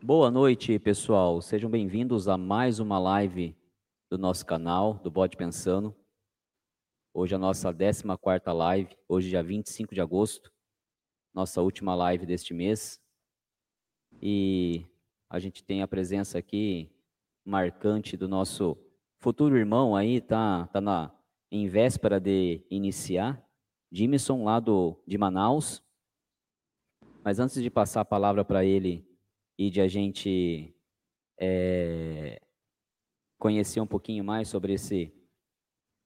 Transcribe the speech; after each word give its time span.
Boa 0.00 0.30
noite, 0.30 0.78
pessoal. 0.78 1.42
Sejam 1.42 1.68
bem-vindos 1.68 2.28
a 2.28 2.38
mais 2.38 2.78
uma 2.78 3.00
live 3.00 3.56
do 4.08 4.16
nosso 4.16 4.46
canal, 4.46 4.94
do 4.94 5.10
Bode 5.10 5.36
Pensando. 5.36 5.92
Hoje 7.12 7.34
é 7.34 7.36
a 7.36 7.38
nossa 7.38 7.74
14ª 7.74 8.52
live, 8.52 8.96
hoje 9.08 9.28
dia 9.28 9.42
25 9.42 9.92
de 9.96 10.00
agosto, 10.00 10.52
nossa 11.34 11.60
última 11.60 11.96
live 11.96 12.24
deste 12.24 12.54
mês. 12.54 13.00
E 14.22 14.86
a 15.28 15.40
gente 15.40 15.64
tem 15.64 15.82
a 15.82 15.88
presença 15.88 16.38
aqui 16.38 16.88
marcante 17.44 18.16
do 18.16 18.28
nosso 18.28 18.78
futuro 19.18 19.56
irmão 19.56 19.96
aí, 19.96 20.20
tá, 20.20 20.68
tá 20.68 20.80
na, 20.80 21.12
em 21.50 21.66
véspera 21.66 22.20
de 22.20 22.64
iniciar, 22.70 23.44
Jimson 23.90 24.44
lá 24.44 24.60
do, 24.60 24.96
de 25.04 25.18
Manaus. 25.18 25.82
Mas 27.24 27.40
antes 27.40 27.60
de 27.60 27.68
passar 27.68 28.02
a 28.02 28.04
palavra 28.04 28.44
para 28.44 28.64
ele 28.64 29.07
e 29.58 29.68
de 29.70 29.80
a 29.80 29.88
gente 29.88 30.72
é, 31.38 32.40
conhecer 33.38 33.80
um 33.80 33.86
pouquinho 33.86 34.24
mais 34.24 34.48
sobre 34.48 34.74
esse, 34.74 35.12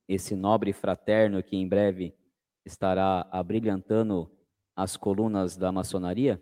esse 0.08 0.34
nobre 0.34 0.72
fraterno 0.72 1.42
que 1.42 1.56
em 1.56 1.68
breve 1.68 2.14
estará 2.64 3.28
abrilhantando 3.30 4.30
as 4.74 4.96
colunas 4.96 5.56
da 5.56 5.70
maçonaria, 5.70 6.41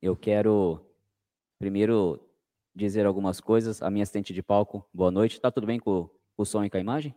eu 0.00 0.16
quero 0.16 0.84
primeiro 1.58 2.28
dizer 2.74 3.06
algumas 3.06 3.40
coisas. 3.40 3.80
A 3.82 3.90
minha 3.90 4.02
assistente 4.02 4.34
de 4.34 4.42
palco, 4.42 4.84
boa 4.92 5.10
noite. 5.10 5.40
Tá 5.40 5.50
tudo 5.50 5.66
bem 5.66 5.78
com, 5.78 6.08
com 6.36 6.42
o 6.42 6.44
som 6.44 6.64
e 6.64 6.70
com 6.70 6.76
a 6.76 6.80
imagem? 6.80 7.14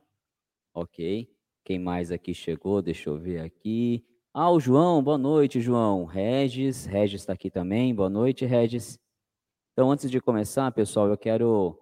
Ok. 0.74 1.34
Quem 1.64 1.80
mais 1.80 2.12
aqui 2.12 2.34
chegou? 2.34 2.82
Deixa 2.82 3.10
eu 3.10 3.18
ver 3.18 3.40
aqui. 3.40 4.06
Ah, 4.38 4.52
o 4.52 4.60
João, 4.60 5.02
boa 5.02 5.18
noite, 5.18 5.62
João. 5.62 6.04
Regis, 6.04 6.86
Regis 6.86 7.22
está 7.22 7.32
aqui 7.32 7.50
também. 7.50 7.96
Boa 7.96 8.10
noite, 8.10 8.46
Regis. 8.46 9.00
Então, 9.72 9.90
antes 9.90 10.12
de 10.12 10.20
começar, 10.20 10.70
pessoal, 10.74 11.08
eu 11.08 11.18
quero 11.18 11.82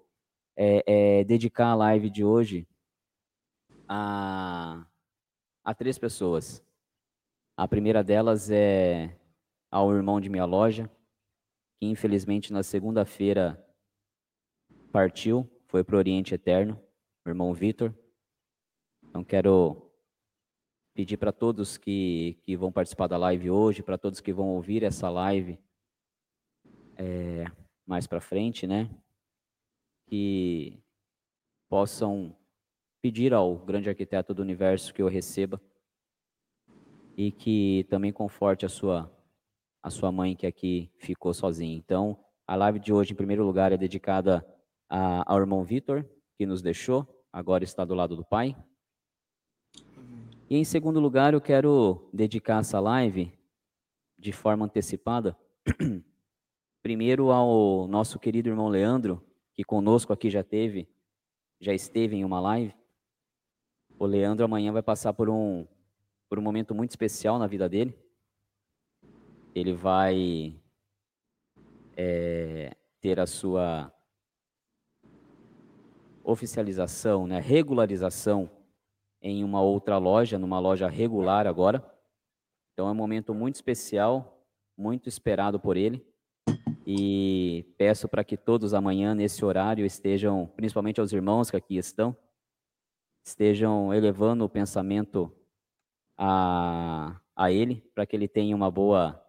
é, 0.56 0.84
é, 1.22 1.23
dedicar 1.23 1.70
a 1.70 1.76
live 1.76 2.12
de 2.12 2.23
hoje 2.23 2.68
a, 3.90 4.86
a 5.64 5.73
três 5.73 5.98
pessoas. 5.98 6.64
A 7.58 7.68
primeira 7.68 8.04
delas 8.04 8.52
é 8.52 9.20
ao 9.72 9.92
irmão 9.92 10.22
de 10.22 10.30
minha 10.30 10.45
loja, 10.45 10.88
que 11.80 11.88
infelizmente 11.88 12.54
na 12.54 12.62
segunda-feira 12.62 13.60
partiu, 14.92 15.50
foi 15.66 15.84
para 15.84 15.95
o 15.95 15.98
Oriente 15.98 16.36
Eterno, 16.36 16.80
o 17.26 17.30
irmão 17.30 17.52
Vitor. 17.52 17.92
Então, 19.02 19.23
quero 19.23 19.83
pedir 20.94 21.17
para 21.17 21.31
todos 21.31 21.77
que, 21.77 22.38
que 22.44 22.55
vão 22.55 22.72
participar 22.72 23.08
da 23.08 23.17
live 23.17 23.49
hoje, 23.49 23.81
para 23.81 23.97
todos 23.97 24.22
que 24.22 24.31
vão 24.31 24.49
ouvir 24.49 24.83
essa 24.83 25.09
live 25.09 25.59
é, 26.95 27.45
mais 27.86 28.08
para 28.08 28.22
frente, 28.22 28.67
né? 28.67 28.89
Que 30.05 30.80
possam 31.69 32.36
pedir 33.02 33.33
ao 33.33 33.58
grande 33.58 33.89
arquiteto 33.89 34.33
do 34.33 34.41
universo 34.41 34.94
que 34.94 35.02
eu 35.02 35.08
receba 35.08 35.59
e 37.17 37.31
que 37.31 37.86
também 37.89 38.14
conforte 38.14 38.66
a 38.66 38.69
sua 38.69 39.11
a 39.81 39.89
sua 39.89 40.14
mãe 40.14 40.33
que 40.33 40.47
aqui 40.47 40.89
ficou 40.97 41.33
sozinha. 41.33 41.75
Então, 41.75 42.17
a 42.47 42.55
live 42.55 42.80
de 42.80 42.94
hoje, 42.94 43.11
em 43.11 43.16
primeiro 43.17 43.44
lugar, 43.44 43.73
é 43.73 43.77
dedicada 43.77 44.45
a, 44.89 45.30
ao 45.30 45.39
irmão 45.39 45.61
Vitor, 45.61 46.05
que 46.38 46.45
nos 46.45 46.61
deixou, 46.61 47.05
agora 47.33 47.66
está 47.66 47.83
do 47.83 47.94
lado 47.94 48.16
do 48.16 48.23
pai. 48.23 48.55
E 50.49 50.58
em 50.58 50.63
segundo 50.63 50.99
lugar, 50.99 51.33
eu 51.33 51.41
quero 51.41 52.09
dedicar 52.11 52.59
essa 52.59 52.80
live 52.80 53.31
de 54.19 54.31
forma 54.31 54.66
antecipada, 54.66 55.38
primeiro 56.83 57.31
ao 57.31 57.88
nosso 57.88 58.19
querido 58.19 58.49
irmão 58.49 58.67
Leandro, 58.67 59.23
que 59.53 59.64
conosco 59.64 60.11
aqui 60.11 60.30
já 60.30 60.44
teve, 60.44 60.88
já 61.59 61.73
esteve 61.73 62.17
em 62.17 62.25
uma 62.25 62.39
live. 62.41 62.75
O 63.97 64.05
Leandro 64.05 64.43
amanhã 64.43 64.71
vai 64.73 64.83
passar 64.83 65.14
por 65.14 65.30
um, 65.30 65.65
por 66.27 66.37
um 66.37 66.42
momento 66.42 66.76
muito 66.76 66.92
especial 66.92 67.39
na 67.39 67.48
vida 67.48 67.70
dele. 67.70 67.98
Ele 69.55 69.71
vai 69.71 70.59
é, 71.95 72.76
ter 72.99 73.20
a 73.20 73.26
sua 73.26 73.93
oficialização, 76.23 77.27
né, 77.27 77.39
regularização 77.39 78.49
em 79.23 79.42
uma 79.42 79.61
outra 79.61 79.98
loja, 79.98 80.38
numa 80.38 80.60
loja 80.60 80.89
regular 80.89 81.48
agora. 81.48 81.82
Então 82.73 82.89
é 82.89 82.92
um 82.92 82.95
momento 82.95 83.34
muito 83.34 83.56
especial, 83.56 84.45
muito 84.78 85.08
esperado 85.08 85.58
por 85.58 85.78
ele. 85.78 86.06
E 86.86 87.66
peço 87.78 88.10
para 88.10 88.26
que 88.26 88.36
todos 88.36 88.73
amanhã, 88.73 89.16
nesse 89.16 89.45
horário, 89.45 89.86
estejam, 89.86 90.48
principalmente 90.58 91.00
aos 91.00 91.14
irmãos 91.14 91.50
que 91.50 91.56
aqui 91.56 91.78
estão, 91.78 92.16
estejam 93.26 93.94
elevando 93.94 94.44
o 94.44 94.50
pensamento 94.50 95.33
a, 96.17 97.22
a 97.33 97.50
ele, 97.50 97.82
para 97.95 98.06
que 98.06 98.17
ele 98.17 98.28
tenha 98.28 98.54
uma 98.54 98.70
boa, 98.70 99.26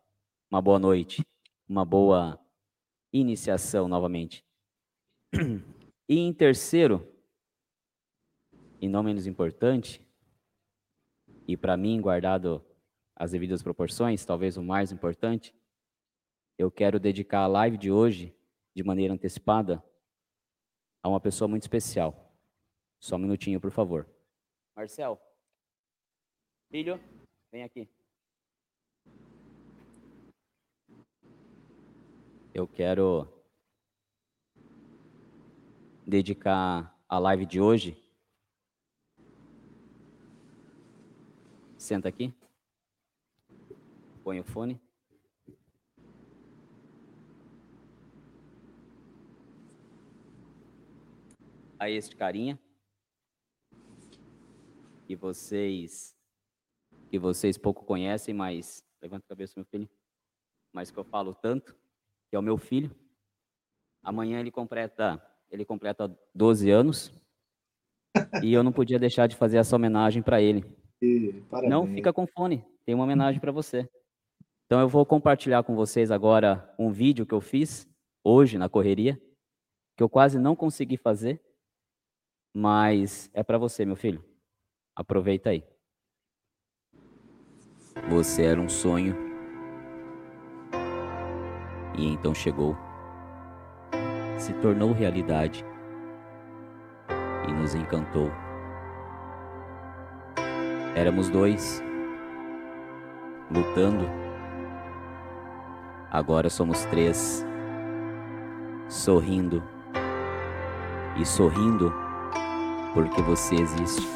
uma 0.50 0.60
boa 0.60 0.80
noite, 0.80 1.24
uma 1.68 1.84
boa 1.84 2.40
iniciação 3.12 3.86
novamente. 3.86 4.44
E 6.06 6.18
em 6.18 6.34
terceiro, 6.34 7.13
e 8.80 8.88
não 8.88 9.02
menos 9.02 9.26
importante, 9.26 10.00
e 11.46 11.56
para 11.56 11.76
mim, 11.76 12.00
guardado 12.00 12.64
as 13.14 13.30
devidas 13.30 13.62
proporções, 13.62 14.24
talvez 14.24 14.56
o 14.56 14.62
mais 14.62 14.90
importante, 14.90 15.54
eu 16.58 16.70
quero 16.70 16.98
dedicar 16.98 17.40
a 17.40 17.46
live 17.46 17.76
de 17.76 17.90
hoje, 17.90 18.34
de 18.74 18.82
maneira 18.82 19.14
antecipada, 19.14 19.82
a 21.02 21.08
uma 21.08 21.20
pessoa 21.20 21.48
muito 21.48 21.62
especial. 21.62 22.32
Só 22.98 23.16
um 23.16 23.20
minutinho, 23.20 23.60
por 23.60 23.70
favor. 23.70 24.08
Marcel, 24.74 25.20
filho, 26.70 26.98
vem 27.52 27.62
aqui. 27.62 27.88
Eu 32.52 32.66
quero 32.66 33.28
dedicar 36.06 36.96
a 37.08 37.18
live 37.18 37.44
de 37.44 37.60
hoje 37.60 38.03
Senta 41.84 42.08
aqui. 42.08 42.32
Põe 44.22 44.40
o 44.40 44.44
fone. 44.44 44.80
A 51.78 51.90
este 51.90 52.16
carinha. 52.16 52.58
Que 55.06 55.14
vocês 55.14 56.16
que 57.10 57.18
vocês 57.18 57.58
pouco 57.58 57.84
conhecem, 57.84 58.32
mas 58.32 58.82
levanta 59.02 59.26
a 59.26 59.28
cabeça, 59.28 59.52
meu 59.54 59.66
filho. 59.66 59.86
Mas 60.72 60.90
que 60.90 60.98
eu 60.98 61.04
falo 61.04 61.34
tanto, 61.34 61.76
que 62.30 62.34
é 62.34 62.38
o 62.38 62.42
meu 62.42 62.56
filho. 62.56 62.96
Amanhã 64.02 64.40
ele 64.40 64.50
completa, 64.50 65.22
ele 65.50 65.66
completa 65.66 66.18
12 66.34 66.70
anos. 66.70 67.12
e 68.42 68.54
eu 68.54 68.62
não 68.62 68.72
podia 68.72 68.98
deixar 68.98 69.26
de 69.26 69.36
fazer 69.36 69.58
essa 69.58 69.76
homenagem 69.76 70.22
para 70.22 70.40
ele. 70.40 70.82
Não 71.68 71.86
fica 71.86 72.12
com 72.12 72.26
fone, 72.26 72.64
tem 72.84 72.94
uma 72.94 73.04
homenagem 73.04 73.40
para 73.40 73.52
você. 73.52 73.88
Então 74.66 74.80
eu 74.80 74.88
vou 74.88 75.04
compartilhar 75.04 75.62
com 75.62 75.74
vocês 75.74 76.10
agora 76.10 76.74
um 76.78 76.90
vídeo 76.90 77.26
que 77.26 77.34
eu 77.34 77.40
fiz 77.40 77.88
hoje 78.22 78.56
na 78.56 78.68
correria, 78.68 79.20
que 79.96 80.02
eu 80.02 80.08
quase 80.08 80.38
não 80.38 80.56
consegui 80.56 80.96
fazer, 80.96 81.40
mas 82.54 83.30
é 83.34 83.42
para 83.42 83.58
você, 83.58 83.84
meu 83.84 83.96
filho. 83.96 84.24
Aproveita 84.96 85.50
aí. 85.50 85.64
Você 88.08 88.44
era 88.44 88.60
um 88.60 88.68
sonho. 88.68 89.14
E 91.96 92.06
então 92.06 92.34
chegou. 92.34 92.76
Se 94.38 94.52
tornou 94.54 94.92
realidade. 94.92 95.64
E 97.48 97.52
nos 97.52 97.74
encantou. 97.74 98.30
Éramos 100.94 101.28
dois, 101.28 101.82
lutando. 103.50 104.08
Agora 106.08 106.48
somos 106.48 106.84
três, 106.84 107.44
sorrindo. 108.88 109.60
E 111.16 111.26
sorrindo 111.26 111.92
porque 112.92 113.20
você 113.22 113.56
existe. 113.56 114.08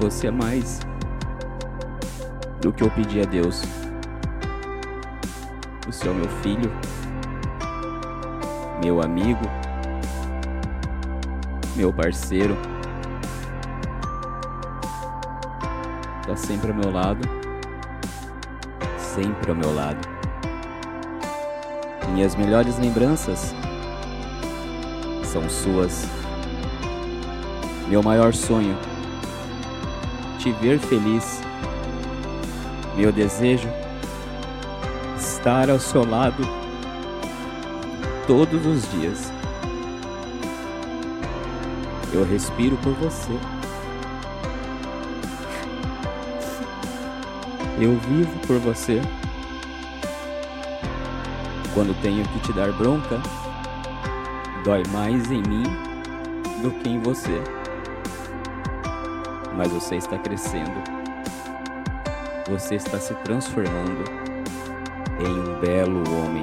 Você 0.00 0.26
é 0.26 0.30
mais 0.32 0.80
do 2.60 2.72
que 2.72 2.82
eu 2.82 2.90
pedi 2.90 3.20
a 3.20 3.24
Deus. 3.24 3.62
Você 5.86 6.08
é 6.08 6.10
o 6.10 6.14
meu 6.14 6.28
filho, 6.42 6.72
meu 8.82 9.00
amigo, 9.00 9.44
meu 11.76 11.92
parceiro. 11.92 12.56
Está 16.28 16.36
sempre 16.36 16.70
ao 16.70 16.76
meu 16.76 16.92
lado, 16.92 17.26
sempre 18.98 19.50
ao 19.50 19.56
meu 19.56 19.74
lado. 19.74 20.06
Minhas 22.12 22.34
melhores 22.34 22.78
lembranças 22.78 23.54
são 25.24 25.48
suas. 25.48 26.06
Meu 27.88 28.02
maior 28.02 28.34
sonho, 28.34 28.76
te 30.38 30.52
ver 30.52 30.78
feliz. 30.78 31.40
Meu 32.94 33.10
desejo, 33.10 33.68
estar 35.18 35.70
ao 35.70 35.78
seu 35.78 36.04
lado 36.04 36.42
todos 38.26 38.66
os 38.66 38.90
dias. 38.90 39.32
Eu 42.12 42.24
respiro 42.24 42.76
por 42.78 42.92
você. 42.94 43.57
Eu 47.80 47.96
vivo 47.96 48.36
por 48.44 48.58
você. 48.58 49.00
Quando 51.72 51.94
tenho 52.02 52.24
que 52.24 52.40
te 52.40 52.52
dar 52.52 52.72
bronca, 52.72 53.22
dói 54.64 54.82
mais 54.90 55.30
em 55.30 55.40
mim 55.42 55.62
do 56.60 56.72
que 56.72 56.88
em 56.88 56.98
você. 56.98 57.40
Mas 59.56 59.70
você 59.70 59.94
está 59.94 60.18
crescendo. 60.18 60.82
Você 62.48 62.74
está 62.74 62.98
se 62.98 63.14
transformando 63.22 64.02
em 65.20 65.38
um 65.38 65.60
belo 65.60 66.02
homem. 66.18 66.42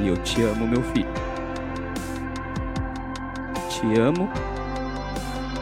E 0.00 0.08
eu 0.08 0.16
te 0.16 0.42
amo, 0.42 0.66
meu 0.66 0.82
filho. 0.82 1.12
Te 3.68 4.00
amo 4.00 4.30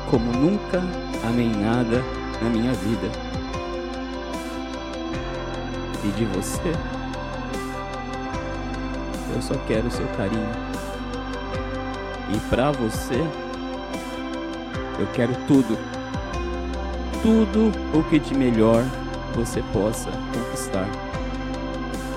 como 0.09 0.31
nunca 0.31 0.81
amei 1.25 1.49
nada 1.49 2.16
na 2.43 2.51
minha 2.51 2.73
vida. 2.73 3.11
E 6.05 6.09
de 6.09 6.25
você, 6.25 6.73
eu 9.35 9.43
só 9.43 9.55
quero 9.67 9.91
seu 9.91 10.07
carinho. 10.17 10.49
E 12.35 12.39
para 12.49 12.71
você, 12.73 13.25
eu 14.99 15.07
quero 15.13 15.35
tudo. 15.47 15.79
Tudo 17.23 17.73
o 17.97 18.03
que 18.05 18.19
de 18.19 18.35
melhor 18.35 18.85
você 19.35 19.63
possa 19.73 20.11
conquistar. 20.33 20.89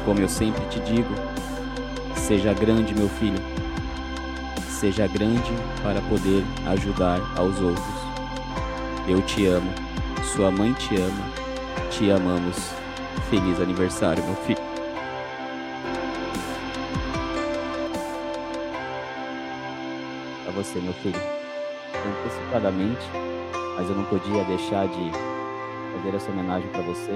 Como 0.06 0.20
eu 0.20 0.30
sempre 0.30 0.64
te 0.66 0.80
digo, 0.80 1.14
seja 2.16 2.54
grande, 2.54 2.94
meu 2.94 3.10
filho. 3.10 3.40
Seja 4.70 5.08
grande 5.08 5.52
para 5.84 6.02
poder 6.02 6.44
ajudar 6.68 7.20
aos 7.36 7.60
outros. 7.60 7.86
Eu 9.08 9.22
te 9.24 9.46
amo. 9.46 9.89
Sua 10.36 10.52
mãe 10.52 10.72
te 10.74 10.96
ama. 10.96 11.26
Te 11.90 12.12
amamos. 12.12 12.56
Feliz 13.30 13.60
aniversário, 13.60 14.24
meu 14.24 14.36
filho. 14.36 14.60
Para 20.44 20.54
você, 20.54 20.80
meu 20.80 20.94
filho. 20.94 21.20
Antecipadamente, 22.22 23.02
mas 23.76 23.90
eu 23.90 23.96
não 23.96 24.06
podia 24.06 24.44
deixar 24.46 24.88
de 24.88 25.12
fazer 25.96 26.16
essa 26.16 26.32
homenagem 26.32 26.70
para 26.72 26.82
você, 26.84 27.12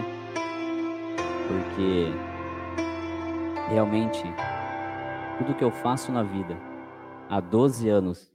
porque 1.48 2.12
realmente 3.70 4.24
tudo 5.38 5.56
que 5.56 5.64
eu 5.64 5.72
faço 5.72 6.12
na 6.12 6.24
vida 6.24 6.58
há 7.30 7.40
12 7.40 7.88
anos, 7.88 8.34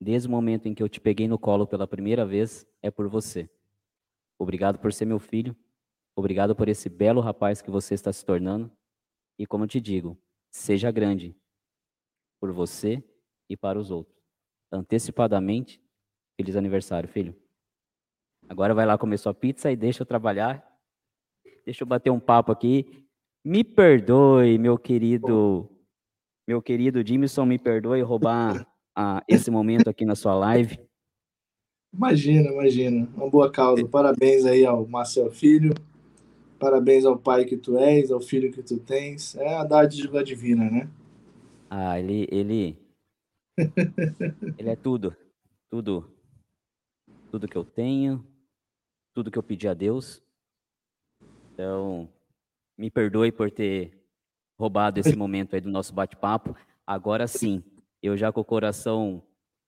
desde 0.00 0.28
o 0.28 0.30
momento 0.30 0.66
em 0.66 0.74
que 0.74 0.82
eu 0.82 0.88
te 0.88 1.00
peguei 1.00 1.26
no 1.26 1.38
colo 1.38 1.66
pela 1.66 1.88
primeira 1.88 2.24
vez, 2.24 2.66
é 2.82 2.90
por 2.90 3.08
você. 3.08 3.48
Obrigado 4.40 4.78
por 4.78 4.90
ser 4.90 5.04
meu 5.04 5.18
filho. 5.18 5.54
Obrigado 6.16 6.56
por 6.56 6.66
esse 6.66 6.88
belo 6.88 7.20
rapaz 7.20 7.60
que 7.60 7.70
você 7.70 7.92
está 7.92 8.10
se 8.10 8.24
tornando. 8.24 8.72
E 9.38 9.46
como 9.46 9.64
eu 9.64 9.68
te 9.68 9.78
digo, 9.78 10.18
seja 10.50 10.90
grande 10.90 11.36
por 12.40 12.50
você 12.50 13.04
e 13.50 13.56
para 13.56 13.78
os 13.78 13.90
outros. 13.90 14.16
Antecipadamente, 14.72 15.78
feliz 16.38 16.56
aniversário, 16.56 17.06
filho. 17.06 17.36
Agora 18.48 18.72
vai 18.72 18.86
lá 18.86 18.96
comer 18.96 19.18
sua 19.18 19.34
pizza 19.34 19.70
e 19.70 19.76
deixa 19.76 20.02
eu 20.02 20.06
trabalhar. 20.06 20.66
Deixa 21.66 21.84
eu 21.84 21.86
bater 21.86 22.10
um 22.10 22.18
papo 22.18 22.50
aqui. 22.50 23.06
Me 23.44 23.62
perdoe, 23.62 24.56
meu 24.56 24.78
querido, 24.78 25.70
meu 26.48 26.62
querido 26.62 27.06
Jimson, 27.06 27.44
me 27.44 27.58
perdoe 27.58 28.00
roubar 28.00 28.66
a, 28.96 29.22
esse 29.28 29.50
momento 29.50 29.88
aqui 29.88 30.06
na 30.06 30.14
sua 30.14 30.34
live. 30.34 30.78
Imagina, 31.92 32.50
imagina. 32.50 33.08
Uma 33.16 33.28
boa 33.28 33.50
causa. 33.50 33.86
Parabéns 33.86 34.44
aí 34.44 34.64
ao 34.64 34.86
Marcel 34.86 35.30
Filho. 35.30 35.74
Parabéns 36.58 37.04
ao 37.04 37.18
pai 37.18 37.44
que 37.44 37.56
tu 37.56 37.78
és, 37.78 38.10
ao 38.10 38.20
filho 38.20 38.52
que 38.52 38.62
tu 38.62 38.78
tens. 38.78 39.34
É 39.36 39.56
a 39.56 39.64
dádiva 39.64 40.22
divina, 40.22 40.70
né? 40.70 40.90
Ah, 41.68 41.98
ele, 41.98 42.26
ele, 42.30 42.76
ele 44.58 44.68
é 44.68 44.76
tudo, 44.76 45.16
tudo, 45.70 46.12
tudo 47.30 47.48
que 47.48 47.56
eu 47.56 47.64
tenho, 47.64 48.26
tudo 49.14 49.30
que 49.30 49.38
eu 49.38 49.42
pedi 49.42 49.68
a 49.68 49.74
Deus. 49.74 50.22
Então, 51.52 52.08
me 52.76 52.90
perdoe 52.90 53.30
por 53.30 53.50
ter 53.50 53.92
roubado 54.58 54.98
esse 54.98 55.16
momento 55.16 55.54
aí 55.54 55.60
do 55.60 55.70
nosso 55.70 55.94
bate-papo. 55.94 56.56
Agora 56.86 57.26
sim, 57.26 57.62
eu 58.02 58.16
já 58.16 58.32
com 58.32 58.40
o 58.40 58.44
coração 58.44 59.22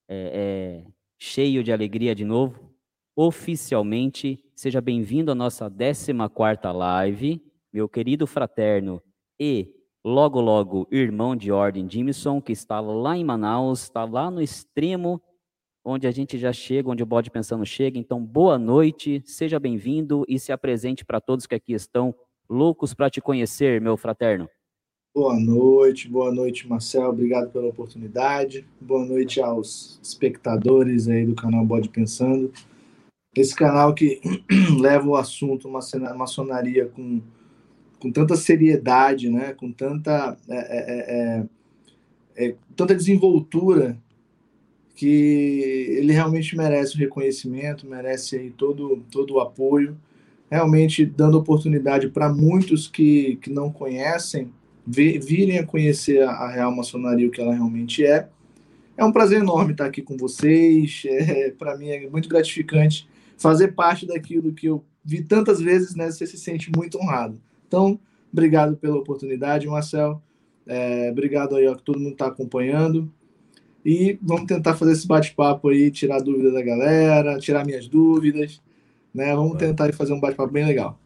é, 0.07 0.83
é, 0.85 0.91
cheio 1.25 1.63
de 1.63 1.71
alegria 1.71 2.13
de 2.13 2.25
novo, 2.25 2.69
oficialmente, 3.15 4.43
seja 4.53 4.81
bem-vindo 4.81 5.31
à 5.31 5.35
nossa 5.35 5.71
14ª 5.71 6.69
live, 6.73 7.41
meu 7.71 7.87
querido 7.87 8.27
fraterno 8.27 9.01
e 9.39 9.73
logo 10.03 10.41
logo 10.41 10.85
irmão 10.91 11.33
de 11.33 11.49
ordem 11.49 11.89
Jimson, 11.89 12.41
que 12.41 12.51
está 12.51 12.81
lá 12.81 13.17
em 13.17 13.23
Manaus, 13.23 13.83
está 13.83 14.03
lá 14.03 14.29
no 14.29 14.41
extremo 14.41 15.21
onde 15.81 16.07
a 16.07 16.11
gente 16.11 16.37
já 16.37 16.51
chega, 16.51 16.89
onde 16.89 17.03
o 17.03 17.05
bode 17.05 17.31
pensando 17.31 17.65
chega. 17.65 17.97
Então, 17.97 18.21
boa 18.21 18.59
noite, 18.59 19.23
seja 19.25 19.57
bem-vindo 19.61 20.25
e 20.27 20.37
se 20.37 20.51
apresente 20.51 21.05
para 21.05 21.21
todos 21.21 21.47
que 21.47 21.55
aqui 21.55 21.71
estão 21.71 22.13
loucos 22.49 22.93
para 22.93 23.09
te 23.09 23.21
conhecer, 23.21 23.79
meu 23.79 23.95
fraterno. 23.95 24.49
Boa 25.15 25.39
noite, 25.39 26.09
boa 26.09 26.31
noite, 26.31 26.67
Marcel. 26.67 27.07
Obrigado 27.07 27.51
pela 27.51 27.67
oportunidade. 27.67 28.65
Boa 28.81 29.05
noite 29.05 29.39
aos 29.39 29.99
espectadores 30.01 31.07
aí 31.07 31.23
do 31.23 31.35
canal 31.35 31.63
Bode 31.63 31.87
Pensando. 31.87 32.51
Esse 33.35 33.55
canal 33.55 33.93
que 33.93 34.19
leva 34.81 35.07
o 35.07 35.15
assunto 35.15 35.69
maçonaria 35.69 36.87
com, 36.87 37.21
com 37.99 38.11
tanta 38.11 38.35
seriedade, 38.35 39.29
né? 39.29 39.53
com 39.53 39.71
tanta, 39.71 40.35
é, 40.49 40.57
é, 40.57 41.45
é, 42.35 42.47
é, 42.47 42.55
tanta 42.75 42.95
desenvoltura 42.95 43.95
que 44.95 45.95
ele 45.95 46.11
realmente 46.11 46.57
merece 46.57 46.95
o 46.95 46.99
reconhecimento, 46.99 47.85
merece 47.85 48.35
aí 48.35 48.49
todo, 48.49 49.03
todo 49.11 49.35
o 49.35 49.39
apoio, 49.39 49.95
realmente 50.49 51.05
dando 51.05 51.37
oportunidade 51.37 52.09
para 52.09 52.33
muitos 52.33 52.87
que, 52.87 53.35
que 53.35 53.51
não 53.51 53.71
conhecem 53.71 54.51
virem 54.85 55.59
a 55.59 55.65
conhecer 55.65 56.21
a, 56.23 56.31
a 56.31 56.51
real 56.51 56.75
maçonaria, 56.75 57.27
o 57.27 57.31
que 57.31 57.41
ela 57.41 57.53
realmente 57.53 58.05
é. 58.05 58.27
É 58.95 59.03
um 59.03 59.11
prazer 59.11 59.39
enorme 59.39 59.71
estar 59.71 59.85
aqui 59.85 60.01
com 60.01 60.17
vocês. 60.17 61.03
É, 61.05 61.51
Para 61.57 61.77
mim 61.77 61.89
é 61.89 62.09
muito 62.09 62.29
gratificante 62.29 63.07
fazer 63.37 63.69
parte 63.69 64.05
daquilo 64.05 64.53
que 64.53 64.67
eu 64.67 64.83
vi 65.03 65.21
tantas 65.21 65.59
vezes, 65.59 65.95
né? 65.95 66.09
Você 66.11 66.25
se 66.25 66.37
sente 66.37 66.71
muito 66.75 66.97
honrado. 66.97 67.41
Então, 67.67 67.99
obrigado 68.31 68.77
pela 68.77 68.97
oportunidade, 68.97 69.67
Marcel. 69.67 70.21
É, 70.65 71.09
obrigado 71.11 71.55
aí, 71.55 71.67
ó, 71.67 71.75
que 71.75 71.83
todo 71.83 71.99
mundo 71.99 72.13
está 72.13 72.27
acompanhando. 72.27 73.11
E 73.85 74.17
vamos 74.21 74.45
tentar 74.45 74.75
fazer 74.75 74.93
esse 74.93 75.05
bate-papo 75.05 75.69
aí, 75.69 75.91
tirar 75.91 76.21
dúvida 76.21 76.51
da 76.51 76.61
galera, 76.61 77.37
tirar 77.37 77.65
minhas 77.65 77.87
dúvidas, 77.87 78.61
né? 79.13 79.35
Vamos 79.35 79.57
tentar 79.57 79.91
fazer 79.93 80.13
um 80.13 80.19
bate-papo 80.19 80.53
bem 80.53 80.65
legal. 80.65 80.97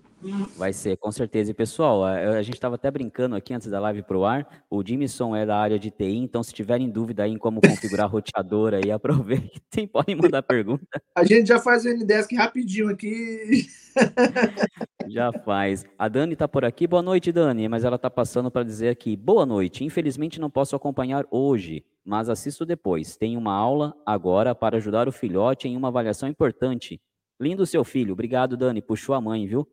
Vai 0.57 0.74
ser, 0.74 0.97
com 0.97 1.12
certeza. 1.12 1.51
E 1.51 1.53
pessoal, 1.53 2.03
a, 2.03 2.13
a 2.15 2.41
gente 2.41 2.55
estava 2.55 2.75
até 2.75 2.89
brincando 2.89 3.36
aqui 3.36 3.53
antes 3.53 3.67
da 3.67 3.79
live 3.79 4.01
pro 4.03 4.25
ar. 4.25 4.65
O 4.69 4.83
Jimson 4.86 5.36
é 5.36 5.45
da 5.45 5.57
área 5.57 5.77
de 5.77 5.91
TI, 5.91 6.17
então 6.17 6.41
se 6.41 6.53
tiverem 6.53 6.89
dúvida 6.89 7.24
aí 7.24 7.31
em 7.31 7.38
como 7.38 7.62
configurar 7.62 8.05
a 8.05 8.09
roteadora 8.09 8.77
aí, 8.77 8.89
aproveitem, 8.91 9.88
podem 9.88 10.15
mandar 10.15 10.41
pergunta. 10.41 10.86
A 11.15 11.24
gente 11.24 11.47
já 11.47 11.59
faz 11.59 11.86
o 11.86 11.89
Ndesk 11.89 12.36
rapidinho 12.36 12.89
aqui. 12.89 13.67
Já 15.07 15.31
faz. 15.31 15.86
A 15.97 16.07
Dani 16.07 16.33
está 16.33 16.47
por 16.47 16.65
aqui. 16.65 16.88
Boa 16.88 17.01
noite, 17.01 17.31
Dani. 17.31 17.67
Mas 17.67 17.83
ela 17.83 17.95
está 17.95 18.09
passando 18.09 18.51
para 18.51 18.63
dizer 18.63 18.89
aqui: 18.89 19.15
boa 19.15 19.45
noite. 19.45 19.83
Infelizmente 19.83 20.39
não 20.39 20.50
posso 20.50 20.75
acompanhar 20.75 21.25
hoje, 21.31 21.83
mas 22.03 22.29
assisto 22.29 22.65
depois. 22.65 23.15
Tenho 23.15 23.39
uma 23.39 23.53
aula 23.53 23.95
agora 24.05 24.53
para 24.53 24.77
ajudar 24.77 25.07
o 25.07 25.12
filhote 25.12 25.67
em 25.67 25.77
uma 25.77 25.88
avaliação 25.88 26.27
importante. 26.27 27.00
Lindo 27.39 27.65
seu 27.65 27.83
filho. 27.83 28.13
Obrigado, 28.13 28.57
Dani. 28.57 28.81
Puxou 28.81 29.13
a 29.13 29.21
mãe, 29.21 29.45
viu? 29.45 29.67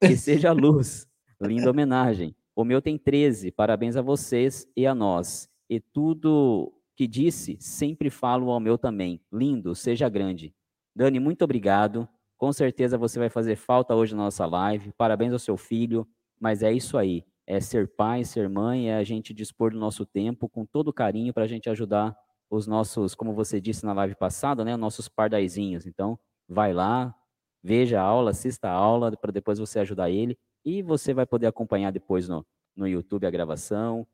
Que 0.00 0.16
seja 0.16 0.52
luz. 0.52 1.06
Linda 1.40 1.70
homenagem. 1.70 2.34
O 2.54 2.64
meu 2.64 2.80
tem 2.82 2.98
13. 2.98 3.50
Parabéns 3.52 3.96
a 3.96 4.02
vocês 4.02 4.66
e 4.76 4.86
a 4.86 4.94
nós. 4.94 5.48
E 5.68 5.80
tudo 5.80 6.72
que 6.96 7.06
disse, 7.06 7.56
sempre 7.60 8.10
falo 8.10 8.50
ao 8.50 8.58
meu 8.60 8.76
também. 8.76 9.20
Lindo, 9.32 9.74
seja 9.74 10.08
grande. 10.08 10.54
Dani, 10.94 11.20
muito 11.20 11.42
obrigado. 11.44 12.08
Com 12.36 12.52
certeza 12.52 12.98
você 12.98 13.18
vai 13.18 13.28
fazer 13.28 13.56
falta 13.56 13.94
hoje 13.94 14.14
na 14.14 14.24
nossa 14.24 14.46
live. 14.46 14.92
Parabéns 14.92 15.32
ao 15.32 15.38
seu 15.38 15.56
filho. 15.56 16.06
Mas 16.40 16.62
é 16.62 16.72
isso 16.72 16.96
aí. 16.96 17.24
é 17.48 17.60
ser 17.60 17.88
pai, 17.88 18.24
ser 18.24 18.46
mãe, 18.46 18.90
é 18.90 18.96
a 18.96 19.02
gente 19.04 19.32
dispor 19.32 19.70
do 19.72 19.78
nosso 19.78 20.04
tempo 20.04 20.50
com 20.50 20.66
todo 20.66 20.92
carinho 20.92 21.32
para 21.32 21.44
a 21.44 21.46
gente 21.46 21.70
ajudar 21.70 22.14
os 22.50 22.66
nossos, 22.66 23.14
como 23.14 23.32
você 23.32 23.58
disse 23.58 23.86
na 23.86 23.94
live 23.94 24.14
passada, 24.14 24.62
né, 24.66 24.76
nossos 24.76 25.08
pardaizinhos. 25.08 25.86
Então, 25.86 26.18
vai 26.46 26.74
lá, 26.74 27.14
veja 27.62 28.00
a 28.00 28.04
aula, 28.04 28.30
assista 28.30 28.68
a 28.68 28.72
aula, 28.72 29.16
para 29.16 29.32
depois 29.32 29.58
você 29.58 29.78
ajudar 29.80 30.10
ele. 30.10 30.38
E 30.64 30.82
você 30.82 31.14
vai 31.14 31.26
poder 31.26 31.46
acompanhar 31.46 31.90
depois 31.90 32.28
no, 32.28 32.44
no 32.76 32.86
YouTube 32.86 33.26
a 33.26 33.30
gravação, 33.30 34.06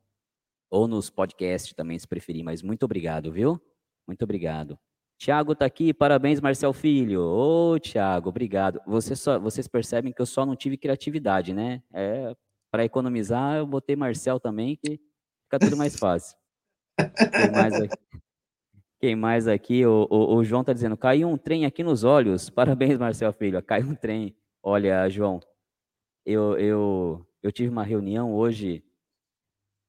ou 0.69 0.87
nos 0.87 1.09
podcasts 1.09 1.73
também, 1.73 1.97
se 1.97 2.07
preferir. 2.07 2.43
Mas 2.43 2.61
muito 2.61 2.83
obrigado, 2.83 3.31
viu? 3.31 3.61
Muito 4.07 4.23
obrigado. 4.23 4.77
Tiago 5.17 5.53
está 5.53 5.65
aqui, 5.65 5.93
parabéns, 5.93 6.41
Marcel 6.41 6.73
Filho. 6.73 7.21
Ô, 7.21 7.79
Tiago, 7.79 8.29
obrigado. 8.29 8.81
Você 8.85 9.15
só, 9.15 9.39
vocês 9.39 9.67
percebem 9.67 10.11
que 10.11 10.21
eu 10.21 10.25
só 10.25 10.45
não 10.45 10.55
tive 10.55 10.77
criatividade, 10.77 11.53
né? 11.53 11.81
É, 11.93 12.35
Para 12.69 12.83
economizar, 12.83 13.57
eu 13.57 13.65
botei 13.65 13.95
Marcel 13.95 14.39
também, 14.39 14.75
que 14.75 14.99
fica 15.43 15.59
tudo 15.59 15.77
mais 15.77 15.95
fácil. 15.97 16.37
Quem 16.97 17.51
mais 17.51 17.73
aqui? 17.73 17.97
Quem 18.99 19.15
mais 19.15 19.47
aqui? 19.47 19.85
O, 19.85 20.07
o, 20.09 20.35
o 20.37 20.43
João 20.43 20.61
está 20.61 20.71
dizendo, 20.73 20.95
caiu 20.97 21.27
um 21.27 21.37
trem 21.37 21.65
aqui 21.65 21.83
nos 21.83 22.03
olhos. 22.03 22.49
Parabéns, 22.51 22.97
Marcel 22.97 23.33
Filho. 23.33 23.61
Caiu 23.61 23.87
um 23.87 23.95
trem. 23.95 24.35
Olha, 24.63 25.07
João, 25.09 25.39
eu, 26.25 26.57
eu, 26.57 27.27
eu 27.43 27.51
tive 27.51 27.69
uma 27.69 27.83
reunião 27.83 28.33
hoje, 28.33 28.83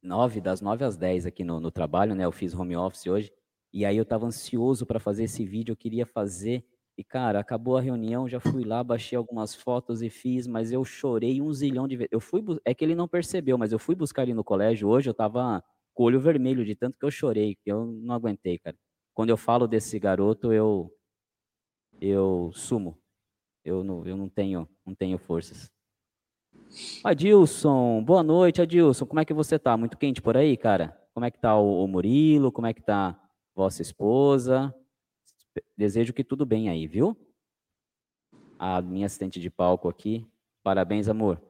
nove, 0.03 0.41
das 0.41 0.61
nove 0.61 0.85
às 0.85 0.97
dez 0.97 1.25
aqui 1.25 1.45
no, 1.45 1.61
no 1.61 1.71
trabalho, 1.71 2.15
né? 2.15 2.25
Eu 2.25 2.33
fiz 2.33 2.55
home 2.55 2.77
office 2.77 3.07
hoje. 3.07 3.33
E 3.73 3.85
aí 3.85 3.97
eu 3.97 4.03
estava 4.03 4.27
ansioso 4.27 4.87
para 4.87 5.01
fazer 5.01 5.25
esse 5.25 5.45
vídeo, 5.45 5.73
eu 5.73 5.77
queria 5.77 6.07
fazer. 6.07 6.65
E, 6.99 7.05
cara, 7.05 7.39
acabou 7.41 7.77
a 7.77 7.81
reunião, 7.81 8.29
já 8.29 8.41
fui 8.41 8.65
lá, 8.65 8.83
baixei 8.83 9.17
algumas 9.19 9.55
fotos 9.55 10.03
e 10.03 10.09
fiz, 10.11 10.47
mas 10.47 10.73
eu 10.73 10.85
chorei 10.85 11.43
um 11.43 11.53
zilhão 11.53 11.87
de 11.87 11.97
vezes. 11.97 12.09
Eu 12.11 12.21
fui, 12.21 12.43
é 12.65 12.75
que 12.75 12.85
ele 12.85 12.95
não 12.95 13.07
percebeu, 13.07 13.59
mas 13.59 13.73
eu 13.73 13.79
fui 13.79 13.95
buscar 13.95 14.23
ele 14.23 14.35
no 14.35 14.43
colégio 14.45 14.89
hoje, 14.89 15.09
eu 15.09 15.13
estava 15.13 15.63
com 15.95 16.05
o 16.05 16.07
olho 16.07 16.21
vermelho 16.21 16.65
de 16.65 16.75
tanto 16.75 16.99
que 16.99 17.05
eu 17.05 17.11
chorei, 17.11 17.55
que 17.57 17.71
eu 17.71 17.87
não 17.87 18.15
aguentei, 18.15 18.59
cara 18.59 18.77
quando 19.17 19.31
eu 19.31 19.37
falo 19.39 19.67
desse 19.67 19.99
garoto, 19.99 20.53
eu 20.53 20.95
eu 21.99 22.53
sumo. 22.53 22.99
Eu 23.65 23.83
não, 23.83 24.07
eu 24.07 24.15
não 24.15 24.29
tenho, 24.29 24.69
não 24.85 24.95
tenho 24.95 25.17
forças. 25.17 25.73
Adilson, 27.03 28.05
boa 28.05 28.23
noite, 28.23 28.61
Adilson. 28.61 29.07
Como 29.07 29.19
é 29.19 29.25
que 29.25 29.33
você 29.33 29.59
tá? 29.59 29.75
Muito 29.75 29.97
quente 29.97 30.21
por 30.21 30.37
aí, 30.37 30.55
cara? 30.55 31.03
Como 31.15 31.25
é 31.25 31.31
que 31.31 31.39
tá 31.39 31.57
o, 31.57 31.83
o 31.83 31.89
Murilo? 31.89 32.53
Como 32.53 32.67
é 32.67 32.75
que 32.75 32.83
tá 32.83 33.19
vossa 33.55 33.81
esposa? 33.81 34.75
Desejo 35.75 36.13
que 36.13 36.23
tudo 36.23 36.45
bem 36.45 36.69
aí, 36.69 36.87
viu? 36.87 37.17
A 38.59 38.83
minha 38.83 39.07
assistente 39.07 39.41
de 39.41 39.49
palco 39.49 39.89
aqui. 39.89 40.27
Parabéns, 40.63 41.09
amor. 41.09 41.41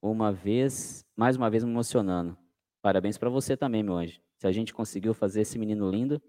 Uma 0.00 0.30
vez, 0.30 1.04
mais 1.16 1.34
uma 1.34 1.50
vez 1.50 1.64
me 1.64 1.70
emocionando. 1.70 2.38
Parabéns 2.80 3.18
para 3.18 3.28
você 3.28 3.56
também, 3.56 3.82
meu 3.82 3.94
anjo. 3.94 4.20
Se 4.36 4.46
a 4.46 4.52
gente 4.52 4.72
conseguiu 4.72 5.12
fazer 5.12 5.40
esse 5.40 5.58
menino 5.58 5.90
lindo, 5.90 6.22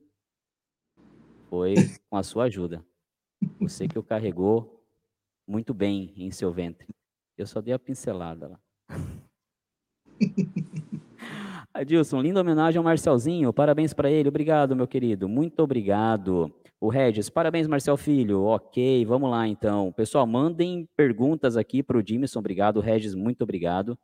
foi 1.52 1.76
com 2.10 2.16
a 2.16 2.24
sua 2.24 2.46
ajuda. 2.46 2.82
Você 3.60 3.86
que 3.86 4.00
o 4.00 4.04
carregou 4.04 4.82
muito 5.46 5.74
bem 5.74 6.14
em 6.16 6.32
seu 6.32 6.50
ventre. 6.50 6.88
Eu 7.38 7.46
só 7.46 7.60
dei 7.60 7.74
a 7.74 7.80
pincelada 7.80 8.48
lá. 8.48 8.60
Adilson, 11.74 12.22
linda 12.22 12.40
homenagem 12.40 12.78
ao 12.78 12.86
Marcelzinho. 12.86 13.52
Parabéns 13.52 13.94
para 13.94 14.10
ele. 14.10 14.30
Obrigado, 14.30 14.78
meu 14.78 14.88
querido. 14.88 15.28
Muito 15.28 15.60
obrigado. 15.62 16.50
O 16.80 16.88
Regis, 16.88 17.30
parabéns, 17.30 17.68
Marcel 17.68 17.98
Filho. 17.98 18.44
Ok, 18.44 19.04
vamos 19.06 19.30
lá 19.30 19.46
então. 19.46 19.92
Pessoal, 19.92 20.26
mandem 20.26 20.88
perguntas 20.96 21.58
aqui 21.58 21.84
para 21.84 21.98
o 21.98 22.04
Dimison. 22.04 22.40
Obrigado, 22.40 22.80
Regis. 22.80 23.14
Muito 23.14 23.42
obrigado. 23.42 24.00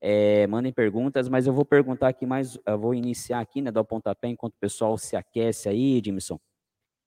É, 0.00 0.46
mandem 0.46 0.72
perguntas, 0.72 1.28
mas 1.28 1.46
eu 1.46 1.52
vou 1.52 1.66
perguntar 1.66 2.08
aqui 2.08 2.24
mais. 2.24 2.58
Vou 2.78 2.94
iniciar 2.94 3.40
aqui, 3.40 3.60
né? 3.60 3.70
Dar 3.70 3.82
o 3.82 3.84
pontapé 3.84 4.28
enquanto 4.28 4.54
o 4.54 4.58
pessoal 4.58 4.96
se 4.96 5.14
aquece 5.14 5.68
aí, 5.68 6.00
Dimison. 6.00 6.38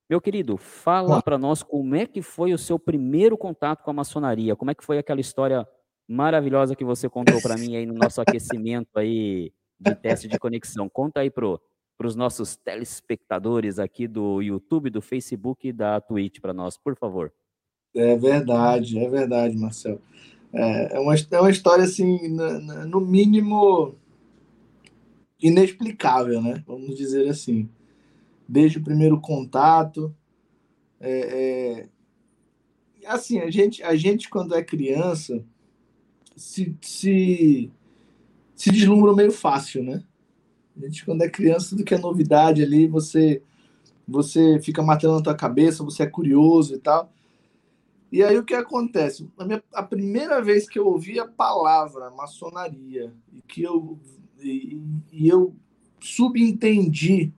Meu 0.09 0.21
querido, 0.21 0.55
fala 0.55 1.21
para 1.21 1.37
nós 1.37 1.61
como 1.61 1.93
é 1.93 2.07
que 2.07 2.21
foi 2.21 2.53
o 2.53 2.57
seu 2.57 2.79
primeiro 2.79 3.37
contato 3.37 3.83
com 3.83 3.91
a 3.91 3.93
maçonaria, 3.93 4.55
como 4.55 4.71
é 4.71 4.75
que 4.75 4.83
foi 4.83 4.97
aquela 4.97 5.19
história 5.19 5.67
maravilhosa 6.07 6.77
que 6.77 6.85
você 6.85 7.09
contou 7.09 7.41
para 7.41 7.57
mim 7.57 7.75
aí 7.75 7.85
no 7.85 7.93
nosso 7.93 8.21
aquecimento 8.21 8.97
aí 8.97 9.51
de 9.77 9.93
teste 9.95 10.29
de 10.29 10.39
conexão. 10.39 10.87
Conta 10.87 11.19
aí 11.19 11.29
pro 11.29 11.59
para 11.97 12.07
os 12.07 12.15
nossos 12.15 12.55
telespectadores 12.55 13.79
aqui 13.79 14.07
do 14.07 14.39
YouTube, 14.39 14.91
do 14.91 15.01
Facebook 15.01 15.67
e 15.67 15.73
da 15.73 15.99
Twitch 15.99 16.39
para 16.39 16.53
nós, 16.53 16.77
por 16.77 16.95
favor. 16.95 17.33
É 17.95 18.15
verdade, 18.15 18.99
é 18.99 19.09
verdade, 19.09 19.57
Marcelo. 19.57 19.99
É, 20.53 20.95
é 20.95 20.99
uma, 20.99 21.15
é 21.15 21.41
uma 21.41 21.49
história 21.49 21.83
assim, 21.83 22.27
no, 22.29 22.85
no 22.85 23.01
mínimo 23.01 23.95
inexplicável, 25.41 26.39
né? 26.39 26.63
Vamos 26.67 26.95
dizer 26.95 27.27
assim 27.29 27.67
desde 28.47 28.77
o 28.77 28.83
primeiro 28.83 29.19
contato. 29.19 30.15
É, 30.99 31.89
é, 33.03 33.07
assim, 33.07 33.39
a 33.39 33.49
gente, 33.49 33.83
a 33.83 33.95
gente, 33.95 34.29
quando 34.29 34.55
é 34.55 34.63
criança, 34.63 35.43
se, 36.35 36.75
se, 36.81 37.71
se 38.55 38.71
deslumbra 38.71 39.13
meio 39.13 39.31
fácil, 39.31 39.83
né? 39.83 40.03
A 40.75 40.85
gente, 40.85 41.03
quando 41.05 41.23
é 41.23 41.29
criança, 41.29 41.69
tudo 41.69 41.83
que 41.83 41.93
é 41.93 41.97
novidade 41.97 42.61
ali, 42.61 42.87
você 42.87 43.41
você 44.07 44.59
fica 44.61 44.81
matando 44.81 45.15
na 45.15 45.21
tua 45.21 45.35
cabeça, 45.35 45.83
você 45.83 46.03
é 46.03 46.07
curioso 46.07 46.73
e 46.73 46.79
tal. 46.79 47.11
E 48.09 48.23
aí 48.23 48.37
o 48.37 48.45
que 48.45 48.53
acontece? 48.53 49.29
A, 49.37 49.43
minha, 49.43 49.61
a 49.73 49.83
primeira 49.83 50.41
vez 50.41 50.69
que 50.69 50.79
eu 50.79 50.87
ouvi 50.87 51.19
a 51.19 51.27
palavra 51.27 52.09
maçonaria 52.11 53.13
e 53.33 53.41
que 53.41 53.61
eu, 53.61 53.99
e, 54.39 54.79
e 55.11 55.27
eu 55.27 55.53
subentendi 55.99 57.33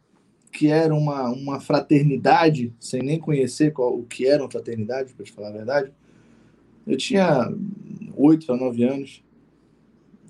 que 0.51 0.67
era 0.67 0.93
uma, 0.93 1.29
uma 1.29 1.59
fraternidade, 1.59 2.73
sem 2.79 3.01
nem 3.01 3.19
conhecer 3.19 3.71
qual, 3.71 3.97
o 3.97 4.03
que 4.03 4.27
era 4.27 4.43
uma 4.43 4.51
fraternidade, 4.51 5.13
para 5.13 5.25
te 5.25 5.31
falar 5.31 5.49
a 5.49 5.53
verdade. 5.53 5.91
Eu 6.85 6.97
tinha 6.97 7.53
oito 8.15 8.51
a 8.51 8.57
nove 8.57 8.83
anos, 8.83 9.23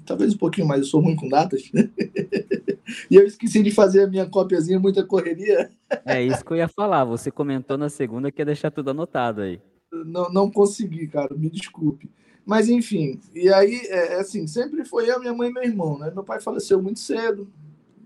talvez 0.05 0.33
um 0.33 0.37
pouquinho 0.37 0.67
mais, 0.67 0.81
eu 0.81 0.87
sou 0.87 1.01
ruim 1.01 1.15
com 1.15 1.29
datas. 1.29 1.71
e 3.09 3.15
eu 3.15 3.25
esqueci 3.25 3.63
de 3.63 3.71
fazer 3.71 4.03
a 4.03 4.07
minha 4.07 4.25
cópiazinha, 4.25 4.79
muita 4.79 5.05
correria. 5.05 5.69
É 6.05 6.21
isso 6.21 6.43
que 6.43 6.51
eu 6.51 6.57
ia 6.57 6.67
falar, 6.67 7.05
você 7.05 7.31
comentou 7.31 7.77
na 7.77 7.89
segunda 7.89 8.31
que 8.31 8.41
ia 8.41 8.45
deixar 8.45 8.71
tudo 8.71 8.91
anotado 8.91 9.41
aí. 9.41 9.61
Não, 9.91 10.29
não 10.31 10.51
consegui, 10.51 11.07
cara, 11.07 11.33
me 11.35 11.49
desculpe. 11.49 12.09
Mas 12.45 12.67
enfim, 12.67 13.19
e 13.33 13.47
aí, 13.53 13.81
é, 13.85 14.13
é 14.13 14.19
assim, 14.19 14.47
sempre 14.47 14.83
foi 14.83 15.09
eu, 15.09 15.19
minha 15.19 15.33
mãe 15.33 15.49
e 15.49 15.53
meu 15.53 15.63
irmão, 15.63 15.99
né? 15.99 16.11
Meu 16.11 16.23
pai 16.23 16.41
faleceu 16.41 16.81
muito 16.81 16.99
cedo, 16.99 17.47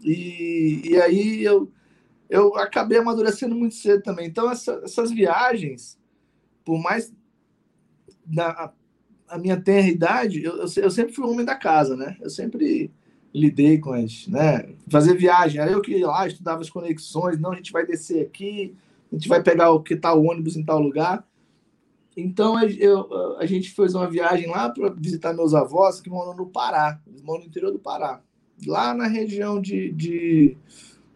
e, 0.03 0.81
e 0.83 1.01
aí 1.01 1.43
eu 1.43 1.71
eu 2.33 2.55
acabei 2.55 2.97
amadurecendo 2.97 3.53
muito 3.53 3.75
cedo 3.75 4.01
também. 4.01 4.25
Então, 4.25 4.49
essa, 4.49 4.81
essas 4.83 5.11
viagens, 5.11 5.99
por 6.65 6.81
mais 6.81 7.13
da 8.25 8.73
a 9.29 9.37
minha 9.37 9.59
tenra 9.59 9.87
idade, 9.87 10.43
eu, 10.43 10.57
eu, 10.57 10.65
eu, 10.77 10.91
sempre 10.91 11.13
fui 11.13 11.25
homem 11.25 11.45
da 11.45 11.55
casa, 11.55 11.95
né? 11.95 12.17
Eu 12.21 12.29
sempre 12.29 12.91
lidei 13.33 13.79
com 13.79 13.93
as, 13.93 14.27
né? 14.27 14.67
Fazer 14.89 15.15
viagem, 15.15 15.61
era 15.61 15.71
eu 15.71 15.81
que 15.81 15.91
ia 15.91 16.07
lá, 16.07 16.27
estudava 16.27 16.61
as 16.61 16.69
conexões, 16.69 17.39
não, 17.39 17.51
a 17.51 17.55
gente 17.55 17.71
vai 17.71 17.85
descer 17.85 18.25
aqui, 18.25 18.75
a 19.11 19.15
gente 19.15 19.27
vai 19.27 19.41
pegar 19.41 19.71
o 19.71 19.81
que 19.81 19.95
tal 19.95 20.23
ônibus 20.23 20.55
em 20.55 20.63
tal 20.63 20.79
lugar. 20.79 21.27
Então, 22.17 22.59
eu, 22.63 23.37
a 23.37 23.45
gente 23.45 23.71
fez 23.71 23.95
uma 23.95 24.09
viagem 24.09 24.47
lá 24.47 24.69
para 24.69 24.89
visitar 24.89 25.33
meus 25.33 25.53
avós 25.53 25.99
que 25.99 26.09
moram 26.09 26.35
no 26.35 26.47
Pará, 26.47 26.99
eles 27.07 27.21
moram 27.21 27.41
no 27.41 27.47
interior 27.47 27.71
do 27.71 27.79
Pará, 27.79 28.21
lá 28.67 28.93
na 28.93 29.07
região 29.07 29.59
de, 29.59 29.91
de 29.91 30.57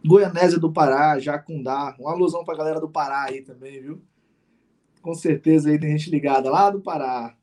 Goianésia 0.08 0.58
do 0.58 0.72
Pará, 0.72 1.20
Jacundá. 1.20 1.96
Uma 2.00 2.12
alusão 2.12 2.44
para 2.44 2.54
a 2.54 2.58
galera 2.58 2.80
do 2.80 2.90
Pará 2.90 3.26
aí 3.26 3.42
também, 3.42 3.82
viu? 3.82 4.02
Com 5.02 5.14
certeza 5.14 5.70
aí 5.70 5.78
tem 5.78 5.98
gente 5.98 6.10
ligada 6.10 6.50
lá 6.50 6.70
do 6.70 6.80
Pará. 6.80 7.36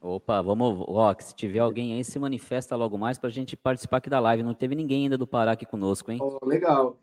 Opa, 0.00 0.40
vamos. 0.40 0.84
Ó, 0.86 1.14
se 1.18 1.34
tiver 1.34 1.58
alguém 1.58 1.94
aí, 1.94 2.04
se 2.04 2.18
manifesta 2.18 2.76
logo 2.76 2.96
mais 2.96 3.18
para 3.18 3.28
a 3.28 3.32
gente 3.32 3.56
participar 3.56 3.96
aqui 3.96 4.08
da 4.08 4.20
live. 4.20 4.42
Não 4.42 4.54
teve 4.54 4.76
ninguém 4.76 5.04
ainda 5.04 5.18
do 5.18 5.26
Pará 5.26 5.52
aqui 5.52 5.66
conosco, 5.66 6.12
hein? 6.12 6.18
Oh, 6.22 6.38
legal. 6.46 6.96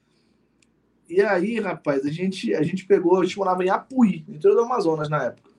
E 1.10 1.22
aí, 1.22 1.60
rapaz, 1.60 2.06
a 2.06 2.12
gente, 2.12 2.56
a 2.56 2.64
gente 2.64 2.86
pegou, 2.86 3.20
a 3.20 3.26
gente 3.26 3.38
morava 3.38 3.64
em 3.64 3.70
Apuí, 3.70 4.24
no 4.26 4.36
interior 4.36 4.56
do 4.56 4.64
Amazonas 4.64 5.10
na 5.10 5.26
época. 5.26 5.52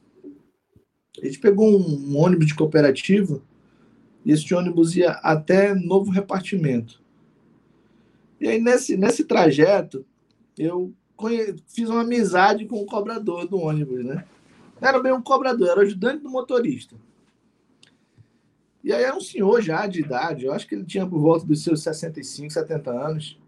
A 1.23 1.27
gente 1.27 1.39
pegou 1.39 1.79
um, 1.79 2.13
um 2.13 2.19
ônibus 2.19 2.47
de 2.47 2.55
cooperativa 2.55 3.43
e 4.25 4.33
esse 4.33 4.55
ônibus 4.55 4.97
ia 4.97 5.11
até 5.23 5.75
novo 5.75 6.11
repartimento. 6.11 7.04
E 8.41 8.49
aí, 8.49 8.61
nesse, 8.61 8.97
nesse 8.97 9.25
trajeto, 9.25 10.05
eu 10.59 10.93
conhe... 11.17 11.57
fiz 11.69 11.89
uma 11.89 12.03
amizade 12.03 12.67
com 12.67 12.81
o 12.81 12.87
cobrador 12.87 13.47
do 13.47 13.59
ônibus, 13.59 14.05
né? 14.05 14.25
Era 14.81 15.01
bem 15.01 15.13
um 15.13 15.23
cobrador, 15.23 15.69
era 15.69 15.81
ajudante 15.83 16.23
do 16.23 16.31
motorista. 16.31 16.97
E 18.83 18.93
aí 18.93 19.03
era 19.03 19.17
um 19.17 19.21
senhor 19.21 19.63
já 19.63 19.87
de 19.87 20.01
idade, 20.01 20.45
eu 20.45 20.53
acho 20.53 20.67
que 20.67 20.75
ele 20.75 20.85
tinha 20.85 21.07
por 21.07 21.19
volta 21.19 21.47
dos 21.47 21.63
seus 21.63 21.83
65, 21.83 22.53
70 22.53 22.91
anos. 22.91 23.41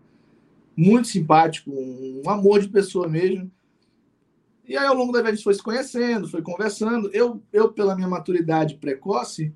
Muito 0.75 1.09
simpático, 1.09 1.71
um 1.71 2.28
amor 2.28 2.61
de 2.61 2.69
pessoa 2.69 3.09
mesmo. 3.09 3.50
E 4.66 4.76
aí, 4.76 4.87
ao 4.87 4.95
longo 4.95 5.12
da 5.12 5.23
gente 5.31 5.45
foi 5.45 5.55
se 5.55 5.62
conhecendo, 5.62 6.26
foi 6.26 6.43
conversando. 6.43 7.11
Eu, 7.12 7.43
eu 7.52 7.73
pela 7.73 7.95
minha 7.95 8.09
maturidade 8.09 8.76
precoce, 8.76 9.55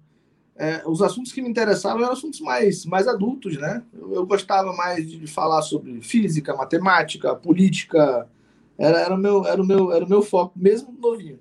é, 0.60 0.82
os 0.86 1.00
assuntos 1.00 1.32
que 1.32 1.40
me 1.40 1.48
interessavam 1.48 2.02
eram 2.02 2.12
assuntos 2.12 2.38
mais, 2.38 2.84
mais 2.84 3.08
adultos, 3.08 3.56
né? 3.56 3.82
Eu, 3.94 4.12
eu 4.12 4.26
gostava 4.26 4.74
mais 4.74 5.10
de 5.10 5.26
falar 5.26 5.62
sobre 5.62 6.02
física, 6.02 6.54
matemática, 6.54 7.34
política. 7.34 8.28
Era, 8.76 9.00
era, 9.00 9.14
o 9.14 9.16
meu, 9.16 9.46
era, 9.46 9.62
o 9.62 9.64
meu, 9.64 9.90
era 9.90 10.04
o 10.04 10.08
meu 10.08 10.20
foco, 10.20 10.52
mesmo 10.54 10.94
novinho. 11.00 11.40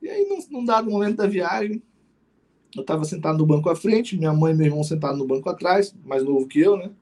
E 0.00 0.08
aí, 0.08 0.24
num, 0.28 0.38
num 0.56 0.64
dado 0.64 0.88
momento 0.88 1.16
da 1.16 1.26
viagem, 1.26 1.82
eu 2.76 2.82
estava 2.82 3.04
sentado 3.04 3.38
no 3.38 3.46
banco 3.46 3.68
à 3.68 3.74
frente, 3.74 4.16
minha 4.16 4.32
mãe 4.32 4.52
e 4.52 4.56
meu 4.56 4.66
irmão 4.66 4.84
sentados 4.84 5.18
no 5.18 5.26
banco 5.26 5.50
atrás, 5.50 5.92
mais 6.04 6.22
novo 6.22 6.46
que 6.46 6.60
eu, 6.60 6.76
né? 6.76 6.92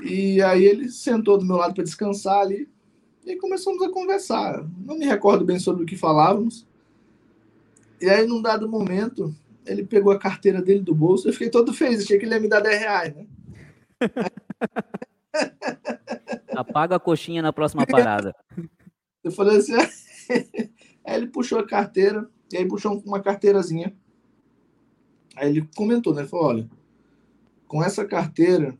E 0.00 0.40
aí 0.40 0.64
ele 0.64 0.90
sentou 0.90 1.36
do 1.36 1.44
meu 1.44 1.56
lado 1.56 1.74
para 1.74 1.82
descansar 1.82 2.38
ali. 2.38 2.68
E 3.26 3.34
começamos 3.34 3.82
a 3.82 3.90
conversar. 3.90 4.64
Não 4.78 4.96
me 4.96 5.06
recordo 5.06 5.44
bem 5.44 5.58
sobre 5.58 5.82
o 5.82 5.86
que 5.86 5.96
falávamos. 5.96 6.64
E 8.00 8.08
aí, 8.08 8.24
num 8.28 8.40
dado 8.40 8.68
momento, 8.68 9.34
ele 9.68 9.84
pegou 9.84 10.10
a 10.10 10.18
carteira 10.18 10.62
dele 10.62 10.80
do 10.80 10.94
bolso. 10.94 11.28
Eu 11.28 11.32
fiquei 11.32 11.50
todo 11.50 11.74
feliz, 11.74 12.02
achei 12.02 12.18
que 12.18 12.24
ele 12.24 12.34
ia 12.34 12.40
me 12.40 12.48
dar 12.48 12.60
10 12.60 12.80
reais, 12.80 13.14
né? 13.14 13.26
Apaga 16.56 16.96
a 16.96 17.00
coxinha 17.00 17.42
na 17.42 17.52
próxima 17.52 17.84
parada. 17.86 18.34
Eu 19.22 19.30
falei 19.30 19.58
assim. 19.58 19.74
aí 21.04 21.16
ele 21.16 21.26
puxou 21.26 21.58
a 21.58 21.66
carteira, 21.66 22.28
e 22.50 22.56
aí 22.56 22.66
puxou 22.66 22.98
uma 23.04 23.20
carteirazinha. 23.20 23.94
Aí 25.36 25.50
ele 25.50 25.68
comentou, 25.76 26.14
né? 26.14 26.22
Ele 26.22 26.28
falou: 26.28 26.46
olha, 26.46 26.70
com 27.66 27.84
essa 27.84 28.04
carteira, 28.04 28.76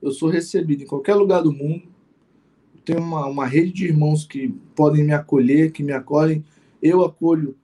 eu 0.00 0.12
sou 0.12 0.28
recebido 0.28 0.84
em 0.84 0.86
qualquer 0.86 1.14
lugar 1.14 1.42
do 1.42 1.52
mundo. 1.52 1.92
Tenho 2.84 3.00
uma, 3.00 3.26
uma 3.26 3.46
rede 3.46 3.72
de 3.72 3.86
irmãos 3.86 4.26
que 4.26 4.50
podem 4.76 5.02
me 5.02 5.12
acolher, 5.12 5.72
que 5.72 5.82
me 5.82 5.92
acolhem. 5.92 6.44
Eu 6.82 7.02
acolho 7.02 7.56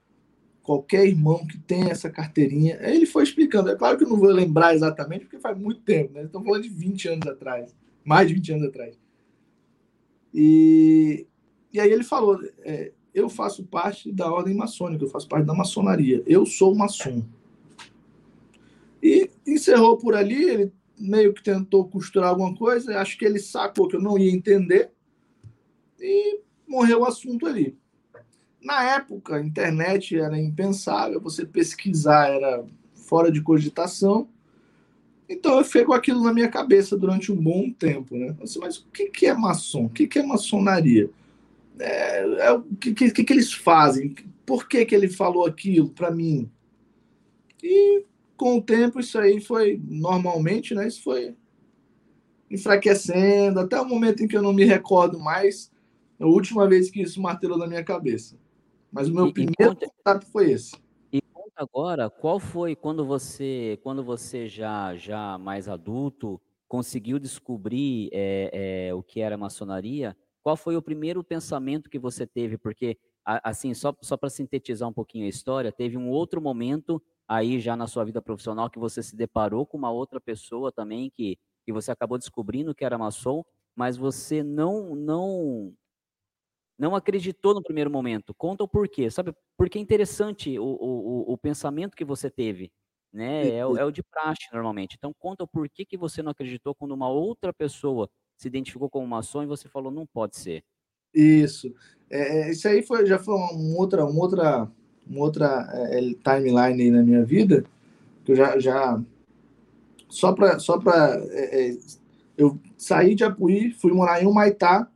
qualquer 0.71 1.05
irmão 1.05 1.45
que 1.45 1.59
tenha 1.59 1.91
essa 1.91 2.09
carteirinha. 2.09 2.79
Ele 2.81 3.05
foi 3.05 3.25
explicando. 3.25 3.71
É 3.71 3.75
claro 3.75 3.99
que 3.99 4.05
eu 4.05 4.09
não 4.09 4.17
vou 4.17 4.31
lembrar 4.31 4.73
exatamente, 4.73 5.25
porque 5.25 5.41
faz 5.41 5.59
muito 5.59 5.81
tempo, 5.81 6.15
né? 6.15 6.23
Estamos 6.23 6.47
falando 6.47 6.63
de 6.63 6.69
20 6.69 7.09
anos 7.09 7.27
atrás, 7.27 7.75
mais 8.05 8.29
de 8.29 8.35
20 8.35 8.53
anos 8.53 8.69
atrás. 8.69 8.97
E, 10.33 11.27
e 11.73 11.81
aí 11.81 11.91
ele 11.91 12.05
falou: 12.05 12.39
é, 12.61 12.93
eu 13.13 13.29
faço 13.29 13.65
parte 13.65 14.13
da 14.13 14.33
ordem 14.33 14.55
maçônica, 14.55 15.03
eu 15.03 15.11
faço 15.11 15.27
parte 15.27 15.45
da 15.45 15.53
maçonaria. 15.53 16.23
Eu 16.25 16.47
sou 16.47 16.73
maçom. 16.73 17.25
E 19.03 19.29
encerrou 19.45 19.97
por 19.97 20.15
ali, 20.15 20.45
ele 20.45 20.73
meio 20.97 21.35
que 21.35 21.43
tentou 21.43 21.89
costurar 21.89 22.29
alguma 22.29 22.55
coisa, 22.55 23.01
acho 23.01 23.19
que 23.19 23.25
ele 23.25 23.41
sacou 23.41 23.89
que 23.89 23.97
eu 23.97 24.01
não 24.01 24.17
ia 24.17 24.31
entender 24.31 24.93
e 25.99 26.39
morreu 26.65 27.01
o 27.01 27.07
assunto 27.07 27.45
ali. 27.45 27.77
Na 28.63 28.83
época, 28.97 29.37
a 29.37 29.41
internet 29.41 30.19
era 30.19 30.39
impensável, 30.39 31.21
você 31.21 31.47
pesquisar 31.47 32.29
era 32.29 32.65
fora 32.95 33.33
de 33.33 33.41
cogitação. 33.41 34.29
Então 35.29 35.59
eu 35.59 35.65
fiquei 35.65 35.85
com 35.85 35.93
aquilo 35.93 36.23
na 36.23 36.33
minha 36.33 36.49
cabeça 36.49 36.97
durante 36.97 37.33
um 37.33 37.37
bom 37.37 37.71
tempo, 37.71 38.17
né? 38.17 38.37
Assim, 38.43 38.59
mas 38.59 38.79
o 38.79 38.87
que, 38.87 39.27
é 39.27 39.35
maçom? 39.35 39.87
O 39.87 39.91
que, 39.91 40.07
que 40.07 40.19
é 40.19 40.23
maçonaria? 40.23 41.09
É, 41.79 42.47
é, 42.47 42.53
o 42.53 42.63
que, 42.63 42.93
que, 42.93 43.25
que 43.25 43.33
eles 43.33 43.53
fazem? 43.53 44.15
Por 44.45 44.69
que, 44.69 44.85
que 44.85 44.95
ele 44.95 45.09
falou 45.09 45.47
aquilo 45.47 45.89
para 45.89 46.11
mim? 46.11 46.51
E 47.63 48.05
com 48.37 48.57
o 48.57 48.63
tempo 48.63 49.01
isso 49.01 49.19
aí 49.19 49.41
foi, 49.41 49.81
normalmente, 49.87 50.75
né? 50.75 50.87
Isso 50.87 51.03
foi 51.03 51.35
enfraquecendo, 52.51 53.61
até 53.61 53.81
o 53.81 53.85
momento 53.85 54.23
em 54.23 54.29
que 54.29 54.37
eu 54.37 54.43
não 54.43 54.53
me 54.53 54.65
recordo 54.65 55.19
mais, 55.19 55.71
a 56.19 56.27
última 56.27 56.69
vez 56.69 56.91
que 56.91 57.01
isso 57.01 57.23
martelou 57.23 57.57
na 57.57 57.67
minha 57.67 57.85
cabeça. 57.85 58.37
Mas 58.93 59.09
o 59.09 59.15
meu 59.15 59.27
e, 59.29 59.33
primeiro 59.33 59.75
conta, 59.75 59.87
contato 59.89 60.27
foi 60.27 60.51
esse. 60.53 60.77
E 61.13 61.21
conta 61.21 61.53
agora, 61.57 62.09
qual 62.09 62.39
foi 62.39 62.77
quando 62.77 63.05
você, 63.05 63.79
quando 63.83 64.03
você 64.05 64.49
já, 64.49 64.95
já 64.97 65.37
mais 65.39 65.69
adulto, 65.69 66.41
conseguiu 66.69 67.19
descobrir 67.19 68.09
é, 68.13 68.89
é, 68.89 68.95
o 68.95 69.03
que 69.03 69.21
era 69.21 69.37
maçonaria? 69.37 70.17
Qual 70.43 70.57
foi 70.57 70.77
o 70.77 70.83
primeiro 70.83 71.23
pensamento 71.25 71.91
que 71.91 71.99
você 71.99 72.27
teve? 72.27 72.57
Porque, 72.57 72.97
assim, 73.25 73.75
só, 73.75 73.95
só 74.01 74.17
para 74.17 74.31
sintetizar 74.31 74.89
um 74.89 74.93
pouquinho 74.93 75.27
a 75.27 75.29
história, 75.29 75.73
teve 75.73 75.97
um 75.97 76.09
outro 76.09 76.41
momento 76.41 77.03
aí 77.29 77.61
já 77.61 77.77
na 77.77 77.87
sua 77.87 78.05
vida 78.05 78.23
profissional 78.23 78.71
que 78.71 78.79
você 78.79 79.03
se 79.03 79.17
deparou 79.17 79.67
com 79.67 79.77
uma 79.77 79.91
outra 79.91 80.21
pessoa 80.21 80.73
também 80.73 81.11
que, 81.11 81.39
que 81.65 81.73
você 81.73 81.91
acabou 81.91 82.19
descobrindo 82.19 82.75
que 82.75 82.85
era 82.85 82.99
maçom, 82.99 83.45
mas 83.75 83.97
você 83.97 84.43
não 84.43 84.95
não 84.95 85.75
não 86.81 86.97
acreditou 86.97 87.53
no 87.53 87.63
primeiro 87.63 87.91
momento. 87.91 88.33
Conta 88.33 88.65
o 88.65 88.69
porquê, 88.69 89.11
sabe? 89.11 89.35
Porque 89.55 89.77
é 89.77 89.83
interessante 89.83 90.59
o, 90.59 90.65
o, 90.65 91.33
o 91.35 91.37
pensamento 91.37 91.95
que 91.95 92.07
você 92.07 92.31
teve, 92.31 92.73
né? 93.13 93.51
É, 93.51 93.67
o, 93.67 93.77
é 93.77 93.85
o 93.85 93.91
de 93.91 94.03
praxe, 94.03 94.47
normalmente. 94.51 94.97
Então, 94.97 95.15
conta 95.19 95.45
o 95.45 95.47
porquê 95.47 95.85
que 95.85 95.99
você 95.99 96.23
não 96.23 96.31
acreditou 96.31 96.75
quando 96.75 96.93
uma 96.93 97.11
outra 97.11 97.53
pessoa 97.53 98.09
se 98.35 98.49
identificou 98.49 98.89
como 98.89 99.07
maçom 99.07 99.43
e 99.43 99.47
você 99.47 99.69
falou, 99.69 99.93
não 99.93 100.07
pode 100.07 100.39
ser. 100.39 100.65
Isso. 101.15 101.71
É, 102.09 102.49
é 102.49 102.51
isso 102.51 102.67
aí 102.67 102.83
foi, 102.83 103.05
já 103.05 103.19
foi 103.19 103.35
uma 103.35 103.79
outra, 103.79 104.07
uma 104.07 104.23
outra, 104.23 104.71
uma 105.07 105.21
outra 105.21 105.69
é, 105.75 105.99
é 105.99 106.01
timeline 106.01 106.83
aí 106.83 106.91
na 106.91 107.03
minha 107.03 107.23
vida, 107.23 107.63
que 108.25 108.33
eu 108.33 108.37
já... 108.37 108.59
já 108.59 108.99
só 110.09 110.33
para 110.33 110.59
só 110.59 110.77
para 110.77 111.23
é, 111.31 111.69
é, 111.69 111.79
eu 112.37 112.59
saí 112.77 113.15
de 113.15 113.23
Apuí, 113.23 113.71
fui 113.71 113.93
morar 113.93 114.21
em 114.21 114.27
Humaitá, 114.27 114.91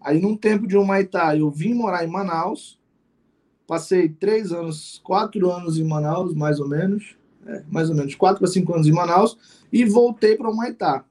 Aí, 0.00 0.20
num 0.20 0.36
tempo 0.36 0.66
de 0.66 0.76
Humaitá, 0.76 1.36
eu 1.36 1.50
vim 1.50 1.74
morar 1.74 2.04
em 2.04 2.08
Manaus. 2.08 2.78
Passei 3.66 4.08
três 4.08 4.52
anos, 4.52 5.00
quatro 5.04 5.50
anos 5.50 5.78
em 5.78 5.84
Manaus, 5.84 6.34
mais 6.34 6.60
ou 6.60 6.68
menos. 6.68 7.16
É, 7.46 7.62
mais 7.70 7.88
ou 7.88 7.96
menos, 7.96 8.14
quatro 8.14 8.40
para 8.40 8.48
cinco 8.48 8.74
anos 8.74 8.86
em 8.86 8.92
Manaus. 8.92 9.36
E 9.72 9.84
voltei 9.84 10.36
para 10.36 10.50
Humaitá. 10.50 11.04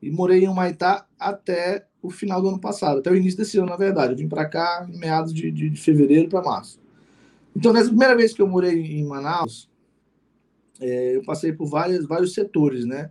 E 0.00 0.10
morei 0.10 0.44
em 0.44 0.48
Humaitá 0.48 1.06
até 1.18 1.86
o 2.02 2.10
final 2.10 2.42
do 2.42 2.48
ano 2.48 2.58
passado, 2.58 2.98
até 2.98 3.10
o 3.10 3.16
início 3.16 3.38
desse 3.38 3.58
ano, 3.58 3.68
na 3.68 3.76
verdade. 3.76 4.12
Eu 4.12 4.18
vim 4.18 4.28
para 4.28 4.44
cá 4.44 4.86
em 4.88 4.98
meados 4.98 5.32
de, 5.32 5.50
de, 5.50 5.70
de 5.70 5.80
fevereiro 5.80 6.28
para 6.28 6.42
março. 6.42 6.80
Então, 7.54 7.72
nessa 7.72 7.88
primeira 7.88 8.16
vez 8.16 8.32
que 8.32 8.42
eu 8.42 8.48
morei 8.48 8.98
em 8.98 9.04
Manaus, 9.04 9.70
é, 10.80 11.16
eu 11.16 11.22
passei 11.22 11.52
por 11.52 11.66
várias, 11.66 12.04
vários 12.04 12.34
setores, 12.34 12.84
né? 12.84 13.10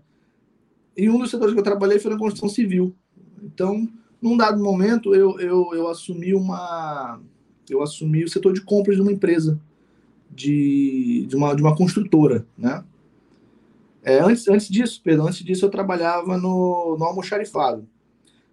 E 0.97 1.09
um 1.09 1.17
dos 1.19 1.31
setores 1.31 1.53
que 1.53 1.59
eu 1.59 1.63
trabalhei 1.63 1.99
foi 1.99 2.11
na 2.11 2.17
construção 2.17 2.49
civil. 2.49 2.93
Então, 3.41 3.87
num 4.21 4.37
dado 4.37 4.63
momento, 4.63 5.15
eu, 5.15 5.39
eu, 5.39 5.71
eu 5.73 5.87
assumi 5.89 6.33
uma. 6.35 7.19
Eu 7.69 7.81
assumi 7.81 8.23
o 8.23 8.29
setor 8.29 8.53
de 8.53 8.61
compras 8.61 8.97
de 8.97 9.01
uma 9.01 9.11
empresa, 9.11 9.59
de, 10.29 11.25
de, 11.27 11.35
uma, 11.35 11.55
de 11.55 11.61
uma 11.61 11.75
construtora, 11.75 12.45
né? 12.57 12.83
É, 14.03 14.19
antes, 14.19 14.47
antes 14.47 14.67
disso, 14.67 14.99
Pedro, 15.03 15.27
antes 15.27 15.43
disso 15.43 15.65
eu 15.65 15.69
trabalhava 15.69 16.37
no, 16.37 16.97
no 16.97 17.05
almoxarifado. 17.05 17.87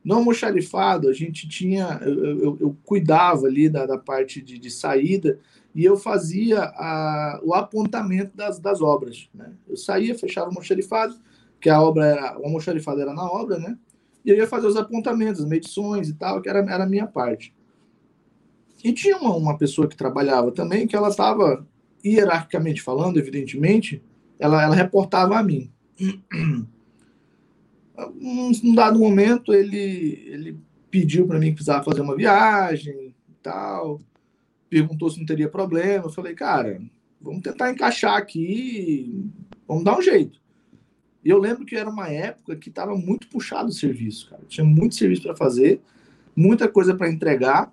No 0.05 0.17
almoxarifado, 0.17 1.09
a 1.09 1.13
gente 1.13 1.49
tinha, 1.49 2.01
eu, 2.03 2.39
eu, 2.39 2.59
eu 2.61 2.77
cuidava 2.85 3.47
ali 3.47 3.69
da, 3.69 3.85
da 3.87 3.99
parte 3.99 4.41
de, 4.41 4.59
de, 4.59 4.71
saída 4.71 5.39
e 5.75 5.85
eu 5.85 5.97
fazia 5.97 6.61
a, 6.61 7.41
o 7.43 7.55
apontamento 7.55 8.37
das, 8.37 8.59
das 8.59 8.81
obras. 8.81 9.29
Né? 9.35 9.53
Eu 9.67 9.77
saía, 9.77 10.17
fechava 10.17 10.47
o 10.47 10.51
almoxarifado, 10.51 11.17
que 11.61 11.69
a 11.69 11.81
obra 11.81 12.07
era, 12.07 12.39
o 12.39 12.45
almoxarifado 12.45 13.01
era 13.01 13.13
na 13.13 13.25
obra, 13.25 13.59
né? 13.59 13.77
E 14.25 14.31
eu 14.31 14.37
ia 14.37 14.47
fazer 14.47 14.67
os 14.67 14.77
apontamentos, 14.77 15.43
as 15.43 15.49
medições 15.49 16.09
e 16.09 16.15
tal, 16.15 16.41
que 16.41 16.49
era, 16.49 16.59
era 16.61 16.85
a 16.85 16.89
minha 16.89 17.07
parte. 17.07 17.55
E 18.83 18.93
tinha 18.93 19.17
uma, 19.17 19.35
uma 19.35 19.59
pessoa 19.59 19.89
que 19.89 19.97
trabalhava 19.97 20.53
também, 20.53 20.87
que 20.87 20.95
ela 20.95 21.09
estava, 21.09 21.67
hierarquicamente 22.05 22.81
falando, 22.81 23.19
evidentemente, 23.19 24.03
ela, 24.39 24.63
ela 24.63 24.75
reportava 24.75 25.37
a 25.37 25.43
mim. 25.43 25.71
Num 28.15 28.75
dado 28.75 28.99
momento, 28.99 29.53
ele, 29.53 30.23
ele 30.27 30.59
pediu 30.91 31.27
para 31.27 31.39
mim 31.39 31.49
que 31.49 31.55
precisava 31.55 31.85
fazer 31.85 32.01
uma 32.01 32.17
viagem 32.17 33.15
e 33.29 33.35
tal, 33.43 34.01
perguntou 34.71 35.11
se 35.11 35.19
não 35.19 35.27
teria 35.27 35.49
problema. 35.49 36.05
Eu 36.05 36.11
falei, 36.11 36.35
cara, 36.35 36.81
vamos 37.21 37.43
tentar 37.43 37.71
encaixar 37.71 38.17
aqui, 38.17 39.29
vamos 39.67 39.85
dar 39.85 39.99
um 39.99 40.03
jeito. 40.03 40.41
E 41.29 41.31
eu 41.31 41.37
lembro 41.37 41.67
que 41.67 41.77
era 41.77 41.91
uma 41.91 42.09
época 42.09 42.57
que 42.57 42.71
estava 42.71 42.97
muito 42.97 43.29
puxado 43.29 43.69
o 43.69 43.73
serviço, 43.73 44.31
cara. 44.31 44.41
Tinha 44.49 44.65
muito 44.65 44.95
serviço 44.95 45.25
para 45.25 45.37
fazer, 45.37 45.83
muita 46.35 46.67
coisa 46.67 46.97
para 46.97 47.11
entregar, 47.11 47.71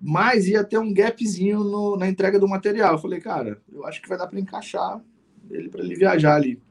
mas 0.00 0.46
ia 0.46 0.62
ter 0.62 0.78
um 0.78 0.94
gapzinho 0.94 1.64
no, 1.64 1.96
na 1.96 2.08
entrega 2.08 2.38
do 2.38 2.46
material. 2.46 2.92
Eu 2.92 3.00
falei, 3.00 3.20
cara, 3.20 3.60
eu 3.72 3.84
acho 3.84 4.00
que 4.00 4.08
vai 4.08 4.16
dar 4.16 4.28
para 4.28 4.38
encaixar 4.38 5.02
ele 5.50 5.68
para 5.70 5.82
ele 5.82 5.96
viajar 5.96 6.36
ali. 6.36 6.62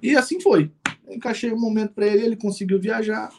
E 0.00 0.14
assim 0.14 0.40
foi. 0.40 0.70
Eu 1.08 1.16
encaixei 1.16 1.52
um 1.52 1.58
momento 1.58 1.92
para 1.92 2.06
ele, 2.06 2.24
ele 2.24 2.36
conseguiu 2.36 2.80
viajar. 2.80 3.32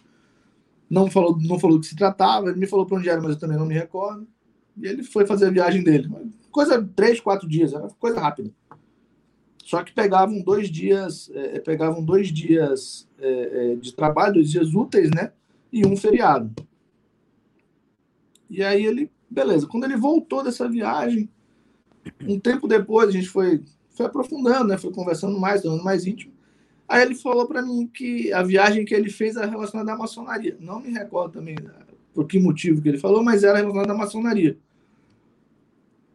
Não 0.89 1.09
falou, 1.09 1.39
não 1.39 1.57
falou 1.57 1.77
do 1.77 1.83
que 1.83 1.87
se 1.87 1.95
tratava, 1.95 2.49
ele 2.49 2.59
me 2.59 2.67
falou 2.67 2.85
para 2.85 2.97
onde 2.97 3.07
era, 3.07 3.21
mas 3.21 3.31
eu 3.31 3.39
também 3.39 3.57
não 3.57 3.65
me 3.65 3.75
recordo. 3.75 4.27
E 4.75 4.85
ele 4.85 5.03
foi 5.03 5.25
fazer 5.25 5.45
a 5.45 5.51
viagem 5.51 5.85
dele. 5.85 6.11
Coisa 6.51 6.85
três, 6.93 7.21
quatro 7.21 7.47
dias, 7.47 7.71
coisa 7.97 8.19
rápida. 8.19 8.51
Só 9.71 9.81
que 9.85 9.93
pegavam 9.93 10.41
dois 10.41 10.69
dias, 10.69 11.31
é, 11.33 11.55
é, 11.55 11.59
pegavam 11.61 12.03
dois 12.03 12.27
dias 12.27 13.07
é, 13.17 13.71
é, 13.71 13.75
de 13.77 13.93
trabalho, 13.93 14.33
dois 14.33 14.49
dias 14.49 14.73
úteis, 14.73 15.09
né? 15.09 15.31
E 15.71 15.85
um 15.87 15.95
feriado. 15.95 16.51
E 18.49 18.61
aí 18.61 18.85
ele, 18.85 19.09
beleza. 19.29 19.65
Quando 19.65 19.85
ele 19.85 19.95
voltou 19.95 20.43
dessa 20.43 20.67
viagem, 20.67 21.29
Um 22.27 22.37
tempo 22.37 22.67
depois, 22.67 23.07
a 23.07 23.11
gente 23.13 23.29
foi, 23.29 23.63
foi 23.91 24.07
aprofundando, 24.07 24.67
né? 24.67 24.77
Foi 24.77 24.91
conversando 24.91 25.39
mais, 25.39 25.61
dando 25.61 25.81
mais 25.81 26.05
íntimo. 26.05 26.33
Aí 26.85 27.03
ele 27.03 27.15
falou 27.15 27.47
para 27.47 27.61
mim 27.61 27.87
que 27.87 28.33
a 28.33 28.43
viagem 28.43 28.83
que 28.83 28.93
ele 28.93 29.09
fez 29.09 29.37
era 29.37 29.47
relacionada 29.47 29.93
à 29.93 29.97
maçonaria. 29.97 30.57
Não 30.59 30.81
me 30.81 30.91
recordo 30.91 31.31
também 31.31 31.55
né, 31.55 31.71
por 32.13 32.27
que 32.27 32.37
motivo 32.37 32.81
que 32.81 32.89
ele 32.89 32.97
falou, 32.97 33.23
mas 33.23 33.45
era 33.45 33.59
relacionada 33.59 33.93
à 33.93 33.97
maçonaria. 33.97 34.57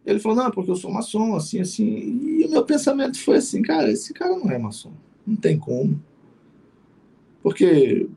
Ele 0.07 0.21
falou, 0.21 0.38
não, 0.38 0.51
porque 0.53 0.71
eu 0.71 0.77
sou 0.77 0.90
maçom, 0.90 1.35
assim, 1.35 1.61
assim. 1.61 1.85
E 1.85 2.45
o 2.45 2.51
meu 2.51 2.64
pensamento 2.64 3.21
foi 3.21 3.38
assim, 3.38 3.61
cara, 3.61 3.90
esse 3.90 4.14
cara 4.14 4.38
não 4.38 4.49
é 4.49 4.57
maçom. 4.57 4.92
Não 5.27 5.35
tem 5.35 5.59
como. 5.59 6.01
Porque, 7.42 8.09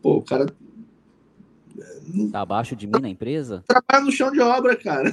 pô, 0.00 0.18
o 0.18 0.22
cara. 0.22 0.46
Tá 2.30 2.40
abaixo 2.40 2.76
de 2.76 2.86
mim 2.86 3.00
na 3.00 3.08
empresa? 3.08 3.64
Trabalha 3.66 4.04
no 4.04 4.12
chão 4.12 4.30
de 4.30 4.40
obra, 4.40 4.76
cara. 4.76 5.12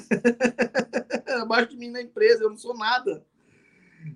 abaixo 1.42 1.72
de 1.72 1.78
mim 1.78 1.90
na 1.90 2.04
empresa, 2.04 2.44
eu 2.44 2.52
não 2.52 2.58
sou 2.58 2.78
nada. 2.78 3.26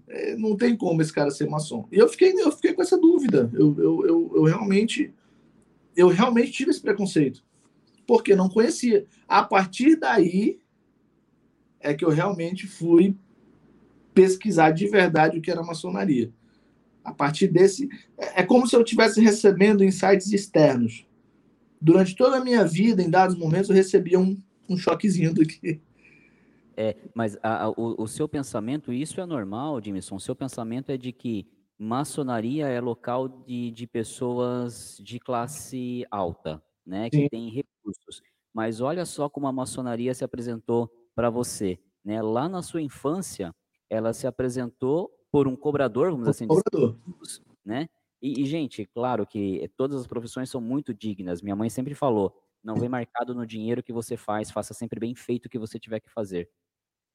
É, 0.08 0.36
não 0.36 0.56
tem 0.56 0.78
como 0.78 1.02
esse 1.02 1.12
cara 1.12 1.32
ser 1.32 1.50
maçom. 1.50 1.88
E 1.91 1.98
eu 1.98 2.08
fiquei, 2.08 2.34
eu 2.34 2.52
fiquei 2.52 2.74
com 2.74 2.84
essa 2.84 3.00
dúvida. 3.00 3.50
Eu, 3.52 3.76
eu, 3.80 4.06
eu, 4.06 4.32
eu 4.36 4.43
realmente. 4.43 5.12
Eu 5.96 6.08
realmente 6.10 6.52
tive 6.52 6.70
esse 6.70 6.82
preconceito. 6.82 7.43
Porque 8.06 8.36
não 8.36 8.48
conhecia. 8.48 9.08
A 9.28 9.41
partir 9.41 9.96
daí, 9.96 10.60
é 11.88 11.93
que 11.93 12.04
eu 12.04 12.10
realmente 12.10 12.67
fui 12.67 13.15
pesquisar 14.13 14.71
de 14.71 14.88
verdade 14.88 15.38
o 15.38 15.41
que 15.41 15.52
era 15.52 15.63
maçonaria. 15.63 16.34
A 17.04 17.13
partir 17.13 17.47
desse. 17.47 17.88
É, 18.17 18.41
é 18.41 18.43
como 18.43 18.67
se 18.67 18.76
eu 18.76 18.82
estivesse 18.82 19.21
recebendo 19.21 19.84
insights 19.84 20.32
externos. 20.34 21.06
Durante 21.80 22.15
toda 22.15 22.38
a 22.38 22.43
minha 22.43 22.65
vida, 22.65 23.02
em 23.02 23.10
dados 23.10 23.38
momentos, 23.38 23.69
eu 23.69 23.76
recebia 23.76 24.19
um, 24.19 24.41
um 24.67 24.76
choquezinho 24.76 25.34
daqui. 25.34 25.82
É, 26.76 26.95
mas 27.13 27.38
a, 27.41 27.65
a, 27.65 27.69
o, 27.69 28.04
o, 28.04 28.08
seu 28.08 28.28
pensamento, 28.28 28.91
isso 28.91 29.21
é 29.21 29.26
normal, 29.26 29.82
Jimson? 29.82 30.15
O 30.15 30.19
seu 30.19 30.36
pensamento 30.36 30.91
é 30.91 30.97
de 30.97 31.12
que 31.12 31.47
maçonaria 31.78 32.67
é 32.67 32.82
local 32.82 33.28
de, 33.28 33.71
de 33.71 33.88
pessoas 33.88 35.00
de 35.02 35.19
classe 35.19 36.06
alta, 36.12 36.62
né? 36.86 37.10
Que 37.10 37.30
tem 37.30 37.50
recursos. 37.50 38.21
Mas 38.54 38.82
olha 38.82 39.06
só 39.06 39.30
como 39.30 39.47
a 39.47 39.52
maçonaria 39.52 40.13
se 40.13 40.23
apresentou 40.23 40.91
para 41.17 41.32
você, 41.32 41.80
né? 42.06 42.21
Lá 42.21 42.47
na 42.47 42.62
sua 42.62 42.80
infância, 42.80 43.51
ela 43.89 44.13
se 44.13 44.27
apresentou 44.27 45.10
por 45.32 45.47
um 45.47 45.56
cobrador, 45.56 46.12
vamos 46.12 46.27
assim 46.27 46.45
cobrador. 46.45 46.95
dizer, 47.19 47.43
né? 47.65 47.89
E, 48.21 48.43
e, 48.43 48.45
gente, 48.45 48.86
claro 48.86 49.25
que 49.25 49.67
todas 49.75 49.99
as 49.99 50.06
profissões 50.06 50.47
são 50.47 50.62
muito 50.62 50.93
dignas. 50.93 51.41
Minha 51.41 51.56
mãe 51.56 51.71
sempre 51.71 51.95
falou: 51.95 52.39
não 52.63 52.75
vem 52.75 52.88
marcado 52.88 53.34
no 53.34 53.47
dinheiro 53.47 53.82
que 53.82 53.91
você 53.91 54.15
faz, 54.15 54.51
faça 54.51 54.75
sempre 54.75 54.99
bem 54.99 55.15
feito 55.15 55.47
o 55.47 55.49
que 55.49 55.58
você 55.58 55.80
tiver 55.80 55.99
que 55.99 56.10
fazer. 56.12 56.51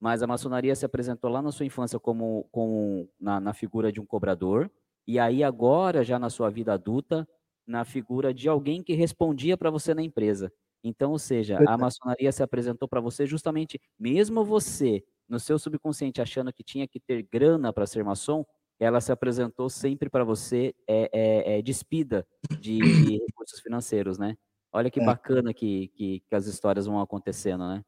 Mas 0.00 0.20
a 0.20 0.26
maçonaria 0.26 0.74
se 0.74 0.84
apresentou 0.84 1.30
lá 1.30 1.40
na 1.40 1.52
sua 1.52 1.64
infância 1.64 2.00
como, 2.00 2.48
como 2.50 3.08
na, 3.20 3.38
na 3.38 3.54
figura 3.54 3.92
de 3.92 4.00
um 4.00 4.04
cobrador, 4.04 4.68
e 5.06 5.16
aí 5.16 5.44
agora, 5.44 6.02
já 6.02 6.18
na 6.18 6.28
sua 6.28 6.50
vida 6.50 6.74
adulta, 6.74 7.26
na 7.64 7.84
figura 7.84 8.34
de 8.34 8.48
alguém 8.48 8.82
que 8.82 8.94
respondia 8.94 9.56
para 9.56 9.70
você 9.70 9.94
na 9.94 10.02
empresa. 10.02 10.52
Então, 10.82 11.12
ou 11.12 11.18
seja, 11.18 11.58
a 11.66 11.78
maçonaria 11.78 12.32
se 12.32 12.42
apresentou 12.42 12.88
para 12.88 13.00
você 13.00 13.26
justamente, 13.26 13.80
mesmo 13.98 14.44
você, 14.44 15.04
no 15.28 15.38
seu 15.38 15.58
subconsciente, 15.58 16.20
achando 16.20 16.52
que 16.52 16.64
tinha 16.64 16.88
que 16.88 16.98
ter 16.98 17.22
grana 17.22 17.72
para 17.72 17.86
ser 17.86 18.04
maçom, 18.04 18.44
ela 18.80 19.00
se 19.00 19.12
apresentou 19.12 19.70
sempre 19.70 20.10
para 20.10 20.24
você 20.24 20.74
é, 20.88 21.08
é, 21.12 21.58
é, 21.58 21.62
despida 21.62 22.26
de, 22.58 22.78
de, 22.78 22.80
recursos 23.26 23.60
financeiros, 23.60 24.18
né? 24.18 24.36
Olha 24.72 24.90
que 24.90 25.00
é. 25.00 25.04
bacana 25.04 25.54
que, 25.54 25.88
que, 25.88 26.20
que, 26.20 26.34
as 26.34 26.46
histórias 26.46 26.86
vão 26.86 27.00
acontecendo, 27.00 27.68
né? 27.68 27.84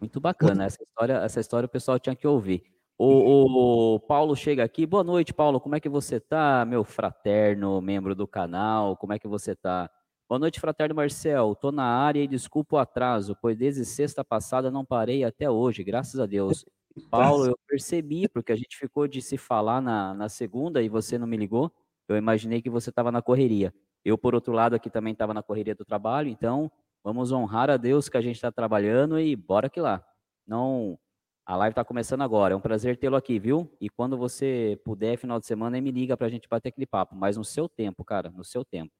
Muito 0.00 0.20
bacana. 0.20 0.64
Essa 0.64 0.82
história, 0.82 1.14
essa 1.14 1.40
história 1.40 1.66
o 1.66 1.70
pessoal 1.70 1.98
tinha 1.98 2.16
que 2.16 2.26
ouvir. 2.26 2.62
O, 2.96 3.94
o, 3.94 4.00
Paulo 4.00 4.34
chega 4.34 4.64
aqui. 4.64 4.86
Boa 4.86 5.04
noite, 5.04 5.34
Paulo. 5.34 5.60
Como 5.60 5.74
é 5.74 5.80
que 5.80 5.88
você 5.88 6.18
tá, 6.18 6.64
meu 6.64 6.82
fraterno 6.82 7.80
membro 7.80 8.14
do 8.14 8.26
canal? 8.26 8.96
Como 8.96 9.12
é 9.12 9.18
que 9.18 9.28
você 9.28 9.54
tá? 9.54 9.90
Boa 10.28 10.38
noite, 10.38 10.60
fraterno 10.60 10.94
Marcel. 10.94 11.54
Tô 11.54 11.72
na 11.72 11.84
área 11.84 12.20
e 12.20 12.28
desculpa 12.28 12.76
o 12.76 12.78
atraso, 12.78 13.34
pois 13.40 13.56
desde 13.56 13.82
sexta 13.86 14.22
passada 14.22 14.70
não 14.70 14.84
parei 14.84 15.24
até 15.24 15.50
hoje, 15.50 15.82
graças 15.82 16.20
a 16.20 16.26
Deus. 16.26 16.66
Paulo, 17.10 17.46
eu 17.46 17.58
percebi, 17.66 18.28
porque 18.28 18.52
a 18.52 18.56
gente 18.56 18.76
ficou 18.76 19.08
de 19.08 19.22
se 19.22 19.38
falar 19.38 19.80
na, 19.80 20.12
na 20.12 20.28
segunda 20.28 20.82
e 20.82 20.88
você 20.90 21.16
não 21.16 21.26
me 21.26 21.38
ligou. 21.38 21.72
Eu 22.06 22.14
imaginei 22.14 22.60
que 22.60 22.68
você 22.68 22.90
estava 22.90 23.10
na 23.10 23.22
correria. 23.22 23.72
Eu, 24.04 24.18
por 24.18 24.34
outro 24.34 24.52
lado, 24.52 24.76
aqui 24.76 24.90
também 24.90 25.14
estava 25.14 25.32
na 25.32 25.42
correria 25.42 25.74
do 25.74 25.82
trabalho, 25.82 26.28
então 26.28 26.70
vamos 27.02 27.32
honrar 27.32 27.70
a 27.70 27.78
Deus 27.78 28.10
que 28.10 28.18
a 28.18 28.20
gente 28.20 28.36
está 28.36 28.52
trabalhando 28.52 29.18
e 29.18 29.34
bora 29.34 29.70
que 29.70 29.80
lá. 29.80 30.04
Não, 30.46 30.98
a 31.46 31.56
live 31.56 31.72
está 31.72 31.86
começando 31.86 32.20
agora. 32.20 32.52
É 32.52 32.56
um 32.56 32.60
prazer 32.60 32.98
tê-lo 32.98 33.16
aqui, 33.16 33.38
viu? 33.38 33.74
E 33.80 33.88
quando 33.88 34.14
você 34.18 34.78
puder, 34.84 35.16
final 35.16 35.40
de 35.40 35.46
semana, 35.46 35.80
me 35.80 35.90
liga 35.90 36.18
para 36.18 36.26
a 36.26 36.30
gente 36.30 36.46
bater 36.46 36.68
aquele 36.68 36.86
papo, 36.86 37.16
mas 37.16 37.38
no 37.38 37.44
seu 37.46 37.66
tempo, 37.66 38.04
cara, 38.04 38.28
no 38.28 38.44
seu 38.44 38.62
tempo. 38.62 38.92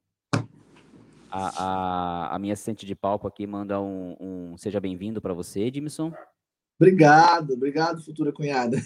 A, 1.31 1.65
a, 1.65 2.35
a 2.35 2.39
minha 2.39 2.53
assistente 2.53 2.87
de 2.87 2.95
palco 2.95 3.27
aqui 3.27 3.47
manda 3.47 3.81
um, 3.81 4.17
um 4.21 4.57
seja 4.57 4.81
bem-vindo 4.81 5.21
para 5.21 5.35
você, 5.35 5.61
Edmilson. 5.61 6.13
Obrigado, 6.81 7.55
obrigado, 7.55 8.03
futura 8.03 8.33
cunhada. 8.33 8.77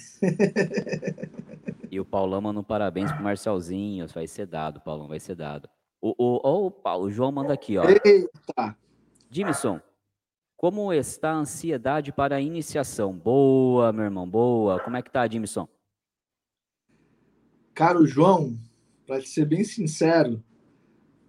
E 1.92 2.00
o 2.00 2.06
Paulão 2.06 2.40
manda 2.40 2.58
um 2.58 2.64
parabéns 2.64 3.12
pro 3.12 3.22
Marcelzinho. 3.22 4.08
Vai 4.08 4.26
ser 4.26 4.46
dado, 4.46 4.80
Paulão, 4.80 5.06
vai 5.08 5.20
ser 5.20 5.34
dado. 5.34 5.68
O, 6.00 6.14
o, 6.16 6.70
o, 6.74 7.00
o 7.00 7.10
João 7.10 7.30
manda 7.30 7.52
aqui, 7.52 7.76
ó. 7.76 7.84
Eita! 7.84 8.74
Jimson, 9.30 9.78
como 10.56 10.90
está 10.90 11.32
a 11.32 11.36
ansiedade 11.36 12.10
para 12.10 12.36
a 12.36 12.40
iniciação? 12.40 13.12
Boa, 13.12 13.92
meu 13.92 14.04
irmão, 14.04 14.26
boa. 14.26 14.80
Como 14.80 14.96
é 14.96 15.02
que 15.02 15.10
tá, 15.10 15.28
Jimson? 15.28 15.68
Caro 17.74 18.06
João, 18.06 18.56
para 19.06 19.20
ser 19.20 19.44
bem 19.44 19.62
sincero, 19.62 20.42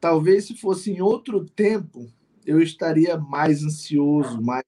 Talvez 0.03 0.47
se 0.47 0.53
fosse 0.57 0.91
em 0.91 1.01
outro 1.01 1.45
tempo, 1.45 2.11
eu 2.45 2.61
estaria 2.61 3.17
mais 3.17 3.63
ansioso, 3.63 4.41
mais, 4.41 4.65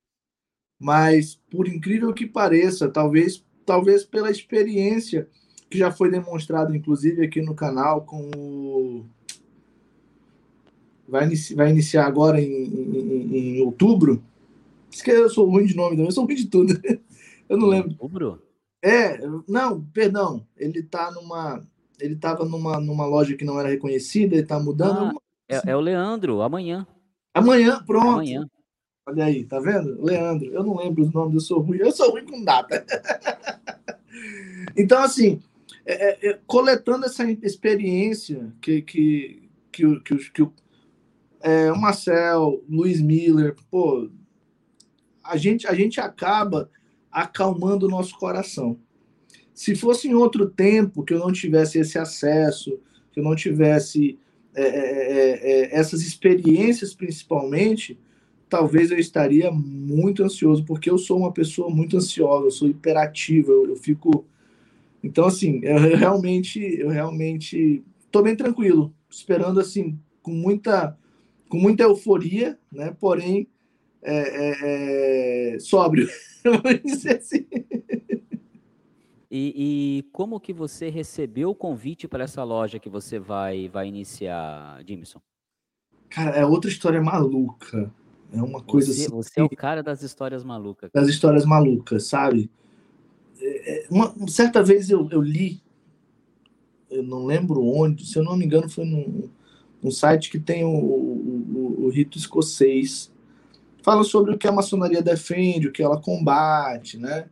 mas 0.80 1.36
por 1.52 1.68
incrível 1.68 2.14
que 2.14 2.26
pareça, 2.26 2.88
talvez, 2.88 3.44
talvez 3.66 4.06
pela 4.06 4.32
experiência 4.32 5.28
que 5.70 5.78
já 5.78 5.92
foi 5.92 6.10
demonstrado, 6.10 6.74
inclusive 6.74 7.22
aqui 7.22 7.42
no 7.42 7.54
canal, 7.54 8.06
com 8.06 8.32
o 8.34 9.06
vai, 11.06 11.26
inici... 11.26 11.54
vai 11.54 11.70
iniciar 11.70 12.06
agora 12.06 12.40
em, 12.40 12.48
em, 12.48 13.58
em 13.58 13.62
outubro. 13.62 14.24
que 14.90 15.12
eu 15.12 15.30
sou 15.30 15.50
ruim 15.50 15.66
de 15.66 15.76
nome, 15.76 15.98
não. 15.98 16.06
eu 16.06 16.12
sou 16.14 16.24
ruim 16.24 16.36
de 16.36 16.48
tudo. 16.48 16.74
Eu 17.50 17.58
não 17.58 17.68
lembro. 17.68 17.92
Outubro? 18.00 18.42
É, 18.82 19.20
não, 19.48 19.84
perdão. 19.94 20.48
Ele 20.56 20.82
tá 20.82 21.12
numa. 21.12 21.62
Ele 22.00 22.14
estava 22.16 22.46
numa, 22.46 22.80
numa 22.80 23.06
loja 23.06 23.36
que 23.36 23.46
não 23.46 23.60
era 23.60 23.70
reconhecida, 23.70 24.34
ele 24.34 24.42
está 24.42 24.60
mudando. 24.60 25.16
Ah, 25.16 25.25
é, 25.48 25.72
é, 25.72 25.76
o 25.76 25.80
Leandro, 25.80 26.42
amanhã. 26.42 26.86
Amanhã, 27.34 27.84
pronto. 27.86 28.08
Amanhã. 28.08 28.48
Olha 29.08 29.26
aí, 29.26 29.46
tá 29.46 29.60
vendo? 29.60 30.04
Leandro, 30.04 30.52
eu 30.52 30.64
não 30.64 30.78
lembro 30.78 31.04
os 31.04 31.14
nomes, 31.14 31.36
eu 31.36 31.40
sou 31.40 31.60
ruim, 31.60 31.78
eu 31.78 31.92
sou 31.92 32.12
ruim 32.12 32.26
com 32.26 32.44
data. 32.44 32.84
então, 34.76 35.04
assim, 35.04 35.40
é, 35.86 35.94
é, 35.94 36.30
é, 36.30 36.40
coletando 36.48 37.06
essa 37.06 37.24
experiência 37.30 38.52
que, 38.60 38.82
que, 38.82 39.50
que, 39.72 40.00
que, 40.00 40.32
que 40.32 40.42
o, 40.42 40.52
é, 41.42 41.72
o 41.72 41.80
Marcel, 41.80 42.64
Luiz 42.68 43.00
Miller, 43.00 43.56
pô, 43.70 44.10
a 45.24 45.38
gente, 45.38 45.68
a 45.68 45.76
gente 45.76 46.02
acaba 46.02 46.70
acalmando 47.12 47.86
o 47.86 47.90
nosso 47.90 48.18
coração. 48.18 48.80
Se 49.54 49.76
fosse 49.76 50.08
em 50.08 50.16
outro 50.16 50.50
tempo 50.50 51.04
que 51.04 51.14
eu 51.14 51.20
não 51.20 51.32
tivesse 51.32 51.78
esse 51.78 52.00
acesso, 52.00 52.80
que 53.12 53.20
eu 53.20 53.24
não 53.24 53.36
tivesse 53.36 54.20
é 54.56 54.62
é, 54.62 54.70
é, 54.70 55.52
é, 55.52 55.76
essas 55.76 56.02
experiências, 56.02 56.94
principalmente, 56.94 58.00
talvez 58.50 58.90
eu 58.90 58.98
estaria 58.98 59.52
muito 59.52 60.24
ansioso, 60.24 60.64
porque 60.64 60.90
eu 60.90 60.98
sou 60.98 61.18
uma 61.18 61.32
pessoa 61.32 61.70
muito 61.70 61.98
ansiosa, 61.98 62.46
eu 62.46 62.52
sou 62.52 62.70
hiperativa, 62.70 63.52
eu, 63.52 63.68
eu 63.68 63.76
fico. 63.76 64.26
Então, 65.04 65.26
assim, 65.26 65.60
eu 65.64 65.98
realmente, 65.98 66.60
eu 66.60 66.90
realmente 66.90 67.84
estou 68.06 68.24
bem 68.24 68.36
tranquilo, 68.36 68.94
esperando 69.10 69.60
assim, 69.60 70.00
com 70.22 70.32
muita, 70.32 70.98
com 71.50 71.58
muita 71.58 71.84
euforia, 71.84 72.58
né? 72.72 72.96
Porém, 72.98 73.48
é, 74.02 75.56
é, 75.56 75.60
sóbrio, 75.60 76.08
vamos 76.44 76.82
dizer 76.84 77.18
assim. 77.18 77.46
E, 79.38 79.54
e, 79.58 80.04
como 80.14 80.40
que 80.40 80.54
você 80.54 80.88
recebeu 80.88 81.50
o 81.50 81.56
convite 81.56 82.08
para 82.08 82.24
essa 82.24 82.42
loja 82.42 82.80
que 82.80 82.88
você 82.88 83.20
vai, 83.20 83.68
vai 83.68 83.86
iniciar, 83.86 84.82
Jimson? 84.88 85.20
Cara, 86.10 86.30
é 86.38 86.46
outra 86.46 86.70
história 86.70 87.02
maluca. 87.02 87.92
É 88.32 88.42
uma 88.42 88.62
coisa 88.62 88.94
você, 88.94 89.02
assim. 89.02 89.12
Você 89.12 89.42
é 89.42 89.44
o 89.44 89.50
cara 89.50 89.84
das 89.84 90.02
histórias 90.04 90.42
malucas. 90.42 90.90
Das 90.94 91.10
histórias 91.10 91.44
malucas, 91.44 92.08
sabe? 92.08 92.50
É, 93.38 93.74
é, 93.74 93.88
uma, 93.92 94.16
certa 94.30 94.64
vez 94.64 94.90
eu, 94.90 95.10
eu 95.12 95.22
li, 95.22 95.62
eu 96.90 97.04
não 97.04 97.26
lembro 97.26 97.62
onde, 97.62 98.06
se 98.06 98.18
eu 98.18 98.24
não 98.24 98.38
me 98.38 98.46
engano, 98.46 98.70
foi 98.70 98.86
num, 98.86 99.28
num 99.84 99.92
site 99.92 100.32
que 100.32 100.40
tem 100.40 100.64
o, 100.64 100.70
o, 100.70 101.82
o, 101.82 101.86
o 101.88 101.90
rito 101.90 102.18
escocês. 102.18 103.12
fala 103.84 104.06
sobre 104.06 104.34
o 104.34 104.38
que 104.38 104.48
a 104.48 104.52
maçonaria 104.54 105.02
defende, 105.02 105.68
o 105.68 105.74
que 105.74 105.84
ela 105.84 106.00
combate, 106.00 106.98
né? 106.98 107.28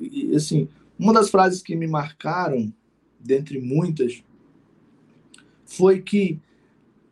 E, 0.00 0.36
assim, 0.36 0.68
uma 1.02 1.12
das 1.12 1.30
frases 1.30 1.62
que 1.62 1.74
me 1.74 1.86
marcaram, 1.86 2.72
dentre 3.18 3.60
muitas, 3.60 4.22
foi 5.64 6.00
que 6.00 6.38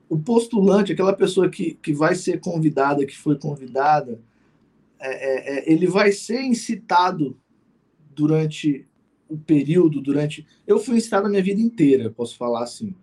o 0.08 0.18
postulante, 0.18 0.92
aquela 0.92 1.12
pessoa 1.12 1.48
que, 1.48 1.74
que 1.74 1.92
vai 1.92 2.14
ser 2.14 2.40
convidada, 2.40 3.04
que 3.04 3.16
foi 3.16 3.36
convidada, 3.36 4.20
é, 4.98 5.08
é, 5.08 5.58
é 5.58 5.72
ele 5.72 5.86
vai 5.86 6.12
ser 6.12 6.40
incitado 6.42 7.36
durante 8.14 8.86
o 9.28 9.36
período, 9.36 10.00
durante. 10.00 10.46
Eu 10.66 10.78
fui 10.78 10.96
incitado 10.96 11.26
a 11.26 11.30
minha 11.30 11.42
vida 11.42 11.60
inteira, 11.60 12.10
posso 12.10 12.36
falar 12.36 12.62
assim 12.62 12.94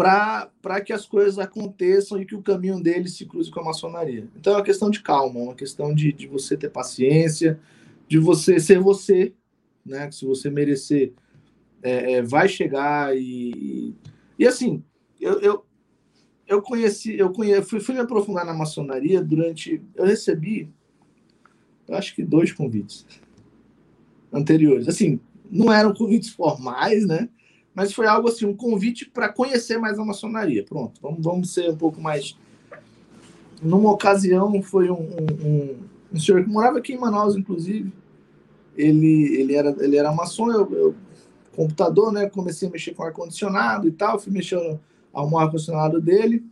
para 0.00 0.80
que 0.80 0.94
as 0.94 1.04
coisas 1.04 1.38
aconteçam 1.38 2.18
e 2.18 2.24
que 2.24 2.34
o 2.34 2.42
caminho 2.42 2.82
dele 2.82 3.06
se 3.06 3.26
cruze 3.26 3.50
com 3.50 3.60
a 3.60 3.64
maçonaria. 3.64 4.26
Então 4.34 4.54
é 4.54 4.56
uma 4.56 4.64
questão 4.64 4.88
de 4.88 5.02
calma, 5.02 5.38
uma 5.38 5.54
questão 5.54 5.94
de, 5.94 6.10
de 6.10 6.26
você 6.26 6.56
ter 6.56 6.70
paciência, 6.70 7.60
de 8.08 8.18
você 8.18 8.58
ser 8.58 8.78
você, 8.80 9.34
né? 9.84 10.08
Que 10.08 10.14
se 10.14 10.24
você 10.24 10.50
merecer, 10.50 11.12
é, 11.82 12.14
é, 12.14 12.22
vai 12.22 12.48
chegar 12.48 13.16
e. 13.16 13.94
E 14.38 14.46
assim, 14.46 14.82
eu, 15.20 15.38
eu, 15.40 15.64
eu 16.46 16.62
conheci, 16.62 17.18
eu 17.18 17.30
conheci, 17.30 17.62
fui, 17.62 17.80
fui 17.80 17.94
me 17.94 18.00
aprofundar 18.00 18.44
na 18.44 18.54
maçonaria 18.54 19.22
durante. 19.22 19.82
Eu 19.94 20.06
recebi, 20.06 20.70
eu 21.86 21.94
acho 21.94 22.14
que 22.14 22.22
dois 22.22 22.52
convites 22.52 23.06
anteriores. 24.32 24.88
Assim, 24.88 25.20
não 25.50 25.72
eram 25.72 25.92
convites 25.92 26.30
formais, 26.30 27.06
né? 27.06 27.28
mas 27.74 27.92
foi 27.92 28.06
algo 28.06 28.28
assim, 28.28 28.46
um 28.46 28.54
convite 28.54 29.08
para 29.08 29.28
conhecer 29.28 29.78
mais 29.78 29.98
a 29.98 30.04
maçonaria. 30.04 30.64
Pronto, 30.64 31.00
vamos, 31.00 31.24
vamos 31.24 31.54
ser 31.54 31.70
um 31.70 31.76
pouco 31.76 32.00
mais. 32.00 32.36
Numa 33.62 33.90
ocasião, 33.90 34.60
foi 34.62 34.90
um, 34.90 35.00
um, 35.00 35.46
um, 35.46 35.76
um 36.12 36.18
senhor 36.18 36.42
que 36.42 36.50
morava 36.50 36.78
aqui 36.78 36.92
em 36.92 36.98
Manaus, 36.98 37.36
inclusive. 37.36 37.92
Ele, 38.76 39.40
ele, 39.40 39.54
era, 39.54 39.76
ele 39.80 39.96
era 39.96 40.12
maçom, 40.12 40.50
eu, 40.50 40.72
eu 40.72 40.94
computador, 41.54 42.12
né? 42.12 42.28
Comecei 42.28 42.68
a 42.68 42.70
mexer 42.70 42.94
com 42.94 43.02
ar-condicionado 43.02 43.88
e 43.88 43.92
tal, 43.92 44.18
fui 44.18 44.32
mexer 44.32 44.56
no 45.12 45.38
ar-condicionado 45.38 46.00
dele. 46.00 46.44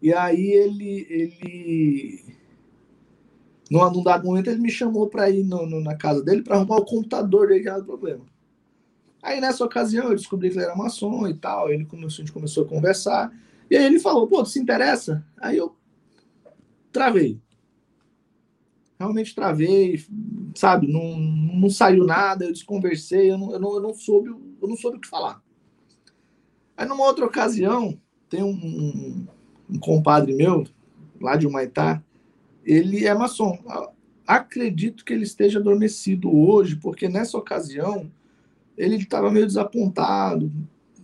E 0.00 0.12
aí 0.12 0.52
ele, 0.52 1.06
ele 1.10 2.24
num, 3.70 3.90
num 3.90 4.02
dado 4.02 4.24
momento, 4.24 4.48
ele 4.48 4.60
me 4.60 4.70
chamou 4.70 5.08
para 5.08 5.28
ir 5.30 5.44
no, 5.44 5.66
no, 5.66 5.80
na 5.80 5.94
casa 5.94 6.22
dele 6.22 6.42
para 6.42 6.56
arrumar 6.56 6.76
o 6.76 6.84
computador 6.84 7.48
dele 7.48 7.60
que 7.60 7.68
era 7.68 7.80
o 7.80 7.84
problema. 7.84 8.24
Aí 9.22 9.40
nessa 9.40 9.64
ocasião 9.64 10.08
eu 10.08 10.16
descobri 10.16 10.48
que 10.48 10.56
ele 10.56 10.64
era 10.64 10.76
maçom 10.76 11.26
e 11.26 11.34
tal, 11.34 11.70
ele 11.70 11.84
começou, 11.84 12.22
a 12.22 12.26
gente 12.26 12.32
começou 12.32 12.64
a 12.64 12.68
conversar, 12.68 13.32
e 13.70 13.76
aí 13.76 13.84
ele 13.84 13.98
falou, 13.98 14.26
pô, 14.26 14.42
tu 14.42 14.48
se 14.48 14.58
interessa? 14.58 15.24
Aí 15.36 15.56
eu 15.56 15.76
travei. 16.92 17.40
Realmente 18.98 19.34
travei, 19.34 20.04
sabe, 20.54 20.88
não, 20.88 21.16
não 21.16 21.70
saiu 21.70 22.04
nada, 22.04 22.44
eu 22.44 22.52
desconversei, 22.52 23.30
eu 23.30 23.38
não, 23.38 23.52
eu 23.52 23.60
não, 23.60 23.74
eu 23.74 23.80
não 23.80 23.94
soube, 23.94 24.28
eu 24.28 24.68
não 24.68 24.76
soube 24.76 24.96
o 24.96 25.00
que 25.00 25.08
falar. 25.08 25.40
Aí 26.76 26.86
numa 26.86 27.04
outra 27.04 27.24
ocasião, 27.24 27.98
tem 28.28 28.42
um, 28.42 28.50
um, 28.50 29.26
um 29.70 29.78
compadre 29.78 30.34
meu, 30.34 30.66
lá 31.20 31.36
de 31.36 31.46
Humaitá, 31.46 32.02
ele 32.64 33.06
é 33.06 33.14
maçom. 33.14 33.58
Acredito 34.26 35.04
que 35.04 35.12
ele 35.12 35.24
esteja 35.24 35.58
adormecido 35.58 36.30
hoje, 36.30 36.76
porque 36.76 37.08
nessa 37.08 37.38
ocasião 37.38 38.10
ele 38.76 38.96
estava 38.96 39.30
meio 39.30 39.46
desapontado 39.46 40.52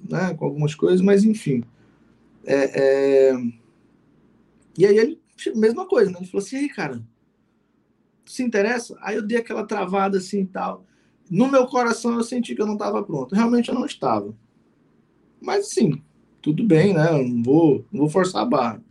né, 0.09 0.35
com 0.35 0.45
algumas 0.45 0.75
coisas, 0.75 1.01
mas 1.01 1.25
enfim. 1.25 1.65
É, 2.45 3.31
é... 3.31 3.35
E 4.77 4.87
aí 4.87 4.99
ele, 4.99 5.21
mesma 5.55 5.87
coisa, 5.87 6.11
né? 6.11 6.19
Ele 6.19 6.27
falou 6.27 6.45
assim, 6.45 6.69
cara, 6.69 7.03
se 8.25 8.43
interessa? 8.43 8.97
Aí 9.01 9.17
eu 9.17 9.23
dei 9.23 9.39
aquela 9.39 9.67
travada 9.67 10.19
assim 10.19 10.41
e 10.41 10.47
tal. 10.47 10.85
No 11.31 11.51
meu 11.51 11.67
coração 11.67 12.15
eu 12.15 12.25
senti 12.25 12.55
que 12.55 12.63
eu 12.63 12.67
não 12.67 12.75
estava 12.75 13.03
pronto. 13.03 13.35
Realmente 13.35 13.69
eu 13.69 13.75
não 13.75 13.87
estava. 13.87 14.35
Mas 15.41 15.67
assim, 15.67 16.03
tudo 16.41 16.65
bem, 16.65 16.95
né? 16.95 17.09
Eu 17.11 17.27
não 17.27 17.43
vou, 17.43 17.85
não 17.93 18.01
vou 18.01 18.09
forçar 18.09 18.43
a 18.43 18.47
barra. 18.47 18.83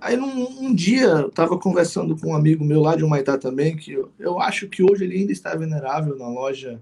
Aí 0.00 0.16
num, 0.16 0.66
um 0.66 0.74
dia 0.74 1.06
eu 1.06 1.28
estava 1.28 1.58
conversando 1.58 2.14
com 2.14 2.30
um 2.30 2.34
amigo 2.34 2.62
meu 2.62 2.80
lá 2.80 2.94
de 2.94 3.02
Humaitá 3.02 3.38
também, 3.38 3.74
que 3.74 3.92
eu, 3.92 4.10
eu 4.18 4.38
acho 4.38 4.68
que 4.68 4.82
hoje 4.82 5.04
ele 5.04 5.16
ainda 5.16 5.32
está 5.32 5.54
venerável 5.54 6.16
na 6.18 6.28
loja. 6.28 6.78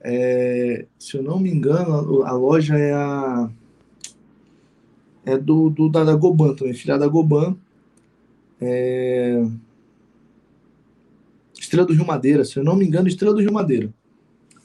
É, 0.00 0.86
se 0.98 1.16
eu 1.16 1.22
não 1.22 1.38
me 1.38 1.50
engano, 1.50 2.22
a, 2.22 2.30
a 2.30 2.32
loja 2.32 2.78
é 2.78 2.94
a. 2.94 3.50
É 5.26 5.36
do, 5.36 5.68
do 5.68 5.90
da, 5.90 6.04
da 6.04 6.14
Goban 6.14 6.54
também, 6.54 6.72
filha 6.72 6.96
da 6.96 7.06
Goban. 7.06 7.54
É, 8.60 9.44
Estrela 11.68 11.86
do 11.86 11.92
Rio 11.92 12.06
Madeira, 12.06 12.44
se 12.44 12.58
eu 12.58 12.64
não 12.64 12.74
me 12.74 12.86
engano, 12.86 13.08
Estrela 13.08 13.34
do 13.34 13.40
Rio 13.40 13.52
Madeira. 13.52 13.92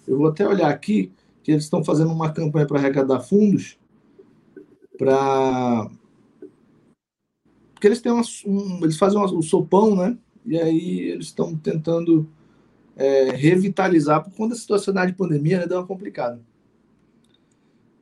Eu 0.08 0.18
vou 0.18 0.28
até 0.28 0.48
olhar 0.48 0.70
aqui 0.70 1.12
que 1.44 1.52
eles 1.52 1.66
estão 1.66 1.84
fazendo 1.84 2.12
uma 2.12 2.32
campanha 2.32 2.66
para 2.66 2.80
arrecadar 2.80 3.20
fundos 3.20 3.78
para 4.98 5.90
porque 7.74 7.88
eles 7.88 8.00
têm 8.00 8.14
uma, 8.14 8.24
um, 8.46 8.80
eles 8.84 8.98
fazem 8.98 9.20
o 9.20 9.38
um 9.38 9.42
sopão, 9.42 9.94
né? 9.94 10.18
E 10.46 10.58
aí 10.58 11.00
eles 11.02 11.26
estão 11.26 11.54
tentando 11.54 12.30
é, 12.96 13.32
revitalizar 13.32 14.24
por 14.24 14.34
conta 14.34 14.54
da 14.54 14.60
situação 14.62 14.94
de 14.94 15.12
pandemia, 15.12 15.60
né? 15.60 15.68
Deu 15.68 15.80
uma 15.80 15.88
complicada. 15.88 16.40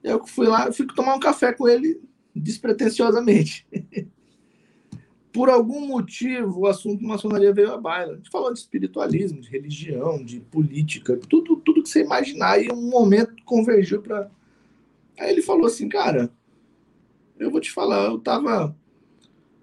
Eu 0.04 0.28
fui 0.28 0.46
lá, 0.46 0.68
eu 0.68 0.74
fui 0.74 0.86
tomar 0.86 1.16
um 1.16 1.20
café 1.20 1.52
com 1.52 1.68
ele 1.68 2.00
despretensiosamente. 2.36 3.66
por 5.32 5.50
algum 5.50 5.88
motivo, 5.88 6.62
o 6.62 6.67
assunto 6.67 7.04
maçonaria 7.04 7.54
veio 7.54 7.72
à 7.72 7.78
baila. 7.78 8.13
A 8.13 8.15
gente 8.17 8.30
falou 8.30 8.52
de 8.54 8.60
espiritualismo, 8.60 9.41
de 9.41 9.50
religião, 9.50 10.24
de 10.24 10.39
política, 10.39 11.17
tudo, 11.30 11.56
tudo 11.58 11.82
que 11.82 11.89
você 11.89 12.02
imaginar. 12.02 12.62
E 12.62 12.72
um 12.72 12.89
momento 12.89 13.36
convergiu 13.46 14.02
para. 14.02 14.30
Aí 15.20 15.32
ele 15.32 15.41
falou 15.41 15.67
assim, 15.67 15.88
cara, 15.88 16.30
eu 17.39 17.52
vou 17.52 17.62
te 17.62 17.72
falar, 17.72 18.06
eu 18.06 18.20
tava 18.20 18.76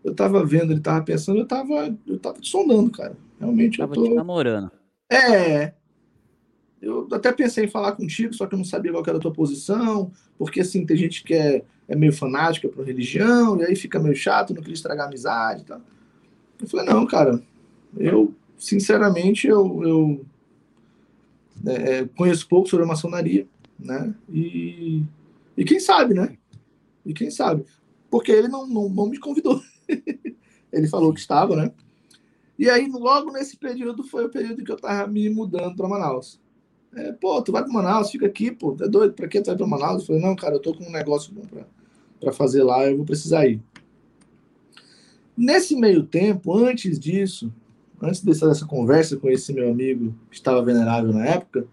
eu 0.04 0.14
tava 0.14 0.44
vendo, 0.44 0.72
ele 0.72 0.80
tava 0.80 1.04
pensando, 1.04 1.40
eu 1.40 1.46
tava, 1.46 1.94
eu 2.06 2.18
tava 2.18 2.40
te 2.40 2.48
sondando, 2.48 2.90
cara. 2.90 3.16
Realmente 3.38 3.78
tava 3.78 3.92
eu 3.92 3.94
tô. 3.94 4.04
Te 4.04 4.14
namorando. 4.14 4.70
É. 5.10 5.74
Eu 6.80 7.08
até 7.12 7.32
pensei 7.32 7.64
em 7.64 7.68
falar 7.68 7.92
contigo, 7.92 8.32
só 8.34 8.46
que 8.46 8.54
eu 8.54 8.58
não 8.58 8.64
sabia 8.64 8.92
qual 8.92 9.04
era 9.06 9.18
a 9.18 9.20
tua 9.20 9.32
posição, 9.32 10.12
porque 10.38 10.60
assim, 10.60 10.86
tem 10.86 10.96
gente 10.96 11.24
que 11.24 11.34
é, 11.34 11.64
é 11.88 11.96
meio 11.96 12.12
fanática 12.12 12.68
por 12.68 12.86
religião, 12.86 13.58
e 13.60 13.64
aí 13.64 13.74
fica 13.74 13.98
meio 13.98 14.14
chato, 14.14 14.54
não 14.54 14.60
queria 14.60 14.74
estragar 14.74 15.06
a 15.06 15.08
amizade 15.08 15.62
e 15.62 15.64
tal. 15.64 15.80
Eu 16.60 16.68
falei, 16.68 16.86
não, 16.86 17.04
cara, 17.06 17.42
eu, 17.96 18.32
sinceramente, 18.56 19.46
eu, 19.48 19.82
eu 19.82 20.26
é, 21.66 21.98
é 21.98 22.04
conheço 22.16 22.46
pouco 22.46 22.68
sobre 22.68 22.84
a 22.84 22.88
maçonaria, 22.88 23.46
né? 23.78 24.14
E, 24.28 25.02
e 25.56 25.64
quem 25.64 25.80
sabe, 25.80 26.14
né? 26.14 26.36
E 27.04 27.12
quem 27.12 27.30
sabe? 27.30 27.64
Porque 28.10 28.30
ele 28.30 28.48
não, 28.48 28.66
não, 28.66 28.88
não 28.88 29.08
me 29.08 29.18
convidou. 29.18 29.60
ele 30.72 30.88
falou 30.88 31.12
que 31.12 31.20
estava, 31.20 31.56
né? 31.56 31.72
E 32.58 32.68
aí, 32.68 32.88
logo 32.88 33.32
nesse 33.32 33.56
período, 33.56 34.02
foi 34.02 34.26
o 34.26 34.30
período 34.30 34.64
que 34.64 34.72
eu 34.72 34.76
tava 34.76 35.06
me 35.06 35.28
mudando 35.30 35.76
para 35.76 35.88
Manaus. 35.88 36.40
É, 36.98 37.12
pô, 37.12 37.40
tu 37.42 37.52
vai 37.52 37.62
para 37.62 37.72
Manaus, 37.72 38.10
fica 38.10 38.26
aqui, 38.26 38.50
pô, 38.50 38.72
tá 38.72 38.86
doido? 38.86 39.14
Para 39.14 39.28
que 39.28 39.40
tu 39.40 39.46
vai 39.46 39.56
para 39.56 39.66
Manaus? 39.66 40.00
Eu 40.00 40.06
falei, 40.06 40.22
não, 40.22 40.34
cara, 40.34 40.54
eu 40.54 40.60
tô 40.60 40.74
com 40.74 40.84
um 40.84 40.90
negócio 40.90 41.32
bom 41.32 41.42
para 42.20 42.32
fazer 42.32 42.62
lá, 42.62 42.84
eu 42.86 42.96
vou 42.96 43.06
precisar 43.06 43.46
ir. 43.46 43.60
Nesse 45.36 45.76
meio 45.76 46.02
tempo, 46.02 46.56
antes 46.56 46.98
disso, 46.98 47.52
antes 48.02 48.22
dessa, 48.22 48.48
dessa 48.48 48.66
conversa 48.66 49.16
com 49.16 49.28
esse 49.28 49.52
meu 49.52 49.70
amigo 49.70 50.14
que 50.30 50.36
estava 50.36 50.62
venerável 50.62 51.12
na 51.12 51.24
época, 51.24 51.66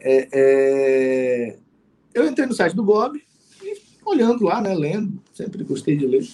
é, 0.00 0.28
é, 0.32 1.56
eu 2.14 2.26
entrei 2.26 2.46
no 2.46 2.54
site 2.54 2.74
do 2.74 2.82
Bob 2.82 3.22
e 3.62 3.76
olhando 4.04 4.44
lá, 4.44 4.60
né, 4.60 4.74
lendo, 4.74 5.22
sempre 5.32 5.62
gostei 5.62 5.96
de 5.96 6.06
ler 6.06 6.26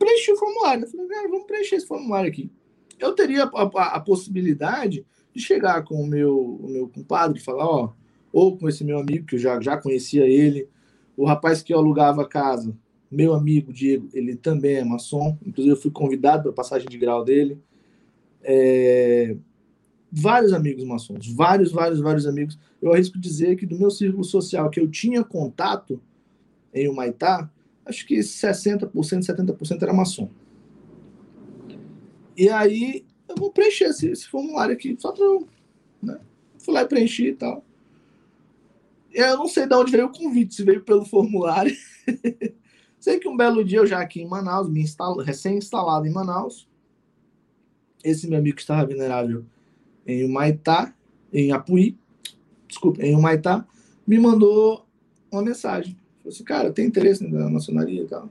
preenchi 0.00 0.32
o 0.32 0.36
formulário. 0.36 0.84
Eu 0.84 0.90
falei, 0.90 1.06
cara, 1.06 1.28
vamos 1.28 1.46
preencher 1.46 1.76
esse 1.76 1.86
formulário 1.86 2.30
aqui. 2.30 2.50
Eu 2.98 3.12
teria 3.12 3.44
a, 3.44 3.62
a, 3.62 3.96
a 3.96 4.00
possibilidade 4.00 5.06
de 5.34 5.40
chegar 5.40 5.82
com 5.84 5.94
o 5.94 6.06
meu, 6.06 6.38
o 6.38 6.68
meu 6.68 6.88
compadre 6.88 7.38
e 7.38 7.42
falar, 7.42 7.66
ó, 7.66 7.92
ou 8.32 8.56
com 8.56 8.68
esse 8.68 8.84
meu 8.84 8.98
amigo, 8.98 9.26
que 9.26 9.36
eu 9.36 9.38
já, 9.38 9.60
já 9.60 9.76
conhecia 9.76 10.26
ele, 10.26 10.68
o 11.16 11.24
rapaz 11.24 11.62
que 11.62 11.72
eu 11.72 11.78
alugava 11.78 12.22
a 12.22 12.28
casa, 12.28 12.74
meu 13.10 13.34
amigo 13.34 13.72
Diego, 13.72 14.08
ele 14.14 14.36
também 14.36 14.76
é 14.76 14.84
maçom, 14.84 15.36
inclusive 15.44 15.74
eu 15.74 15.80
fui 15.80 15.90
convidado 15.90 16.44
para 16.44 16.52
a 16.52 16.54
passagem 16.54 16.88
de 16.88 16.96
grau 16.96 17.24
dele. 17.24 17.60
É... 18.42 19.36
Vários 20.12 20.52
amigos 20.52 20.84
maçons, 20.84 21.32
vários, 21.32 21.72
vários, 21.72 22.00
vários 22.00 22.26
amigos. 22.26 22.58
Eu 22.80 22.92
arrisco 22.92 23.18
dizer 23.18 23.56
que 23.56 23.66
do 23.66 23.78
meu 23.78 23.90
círculo 23.90 24.24
social 24.24 24.70
que 24.70 24.80
eu 24.80 24.88
tinha 24.88 25.24
contato 25.24 26.00
em 26.72 26.88
Humaitá, 26.88 27.50
acho 27.84 28.06
que 28.06 28.18
60%, 28.18 28.90
70% 28.92 29.82
era 29.82 29.92
maçom. 29.92 30.30
E 32.36 32.48
aí 32.48 33.04
eu 33.30 33.36
vou 33.36 33.50
preencher 33.50 33.86
esse, 33.86 34.08
esse 34.08 34.28
formulário 34.28 34.74
aqui, 34.74 34.96
só 34.98 35.12
para 35.12 35.24
eu. 35.24 35.48
Né? 36.02 36.18
Fui 36.58 36.74
lá 36.74 36.82
e 36.82 36.88
preenchi 36.88 37.28
e 37.28 37.34
tal. 37.34 37.64
Eu 39.12 39.36
não 39.38 39.48
sei 39.48 39.66
de 39.66 39.74
onde 39.74 39.90
veio 39.90 40.06
o 40.06 40.12
convite, 40.12 40.54
se 40.54 40.62
veio 40.62 40.82
pelo 40.82 41.04
formulário, 41.04 41.74
Sei 43.00 43.18
que 43.18 43.26
um 43.26 43.36
belo 43.36 43.64
dia 43.64 43.78
eu 43.78 43.86
já 43.86 43.98
aqui 43.98 44.20
em 44.20 44.28
Manaus, 44.28 44.68
me 44.68 44.82
instalo, 44.82 45.22
recém-instalado 45.22 46.06
em 46.06 46.12
Manaus, 46.12 46.68
esse 48.04 48.28
meu 48.28 48.38
amigo 48.38 48.56
que 48.56 48.62
estava 48.62 48.86
venerável 48.86 49.44
em 50.06 50.22
Humaitá, 50.24 50.94
em 51.32 51.50
Apuí, 51.50 51.96
desculpa, 52.68 53.02
em 53.02 53.16
Humaitá, 53.16 53.66
me 54.06 54.18
mandou 54.18 54.86
uma 55.32 55.42
mensagem. 55.42 55.96
Falei 56.18 56.34
assim, 56.34 56.44
cara, 56.44 56.72
tem 56.72 56.86
interesse 56.86 57.26
na 57.26 57.48
maçonaria 57.48 58.02
e 58.02 58.06
tal? 58.06 58.28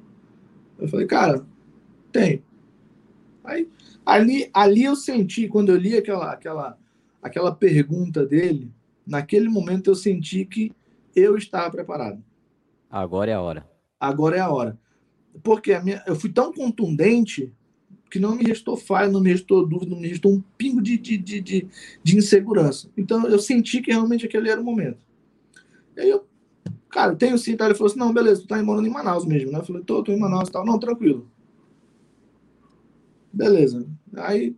Eu 0.77 0.88
falei, 0.88 1.07
cara, 1.07 1.43
tem. 2.12 2.43
Aí, 3.43 3.67
ali, 4.10 4.50
ali 4.54 4.84
eu 4.84 4.95
senti, 4.95 5.48
quando 5.48 5.69
eu 5.69 5.78
li 5.78 5.95
aquela, 5.95 6.32
aquela, 6.32 6.78
aquela 7.22 7.54
pergunta 7.54 8.26
dele, 8.26 8.72
naquele 9.06 9.50
momento 9.50 9.89
eu 9.89 9.95
senti 9.95 10.45
que 10.45 10.72
eu 11.15 11.38
estava 11.38 11.69
preparado. 11.69 12.24
Agora 12.89 13.32
é 13.32 13.34
a 13.34 13.41
hora. 13.41 13.69
Agora 14.00 14.38
é 14.38 14.39
a 14.39 14.50
hora. 14.50 14.78
Porque 15.43 15.74
a 15.74 15.82
minha, 15.82 16.04
eu 16.08 16.15
fui 16.15 16.32
tão 16.32 16.52
contundente 16.52 17.54
que 18.10 18.17
não 18.17 18.36
me 18.36 18.43
restou 18.43 18.76
falha, 18.76 19.12
não 19.12 19.22
me 19.22 19.30
restou 19.30 19.67
dúvida, 19.67 19.91
não 19.91 20.02
me 20.02 20.08
restou 20.08 20.32
um 20.32 20.41
pingo 20.58 20.82
de, 20.82 20.98
de, 20.98 21.17
de, 21.17 21.39
de, 21.39 21.67
de 22.04 22.17
insegurança. 22.17 22.89
Então 22.98 23.28
eu 23.28 23.38
senti 23.38 23.82
que 23.82 23.91
realmente 23.91 24.26
aquele 24.26 24.50
era 24.50 24.60
o 24.60 24.63
momento. 24.63 24.98
E 25.95 26.02
aí 26.02 26.10
eu, 26.10 26.26
cara, 26.89 27.15
tenho 27.15 27.38
sim, 27.38 27.56
tá? 27.56 27.65
ele 27.65 27.76
falou 27.76 27.91
assim, 27.91 28.00
não, 28.00 28.12
beleza, 28.12 28.41
tu 28.41 28.48
tá 28.48 28.62
morando 28.63 28.88
em 28.88 28.91
Manaus 28.91 29.26
mesmo, 29.26 29.52
né? 29.52 29.60
Eu 29.60 29.65
falei, 29.65 29.84
tô, 29.84 30.02
tô 30.02 30.12
em 30.12 30.19
Manaus 30.19 30.50
e 30.50 30.52
tal. 30.52 30.65
Não, 30.65 30.80
tranquilo. 30.80 31.30
Beleza. 33.31 33.87
Aí 34.15 34.55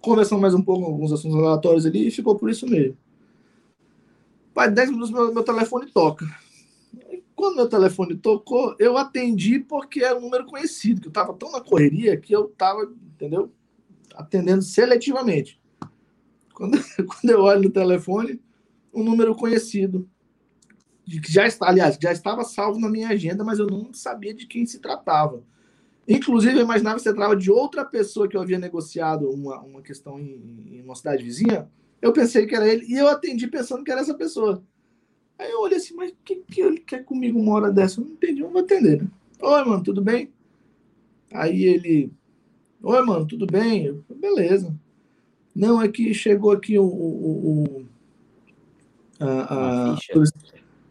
conversamos 0.00 0.42
mais 0.42 0.54
um 0.54 0.62
pouco, 0.62 0.84
alguns 0.84 1.12
assuntos 1.12 1.36
aleatórios 1.36 1.86
ali, 1.86 2.08
e 2.08 2.10
ficou 2.10 2.36
por 2.36 2.50
isso 2.50 2.66
mesmo. 2.66 2.96
Pai, 4.54 4.70
10 4.70 4.90
minutos 4.90 5.10
meu, 5.10 5.32
meu 5.32 5.42
telefone 5.42 5.90
toca. 5.90 6.26
Quando 7.34 7.56
meu 7.56 7.68
telefone 7.68 8.16
tocou, 8.16 8.74
eu 8.78 8.98
atendi 8.98 9.58
porque 9.58 10.02
era 10.04 10.18
um 10.18 10.20
número 10.20 10.44
conhecido, 10.44 11.00
que 11.00 11.06
eu 11.06 11.10
estava 11.10 11.32
tão 11.32 11.50
na 11.50 11.60
correria 11.60 12.16
que 12.16 12.34
eu 12.34 12.46
estava, 12.46 12.82
entendeu? 13.14 13.50
Atendendo 14.14 14.62
seletivamente. 14.62 15.58
Quando, 16.52 16.76
quando 17.06 17.30
eu 17.30 17.40
olho 17.40 17.62
no 17.62 17.70
telefone, 17.70 18.40
um 18.92 19.02
número 19.02 19.34
conhecido, 19.34 20.08
que 21.06 21.32
já 21.32 21.46
está, 21.46 21.68
aliás, 21.68 21.96
já 22.00 22.12
estava 22.12 22.44
salvo 22.44 22.78
na 22.78 22.88
minha 22.88 23.08
agenda, 23.08 23.42
mas 23.42 23.58
eu 23.58 23.66
não 23.66 23.92
sabia 23.94 24.34
de 24.34 24.46
quem 24.46 24.66
se 24.66 24.78
tratava. 24.78 25.42
Inclusive, 26.08 26.58
eu 26.58 26.64
imaginava 26.64 26.96
que 26.96 27.02
se 27.02 27.12
tratava 27.12 27.36
de 27.36 27.50
outra 27.50 27.84
pessoa 27.84 28.28
que 28.28 28.36
eu 28.36 28.40
havia 28.40 28.58
negociado 28.58 29.30
uma, 29.30 29.60
uma 29.60 29.82
questão 29.82 30.18
em, 30.18 30.78
em 30.78 30.82
uma 30.82 30.94
cidade 30.94 31.22
vizinha. 31.22 31.68
Eu 32.00 32.12
pensei 32.12 32.46
que 32.46 32.54
era 32.54 32.66
ele 32.66 32.86
e 32.86 32.94
eu 32.94 33.08
atendi 33.08 33.46
pensando 33.46 33.84
que 33.84 33.90
era 33.90 34.00
essa 34.00 34.14
pessoa. 34.14 34.62
Aí 35.38 35.50
eu 35.50 35.60
olhei 35.60 35.78
assim, 35.78 35.94
mas 35.94 36.10
o 36.10 36.16
que, 36.24 36.36
que 36.36 36.60
ele 36.60 36.78
quer 36.78 37.04
comigo 37.04 37.38
uma 37.38 37.54
hora 37.54 37.70
dessa? 37.70 38.00
Eu 38.00 38.04
não 38.04 38.12
entendi, 38.12 38.40
eu 38.40 38.50
vou 38.50 38.60
atender, 38.60 39.02
né? 39.02 39.08
Oi, 39.40 39.64
mano, 39.64 39.82
tudo 39.82 40.02
bem? 40.02 40.30
Aí 41.32 41.64
ele, 41.64 42.12
oi, 42.82 43.02
mano, 43.02 43.26
tudo 43.26 43.46
bem? 43.46 43.86
Eu, 43.86 44.04
Beleza. 44.14 44.74
Não, 45.54 45.80
é 45.80 45.88
que 45.88 46.12
chegou 46.12 46.52
aqui 46.52 46.78
o, 46.78 46.84
o, 46.84 47.64
o 47.64 47.86
a, 49.18 49.26
a, 49.26 49.96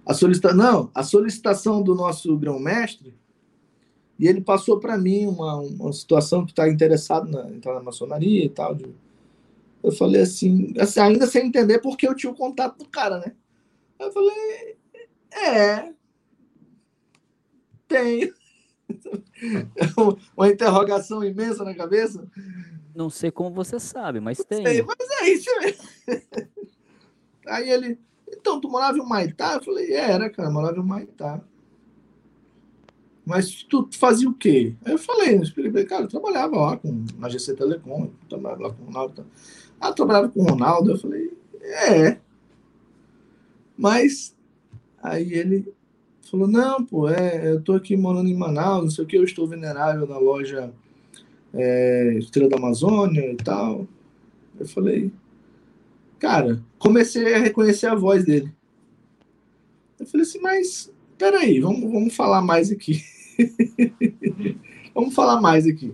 a 0.05 0.13
solicitação, 0.13 0.57
não, 0.57 0.91
a 0.93 1.03
solicitação 1.03 1.81
do 1.81 1.95
nosso 1.95 2.37
grão-mestre, 2.37 3.13
e 4.19 4.27
ele 4.27 4.41
passou 4.41 4.79
para 4.79 4.97
mim 4.97 5.25
uma, 5.25 5.55
uma 5.55 5.93
situação 5.93 6.45
que 6.45 6.51
está 6.51 6.67
interessado 6.67 7.31
na, 7.31 7.49
entrar 7.49 7.73
na 7.73 7.81
maçonaria 7.81 8.43
e 8.43 8.49
tal. 8.49 8.75
De, 8.75 8.93
eu 9.81 9.93
falei 9.93 10.21
assim, 10.21 10.73
assim, 10.77 10.99
ainda 10.99 11.25
sem 11.25 11.47
entender 11.47 11.79
porque 11.79 12.05
eu 12.05 12.13
tinha 12.13 12.31
o 12.31 12.35
contato 12.35 12.77
do 12.77 12.85
cara, 12.85 13.19
né? 13.19 13.33
Eu 13.97 14.11
falei, 14.11 14.77
é, 15.31 15.93
tem. 17.87 18.33
Uma 20.35 20.49
interrogação 20.49 21.23
imensa 21.23 21.63
na 21.63 21.73
cabeça. 21.73 22.27
Não 22.93 23.09
sei 23.09 23.31
como 23.31 23.55
você 23.55 23.79
sabe, 23.79 24.19
mas 24.19 24.43
tem. 24.43 24.65
Sei, 24.65 24.81
mas 24.81 25.21
é 25.21 25.29
isso 25.29 25.49
mesmo. 25.59 25.83
Aí 27.47 27.69
ele, 27.69 27.97
então, 28.27 28.59
tu 28.59 28.69
morava 28.69 28.97
em 28.97 29.07
Maitá? 29.07 29.55
Eu 29.55 29.63
falei, 29.63 29.93
é, 29.93 30.11
era, 30.11 30.29
cara, 30.29 30.49
morava 30.49 30.77
em 30.77 30.85
Maitá. 30.85 31.41
Mas 33.29 33.61
tu 33.61 33.87
fazia 33.91 34.27
o 34.27 34.33
quê? 34.33 34.73
Aí 34.83 34.93
eu 34.93 34.97
falei, 34.97 35.39
eu 35.39 35.87
cara, 35.87 36.05
eu 36.05 36.07
trabalhava 36.07 36.55
lá 36.55 36.77
com, 36.77 37.05
na 37.19 37.29
GC 37.29 37.53
Telecom, 37.53 38.09
trabalhava 38.27 38.63
lá 38.63 38.73
com 38.73 38.81
o 38.81 38.85
Ronaldo. 38.87 39.25
Ah, 39.79 39.93
trabalhava 39.93 40.29
com 40.29 40.41
o 40.41 40.45
Ronaldo. 40.45 40.89
Eu 40.89 40.97
falei, 40.97 41.31
é. 41.61 42.17
Mas 43.77 44.35
aí 44.97 45.31
ele 45.31 45.71
falou: 46.23 46.47
Não, 46.47 46.83
pô, 46.83 47.07
é, 47.07 47.51
eu 47.51 47.61
tô 47.61 47.73
aqui 47.73 47.95
morando 47.95 48.29
em 48.29 48.35
Manaus, 48.35 48.83
não 48.83 48.89
sei 48.89 49.03
o 49.03 49.07
que, 49.07 49.15
eu 49.15 49.23
estou 49.23 49.47
venerável 49.47 50.07
na 50.07 50.17
loja 50.17 50.73
é, 51.53 52.15
Estrela 52.17 52.49
da 52.49 52.57
Amazônia 52.57 53.31
e 53.31 53.35
tal. 53.35 53.87
Eu 54.59 54.67
falei: 54.67 55.11
Cara, 56.17 56.63
comecei 56.79 57.35
a 57.35 57.37
reconhecer 57.37 57.85
a 57.85 57.95
voz 57.95 58.25
dele. 58.25 58.51
Eu 59.99 60.07
falei 60.07 60.25
assim: 60.25 60.39
Mas 60.41 60.91
peraí, 61.15 61.59
vamos, 61.59 61.91
vamos 61.91 62.15
falar 62.15 62.41
mais 62.41 62.71
aqui. 62.71 63.03
vamos 64.93 65.13
falar 65.13 65.41
mais 65.41 65.65
aqui. 65.65 65.93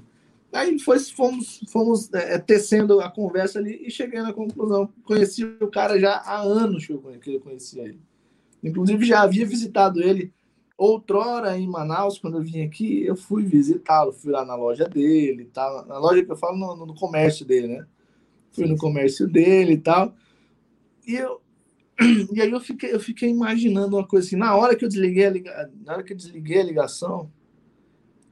Aí 0.51 0.79
foi, 0.79 0.99
fomos, 0.99 1.61
fomos 1.69 2.11
é, 2.13 2.37
tecendo 2.37 3.01
a 3.01 3.09
conversa 3.09 3.59
ali 3.59 3.85
e 3.85 3.91
cheguei 3.91 4.21
na 4.21 4.31
conclusão. 4.31 4.89
Conheci 5.03 5.43
o 5.43 5.67
cara 5.67 5.99
já 5.99 6.13
há 6.13 6.39
anos 6.41 6.85
que 6.85 6.93
eu, 6.93 7.41
conhecia 7.41 7.83
ele. 7.83 7.99
Inclusive, 8.63 9.05
já 9.05 9.21
havia 9.21 9.45
visitado 9.45 10.01
ele 10.01 10.33
outrora 10.77 11.57
em 11.57 11.67
Manaus, 11.67 12.17
quando 12.17 12.37
eu 12.37 12.43
vim 12.43 12.61
aqui, 12.61 13.05
eu 13.05 13.15
fui 13.15 13.43
visitá-lo, 13.43 14.11
fui 14.11 14.31
lá 14.31 14.45
na 14.45 14.55
loja 14.55 14.85
dele, 14.85 15.45
tá? 15.45 15.85
na 15.87 15.97
loja 15.97 16.23
que 16.23 16.31
eu 16.31 16.35
falo 16.35 16.57
no, 16.57 16.85
no 16.85 16.95
comércio 16.95 17.45
dele, 17.45 17.67
né? 17.67 17.85
Fui 18.51 18.65
no 18.65 18.77
comércio 18.77 19.27
dele 19.27 19.73
e 19.73 19.77
tal. 19.77 20.13
E 21.05 21.15
eu, 21.15 21.41
e 22.33 22.41
aí 22.41 22.51
eu 22.51 22.59
fiquei, 22.59 22.93
eu 22.93 22.99
fiquei 22.99 23.29
imaginando 23.29 23.95
uma 23.95 24.07
coisa 24.07 24.27
assim, 24.27 24.35
na 24.35 24.55
hora 24.55 24.75
que 24.75 24.83
eu 24.83 24.89
desliguei 24.89 25.25
a 25.25 25.29
liga, 25.29 25.71
na 25.85 25.93
hora 25.93 26.03
que 26.03 26.13
eu 26.13 26.17
desliguei 26.17 26.59
a 26.59 26.63
ligação, 26.63 27.31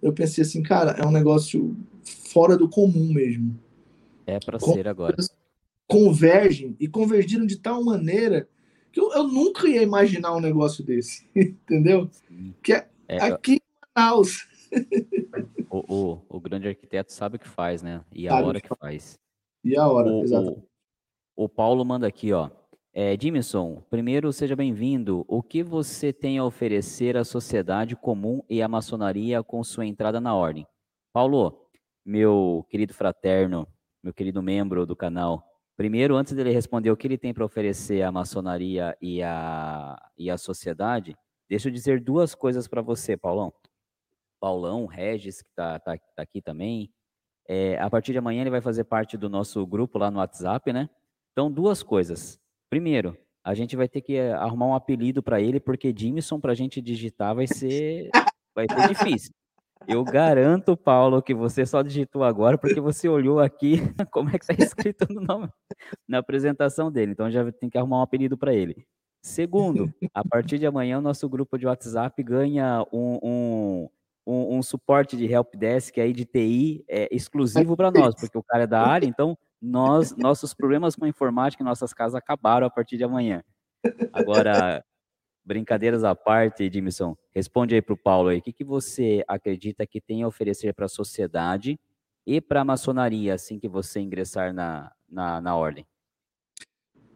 eu 0.01 0.11
pensei 0.11 0.43
assim, 0.43 0.61
cara, 0.61 0.91
é 0.91 1.05
um 1.05 1.11
negócio 1.11 1.75
fora 2.03 2.57
do 2.57 2.69
comum 2.69 3.13
mesmo. 3.13 3.57
É 4.25 4.39
para 4.39 4.59
ser 4.59 4.87
agora. 4.87 5.15
Convergem 5.87 6.75
e 6.79 6.87
convergiram 6.87 7.45
de 7.45 7.57
tal 7.57 7.83
maneira 7.83 8.47
que 8.91 8.99
eu, 8.99 9.11
eu 9.13 9.27
nunca 9.27 9.67
ia 9.67 9.81
imaginar 9.81 10.35
um 10.35 10.39
negócio 10.39 10.83
desse, 10.83 11.27
entendeu? 11.35 12.09
Que 12.61 12.73
é, 12.73 12.87
é 13.07 13.17
aqui 13.17 13.53
em 13.53 13.61
Manaus. 13.95 14.47
O, 15.69 15.95
o, 15.95 16.21
o, 16.29 16.39
grande 16.39 16.67
arquiteto 16.67 17.11
sabe 17.11 17.37
o 17.37 17.39
que 17.39 17.47
faz, 17.47 17.81
né? 17.81 18.03
E 18.11 18.27
a 18.27 18.31
sabe 18.31 18.47
hora 18.47 18.61
que 18.61 18.69
faz. 18.79 19.19
E 19.63 19.77
a 19.77 19.87
hora, 19.87 20.11
o, 20.11 20.23
exato. 20.23 20.63
O, 21.35 21.45
o 21.45 21.49
Paulo 21.49 21.83
manda 21.85 22.07
aqui, 22.07 22.33
ó. 22.33 22.49
É, 22.95 23.17
primeiro 23.89 24.31
seja 24.31 24.55
bem-vindo. 24.55 25.25
O 25.27 25.41
que 25.41 25.63
você 25.63 26.13
tem 26.13 26.37
a 26.37 26.45
oferecer 26.45 27.17
à 27.17 27.23
sociedade 27.23 27.95
comum 27.95 28.43
e 28.47 28.61
à 28.61 28.67
maçonaria 28.67 29.41
com 29.41 29.63
sua 29.63 29.83
entrada 29.83 30.21
na 30.21 30.35
ordem? 30.35 30.67
Paulo, 31.11 31.67
meu 32.05 32.63
querido 32.69 32.93
fraterno, 32.93 33.67
meu 34.03 34.13
querido 34.13 34.43
membro 34.43 34.85
do 34.85 34.95
canal, 34.95 35.43
primeiro, 35.75 36.15
antes 36.15 36.33
dele 36.33 36.51
responder 36.51 36.91
o 36.91 36.95
que 36.95 37.07
ele 37.07 37.17
tem 37.17 37.33
para 37.33 37.43
oferecer 37.43 38.03
à 38.03 38.11
maçonaria 38.11 38.95
e 39.01 39.23
à, 39.23 39.99
e 40.15 40.29
à 40.29 40.37
sociedade, 40.37 41.15
deixa 41.49 41.69
eu 41.69 41.73
dizer 41.73 41.99
duas 41.99 42.35
coisas 42.35 42.67
para 42.67 42.83
você, 42.83 43.17
Paulão. 43.17 43.51
Paulão, 44.39 44.85
Regis, 44.85 45.41
que 45.41 45.49
está 45.49 45.79
tá, 45.79 45.97
tá 45.97 46.21
aqui 46.21 46.43
também. 46.43 46.93
É, 47.47 47.75
a 47.79 47.89
partir 47.89 48.11
de 48.11 48.19
amanhã 48.19 48.41
ele 48.41 48.51
vai 48.51 48.61
fazer 48.61 48.83
parte 48.83 49.17
do 49.17 49.29
nosso 49.29 49.65
grupo 49.65 49.97
lá 49.97 50.11
no 50.11 50.19
WhatsApp, 50.19 50.71
né? 50.71 50.87
Então, 51.31 51.51
duas 51.51 51.81
coisas. 51.81 52.42
Primeiro, 52.73 53.15
a 53.43 53.53
gente 53.53 53.75
vai 53.75 53.87
ter 53.87 54.01
que 54.01 54.17
arrumar 54.19 54.65
um 54.65 54.73
apelido 54.73 55.21
para 55.21 55.39
ele, 55.39 55.59
porque 55.59 55.93
Jimson, 55.95 56.39
para 56.39 56.53
a 56.53 56.55
gente 56.55 56.81
digitar, 56.81 57.35
vai 57.35 57.45
ser, 57.45 58.09
vai 58.55 58.65
ser 58.67 58.87
difícil. 58.87 59.31
Eu 59.87 60.03
garanto, 60.03 60.75
Paulo, 60.75 61.21
que 61.21 61.35
você 61.35 61.67
só 61.67 61.83
digitou 61.83 62.23
agora 62.23 62.57
porque 62.57 62.81
você 62.81 63.07
olhou 63.07 63.39
aqui 63.39 63.75
como 64.11 64.29
é 64.31 64.39
que 64.39 64.51
está 64.51 64.55
escrito 64.57 65.05
no 65.13 65.21
nome 65.21 65.49
na 66.07 66.17
apresentação 66.17 66.91
dele. 66.91 67.11
Então 67.11 67.29
já 67.29 67.51
tem 67.51 67.69
que 67.69 67.77
arrumar 67.77 67.99
um 67.99 68.01
apelido 68.01 68.35
para 68.35 68.55
ele. 68.55 68.87
Segundo, 69.21 69.93
a 70.11 70.27
partir 70.27 70.57
de 70.57 70.65
amanhã 70.65 70.97
o 70.97 71.01
nosso 71.01 71.29
grupo 71.29 71.59
de 71.59 71.67
WhatsApp 71.67 72.23
ganha 72.23 72.83
um, 72.91 73.19
um, 73.21 73.89
um, 74.25 74.57
um 74.57 74.63
suporte 74.63 75.15
de 75.15 75.31
helpdesk 75.31 75.95
aí 75.99 76.11
de 76.11 76.25
TI 76.25 76.83
é, 76.89 77.07
exclusivo 77.15 77.77
para 77.77 77.91
nós, 77.91 78.15
porque 78.15 78.35
o 78.35 78.43
cara 78.43 78.63
é 78.63 78.67
da 78.67 78.81
área. 78.81 79.05
Então 79.05 79.37
nós 79.63 80.15
nossos 80.17 80.53
problemas 80.53 80.93
com 80.93 81.07
informática 81.07 81.63
em 81.63 81.65
nossas 81.65 81.93
casas 81.93 82.15
acabaram 82.15 82.67
a 82.67 82.69
partir 82.69 82.97
de 82.97 83.05
amanhã. 83.05 83.41
Agora 84.11 84.83
Brincadeiras 85.45 86.03
à 86.03 86.13
parte, 86.13 86.63
Edmilson, 86.63 87.17
responde 87.33 87.75
aí 87.75 87.81
para 87.81 87.93
o 87.93 87.97
Paulo 87.97 88.29
aí. 88.29 88.39
O 88.39 88.41
que, 88.41 88.53
que 88.53 88.63
você 88.63 89.23
acredita 89.27 89.85
que 89.85 90.01
tem 90.01 90.23
a 90.23 90.27
oferecer 90.27 90.73
para 90.73 90.85
a 90.85 90.89
sociedade 90.89 91.79
e 92.25 92.39
para 92.39 92.61
a 92.61 92.65
maçonaria 92.65 93.33
assim 93.33 93.59
que 93.59 93.67
você 93.67 93.99
ingressar 93.99 94.53
na, 94.53 94.91
na, 95.09 95.41
na 95.41 95.55
ordem? 95.55 95.85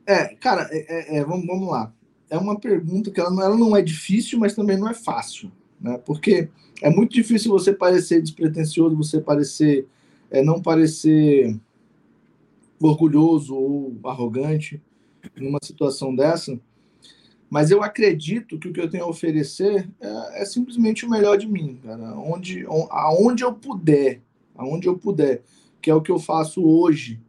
É, 0.05 0.35
cara, 0.35 0.67
é, 0.71 1.15
é, 1.15 1.17
é, 1.17 1.25
vamos, 1.25 1.45
vamos 1.45 1.69
lá. 1.69 1.93
É 2.29 2.37
uma 2.37 2.59
pergunta 2.59 3.11
que 3.11 3.19
ela 3.19 3.29
não, 3.29 3.41
ela 3.41 3.57
não 3.57 3.75
é 3.75 3.81
difícil, 3.81 4.39
mas 4.39 4.53
também 4.53 4.77
não 4.77 4.89
é 4.89 4.93
fácil. 4.93 5.51
né? 5.79 5.97
Porque 6.05 6.49
é 6.81 6.89
muito 6.89 7.13
difícil 7.13 7.51
você 7.51 7.73
parecer 7.73 8.21
despretensioso, 8.21 8.95
você 8.95 9.21
parecer 9.21 9.87
é, 10.29 10.43
não 10.43 10.61
parecer 10.61 11.57
orgulhoso 12.79 13.55
ou 13.55 13.97
arrogante 14.03 14.81
numa 15.35 15.59
situação 15.61 16.15
dessa. 16.15 16.59
Mas 17.49 17.71
eu 17.71 17.81
acredito 17.81 18.59
que 18.59 18.67
o 18.67 18.73
que 18.73 18.81
eu 18.81 18.89
tenho 18.89 19.05
a 19.05 19.09
oferecer 19.09 19.89
é, 20.01 20.41
é 20.41 20.45
simplesmente 20.45 21.05
o 21.05 21.09
melhor 21.09 21.37
de 21.37 21.47
mim, 21.47 21.79
cara. 21.83 22.17
Onde, 22.17 22.65
aonde 22.89 23.43
eu 23.43 23.53
puder, 23.53 24.21
aonde 24.55 24.87
eu 24.87 24.97
puder, 24.97 25.43
que 25.81 25.89
é 25.89 25.95
o 25.95 26.01
que 26.01 26.11
eu 26.11 26.19
faço 26.19 26.61
hoje, 26.63 27.21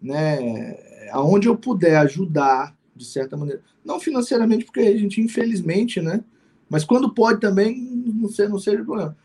né? 0.00 0.76
Aonde 1.10 1.48
eu 1.48 1.56
puder 1.56 1.96
ajudar, 1.96 2.76
de 2.94 3.04
certa 3.04 3.36
maneira. 3.36 3.62
Não 3.84 3.98
financeiramente, 3.98 4.64
porque 4.64 4.80
a 4.80 4.96
gente, 4.96 5.20
infelizmente, 5.20 6.00
né? 6.00 6.22
Mas 6.68 6.84
quando 6.84 7.12
pode 7.12 7.40
também, 7.40 7.80
não, 8.14 8.28
sei, 8.28 8.46
não 8.46 8.58
seja 8.58 8.84
problema. 8.84 9.16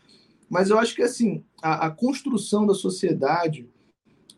Mas 0.48 0.70
eu 0.70 0.78
acho 0.78 0.94
que, 0.94 1.02
assim, 1.02 1.44
a, 1.62 1.86
a 1.86 1.90
construção 1.90 2.66
da 2.66 2.74
sociedade, 2.74 3.68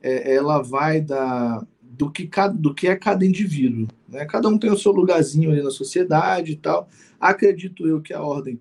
é, 0.02 0.34
ela 0.34 0.62
vai 0.62 1.00
da, 1.00 1.66
do, 1.80 2.10
que 2.10 2.26
cada, 2.26 2.54
do 2.54 2.74
que 2.74 2.88
é 2.88 2.96
cada 2.96 3.24
indivíduo. 3.24 3.88
Né? 4.08 4.24
Cada 4.24 4.48
um 4.48 4.58
tem 4.58 4.70
o 4.70 4.78
seu 4.78 4.92
lugarzinho 4.92 5.50
ali 5.50 5.62
na 5.62 5.70
sociedade 5.70 6.52
e 6.52 6.56
tal. 6.56 6.88
Acredito 7.18 7.86
eu 7.86 8.00
que 8.00 8.12
a 8.12 8.22
ordem 8.22 8.60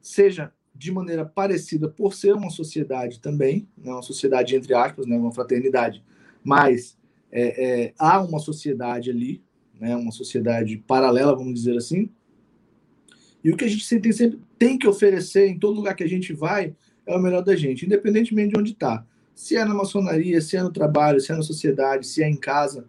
seja 0.00 0.52
de 0.74 0.90
maneira 0.90 1.24
parecida 1.24 1.88
por 1.88 2.14
ser 2.14 2.34
uma 2.34 2.50
sociedade 2.50 3.20
também, 3.20 3.68
né? 3.78 3.92
uma 3.92 4.02
sociedade 4.02 4.56
entre 4.56 4.74
aspas, 4.74 5.06
né? 5.06 5.16
uma 5.16 5.32
fraternidade, 5.32 6.02
mas 6.42 6.98
é, 7.30 7.84
é, 7.84 7.94
há 7.98 8.20
uma 8.20 8.40
sociedade 8.40 9.10
ali, 9.10 9.42
né? 9.80 9.94
uma 9.94 10.10
sociedade 10.10 10.76
paralela, 10.76 11.34
vamos 11.34 11.54
dizer 11.54 11.76
assim, 11.76 12.10
e 13.44 13.50
o 13.50 13.56
que 13.56 13.64
a 13.64 13.68
gente 13.68 14.00
tem, 14.00 14.10
sempre 14.10 14.40
tem 14.58 14.78
que 14.78 14.88
oferecer 14.88 15.46
em 15.46 15.58
todo 15.58 15.76
lugar 15.76 15.94
que 15.94 16.02
a 16.02 16.08
gente 16.08 16.32
vai 16.32 16.74
é 17.06 17.14
o 17.14 17.20
melhor 17.20 17.42
da 17.42 17.54
gente, 17.54 17.84
independentemente 17.84 18.54
de 18.54 18.58
onde 18.58 18.72
está. 18.72 19.06
Se 19.34 19.56
é 19.56 19.64
na 19.64 19.74
maçonaria, 19.74 20.40
se 20.40 20.56
é 20.56 20.62
no 20.62 20.70
trabalho, 20.70 21.20
se 21.20 21.32
é 21.32 21.36
na 21.36 21.42
sociedade, 21.42 22.06
se 22.06 22.22
é 22.22 22.28
em 22.28 22.36
casa, 22.36 22.86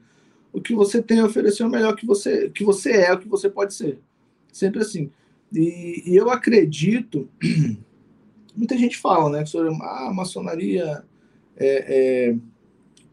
o 0.54 0.62
que 0.62 0.74
você 0.74 1.02
tem 1.02 1.20
a 1.20 1.26
oferecer 1.26 1.64
é 1.64 1.66
o 1.66 1.70
melhor 1.70 1.96
que 1.96 2.06
você, 2.06 2.50
que 2.50 2.64
você 2.64 2.92
é, 2.92 3.14
o 3.14 3.20
que 3.20 3.28
você 3.28 3.50
pode 3.50 3.74
ser. 3.74 4.00
Sempre 4.52 4.82
assim. 4.82 5.12
E, 5.52 6.04
e 6.06 6.16
eu 6.16 6.30
acredito, 6.30 7.28
muita 8.56 8.78
gente 8.78 8.98
fala, 8.98 9.30
né, 9.30 9.46
sobre 9.46 9.70
ah, 9.82 10.08
a 10.08 10.14
maçonaria 10.14 11.04
é, 11.58 12.30
é 12.30 12.36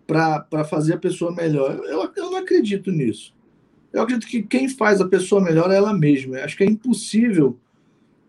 para 0.07 0.65
fazer 0.65 0.95
a 0.95 0.99
pessoa 0.99 1.33
melhor. 1.33 1.81
Eu, 1.85 2.11
eu 2.15 2.31
não 2.31 2.37
acredito 2.37 2.91
nisso. 2.91 3.35
Eu 3.93 4.03
acredito 4.03 4.29
que 4.29 4.43
quem 4.43 4.69
faz 4.69 5.01
a 5.01 5.09
pessoa 5.09 5.41
melhor 5.41 5.71
é 5.71 5.77
ela 5.77 5.93
mesma. 5.93 6.39
Eu 6.39 6.45
acho 6.45 6.57
que 6.57 6.65
é 6.65 6.67
impossível 6.67 7.59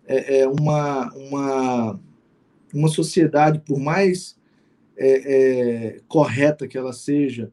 é, 0.06 0.40
é 0.40 0.48
uma, 0.48 1.14
uma, 1.14 2.00
uma 2.74 2.88
sociedade, 2.88 3.60
por 3.60 3.80
mais 3.80 4.36
é, 4.98 5.96
é, 5.96 6.00
correta 6.08 6.68
que 6.68 6.78
ela 6.78 6.94
seja, 6.94 7.52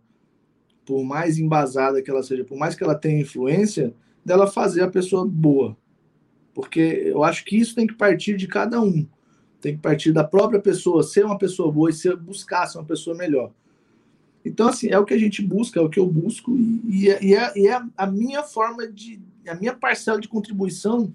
por 0.84 1.04
mais 1.04 1.38
embasada 1.38 2.02
que 2.02 2.10
ela 2.10 2.22
seja, 2.22 2.44
por 2.44 2.58
mais 2.58 2.74
que 2.74 2.82
ela 2.82 2.94
tenha 2.94 3.20
influência, 3.20 3.94
dela 4.24 4.46
fazer 4.46 4.82
a 4.82 4.90
pessoa 4.90 5.26
boa. 5.26 5.76
Porque 6.54 6.80
eu 6.80 7.22
acho 7.22 7.44
que 7.44 7.56
isso 7.56 7.74
tem 7.74 7.86
que 7.86 7.94
partir 7.94 8.36
de 8.36 8.46
cada 8.46 8.80
um. 8.80 9.06
Tem 9.60 9.74
que 9.74 9.80
partir 9.80 10.12
da 10.12 10.24
própria 10.24 10.60
pessoa, 10.60 11.02
ser 11.02 11.24
uma 11.24 11.38
pessoa 11.38 11.70
boa 11.70 11.90
e 11.90 11.92
ser, 11.92 12.16
buscar 12.16 12.66
ser 12.66 12.78
uma 12.78 12.84
pessoa 12.84 13.16
melhor. 13.16 13.52
Então, 14.44 14.68
assim, 14.68 14.88
é 14.88 14.98
o 14.98 15.04
que 15.04 15.14
a 15.14 15.18
gente 15.18 15.42
busca, 15.42 15.78
é 15.78 15.82
o 15.82 15.88
que 15.88 16.00
eu 16.00 16.06
busco, 16.06 16.56
e, 16.56 16.82
e, 16.88 17.08
é, 17.08 17.24
e, 17.24 17.34
é, 17.34 17.68
é 17.68 17.82
a 17.96 18.06
minha 18.06 18.42
forma 18.42 18.86
de. 18.86 19.20
A 19.46 19.54
minha 19.54 19.74
parcela 19.74 20.20
de 20.20 20.28
contribuição 20.28 21.12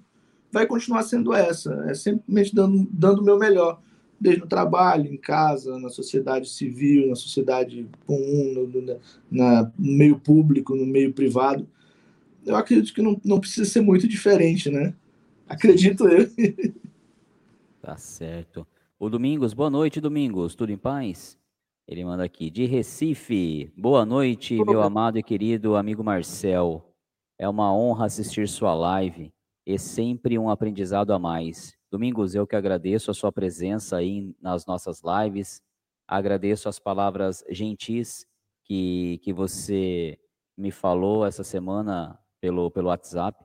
vai 0.52 0.66
continuar 0.66 1.04
sendo 1.04 1.34
essa. 1.34 1.86
É 1.88 1.94
simplesmente 1.94 2.54
dando, 2.54 2.88
dando 2.92 3.22
o 3.22 3.24
meu 3.24 3.38
melhor 3.38 3.82
desde 4.20 4.42
no 4.42 4.48
trabalho, 4.48 5.12
em 5.12 5.18
casa, 5.18 5.78
na 5.80 5.90
sociedade 5.90 6.50
civil, 6.50 7.08
na 7.08 7.16
sociedade 7.16 7.88
comum, 8.06 8.54
no, 8.54 8.68
no, 8.68 9.00
na, 9.30 9.72
no 9.78 9.92
meio 9.92 10.20
público, 10.20 10.76
no 10.76 10.86
meio 10.86 11.14
privado. 11.14 11.68
Eu 12.46 12.56
acredito 12.56 12.94
que 12.94 13.02
não, 13.02 13.20
não 13.24 13.40
precisa 13.40 13.70
ser 13.70 13.82
muito 13.82 14.08
diferente, 14.08 14.70
né? 14.70 14.94
Acredito 15.48 16.08
eu. 16.08 16.30
Tá 17.82 17.98
certo. 17.98 18.66
O 18.98 19.10
Domingos, 19.10 19.54
boa 19.54 19.70
noite, 19.70 20.02
Domingos. 20.02 20.56
Tudo 20.56 20.72
em 20.72 20.78
paz? 20.78 21.38
Ele 21.88 22.04
manda 22.04 22.24
aqui, 22.24 22.50
de 22.50 22.66
Recife. 22.66 23.72
Boa 23.78 24.04
noite, 24.04 24.56
meu 24.66 24.82
amado 24.82 25.20
e 25.20 25.24
querido 25.24 25.76
amigo 25.76 26.04
Marcel. 26.04 26.84
É 27.38 27.48
uma 27.48 27.72
honra 27.72 28.08
assistir 28.08 28.48
sua 28.48 28.74
live 28.74 29.32
e 29.68 29.78
sempre 29.78 30.40
um 30.40 30.50
aprendizado 30.50 31.12
a 31.12 31.20
mais. 31.20 31.76
Domingos, 31.92 32.36
eu 32.36 32.48
que 32.48 32.56
agradeço 32.56 33.12
a 33.12 33.14
sua 33.14 33.32
presença 33.32 33.98
aí 33.98 34.36
nas 34.42 34.66
nossas 34.66 35.02
lives, 35.04 35.62
agradeço 36.08 36.68
as 36.68 36.80
palavras 36.80 37.44
gentis 37.50 38.26
que, 38.64 39.20
que 39.24 39.32
você 39.32 40.20
me 40.58 40.72
falou 40.72 41.26
essa 41.26 41.44
semana 41.44 42.20
pelo, 42.40 42.70
pelo 42.72 42.90
WhatsApp, 42.90 43.44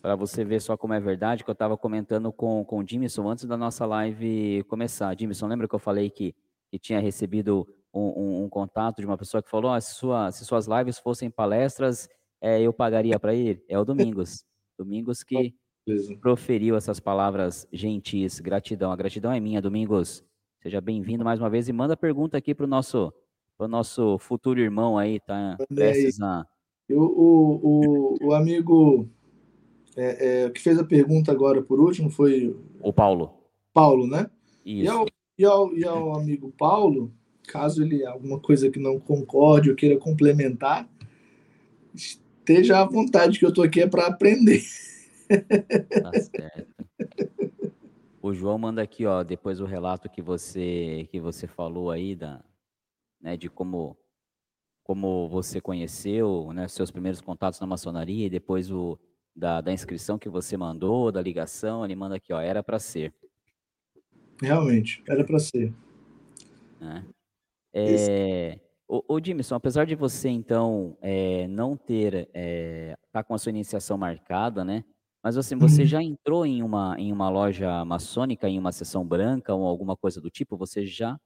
para 0.00 0.14
você 0.14 0.44
ver 0.44 0.60
só 0.60 0.76
como 0.76 0.94
é 0.94 1.00
verdade, 1.00 1.44
que 1.44 1.50
eu 1.50 1.52
estava 1.52 1.76
comentando 1.76 2.32
com, 2.32 2.64
com 2.64 2.78
o 2.78 2.86
Jimson 2.86 3.28
antes 3.28 3.44
da 3.44 3.56
nossa 3.56 3.84
live 3.84 4.64
começar. 4.64 5.16
Jimson, 5.18 5.46
lembra 5.46 5.68
que 5.68 5.74
eu 5.74 5.78
falei 5.78 6.10
que, 6.10 6.34
que 6.70 6.78
tinha 6.78 7.00
recebido 7.00 7.66
um, 7.92 8.00
um, 8.00 8.44
um 8.44 8.48
contato 8.48 9.00
de 9.00 9.06
uma 9.06 9.18
pessoa 9.18 9.42
que 9.42 9.50
falou, 9.50 9.74
oh, 9.74 9.80
se, 9.80 9.94
sua, 9.94 10.30
se 10.30 10.44
suas 10.44 10.66
lives 10.66 10.98
fossem 10.98 11.30
palestras, 11.30 12.08
é, 12.40 12.60
eu 12.60 12.72
pagaria 12.72 13.18
para 13.18 13.34
ele? 13.34 13.64
É 13.68 13.78
o 13.78 13.84
Domingos. 13.84 14.44
Domingos 14.78 15.22
que 15.22 15.54
Beleza. 15.88 16.16
proferiu 16.16 16.76
essas 16.76 17.00
palavras 17.00 17.66
gentis. 17.72 18.40
Gratidão. 18.40 18.92
A 18.92 18.96
gratidão 18.96 19.32
é 19.32 19.40
minha, 19.40 19.62
Domingos. 19.62 20.22
Seja 20.60 20.82
bem-vindo 20.82 21.24
mais 21.24 21.40
uma 21.40 21.48
vez 21.48 21.66
e 21.66 21.72
manda 21.72 21.96
pergunta 21.96 22.36
aqui 22.36 22.54
para 22.54 22.66
o 22.66 22.68
nosso, 22.68 23.10
nosso 23.58 24.18
futuro 24.18 24.60
irmão 24.60 24.98
aí, 24.98 25.18
tá? 25.20 25.56
Prestes 25.74 26.20
a... 26.20 26.44
o, 26.90 28.16
o, 28.20 28.26
o 28.26 28.34
amigo 28.34 29.08
é, 29.96 30.44
é, 30.44 30.50
que 30.50 30.60
fez 30.60 30.78
a 30.78 30.84
pergunta 30.84 31.32
agora 31.32 31.62
por 31.62 31.80
último 31.80 32.10
foi. 32.10 32.54
O 32.80 32.92
Paulo. 32.92 33.32
Paulo, 33.72 34.06
né? 34.06 34.28
Isso. 34.66 34.84
E 34.84 34.88
ao, 34.88 35.06
e 35.38 35.44
ao, 35.44 35.74
e 35.74 35.84
ao 35.84 36.18
amigo 36.18 36.52
Paulo, 36.58 37.10
caso 37.46 37.82
ele 37.82 38.04
alguma 38.04 38.38
coisa 38.38 38.70
que 38.70 38.78
não 38.78 39.00
concorde 39.00 39.70
ou 39.70 39.76
queira 39.76 39.96
complementar, 39.96 40.86
esteja 41.94 42.80
à 42.80 42.84
vontade, 42.84 43.38
que 43.38 43.44
eu 43.46 43.48
estou 43.48 43.64
aqui 43.64 43.80
é 43.80 43.86
para 43.86 44.06
aprender. 44.06 44.62
Tá 45.28 46.12
certo. 46.20 46.84
O 48.20 48.34
João 48.34 48.58
manda 48.58 48.82
aqui, 48.82 49.06
ó, 49.06 49.22
depois 49.22 49.60
o 49.60 49.64
relato 49.64 50.08
que 50.08 50.20
você 50.20 51.08
que 51.10 51.20
você 51.20 51.46
falou 51.46 51.90
aí 51.90 52.16
da, 52.16 52.42
né, 53.20 53.36
de 53.36 53.48
como 53.48 53.96
como 54.82 55.28
você 55.28 55.60
conheceu, 55.60 56.50
né, 56.52 56.66
seus 56.66 56.90
primeiros 56.90 57.20
contatos 57.20 57.60
na 57.60 57.66
maçonaria 57.66 58.26
e 58.26 58.30
depois 58.30 58.70
o 58.70 58.98
da, 59.36 59.60
da 59.60 59.72
inscrição 59.72 60.18
que 60.18 60.28
você 60.28 60.56
mandou, 60.56 61.12
da 61.12 61.22
ligação, 61.22 61.84
ele 61.84 61.94
manda 61.94 62.16
aqui, 62.16 62.32
ó, 62.32 62.40
era 62.40 62.62
para 62.62 62.78
ser. 62.78 63.14
Realmente, 64.42 65.02
era 65.08 65.24
para 65.24 65.38
ser. 65.38 65.72
Né? 66.80 67.04
É, 67.72 68.58
Jimson, 69.22 69.54
apesar 69.54 69.84
de 69.84 69.94
você 69.94 70.28
então 70.28 70.96
é, 71.00 71.46
não 71.48 71.76
ter, 71.76 72.28
é, 72.32 72.96
tá 73.12 73.22
com 73.22 73.34
a 73.34 73.38
sua 73.38 73.50
iniciação 73.50 73.96
marcada, 73.98 74.64
né? 74.64 74.84
Mas 75.22 75.36
assim, 75.36 75.56
você 75.56 75.82
uhum. 75.82 75.88
já 75.88 76.02
entrou 76.02 76.46
em 76.46 76.62
uma, 76.62 76.94
em 76.98 77.12
uma 77.12 77.28
loja 77.28 77.84
maçônica, 77.84 78.48
em 78.48 78.58
uma 78.58 78.72
sessão 78.72 79.04
branca 79.04 79.54
ou 79.54 79.66
alguma 79.66 79.96
coisa 79.96 80.20
do 80.20 80.30
tipo? 80.30 80.56
Você 80.56 80.86
já 80.86 81.18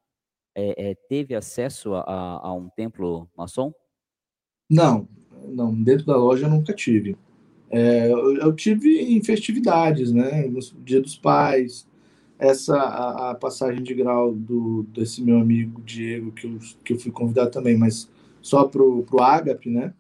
é, 0.55 0.91
é, 0.91 0.95
teve 1.09 1.35
acesso 1.35 1.95
a, 1.95 2.41
a, 2.43 2.55
um 2.55 2.69
templo 2.69 3.29
maçom? 3.37 3.73
Não, 4.69 5.09
não. 5.49 5.75
Dentro 5.75 6.07
da 6.07 6.17
loja 6.17 6.47
eu 6.47 6.51
nunca 6.51 6.73
tive. 6.73 7.17
É, 7.71 8.11
eu, 8.11 8.37
eu, 8.37 8.53
tive 8.55 8.99
em 9.01 9.23
festividades, 9.23 10.13
né? 10.13 10.47
No 10.47 10.61
Dia 10.83 11.01
dos 11.01 11.17
Pais. 11.17 11.87
Essa 12.39 12.77
a, 12.77 13.31
a, 13.31 13.35
passagem 13.35 13.83
de 13.83 13.95
grau 13.95 14.35
do 14.35 14.83
desse 14.93 15.23
meu 15.23 15.39
amigo 15.39 15.81
Diego 15.83 16.33
que 16.33 16.47
eu, 16.47 16.59
que 16.85 16.93
eu 16.95 16.99
fui 16.99 17.13
convidado 17.13 17.51
também, 17.51 17.77
mas 17.77 18.11
só 18.41 18.65
pro 18.65 19.05
pro 19.05 19.23
Ágape, 19.23 19.71
né? 19.71 19.95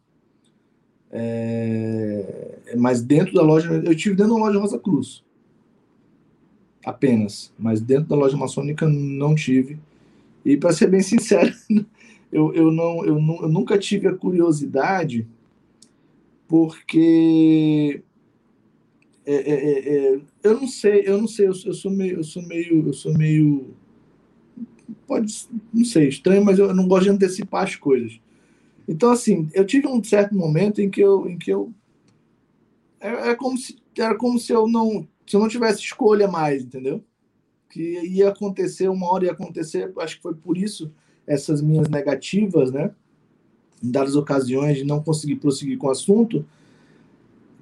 É, 1.14 2.72
mas 2.78 3.02
dentro 3.02 3.34
da 3.34 3.42
loja, 3.42 3.70
eu 3.84 3.94
tive 3.94 4.16
dentro 4.16 4.32
da 4.32 4.40
loja 4.40 4.58
Rosa 4.58 4.78
Cruz. 4.78 5.22
Apenas. 6.84 7.52
Mas 7.58 7.80
dentro 7.80 8.08
da 8.08 8.16
loja 8.16 8.36
maçônica 8.36 8.88
não 8.88 9.34
tive. 9.34 9.78
E 10.44 10.56
para 10.56 10.72
ser 10.72 10.88
bem 10.88 11.02
sincero, 11.02 11.54
eu, 12.32 12.52
eu, 12.54 12.72
não, 12.72 13.04
eu, 13.04 13.16
eu 13.16 13.48
nunca 13.48 13.78
tive 13.78 14.08
a 14.08 14.14
curiosidade, 14.14 15.26
porque 16.48 18.02
é, 19.24 19.34
é, 19.34 19.54
é, 19.54 20.14
é 20.14 20.20
eu 20.42 20.60
não 20.60 20.66
sei, 20.66 21.02
eu 21.06 21.18
não 21.18 21.28
sei, 21.28 21.46
eu, 21.46 21.52
eu, 21.66 21.74
sou 21.74 21.90
meio, 21.90 22.16
eu 22.16 22.24
sou 22.24 22.42
meio, 22.42 22.86
eu 22.86 22.92
sou 22.92 23.12
meio, 23.12 23.74
pode, 25.06 25.46
não 25.72 25.84
sei, 25.84 26.08
estranho, 26.08 26.44
mas 26.44 26.58
eu 26.58 26.74
não 26.74 26.88
gosto 26.88 27.04
de 27.04 27.10
antecipar 27.10 27.64
as 27.64 27.76
coisas. 27.76 28.18
Então, 28.92 29.10
assim, 29.10 29.48
eu 29.54 29.64
tive 29.66 29.88
um 29.88 30.04
certo 30.04 30.34
momento 30.34 30.80
em 30.82 30.90
que 30.90 31.00
eu. 31.00 31.26
Em 31.26 31.38
que 31.38 31.50
eu 31.50 31.72
é, 33.00 33.30
é 33.30 33.34
como 33.34 33.56
se, 33.56 33.76
era 33.98 34.14
como 34.14 34.38
se 34.38 34.52
eu 34.52 34.68
não 34.68 35.08
se 35.26 35.36
eu 35.36 35.40
não 35.40 35.48
tivesse 35.48 35.80
escolha 35.80 36.28
mais, 36.28 36.62
entendeu? 36.62 37.02
Que 37.70 38.00
ia 38.02 38.28
acontecer, 38.28 38.88
uma 38.88 39.10
hora 39.10 39.24
ia 39.24 39.32
acontecer, 39.32 39.90
acho 39.98 40.16
que 40.16 40.22
foi 40.22 40.34
por 40.34 40.58
isso 40.58 40.92
essas 41.26 41.62
minhas 41.62 41.88
negativas, 41.88 42.70
né? 42.70 42.90
Em 43.82 43.90
dadas 43.90 44.14
ocasiões 44.14 44.76
de 44.76 44.84
não 44.84 45.02
conseguir 45.02 45.36
prosseguir 45.36 45.78
com 45.78 45.86
o 45.86 45.90
assunto, 45.90 46.44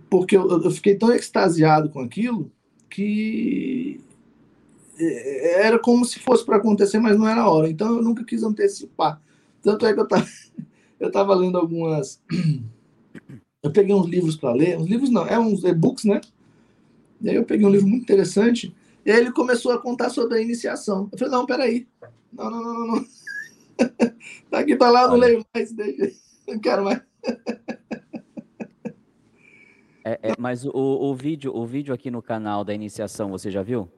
porque 0.08 0.36
eu, 0.36 0.48
eu 0.48 0.70
fiquei 0.72 0.96
tão 0.96 1.14
extasiado 1.14 1.90
com 1.90 2.00
aquilo 2.00 2.50
que 2.88 4.00
é, 4.98 5.66
era 5.66 5.78
como 5.78 6.04
se 6.04 6.18
fosse 6.18 6.44
para 6.44 6.56
acontecer, 6.56 6.98
mas 6.98 7.16
não 7.16 7.28
era 7.28 7.42
a 7.42 7.50
hora. 7.50 7.70
Então 7.70 7.96
eu 7.96 8.02
nunca 8.02 8.24
quis 8.24 8.42
antecipar. 8.42 9.22
Tanto 9.62 9.86
é 9.86 9.92
que 9.92 10.00
eu 10.00 10.04
estava 10.04 10.26
eu 11.00 11.10
tava 11.10 11.34
lendo 11.34 11.58
algumas. 11.58 12.22
Eu 13.62 13.70
peguei 13.70 13.94
uns 13.94 14.06
livros 14.06 14.36
para 14.36 14.54
ler, 14.54 14.78
uns 14.78 14.88
livros 14.88 15.10
não, 15.10 15.26
é 15.26 15.38
uns 15.38 15.64
e-books, 15.64 16.06
né? 16.06 16.22
E 17.20 17.28
aí 17.28 17.36
eu 17.36 17.44
peguei 17.44 17.66
um 17.66 17.70
livro 17.70 17.86
muito 17.86 18.04
interessante, 18.04 18.74
e 19.04 19.10
aí 19.10 19.20
ele 19.20 19.32
começou 19.32 19.70
a 19.72 19.78
contar 19.78 20.08
sobre 20.08 20.38
a 20.38 20.40
iniciação. 20.40 21.10
Eu 21.12 21.18
falei, 21.18 21.34
não, 21.34 21.44
peraí. 21.44 21.86
Não, 22.32 22.50
não, 22.50 22.62
não, 22.62 22.74
não. 22.74 22.86
não. 22.86 23.06
Daqui 24.50 24.76
para 24.76 24.90
lá 24.90 25.02
eu 25.02 25.08
não 25.08 25.16
leio 25.16 25.46
mais. 25.54 25.74
Não 26.48 26.58
quero 26.58 26.82
mais. 26.82 27.00
É, 30.04 30.30
é, 30.30 30.34
mas 30.36 30.64
o, 30.64 30.72
o, 30.72 31.14
vídeo, 31.14 31.54
o 31.54 31.64
vídeo 31.64 31.94
aqui 31.94 32.10
no 32.10 32.20
canal 32.20 32.64
da 32.64 32.74
iniciação, 32.74 33.30
você 33.30 33.50
já 33.50 33.62
viu? 33.62 33.88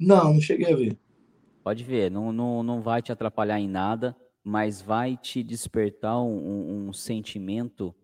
Não, 0.00 0.34
não 0.34 0.40
cheguei 0.40 0.72
a 0.72 0.76
ver. 0.76 0.98
Pode 1.62 1.84
ver, 1.84 2.10
não, 2.10 2.32
não, 2.32 2.62
não 2.62 2.80
vai 2.80 3.02
te 3.02 3.12
atrapalhar 3.12 3.60
em 3.60 3.68
nada, 3.68 4.16
mas 4.48 4.80
vai 4.80 5.14
te 5.14 5.42
despertar 5.42 6.22
um, 6.22 6.88
um 6.88 6.92
sentimento 6.92 7.94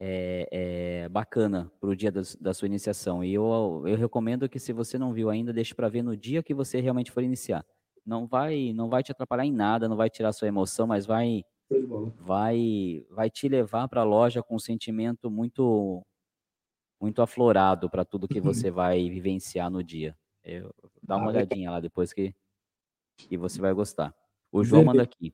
é, 0.00 0.48
é, 0.50 1.08
bacana 1.08 1.70
para 1.80 1.90
o 1.90 1.94
dia 1.94 2.10
da, 2.10 2.22
da, 2.40 2.52
sua 2.52 2.66
iniciação. 2.66 3.22
E 3.22 3.32
eu, 3.32 3.84
eu 3.86 3.96
recomendo 3.96 4.48
que, 4.48 4.58
se 4.58 4.72
você 4.72 4.98
não 4.98 5.12
viu 5.12 5.30
ainda, 5.30 5.52
deixe 5.52 5.72
para 5.72 5.88
ver 5.88 6.02
no 6.02 6.16
dia 6.16 6.42
que 6.42 6.52
você 6.52 6.80
realmente 6.80 7.12
for 7.12 7.22
iniciar. 7.22 7.64
Não 8.04 8.26
vai, 8.26 8.72
não 8.72 8.88
vai 8.88 9.04
te 9.04 9.12
atrapalhar 9.12 9.46
em 9.46 9.52
nada, 9.52 9.88
não 9.88 9.94
vai 9.94 10.10
tirar 10.10 10.32
sua 10.32 10.48
emoção, 10.48 10.88
mas 10.88 11.06
vai, 11.06 11.44
vai, 12.18 13.06
vai 13.08 13.30
te 13.30 13.48
levar 13.48 13.86
para 13.86 14.00
a 14.00 14.04
loja 14.04 14.42
com 14.42 14.56
um 14.56 14.58
sentimento 14.58 15.30
muito 15.30 16.04
muito 17.00 17.22
aflorado 17.22 17.88
para 17.88 18.04
tudo 18.04 18.28
que 18.28 18.40
você 18.40 18.70
vai 18.72 19.08
vivenciar 19.08 19.70
no 19.70 19.84
dia. 19.84 20.16
Eu, 20.42 20.74
dá 21.00 21.16
uma 21.16 21.26
ah, 21.26 21.28
olhadinha 21.28 21.70
lá 21.70 21.78
depois 21.78 22.12
que, 22.12 22.34
que 23.16 23.36
você 23.36 23.60
vai 23.60 23.72
gostar. 23.72 24.12
O 24.50 24.64
João 24.64 24.84
manda 24.84 25.02
aqui. 25.02 25.32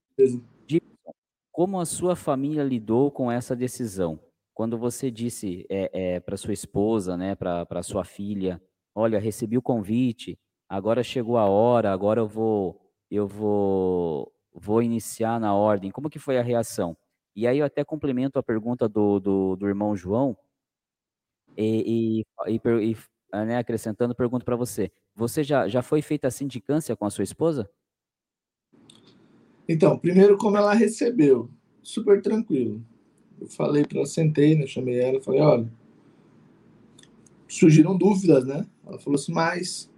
Como 1.59 1.81
a 1.81 1.85
sua 1.85 2.15
família 2.15 2.63
lidou 2.63 3.11
com 3.11 3.33
essa 3.33 3.57
decisão? 3.57 4.21
Quando 4.55 4.79
você 4.79 5.11
disse 5.11 5.67
é, 5.69 6.15
é, 6.15 6.21
para 6.21 6.37
sua 6.37 6.53
esposa, 6.55 7.17
né, 7.17 7.35
para 7.35 7.83
sua 7.83 8.05
filha, 8.05 8.63
olha, 8.95 9.19
recebi 9.19 9.59
o 9.59 9.63
convite, 9.63 10.39
agora 10.69 11.03
chegou 11.03 11.37
a 11.37 11.47
hora, 11.47 11.93
agora 11.93 12.21
eu 12.21 12.29
vou, 12.29 12.81
eu 13.11 13.27
vou, 13.27 14.33
vou 14.55 14.81
iniciar 14.85 15.41
na 15.41 15.53
ordem. 15.53 15.91
Como 15.91 16.09
que 16.09 16.21
foi 16.21 16.39
a 16.39 16.43
reação? 16.45 16.97
E 17.35 17.45
aí 17.45 17.59
eu 17.59 17.67
até 17.67 17.85
complemento 17.85 18.39
a 18.39 18.43
pergunta 18.45 18.89
do, 18.89 19.19
do, 19.19 19.57
do 19.57 19.67
irmão 19.67 19.97
João, 19.97 20.39
e, 21.57 22.23
e, 22.47 22.55
e, 22.55 22.93
e 22.93 22.97
né, 23.33 23.59
acrescentando, 23.59 24.15
pergunto 24.15 24.45
para 24.45 24.55
você: 24.55 24.93
você 25.13 25.43
já, 25.43 25.67
já 25.67 25.83
foi 25.83 26.03
feita 26.03 26.29
a 26.29 26.31
sindicância 26.31 26.95
com 26.97 27.05
a 27.05 27.11
sua 27.11 27.25
esposa? 27.25 27.69
Então, 29.69 29.99
primeiro, 29.99 30.39
como 30.39 30.57
ela 30.57 30.73
recebeu, 30.73 31.51
super 31.83 32.23
tranquilo. 32.23 32.83
Eu 33.39 33.47
falei 33.49 33.85
para 33.85 33.99
ela, 33.99 34.07
sentei, 34.07 34.57
né, 34.57 34.67
chamei 34.67 34.99
ela, 34.99 35.21
falei: 35.21 35.41
olha, 35.41 35.69
surgiram 37.47 37.97
dúvidas, 37.97 38.47
né? 38.47 38.67
Ela 38.87 38.99
falou 38.99 39.17
assim: 39.17 39.33
mas 39.33 39.91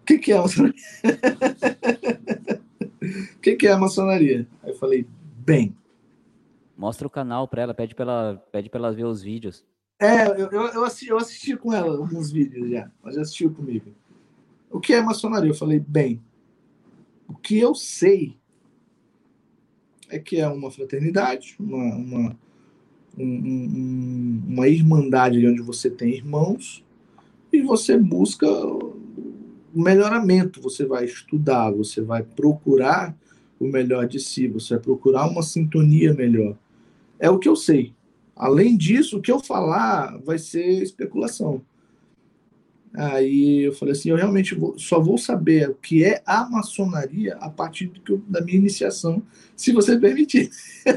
o 0.00 0.04
que, 0.06 0.18
que 0.18 0.32
é 0.32 0.38
a 0.38 0.42
maçonaria? 0.42 0.82
O 3.36 3.38
que, 3.40 3.56
que 3.56 3.66
é 3.66 3.72
a 3.72 3.78
maçonaria? 3.78 4.48
Aí 4.62 4.70
eu 4.70 4.76
falei: 4.76 5.06
bem. 5.36 5.76
Mostra 6.76 7.06
o 7.06 7.10
canal 7.10 7.46
para 7.46 7.62
ela, 7.62 7.74
pede 7.74 7.94
para 7.94 8.04
ela, 8.04 8.44
pede 8.50 8.70
ela 8.72 8.92
ver 8.92 9.04
os 9.04 9.22
vídeos. 9.22 9.62
É, 10.00 10.26
eu, 10.28 10.50
eu, 10.50 10.84
assisti, 10.84 11.08
eu 11.08 11.18
assisti 11.18 11.54
com 11.54 11.74
ela 11.74 11.94
alguns 11.94 12.30
vídeos 12.30 12.70
já. 12.70 12.90
Ela 13.02 13.12
já 13.12 13.20
assistiu 13.20 13.52
comigo. 13.52 13.94
O 14.70 14.80
que 14.80 14.94
é 14.94 15.02
maçonaria? 15.02 15.50
Eu 15.50 15.54
falei, 15.54 15.78
bem, 15.78 16.22
o 17.28 17.34
que 17.34 17.58
eu 17.58 17.74
sei 17.74 18.39
é 20.10 20.18
que 20.18 20.36
é 20.36 20.48
uma 20.48 20.70
fraternidade, 20.70 21.56
uma, 21.58 21.94
uma, 21.96 22.36
um, 23.16 23.24
um, 23.24 24.42
uma 24.48 24.68
irmandade 24.68 25.46
onde 25.46 25.62
você 25.62 25.88
tem 25.88 26.10
irmãos 26.14 26.84
e 27.52 27.62
você 27.62 27.96
busca 27.96 28.46
o 28.46 28.96
melhoramento. 29.74 30.60
Você 30.60 30.84
vai 30.84 31.04
estudar, 31.04 31.70
você 31.70 32.00
vai 32.00 32.22
procurar 32.22 33.16
o 33.58 33.66
melhor 33.66 34.06
de 34.06 34.18
si, 34.18 34.48
você 34.48 34.74
vai 34.74 34.82
procurar 34.82 35.28
uma 35.28 35.42
sintonia 35.42 36.12
melhor. 36.14 36.56
É 37.18 37.30
o 37.30 37.38
que 37.38 37.48
eu 37.48 37.56
sei. 37.56 37.94
Além 38.34 38.76
disso, 38.76 39.18
o 39.18 39.20
que 39.20 39.30
eu 39.30 39.38
falar 39.38 40.18
vai 40.24 40.38
ser 40.38 40.82
especulação. 40.82 41.62
Aí 42.92 43.66
eu 43.66 43.72
falei 43.72 43.92
assim, 43.92 44.10
eu 44.10 44.16
realmente 44.16 44.54
vou, 44.54 44.76
só 44.78 45.00
vou 45.00 45.16
saber 45.16 45.70
o 45.70 45.74
que 45.74 46.04
é 46.04 46.22
a 46.26 46.48
maçonaria 46.48 47.36
a 47.36 47.48
partir 47.48 47.90
eu, 48.08 48.20
da 48.28 48.40
minha 48.40 48.56
iniciação, 48.56 49.22
se 49.54 49.72
você 49.72 49.98
permitir. 49.98 50.50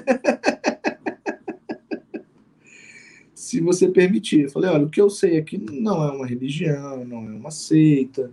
se 3.36 3.62
você 3.62 3.88
permitir. 3.88 4.44
Eu 4.44 4.50
falei, 4.50 4.72
olha, 4.72 4.86
o 4.86 4.90
que 4.90 5.00
eu 5.00 5.10
sei 5.10 5.38
aqui 5.38 5.58
não 5.58 6.04
é 6.04 6.12
uma 6.12 6.26
religião, 6.26 7.06
não 7.06 7.28
é 7.28 7.34
uma 7.34 7.52
seita, 7.52 8.32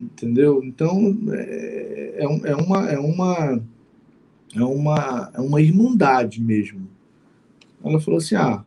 entendeu? 0.00 0.62
Então 0.62 1.18
é, 1.32 2.14
é, 2.18 2.24
é 2.24 2.56
uma 2.56 2.90
é 2.90 2.98
uma 2.98 3.62
é 4.54 4.62
uma 4.62 5.32
é 5.34 5.40
uma 5.40 5.60
irmandade 5.60 6.40
mesmo. 6.40 6.88
Ela 7.84 8.00
falou 8.00 8.18
assim: 8.18 8.36
ah, 8.36 8.64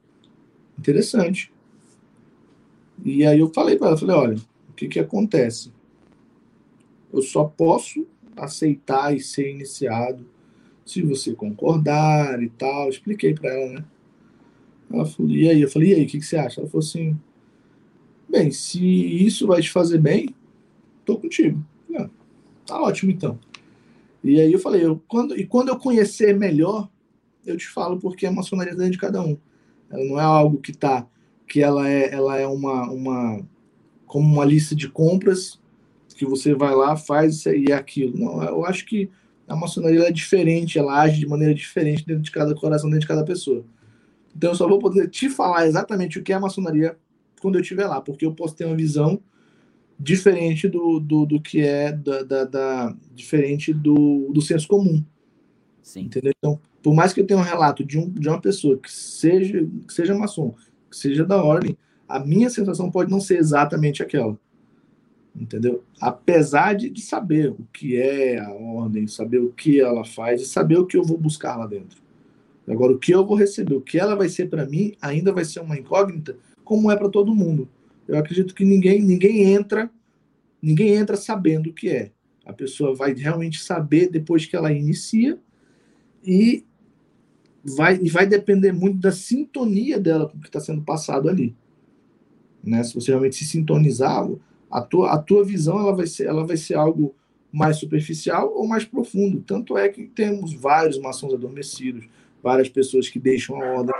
interessante. 0.77 1.51
E 3.03 3.25
aí 3.25 3.39
eu 3.39 3.51
falei 3.53 3.77
para 3.77 3.89
ela, 3.89 3.97
falei, 3.97 4.15
olha, 4.15 4.37
o 4.69 4.73
que 4.73 4.87
que 4.87 4.99
acontece? 4.99 5.71
Eu 7.11 7.21
só 7.21 7.43
posso 7.43 8.05
aceitar 8.35 9.15
e 9.15 9.19
ser 9.19 9.51
iniciado 9.51 10.25
se 10.85 11.01
você 11.01 11.33
concordar 11.33 12.41
e 12.41 12.49
tal. 12.49 12.89
Expliquei 12.89 13.33
para 13.33 13.49
ela, 13.49 13.73
né? 13.73 13.85
Ela 14.91 15.05
falou, 15.05 15.31
e 15.31 15.49
aí? 15.49 15.61
Eu 15.61 15.69
falei, 15.69 15.91
e 15.91 15.95
aí, 15.95 16.03
o 16.03 16.07
que, 16.07 16.19
que 16.19 16.25
você 16.25 16.37
acha? 16.37 16.61
Ela 16.61 16.69
falou 16.69 16.85
assim, 16.85 17.17
bem, 18.29 18.51
se 18.51 18.79
isso 18.81 19.47
vai 19.47 19.61
te 19.61 19.71
fazer 19.71 19.97
bem, 19.97 20.35
tô 21.03 21.17
contigo. 21.17 21.63
Falei, 21.87 22.03
ah, 22.03 22.09
tá 22.65 22.81
ótimo 22.81 23.11
então. 23.11 23.39
E 24.23 24.39
aí 24.39 24.51
eu 24.51 24.59
falei, 24.59 24.83
eu, 24.83 25.01
quando, 25.07 25.37
e 25.37 25.45
quando 25.45 25.69
eu 25.69 25.77
conhecer 25.77 26.37
melhor, 26.37 26.89
eu 27.45 27.57
te 27.57 27.67
falo 27.67 27.99
porque 27.99 28.25
a 28.25 28.31
maçonaria 28.31 28.73
é 28.73 28.75
dentro 28.75 28.93
de 28.93 28.97
cada 28.97 29.21
um. 29.21 29.37
Ela 29.89 30.03
não 30.03 30.19
é 30.19 30.23
algo 30.23 30.57
que 30.59 30.73
tá, 30.73 31.07
que 31.47 31.61
ela 31.61 31.89
é, 31.89 32.13
ela 32.13 32.37
é 32.37 32.47
uma, 32.47 32.89
uma, 32.89 33.47
como 34.05 34.25
uma 34.33 34.45
lista 34.45 34.75
de 34.75 34.89
compras 34.89 35.59
que 36.15 36.25
você 36.25 36.53
vai 36.53 36.73
lá, 36.73 36.95
faz 36.95 37.35
isso 37.35 37.49
e 37.49 37.71
é 37.71 37.73
aquilo. 37.73 38.17
Não, 38.17 38.43
eu 38.43 38.65
acho 38.65 38.85
que 38.85 39.09
a 39.47 39.55
maçonaria 39.55 40.07
é 40.07 40.11
diferente, 40.11 40.79
ela 40.79 41.01
age 41.01 41.19
de 41.19 41.27
maneira 41.27 41.53
diferente 41.53 42.05
dentro 42.05 42.23
de 42.23 42.31
cada 42.31 42.55
coração, 42.55 42.89
dentro 42.89 43.01
de 43.01 43.07
cada 43.07 43.23
pessoa. 43.23 43.65
Então 44.35 44.51
eu 44.51 44.55
só 44.55 44.67
vou 44.67 44.79
poder 44.79 45.09
te 45.09 45.29
falar 45.29 45.67
exatamente 45.67 46.17
o 46.17 46.23
que 46.23 46.31
é 46.33 46.35
a 46.35 46.39
maçonaria 46.39 46.97
quando 47.41 47.55
eu 47.55 47.61
estiver 47.61 47.85
lá, 47.85 48.01
porque 48.01 48.25
eu 48.25 48.33
posso 48.33 48.55
ter 48.55 48.65
uma 48.65 48.75
visão 48.75 49.21
diferente 49.99 50.67
do, 50.67 50.99
do, 50.99 51.25
do 51.25 51.41
que 51.41 51.61
é 51.61 51.91
da, 51.91 52.23
da, 52.23 52.43
da, 52.43 52.95
diferente 53.13 53.73
do, 53.73 54.31
do 54.33 54.41
senso 54.41 54.67
comum. 54.67 55.03
Sim. 55.81 56.01
Entendeu? 56.01 56.33
Então, 56.37 56.59
por 56.81 56.93
mais 56.93 57.13
que 57.13 57.21
eu 57.21 57.27
tenha 57.27 57.39
um 57.39 57.43
relato 57.43 57.83
de, 57.83 57.97
um, 57.97 58.09
de 58.09 58.27
uma 58.27 58.41
pessoa 58.41 58.77
que 58.77 58.91
seja, 58.91 59.65
que 59.87 59.93
seja 59.93 60.15
maçom, 60.15 60.53
seja 60.95 61.25
da 61.25 61.43
ordem, 61.43 61.77
a 62.07 62.19
minha 62.19 62.49
sensação 62.49 62.89
pode 62.89 63.11
não 63.11 63.19
ser 63.19 63.37
exatamente 63.37 64.01
aquela. 64.01 64.37
Entendeu? 65.35 65.83
Apesar 65.99 66.73
de, 66.73 66.89
de 66.89 67.01
saber 67.01 67.49
o 67.49 67.67
que 67.73 67.97
é 67.97 68.39
a 68.39 68.51
ordem, 68.51 69.05
saber 69.05 69.39
o 69.39 69.51
que 69.51 69.81
ela 69.81 70.05
faz 70.05 70.41
e 70.41 70.45
saber 70.45 70.77
o 70.77 70.85
que 70.85 70.95
eu 70.95 71.03
vou 71.03 71.17
buscar 71.17 71.57
lá 71.57 71.67
dentro. 71.67 72.01
Agora, 72.67 72.93
o 72.93 72.97
que 72.97 73.13
eu 73.13 73.25
vou 73.25 73.35
receber, 73.35 73.75
o 73.75 73.81
que 73.81 73.99
ela 73.99 74.15
vai 74.15 74.29
ser 74.29 74.49
para 74.49 74.65
mim, 74.65 74.95
ainda 75.01 75.31
vai 75.31 75.45
ser 75.45 75.59
uma 75.59 75.77
incógnita, 75.77 76.37
como 76.63 76.89
é 76.89 76.95
para 76.95 77.09
todo 77.09 77.35
mundo. 77.35 77.69
Eu 78.07 78.17
acredito 78.17 78.55
que 78.55 78.65
ninguém, 78.65 79.01
ninguém 79.01 79.53
entra, 79.53 79.89
ninguém 80.61 80.95
entra 80.95 81.15
sabendo 81.15 81.69
o 81.69 81.73
que 81.73 81.89
é. 81.89 82.11
A 82.45 82.53
pessoa 82.53 82.95
vai 82.95 83.13
realmente 83.13 83.61
saber 83.61 84.09
depois 84.09 84.45
que 84.45 84.55
ela 84.55 84.71
inicia 84.71 85.37
e 86.23 86.63
vai, 87.66 87.99
e 88.01 88.09
vai 88.09 88.28
depender 88.28 88.72
muito 88.72 88.99
da 88.99 89.11
sintonia 89.11 89.99
dela 89.99 90.30
com 90.30 90.38
o 90.38 90.41
que 90.41 90.47
está 90.47 90.59
sendo 90.59 90.82
passado 90.84 91.28
ali. 91.28 91.55
Né? 92.63 92.84
Se 92.84 92.93
você 92.93 93.11
realmente 93.11 93.36
se 93.36 93.45
sintonizar, 93.45 94.28
a 94.70 94.82
tua, 94.82 95.13
a 95.13 95.18
tua 95.18 95.43
visão 95.43 95.80
ela 95.80 95.95
vai, 95.95 96.07
ser, 96.07 96.28
ela 96.28 96.45
vai 96.45 96.57
ser 96.57 96.76
algo 96.76 97.16
mais 97.51 97.78
superficial 97.78 98.53
ou 98.53 98.68
mais 98.68 98.84
profundo. 98.84 99.41
Tanto 99.41 99.78
é 99.78 99.88
que 99.89 100.05
temos 100.05 100.53
vários 100.53 100.99
maçons 100.99 101.34
adormecidos, 101.34 102.07
várias 102.43 102.70
pessoas 102.70 103.09
que 103.09 103.20
deixam 103.20 103.61
a 103.61 103.66
ordem. 103.66 103.95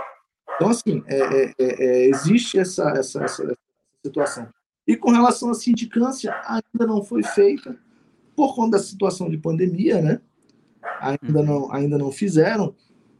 Então, 0.54 0.68
assim, 0.68 1.02
é, 1.06 1.18
é, 1.18 1.54
é, 1.58 1.84
é 1.84 2.08
existe 2.08 2.58
essa, 2.58 2.90
essa, 2.90 3.24
essa, 3.24 3.56
situação. 4.04 4.48
E 4.86 4.96
com 4.96 5.10
relação 5.10 5.50
à 5.50 5.54
sindicância, 5.54 6.32
ainda 6.44 6.86
não 6.86 7.02
foi 7.02 7.22
feita, 7.22 7.76
por 8.36 8.54
conta 8.54 8.76
da 8.76 8.82
situação 8.82 9.28
de 9.28 9.36
pandemia, 9.38 10.00
né? 10.00 10.20
Ainda 11.00 11.40
uhum. 11.40 11.46
não, 11.46 11.72
ainda 11.72 11.98
não 11.98 12.12
fizeram. 12.12 12.74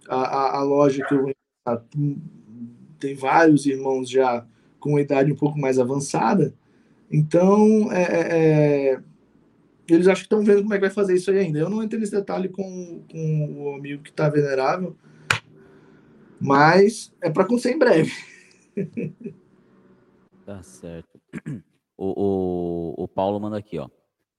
A, 0.08 0.16
a, 0.16 0.58
a 0.58 0.62
loja 0.62 1.04
que 1.06 1.14
eu 1.14 1.22
vou 1.22 1.32
tem 2.98 3.14
vários 3.14 3.66
irmãos 3.66 4.08
já 4.08 4.46
com 4.78 4.98
idade 4.98 5.32
um 5.32 5.36
pouco 5.36 5.58
mais 5.58 5.78
avançada. 5.78 6.54
Então, 7.10 7.92
é, 7.92 8.02
é, 8.02 8.94
é 8.94 9.00
eles 9.88 10.08
acho 10.08 10.22
que 10.22 10.26
estão 10.26 10.44
vendo 10.44 10.62
como 10.62 10.74
é 10.74 10.78
que 10.78 10.84
vai 10.84 10.90
fazer 10.90 11.14
isso 11.14 11.30
aí 11.30 11.38
ainda. 11.38 11.58
Eu 11.58 11.70
não 11.70 11.82
entrei 11.82 12.00
nesse 12.00 12.12
detalhe 12.12 12.48
com, 12.48 13.02
com 13.10 13.62
o 13.62 13.74
amigo 13.74 14.02
que 14.02 14.10
está 14.10 14.28
venerável, 14.28 14.96
mas 16.40 17.14
é 17.20 17.30
para 17.30 17.44
acontecer 17.44 17.72
em 17.72 17.78
breve. 17.78 18.12
Tá 20.44 20.62
certo. 20.62 21.20
O, 21.96 22.94
o, 22.98 23.04
o 23.04 23.08
Paulo 23.08 23.40
manda 23.40 23.58
aqui, 23.58 23.78
ó. 23.78 23.88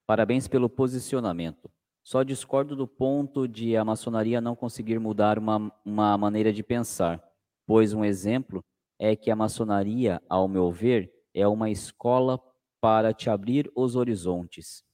Parabéns 0.05 0.47
pelo 0.47 0.69
posicionamento. 0.69 1.69
Só 2.07 2.23
discordo 2.23 2.73
do 2.73 2.87
ponto 2.87 3.49
de 3.49 3.75
a 3.75 3.83
maçonaria 3.83 4.39
não 4.39 4.55
conseguir 4.55 4.97
mudar 4.97 5.37
uma, 5.37 5.69
uma 5.83 6.17
maneira 6.17 6.53
de 6.53 6.63
pensar, 6.63 7.21
pois 7.65 7.91
um 7.91 8.05
exemplo 8.05 8.63
é 8.97 9.13
que 9.13 9.29
a 9.29 9.35
maçonaria, 9.35 10.21
ao 10.29 10.47
meu 10.47 10.71
ver, 10.71 11.11
é 11.33 11.45
uma 11.45 11.69
escola 11.69 12.39
para 12.79 13.13
te 13.13 13.29
abrir 13.29 13.69
os 13.75 13.97
horizontes. 13.97 14.85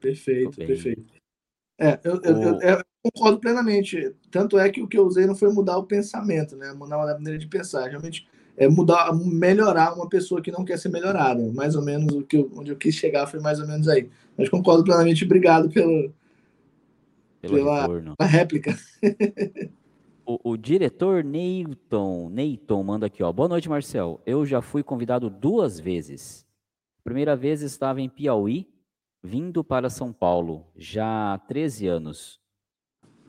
Perfeito, 0.00 0.56
perfeito. 0.56 1.12
É, 1.78 2.00
eu, 2.02 2.14
o... 2.14 2.24
eu, 2.24 2.42
eu, 2.42 2.60
eu, 2.62 2.84
concordo 3.04 3.38
plenamente. 3.38 4.16
Tanto 4.30 4.58
é 4.58 4.70
que 4.70 4.80
o 4.80 4.88
que 4.88 4.96
eu 4.96 5.04
usei 5.04 5.26
não 5.26 5.34
foi 5.34 5.52
mudar 5.52 5.76
o 5.76 5.84
pensamento, 5.84 6.56
né? 6.56 6.72
Mudar 6.72 6.96
a 6.96 7.12
maneira 7.12 7.38
de 7.38 7.46
pensar. 7.46 7.86
Realmente 7.90 8.26
é 8.56 8.68
mudar, 8.68 9.12
melhorar 9.14 9.94
uma 9.94 10.08
pessoa 10.08 10.40
que 10.42 10.50
não 10.50 10.64
quer 10.64 10.78
ser 10.78 10.88
melhorada. 10.88 11.42
Mais 11.52 11.74
ou 11.74 11.82
menos 11.82 12.14
o 12.14 12.22
que 12.22 12.38
eu, 12.38 12.50
onde 12.56 12.70
eu 12.70 12.76
quis 12.76 12.94
chegar 12.94 13.26
foi 13.26 13.40
mais 13.40 13.60
ou 13.60 13.66
menos 13.66 13.88
aí. 13.88 14.10
Mas 14.40 14.48
concordo 14.48 14.82
plenamente. 14.82 15.22
Obrigado 15.22 15.68
pelo, 15.68 16.14
pelo 17.42 17.54
pela, 17.54 17.86
pela 17.86 18.28
réplica. 18.28 18.74
O, 20.24 20.52
o, 20.52 20.56
diretor 20.56 21.24
Neyton, 21.24 22.30
Neyton 22.30 22.82
manda 22.82 23.06
aqui, 23.06 23.22
ó. 23.22 23.30
Boa 23.32 23.48
noite, 23.48 23.68
Marcel. 23.68 24.20
Eu 24.24 24.46
já 24.46 24.62
fui 24.62 24.82
convidado 24.82 25.28
duas 25.28 25.78
vezes. 25.78 26.46
Primeira 27.04 27.36
vez 27.36 27.60
estava 27.60 28.00
em 28.00 28.08
Piauí, 28.08 28.66
vindo 29.22 29.62
para 29.62 29.90
São 29.90 30.12
Paulo, 30.12 30.66
já 30.76 31.34
há 31.34 31.38
13 31.38 31.86
anos. 31.86 32.40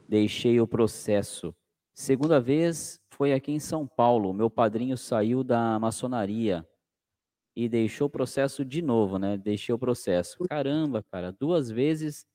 Deixei 0.08 0.62
o 0.62 0.68
processo. 0.68 1.54
Segunda 1.94 2.40
vez 2.40 3.02
foi 3.10 3.34
aqui 3.34 3.52
em 3.52 3.60
São 3.60 3.86
Paulo. 3.86 4.32
Meu 4.32 4.50
padrinho 4.50 4.96
saiu 4.96 5.44
da 5.44 5.78
maçonaria 5.78 6.66
e 7.66 7.70
deixou 7.70 8.08
o 8.08 8.10
processo 8.10 8.64
de 8.66 8.82
novo, 8.82 9.18
né? 9.18 9.38
Deixei 9.38 9.74
o 9.74 9.80
processo. 9.80 10.38
Caramba, 10.50 11.04
cara, 11.12 11.32
duas 11.32 11.70
vezes 11.70 12.26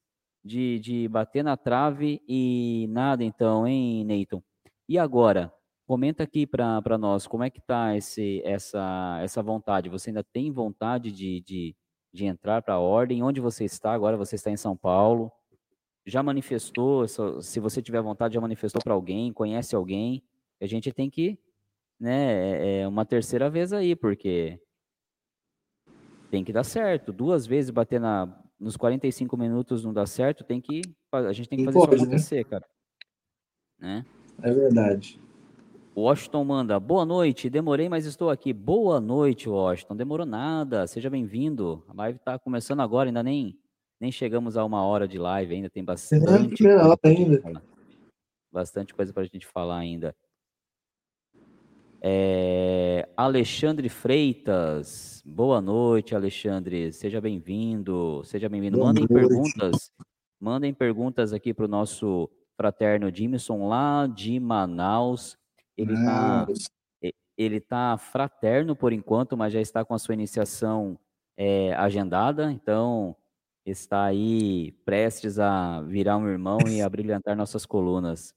de, 0.44 0.78
de 0.78 1.08
bater 1.08 1.42
na 1.42 1.56
trave 1.56 2.22
e 2.28 2.86
nada 2.90 3.24
então, 3.24 3.66
hein, 3.66 4.04
Neyton? 4.04 4.42
E 4.88 4.98
agora, 4.98 5.52
comenta 5.86 6.22
aqui 6.22 6.46
para 6.46 6.98
nós, 6.98 7.26
como 7.26 7.42
é 7.44 7.50
que 7.50 7.60
tá 7.60 7.96
esse, 7.96 8.42
essa, 8.44 9.18
essa 9.22 9.42
vontade? 9.42 9.88
Você 9.88 10.10
ainda 10.10 10.24
tem 10.24 10.52
vontade 10.52 11.10
de, 11.12 11.40
de 11.40 11.76
de 12.16 12.24
entrar 12.24 12.62
para 12.62 12.74
a 12.74 12.80
ordem. 12.80 13.22
Onde 13.22 13.40
você 13.40 13.64
está 13.64 13.92
agora? 13.92 14.16
Você 14.16 14.34
está 14.34 14.50
em 14.50 14.56
São 14.56 14.76
Paulo. 14.76 15.30
Já 16.04 16.22
manifestou, 16.22 17.06
se 17.08 17.60
você 17.60 17.82
tiver 17.82 18.00
vontade, 18.00 18.34
já 18.34 18.40
manifestou 18.40 18.80
para 18.82 18.94
alguém, 18.94 19.32
conhece 19.32 19.74
alguém. 19.74 20.22
A 20.60 20.66
gente 20.66 20.92
tem 20.92 21.10
que, 21.10 21.38
né, 22.00 22.78
é, 22.78 22.80
é 22.82 22.88
uma 22.88 23.04
terceira 23.04 23.50
vez 23.50 23.72
aí, 23.72 23.94
porque 23.94 24.60
tem 26.30 26.44
que 26.44 26.52
dar 26.52 26.64
certo. 26.64 27.12
Duas 27.12 27.46
vezes 27.46 27.70
bater 27.70 28.00
na, 28.00 28.28
nos 28.58 28.76
45 28.76 29.36
minutos 29.36 29.84
não 29.84 29.92
dá 29.92 30.06
certo, 30.06 30.44
tem 30.44 30.60
que 30.60 30.82
a 31.12 31.32
gente 31.32 31.48
tem 31.48 31.58
que 31.58 31.64
fazer 31.64 31.78
isso 31.78 31.88
né? 31.88 31.96
acontecer, 31.96 32.36
né? 32.36 32.44
cara. 32.44 32.64
Né? 33.78 34.06
É 34.42 34.52
verdade. 34.52 35.20
Washington 35.96 36.44
manda, 36.44 36.78
boa 36.78 37.06
noite, 37.06 37.48
demorei, 37.48 37.88
mas 37.88 38.04
estou 38.04 38.28
aqui. 38.28 38.52
Boa 38.52 39.00
noite, 39.00 39.48
Washington, 39.48 39.96
demorou 39.96 40.26
nada, 40.26 40.86
seja 40.86 41.08
bem-vindo. 41.08 41.82
A 41.88 41.94
live 41.94 42.18
está 42.18 42.38
começando 42.38 42.80
agora, 42.80 43.08
ainda 43.08 43.22
nem, 43.22 43.58
nem 43.98 44.12
chegamos 44.12 44.58
a 44.58 44.64
uma 44.64 44.84
hora 44.84 45.08
de 45.08 45.16
live, 45.16 45.54
ainda 45.54 45.70
tem 45.70 45.82
bastante, 45.82 46.66
é 46.66 46.96
coisa, 46.96 46.98
ainda. 47.02 47.62
bastante 48.52 48.94
coisa 48.94 49.10
para 49.10 49.22
a 49.22 49.26
gente 49.26 49.46
falar 49.46 49.78
ainda. 49.78 50.14
É, 52.08 53.08
Alexandre 53.16 53.88
Freitas, 53.88 55.20
boa 55.26 55.60
noite, 55.60 56.14
Alexandre, 56.14 56.92
seja 56.92 57.20
bem-vindo, 57.20 58.22
seja 58.24 58.48
bem-vindo. 58.48 58.78
Mandem 58.78 59.08
noite. 59.10 59.26
perguntas, 59.28 59.90
mandem 60.38 60.72
perguntas 60.72 61.32
aqui 61.32 61.52
para 61.52 61.64
o 61.64 61.68
nosso 61.68 62.30
fraterno 62.56 63.12
Jimson 63.12 63.66
lá 63.66 64.06
de 64.06 64.38
Manaus. 64.38 65.36
Ele 65.76 65.94
está 65.94 66.46
ele 67.36 67.60
tá 67.60 67.98
fraterno 67.98 68.76
por 68.76 68.92
enquanto, 68.92 69.36
mas 69.36 69.52
já 69.52 69.60
está 69.60 69.84
com 69.84 69.92
a 69.92 69.98
sua 69.98 70.14
iniciação 70.14 70.96
é, 71.36 71.74
agendada, 71.74 72.52
então 72.52 73.16
está 73.64 74.04
aí 74.04 74.70
prestes 74.84 75.40
a 75.40 75.82
virar 75.82 76.18
um 76.18 76.28
irmão 76.28 76.58
e 76.68 76.80
a 76.80 76.88
brilhantar 76.88 77.36
nossas 77.36 77.66
colunas. 77.66 78.32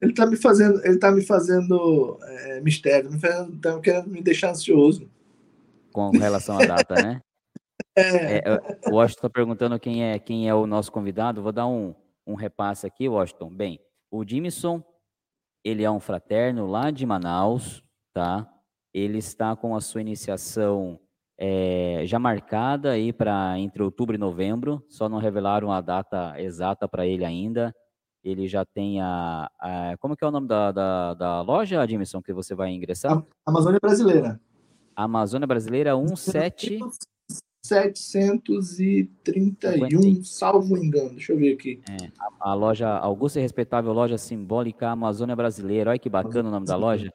Ele 0.00 0.12
está 0.12 0.26
me 0.26 0.36
fazendo, 0.36 0.84
ele 0.84 0.98
tá 0.98 1.10
me 1.10 1.22
fazendo 1.22 2.18
é, 2.22 2.60
mistério, 2.60 3.10
me 3.10 3.18
fazendo, 3.18 3.58
tá 3.58 3.80
querendo 3.80 4.08
me 4.08 4.22
deixar 4.22 4.50
ansioso. 4.50 5.10
Com 5.92 6.10
relação 6.10 6.58
à 6.58 6.66
data, 6.66 6.94
né? 6.94 7.20
É. 7.98 8.42
É, 8.44 8.90
o 8.90 8.96
Washington 8.96 9.20
está 9.20 9.30
perguntando 9.30 9.80
quem 9.80 10.04
é, 10.04 10.18
quem 10.18 10.46
é 10.46 10.54
o 10.54 10.66
nosso 10.66 10.92
convidado. 10.92 11.42
Vou 11.42 11.50
dar 11.50 11.66
um, 11.66 11.94
um 12.26 12.34
repasse 12.34 12.86
aqui, 12.86 13.08
Washington. 13.08 13.48
Bem, 13.48 13.80
o 14.10 14.22
Jimson 14.22 14.84
ele 15.64 15.82
é 15.82 15.90
um 15.90 15.98
fraterno 15.98 16.66
lá 16.66 16.90
de 16.90 17.04
Manaus, 17.04 17.82
tá? 18.12 18.48
Ele 18.94 19.18
está 19.18 19.56
com 19.56 19.74
a 19.74 19.80
sua 19.80 20.00
iniciação 20.00 21.00
é, 21.38 22.02
já 22.04 22.18
marcada 22.18 22.92
aí 22.92 23.12
para 23.12 23.58
entre 23.58 23.82
outubro 23.82 24.14
e 24.14 24.18
novembro, 24.18 24.84
só 24.88 25.08
não 25.08 25.18
revelaram 25.18 25.72
a 25.72 25.80
data 25.80 26.40
exata 26.40 26.86
para 26.86 27.04
ele 27.06 27.24
ainda. 27.24 27.74
Ele 28.26 28.46
já 28.48 28.64
tem 28.64 29.00
a, 29.00 29.48
a, 29.56 29.96
Como 30.00 30.16
que 30.16 30.24
é 30.24 30.26
o 30.26 30.32
nome 30.32 30.48
da, 30.48 30.72
da, 30.72 31.14
da 31.14 31.42
loja, 31.42 31.80
Admissão, 31.80 32.20
que 32.20 32.32
você 32.32 32.56
vai 32.56 32.72
ingressar? 32.72 33.24
Amazônia 33.46 33.78
Brasileira. 33.80 34.40
Amazônia 34.96 35.46
Brasileira 35.46 35.92
17. 35.96 36.80
731, 37.64 40.24
salvo 40.24 40.76
engano. 40.76 41.10
Deixa 41.10 41.32
eu 41.32 41.38
ver 41.38 41.54
aqui. 41.54 41.80
É, 41.88 42.10
a, 42.18 42.50
a, 42.50 42.54
loja 42.54 42.88
Augusta 42.88 43.38
e 43.38 43.42
Respeitável 43.42 43.92
Loja 43.92 44.18
Simbólica 44.18 44.88
Amazônia 44.88 45.36
Brasileira. 45.36 45.90
Olha 45.90 45.98
que 45.98 46.10
bacana 46.10 46.48
o 46.48 46.52
nome 46.52 46.66
da 46.66 46.74
loja. 46.74 47.14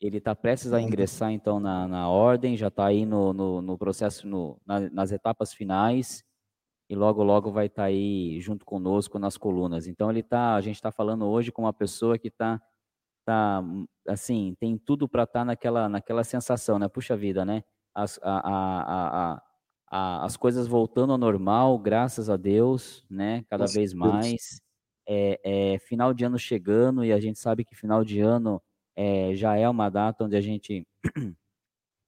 Ele 0.00 0.16
está 0.16 0.34
prestes 0.34 0.72
a 0.72 0.80
ingressar, 0.80 1.30
então, 1.30 1.60
na, 1.60 1.86
na 1.86 2.08
ordem, 2.08 2.56
já 2.56 2.68
está 2.68 2.86
aí 2.86 3.04
no, 3.04 3.34
no, 3.34 3.60
no 3.60 3.76
processo, 3.76 4.26
no, 4.26 4.56
na, 4.64 4.88
nas 4.88 5.12
etapas 5.12 5.52
finais, 5.52 6.24
e 6.88 6.94
logo, 6.94 7.22
logo 7.22 7.50
vai 7.50 7.66
estar 7.66 7.82
tá 7.82 7.88
aí 7.88 8.40
junto 8.40 8.64
conosco 8.64 9.18
nas 9.18 9.36
colunas. 9.36 9.86
Então, 9.86 10.10
ele 10.10 10.22
tá, 10.22 10.54
a 10.54 10.60
gente 10.60 10.76
está 10.76 10.90
falando 10.90 11.26
hoje 11.26 11.52
com 11.52 11.62
uma 11.62 11.72
pessoa 11.72 12.18
que 12.18 12.28
está, 12.28 12.60
tá, 13.26 13.62
assim, 14.06 14.56
tem 14.58 14.78
tudo 14.78 15.06
para 15.06 15.24
estar 15.24 15.40
tá 15.40 15.44
naquela, 15.44 15.88
naquela 15.88 16.24
sensação, 16.24 16.78
né? 16.78 16.88
Puxa 16.88 17.16
vida, 17.16 17.44
né? 17.44 17.62
As, 17.94 18.18
a, 18.22 18.38
a, 18.38 19.32
a, 19.34 19.42
a, 19.90 20.24
as 20.24 20.36
coisas 20.36 20.66
voltando 20.66 21.12
ao 21.12 21.18
normal, 21.18 21.78
graças 21.78 22.30
a 22.30 22.36
Deus, 22.36 23.04
né? 23.10 23.44
Cada 23.50 23.64
Nossa, 23.64 23.74
vez 23.74 23.92
mais. 23.92 24.60
É, 25.06 25.40
é, 25.74 25.78
final 25.78 26.12
de 26.12 26.24
ano 26.24 26.38
chegando 26.38 27.02
e 27.02 27.12
a 27.12 27.20
gente 27.20 27.38
sabe 27.38 27.64
que 27.64 27.74
final 27.74 28.04
de 28.04 28.20
ano 28.20 28.62
é, 28.94 29.34
já 29.34 29.56
é 29.56 29.66
uma 29.66 29.88
data 29.88 30.24
onde 30.24 30.36
a 30.36 30.40
gente 30.40 30.86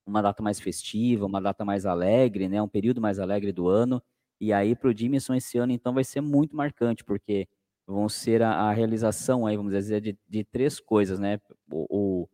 uma 0.05 0.21
data 0.21 0.43
mais 0.43 0.59
festiva, 0.59 1.25
uma 1.25 1.41
data 1.41 1.65
mais 1.65 1.85
alegre, 1.85 2.47
né? 2.47 2.61
Um 2.61 2.67
período 2.67 3.01
mais 3.01 3.19
alegre 3.19 3.51
do 3.51 3.67
ano. 3.67 4.01
E 4.41 4.51
aí 4.53 4.75
para 4.75 4.89
o 4.89 4.93
Dimison 4.93 5.35
esse 5.35 5.57
ano 5.57 5.71
então 5.71 5.93
vai 5.93 6.03
ser 6.03 6.21
muito 6.21 6.55
marcante 6.55 7.03
porque 7.03 7.47
vão 7.87 8.09
ser 8.09 8.41
a, 8.41 8.51
a 8.53 8.73
realização 8.73 9.45
aí 9.45 9.55
vamos 9.57 9.73
dizer 9.73 10.01
de, 10.01 10.17
de 10.27 10.43
três 10.43 10.79
coisas, 10.79 11.19
né? 11.19 11.39
O, 11.71 12.23
o 12.25 12.29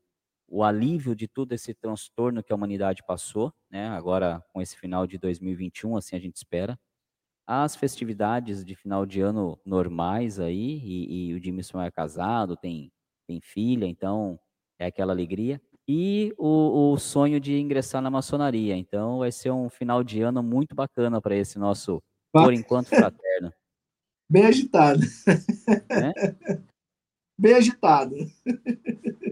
o 0.48 0.64
alívio 0.64 1.16
de 1.16 1.28
todo 1.28 1.52
esse 1.54 1.74
transtorno 1.74 2.42
que 2.42 2.54
a 2.54 2.56
humanidade 2.56 3.04
passou, 3.06 3.54
né? 3.70 3.90
Agora 3.90 4.44
com 4.54 4.62
esse 4.62 4.78
final 4.78 5.06
de 5.06 5.18
2021, 5.18 5.98
assim 5.98 6.16
a 6.16 6.20
gente 6.20 6.38
espera. 6.38 6.80
As 7.46 7.76
festividades 7.76 8.64
de 8.66 8.76
final 8.76 9.06
de 9.06 9.22
ano 9.22 9.60
normais 9.66 10.40
aí, 10.40 10.80
e, 10.84 11.30
e 11.30 11.34
o 11.34 11.44
Jimson 11.44 11.82
é 11.82 11.92
casado, 11.92 12.58
tem, 12.58 12.92
tem 13.28 13.42
filha, 13.42 13.86
então 13.86 14.40
é 14.80 14.88
aquela 14.88 15.14
alegria. 15.14 15.62
E 15.88 16.34
o, 16.38 16.92
o 16.92 16.98
sonho 16.98 17.40
de 17.40 17.58
ingressar 17.58 18.02
na 18.02 18.10
maçonaria. 18.10 18.76
Então 18.76 19.20
vai 19.20 19.32
ser 19.32 19.52
um 19.52 19.70
final 19.70 20.04
de 20.04 20.22
ano 20.22 20.44
muito 20.44 20.76
bacana 20.76 21.22
para 21.22 21.36
esse 21.36 21.58
nosso, 21.58 22.02
por 22.32 22.54
enquanto, 22.54 22.90
fraterno. 22.90 23.54
Bem 24.30 24.46
agitado. 24.46 25.00
É? 25.90 26.58
Bem 27.40 27.54
agitado. 27.54 28.16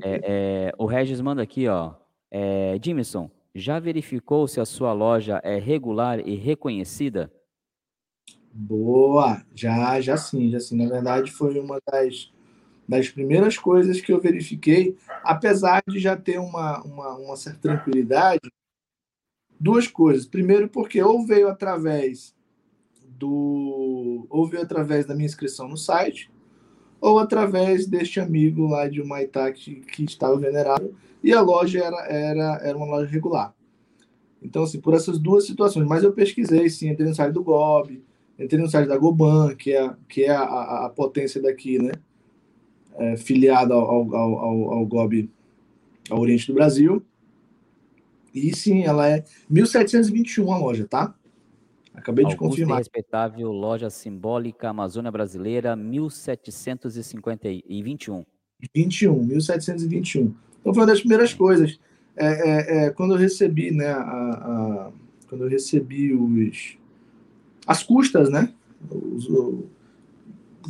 É, 0.01 0.21
é, 0.23 0.71
o 0.77 0.85
Regis 0.85 1.19
manda 1.19 1.41
aqui, 1.41 1.67
ó. 1.67 1.95
É, 2.31 2.77
Jimson, 2.81 3.29
já 3.53 3.79
verificou 3.79 4.47
se 4.47 4.59
a 4.59 4.65
sua 4.65 4.93
loja 4.93 5.41
é 5.43 5.57
regular 5.57 6.19
e 6.19 6.35
reconhecida? 6.35 7.31
Boa, 8.53 9.45
já, 9.53 9.99
já 9.99 10.15
sim, 10.15 10.49
já 10.49 10.59
sim. 10.59 10.77
Na 10.77 10.89
verdade, 10.89 11.31
foi 11.31 11.59
uma 11.59 11.77
das, 11.91 12.31
das 12.87 13.09
primeiras 13.09 13.57
coisas 13.57 13.99
que 13.99 14.11
eu 14.11 14.21
verifiquei, 14.21 14.95
apesar 15.23 15.83
de 15.87 15.99
já 15.99 16.15
ter 16.15 16.39
uma, 16.39 16.81
uma, 16.83 17.15
uma 17.15 17.35
certa 17.35 17.59
tranquilidade. 17.59 18.51
Duas 19.59 19.87
coisas. 19.87 20.25
Primeiro, 20.25 20.69
porque 20.69 21.01
ou 21.01 21.25
veio 21.25 21.47
através 21.47 22.35
do. 23.03 24.27
ou 24.29 24.47
veio 24.47 24.63
através 24.63 25.05
da 25.05 25.15
minha 25.15 25.25
inscrição 25.25 25.67
no 25.67 25.77
site, 25.77 26.29
ou 27.01 27.17
através 27.17 27.87
deste 27.87 28.19
amigo 28.19 28.67
lá 28.67 28.87
de 28.87 29.01
Humaitá 29.01 29.51
que, 29.51 29.75
que 29.75 30.03
estava 30.03 30.37
venerável, 30.37 30.93
e 31.23 31.33
a 31.33 31.41
loja 31.41 31.83
era, 31.83 32.05
era, 32.07 32.59
era 32.61 32.77
uma 32.77 32.85
loja 32.85 33.09
regular. 33.09 33.55
Então, 34.41 34.63
assim, 34.63 34.79
por 34.79 34.93
essas 34.93 35.17
duas 35.17 35.47
situações. 35.47 35.87
Mas 35.87 36.03
eu 36.03 36.13
pesquisei, 36.13 36.69
sim, 36.69 36.89
entrei 36.89 37.07
no 37.07 37.15
site 37.15 37.33
do 37.33 37.43
GOB, 37.43 38.03
entrei 38.37 38.61
no 38.61 38.69
site 38.69 38.87
da 38.87 38.97
Goban, 38.97 39.55
que 39.55 39.73
é, 39.73 39.95
que 40.07 40.23
é 40.25 40.29
a, 40.29 40.43
a, 40.43 40.85
a 40.85 40.89
potência 40.89 41.41
daqui, 41.41 41.79
né? 41.79 41.91
É, 42.97 43.17
filiada 43.17 43.73
ao, 43.73 44.15
ao, 44.15 44.37
ao, 44.37 44.73
ao 44.73 44.85
GOB, 44.85 45.29
ao 46.09 46.19
Oriente 46.19 46.47
do 46.47 46.53
Brasil. 46.53 47.03
E 48.33 48.55
sim, 48.55 48.83
ela 48.83 49.05
é 49.07 49.23
1721 49.49 50.49
a 50.51 50.57
loja, 50.57 50.87
tá? 50.87 51.13
Acabei 51.93 52.25
de 52.25 52.35
confirmar. 52.35 52.79
respeitável 52.79 53.51
loja 53.51 53.89
simbólica 53.89 54.69
Amazônia 54.69 55.11
Brasileira, 55.11 55.75
1751. 55.75 58.25
21, 58.73 59.23
1721. 59.23 60.33
Então 60.59 60.73
foi 60.73 60.81
uma 60.81 60.87
das 60.87 60.99
primeiras 60.99 61.33
coisas. 61.33 61.79
É, 62.17 62.25
é, 62.25 62.85
é, 62.85 62.89
quando 62.91 63.13
eu 63.13 63.17
recebi, 63.17 63.71
né, 63.71 63.87
a, 63.87 63.99
a, 63.99 64.91
quando 65.27 65.45
eu 65.45 65.49
recebi 65.49 66.13
os, 66.13 66.77
as 67.65 67.83
custas, 67.83 68.29
né? 68.29 68.53
Os, 68.89 69.29
o, 69.29 69.65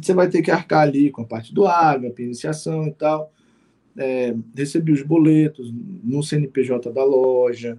você 0.01 0.13
vai 0.13 0.29
ter 0.29 0.41
que 0.41 0.51
arcar 0.51 0.81
ali 0.81 1.11
com 1.11 1.21
a 1.21 1.25
parte 1.25 1.53
do 1.53 1.65
ágape, 1.65 2.23
iniciação 2.23 2.87
e 2.87 2.91
tal. 2.91 3.31
É, 3.97 4.35
recebi 4.55 4.91
os 4.91 5.01
boletos 5.01 5.73
no 6.03 6.21
CNPJ 6.21 6.91
da 6.91 7.03
loja, 7.03 7.77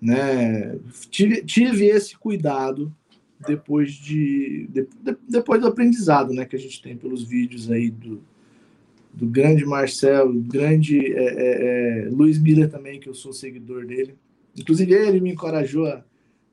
né? 0.00 0.78
Tive, 1.10 1.42
tive 1.42 1.86
esse 1.86 2.16
cuidado 2.18 2.94
depois 3.46 3.92
de, 3.92 4.66
de, 4.68 4.86
depois 5.28 5.60
do 5.60 5.66
aprendizado, 5.66 6.32
né, 6.32 6.44
que 6.44 6.56
a 6.56 6.58
gente 6.58 6.80
tem 6.82 6.96
pelos 6.96 7.22
vídeos 7.24 7.70
aí 7.70 7.90
do, 7.90 8.22
do 9.12 9.26
grande 9.26 9.64
Marcel, 9.64 10.32
do 10.32 10.40
grande 10.40 11.12
é, 11.14 11.24
é, 11.24 12.06
é, 12.06 12.08
Luiz 12.10 12.38
Miller 12.38 12.70
também, 12.70 12.98
que 12.98 13.08
eu 13.08 13.14
sou 13.14 13.32
seguidor 13.32 13.86
dele. 13.86 14.14
Inclusive 14.56 14.92
ele 14.92 15.20
me 15.20 15.32
encorajou 15.32 15.86
a, 15.86 16.04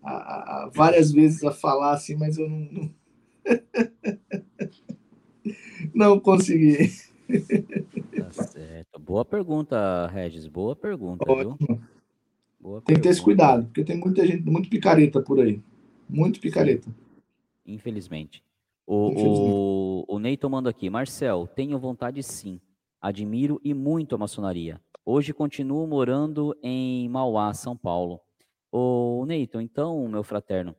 a, 0.03 0.64
a 0.64 0.72
várias 0.74 1.12
vezes 1.12 1.43
a 1.43 1.51
falar 1.51 1.93
assim, 1.93 2.16
mas 2.16 2.38
eu 2.38 2.49
não. 2.49 2.59
Não, 2.72 2.91
não 5.94 6.20
consegui. 6.20 6.89
Tá 8.18 8.44
certo. 8.44 9.00
Boa 9.00 9.24
pergunta, 9.24 10.08
Regis. 10.08 10.48
Boa 10.48 10.76
pergunta. 10.76 11.30
Ótimo. 11.30 11.82
Boa 12.60 12.82
tem 12.82 12.96
que 12.96 13.02
ter 13.02 13.10
esse 13.10 13.22
cuidado, 13.22 13.66
porque 13.66 13.84
tem 13.84 13.98
muita 13.98 14.26
gente, 14.26 14.44
muito 14.44 14.70
picareta 14.70 15.22
por 15.22 15.39
aí. 15.39 15.62
Muito 16.08 16.39
picareta. 16.39 16.94
Infelizmente. 17.66 18.44
O, 18.86 20.06
o, 20.06 20.16
o 20.16 20.20
Ney 20.20 20.36
tomando 20.36 20.68
aqui. 20.68 20.89
Marcel, 20.89 21.48
tenho 21.48 21.80
vontade 21.80 22.22
sim. 22.22 22.60
Admiro 23.02 23.60
e 23.64 23.74
muito 23.74 24.14
a 24.14 24.18
maçonaria. 24.18 24.80
Hoje 25.06 25.34
continuo 25.34 25.88
morando 25.88 26.56
em 26.62 27.10
Mauá, 27.10 27.54
São 27.54 27.76
Paulo. 27.76 28.22
Ô, 28.72 29.26
Neyton, 29.26 29.62
então, 29.62 30.08
meu 30.08 30.24
fraterno, 30.24 30.76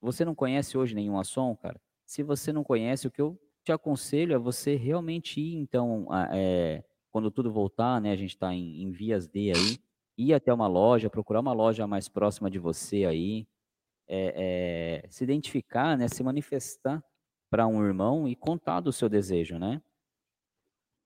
você 0.00 0.24
não 0.24 0.34
conhece 0.34 0.78
hoje 0.78 0.94
nenhum 0.94 1.12
maçom, 1.12 1.54
cara? 1.54 1.80
Se 2.04 2.22
você 2.22 2.52
não 2.52 2.64
conhece, 2.64 3.06
o 3.06 3.10
que 3.10 3.20
eu 3.20 3.38
te 3.64 3.72
aconselho 3.72 4.34
é 4.34 4.38
você 4.38 4.76
realmente 4.76 5.40
ir, 5.40 5.56
então, 5.56 6.06
é, 6.32 6.82
quando 7.10 7.30
tudo 7.30 7.52
voltar, 7.52 8.00
né, 8.00 8.12
a 8.12 8.16
gente 8.16 8.30
está 8.30 8.54
em, 8.54 8.82
em, 8.82 8.90
vias 8.90 9.26
de 9.26 9.52
aí, 9.52 9.78
ir 10.16 10.34
até 10.34 10.52
uma 10.52 10.66
loja, 10.66 11.10
procurar 11.10 11.40
uma 11.40 11.52
loja 11.52 11.86
mais 11.86 12.08
próxima 12.08 12.50
de 12.50 12.58
você 12.58 13.04
aí, 13.04 13.46
é, 14.08 15.02
é, 15.04 15.08
se 15.08 15.24
identificar, 15.24 15.96
né, 15.96 16.08
se 16.08 16.22
manifestar 16.22 17.02
para 17.50 17.66
um 17.66 17.84
irmão 17.84 18.28
e 18.28 18.36
contar 18.36 18.80
do 18.80 18.92
seu 18.92 19.08
desejo, 19.08 19.58
né? 19.58 19.82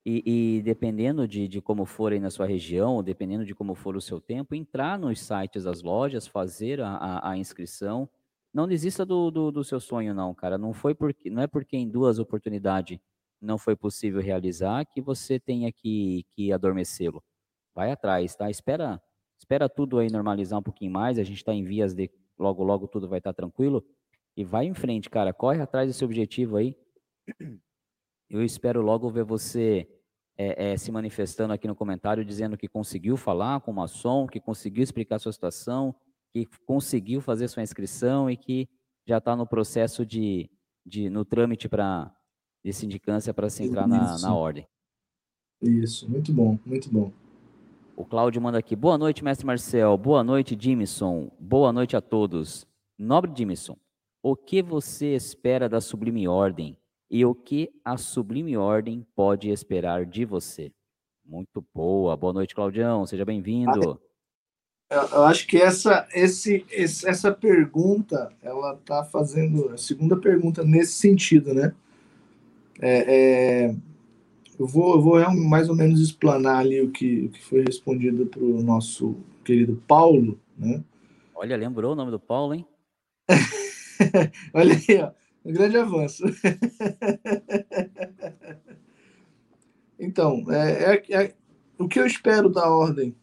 E, 0.06 0.58
e, 0.58 0.62
dependendo 0.62 1.26
de, 1.26 1.48
de 1.48 1.62
como 1.62 1.86
for 1.86 2.12
aí 2.12 2.20
na 2.20 2.30
sua 2.30 2.44
região, 2.44 3.02
dependendo 3.02 3.44
de 3.46 3.54
como 3.54 3.74
for 3.74 3.96
o 3.96 4.02
seu 4.02 4.20
tempo, 4.20 4.54
entrar 4.54 4.98
nos 4.98 5.18
sites 5.18 5.64
das 5.64 5.80
lojas, 5.80 6.26
fazer 6.26 6.78
a, 6.82 6.90
a, 6.90 7.30
a 7.30 7.36
inscrição. 7.38 8.06
Não 8.54 8.68
desista 8.68 9.04
do, 9.04 9.32
do, 9.32 9.50
do, 9.50 9.64
seu 9.64 9.80
sonho, 9.80 10.14
não, 10.14 10.32
cara. 10.32 10.56
Não 10.56 10.72
foi 10.72 10.94
porque 10.94 11.28
não 11.28 11.42
é 11.42 11.46
porque 11.48 11.76
em 11.76 11.90
duas 11.90 12.20
oportunidades 12.20 13.00
não 13.40 13.58
foi 13.58 13.74
possível 13.74 14.22
realizar 14.22 14.84
que 14.86 15.00
você 15.00 15.40
tenha 15.40 15.72
que, 15.72 16.24
que 16.30 16.52
adormecê-lo. 16.52 17.20
Vai 17.74 17.90
atrás, 17.90 18.36
tá? 18.36 18.48
Espera, 18.48 19.02
espera 19.36 19.68
tudo 19.68 19.98
aí 19.98 20.08
normalizar 20.08 20.60
um 20.60 20.62
pouquinho 20.62 20.92
mais. 20.92 21.18
A 21.18 21.24
gente 21.24 21.38
está 21.38 21.52
em 21.52 21.64
vias 21.64 21.94
de 21.94 22.08
logo, 22.38 22.62
logo 22.62 22.86
tudo 22.86 23.08
vai 23.08 23.18
estar 23.18 23.32
tá 23.32 23.36
tranquilo. 23.36 23.84
E 24.36 24.44
vai 24.44 24.66
em 24.66 24.74
frente, 24.74 25.10
cara. 25.10 25.32
Corre 25.32 25.60
atrás 25.60 25.88
desse 25.88 26.04
objetivo 26.04 26.56
aí. 26.56 26.76
Eu 28.30 28.42
espero 28.44 28.80
logo 28.82 29.10
ver 29.10 29.24
você 29.24 29.88
é, 30.36 30.72
é, 30.72 30.76
se 30.76 30.92
manifestando 30.92 31.52
aqui 31.52 31.66
no 31.66 31.74
comentário, 31.74 32.24
dizendo 32.24 32.56
que 32.56 32.68
conseguiu 32.68 33.16
falar 33.16 33.60
com 33.60 33.72
o 33.72 33.74
maçom, 33.74 34.28
que 34.28 34.40
conseguiu 34.40 34.82
explicar 34.82 35.16
a 35.16 35.18
sua 35.18 35.32
situação, 35.32 35.94
que 36.34 36.48
conseguiu 36.66 37.20
fazer 37.20 37.46
sua 37.48 37.62
inscrição 37.62 38.28
e 38.28 38.36
que 38.36 38.68
já 39.06 39.18
está 39.18 39.36
no 39.36 39.46
processo 39.46 40.04
de, 40.04 40.50
de 40.84 41.08
no 41.08 41.24
trâmite 41.24 41.68
para 41.68 42.12
de 42.64 42.72
sindicância 42.72 43.32
para 43.32 43.48
se 43.48 43.62
entrar 43.62 43.86
na, 43.86 44.18
na 44.18 44.34
ordem. 44.34 44.66
Isso, 45.62 46.10
muito 46.10 46.32
bom, 46.32 46.58
muito 46.66 46.90
bom. 46.90 47.12
O 47.94 48.04
Cláudio 48.04 48.42
manda 48.42 48.58
aqui. 48.58 48.74
Boa 48.74 48.98
noite, 48.98 49.22
mestre 49.22 49.46
Marcel. 49.46 49.96
Boa 49.96 50.24
noite, 50.24 50.56
Jimison. 50.58 51.30
Boa 51.38 51.72
noite 51.72 51.94
a 51.94 52.00
todos. 52.00 52.66
Nobre 52.98 53.32
Jimison, 53.36 53.76
o 54.22 54.34
que 54.34 54.62
você 54.62 55.14
espera 55.14 55.68
da 55.68 55.80
Sublime 55.80 56.26
Ordem? 56.26 56.76
e 57.10 57.24
o 57.24 57.32
que 57.32 57.70
a 57.84 57.96
Sublime 57.96 58.56
Ordem 58.56 59.06
pode 59.14 59.48
esperar 59.48 60.04
de 60.04 60.24
você. 60.24 60.72
Muito 61.24 61.64
boa. 61.72 62.16
Boa 62.16 62.32
noite, 62.32 62.56
Claudião. 62.56 63.06
Seja 63.06 63.24
bem-vindo. 63.24 64.00
Eu 64.90 65.24
acho 65.24 65.46
que 65.46 65.56
essa, 65.56 66.06
esse, 66.14 66.64
essa 66.70 67.32
pergunta, 67.32 68.30
ela 68.42 68.74
está 68.74 69.04
fazendo 69.04 69.70
a 69.70 69.76
segunda 69.76 70.16
pergunta 70.16 70.62
nesse 70.62 70.92
sentido, 70.92 71.54
né? 71.54 71.74
É, 72.80 73.66
é, 73.66 73.74
eu, 74.58 74.66
vou, 74.66 74.96
eu 74.96 75.02
vou 75.02 75.34
mais 75.34 75.68
ou 75.68 75.74
menos 75.74 76.00
explanar 76.00 76.58
ali 76.58 76.80
o 76.80 76.90
que, 76.90 77.24
o 77.24 77.30
que 77.30 77.42
foi 77.42 77.64
respondido 77.64 78.26
para 78.26 78.42
o 78.42 78.62
nosso 78.62 79.16
querido 79.44 79.82
Paulo, 79.88 80.38
né? 80.56 80.84
Olha, 81.34 81.56
lembrou 81.56 81.92
o 81.92 81.96
nome 81.96 82.10
do 82.10 82.20
Paulo, 82.20 82.54
hein? 82.54 82.66
Olha 84.52 84.74
aí, 84.74 85.02
ó. 85.02 85.12
Um 85.44 85.52
grande 85.52 85.76
avanço. 85.76 86.24
então, 89.98 90.42
é, 90.50 90.94
é, 90.94 91.24
é, 91.24 91.34
o 91.78 91.86
que 91.86 92.00
eu 92.00 92.06
espero 92.06 92.48
da 92.48 92.70
ordem, 92.70 93.14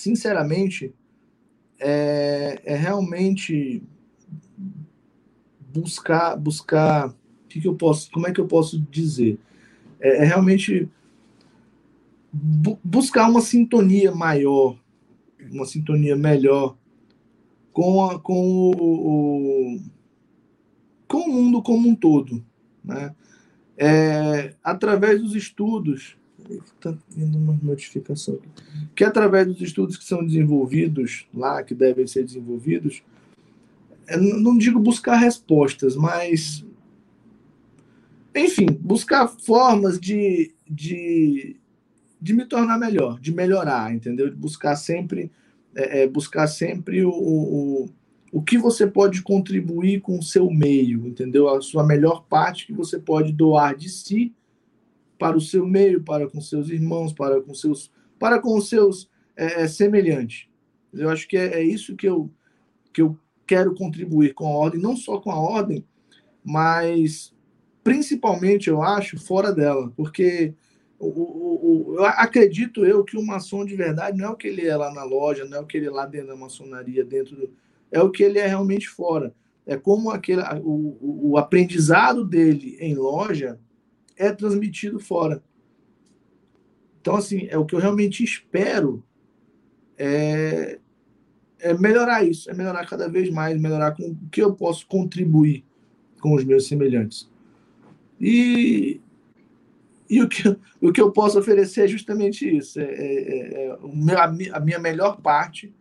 sinceramente, 0.00 0.94
é, 1.78 2.60
é 2.64 2.74
realmente 2.74 3.82
buscar, 5.72 6.36
buscar, 6.36 7.14
que, 7.48 7.60
que 7.60 7.68
eu 7.68 7.74
posso, 7.74 8.10
como 8.10 8.26
é 8.26 8.32
que 8.32 8.40
eu 8.40 8.46
posso 8.46 8.80
dizer? 8.80 9.38
É, 10.00 10.22
é 10.22 10.24
realmente 10.24 10.88
bu 12.32 12.78
buscar 12.82 13.28
uma 13.28 13.42
sintonia 13.42 14.10
maior, 14.12 14.78
uma 15.50 15.66
sintonia 15.66 16.16
melhor 16.16 16.76
com, 17.72 18.04
a, 18.04 18.18
com 18.18 18.40
o, 18.42 19.76
o 19.76 19.80
com 21.06 21.18
o 21.18 21.32
mundo 21.32 21.62
como 21.62 21.88
um 21.88 21.94
todo. 21.94 22.42
Né? 22.82 23.14
É, 23.76 24.54
através 24.62 25.20
dos 25.20 25.34
estudos, 25.34 26.16
está 26.56 26.96
vindo 27.08 27.38
uma 27.38 27.58
notificação 27.62 28.34
aqui, 28.34 28.48
que 28.94 29.04
através 29.04 29.46
dos 29.46 29.60
estudos 29.60 29.96
que 29.96 30.04
são 30.04 30.24
desenvolvidos 30.24 31.26
lá, 31.34 31.62
que 31.62 31.74
devem 31.74 32.06
ser 32.06 32.24
desenvolvidos, 32.24 33.02
é, 34.06 34.16
não 34.16 34.58
digo 34.58 34.78
buscar 34.80 35.16
respostas, 35.16 35.96
mas 35.96 36.64
enfim, 38.34 38.66
buscar 38.80 39.28
formas 39.28 39.98
de, 39.98 40.52
de, 40.68 41.56
de 42.20 42.32
me 42.32 42.44
tornar 42.44 42.78
melhor, 42.78 43.18
de 43.20 43.32
melhorar, 43.32 43.92
entendeu? 43.94 44.30
De 44.30 44.36
buscar 44.36 44.76
sempre, 44.76 45.30
é, 45.74 46.02
é 46.02 46.06
buscar 46.06 46.46
sempre 46.46 47.04
o, 47.04 47.10
o, 47.10 47.88
o 48.32 48.42
que 48.42 48.56
você 48.56 48.86
pode 48.86 49.22
contribuir 49.22 50.00
com 50.00 50.18
o 50.18 50.22
seu 50.22 50.50
meio, 50.50 51.06
entendeu? 51.06 51.48
A 51.48 51.60
sua 51.60 51.84
melhor 51.84 52.24
parte 52.28 52.66
que 52.66 52.72
você 52.72 52.98
pode 52.98 53.32
doar 53.32 53.76
de 53.76 53.88
si 53.88 54.32
para 55.20 55.36
o 55.36 55.40
seu 55.40 55.66
meio, 55.66 56.02
para 56.02 56.26
com 56.26 56.40
seus 56.40 56.70
irmãos, 56.70 57.12
para 57.12 57.42
com 57.42 57.54
seus, 57.54 57.92
para 58.18 58.40
com 58.40 58.56
os 58.56 58.70
seus 58.70 59.10
é, 59.36 59.64
é 59.64 59.68
semelhante. 59.68 60.50
Eu 60.94 61.10
acho 61.10 61.28
que 61.28 61.36
é, 61.36 61.60
é, 61.60 61.62
isso 61.62 61.94
que 61.94 62.08
eu, 62.08 62.30
que 62.92 63.02
eu 63.02 63.18
quero 63.46 63.74
contribuir 63.74 64.32
com 64.32 64.46
a 64.46 64.56
ordem, 64.56 64.80
não 64.80 64.96
só 64.96 65.20
com 65.20 65.30
a 65.30 65.38
ordem, 65.38 65.84
mas 66.42 67.34
principalmente, 67.84 68.70
eu 68.70 68.82
acho, 68.82 69.20
fora 69.20 69.52
dela, 69.52 69.92
porque 69.94 70.54
o, 70.98 71.06
o, 71.06 71.90
o, 71.90 71.94
eu 71.96 72.04
acredito 72.06 72.86
eu 72.86 73.04
que 73.04 73.18
o 73.18 73.24
maçom 73.24 73.64
de 73.64 73.76
verdade 73.76 74.16
não 74.16 74.28
é 74.28 74.30
o 74.30 74.36
que 74.36 74.48
ele 74.48 74.66
é 74.66 74.74
lá 74.74 74.90
na 74.92 75.04
loja, 75.04 75.44
não 75.44 75.58
é 75.58 75.60
o 75.60 75.66
que 75.66 75.76
ele 75.76 75.86
é 75.86 75.90
lá 75.90 76.06
dentro 76.06 76.28
da 76.28 76.36
maçonaria, 76.36 77.04
dentro 77.04 77.36
do, 77.36 77.50
é 77.92 78.00
o 78.00 78.10
que 78.10 78.22
ele 78.22 78.38
é 78.38 78.46
realmente 78.46 78.88
fora. 78.88 79.34
É 79.66 79.76
como 79.76 80.10
aquele, 80.10 80.42
o, 80.62 81.30
o 81.32 81.36
aprendizado 81.36 82.24
dele 82.24 82.78
em 82.80 82.94
loja 82.94 83.60
é 84.20 84.30
transmitido 84.30 85.00
fora. 85.00 85.42
Então, 87.00 87.16
assim, 87.16 87.46
é 87.48 87.56
o 87.56 87.64
que 87.64 87.74
eu 87.74 87.80
realmente 87.80 88.22
espero 88.22 89.02
é, 89.96 90.78
é 91.58 91.72
melhorar 91.72 92.22
isso, 92.22 92.50
é 92.50 92.54
melhorar 92.54 92.86
cada 92.86 93.08
vez 93.08 93.30
mais, 93.30 93.58
melhorar 93.58 93.92
com 93.92 94.10
o 94.10 94.28
que 94.30 94.42
eu 94.42 94.54
posso 94.54 94.86
contribuir 94.86 95.64
com 96.20 96.34
os 96.34 96.44
meus 96.44 96.68
semelhantes. 96.68 97.30
E, 98.20 99.00
e 100.08 100.22
o, 100.22 100.28
que, 100.28 100.54
o 100.82 100.92
que 100.92 101.00
eu 101.00 101.10
posso 101.10 101.38
oferecer 101.38 101.84
é 101.84 101.88
justamente 101.88 102.46
isso: 102.46 102.78
é, 102.78 102.84
é, 102.84 103.64
é 103.68 103.78
a 104.52 104.60
minha 104.60 104.78
melhor 104.78 105.18
parte 105.22 105.74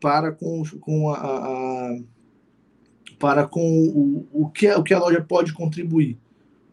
para 0.00 0.32
com, 0.32 0.64
com 0.80 1.10
a, 1.10 1.16
a 1.16 1.98
para 3.20 3.46
com 3.46 3.60
o, 3.60 4.28
o, 4.32 4.50
que, 4.50 4.68
o 4.72 4.82
que 4.82 4.92
a 4.92 4.98
loja 4.98 5.22
pode 5.22 5.52
contribuir. 5.52 6.18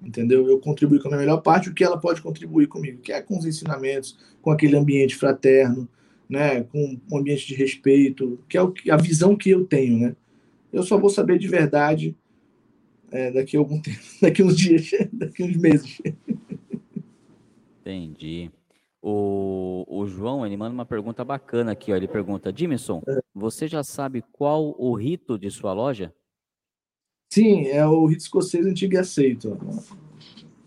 Entendeu? 0.03 0.47
Eu 0.47 0.59
contribuo 0.59 0.99
com 0.99 1.07
a 1.07 1.11
minha 1.11 1.21
melhor 1.21 1.37
parte, 1.41 1.69
o 1.69 1.73
que 1.73 1.83
ela 1.83 1.97
pode 1.97 2.21
contribuir 2.21 2.67
comigo, 2.67 3.01
que 3.01 3.11
é 3.11 3.21
com 3.21 3.37
os 3.37 3.45
ensinamentos, 3.45 4.17
com 4.41 4.51
aquele 4.51 4.75
ambiente 4.75 5.15
fraterno, 5.15 5.87
né, 6.29 6.63
com 6.63 6.99
um 7.11 7.17
ambiente 7.17 7.47
de 7.47 7.55
respeito, 7.55 8.39
que 8.49 8.57
é 8.57 8.63
o, 8.63 8.73
a 8.91 8.97
visão 8.97 9.35
que 9.35 9.49
eu 9.49 9.65
tenho, 9.65 9.99
né? 9.99 10.15
Eu 10.71 10.83
só 10.83 10.97
vou 10.97 11.09
saber 11.09 11.37
de 11.37 11.47
verdade 11.47 12.15
é, 13.11 13.31
daqui 13.31 13.55
a 13.55 13.59
algum 13.59 13.79
tempo, 13.81 13.99
daqui 14.21 14.43
uns 14.43 14.57
dias, 14.57 14.89
daqui 15.13 15.43
uns 15.43 15.55
meses. 15.55 16.01
Entendi. 17.81 18.51
O, 19.01 19.85
o 19.87 20.07
João, 20.07 20.45
ele 20.45 20.55
manda 20.55 20.73
uma 20.73 20.85
pergunta 20.85 21.23
bacana 21.23 21.73
aqui, 21.73 21.91
ó. 21.91 21.95
Ele 21.95 22.07
pergunta, 22.07 22.51
Dimison, 22.51 23.01
é. 23.07 23.19
você 23.35 23.67
já 23.67 23.83
sabe 23.83 24.23
qual 24.31 24.73
o 24.79 24.93
rito 24.95 25.37
de 25.37 25.51
sua 25.51 25.73
loja? 25.73 26.13
Sim, 27.33 27.65
é 27.65 27.83
o 27.83 28.05
rito 28.05 28.21
escocês 28.21 28.63
antigo 28.63 28.93
e 28.93 28.97
aceito. 28.99 29.57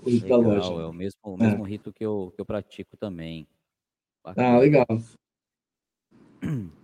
O 0.03 0.11
rito 0.11 0.25
legal, 0.25 0.43
da 0.43 0.49
loja. 0.49 0.83
É 0.83 0.87
o 0.87 0.93
mesmo, 0.93 1.21
o 1.23 1.37
mesmo 1.37 1.65
é. 1.65 1.69
rito 1.69 1.93
que 1.93 2.05
eu, 2.05 2.33
que 2.35 2.41
eu 2.41 2.45
pratico 2.45 2.97
também. 2.97 3.47
Bacana. 4.25 4.49
Ah, 4.49 4.59
legal. 4.59 4.87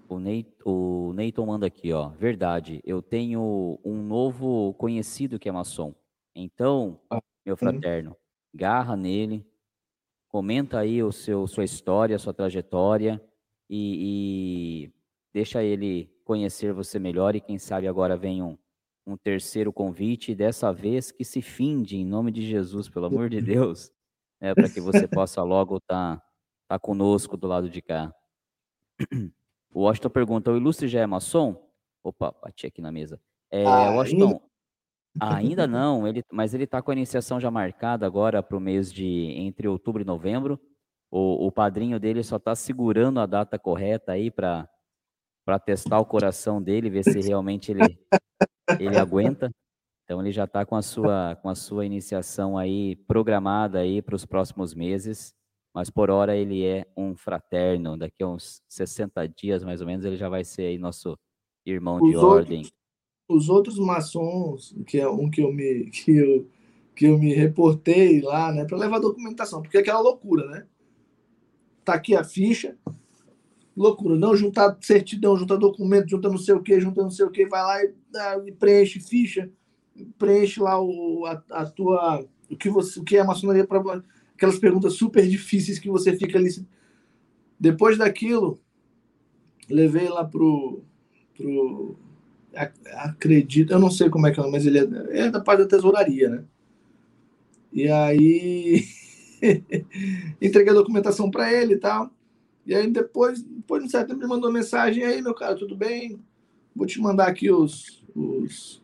O, 0.09 0.21
Ney, 0.21 0.47
o 0.65 1.13
Neyton 1.15 1.47
manda 1.47 1.67
aqui, 1.67 1.93
ó. 1.93 2.11
Verdade, 2.11 2.81
eu 2.85 3.03
tenho 3.03 3.81
um 3.85 4.03
novo 4.05 4.73
conhecido 4.75 5.37
que 5.37 5.49
é 5.49 5.53
maçom. 5.53 5.93
Então, 6.33 7.01
ah, 7.11 7.21
meu 7.45 7.57
fraterno, 7.57 8.17
garra 8.55 8.95
nele, 8.95 9.45
comenta 10.29 10.79
aí 10.79 11.03
o 11.03 11.11
seu, 11.11 11.45
sua 11.49 11.65
história, 11.65 12.21
sua 12.21 12.33
trajetória 12.33 13.21
e, 13.69 14.87
e 14.87 14.93
deixa 15.33 15.65
ele 15.65 16.09
conhecer 16.25 16.73
você 16.73 17.01
melhor. 17.01 17.35
E 17.35 17.41
quem 17.41 17.59
sabe 17.59 17.89
agora 17.89 18.17
vem 18.17 18.43
um, 18.43 18.57
um 19.07 19.17
terceiro 19.17 19.73
convite, 19.73 20.35
dessa 20.35 20.73
vez 20.73 21.11
que 21.11 21.25
se 21.25 21.43
finde 21.43 21.97
em 21.97 22.05
nome 22.05 22.31
de 22.31 22.43
Jesus, 22.47 22.89
pelo 22.89 23.07
amor 23.07 23.29
de 23.29 23.41
Deus, 23.41 23.91
né, 24.41 24.55
para 24.55 24.69
que 24.69 24.81
você 24.81 25.09
possa 25.09 25.43
logo 25.43 25.79
estar 25.79 26.17
tá, 26.17 26.23
tá 26.69 26.79
conosco 26.79 27.37
do 27.37 27.47
lado 27.47 27.69
de 27.69 27.83
cá. 27.83 28.15
O 29.75 29.83
Washington 29.83 30.11
pergunta: 30.11 30.53
o 30.53 30.57
ilustre 30.57 30.87
já 30.87 31.01
é 31.01 31.07
maçom? 31.07 31.57
Opa, 32.05 32.35
bati 32.43 32.67
aqui 32.67 32.83
na 32.83 32.93
mesa. 32.93 33.21
É, 33.51 33.65
ah, 33.65 33.91
Washington, 33.93 34.41
ainda... 35.19 35.37
ainda 35.37 35.67
não, 35.69 36.07
ele, 36.07 36.23
mas 36.31 36.55
ele 36.55 36.65
está 36.65 36.83
com 36.83 36.91
a 36.91 36.95
iniciação 36.95 37.41
já 37.41 37.51
marcada 37.51 38.07
agora 38.07 38.43
para 38.43 38.57
o 38.57 38.61
mês 38.61 38.93
de 38.93 39.33
entre 39.37 39.69
outubro 39.69 40.03
e 40.03 40.05
novembro. 40.05 40.61
O, 41.11 41.47
o 41.47 41.53
padrinho 41.53 42.01
dele 42.01 42.23
só 42.23 42.37
está 42.37 42.55
segurando 42.55 43.21
a 43.21 43.27
data 43.27 43.59
correta 43.59 44.13
aí 44.13 44.31
para 44.31 44.69
testar 45.65 46.01
o 46.01 46.07
coração 46.07 46.63
dele, 46.63 46.89
ver 46.89 47.05
se 47.05 47.21
realmente 47.21 47.71
ele, 47.71 47.99
ele 48.79 48.97
aguenta. 48.99 49.51
Então 50.05 50.21
ele 50.21 50.33
já 50.33 50.45
está 50.45 50.67
com 50.67 50.77
a 50.77 50.83
sua 50.83 51.37
com 51.37 51.49
a 51.49 51.55
sua 51.55 51.87
iniciação 51.87 52.59
aí 52.59 52.97
programada 53.07 53.79
aí 53.79 54.03
para 54.03 54.17
os 54.17 54.27
próximos 54.27 54.75
meses 54.75 55.35
mas 55.75 55.89
por 55.89 56.11
hora 56.11 56.37
ele 56.37 56.65
é 56.65 56.87
um 56.97 57.17
fraterno. 57.17 57.97
Daqui 57.97 58.23
a 58.23 58.29
uns 58.29 58.63
60 58.69 59.27
dias, 59.29 59.65
mais 59.65 59.81
ou 59.81 59.87
menos, 59.87 60.05
ele 60.05 60.17
já 60.17 60.29
vai 60.29 60.45
ser 60.45 60.63
aí 60.63 60.79
nosso 60.79 61.19
irmão 61.65 61.97
os 61.97 62.11
de 62.11 62.17
outros, 62.17 62.33
ordem. 62.33 62.67
Os 63.29 63.49
outros 63.49 63.79
maçons, 63.79 64.77
que 64.87 64.99
é 64.99 65.09
um 65.09 65.31
que 65.31 65.41
eu 65.41 65.53
me, 65.53 65.89
que 65.91 66.17
eu, 66.17 66.49
que 66.95 67.07
eu 67.07 67.19
me 67.19 67.33
reportei 67.33 68.21
lá, 68.21 68.53
né, 68.53 68.65
para 68.65 68.77
levar 68.77 68.99
documentação, 68.99 69.63
porque 69.63 69.79
é 69.79 69.81
aquela 69.81 70.01
loucura, 70.01 70.47
né? 70.49 70.67
Tá 71.85 71.95
aqui 71.95 72.15
a 72.15 72.23
ficha, 72.23 72.77
loucura, 73.77 74.17
não 74.17 74.37
juntar 74.37 74.77
certidão, 74.81 75.37
juntar 75.37 75.57
documento, 75.57 76.11
junta 76.11 76.29
não 76.29 76.39
sei 76.39 76.55
o 76.55 76.63
que, 76.63 76.81
junta 76.81 77.03
não 77.03 77.11
sei 77.11 77.25
o 77.27 77.31
que, 77.31 77.47
vai 77.47 77.63
lá 77.63 77.85
e, 77.85 78.49
e 78.49 78.53
preenche 78.53 79.01
ficha, 79.01 79.51
preenche 80.19 80.61
lá 80.61 80.81
o, 80.81 81.25
a, 81.27 81.43
a 81.51 81.67
tua 81.67 82.25
o 82.51 82.57
que 82.57 82.69
você 82.69 83.01
o 83.01 83.05
que 83.05 83.17
é 83.17 83.21
a 83.21 83.25
maçonaria 83.25 83.67
para 83.67 84.03
aquelas 84.35 84.59
perguntas 84.59 84.95
super 84.95 85.27
difíceis 85.27 85.79
que 85.79 85.89
você 85.89 86.17
fica 86.17 86.39
ali. 86.39 86.51
Depois 87.59 87.97
daquilo, 87.97 88.61
levei 89.71 90.09
lá 90.09 90.25
pro. 90.25 90.83
pro 91.37 91.97
acredito, 92.97 93.73
eu 93.73 93.79
não 93.79 93.91
sei 93.91 94.11
como 94.11 94.27
é 94.27 94.31
que 94.33 94.39
é, 94.39 94.51
mas 94.51 94.67
ele 94.67 94.79
é, 94.79 95.21
é 95.21 95.31
da 95.31 95.41
parte 95.41 95.61
da 95.61 95.69
tesouraria, 95.69 96.29
né? 96.29 96.45
E 97.73 97.89
aí 97.89 98.85
entreguei 100.43 100.73
a 100.73 100.75
documentação 100.75 101.31
para 101.31 101.51
ele 101.51 101.75
e 101.75 101.79
tal. 101.79 102.11
E 102.67 102.75
aí 102.75 102.89
depois, 102.89 103.43
depois 103.43 103.83
de 103.83 103.89
um 103.89 103.91
certo 103.91 104.09
tempo, 104.09 104.21
ele 104.21 104.29
mandou 104.29 104.53
mensagem 104.53 105.05
aí, 105.05 105.21
meu 105.21 105.35
cara, 105.35 105.57
tudo 105.57 105.77
bem? 105.77 106.21
Vou 106.75 106.87
te 106.87 107.01
mandar 107.01 107.29
aqui 107.29 107.51
os, 107.51 108.03
os, 108.15 108.83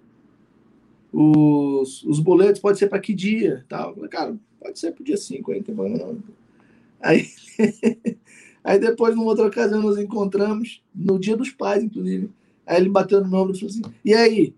os, 1.13 2.03
os 2.05 2.21
boletos, 2.21 2.61
pode 2.61 2.79
ser 2.79 2.89
para 2.89 3.01
que 3.01 3.15
dia? 3.15 3.65
Tal. 3.69 3.95
Falei, 3.95 4.11
cara, 4.11 4.39
Pode 4.61 4.79
ser 4.79 4.93
pro 4.93 5.05
dia 5.05 5.17
5 5.17 5.53
aí, 5.53 5.65
não 5.69 5.89
não. 5.89 6.23
Aí, 7.01 7.29
aí 8.65 8.79
depois, 8.79 9.15
numa 9.15 9.27
outra 9.27 9.47
ocasião, 9.47 9.81
nos 9.81 9.99
encontramos, 9.99 10.83
no 10.95 11.19
dia 11.19 11.37
dos 11.37 11.51
pais, 11.51 11.83
inclusive. 11.83 12.31
Aí 12.67 12.79
ele 12.79 12.89
bateu 12.89 13.21
no 13.21 13.29
meu 13.29 13.41
ombro 13.41 13.55
e 13.55 13.59
falou 13.59 13.73
assim: 13.73 13.83
E 14.05 14.13
aí, 14.15 14.55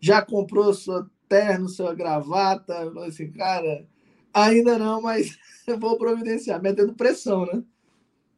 já 0.00 0.22
comprou 0.22 0.72
sua 0.72 1.10
terno, 1.28 1.68
sua 1.68 1.94
gravata? 1.94 2.74
Eu 2.74 2.94
falei 2.94 3.08
assim, 3.08 3.30
cara, 3.32 3.86
ainda 4.32 4.78
não, 4.78 5.02
mas 5.02 5.36
vou 5.80 5.98
providenciar, 5.98 6.62
metendo 6.62 6.94
pressão, 6.94 7.44
né? 7.46 7.62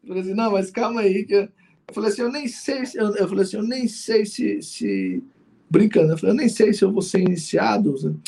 Eu 0.07 0.15
falei 0.15 0.23
assim, 0.23 0.35
não, 0.35 0.53
mas 0.53 0.71
calma 0.71 1.01
aí, 1.01 1.25
que 1.25 1.35
eu, 1.35 1.49
eu 1.89 1.95
falei 1.95 2.11
assim, 2.11 2.23
eu 2.23 2.31
nem 2.31 2.47
sei 2.47 2.87
se. 2.87 2.97
Eu, 2.97 3.15
eu 3.17 3.29
falei 3.29 3.45
assim, 3.45 3.57
eu 3.57 3.63
nem 3.63 3.89
sei 3.89 4.25
se. 4.25 4.63
se... 4.63 5.23
Brincando, 5.69 6.13
eu 6.13 6.19
falei, 6.19 6.33
eu 6.33 6.37
nem 6.37 6.49
sei 6.49 6.73
se 6.73 6.85
eu 6.85 6.93
vou 6.93 7.03
ser 7.03 7.21
iniciado. 7.21 8.21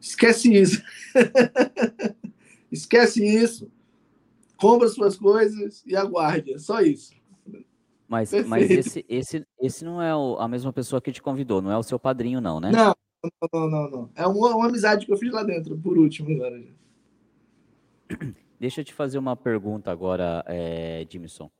Esquece 0.00 0.50
isso. 0.54 0.82
Esquece 2.72 3.22
isso. 3.22 3.70
Compra 4.56 4.88
suas 4.88 5.16
coisas 5.18 5.82
e 5.86 5.94
aguarde. 5.94 6.54
É 6.54 6.58
só 6.58 6.80
isso. 6.80 7.14
Mas, 8.08 8.32
mas 8.46 8.70
esse, 8.70 9.04
esse, 9.08 9.46
esse 9.60 9.84
não 9.84 10.00
é 10.00 10.14
o, 10.16 10.36
a 10.38 10.48
mesma 10.48 10.72
pessoa 10.72 11.02
que 11.02 11.12
te 11.12 11.20
convidou, 11.20 11.60
não 11.60 11.72
é 11.72 11.76
o 11.76 11.82
seu 11.82 11.98
padrinho, 11.98 12.40
não, 12.40 12.60
né? 12.60 12.70
Não, 12.70 12.94
não, 13.52 13.68
não, 13.68 13.90
não. 13.90 14.10
É 14.14 14.26
uma, 14.26 14.54
uma 14.54 14.68
amizade 14.68 15.04
que 15.04 15.12
eu 15.12 15.16
fiz 15.16 15.32
lá 15.32 15.42
dentro, 15.42 15.76
por 15.76 15.98
último, 15.98 16.30
agora. 16.30 16.62
Deixa 18.58 18.80
eu 18.80 18.84
te 18.84 18.94
fazer 18.94 19.18
uma 19.18 19.36
pergunta 19.36 19.90
agora, 19.90 20.42
é, 20.46 21.06
Jimson. 21.10 21.50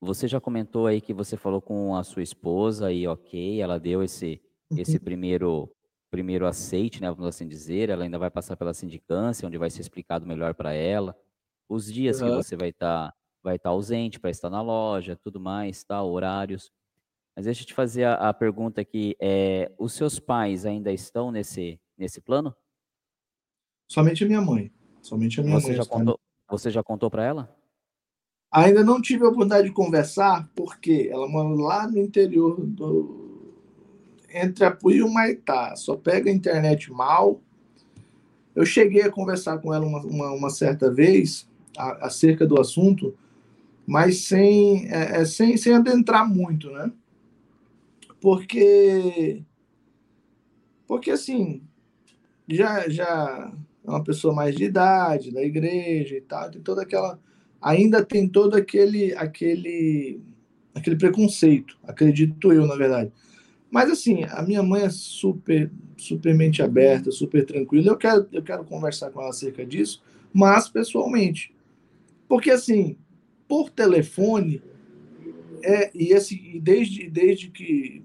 Você 0.00 0.26
já 0.26 0.40
comentou 0.40 0.86
aí 0.86 1.00
que 1.00 1.12
você 1.12 1.36
falou 1.36 1.60
com 1.60 1.94
a 1.94 2.02
sua 2.02 2.22
esposa 2.22 2.90
e 2.90 3.06
ok, 3.06 3.60
ela 3.60 3.78
deu 3.78 4.02
esse, 4.02 4.40
esse 4.70 4.96
uhum. 4.96 5.04
primeiro 5.04 5.70
primeiro 6.10 6.44
aceite, 6.44 7.00
né, 7.00 7.08
vamos 7.08 7.26
assim 7.26 7.46
dizer, 7.46 7.88
ela 7.88 8.02
ainda 8.02 8.18
vai 8.18 8.28
passar 8.28 8.56
pela 8.56 8.74
sindicância, 8.74 9.46
onde 9.46 9.56
vai 9.56 9.70
ser 9.70 9.80
explicado 9.80 10.26
melhor 10.26 10.54
para 10.54 10.72
ela, 10.72 11.16
os 11.68 11.92
dias 11.92 12.20
uhum. 12.20 12.30
que 12.30 12.34
você 12.34 12.56
vai 12.56 12.70
estar 12.70 13.10
tá, 13.10 13.16
vai 13.40 13.54
estar 13.54 13.70
tá 13.70 13.72
ausente 13.72 14.18
para 14.18 14.28
estar 14.28 14.50
na 14.50 14.60
loja, 14.60 15.14
tudo 15.14 15.38
mais, 15.38 15.84
tá, 15.84 16.02
horários. 16.02 16.72
Mas 17.36 17.44
deixa 17.44 17.62
eu 17.62 17.66
te 17.66 17.74
fazer 17.74 18.04
a, 18.04 18.14
a 18.14 18.34
pergunta 18.34 18.80
aqui, 18.80 19.14
é, 19.20 19.70
os 19.78 19.92
seus 19.92 20.18
pais 20.18 20.66
ainda 20.66 20.92
estão 20.92 21.30
nesse, 21.30 21.80
nesse 21.96 22.20
plano? 22.20 22.52
Somente 23.88 24.24
a 24.24 24.26
minha 24.26 24.40
mãe. 24.40 24.72
Somente 25.02 25.40
a 25.40 25.42
minha 25.42 25.60
você 25.60 25.68
mãe. 25.68 25.76
Já 25.76 25.86
contou, 25.86 26.20
você 26.48 26.70
já 26.70 26.82
contou 26.82 27.10
para 27.10 27.24
ela? 27.24 27.56
Ainda 28.52 28.82
não 28.82 29.00
tive 29.00 29.24
a 29.24 29.28
oportunidade 29.28 29.68
de 29.68 29.74
conversar, 29.74 30.50
porque 30.56 31.08
ela 31.10 31.28
mora 31.28 31.48
lá 31.50 31.88
no 31.88 31.98
interior 31.98 32.60
do, 32.60 33.54
entre 34.32 34.64
Apuí 34.64 34.96
e 34.96 35.02
o 35.02 35.12
Maitá. 35.12 35.76
Só 35.76 35.96
pega 35.96 36.30
a 36.30 36.34
internet 36.34 36.92
mal. 36.92 37.40
Eu 38.54 38.66
cheguei 38.66 39.02
a 39.02 39.10
conversar 39.10 39.58
com 39.58 39.72
ela 39.72 39.86
uma, 39.86 40.00
uma, 40.00 40.30
uma 40.32 40.50
certa 40.50 40.90
vez 40.92 41.48
a, 41.76 42.06
acerca 42.06 42.46
do 42.46 42.60
assunto, 42.60 43.16
mas 43.86 44.24
sem, 44.24 44.88
é, 44.88 45.20
é, 45.20 45.24
sem, 45.24 45.56
sem 45.56 45.74
adentrar 45.74 46.28
muito, 46.28 46.70
né? 46.70 46.92
Porque, 48.20 49.42
porque 50.86 51.10
assim, 51.12 51.62
já, 52.48 52.88
já 52.88 53.52
é 53.84 53.90
uma 53.90 54.02
pessoa 54.02 54.34
mais 54.34 54.54
de 54.54 54.64
idade, 54.64 55.32
da 55.32 55.42
igreja 55.42 56.16
e 56.16 56.20
tal, 56.20 56.50
tem 56.50 56.60
toda 56.60 56.82
aquela, 56.82 57.18
ainda 57.60 58.04
tem 58.04 58.28
todo 58.28 58.56
aquele, 58.56 59.14
aquele, 59.14 60.20
aquele 60.74 60.96
preconceito, 60.96 61.78
acredito 61.82 62.52
eu, 62.52 62.66
na 62.66 62.76
verdade. 62.76 63.12
Mas 63.70 63.90
assim, 63.90 64.24
a 64.24 64.42
minha 64.42 64.62
mãe 64.62 64.82
é 64.82 64.90
super, 64.90 65.70
super 65.96 66.34
mente 66.34 66.60
aberta, 66.60 67.12
super 67.12 67.46
tranquila. 67.46 67.92
Eu 67.92 67.96
quero, 67.96 68.26
eu 68.32 68.42
quero 68.42 68.64
conversar 68.64 69.10
com 69.10 69.20
ela 69.20 69.30
acerca 69.30 69.64
disso, 69.64 70.02
mas 70.32 70.68
pessoalmente. 70.68 71.54
Porque 72.28 72.50
assim, 72.50 72.96
por 73.46 73.70
telefone, 73.70 74.60
é, 75.62 75.90
e 75.94 76.12
esse, 76.12 76.58
desde, 76.60 77.08
desde 77.08 77.48
que 77.48 78.02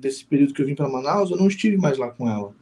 desse 0.00 0.24
período 0.24 0.54
que 0.54 0.62
eu 0.62 0.66
vim 0.66 0.74
para 0.74 0.88
Manaus, 0.88 1.30
eu 1.30 1.36
não 1.36 1.48
estive 1.48 1.76
mais 1.76 1.98
lá 1.98 2.10
com 2.10 2.28
ela. 2.28 2.54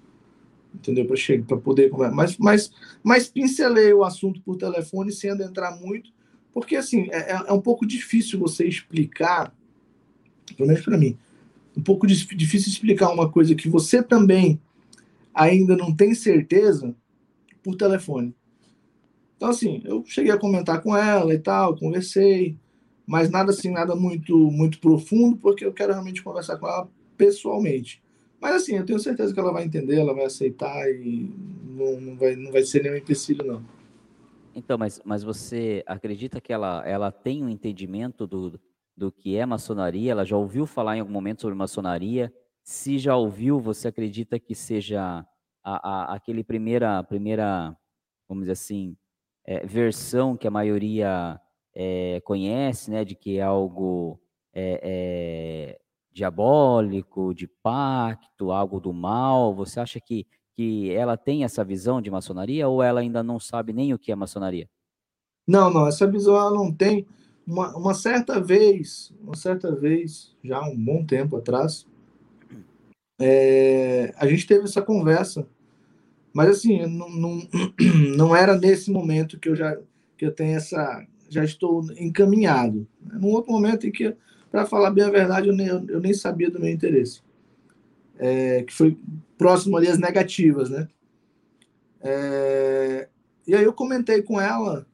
Entendeu? 0.75 1.07
Para 1.07 1.17
chegar, 1.17 1.47
para 1.47 1.57
poder 1.57 1.91
conversar. 1.91 2.15
Mas, 2.15 2.37
mas, 2.39 2.71
mas 3.03 3.29
pincelei 3.29 3.93
o 3.93 4.05
assunto 4.05 4.41
por 4.43 4.57
telefone 4.57 5.13
sem 5.13 5.31
adentrar 5.31 5.79
muito, 5.81 6.11
porque 6.53 6.77
assim, 6.77 7.09
é, 7.11 7.33
é, 7.33 7.43
é 7.47 7.53
um 7.53 7.61
pouco 7.61 7.87
difícil 7.87 8.39
você 8.39 8.67
explicar, 8.67 9.55
pelo 10.57 10.69
menos 10.69 10.85
para 10.85 10.99
mim, 10.99 11.17
um 11.77 11.83
pouco 11.83 12.07
difícil 12.07 12.73
explicar 12.73 13.11
uma 13.11 13.31
coisa 13.31 13.55
que 13.55 13.69
você 13.69 14.03
também 14.03 14.61
ainda 15.33 15.77
não 15.77 15.95
tem 15.95 16.15
certeza 16.15 16.95
por 17.63 17.77
telefone. 17.77 18.35
Então, 19.37 19.51
assim, 19.51 19.81
eu 19.85 20.05
cheguei 20.05 20.33
a 20.33 20.39
comentar 20.39 20.83
com 20.83 20.97
ela 20.97 21.33
e 21.33 21.39
tal, 21.39 21.77
conversei, 21.77 22.57
mas 23.07 23.31
nada 23.31 23.53
assim, 23.53 23.71
nada 23.71 23.95
muito, 23.95 24.37
muito 24.51 24.81
profundo, 24.81 25.37
porque 25.37 25.65
eu 25.65 25.73
quero 25.73 25.93
realmente 25.93 26.23
conversar 26.23 26.57
com 26.57 26.67
ela 26.67 26.91
pessoalmente. 27.17 28.03
Mas, 28.41 28.55
assim, 28.55 28.77
eu 28.77 28.87
tenho 28.87 28.99
certeza 28.99 29.35
que 29.35 29.41
ela 29.41 29.53
vai 29.53 29.65
entender, 29.65 29.99
ela 29.99 30.15
vai 30.15 30.25
aceitar 30.25 30.89
e 30.91 31.33
não, 31.65 32.01
não, 32.01 32.17
vai, 32.17 32.37
não 32.37 32.53
vai 32.53 32.63
ser 32.63 32.83
nenhum 32.83 32.97
empecilho, 32.97 33.45
não. 33.45 33.65
Então, 34.55 34.77
mas, 34.77 35.01
mas 35.05 35.23
você 35.23 35.83
acredita 35.87 36.41
que 36.41 36.53
ela, 36.53 36.83
ela 36.87 37.13
tem 37.13 37.45
um 37.45 37.49
entendimento 37.49 38.27
do, 38.27 38.61
do 38.97 39.13
que 39.13 39.37
é 39.37 39.47
maçonaria? 39.47 40.13
Ela 40.13 40.25
já 40.25 40.37
ouviu 40.37 40.67
falar 40.67 40.97
em 40.97 41.01
algum 41.01 41.13
momento 41.13 41.43
sobre 41.43 41.57
maçonaria? 41.57 42.33
Se 42.63 42.99
já 42.99 43.17
ouviu, 43.17 43.61
você 43.61 43.89
acredita 43.89 44.39
que 44.39 44.55
seja 44.55 45.25
a, 45.63 46.13
a, 46.13 46.15
aquele 46.15 46.43
primeira, 46.43 47.03
primeira, 47.05 47.77
vamos 48.29 48.43
dizer 48.43 48.53
assim, 48.53 48.97
é, 49.45 49.65
versão 49.67 50.37
que 50.37 50.47
a 50.47 50.51
maioria 50.51 51.41
é, 51.75 52.21
conhece, 52.25 52.91
né, 52.91 53.05
de 53.05 53.15
que 53.15 53.39
é 53.39 53.43
algo 53.43 54.21
é, 54.53 55.79
diabólico, 56.19 57.35
de 57.35 57.47
pacto, 57.63 58.51
algo 58.51 58.81
do 58.81 58.93
mal? 58.93 59.55
Você 59.55 59.81
acha 59.81 60.01
que, 60.01 60.27
que 60.57 60.91
ela 60.93 61.17
tem 61.17 61.45
essa 61.45 61.65
visão 61.65 62.01
de 62.01 62.11
maçonaria 62.11 62.69
ou 62.69 62.83
ela 62.83 63.01
ainda 63.01 63.23
não 63.23 63.41
sabe 63.41 63.73
nem 63.73 63.95
o 63.95 63.99
que 63.99 64.13
é 64.13 64.17
maçonaria? 64.17 64.69
Não, 65.47 65.73
não, 65.73 65.87
essa 65.87 66.07
visão 66.07 66.37
ela 66.37 66.51
não 66.51 66.73
tem 66.73 67.07
uma, 67.47 67.75
uma 67.77 67.95
certa 67.95 68.39
vez, 68.39 69.13
uma 69.23 69.35
certa 69.35 69.75
vez, 69.75 70.37
já 70.45 70.61
um 70.63 70.77
bom 70.77 71.05
tempo 71.05 71.37
atrás, 71.37 71.87
é, 73.19 74.15
a 74.17 74.27
gente 74.29 74.47
teve 74.47 74.65
essa 74.65 74.83
conversa, 74.83 75.49
mas 76.33 76.51
assim, 76.51 76.87
não, 76.87 77.09
não, 77.09 77.49
não 78.17 78.37
era 78.37 78.57
nesse 78.57 78.91
momento 78.91 79.41
que 79.41 79.49
eu 79.49 79.57
já 79.57 79.77
que 80.19 80.27
eu 80.27 80.35
tenho 80.35 80.57
essa, 80.57 81.07
já 81.31 81.45
estou 81.45 81.81
encaminhado. 81.97 82.87
Num 83.01 83.29
outro 83.29 83.53
momento 83.53 83.87
em 83.87 83.93
que, 83.93 84.15
para 84.51 84.67
falar 84.67 84.91
bem 84.91 85.05
a 85.05 85.11
verdade, 85.11 85.49
eu 85.49 85.55
nem, 85.55 85.67
eu 85.67 86.01
nem 86.01 86.15
sabia 86.15 86.51
do 86.51 86.61
meu 86.61 86.71
interesse, 86.71 87.21
é, 88.19 88.63
que 88.63 88.73
foi 88.73 88.97
próximo 89.37 89.77
ali 89.77 89.89
às 89.89 89.99
negativas, 89.99 90.71
né? 90.71 90.89
É, 92.01 93.09
e 93.47 93.55
aí 93.55 93.65
eu 93.65 93.73
comentei 93.73 94.23
com 94.23 94.41
ela 94.41 94.87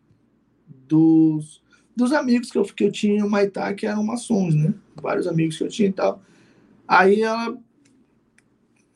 dos 0.89 1.63
dos 1.97 2.13
amigos 2.13 2.51
que 2.51 2.59
eu, 2.59 2.65
que 2.65 2.85
eu 2.85 2.93
tinha 2.93 3.25
em 3.25 3.29
Maitá, 3.29 3.73
que 3.73 3.87
eram 3.87 4.03
maçons, 4.03 4.55
né? 4.55 4.75
Vários 5.01 5.27
amigos 5.27 5.57
que 5.57 5.65
eu 5.65 5.69
tinha 5.69 5.89
e 5.89 5.93
tal. 5.93 6.21
Aí 6.89 7.23
ela 7.23 7.57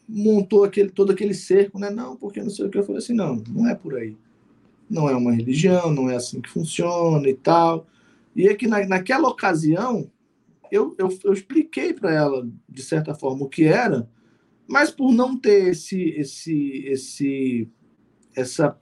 montou 0.08 0.64
aquele, 0.64 0.90
todo 0.90 1.12
aquele 1.12 1.34
cerco, 1.34 1.78
né? 1.78 1.90
Não, 1.90 2.16
porque 2.16 2.42
não 2.42 2.50
sei 2.50 2.66
o 2.66 2.70
que. 2.70 2.78
Eu 2.78 2.82
falei 2.82 2.98
assim, 2.98 3.14
não, 3.14 3.36
não 3.48 3.68
é 3.68 3.74
por 3.74 3.94
aí. 3.96 4.16
Não 4.90 5.08
é 5.08 5.14
uma 5.14 5.32
religião, 5.32 5.92
não 5.92 6.10
é 6.10 6.16
assim 6.16 6.40
que 6.40 6.50
funciona 6.50 7.28
e 7.28 7.34
tal. 7.34 7.86
E 8.34 8.48
é 8.48 8.54
que 8.54 8.66
na, 8.66 8.84
naquela 8.86 9.28
ocasião, 9.28 10.10
eu, 10.70 10.94
eu, 10.98 11.08
eu 11.24 11.32
expliquei 11.32 11.92
para 11.92 12.12
ela, 12.12 12.48
de 12.68 12.82
certa 12.82 13.14
forma, 13.14 13.44
o 13.44 13.48
que 13.48 13.64
era, 13.64 14.08
mas 14.66 14.90
por 14.90 15.12
não 15.12 15.38
ter 15.38 15.68
esse, 15.68 16.10
esse, 16.10 16.84
esse, 16.86 17.68
essa 18.36 18.78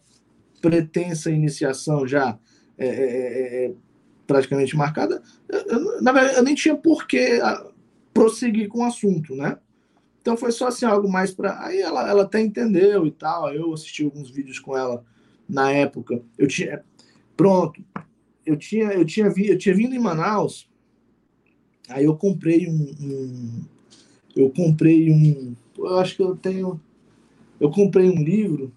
pretensa 0.61 1.30
iniciação 1.30 2.07
já 2.07 2.39
é, 2.76 2.87
é, 2.87 2.91
é, 2.91 3.66
é 3.66 3.74
praticamente 4.26 4.76
marcada, 4.76 5.22
eu, 5.49 6.03
na 6.03 6.12
verdade, 6.12 6.37
eu 6.37 6.43
nem 6.43 6.55
tinha 6.55 6.76
por 6.76 7.07
que 7.07 7.41
ah, 7.43 7.70
prosseguir 8.12 8.68
com 8.68 8.80
o 8.80 8.84
assunto, 8.84 9.34
né? 9.37 9.59
Então 10.20 10.37
foi 10.37 10.51
só 10.51 10.66
assim, 10.66 10.84
algo 10.84 11.09
mais 11.09 11.32
para. 11.32 11.64
Aí 11.64 11.80
ela, 11.80 12.09
ela 12.09 12.22
até 12.24 12.41
entendeu 12.41 13.07
e 13.07 13.12
tal. 13.12 13.55
Eu 13.55 13.72
assisti 13.72 14.03
alguns 14.03 14.28
vídeos 14.28 14.59
com 14.59 14.76
ela 14.76 15.05
na 15.49 15.70
época. 15.70 16.20
Eu 16.37 16.49
tinha. 16.49 16.84
Pronto. 17.37 17.80
Eu 18.45 18.57
tinha, 18.57 18.87
eu 18.87 19.05
tinha, 19.05 19.30
vi, 19.30 19.49
eu 19.49 19.57
tinha 19.57 19.72
vindo 19.72 19.95
em 19.95 20.01
Manaus. 20.01 20.68
Aí 21.89 22.05
eu 22.05 22.16
comprei 22.16 22.68
um, 22.68 22.95
um. 23.01 23.64
eu 24.34 24.51
comprei 24.51 25.11
um. 25.11 25.55
Eu 25.78 25.99
acho 25.99 26.16
que 26.16 26.22
eu 26.22 26.37
tenho. 26.37 26.80
Eu 27.61 27.70
comprei 27.70 28.09
um 28.09 28.22
livro. 28.22 28.72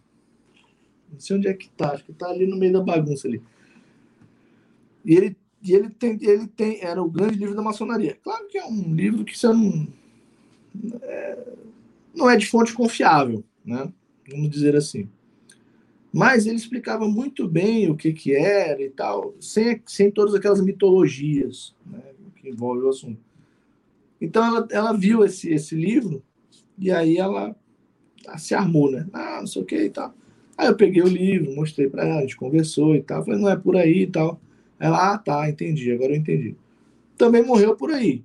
Não 1.11 1.19
sei 1.19 1.37
onde 1.37 1.47
é 1.47 1.53
que 1.53 1.69
tá. 1.69 1.91
Acho 1.91 2.05
que 2.05 2.13
tá 2.13 2.29
ali 2.29 2.45
no 2.45 2.57
meio 2.57 2.73
da 2.73 2.81
bagunça 2.81 3.27
ali. 3.27 3.41
E 5.03 5.15
ele, 5.15 5.37
e 5.61 5.73
ele, 5.73 5.89
tem, 5.89 6.17
ele 6.21 6.47
tem, 6.47 6.81
era 6.81 7.01
o 7.01 7.09
grande 7.09 7.37
livro 7.37 7.55
da 7.55 7.61
maçonaria. 7.61 8.17
Claro 8.23 8.47
que 8.47 8.57
é 8.57 8.65
um 8.65 8.93
livro 8.93 9.25
que 9.25 9.37
você 9.37 9.47
não 9.47 9.87
é, 11.01 11.37
não 12.13 12.29
é 12.29 12.37
de 12.37 12.45
fonte 12.45 12.73
confiável, 12.73 13.43
né? 13.65 13.91
Vamos 14.29 14.49
dizer 14.49 14.75
assim. 14.75 15.09
Mas 16.11 16.45
ele 16.45 16.55
explicava 16.55 17.07
muito 17.07 17.47
bem 17.47 17.89
o 17.89 17.95
que, 17.95 18.11
que 18.13 18.33
era 18.33 18.81
e 18.81 18.89
tal, 18.89 19.35
sem, 19.39 19.81
sem 19.85 20.09
todas 20.09 20.33
aquelas 20.33 20.61
mitologias 20.61 21.75
né, 21.85 22.01
que 22.49 22.55
envolvem 22.55 22.83
o 22.83 22.89
assunto. 22.89 23.19
Então 24.19 24.43
ela, 24.43 24.67
ela 24.71 24.93
viu 24.93 25.23
esse, 25.23 25.49
esse 25.51 25.75
livro 25.75 26.23
e 26.77 26.91
aí 26.91 27.17
ela 27.17 27.55
se 28.37 28.53
armou, 28.53 28.91
né? 28.91 29.07
Ah, 29.13 29.37
não 29.39 29.47
sei 29.47 29.61
o 29.61 29.65
que 29.65 29.83
e 29.83 29.89
tal. 29.89 30.13
Aí 30.57 30.67
eu 30.67 30.75
peguei 30.75 31.01
o 31.01 31.07
livro, 31.07 31.55
mostrei 31.55 31.89
para 31.89 32.05
ela, 32.05 32.19
a 32.19 32.21
gente 32.21 32.35
conversou 32.35 32.95
e 32.95 33.01
tal. 33.01 33.23
Falei, 33.23 33.39
não 33.39 33.49
é 33.49 33.55
por 33.55 33.77
aí 33.77 34.01
e 34.01 34.07
tal. 34.07 34.39
Ela, 34.79 35.13
ah, 35.13 35.17
tá, 35.17 35.49
entendi, 35.49 35.91
agora 35.91 36.11
eu 36.11 36.17
entendi. 36.17 36.55
Também 37.17 37.43
morreu 37.43 37.75
por 37.75 37.91
aí. 37.91 38.23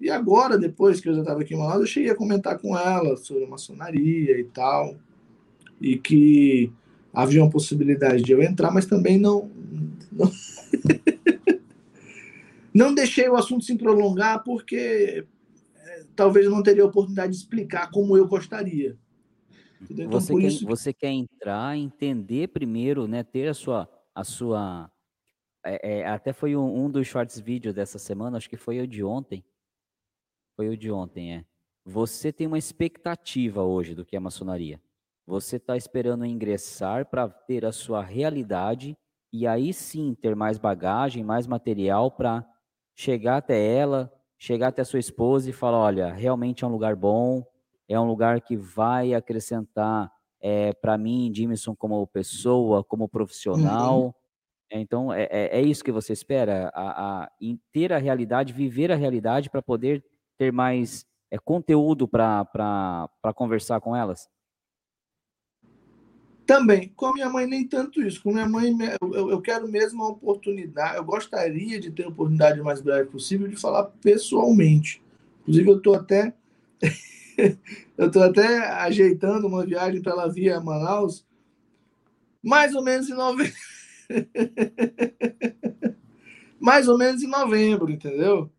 E 0.00 0.10
agora, 0.10 0.58
depois 0.58 1.00
que 1.00 1.08
eu 1.08 1.14
já 1.14 1.20
estava 1.20 1.42
aqui 1.42 1.54
em 1.54 1.58
Manaus, 1.58 1.80
eu 1.80 1.86
cheguei 1.86 2.10
a 2.10 2.16
comentar 2.16 2.58
com 2.58 2.76
ela 2.76 3.16
sobre 3.16 3.46
maçonaria 3.46 4.36
e 4.38 4.44
tal, 4.44 4.96
e 5.80 5.96
que 5.96 6.72
havia 7.12 7.40
uma 7.40 7.50
possibilidade 7.50 8.22
de 8.22 8.32
eu 8.32 8.42
entrar, 8.42 8.72
mas 8.72 8.86
também 8.86 9.16
não. 9.16 9.48
Não, 10.10 10.28
não 12.74 12.94
deixei 12.94 13.28
o 13.28 13.36
assunto 13.36 13.64
se 13.64 13.76
prolongar, 13.76 14.42
porque 14.44 15.26
é, 15.74 16.04
talvez 16.16 16.46
eu 16.46 16.52
não 16.52 16.62
teria 16.62 16.84
oportunidade 16.84 17.32
de 17.32 17.38
explicar 17.38 17.90
como 17.90 18.16
eu 18.16 18.26
gostaria. 18.26 18.98
Então, 19.90 20.08
você, 20.10 20.34
quer, 20.34 20.46
isso... 20.46 20.66
você 20.66 20.92
quer 20.92 21.10
entrar, 21.10 21.76
entender 21.76 22.48
primeiro, 22.48 23.08
né, 23.08 23.22
ter 23.22 23.48
a 23.48 23.54
sua, 23.54 23.88
a 24.14 24.22
sua 24.22 24.90
é, 25.64 26.00
é, 26.00 26.06
até 26.06 26.32
foi 26.32 26.56
um, 26.56 26.84
um, 26.84 26.90
dos 26.90 27.06
shorts 27.06 27.38
vídeo 27.38 27.72
dessa 27.72 27.98
semana, 27.98 28.36
acho 28.36 28.50
que 28.50 28.56
foi 28.56 28.80
o 28.80 28.86
de 28.86 29.04
ontem. 29.04 29.44
Foi 30.56 30.68
o 30.68 30.76
de 30.76 30.90
ontem, 30.90 31.34
é. 31.36 31.44
Você 31.84 32.32
tem 32.32 32.46
uma 32.46 32.58
expectativa 32.58 33.62
hoje 33.62 33.94
do 33.94 34.04
que 34.04 34.16
é 34.16 34.20
maçonaria. 34.20 34.80
Você 35.26 35.56
está 35.56 35.76
esperando 35.76 36.24
ingressar 36.24 37.08
para 37.08 37.28
ter 37.28 37.64
a 37.64 37.72
sua 37.72 38.02
realidade 38.02 38.96
e 39.32 39.46
aí 39.46 39.72
sim 39.72 40.14
ter 40.14 40.36
mais 40.36 40.58
bagagem, 40.58 41.24
mais 41.24 41.46
material 41.46 42.10
para 42.10 42.46
chegar 43.02 43.38
até 43.38 43.74
ela, 43.74 44.12
chegar 44.38 44.68
até 44.68 44.82
a 44.82 44.84
sua 44.84 44.98
esposa 44.98 45.50
e 45.50 45.52
falar: 45.52 45.78
olha, 45.78 46.12
realmente 46.12 46.64
é 46.64 46.66
um 46.66 46.70
lugar 46.70 46.96
bom, 46.96 47.44
é 47.88 47.98
um 47.98 48.06
lugar 48.06 48.40
que 48.40 48.56
vai 48.56 49.14
acrescentar 49.14 50.10
é, 50.40 50.68
eh, 50.68 50.72
para 50.72 50.98
mim, 50.98 51.32
Jimson, 51.34 51.74
como 51.74 52.06
pessoa, 52.06 52.82
como 52.82 53.08
profissional. 53.08 54.00
Uhum 54.06 54.12
é, 54.72 54.80
então, 54.80 55.12
é, 55.12 55.24
é, 55.24 55.58
é, 55.58 55.60
isso 55.60 55.84
que 55.84 55.92
você 55.92 56.14
espera? 56.14 56.70
A, 56.74 57.24
a, 57.24 57.30
ter 57.70 57.92
a 57.92 57.98
realidade, 57.98 58.54
viver 58.54 58.90
a 58.90 58.96
realidade 58.96 59.50
para 59.50 59.60
poder 59.60 60.02
ter 60.38 60.50
mais 60.50 61.04
é, 61.30 61.38
conteúdo 61.38 62.08
para 62.08 63.08
conversar 63.34 63.82
com 63.82 63.94
elas? 63.94 64.30
Também, 66.46 66.92
com 66.96 67.06
a 67.06 67.12
minha 67.12 67.28
mãe 67.28 67.46
nem 67.46 67.66
tanto 67.66 68.02
isso. 68.02 68.22
Com 68.22 68.32
minha 68.32 68.48
mãe, 68.48 68.76
eu, 69.00 69.30
eu 69.30 69.40
quero 69.40 69.68
mesmo 69.68 70.02
a 70.02 70.08
oportunidade, 70.08 70.96
eu 70.96 71.04
gostaria 71.04 71.80
de 71.80 71.90
ter 71.90 72.04
a 72.04 72.08
oportunidade 72.08 72.60
mais 72.60 72.80
breve 72.80 73.10
possível 73.10 73.46
de 73.46 73.56
falar 73.56 73.84
pessoalmente. 74.02 75.00
Inclusive, 75.42 75.70
eu 75.70 75.76
estou 75.76 75.94
até 75.94 76.34
eu 77.96 78.06
estou 78.06 78.22
até 78.22 78.58
ajeitando 78.58 79.46
uma 79.46 79.64
viagem 79.64 80.02
para 80.02 80.12
ela 80.12 80.32
vir 80.32 80.50
a 80.52 80.60
Manaus, 80.60 81.24
mais 82.42 82.74
ou 82.74 82.82
menos 82.82 83.08
em 83.08 83.14
novembro. 83.14 83.52
mais 86.58 86.88
ou 86.88 86.98
menos 86.98 87.22
em 87.22 87.28
novembro, 87.28 87.90
entendeu? 87.90 88.50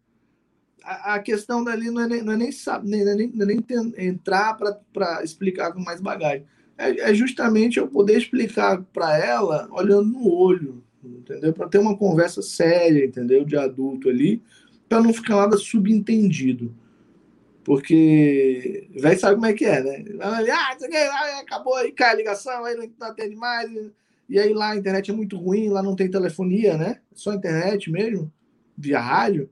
A, 0.84 1.15
a 1.15 1.19
questão 1.19 1.63
dali 1.63 1.91
não 1.91 2.01
é 2.01 2.07
nem, 2.07 2.23
não 2.23 2.34
é 2.34 2.38
nem, 2.38 2.49
nem, 2.84 3.03
nem, 3.15 3.34
nem 3.36 4.07
entrar 4.07 4.57
para 4.93 5.23
explicar 5.23 5.73
com 5.73 5.81
mais 5.81 5.99
bagagem 5.99 6.45
é, 6.78 7.11
é 7.11 7.13
justamente 7.13 7.78
eu 7.78 7.88
poder 7.88 8.17
explicar 8.17 8.82
para 8.93 9.17
ela 9.17 9.67
olhando 9.71 10.09
no 10.09 10.32
olho, 10.32 10.84
entendeu? 11.03 11.53
Para 11.53 11.67
ter 11.67 11.78
uma 11.78 11.97
conversa 11.97 12.41
séria, 12.41 13.05
entendeu? 13.05 13.45
De 13.45 13.55
adulto 13.55 14.09
ali, 14.09 14.41
para 14.89 15.01
não 15.01 15.13
ficar 15.13 15.36
nada 15.36 15.57
subentendido. 15.57 16.74
Porque 17.63 18.89
velho 18.93 19.19
sabe 19.19 19.36
como 19.36 19.45
é 19.45 19.53
que 19.53 19.65
é, 19.65 19.82
né? 19.82 20.05
Ah, 20.19 21.39
acabou 21.39 21.76
aí, 21.76 21.91
cai 21.91 22.11
a 22.11 22.15
ligação, 22.15 22.65
aí 22.65 22.76
não 22.76 23.07
atende 23.07 23.36
mais. 23.36 23.69
E 24.28 24.39
aí 24.39 24.53
lá 24.53 24.71
a 24.71 24.76
internet 24.76 25.11
é 25.11 25.13
muito 25.13 25.38
ruim, 25.38 25.69
lá 25.69 25.82
não 25.82 25.95
tem 25.95 26.09
telefonia, 26.09 26.78
né? 26.78 26.99
Só 27.13 27.34
internet 27.34 27.89
mesmo, 27.89 28.32
via 28.78 28.99
rádio. 28.99 29.49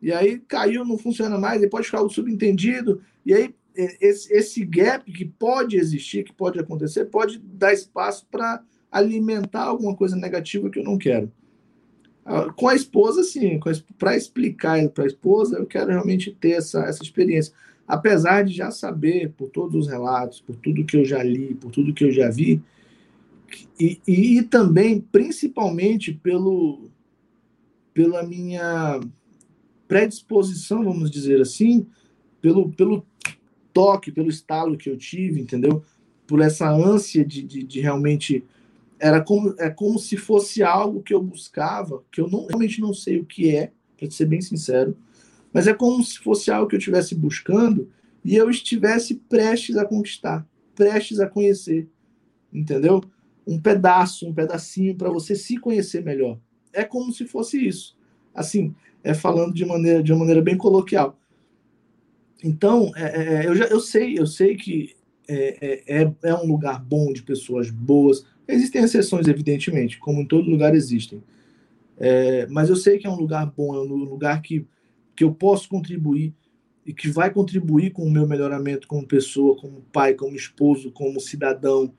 E 0.00 0.12
aí 0.12 0.38
caiu, 0.38 0.84
não 0.84 0.96
funciona 0.96 1.38
mais, 1.38 1.66
pode 1.68 1.86
ficar 1.86 2.02
o 2.02 2.10
subentendido. 2.10 3.02
E 3.26 3.34
aí 3.34 3.54
esse, 3.74 4.32
esse 4.32 4.64
gap 4.64 5.10
que 5.10 5.24
pode 5.24 5.76
existir, 5.76 6.24
que 6.24 6.32
pode 6.32 6.58
acontecer, 6.58 7.06
pode 7.06 7.38
dar 7.38 7.72
espaço 7.72 8.26
para 8.30 8.62
alimentar 8.90 9.64
alguma 9.64 9.96
coisa 9.96 10.16
negativa 10.16 10.70
que 10.70 10.78
eu 10.78 10.84
não 10.84 10.96
quero. 10.96 11.30
Ah, 12.24 12.50
com 12.52 12.68
a 12.68 12.74
esposa, 12.74 13.22
sim, 13.22 13.60
para 13.98 14.16
explicar 14.16 14.88
para 14.88 15.04
a 15.04 15.06
esposa, 15.06 15.58
eu 15.58 15.66
quero 15.66 15.90
realmente 15.90 16.30
ter 16.32 16.52
essa, 16.52 16.84
essa 16.84 17.02
experiência. 17.02 17.52
Apesar 17.86 18.44
de 18.44 18.54
já 18.54 18.70
saber, 18.70 19.32
por 19.36 19.50
todos 19.50 19.74
os 19.74 19.88
relatos, 19.88 20.40
por 20.40 20.56
tudo 20.56 20.84
que 20.84 20.96
eu 20.96 21.04
já 21.04 21.22
li, 21.22 21.54
por 21.54 21.70
tudo 21.70 21.92
que 21.92 22.04
eu 22.04 22.12
já 22.12 22.30
vi, 22.30 22.62
e, 23.78 24.00
e, 24.06 24.38
e 24.38 24.42
também, 24.42 25.00
principalmente, 25.00 26.14
pelo, 26.14 26.88
pela 27.92 28.22
minha 28.22 29.00
predisposição, 29.86 30.82
vamos 30.82 31.10
dizer 31.10 31.40
assim, 31.42 31.86
pelo, 32.40 32.72
pelo 32.72 33.06
toque, 33.74 34.10
pelo 34.12 34.30
estalo 34.30 34.78
que 34.78 34.88
eu 34.88 34.96
tive, 34.96 35.40
entendeu? 35.40 35.82
Por 36.26 36.40
essa 36.40 36.70
ânsia 36.70 37.24
de, 37.24 37.42
de, 37.42 37.62
de 37.62 37.80
realmente. 37.80 38.44
Era 38.98 39.20
como, 39.20 39.54
é 39.58 39.68
como 39.68 39.98
se 39.98 40.16
fosse 40.16 40.62
algo 40.62 41.02
que 41.02 41.12
eu 41.12 41.20
buscava, 41.20 42.02
que 42.10 42.20
eu 42.20 42.30
não, 42.30 42.46
realmente 42.46 42.80
não 42.80 42.94
sei 42.94 43.18
o 43.18 43.24
que 43.24 43.54
é, 43.54 43.72
para 43.98 44.10
ser 44.10 44.24
bem 44.24 44.40
sincero, 44.40 44.96
mas 45.52 45.66
é 45.66 45.74
como 45.74 46.02
se 46.02 46.18
fosse 46.20 46.50
algo 46.50 46.68
que 46.68 46.76
eu 46.76 46.78
estivesse 46.78 47.14
buscando 47.14 47.90
e 48.24 48.36
eu 48.36 48.48
estivesse 48.48 49.16
prestes 49.16 49.76
a 49.76 49.84
conquistar, 49.84 50.46
prestes 50.74 51.20
a 51.20 51.26
conhecer, 51.28 51.88
entendeu? 52.52 53.02
Um 53.46 53.60
pedaço, 53.60 54.26
um 54.26 54.32
pedacinho 54.32 54.94
para 54.94 55.10
você 55.10 55.34
se 55.34 55.58
conhecer 55.58 56.02
melhor. 56.02 56.38
É 56.72 56.84
como 56.84 57.12
se 57.12 57.26
fosse 57.26 57.64
isso. 57.66 57.96
Assim, 58.34 58.74
é 59.02 59.12
falando 59.12 59.52
de 59.52 59.64
maneira, 59.66 60.02
de 60.02 60.12
uma 60.12 60.20
maneira 60.20 60.40
bem 60.40 60.56
coloquial. 60.56 61.18
Então, 62.44 62.92
é, 62.94 63.02
é, 63.04 63.46
eu, 63.46 63.56
já, 63.56 63.64
eu 63.64 63.80
sei, 63.80 64.18
eu 64.18 64.26
sei 64.26 64.54
que 64.54 64.94
é, 65.26 65.82
é, 65.88 66.02
é, 66.02 66.12
é 66.24 66.34
um 66.34 66.46
lugar 66.46 66.78
bom 66.78 67.10
de 67.10 67.22
pessoas 67.22 67.70
boas. 67.70 68.26
Existem 68.46 68.84
exceções, 68.84 69.26
evidentemente, 69.26 69.98
como 69.98 70.20
em 70.20 70.26
todo 70.26 70.50
lugar 70.50 70.74
existem. 70.74 71.22
É, 71.96 72.46
mas 72.48 72.68
eu 72.68 72.76
sei 72.76 72.98
que 72.98 73.06
é 73.06 73.10
um 73.10 73.16
lugar 73.16 73.46
bom, 73.46 73.74
é 73.74 73.78
um 73.78 73.84
lugar 73.84 74.42
que, 74.42 74.66
que 75.16 75.24
eu 75.24 75.34
posso 75.34 75.70
contribuir 75.70 76.34
e 76.84 76.92
que 76.92 77.08
vai 77.08 77.30
contribuir 77.30 77.92
com 77.92 78.02
o 78.02 78.10
meu 78.10 78.28
melhoramento 78.28 78.86
como 78.86 79.06
pessoa, 79.06 79.56
como 79.56 79.80
pai, 79.90 80.12
como 80.12 80.36
esposo, 80.36 80.92
como 80.92 81.18
cidadão, 81.20 81.94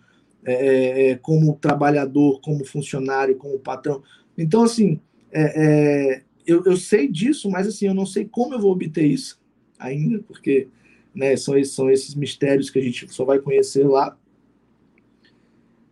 é, 0.45 1.09
é 1.09 1.15
como 1.15 1.55
trabalhador, 1.55 2.39
como 2.39 2.63
funcionário, 2.63 3.35
como 3.35 3.57
patrão. 3.57 4.03
Então, 4.37 4.61
assim, 4.61 4.99
é, 5.31 6.21
eu, 6.45 6.63
eu 6.65 6.77
sei 6.77 7.07
disso, 7.07 7.49
mas 7.49 7.65
assim, 7.65 7.87
eu 7.87 7.95
não 7.95 8.05
sei 8.05 8.25
como 8.25 8.53
eu 8.53 8.59
vou 8.59 8.71
obter 8.71 9.07
isso 9.07 9.43
ainda, 9.79 10.19
porque 10.23 10.67
né, 11.13 11.35
são, 11.37 11.57
esses, 11.57 11.73
são 11.73 11.89
esses 11.89 12.13
mistérios 12.15 12.69
que 12.69 12.79
a 12.79 12.81
gente 12.81 13.11
só 13.13 13.23
vai 13.23 13.39
conhecer 13.39 13.87
lá. 13.87 14.17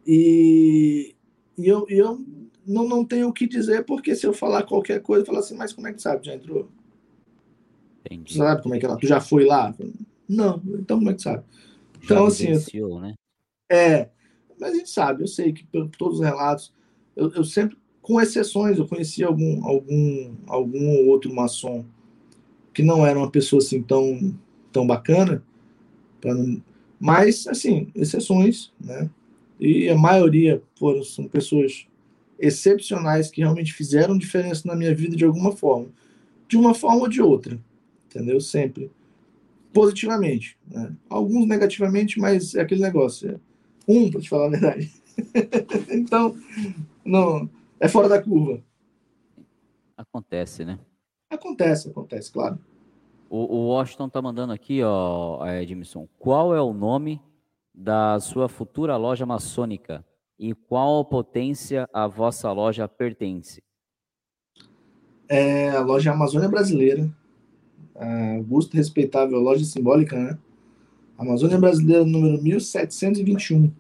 E, 0.06 1.16
e 1.58 1.68
eu, 1.68 1.86
eu 1.88 2.22
não, 2.66 2.88
não 2.88 3.06
tenho 3.06 3.30
o 3.30 3.34
que 3.34 3.48
dizer, 3.48 3.86
porque 3.86 4.16
se 4.16 4.26
eu 4.26 4.34
falar 4.34 4.64
qualquer 4.64 5.02
coisa, 5.02 5.26
falar 5.26 5.40
assim, 5.40 5.56
mas 5.56 5.74
como 5.74 5.88
é 5.88 5.94
que 5.94 6.02
sabe? 6.02 6.26
Já 6.26 6.36
entrou? 6.36 6.70
Entendi. 8.06 8.36
Sabe 8.36 8.62
como 8.62 8.76
é 8.76 8.80
que 8.80 8.86
ela? 8.86 8.98
Tu 8.98 9.08
já 9.08 9.22
foi 9.22 9.46
lá? 9.46 9.74
Não, 10.28 10.62
então 10.80 10.98
como 10.98 11.10
é 11.10 11.14
que 11.14 11.22
sabe? 11.22 11.44
Então, 12.04 12.26
assim. 12.26 12.52
Eu, 12.74 13.00
né? 13.00 13.14
É, 13.72 14.10
mas 14.60 14.74
a 14.74 14.76
gente 14.76 14.90
sabe, 14.90 15.24
eu 15.24 15.28
sei 15.28 15.54
que 15.54 15.66
por 15.66 15.90
todos 15.90 16.20
os 16.20 16.26
relatos, 16.26 16.74
eu, 17.16 17.32
eu 17.32 17.44
sempre, 17.44 17.78
com 18.02 18.20
exceções, 18.20 18.78
eu 18.78 18.88
conheci 18.88 19.24
algum, 19.24 19.66
algum, 19.66 20.36
algum 20.48 21.08
outro 21.08 21.34
maçom 21.34 21.86
que 22.74 22.82
não 22.82 23.06
era 23.06 23.18
uma 23.18 23.30
pessoa 23.30 23.62
assim 23.62 23.82
tão, 23.82 24.34
tão 24.72 24.86
bacana, 24.86 25.44
não... 26.24 26.62
mas, 27.00 27.48
assim, 27.48 27.88
exceções, 27.96 28.72
né? 28.80 29.10
E 29.60 29.88
a 29.90 29.96
maioria 29.96 30.62
foram, 30.76 31.04
são 31.04 31.28
pessoas 31.28 31.88
excepcionais 32.40 33.30
que 33.30 33.42
realmente 33.42 33.74
fizeram 33.74 34.18
diferença 34.18 34.68
na 34.68 34.76
minha 34.76 34.94
vida 34.94 35.16
de 35.16 35.24
alguma 35.24 35.52
forma. 35.52 35.88
De 36.48 36.58
uma 36.58 36.74
forma 36.74 37.02
ou 37.02 37.08
de 37.08 37.22
outra, 37.22 37.58
entendeu? 38.06 38.42
Sempre. 38.42 38.92
Positivamente. 39.72 40.58
Né? 40.68 40.94
Alguns 41.10 41.48
negativamente, 41.48 42.20
mas 42.20 42.56
é 42.56 42.62
aquele 42.62 42.82
negócio. 42.82 43.30
É 43.30 43.40
um, 43.88 44.12
para 44.12 44.22
te 44.22 44.30
falar 44.30 44.48
a 44.48 44.50
verdade. 44.50 44.92
então, 45.90 46.36
não, 47.06 47.50
é 47.80 47.88
fora 47.88 48.10
da 48.10 48.22
curva. 48.22 48.62
Acontece, 49.96 50.66
né? 50.66 50.80
Acontece, 51.34 51.90
acontece, 51.90 52.32
claro. 52.32 52.60
O, 53.30 53.56
o 53.56 53.68
Washington 53.70 54.10
tá 54.10 54.22
mandando 54.22 54.54
aqui, 54.54 54.84
ó, 54.84 55.46
Edmilson. 55.48 56.08
Qual 56.20 56.56
é 56.56 56.62
o 56.62 56.74
nome 56.74 57.20
da 57.74 58.20
sua 58.20 58.48
futura 58.48 58.96
loja 58.96 59.26
maçônica 59.26 60.06
e 60.38 60.54
qual 60.54 61.04
potência 61.04 61.90
a 61.92 62.08
vossa 62.08 62.52
loja 62.52 62.88
pertence? 62.88 63.64
É 65.28 65.72
a 65.72 65.82
loja 65.82 66.12
Amazônia 66.12 66.48
Brasileira. 66.48 67.10
A 67.96 68.36
Augusto 68.36 68.76
Respeitável 68.76 69.40
Loja 69.40 69.64
Simbólica, 69.66 70.18
né? 70.18 70.38
Amazônia 71.18 71.58
Brasileira 71.58 72.04
número 72.06 72.42
1721. 72.42 73.72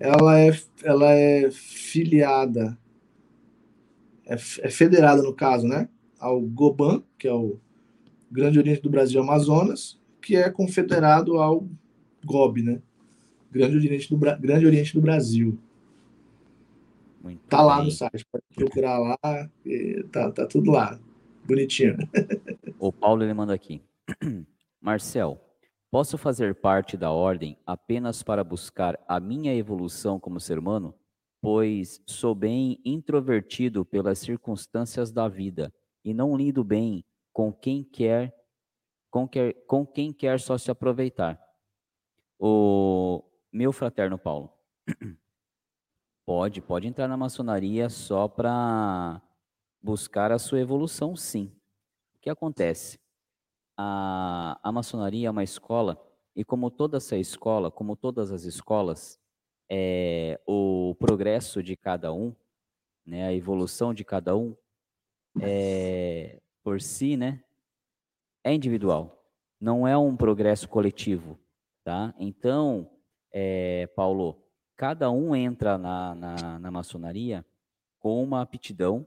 Ela 0.00 0.40
é, 0.40 0.50
ela 0.82 1.10
é 1.12 1.50
filiada, 1.50 2.78
é, 4.26 4.34
é 4.34 4.70
federada 4.70 5.22
no 5.22 5.32
caso, 5.32 5.66
né? 5.66 5.88
Ao 6.24 6.40
Goban, 6.40 7.02
que 7.18 7.28
é 7.28 7.32
o 7.32 7.58
Grande 8.30 8.58
Oriente 8.58 8.80
do 8.80 8.88
Brasil 8.88 9.20
Amazonas, 9.20 10.00
que 10.22 10.34
é 10.34 10.50
confederado 10.50 11.36
ao 11.36 11.68
GOB, 12.24 12.62
né? 12.62 12.80
Grande 13.52 13.76
Oriente 13.76 14.08
do, 14.08 14.16
Bra... 14.16 14.34
Grande 14.34 14.64
Oriente 14.64 14.94
do 14.94 15.02
Brasil. 15.02 15.58
Muito 17.22 17.40
tá 17.46 17.58
bem. 17.58 17.66
lá 17.66 17.84
no 17.84 17.90
site, 17.90 18.24
pode 18.32 18.44
procurar 18.54 18.98
lá, 18.98 19.18
tá, 20.10 20.32
tá 20.32 20.46
tudo 20.46 20.70
lá. 20.70 20.98
Bonitinho. 21.46 21.98
O 22.78 22.90
Paulo 22.90 23.22
ele 23.22 23.34
manda 23.34 23.52
aqui. 23.52 23.82
Marcel, 24.80 25.38
posso 25.90 26.16
fazer 26.16 26.54
parte 26.54 26.96
da 26.96 27.10
ordem 27.10 27.58
apenas 27.66 28.22
para 28.22 28.42
buscar 28.42 28.98
a 29.06 29.20
minha 29.20 29.54
evolução 29.54 30.18
como 30.18 30.40
ser 30.40 30.58
humano? 30.58 30.94
Pois 31.42 32.00
sou 32.06 32.34
bem 32.34 32.80
introvertido 32.82 33.84
pelas 33.84 34.18
circunstâncias 34.18 35.12
da 35.12 35.28
vida 35.28 35.70
e 36.04 36.12
não 36.12 36.36
lido 36.36 36.62
bem 36.62 37.04
com 37.32 37.52
quem 37.52 37.82
quer 37.82 38.34
com, 39.14 39.28
quer, 39.28 39.54
com 39.68 39.86
quem 39.86 40.12
quer 40.12 40.40
só 40.40 40.58
se 40.58 40.72
aproveitar. 40.72 41.40
O 42.36 43.22
meu 43.52 43.72
fraterno 43.72 44.18
Paulo, 44.18 44.52
pode, 46.26 46.60
pode 46.60 46.88
entrar 46.88 47.06
na 47.06 47.16
maçonaria 47.16 47.88
só 47.88 48.26
para 48.26 49.22
buscar 49.80 50.32
a 50.32 50.38
sua 50.40 50.58
evolução, 50.58 51.14
sim. 51.14 51.56
O 52.16 52.20
que 52.22 52.28
acontece? 52.28 52.98
A, 53.78 54.58
a 54.60 54.72
maçonaria 54.72 55.28
é 55.28 55.30
uma 55.30 55.44
escola 55.44 55.96
e 56.34 56.44
como 56.44 56.68
toda 56.68 56.96
essa 56.96 57.16
escola, 57.16 57.70
como 57.70 57.94
todas 57.94 58.32
as 58.32 58.42
escolas, 58.42 59.20
é, 59.70 60.40
o 60.44 60.96
progresso 60.98 61.62
de 61.62 61.76
cada 61.76 62.12
um, 62.12 62.34
né, 63.06 63.28
a 63.28 63.32
evolução 63.32 63.94
de 63.94 64.04
cada 64.04 64.36
um 64.36 64.56
é, 65.40 66.40
por 66.62 66.80
si, 66.80 67.16
né, 67.16 67.42
é 68.42 68.52
individual, 68.52 69.24
não 69.60 69.86
é 69.86 69.96
um 69.96 70.16
progresso 70.16 70.68
coletivo, 70.68 71.38
tá? 71.82 72.14
Então, 72.18 72.90
é, 73.32 73.86
Paulo, 73.96 74.42
cada 74.76 75.10
um 75.10 75.34
entra 75.34 75.78
na, 75.78 76.14
na, 76.14 76.58
na 76.58 76.70
maçonaria 76.70 77.44
com 77.98 78.22
uma 78.22 78.42
aptidão 78.42 79.06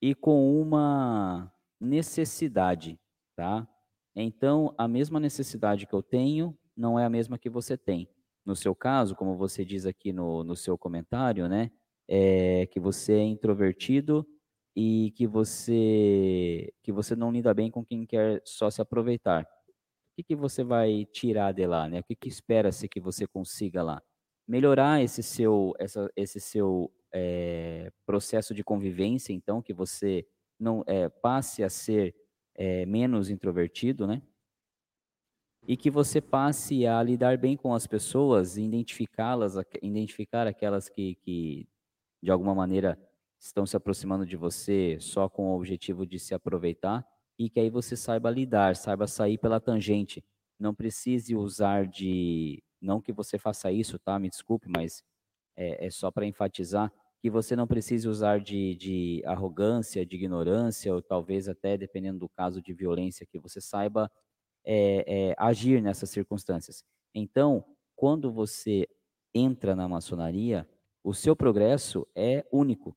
e 0.00 0.14
com 0.14 0.60
uma 0.60 1.52
necessidade, 1.80 2.98
tá? 3.34 3.68
Então, 4.14 4.74
a 4.78 4.88
mesma 4.88 5.20
necessidade 5.20 5.86
que 5.86 5.94
eu 5.94 6.02
tenho 6.02 6.56
não 6.74 6.98
é 6.98 7.04
a 7.04 7.10
mesma 7.10 7.38
que 7.38 7.50
você 7.50 7.76
tem. 7.76 8.08
No 8.44 8.56
seu 8.56 8.74
caso, 8.74 9.14
como 9.14 9.36
você 9.36 9.64
diz 9.64 9.84
aqui 9.84 10.12
no, 10.12 10.42
no 10.42 10.56
seu 10.56 10.78
comentário, 10.78 11.48
né? 11.48 11.70
É 12.08 12.66
que 12.66 12.78
você 12.78 13.14
é 13.14 13.24
introvertido 13.24 14.26
e 14.76 15.12
que 15.16 15.26
você 15.26 16.72
que 16.82 16.92
você 16.92 17.16
não 17.16 17.32
lida 17.32 17.54
bem 17.54 17.70
com 17.70 17.84
quem 17.84 18.06
quer 18.06 18.42
só 18.44 18.70
se 18.70 18.82
aproveitar. 18.82 19.44
O 19.44 20.16
que, 20.16 20.22
que 20.24 20.36
você 20.36 20.64
vai 20.64 21.06
tirar 21.06 21.52
de 21.52 21.66
lá, 21.66 21.88
né? 21.88 22.00
O 22.00 22.04
que, 22.04 22.14
que 22.14 22.28
espera-se 22.28 22.88
que 22.88 23.00
você 23.00 23.26
consiga 23.26 23.82
lá? 23.82 24.02
Melhorar 24.48 25.02
esse 25.02 25.22
seu 25.22 25.74
essa, 25.78 26.10
esse 26.16 26.40
seu 26.40 26.92
é, 27.12 27.90
processo 28.06 28.54
de 28.54 28.62
convivência, 28.62 29.32
então, 29.32 29.62
que 29.62 29.72
você 29.72 30.26
não 30.58 30.84
é, 30.86 31.08
passe 31.08 31.62
a 31.64 31.70
ser 31.70 32.14
é, 32.54 32.86
menos 32.86 33.30
introvertido, 33.30 34.06
né? 34.06 34.22
e 35.66 35.76
que 35.76 35.90
você 35.90 36.20
passe 36.20 36.86
a 36.86 37.02
lidar 37.02 37.36
bem 37.38 37.56
com 37.56 37.74
as 37.74 37.86
pessoas, 37.86 38.56
identificá-las, 38.56 39.56
identificar 39.82 40.46
aquelas 40.46 40.88
que, 40.88 41.16
que 41.16 41.68
de 42.22 42.30
alguma 42.30 42.54
maneira 42.54 42.96
estão 43.46 43.64
se 43.66 43.76
aproximando 43.76 44.26
de 44.26 44.36
você 44.36 44.98
só 45.00 45.28
com 45.28 45.50
o 45.50 45.56
objetivo 45.56 46.06
de 46.06 46.18
se 46.18 46.34
aproveitar 46.34 47.06
e 47.38 47.48
que 47.48 47.60
aí 47.60 47.70
você 47.70 47.96
saiba 47.96 48.30
lidar, 48.30 48.76
saiba 48.76 49.06
sair 49.06 49.38
pela 49.38 49.60
tangente. 49.60 50.24
Não 50.58 50.74
precise 50.74 51.36
usar 51.36 51.86
de, 51.86 52.62
não 52.80 53.00
que 53.00 53.12
você 53.12 53.38
faça 53.38 53.70
isso, 53.70 53.98
tá? 53.98 54.18
Me 54.18 54.28
desculpe, 54.28 54.68
mas 54.68 55.02
é, 55.56 55.86
é 55.86 55.90
só 55.90 56.10
para 56.10 56.26
enfatizar 56.26 56.92
que 57.20 57.30
você 57.30 57.56
não 57.56 57.66
precise 57.66 58.08
usar 58.08 58.40
de, 58.40 58.74
de 58.76 59.22
arrogância, 59.24 60.04
de 60.04 60.16
ignorância 60.16 60.94
ou 60.94 61.02
talvez 61.02 61.48
até 61.48 61.76
dependendo 61.76 62.20
do 62.20 62.28
caso 62.28 62.62
de 62.62 62.72
violência 62.72 63.26
que 63.26 63.38
você 63.38 63.60
saiba 63.60 64.10
é, 64.64 65.30
é, 65.30 65.34
agir 65.38 65.82
nessas 65.82 66.10
circunstâncias. 66.10 66.84
Então, 67.14 67.64
quando 67.94 68.30
você 68.30 68.88
entra 69.34 69.74
na 69.74 69.88
maçonaria, 69.88 70.68
o 71.02 71.14
seu 71.14 71.36
progresso 71.36 72.06
é 72.14 72.44
único, 72.50 72.96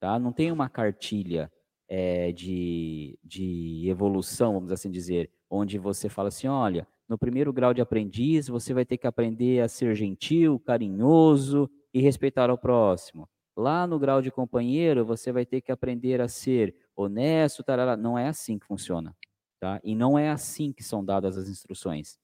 tá? 0.00 0.18
Não 0.18 0.32
tem 0.32 0.50
uma 0.50 0.68
cartilha 0.68 1.52
é, 1.88 2.32
de, 2.32 3.18
de 3.22 3.88
evolução, 3.88 4.54
vamos 4.54 4.72
assim 4.72 4.90
dizer, 4.90 5.30
onde 5.48 5.78
você 5.78 6.08
fala 6.08 6.28
assim, 6.28 6.48
olha, 6.48 6.88
no 7.08 7.18
primeiro 7.18 7.52
grau 7.52 7.74
de 7.74 7.80
aprendiz, 7.80 8.48
você 8.48 8.72
vai 8.72 8.84
ter 8.84 8.96
que 8.96 9.06
aprender 9.06 9.60
a 9.60 9.68
ser 9.68 9.94
gentil, 9.94 10.58
carinhoso 10.60 11.68
e 11.92 12.00
respeitar 12.00 12.48
ao 12.48 12.56
próximo. 12.56 13.28
Lá 13.56 13.86
no 13.86 13.98
grau 13.98 14.22
de 14.22 14.30
companheiro, 14.30 15.04
você 15.04 15.32
vai 15.32 15.44
ter 15.44 15.60
que 15.60 15.72
aprender 15.72 16.20
a 16.20 16.28
ser 16.28 16.74
honesto, 16.96 17.64
tarará. 17.64 17.96
não 17.96 18.16
é 18.16 18.28
assim 18.28 18.58
que 18.58 18.66
funciona. 18.66 19.14
Tá? 19.60 19.80
E 19.84 19.94
não 19.94 20.18
é 20.18 20.30
assim 20.30 20.72
que 20.72 20.82
são 20.82 21.04
dadas 21.04 21.36
as 21.36 21.48
instruções. 21.48 22.16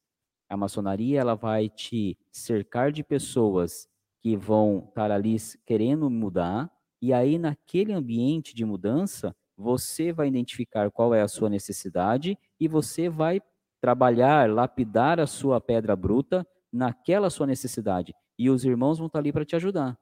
A 0.48 0.56
maçonaria 0.56 1.20
ela 1.20 1.34
vai 1.34 1.68
te 1.68 2.16
cercar 2.30 2.92
de 2.92 3.02
pessoas 3.02 3.88
que 4.22 4.36
vão 4.36 4.86
estar 4.88 5.10
ali 5.10 5.36
querendo 5.66 6.08
mudar, 6.08 6.70
e 7.06 7.12
aí 7.12 7.38
naquele 7.38 7.92
ambiente 7.92 8.52
de 8.52 8.64
mudança, 8.64 9.32
você 9.56 10.12
vai 10.12 10.26
identificar 10.26 10.90
qual 10.90 11.14
é 11.14 11.22
a 11.22 11.28
sua 11.28 11.48
necessidade 11.48 12.36
e 12.58 12.66
você 12.66 13.08
vai 13.08 13.40
trabalhar, 13.80 14.50
lapidar 14.50 15.20
a 15.20 15.26
sua 15.26 15.60
pedra 15.60 15.94
bruta 15.94 16.44
naquela 16.72 17.30
sua 17.30 17.46
necessidade. 17.46 18.12
E 18.36 18.50
os 18.50 18.64
irmãos 18.64 18.98
vão 18.98 19.06
estar 19.06 19.20
ali 19.20 19.32
para 19.32 19.44
te 19.44 19.54
ajudar. 19.54 19.96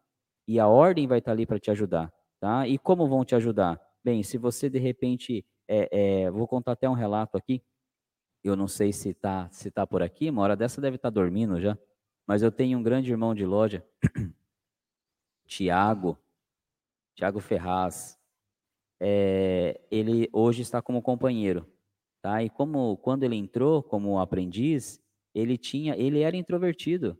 E 0.48 0.58
a 0.58 0.66
ordem 0.66 1.06
vai 1.06 1.18
estar 1.18 1.32
ali 1.32 1.44
para 1.44 1.58
te 1.58 1.70
ajudar. 1.70 2.10
Tá? 2.40 2.66
E 2.66 2.78
como 2.78 3.06
vão 3.06 3.22
te 3.22 3.34
ajudar? 3.34 3.78
Bem, 4.02 4.22
se 4.22 4.38
você 4.38 4.70
de 4.70 4.78
repente 4.78 5.44
é, 5.68 5.88
é, 6.24 6.30
vou 6.30 6.48
contar 6.48 6.72
até 6.72 6.88
um 6.88 6.94
relato 6.94 7.36
aqui. 7.36 7.62
Eu 8.42 8.56
não 8.56 8.66
sei 8.66 8.94
se 8.94 9.10
está 9.10 9.46
se 9.50 9.70
tá 9.70 9.86
por 9.86 10.02
aqui, 10.02 10.30
uma 10.30 10.40
hora 10.40 10.56
dessa 10.56 10.80
deve 10.80 10.96
estar 10.96 11.10
tá 11.10 11.14
dormindo 11.14 11.60
já. 11.60 11.76
Mas 12.26 12.40
eu 12.40 12.50
tenho 12.50 12.78
um 12.78 12.82
grande 12.82 13.10
irmão 13.10 13.34
de 13.34 13.44
loja, 13.44 13.84
Tiago, 15.46 16.18
Tiago 17.14 17.40
Ferraz. 17.40 18.18
É, 19.00 19.80
ele 19.90 20.28
hoje 20.32 20.62
está 20.62 20.80
como 20.80 21.02
companheiro, 21.02 21.66
tá? 22.22 22.42
E 22.42 22.50
como 22.50 22.96
quando 22.98 23.24
ele 23.24 23.36
entrou 23.36 23.82
como 23.82 24.18
aprendiz, 24.18 25.00
ele 25.34 25.58
tinha, 25.58 25.96
ele 25.96 26.20
era 26.20 26.36
introvertido. 26.36 27.18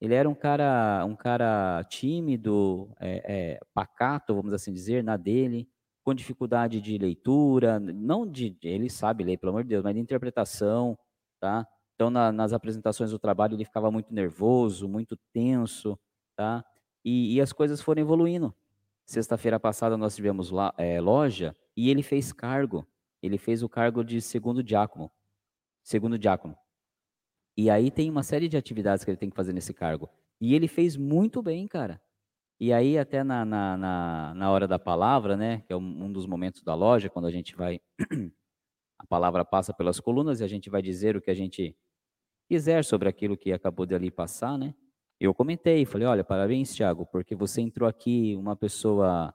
Ele 0.00 0.14
era 0.14 0.28
um 0.28 0.34
cara, 0.34 1.04
um 1.06 1.14
cara 1.14 1.84
tímido, 1.84 2.92
é, 3.00 3.54
é, 3.54 3.60
pacato, 3.72 4.34
vamos 4.34 4.52
assim 4.52 4.72
dizer, 4.72 5.04
na 5.04 5.16
dele 5.16 5.68
com 6.04 6.14
dificuldade 6.14 6.80
de 6.80 6.98
leitura, 6.98 7.78
não 7.78 8.28
de, 8.28 8.56
ele 8.62 8.90
sabe 8.90 9.24
ler, 9.24 9.36
pelo 9.38 9.50
amor 9.50 9.62
de 9.62 9.68
Deus, 9.70 9.84
mas 9.84 9.94
de 9.94 10.00
interpretação, 10.00 10.98
tá? 11.40 11.66
Então, 11.94 12.10
na, 12.10 12.32
nas 12.32 12.52
apresentações 12.52 13.10
do 13.10 13.18
trabalho, 13.18 13.54
ele 13.54 13.64
ficava 13.64 13.90
muito 13.90 14.12
nervoso, 14.12 14.88
muito 14.88 15.16
tenso, 15.32 15.98
tá? 16.36 16.64
E, 17.04 17.36
e 17.36 17.40
as 17.40 17.52
coisas 17.52 17.80
foram 17.80 18.02
evoluindo. 18.02 18.54
Sexta-feira 19.12 19.60
passada 19.60 19.94
nós 19.94 20.16
tivemos 20.16 20.50
lá, 20.50 20.72
é, 20.78 20.98
loja 20.98 21.54
e 21.76 21.90
ele 21.90 22.02
fez 22.02 22.32
cargo. 22.32 22.88
Ele 23.22 23.36
fez 23.36 23.62
o 23.62 23.68
cargo 23.68 24.02
de 24.02 24.22
segundo 24.22 24.62
diácono. 24.62 25.12
Segundo 25.82 26.18
diácono. 26.18 26.56
E 27.54 27.68
aí 27.68 27.90
tem 27.90 28.08
uma 28.08 28.22
série 28.22 28.48
de 28.48 28.56
atividades 28.56 29.04
que 29.04 29.10
ele 29.10 29.18
tem 29.18 29.28
que 29.28 29.36
fazer 29.36 29.52
nesse 29.52 29.74
cargo. 29.74 30.08
E 30.40 30.54
ele 30.54 30.66
fez 30.66 30.96
muito 30.96 31.42
bem, 31.42 31.68
cara. 31.68 32.00
E 32.58 32.72
aí, 32.72 32.96
até 32.96 33.22
na, 33.22 33.44
na, 33.44 33.76
na, 33.76 34.34
na 34.34 34.50
hora 34.50 34.66
da 34.66 34.78
palavra, 34.78 35.36
né, 35.36 35.60
que 35.66 35.74
é 35.74 35.76
um, 35.76 36.04
um 36.04 36.10
dos 36.10 36.24
momentos 36.24 36.62
da 36.62 36.74
loja, 36.74 37.10
quando 37.10 37.26
a 37.26 37.30
gente 37.30 37.54
vai, 37.54 37.82
a 38.98 39.06
palavra 39.06 39.44
passa 39.44 39.74
pelas 39.74 40.00
colunas 40.00 40.40
e 40.40 40.44
a 40.44 40.48
gente 40.48 40.70
vai 40.70 40.80
dizer 40.80 41.18
o 41.18 41.20
que 41.20 41.30
a 41.30 41.34
gente 41.34 41.76
quiser 42.48 42.82
sobre 42.82 43.10
aquilo 43.10 43.36
que 43.36 43.52
acabou 43.52 43.84
de 43.84 43.94
ali 43.94 44.10
passar, 44.10 44.56
né? 44.56 44.74
Eu 45.24 45.32
comentei, 45.32 45.86
falei, 45.86 46.04
olha, 46.08 46.24
parabéns, 46.24 46.74
Tiago, 46.74 47.06
porque 47.06 47.32
você 47.36 47.60
entrou 47.60 47.88
aqui 47.88 48.34
uma 48.34 48.56
pessoa 48.56 49.32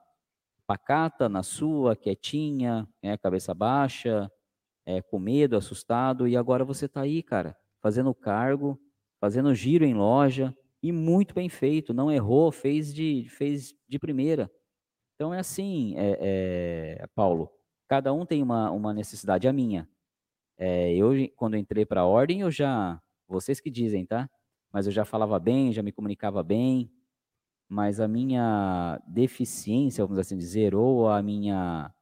pacata 0.66 1.30
na 1.30 1.42
sua, 1.42 1.96
quietinha, 1.96 2.86
né, 3.02 3.16
cabeça 3.16 3.54
baixa, 3.54 4.30
é, 4.84 5.00
com 5.00 5.18
medo, 5.18 5.56
assustado, 5.56 6.28
e 6.28 6.36
agora 6.36 6.62
você 6.62 6.84
está 6.84 7.00
aí, 7.00 7.22
cara, 7.22 7.56
fazendo 7.80 8.14
cargo, 8.14 8.78
fazendo 9.18 9.54
giro 9.54 9.82
em 9.82 9.94
loja, 9.94 10.54
e 10.82 10.92
muito 10.92 11.32
bem 11.34 11.48
feito, 11.48 11.94
não 11.94 12.12
errou, 12.12 12.52
fez 12.52 12.92
de, 12.92 13.26
fez 13.30 13.74
de 13.88 13.98
primeira. 13.98 14.52
Então 15.14 15.32
é 15.32 15.38
assim, 15.38 15.94
é, 15.96 16.98
é, 17.00 17.06
Paulo, 17.14 17.50
cada 17.88 18.12
um 18.12 18.26
tem 18.26 18.42
uma, 18.42 18.70
uma 18.70 18.92
necessidade, 18.92 19.48
a 19.48 19.54
minha. 19.54 19.88
É, 20.58 20.94
eu, 20.94 21.12
quando 21.34 21.56
entrei 21.56 21.86
para 21.86 22.02
a 22.02 22.06
ordem, 22.06 22.42
eu 22.42 22.50
já, 22.50 23.00
vocês 23.26 23.58
que 23.58 23.70
dizem, 23.70 24.04
tá? 24.04 24.28
Mas 24.72 24.86
eu 24.86 24.92
já 24.92 25.04
falava 25.04 25.38
bem, 25.38 25.72
já 25.72 25.82
me 25.82 25.92
comunicava 25.92 26.42
bem, 26.42 26.90
mas 27.68 28.00
a 28.00 28.08
minha 28.08 29.00
deficiência, 29.06 30.04
vamos 30.04 30.18
assim 30.18 30.36
dizer, 30.36 30.74
ou 30.74 31.08
a 31.08 31.22
minha 31.22 31.94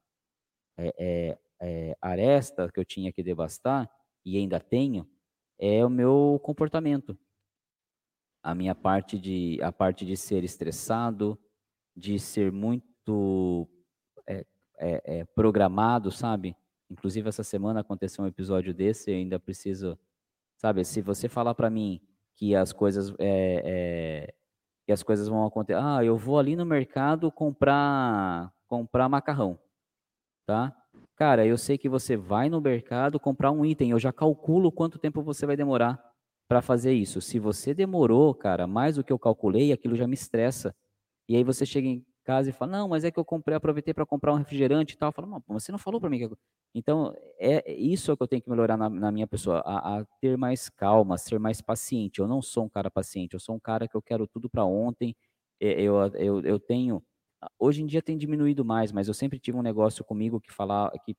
é, 0.77 1.39
é, 1.61 1.97
aresta 2.01 2.71
que 2.71 2.79
eu 2.79 2.85
tinha 2.85 3.13
que 3.13 3.23
devastar, 3.23 3.91
e 4.25 4.37
ainda 4.37 4.61
tenho, 4.61 5.09
é 5.59 5.85
o 5.85 5.91
meu 5.91 6.41
comportamento 6.43 7.17
a 8.47 8.55
minha 8.55 8.77
parte 8.77 9.19
de 9.19 9.59
a 9.61 9.73
parte 9.73 10.07
de 10.07 10.17
ser 10.17 10.45
estressado, 10.45 11.37
de 11.97 12.17
ser 12.17 12.53
muito 12.53 13.69
é, 14.79 15.25
programado, 15.35 16.13
sabe? 16.13 16.57
Inclusive 16.89 17.29
essa 17.29 17.43
semana 17.43 17.81
aconteceu 17.81 18.25
um 18.25 18.29
episódio 18.29 18.73
desse, 18.73 19.11
eu 19.11 19.17
ainda 19.17 19.41
preciso, 19.41 19.99
sabe? 20.57 20.85
Se 20.85 21.01
você 21.01 21.29
falar 21.29 21.55
para 21.55 21.69
mim 21.69 22.01
que 22.37 22.55
as 22.55 22.73
coisas 22.73 23.11
é, 23.19 23.63
é, 23.65 24.35
que 24.87 24.93
as 24.93 25.03
coisas 25.03 25.29
vão 25.29 25.45
acontecer, 25.45 25.79
ah, 25.81 26.05
eu 26.05 26.17
vou 26.17 26.39
ali 26.39 26.55
no 26.55 26.65
mercado 26.65 27.31
comprar 27.33 28.53
comprar 28.69 29.09
macarrão, 29.09 29.59
tá? 30.47 30.75
Cara, 31.17 31.47
eu 31.47 31.57
sei 31.57 31.79
que 31.79 31.89
você 31.89 32.17
vai 32.17 32.49
no 32.49 32.61
mercado 32.61 33.19
comprar 33.19 33.51
um 33.51 33.65
item, 33.65 33.91
eu 33.91 33.99
já 33.99 34.13
calculo 34.13 34.73
quanto 34.73 34.99
tempo 34.99 35.23
você 35.23 35.47
vai 35.47 35.57
demorar 35.57 35.99
para 36.49 36.63
fazer 36.63 36.93
isso. 36.93 37.21
Se 37.21 37.39
você 37.39 37.75
demorou, 37.75 38.35
cara, 38.35 38.67
mais 38.67 38.97
do 38.97 39.05
que 39.05 39.13
eu 39.13 39.19
calculei, 39.19 39.73
aquilo 39.73 39.97
já 39.97 40.07
me 40.07 40.15
estressa. 40.15 40.75
E 41.29 41.37
aí 41.37 41.43
você 41.43 41.67
chega 41.67 41.89
em 41.89 42.05
casa 42.27 42.51
e 42.51 42.53
fala, 42.53 42.73
não, 42.73 42.89
mas 42.89 43.05
é 43.05 43.11
que 43.11 43.19
eu 43.19 43.25
comprei, 43.25 43.57
aproveitei 43.57 43.95
para 43.95 44.05
comprar 44.05 44.33
um 44.33 44.37
refrigerante 44.37 44.95
e 44.95 44.99
tal. 44.99 45.13
Fala, 45.13 45.29
não, 45.29 45.43
você 45.49 45.71
não 45.71 45.79
falou 45.79 46.01
para 46.01 46.11
mim. 46.11 46.19
Que... 46.19 46.37
Então, 46.75 47.15
é 47.39 47.73
isso 47.73 48.17
que 48.17 48.23
eu 48.23 48.27
tenho 48.27 48.43
que 48.43 48.51
melhorar 48.51 48.77
na, 48.77 48.91
na 48.91 49.13
minha 49.13 49.27
pessoa, 49.27 49.61
a, 49.61 50.01
a, 50.01 50.05
ter 50.21 50.37
mais 50.37 50.69
calma, 50.69 51.17
ser 51.17 51.39
mais 51.39 51.61
paciente. 51.61 52.19
Eu 52.19 52.27
não 52.27 52.43
sou 52.43 52.65
um 52.65 52.69
cara 52.69 52.91
paciente, 52.91 53.35
eu 53.35 53.41
sou 53.41 53.55
um 53.55 53.61
cara 53.61 53.87
que 53.87 53.97
eu 53.97 54.03
quero 54.03 54.27
tudo 54.27 54.51
para 54.51 54.65
ontem. 54.65 55.15
Eu, 55.61 55.95
eu, 56.15 56.41
eu 56.43 56.59
tenho, 56.59 57.03
hoje 57.59 57.83
em 57.83 57.87
dia 57.87 58.03
tem 58.03 58.19
diminuído 58.19 58.65
mais, 58.65 58.93
mas 58.93 59.09
eu 59.09 59.15
sempre 59.15 59.39
tive 59.39 59.57
um 59.57 59.63
negócio 59.63 60.05
comigo 60.05 60.41
que 60.41 60.53
falava, 60.53 60.93
que 61.05 61.17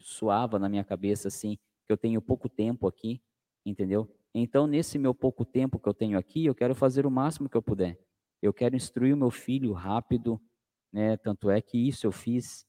suava 0.00 0.58
na 0.58 0.68
minha 0.68 0.84
cabeça 0.84 1.28
assim, 1.28 1.56
que 1.86 1.92
eu 1.92 1.96
tenho 1.96 2.20
pouco 2.20 2.48
tempo 2.48 2.86
aqui, 2.86 3.20
entendeu? 3.64 4.08
Então, 4.34 4.66
nesse 4.66 4.98
meu 4.98 5.14
pouco 5.14 5.44
tempo 5.44 5.78
que 5.78 5.88
eu 5.88 5.94
tenho 5.94 6.18
aqui, 6.18 6.46
eu 6.46 6.54
quero 6.54 6.74
fazer 6.74 7.06
o 7.06 7.10
máximo 7.10 7.48
que 7.48 7.56
eu 7.56 7.62
puder. 7.62 7.98
Eu 8.42 8.52
quero 8.52 8.76
instruir 8.76 9.14
o 9.14 9.16
meu 9.16 9.30
filho 9.30 9.72
rápido, 9.72 10.40
né? 10.92 11.16
Tanto 11.18 11.50
é 11.50 11.60
que 11.62 11.78
isso 11.78 12.06
eu 12.06 12.12
fiz. 12.12 12.66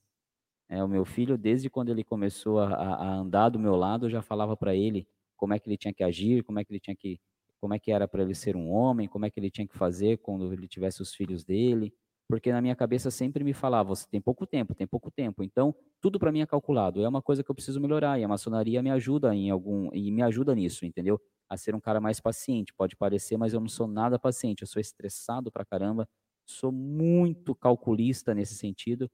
É, 0.69 0.83
o 0.83 0.87
meu 0.87 1.05
filho, 1.05 1.37
desde 1.37 1.69
quando 1.69 1.89
ele 1.89 2.03
começou 2.03 2.59
a, 2.59 2.73
a 2.75 3.13
andar 3.15 3.49
do 3.49 3.59
meu 3.59 3.75
lado, 3.75 4.05
eu 4.07 4.09
já 4.09 4.21
falava 4.21 4.57
para 4.57 4.75
ele 4.75 5.07
como 5.35 5.53
é 5.53 5.59
que 5.59 5.69
ele 5.69 5.77
tinha 5.77 5.93
que 5.93 6.03
agir, 6.03 6.43
como 6.43 6.59
é 6.59 6.65
que 6.65 6.71
ele 6.71 6.79
tinha 6.79 6.95
que, 6.95 7.19
como 7.59 7.73
é 7.73 7.79
que 7.79 7.91
era 7.91 8.07
para 8.07 8.23
ele 8.23 8.33
ser 8.35 8.55
um 8.55 8.69
homem, 8.71 9.07
como 9.07 9.25
é 9.25 9.29
que 9.31 9.39
ele 9.39 9.51
tinha 9.51 9.67
que 9.67 9.77
fazer 9.77 10.17
quando 10.19 10.51
ele 10.53 10.67
tivesse 10.67 11.01
os 11.01 11.13
filhos 11.13 11.43
dele, 11.43 11.93
porque 12.29 12.51
na 12.51 12.61
minha 12.61 12.75
cabeça 12.75 13.11
sempre 13.11 13.43
me 13.43 13.53
falava, 13.53 13.89
você 13.89 14.07
tem 14.09 14.21
pouco 14.21 14.47
tempo, 14.47 14.73
tem 14.73 14.87
pouco 14.87 15.11
tempo, 15.11 15.43
então 15.43 15.75
tudo 16.01 16.17
para 16.19 16.31
mim 16.31 16.41
é 16.41 16.45
calculado, 16.45 17.03
é 17.03 17.07
uma 17.07 17.21
coisa 17.21 17.43
que 17.43 17.51
eu 17.51 17.55
preciso 17.55 17.79
melhorar 17.81 18.19
e 18.19 18.23
a 18.23 18.27
maçonaria 18.27 18.81
me 18.81 18.89
ajuda 18.89 19.35
em 19.35 19.49
algum 19.49 19.89
e 19.93 20.11
me 20.11 20.21
ajuda 20.21 20.55
nisso, 20.55 20.85
entendeu? 20.85 21.19
A 21.53 21.57
ser 21.57 21.75
um 21.75 21.79
cara 21.79 22.01
mais 22.01 22.19
paciente, 22.19 22.73
pode 22.73 22.95
parecer, 22.95 23.37
mas 23.37 23.53
eu 23.53 23.59
não 23.59 23.69
sou 23.69 23.85
nada 23.85 24.17
paciente, 24.17 24.63
eu 24.63 24.67
sou 24.67 24.79
estressado 24.79 25.51
pra 25.51 25.63
caramba, 25.63 26.09
sou 26.47 26.71
muito 26.71 27.53
calculista 27.53 28.33
nesse 28.33 28.55
sentido. 28.55 29.07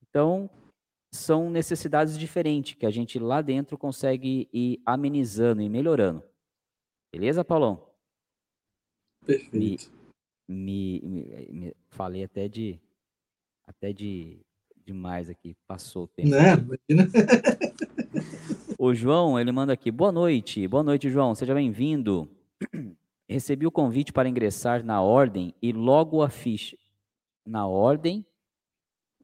Então, 0.00 0.48
são 1.12 1.50
necessidades 1.50 2.16
diferentes 2.16 2.74
que 2.74 2.86
a 2.86 2.92
gente 2.92 3.18
lá 3.18 3.42
dentro 3.42 3.76
consegue 3.76 4.48
ir 4.52 4.80
amenizando 4.86 5.62
e 5.62 5.68
melhorando. 5.68 6.22
Beleza, 7.12 7.44
Paulão? 7.44 7.84
Perfeito. 9.26 9.92
Me, 10.46 11.00
me, 11.02 11.24
me, 11.50 11.76
falei 11.88 12.22
até 12.22 12.46
de 12.46 12.80
até 13.66 13.92
de 13.92 14.38
demais 14.86 15.28
aqui, 15.28 15.56
passou 15.66 16.04
o 16.04 16.08
tempo. 16.08 16.28
Né? 16.28 16.52
Imagina. 16.52 17.10
o 18.84 18.94
João, 18.94 19.38
ele 19.40 19.50
manda 19.50 19.72
aqui: 19.72 19.90
"Boa 19.90 20.12
noite. 20.12 20.66
Boa 20.68 20.82
noite, 20.82 21.10
João. 21.10 21.34
Seja 21.34 21.54
bem-vindo. 21.54 22.28
Recebi 23.28 23.66
o 23.66 23.70
convite 23.70 24.12
para 24.12 24.28
ingressar 24.28 24.84
na 24.84 25.00
ordem 25.00 25.54
e 25.62 25.72
logo 25.72 26.22
a 26.22 26.28
ficha 26.28 26.76
na 27.46 27.66
ordem 27.66 28.24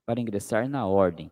para 0.04 0.20
ingressar 0.20 0.68
na 0.68 0.86
ordem 0.86 1.30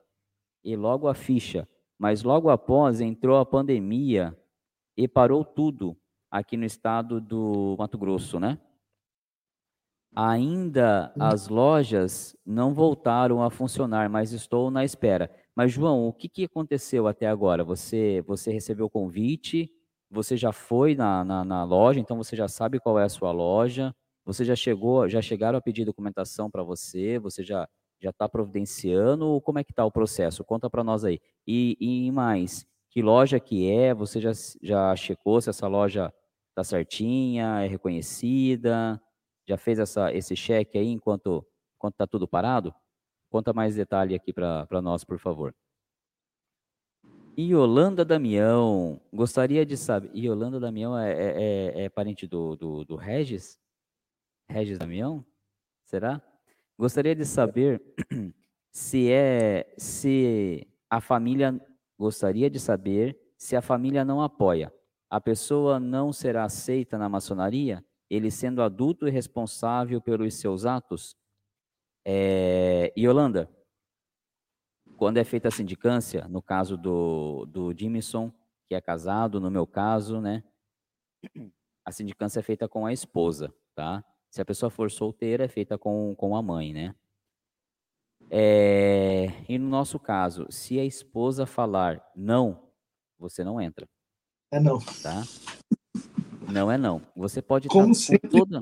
e 0.62 0.76
logo 0.76 1.08
a 1.08 1.14
ficha, 1.14 1.66
mas 1.98 2.22
logo 2.22 2.50
após 2.50 3.00
entrou 3.00 3.38
a 3.38 3.46
pandemia 3.46 4.36
e 4.96 5.08
parou 5.08 5.44
tudo 5.44 5.96
aqui 6.30 6.56
no 6.56 6.64
estado 6.64 7.20
do 7.20 7.74
Mato 7.78 7.96
Grosso, 7.96 8.38
né? 8.38 8.58
Ainda 10.14 11.12
as 11.18 11.48
lojas 11.48 12.36
não 12.44 12.74
voltaram 12.74 13.42
a 13.42 13.50
funcionar, 13.50 14.08
mas 14.08 14.32
estou 14.32 14.70
na 14.70 14.84
espera. 14.84 15.30
Mas 15.58 15.72
João, 15.72 16.06
o 16.06 16.12
que, 16.12 16.28
que 16.28 16.44
aconteceu 16.44 17.08
até 17.08 17.26
agora? 17.26 17.64
Você 17.64 18.22
você 18.28 18.52
recebeu 18.52 18.86
o 18.86 18.90
convite? 18.90 19.68
Você 20.08 20.36
já 20.36 20.52
foi 20.52 20.94
na, 20.94 21.24
na, 21.24 21.44
na 21.44 21.64
loja? 21.64 21.98
Então 21.98 22.16
você 22.16 22.36
já 22.36 22.46
sabe 22.46 22.78
qual 22.78 22.96
é 22.96 23.02
a 23.02 23.08
sua 23.08 23.32
loja? 23.32 23.92
Você 24.24 24.44
já 24.44 24.54
chegou, 24.54 25.08
já 25.08 25.20
chegaram 25.20 25.58
a 25.58 25.60
pedir 25.60 25.84
documentação 25.84 26.48
para 26.48 26.62
você? 26.62 27.18
Você 27.18 27.42
já 27.42 27.68
já 28.00 28.10
está 28.10 28.28
providenciando? 28.28 29.40
Como 29.40 29.58
é 29.58 29.64
que 29.64 29.72
está 29.72 29.84
o 29.84 29.90
processo? 29.90 30.44
Conta 30.44 30.70
para 30.70 30.84
nós 30.84 31.04
aí. 31.04 31.20
E, 31.44 31.76
e 31.80 32.12
mais, 32.12 32.64
que 32.88 33.02
loja 33.02 33.40
que 33.40 33.68
é? 33.68 33.92
Você 33.94 34.20
já, 34.20 34.30
já 34.62 34.94
checou 34.94 35.40
se 35.40 35.50
essa 35.50 35.66
loja 35.66 36.12
está 36.50 36.62
certinha, 36.62 37.64
é 37.64 37.66
reconhecida? 37.66 39.02
Já 39.48 39.56
fez 39.56 39.80
essa, 39.80 40.12
esse 40.14 40.36
cheque 40.36 40.78
aí 40.78 40.86
enquanto 40.88 41.44
está 41.84 42.06
tudo 42.06 42.28
parado? 42.28 42.72
Conta 43.30 43.52
mais 43.52 43.74
detalhe 43.74 44.14
aqui 44.14 44.32
para 44.32 44.82
nós, 44.82 45.04
por 45.04 45.18
favor. 45.18 45.54
Yolanda 47.38 48.04
Damião, 48.04 49.00
gostaria 49.12 49.64
de 49.64 49.76
saber. 49.76 50.10
Yolanda 50.12 50.58
Damião 50.58 50.98
é, 50.98 51.12
é, 51.12 51.34
é, 51.36 51.84
é 51.84 51.88
parente 51.88 52.26
do, 52.26 52.56
do, 52.56 52.84
do 52.84 52.96
Regis? 52.96 53.60
Regis 54.48 54.78
Damião? 54.78 55.24
Será? 55.84 56.20
Gostaria 56.76 57.14
de 57.14 57.24
saber 57.24 57.80
se 58.72 59.10
é 59.10 59.72
se 59.76 60.66
a 60.90 61.00
família 61.00 61.60
gostaria 61.98 62.48
de 62.48 62.58
saber 62.58 63.18
se 63.36 63.54
a 63.56 63.62
família 63.62 64.04
não 64.04 64.22
apoia. 64.22 64.72
A 65.10 65.20
pessoa 65.20 65.78
não 65.78 66.12
será 66.12 66.44
aceita 66.44 66.98
na 66.98 67.08
maçonaria, 67.08 67.84
ele 68.10 68.30
sendo 68.30 68.62
adulto 68.62 69.06
e 69.06 69.10
responsável 69.10 70.00
pelos 70.00 70.34
seus 70.34 70.66
atos? 70.66 71.16
É, 72.04 72.92
Yolanda, 72.96 73.50
quando 74.96 75.18
é 75.18 75.24
feita 75.24 75.48
a 75.48 75.52
sindicância, 75.52 76.26
no 76.28 76.42
caso 76.42 76.76
do, 76.76 77.46
do 77.46 77.72
Jimison, 77.72 78.32
que 78.68 78.74
é 78.74 78.80
casado, 78.80 79.40
no 79.40 79.50
meu 79.50 79.66
caso, 79.66 80.20
né? 80.20 80.42
A 81.84 81.92
sindicância 81.92 82.40
é 82.40 82.42
feita 82.42 82.68
com 82.68 82.84
a 82.84 82.92
esposa, 82.92 83.54
tá? 83.74 84.04
Se 84.30 84.42
a 84.42 84.44
pessoa 84.44 84.70
for 84.70 84.90
solteira, 84.90 85.44
é 85.44 85.48
feita 85.48 85.78
com, 85.78 86.14
com 86.16 86.36
a 86.36 86.42
mãe, 86.42 86.72
né? 86.72 86.94
É, 88.30 89.26
e 89.48 89.58
no 89.58 89.68
nosso 89.68 89.98
caso, 89.98 90.46
se 90.50 90.78
a 90.78 90.84
esposa 90.84 91.46
falar 91.46 92.04
não, 92.14 92.68
você 93.18 93.42
não 93.42 93.60
entra. 93.60 93.88
É 94.52 94.60
não. 94.60 94.78
Tá? 94.78 95.22
Não 96.52 96.70
é 96.70 96.76
não. 96.76 97.00
Você 97.16 97.40
pode 97.40 97.68
Como 97.68 97.92
estar 97.92 98.18
com 98.20 98.28
toda. 98.28 98.58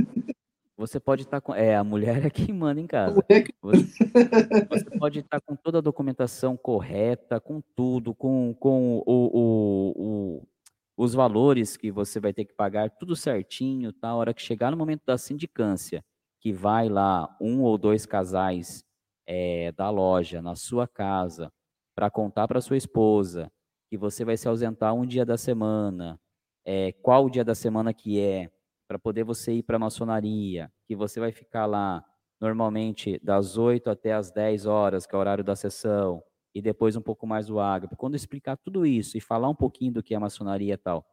Você 0.76 1.00
pode 1.00 1.22
estar 1.22 1.40
com. 1.40 1.54
É, 1.54 1.74
a 1.74 1.82
mulher 1.82 2.26
é 2.26 2.30
quem 2.30 2.52
manda 2.52 2.80
em 2.80 2.86
casa. 2.86 3.14
Você, 3.14 3.46
você, 4.68 4.98
pode 4.98 5.20
estar 5.20 5.40
com 5.40 5.56
toda 5.56 5.78
a 5.78 5.80
documentação 5.80 6.56
correta, 6.56 7.40
com 7.40 7.62
tudo, 7.74 8.14
com, 8.14 8.54
com 8.54 8.98
o, 8.98 9.02
o, 9.06 9.92
o, 9.96 10.48
os 10.96 11.14
valores 11.14 11.76
que 11.76 11.90
você 11.90 12.20
vai 12.20 12.32
ter 12.32 12.44
que 12.44 12.54
pagar, 12.54 12.90
tudo 12.90 13.16
certinho, 13.16 13.90
tá? 13.92 14.10
A 14.10 14.16
hora 14.16 14.34
que 14.34 14.42
chegar 14.42 14.70
no 14.70 14.76
momento 14.76 15.02
da 15.06 15.16
sindicância, 15.16 16.04
que 16.40 16.52
vai 16.52 16.90
lá 16.90 17.34
um 17.40 17.62
ou 17.62 17.78
dois 17.78 18.04
casais 18.04 18.84
é, 19.26 19.72
da 19.72 19.88
loja 19.88 20.42
na 20.42 20.54
sua 20.54 20.86
casa 20.86 21.50
para 21.94 22.10
contar 22.10 22.46
para 22.46 22.60
sua 22.60 22.76
esposa 22.76 23.50
que 23.88 23.96
você 23.96 24.24
vai 24.24 24.36
se 24.36 24.46
ausentar 24.46 24.92
um 24.94 25.06
dia 25.06 25.24
da 25.24 25.38
semana, 25.38 26.20
é, 26.64 26.92
qual 26.92 27.24
o 27.24 27.30
dia 27.30 27.44
da 27.44 27.54
semana 27.54 27.94
que 27.94 28.20
é, 28.20 28.50
para 28.86 28.98
poder 28.98 29.24
você 29.24 29.52
ir 29.52 29.62
para 29.62 29.76
a 29.76 29.80
maçonaria, 29.80 30.72
que 30.86 30.94
você 30.94 31.18
vai 31.20 31.32
ficar 31.32 31.66
lá 31.66 32.04
normalmente 32.40 33.18
das 33.22 33.56
8 33.56 33.90
até 33.90 34.12
as 34.12 34.30
10 34.30 34.66
horas, 34.66 35.06
que 35.06 35.14
é 35.14 35.18
o 35.18 35.20
horário 35.20 35.44
da 35.44 35.56
sessão, 35.56 36.22
e 36.54 36.62
depois 36.62 36.96
um 36.96 37.02
pouco 37.02 37.26
mais 37.26 37.46
do 37.46 37.58
ágape. 37.58 37.96
Quando 37.96 38.14
explicar 38.14 38.56
tudo 38.56 38.86
isso 38.86 39.16
e 39.16 39.20
falar 39.20 39.48
um 39.48 39.54
pouquinho 39.54 39.92
do 39.92 40.02
que 40.02 40.14
é 40.14 40.18
maçonaria 40.18 40.74
e 40.74 40.78
tal, 40.78 41.04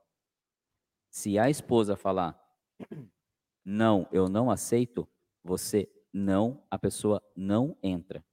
se 1.10 1.38
a 1.38 1.50
esposa 1.50 1.96
falar, 1.96 2.40
não, 3.66 4.08
eu 4.12 4.28
não 4.28 4.50
aceito, 4.50 5.08
você 5.44 5.90
não, 6.14 6.64
a 6.70 6.78
pessoa 6.78 7.22
não 7.36 7.78
entra, 7.82 8.24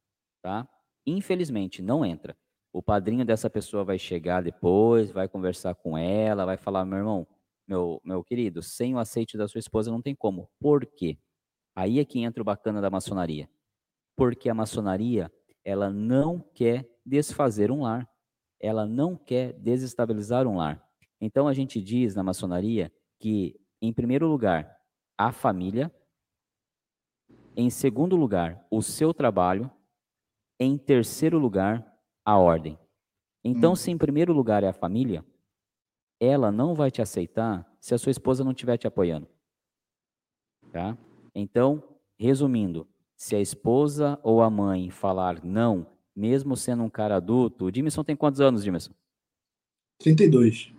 tá? 0.43 0.69
Infelizmente, 1.07 1.83
não 1.83 2.05
entra. 2.05 2.37
O 2.73 2.83
padrinho 2.83 3.25
dessa 3.25 3.51
pessoa 3.51 3.85
vai 3.85 3.99
chegar 3.99 4.43
depois, 4.43 5.11
vai 5.11 5.29
conversar 5.29 5.75
com 5.75 5.99
ela, 5.99 6.45
vai 6.45 6.57
falar, 6.57 6.85
meu 6.85 6.99
irmão, 6.99 7.27
meu, 7.71 8.01
meu 8.03 8.25
querido, 8.25 8.63
sem 8.63 8.97
o 8.97 8.99
aceite 8.99 9.39
da 9.39 9.47
sua 9.47 9.61
esposa 9.61 9.93
não 9.93 10.03
tem 10.03 10.13
como. 10.13 10.51
Por 10.59 10.85
quê? 10.85 11.17
Aí 11.73 12.01
é 12.01 12.05
que 12.05 12.19
entra 12.19 12.43
o 12.43 12.45
bacana 12.45 12.81
da 12.81 12.91
maçonaria. 12.91 13.49
Porque 14.17 14.51
a 14.51 14.55
maçonaria, 14.55 15.33
ela 15.65 15.89
não 15.89 16.41
quer 16.41 16.91
desfazer 17.07 17.71
um 17.71 17.83
lar. 17.83 18.11
Ela 18.59 18.87
não 18.87 19.17
quer 19.17 19.53
desestabilizar 19.53 20.49
um 20.49 20.57
lar. 20.57 20.85
Então 21.21 21.47
a 21.47 21.55
gente 21.55 21.81
diz 21.81 22.17
na 22.17 22.25
maçonaria 22.25 22.93
que, 23.21 23.55
em 23.81 23.93
primeiro 23.93 24.27
lugar, 24.27 24.77
a 25.17 25.31
família, 25.31 25.95
em 27.57 27.71
segundo 27.71 28.17
lugar, 28.17 28.67
o 28.69 28.83
seu 28.83 29.15
trabalho, 29.15 29.71
em 30.59 30.77
terceiro 30.77 31.39
lugar, 31.39 31.87
a 32.25 32.37
ordem. 32.37 32.77
Então, 33.45 33.73
hum. 33.73 33.77
se 33.77 33.93
em 33.93 33.97
primeiro 33.97 34.33
lugar 34.33 34.65
é 34.65 34.69
a 34.69 34.73
família, 34.73 35.25
ela 36.21 36.53
não 36.53 36.75
vai 36.75 36.91
te 36.91 37.01
aceitar 37.01 37.67
se 37.81 37.95
a 37.95 37.99
sua 37.99 38.11
esposa 38.11 38.45
não 38.45 38.53
estiver 38.53 38.77
te 38.77 38.87
apoiando. 38.87 39.27
Tá? 40.71 40.97
Então, 41.35 41.83
resumindo, 42.19 42.87
se 43.17 43.35
a 43.35 43.41
esposa 43.41 44.21
ou 44.23 44.43
a 44.43 44.51
mãe 44.51 44.91
falar 44.91 45.43
não, 45.43 45.87
mesmo 46.15 46.57
sendo 46.57 46.83
um 46.83 46.91
cara 46.91 47.17
adulto. 47.17 47.65
O 47.65 47.73
Dimerson 47.73 48.05
tem 48.05 48.15
quantos 48.15 48.41
anos, 48.41 48.63
Dimerson? 48.63 48.93
32. 49.99 50.73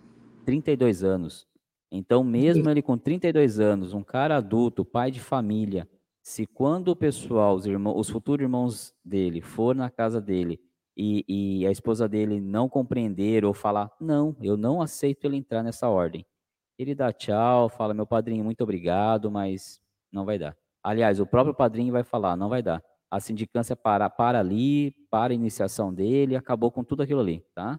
32 0.44 1.02
anos. 1.02 1.46
Então, 1.90 2.24
mesmo 2.24 2.70
ele 2.70 2.80
com 2.80 2.96
32 2.96 3.60
anos, 3.60 3.92
um 3.92 4.02
cara 4.02 4.36
adulto, 4.36 4.84
pai 4.84 5.10
de 5.10 5.20
família, 5.20 5.88
se 6.22 6.46
quando 6.46 6.88
o 6.88 6.96
pessoal, 6.96 7.56
os, 7.56 7.66
irmãos, 7.66 7.98
os 7.98 8.08
futuros 8.08 8.42
irmãos 8.42 8.94
dele, 9.04 9.42
for 9.42 9.74
na 9.74 9.90
casa 9.90 10.20
dele 10.20 10.58
e, 10.96 11.24
e, 11.62 11.66
a 11.66 11.70
esposa 11.70 12.08
dele 12.08 12.40
não 12.40 12.68
compreender 12.68 13.44
ou 13.44 13.54
falar, 13.54 13.90
não, 14.00 14.36
eu 14.40 14.56
não 14.56 14.82
aceito 14.82 15.24
ele 15.24 15.36
entrar 15.36 15.62
nessa 15.62 15.88
ordem. 15.88 16.26
Ele 16.78 16.94
dá 16.94 17.12
tchau, 17.12 17.68
fala, 17.68 17.94
meu 17.94 18.06
padrinho, 18.06 18.44
muito 18.44 18.62
obrigado, 18.62 19.30
mas 19.30 19.80
não 20.10 20.24
vai 20.24 20.38
dar. 20.38 20.56
Aliás, 20.82 21.20
o 21.20 21.26
próprio 21.26 21.54
padrinho 21.54 21.92
vai 21.92 22.02
falar, 22.02 22.36
não 22.36 22.48
vai 22.48 22.62
dar 22.62 22.82
a 23.12 23.20
sindicância 23.20 23.76
para, 23.76 24.08
para 24.08 24.40
ali, 24.40 24.90
para 25.10 25.34
a 25.34 25.34
iniciação 25.34 25.92
dele, 25.92 26.34
acabou 26.34 26.72
com 26.72 26.82
tudo 26.82 27.02
aquilo 27.02 27.20
ali, 27.20 27.44
tá? 27.54 27.78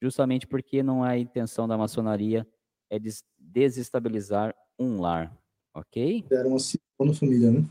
Justamente 0.00 0.46
porque 0.46 0.82
não 0.82 1.04
é 1.04 1.12
a 1.12 1.18
intenção 1.18 1.66
da 1.66 1.78
maçonaria 1.78 2.46
é 2.90 2.98
desestabilizar 3.38 4.54
um 4.78 5.00
lar, 5.00 5.34
ok? 5.74 6.22
Era 6.30 6.46
uma 6.46 6.58
segunda 6.58 7.14
família, 7.14 7.50
né? 7.50 7.64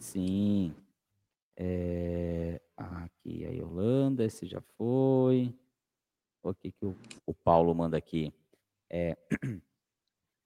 Sim. 0.00 0.74
É... 1.56 2.60
Aqui 2.80 3.44
a 3.44 3.50
Yolanda, 3.50 4.24
esse 4.24 4.46
já 4.46 4.62
foi. 4.78 5.54
O 6.42 6.54
que, 6.54 6.72
que 6.72 6.86
o, 6.86 6.96
o 7.26 7.34
Paulo 7.34 7.74
manda 7.74 7.96
aqui? 7.96 8.32
É... 8.88 9.16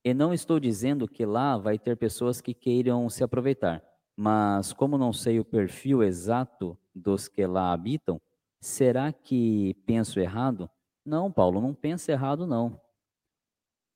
E 0.07 0.13
não 0.13 0.35
estou 0.35 0.61
dizendo 0.61 1.09
que 1.09 1.25
lá 1.25 1.57
vai 1.57 1.79
ter 1.79 1.97
pessoas 1.97 2.39
que 2.39 2.53
queiram 2.53 3.09
se 3.09 3.25
aproveitar, 3.25 3.83
mas 4.15 4.71
como 4.71 4.99
não 4.99 5.15
sei 5.15 5.41
o 5.41 5.45
perfil 5.47 6.03
exato 6.03 6.77
dos 6.95 7.27
que 7.27 7.47
lá 7.47 7.73
habitam, 7.73 8.21
será 8.61 9.11
que 9.15 9.73
penso 9.87 10.21
errado? 10.21 10.69
Não, 11.07 11.33
Paulo, 11.33 11.59
não 11.59 11.73
pensa 11.73 12.13
errado, 12.13 12.47
não. 12.47 12.79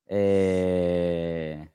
É... 0.06 1.68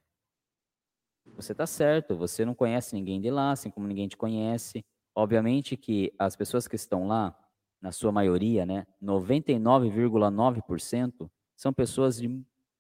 Você 1.36 1.52
está 1.52 1.68
certo, 1.68 2.18
você 2.18 2.44
não 2.44 2.56
conhece 2.56 2.96
ninguém 2.96 3.22
de 3.22 3.30
lá, 3.30 3.52
assim 3.52 3.70
como 3.70 3.86
ninguém 3.86 4.08
te 4.08 4.18
conhece. 4.18 4.84
Obviamente 5.16 5.78
que 5.78 6.12
as 6.18 6.36
pessoas 6.36 6.68
que 6.68 6.76
estão 6.76 7.08
lá, 7.08 7.38
na 7.80 7.92
sua 7.92 8.12
maioria, 8.12 8.66
né, 8.66 8.88
99,9% 9.02 11.30
são 11.56 11.72
pessoas 11.74 12.18
de 12.18 12.28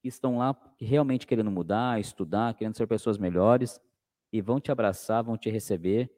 que 0.01 0.07
estão 0.07 0.37
lá 0.37 0.55
realmente 0.79 1.27
querendo 1.27 1.51
mudar, 1.51 1.99
estudar, 1.99 2.55
querendo 2.55 2.75
ser 2.75 2.87
pessoas 2.87 3.17
melhores 3.17 3.79
e 4.31 4.41
vão 4.41 4.59
te 4.59 4.71
abraçar, 4.71 5.23
vão 5.23 5.37
te 5.37 5.49
receber. 5.49 6.11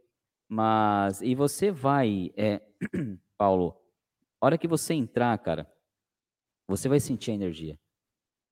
Mas 0.48 1.22
e 1.22 1.36
você 1.36 1.72
vai, 1.72 2.32
é, 2.36 2.62
Paulo, 3.38 3.76
hora 4.40 4.58
que 4.58 4.68
você 4.68 4.94
entrar, 4.94 5.38
cara, 5.40 5.70
você 6.68 6.90
vai 6.90 7.00
sentir 7.00 7.32
a 7.32 7.36
energia. 7.36 7.80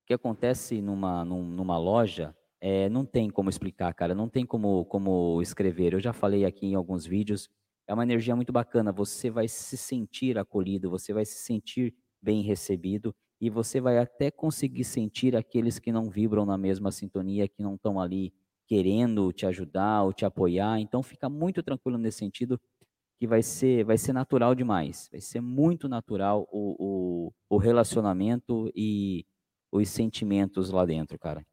O 0.04 0.06
que 0.06 0.14
acontece 0.14 0.82
numa, 0.82 1.24
numa 1.24 1.78
loja 1.78 2.36
é, 2.66 2.88
não 2.88 3.06
tem 3.06 3.30
como 3.30 3.50
explicar, 3.50 3.94
cara, 3.94 4.16
não 4.16 4.30
tem 4.30 4.46
como, 4.46 4.86
como 4.86 5.42
escrever. 5.42 5.94
Eu 5.94 6.00
já 6.00 6.14
falei 6.14 6.46
aqui 6.46 6.66
em 6.66 6.76
alguns 6.76 7.06
vídeos, 7.06 7.50
é 7.86 7.94
uma 7.94 8.04
energia 8.04 8.38
muito 8.38 8.54
bacana. 8.54 8.90
Você 8.94 9.30
vai 9.30 9.50
se 9.50 9.76
sentir 9.76 10.38
acolhido, 10.38 10.90
você 10.90 11.12
vai 11.12 11.26
se 11.26 11.40
sentir 11.40 11.94
bem 12.22 12.42
recebido 12.42 13.14
e 13.42 13.50
você 13.50 13.82
vai 13.82 13.98
até 13.98 14.32
conseguir 14.32 14.86
sentir 14.86 15.36
aqueles 15.36 15.78
que 15.78 15.92
não 15.92 16.10
vibram 16.10 16.46
na 16.46 16.58
mesma 16.58 16.90
sintonia, 16.90 17.50
que 17.50 17.62
não 17.62 17.76
estão 17.76 18.00
ali 18.00 18.34
querendo 18.66 19.34
te 19.34 19.46
ajudar 19.46 20.04
ou 20.04 20.14
te 20.14 20.24
apoiar. 20.24 20.80
Então 20.80 21.04
fica 21.04 21.28
muito 21.30 21.62
tranquilo 21.62 21.98
nesse 21.98 22.20
sentido 22.20 22.58
que 23.20 23.28
vai 23.28 23.44
ser 23.44 23.84
vai 23.84 23.98
ser 23.98 24.14
natural 24.14 24.56
demais, 24.56 25.10
vai 25.12 25.20
ser 25.20 25.42
muito 25.42 25.90
natural 25.90 26.48
o, 26.50 27.28
o, 27.28 27.34
o 27.50 27.58
relacionamento 27.58 28.72
e 28.74 29.26
os 29.70 29.90
sentimentos 29.90 30.70
lá 30.72 30.86
dentro, 30.86 31.20
cara. 31.20 31.46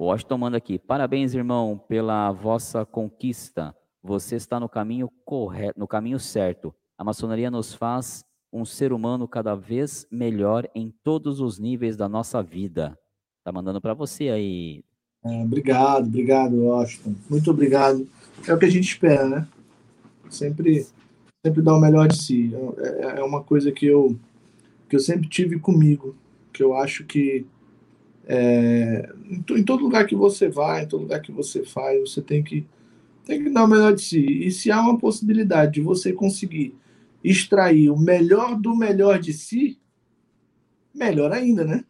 Washington 0.00 0.38
manda 0.38 0.56
aqui, 0.56 0.78
parabéns 0.78 1.34
irmão 1.34 1.78
pela 1.86 2.32
vossa 2.32 2.86
conquista. 2.86 3.76
Você 4.02 4.34
está 4.34 4.58
no 4.58 4.66
caminho 4.66 5.10
correto, 5.26 5.78
no 5.78 5.86
caminho 5.86 6.18
certo. 6.18 6.74
A 6.96 7.04
maçonaria 7.04 7.50
nos 7.50 7.74
faz 7.74 8.24
um 8.50 8.64
ser 8.64 8.94
humano 8.94 9.28
cada 9.28 9.54
vez 9.54 10.06
melhor 10.10 10.66
em 10.74 10.90
todos 11.04 11.38
os 11.38 11.58
níveis 11.58 11.98
da 11.98 12.08
nossa 12.08 12.42
vida. 12.42 12.98
Tá 13.44 13.52
mandando 13.52 13.78
para 13.78 13.92
você 13.92 14.30
aí. 14.30 14.82
É, 15.22 15.42
obrigado, 15.42 16.06
obrigado, 16.06 16.56
Washington. 16.56 17.14
Muito 17.28 17.50
obrigado. 17.50 18.08
É 18.48 18.54
o 18.54 18.58
que 18.58 18.64
a 18.64 18.70
gente 18.70 18.88
espera, 18.88 19.28
né? 19.28 19.48
Sempre, 20.30 20.86
sempre 21.44 21.60
dar 21.60 21.74
o 21.74 21.80
melhor 21.80 22.08
de 22.08 22.16
si. 22.16 22.50
É, 22.78 23.20
é 23.20 23.22
uma 23.22 23.44
coisa 23.44 23.70
que 23.70 23.84
eu, 23.84 24.16
que 24.88 24.96
eu 24.96 25.00
sempre 25.00 25.28
tive 25.28 25.58
comigo, 25.58 26.16
que 26.54 26.62
eu 26.62 26.74
acho 26.74 27.04
que 27.04 27.44
é, 28.32 29.12
em 29.50 29.64
todo 29.64 29.82
lugar 29.82 30.06
que 30.06 30.14
você 30.14 30.48
vai, 30.48 30.84
em 30.84 30.86
todo 30.88 31.00
lugar 31.00 31.20
que 31.20 31.32
você 31.32 31.64
faz, 31.64 31.98
você 31.98 32.22
tem 32.22 32.44
que, 32.44 32.64
tem 33.24 33.42
que 33.42 33.50
dar 33.50 33.64
o 33.64 33.66
melhor 33.66 33.92
de 33.92 34.02
si. 34.02 34.24
E 34.24 34.52
se 34.52 34.70
há 34.70 34.80
uma 34.80 34.96
possibilidade 34.96 35.72
de 35.74 35.80
você 35.80 36.12
conseguir 36.12 36.76
extrair 37.24 37.90
o 37.90 37.98
melhor 37.98 38.56
do 38.56 38.76
melhor 38.76 39.18
de 39.18 39.32
si, 39.32 39.80
melhor 40.94 41.32
ainda, 41.32 41.64
né? 41.64 41.84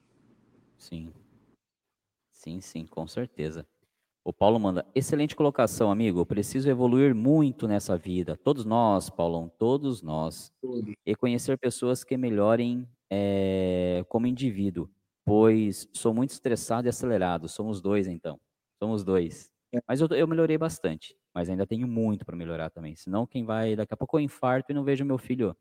Sim. 0.78 1.12
Sim, 2.32 2.58
sim, 2.62 2.86
com 2.86 3.06
certeza. 3.06 3.66
O 4.24 4.32
Paulo 4.32 4.58
manda, 4.58 4.86
excelente 4.94 5.36
colocação, 5.36 5.90
amigo. 5.90 6.24
Preciso 6.24 6.70
evoluir 6.70 7.14
muito 7.14 7.68
nessa 7.68 7.98
vida. 7.98 8.34
Todos 8.34 8.64
nós, 8.64 9.10
Paulão, 9.10 9.50
todos 9.58 10.00
nós. 10.00 10.50
E 11.04 11.14
conhecer 11.14 11.58
pessoas 11.58 12.02
que 12.02 12.16
melhorem 12.16 12.88
é, 13.10 14.02
como 14.08 14.26
indivíduo, 14.26 14.88
pois 15.24 15.88
sou 15.92 16.14
muito 16.14 16.30
estressado 16.30 16.86
e 16.86 16.90
acelerado. 16.90 17.48
Somos 17.48 17.80
dois, 17.80 18.06
então. 18.06 18.40
Somos 18.82 19.05
dois. 19.05 19.51
É. 19.72 19.80
Mas 19.88 20.01
eu, 20.01 20.09
eu 20.09 20.26
melhorei 20.26 20.59
bastante 20.59 21.16
mas 21.34 21.48
ainda 21.48 21.66
tenho 21.66 21.86
muito 21.86 22.24
para 22.24 22.36
melhorar 22.36 22.70
também. 22.70 22.97
Senão 22.97 23.26
quem 23.26 23.44
vai, 23.44 23.76
daqui 23.76 23.94
a 23.94 23.97
pouco 23.97 24.18
eu 24.18 24.20
infarto 24.22 24.72
e 24.72 24.74
não 24.74 24.84
vejo 24.84 25.05
meu 25.05 25.18
filho, 25.18 25.56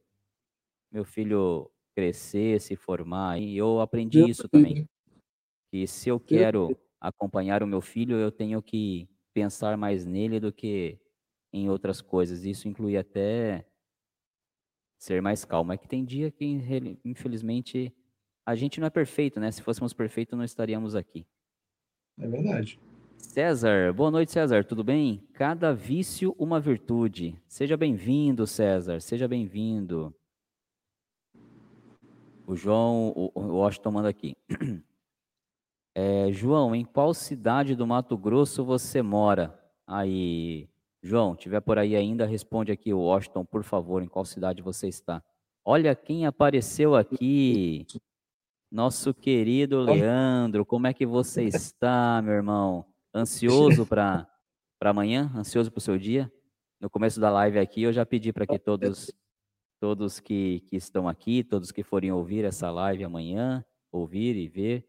meu 0.91 1.05
filho 1.05 1.71
crescer, 1.95 2.59
se 2.59 2.75
formar. 2.75 3.39
E 3.39 3.55
eu 3.55 3.79
aprendi 3.79 4.27
isso 4.29 4.47
também. 4.49 4.87
Que 5.71 5.85
se 5.85 6.09
eu 6.09 6.19
quero 6.19 6.75
acompanhar 6.99 7.61
o 7.61 7.67
meu 7.67 7.81
filho, 7.81 8.17
eu 8.17 8.31
tenho 8.31 8.61
que 8.61 9.07
pensar 9.33 9.77
mais 9.77 10.05
nele 10.05 10.39
do 10.39 10.51
que 10.51 10.99
em 11.53 11.69
outras 11.69 12.01
coisas. 12.01 12.43
Isso 12.43 12.67
inclui 12.67 12.97
até 12.97 13.65
ser 14.97 15.21
mais 15.21 15.45
calmo. 15.45 15.71
É 15.71 15.77
que 15.77 15.87
tem 15.87 16.03
dia 16.03 16.31
que, 16.31 16.45
infelizmente, 17.05 17.95
a 18.45 18.55
gente 18.55 18.79
não 18.79 18.87
é 18.87 18.89
perfeito, 18.89 19.39
né? 19.39 19.51
Se 19.51 19.61
fôssemos 19.61 19.93
perfeitos, 19.93 20.37
não 20.37 20.43
estaríamos 20.43 20.95
aqui. 20.95 21.25
É 22.19 22.27
verdade. 22.27 22.79
César, 23.17 23.93
boa 23.93 24.09
noite, 24.09 24.31
César, 24.31 24.63
tudo 24.63 24.83
bem? 24.83 25.21
Cada 25.33 25.73
vício, 25.73 26.35
uma 26.37 26.59
virtude. 26.59 27.35
Seja 27.47 27.77
bem-vindo, 27.77 28.47
César, 28.47 29.01
seja 29.01 29.27
bem-vindo. 29.27 30.13
O 32.47 32.55
João, 32.55 33.13
o, 33.15 33.31
o 33.35 33.41
Washington 33.57 33.91
manda 33.91 34.09
aqui. 34.09 34.35
É, 35.95 36.31
João, 36.31 36.73
em 36.73 36.85
qual 36.85 37.13
cidade 37.13 37.75
do 37.75 37.85
Mato 37.85 38.17
Grosso 38.17 38.63
você 38.63 39.01
mora? 39.01 39.59
Aí, 39.85 40.69
João, 41.01 41.35
tiver 41.35 41.59
por 41.59 41.77
aí 41.77 41.93
ainda, 41.93 42.25
responde 42.25 42.71
aqui, 42.71 42.93
o 42.93 42.99
Washington, 42.99 43.43
por 43.43 43.63
favor, 43.63 44.01
em 44.01 44.07
qual 44.07 44.23
cidade 44.23 44.61
você 44.61 44.87
está? 44.87 45.21
Olha 45.65 45.93
quem 45.93 46.25
apareceu 46.25 46.95
aqui. 46.95 47.85
Nosso 48.71 49.15
querido 49.15 49.81
Leandro, 49.81 50.63
como 50.63 50.85
é 50.85 50.93
que 50.93 51.05
você 51.05 51.43
está, 51.43 52.21
meu 52.21 52.33
irmão? 52.33 52.85
Ansioso 53.13 53.83
para 53.83 54.27
amanhã? 54.79 55.31
Ansioso 55.35 55.71
para 55.71 55.79
o 55.79 55.81
seu 55.81 55.97
dia? 55.97 56.31
No 56.79 56.87
começo 56.87 57.19
da 57.19 57.31
live 57.31 57.57
aqui, 57.57 57.81
eu 57.81 57.91
já 57.91 58.05
pedi 58.05 58.31
para 58.31 58.45
que 58.45 58.59
todos 58.59 59.11
todos 59.79 60.19
que, 60.19 60.59
que 60.67 60.75
estão 60.75 61.07
aqui, 61.07 61.43
todos 61.43 61.71
que 61.71 61.81
forem 61.81 62.11
ouvir 62.11 62.45
essa 62.45 62.69
live 62.69 63.03
amanhã, 63.03 63.65
ouvir 63.91 64.35
e 64.35 64.47
ver, 64.47 64.87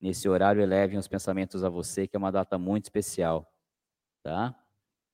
nesse 0.00 0.28
horário 0.28 0.62
elevem 0.62 0.98
os 0.98 1.08
pensamentos 1.08 1.64
a 1.64 1.68
você, 1.68 2.06
que 2.06 2.16
é 2.16 2.18
uma 2.18 2.30
data 2.30 2.58
muito 2.58 2.84
especial, 2.84 3.52
tá? 4.22 4.54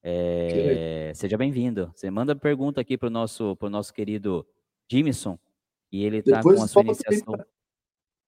É, 0.03 1.13
seja 1.15 1.39
bem-vindo. 1.39 1.91
Você 1.95 2.11
manda 2.11 2.37
pergunta 2.37 2.81
aqui 2.81 2.99
para 2.99 3.07
o 3.07 3.11
nosso, 3.11 3.57
pro 3.57 3.71
nosso 3.71 3.95
querido 3.95 4.47
Jimison, 4.91 5.39
e 5.91 6.05
ele 6.05 6.19
está 6.19 6.43
com 6.43 6.51
a 6.51 6.69
sua 6.69 6.83
iniciação. 6.83 7.35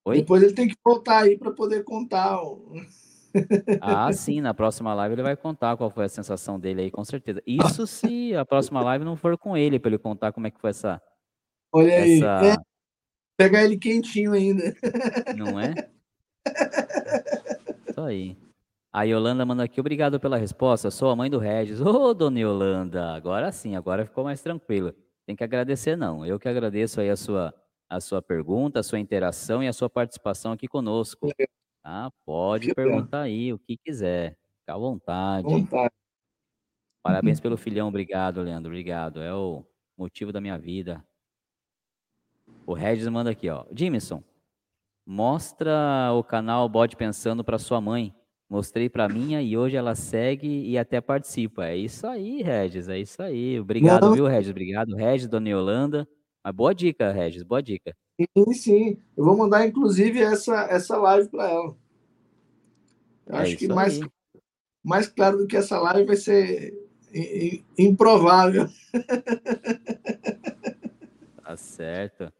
Oi? 0.09 0.17
Depois 0.17 0.41
ele 0.41 0.53
tem 0.53 0.67
que 0.67 0.75
voltar 0.83 1.23
aí 1.23 1.37
para 1.37 1.51
poder 1.51 1.83
contar. 1.83 2.39
Ah, 3.79 4.11
sim, 4.11 4.41
na 4.41 4.55
próxima 4.55 4.91
live 4.95 5.13
ele 5.13 5.21
vai 5.21 5.35
contar 5.35 5.77
qual 5.77 5.91
foi 5.91 6.05
a 6.05 6.09
sensação 6.09 6.59
dele 6.59 6.81
aí, 6.81 6.91
com 6.91 7.05
certeza. 7.05 7.39
Isso 7.45 7.85
se 7.85 8.35
a 8.35 8.43
próxima 8.43 8.81
live 8.81 9.05
não 9.05 9.15
for 9.15 9.37
com 9.37 9.55
ele, 9.55 9.77
para 9.77 9.91
ele 9.91 9.99
contar 9.99 10.31
como 10.31 10.47
é 10.47 10.51
que 10.51 10.59
foi 10.59 10.71
essa. 10.71 10.99
Olha 11.71 11.93
aí, 11.93 12.23
é, 12.23 12.57
pegar 13.37 13.63
ele 13.63 13.77
quentinho 13.77 14.33
ainda. 14.33 14.75
Não 15.37 15.59
é? 15.59 15.75
Isso 17.87 18.01
aí. 18.01 18.37
A 18.91 19.03
Yolanda 19.03 19.45
manda 19.45 19.63
aqui, 19.63 19.79
obrigado 19.79 20.19
pela 20.19 20.35
resposta. 20.35 20.89
Sou 20.89 21.11
a 21.11 21.15
mãe 21.15 21.29
do 21.29 21.37
Regis. 21.37 21.79
Ô, 21.79 21.87
oh, 21.87 22.13
dona 22.15 22.39
Yolanda, 22.39 23.13
agora 23.13 23.51
sim, 23.51 23.75
agora 23.75 24.05
ficou 24.05 24.23
mais 24.23 24.41
tranquilo. 24.41 24.91
Tem 25.27 25.35
que 25.35 25.43
agradecer, 25.43 25.95
não. 25.95 26.25
Eu 26.25 26.39
que 26.39 26.49
agradeço 26.49 26.99
aí 26.99 27.11
a 27.11 27.15
sua, 27.15 27.53
a 27.89 27.99
sua 27.99 28.21
pergunta, 28.21 28.79
a 28.79 28.83
sua 28.83 28.99
interação 28.99 29.63
e 29.63 29.67
a 29.67 29.73
sua 29.73 29.89
participação 29.89 30.51
aqui 30.51 30.67
conosco. 30.67 31.29
Tá? 31.81 32.11
Pode 32.23 32.73
perguntar 32.75 33.21
aí 33.21 33.51
o 33.51 33.57
que 33.57 33.75
quiser. 33.77 34.37
Fica 34.59 34.75
à 34.75 34.77
vontade. 34.77 35.47
vontade. 35.47 35.93
Parabéns 37.01 37.39
pelo 37.39 37.57
filhão. 37.57 37.87
Obrigado, 37.87 38.41
Leandro. 38.41 38.69
Obrigado. 38.69 39.21
É 39.21 39.33
o 39.33 39.65
motivo 39.97 40.31
da 40.31 40.39
minha 40.39 40.57
vida. 40.57 41.03
O 42.65 42.73
Regis 42.73 43.07
manda 43.07 43.31
aqui, 43.31 43.49
ó. 43.49 43.65
Jimison, 43.71 44.23
mostra 45.05 46.11
o 46.13 46.23
canal 46.23 46.69
Bode 46.69 46.95
Pensando 46.95 47.43
para 47.43 47.57
sua 47.57 47.81
mãe. 47.81 48.13
Mostrei 48.47 48.89
para 48.89 49.07
minha 49.07 49.41
e 49.43 49.55
hoje 49.55 49.75
ela 49.75 49.93
segue 49.93 50.47
e 50.47 50.77
até 50.77 50.99
participa. 50.99 51.67
É 51.67 51.77
isso 51.77 52.05
aí, 52.07 52.41
Regis. 52.41 52.89
É 52.89 52.97
isso 52.99 53.21
aí. 53.21 53.59
Obrigado, 53.59 54.07
Não. 54.07 54.13
viu, 54.13 54.25
Regis? 54.25 54.49
Obrigado, 54.49 54.95
Regis, 54.95 55.27
Dona 55.27 55.49
Yolanda. 55.49 56.07
Mas 56.43 56.55
boa 56.55 56.73
dica, 56.73 57.11
Regis. 57.11 57.43
Boa 57.43 57.61
dica. 57.61 57.95
Sim, 58.19 58.53
sim. 58.53 59.01
Eu 59.15 59.25
vou 59.25 59.37
mandar, 59.37 59.65
inclusive, 59.67 60.21
essa, 60.21 60.67
essa 60.69 60.97
live 60.97 61.29
para 61.29 61.49
ela. 61.49 61.75
Eu 63.27 63.35
é 63.35 63.41
acho 63.41 63.57
que 63.57 63.67
mais, 63.67 63.99
mais 64.83 65.07
claro 65.07 65.37
do 65.37 65.47
que 65.47 65.55
essa 65.55 65.79
live 65.79 66.05
vai 66.05 66.15
ser 66.15 66.73
improvável. 67.77 68.67
Tá 71.49 71.57
certo. 71.57 72.31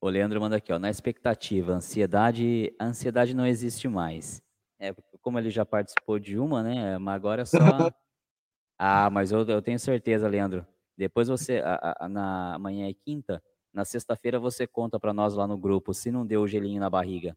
O 0.00 0.08
Leandro 0.08 0.40
manda 0.40 0.56
aqui, 0.56 0.72
ó, 0.72 0.78
na 0.80 0.90
expectativa, 0.90 1.74
ansiedade, 1.74 2.74
a 2.76 2.86
ansiedade 2.86 3.36
não 3.36 3.46
existe 3.46 3.86
mais. 3.86 4.42
É, 4.80 4.92
como 5.20 5.38
ele 5.38 5.48
já 5.48 5.64
participou 5.64 6.18
de 6.18 6.36
uma, 6.36 6.60
né? 6.60 6.98
Mas 6.98 7.14
agora 7.14 7.42
é 7.42 7.44
só. 7.44 7.56
ah, 8.76 9.08
mas 9.10 9.30
eu, 9.30 9.46
eu 9.46 9.62
tenho 9.62 9.78
certeza, 9.78 10.26
Leandro. 10.26 10.66
Depois 11.02 11.26
você, 11.26 11.58
a, 11.64 11.96
a, 11.98 12.08
na 12.08 12.54
amanhã 12.54 12.88
é 12.88 12.94
quinta, 12.94 13.42
na 13.74 13.84
sexta-feira 13.84 14.38
você 14.38 14.68
conta 14.68 15.00
para 15.00 15.12
nós 15.12 15.34
lá 15.34 15.48
no 15.48 15.58
grupo 15.58 15.92
se 15.92 16.12
não 16.12 16.24
deu 16.24 16.42
o 16.42 16.46
gelinho 16.46 16.78
na 16.78 16.88
barriga. 16.88 17.36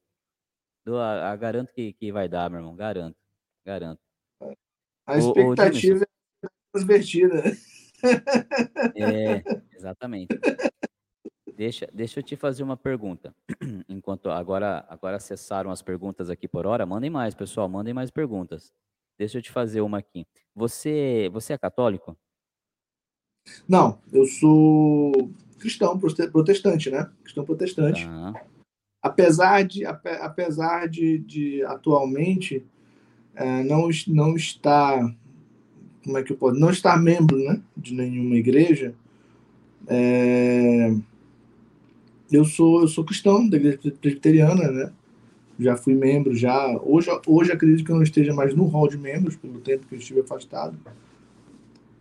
Do, 0.86 0.98
a, 0.98 1.32
a, 1.32 1.36
garanto 1.36 1.74
que, 1.74 1.94
que 1.94 2.12
vai 2.12 2.30
dar, 2.30 2.48
meu 2.48 2.60
irmão. 2.60 2.76
Garanto. 2.76 3.18
Garanto. 3.66 4.00
A 5.08 5.18
expectativa 5.18 6.04
é 6.44 6.48
transvertida. 6.72 7.42
É, 8.96 9.42
exatamente. 9.76 10.40
Deixa, 11.56 11.90
deixa 11.92 12.20
eu 12.20 12.24
te 12.24 12.36
fazer 12.36 12.62
uma 12.62 12.78
pergunta. 12.78 13.36
Enquanto 13.90 14.30
agora, 14.30 14.86
agora 14.88 15.20
cessaram 15.20 15.72
as 15.72 15.82
perguntas 15.82 16.30
aqui 16.30 16.48
por 16.48 16.68
hora, 16.68 16.86
mandem 16.86 17.10
mais, 17.10 17.34
pessoal, 17.34 17.68
mandem 17.68 17.96
mais 17.96 18.12
perguntas. 18.12 18.72
Deixa 19.18 19.40
eu 19.40 19.42
te 19.42 19.50
fazer 19.50 19.82
uma 19.82 19.98
aqui. 19.98 20.28
Você, 20.54 21.32
você 21.34 21.54
é 21.54 21.58
católico? 21.58 22.16
Não, 23.68 23.98
eu 24.12 24.26
sou 24.26 25.30
cristão 25.60 26.00
protestante, 26.00 26.90
né? 26.90 27.10
Cristão 27.24 27.46
protestante. 27.46 28.06
Tá. 28.06 28.42
Apesar 29.02 29.64
de, 29.64 29.86
apesar 29.86 30.88
de, 30.88 31.20
de 31.20 31.64
atualmente 31.64 32.66
é, 33.36 33.64
não, 33.64 33.90
não 34.08 34.36
estar, 34.36 35.14
como 36.04 36.18
é 36.18 36.24
que 36.24 36.32
eu 36.32 36.38
posso, 36.38 36.60
não 36.60 36.70
estar 36.70 36.98
membro, 37.02 37.38
né, 37.38 37.62
de 37.76 37.94
nenhuma 37.94 38.36
igreja. 38.36 38.96
É, 39.88 40.96
eu 42.32 42.44
sou 42.44 42.82
eu 42.82 42.88
sou 42.88 43.06
cristão 43.06 43.48
da 43.48 43.58
igreja 43.58 43.80
presbiteriana, 44.02 44.72
né? 44.72 44.92
Já 45.60 45.78
fui 45.78 45.94
membro, 45.94 46.36
já 46.36 46.68
hoje 46.82 47.10
hoje 47.28 47.52
acredito 47.52 47.86
que 47.86 47.92
eu 47.92 47.96
não 47.96 48.04
esteja 48.04 48.34
mais 48.34 48.56
no 48.56 48.66
hall 48.66 48.90
de 48.90 48.98
membros 48.98 49.36
pelo 49.36 49.60
tempo 49.60 49.86
que 49.88 49.96
eu 49.96 50.00
estive 50.00 50.22
afastado. 50.22 50.78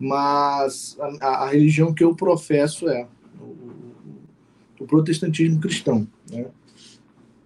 Mas 0.05 0.99
a, 1.19 1.45
a 1.45 1.49
religião 1.49 1.95
que 1.95 2.05
eu 2.05 2.15
professo 2.15 2.91
é 2.91 3.09
o, 3.41 4.83
o, 4.83 4.87
protestantismo 4.87 5.59
cristão, 5.59 6.07
né? 6.31 6.47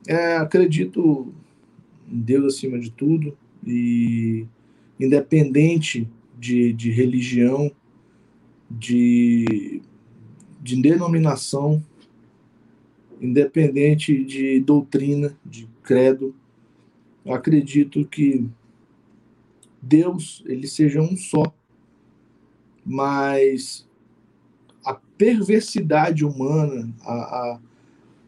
É, 0.09 0.37
acredito 0.39 1.33
em 2.11 2.19
Deus 2.19 2.57
acima 2.57 2.77
de 2.81 2.91
tudo 2.91 3.39
e 3.65 4.45
independente 4.99 6.09
de, 6.37 6.73
de 6.73 6.91
religião, 6.91 7.71
de, 8.69 9.81
de 10.61 10.83
denominação, 10.83 11.81
independente 13.21 14.25
de 14.25 14.59
doutrina, 14.59 15.39
de 15.47 15.69
credo, 15.85 16.35
acredito 17.25 18.05
que 18.05 18.49
Deus 19.81 20.43
ele 20.45 20.67
seja 20.67 21.01
um 21.01 21.17
só, 21.17 21.55
mas 22.89 23.87
a 24.83 24.95
perversidade 24.95 26.25
humana, 26.25 26.91
a, 27.03 27.13
a, 27.13 27.61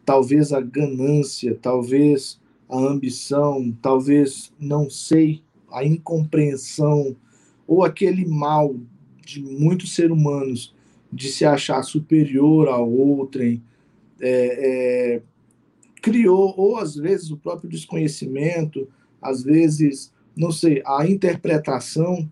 talvez 0.04 0.52
a 0.52 0.60
ganância, 0.60 1.58
talvez 1.60 2.38
a 2.68 2.76
ambição, 2.76 3.74
talvez 3.80 4.52
não 4.60 4.90
sei, 4.90 5.42
a 5.72 5.82
incompreensão 5.82 7.16
ou 7.66 7.82
aquele 7.82 8.26
mal 8.26 8.76
de 9.24 9.42
muitos 9.42 9.94
seres 9.94 10.10
humanos 10.10 10.74
de 11.10 11.30
se 11.30 11.46
achar 11.46 11.82
superior 11.82 12.68
a 12.68 12.76
outrem, 12.76 13.62
é, 14.20 15.14
é, 15.16 15.22
criou, 16.02 16.54
ou 16.56 16.76
às 16.76 16.94
vezes 16.94 17.30
o 17.30 17.36
próprio 17.38 17.70
desconhecimento, 17.70 18.86
às 19.22 19.42
vezes, 19.42 20.12
não 20.36 20.52
sei, 20.52 20.82
a 20.84 21.06
interpretação, 21.06 22.30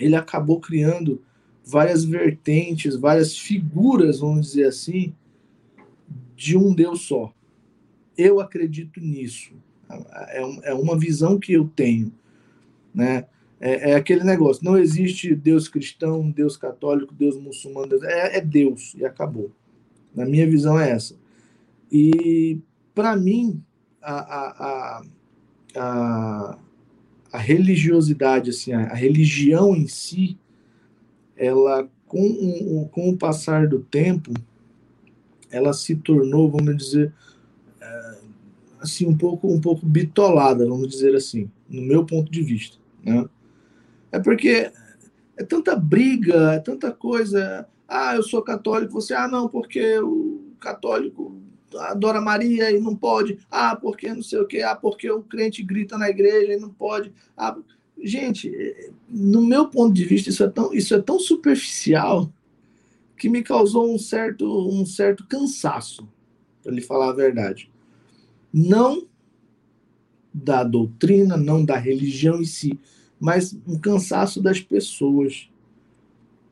ele 0.00 0.16
acabou 0.16 0.60
criando 0.60 1.22
várias 1.68 2.02
vertentes, 2.02 2.96
várias 2.96 3.36
figuras, 3.36 4.20
vamos 4.20 4.46
dizer 4.48 4.66
assim, 4.66 5.14
de 6.34 6.56
um 6.56 6.74
Deus 6.74 7.02
só. 7.02 7.32
Eu 8.16 8.40
acredito 8.40 9.00
nisso. 9.00 9.52
É, 9.90 10.70
é 10.70 10.74
uma 10.74 10.98
visão 10.98 11.38
que 11.38 11.52
eu 11.52 11.68
tenho. 11.68 12.12
Né? 12.94 13.26
É, 13.60 13.90
é, 13.90 13.94
aquele 13.96 14.24
negócio: 14.24 14.64
não 14.64 14.78
existe 14.78 15.34
Deus 15.34 15.68
cristão, 15.68 16.30
Deus 16.30 16.56
católico, 16.56 17.14
Deus 17.14 17.36
muçulmano, 17.38 17.88
Deus, 17.88 18.02
é, 18.02 18.38
é 18.38 18.40
Deus 18.40 18.94
e 18.94 19.04
acabou. 19.04 19.50
Na 20.14 20.24
minha 20.24 20.48
visão 20.48 20.80
é 20.80 20.90
essa. 20.90 21.14
E, 21.92 22.60
para 22.94 23.14
mim, 23.14 23.62
a, 24.02 24.14
a, 24.14 25.02
a, 25.76 26.58
a, 27.32 27.38
religiosidade, 27.38 28.50
assim, 28.50 28.72
a, 28.72 28.94
religião 28.94 29.76
em 29.76 29.86
si, 29.86 30.38
ela, 31.38 31.88
com, 32.06 32.88
com 32.92 33.08
o 33.08 33.16
passar 33.16 33.66
do 33.66 33.80
tempo, 33.80 34.32
ela 35.50 35.72
se 35.72 35.96
tornou, 35.96 36.50
vamos 36.50 36.76
dizer, 36.76 37.14
é, 37.80 38.18
assim, 38.80 39.06
um 39.06 39.16
pouco, 39.16 39.48
um 39.48 39.60
pouco 39.60 39.86
bitolada, 39.86 40.66
vamos 40.66 40.88
dizer 40.88 41.14
assim, 41.14 41.50
no 41.66 41.80
meu 41.80 42.04
ponto 42.04 42.30
de 42.30 42.42
vista. 42.42 42.76
Né? 43.02 43.26
É 44.12 44.18
porque 44.18 44.70
é 45.36 45.44
tanta 45.44 45.74
briga, 45.74 46.52
é 46.52 46.58
tanta 46.58 46.92
coisa 46.92 47.66
ah, 47.88 48.14
eu 48.14 48.22
sou 48.22 48.42
católico, 48.42 48.92
você, 48.92 49.14
ah, 49.14 49.26
não, 49.26 49.48
porque 49.48 49.98
o 49.98 50.52
católico 50.60 51.40
adora 51.78 52.20
Maria 52.20 52.70
e 52.70 52.78
não 52.78 52.94
pode. 52.94 53.38
Ah, 53.50 53.74
porque 53.74 54.12
não 54.12 54.22
sei 54.22 54.40
o 54.40 54.46
quê. 54.46 54.60
Ah, 54.60 54.76
porque 54.76 55.10
o 55.10 55.22
crente 55.22 55.62
grita 55.62 55.96
na 55.96 56.10
igreja 56.10 56.52
e 56.52 56.60
não 56.60 56.68
pode. 56.68 57.12
Ah, 57.34 57.56
gente, 58.02 58.50
no 59.08 59.42
meu 59.42 59.68
ponto 59.68 59.92
de 59.92 60.04
vista, 60.04 60.30
isso 60.30 60.42
é 60.44 60.48
tão, 60.48 60.72
isso 60.72 60.94
é 60.94 61.00
tão 61.00 61.18
superficial 61.18 62.30
que 63.16 63.28
me 63.28 63.42
causou 63.42 63.92
um 63.92 63.98
certo, 63.98 64.46
um 64.68 64.86
certo 64.86 65.26
cansaço, 65.26 66.08
para 66.62 66.72
lhe 66.72 66.80
falar 66.80 67.10
a 67.10 67.14
verdade. 67.14 67.70
Não 68.52 69.06
da 70.32 70.62
doutrina, 70.62 71.36
não 71.36 71.64
da 71.64 71.76
religião 71.76 72.40
em 72.40 72.44
si, 72.44 72.78
mas 73.18 73.58
um 73.66 73.78
cansaço 73.78 74.40
das 74.40 74.60
pessoas. 74.60 75.48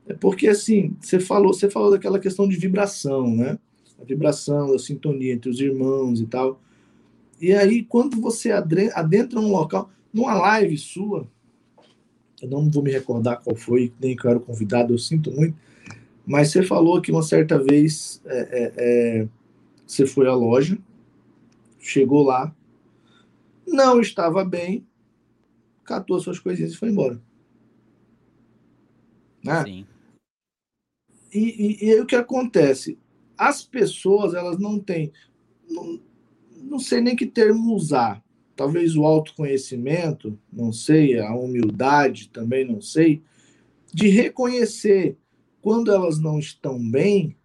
É 0.08 0.14
porque 0.14 0.48
assim, 0.48 0.96
você 1.00 1.20
falou, 1.20 1.54
você 1.54 1.70
falou 1.70 1.90
daquela 1.90 2.18
questão 2.18 2.48
de 2.48 2.56
vibração, 2.56 3.34
né? 3.34 3.58
A 4.00 4.04
vibração, 4.04 4.74
a 4.74 4.78
sintonia 4.78 5.32
entre 5.32 5.48
os 5.48 5.60
irmãos 5.60 6.20
e 6.20 6.26
tal. 6.26 6.60
E 7.40 7.52
aí, 7.52 7.84
quando 7.84 8.20
você 8.20 8.50
adentra 8.50 9.38
um 9.38 9.50
local, 9.50 9.90
numa 10.12 10.34
live 10.34 10.76
sua, 10.78 11.28
eu 12.42 12.48
não 12.48 12.70
vou 12.70 12.82
me 12.82 12.90
recordar 12.90 13.40
qual 13.42 13.56
foi, 13.56 13.92
nem 14.00 14.16
que 14.16 14.26
eu 14.26 14.30
era 14.30 14.40
convidado, 14.40 14.92
eu 14.92 14.98
sinto 14.98 15.30
muito, 15.30 15.56
mas 16.26 16.50
você 16.50 16.62
falou 16.62 17.00
que 17.00 17.10
uma 17.10 17.22
certa 17.22 17.58
vez 17.58 18.20
é, 18.26 18.38
é, 18.38 18.72
é, 18.76 19.28
você 19.86 20.06
foi 20.06 20.26
à 20.26 20.34
loja, 20.34 20.76
chegou 21.78 22.22
lá, 22.22 22.54
não 23.66 24.00
estava 24.00 24.44
bem, 24.44 24.86
catou 25.84 26.20
suas 26.20 26.38
coisinhas 26.38 26.72
e 26.72 26.76
foi 26.76 26.90
embora. 26.90 27.20
Né? 29.42 29.64
Sim. 29.64 29.86
E, 31.32 31.38
e, 31.38 31.86
e 31.86 31.92
aí 31.92 32.00
o 32.00 32.06
que 32.06 32.16
acontece? 32.16 32.98
As 33.38 33.62
pessoas, 33.62 34.34
elas 34.34 34.58
não 34.58 34.80
têm, 34.80 35.12
não, 35.68 36.00
não 36.62 36.78
sei 36.78 37.00
nem 37.00 37.14
que 37.14 37.26
termo 37.26 37.74
usar. 37.74 38.22
Talvez 38.56 38.96
o 38.96 39.04
autoconhecimento, 39.04 40.38
não 40.50 40.72
sei, 40.72 41.18
a 41.18 41.34
humildade 41.34 42.30
também, 42.30 42.64
não 42.64 42.80
sei, 42.80 43.22
de 43.92 44.08
reconhecer 44.08 45.18
quando 45.60 45.92
elas 45.92 46.18
não 46.18 46.38
estão 46.38 46.78
bem, 46.78 47.36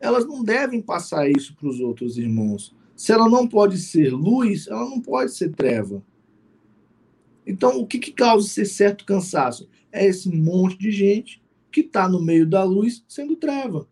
elas 0.00 0.26
não 0.26 0.42
devem 0.42 0.80
passar 0.80 1.28
isso 1.28 1.54
para 1.54 1.68
os 1.68 1.80
outros 1.80 2.16
irmãos. 2.16 2.74
Se 2.96 3.12
ela 3.12 3.28
não 3.28 3.46
pode 3.46 3.78
ser 3.78 4.12
luz, 4.12 4.66
ela 4.68 4.88
não 4.88 5.00
pode 5.00 5.32
ser 5.32 5.50
treva. 5.50 6.02
Então, 7.46 7.78
o 7.78 7.86
que, 7.86 7.98
que 7.98 8.12
causa 8.12 8.46
esse 8.46 8.64
certo 8.66 9.04
cansaço? 9.04 9.68
É 9.92 10.06
esse 10.06 10.28
monte 10.34 10.78
de 10.78 10.90
gente 10.90 11.42
que 11.70 11.80
está 11.80 12.08
no 12.08 12.22
meio 12.22 12.46
da 12.46 12.64
luz 12.64 13.04
sendo 13.08 13.36
treva. 13.36 13.88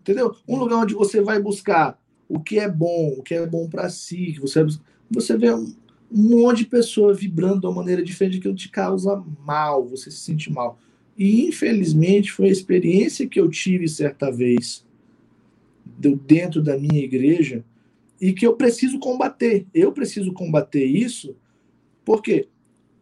Entendeu? 0.00 0.34
Um 0.46 0.56
lugar 0.56 0.78
onde 0.78 0.94
você 0.94 1.20
vai 1.20 1.40
buscar 1.40 2.00
o 2.28 2.40
que 2.40 2.58
é 2.58 2.68
bom, 2.68 3.14
o 3.18 3.22
que 3.22 3.34
é 3.34 3.46
bom 3.46 3.68
para 3.68 3.88
si, 3.88 4.32
que 4.32 4.40
você 4.40 4.64
você 5.10 5.36
vê 5.36 5.52
um, 5.52 5.74
um 6.10 6.40
monte 6.40 6.58
de 6.58 6.66
pessoa 6.66 7.14
vibrando 7.14 7.60
de 7.60 7.66
uma 7.66 7.74
maneira 7.74 8.02
diferente 8.02 8.40
que 8.40 8.54
te 8.54 8.68
causa 8.68 9.22
mal, 9.44 9.86
você 9.86 10.10
se 10.10 10.18
sente 10.18 10.52
mal. 10.52 10.78
E 11.16 11.46
infelizmente 11.46 12.32
foi 12.32 12.48
a 12.48 12.52
experiência 12.52 13.26
que 13.26 13.40
eu 13.40 13.48
tive 13.48 13.88
certa 13.88 14.30
vez 14.30 14.86
dentro 16.26 16.62
da 16.62 16.78
minha 16.78 17.02
igreja 17.02 17.64
e 18.20 18.32
que 18.32 18.46
eu 18.46 18.54
preciso 18.54 18.98
combater. 18.98 19.66
Eu 19.74 19.92
preciso 19.92 20.32
combater 20.32 20.84
isso 20.84 21.36
porque 22.04 22.48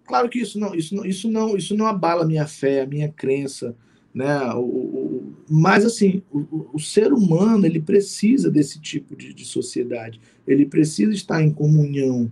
Claro 0.07 0.29
que 0.29 0.39
isso 0.39 0.59
não, 0.59 0.75
isso 0.75 0.95
não, 0.95 1.05
isso 1.05 1.29
não, 1.29 1.57
isso 1.57 1.77
não 1.77 1.87
abala 1.87 2.23
a 2.23 2.27
minha 2.27 2.47
fé, 2.47 2.83
a 2.83 2.87
minha 2.87 3.09
crença, 3.09 3.77
né? 4.15 4.39
O, 4.55 4.61
o, 4.61 5.16
mas 5.49 5.85
assim, 5.85 6.23
o, 6.31 6.69
o, 6.75 6.79
ser 6.79 7.13
humano 7.13 7.67
ele 7.67 7.81
precisa 7.81 8.51
desse 8.51 8.81
tipo 8.81 9.15
de, 9.17 9.33
de 9.33 9.45
sociedade, 9.45 10.21
ele 10.47 10.67
precisa 10.67 11.13
estar 11.13 11.43
em 11.43 11.53
comunhão, 11.53 12.31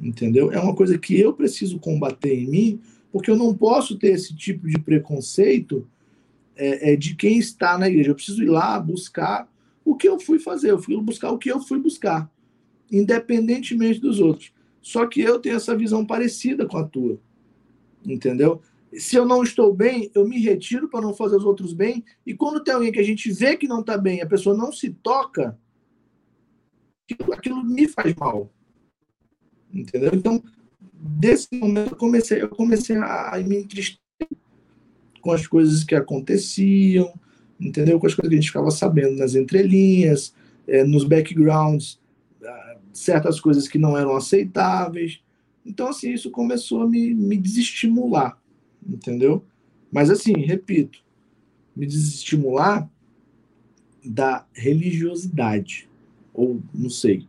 entendeu? 0.00 0.50
É 0.52 0.58
uma 0.58 0.74
coisa 0.74 0.98
que 0.98 1.18
eu 1.18 1.32
preciso 1.32 1.78
combater 1.78 2.34
em 2.34 2.48
mim, 2.48 2.80
porque 3.10 3.30
eu 3.30 3.36
não 3.36 3.54
posso 3.54 3.98
ter 3.98 4.12
esse 4.12 4.34
tipo 4.34 4.66
de 4.66 4.78
preconceito 4.78 5.86
é, 6.56 6.92
é, 6.92 6.96
de 6.96 7.14
quem 7.14 7.38
está 7.38 7.76
na 7.78 7.88
igreja. 7.88 8.10
Eu 8.10 8.14
preciso 8.14 8.42
ir 8.42 8.48
lá 8.48 8.78
buscar 8.80 9.50
o 9.84 9.94
que 9.94 10.08
eu 10.08 10.18
fui 10.18 10.38
fazer, 10.38 10.70
eu 10.70 10.78
fui 10.78 10.96
buscar 11.00 11.30
o 11.30 11.38
que 11.38 11.50
eu 11.50 11.60
fui 11.60 11.78
buscar, 11.78 12.30
independentemente 12.90 14.00
dos 14.00 14.20
outros. 14.20 14.52
Só 14.80 15.06
que 15.06 15.20
eu 15.20 15.38
tenho 15.38 15.56
essa 15.56 15.76
visão 15.76 16.04
parecida 16.04 16.66
com 16.66 16.76
a 16.76 16.84
tua. 16.84 17.18
Entendeu? 18.04 18.60
Se 18.96 19.16
eu 19.16 19.24
não 19.24 19.42
estou 19.42 19.74
bem, 19.74 20.10
eu 20.14 20.26
me 20.26 20.38
retiro 20.40 20.88
para 20.88 21.00
não 21.00 21.14
fazer 21.14 21.36
os 21.36 21.44
outros 21.44 21.72
bem. 21.72 22.04
E 22.26 22.34
quando 22.34 22.62
tem 22.62 22.74
alguém 22.74 22.92
que 22.92 22.98
a 22.98 23.04
gente 23.04 23.30
vê 23.32 23.56
que 23.56 23.66
não 23.66 23.80
está 23.80 23.96
bem, 23.96 24.20
a 24.20 24.26
pessoa 24.26 24.56
não 24.56 24.70
se 24.72 24.90
toca, 24.90 25.58
aquilo, 27.10 27.32
aquilo 27.32 27.64
me 27.64 27.88
faz 27.88 28.14
mal. 28.14 28.52
Entendeu? 29.72 30.10
Então, 30.14 30.42
desse 30.92 31.48
momento, 31.54 31.92
eu 31.92 31.96
comecei, 31.96 32.42
eu 32.42 32.48
comecei 32.48 32.96
a, 32.96 33.34
a 33.34 33.38
me 33.38 33.58
entristecer 33.58 33.98
com 35.20 35.30
as 35.30 35.46
coisas 35.46 35.84
que 35.84 35.94
aconteciam, 35.94 37.12
entendeu? 37.58 37.98
Com 37.98 38.06
as 38.06 38.14
coisas 38.14 38.28
que 38.28 38.34
a 38.34 38.40
gente 38.40 38.50
ficava 38.50 38.70
sabendo 38.70 39.16
nas 39.16 39.34
entrelinhas, 39.34 40.34
é, 40.66 40.84
nos 40.84 41.04
backgrounds 41.04 42.02
certas 42.92 43.40
coisas 43.40 43.66
que 43.66 43.78
não 43.78 43.96
eram 43.96 44.16
aceitáveis. 44.16 45.20
Então, 45.64 45.88
assim, 45.88 46.12
isso 46.12 46.30
começou 46.30 46.82
a 46.82 46.88
me, 46.88 47.14
me 47.14 47.36
desestimular, 47.36 48.36
entendeu? 48.86 49.44
Mas, 49.90 50.10
assim, 50.10 50.32
repito, 50.32 51.02
me 51.76 51.86
desestimular 51.86 52.88
da 54.04 54.46
religiosidade, 54.52 55.88
ou 56.32 56.60
não 56.74 56.90
sei, 56.90 57.26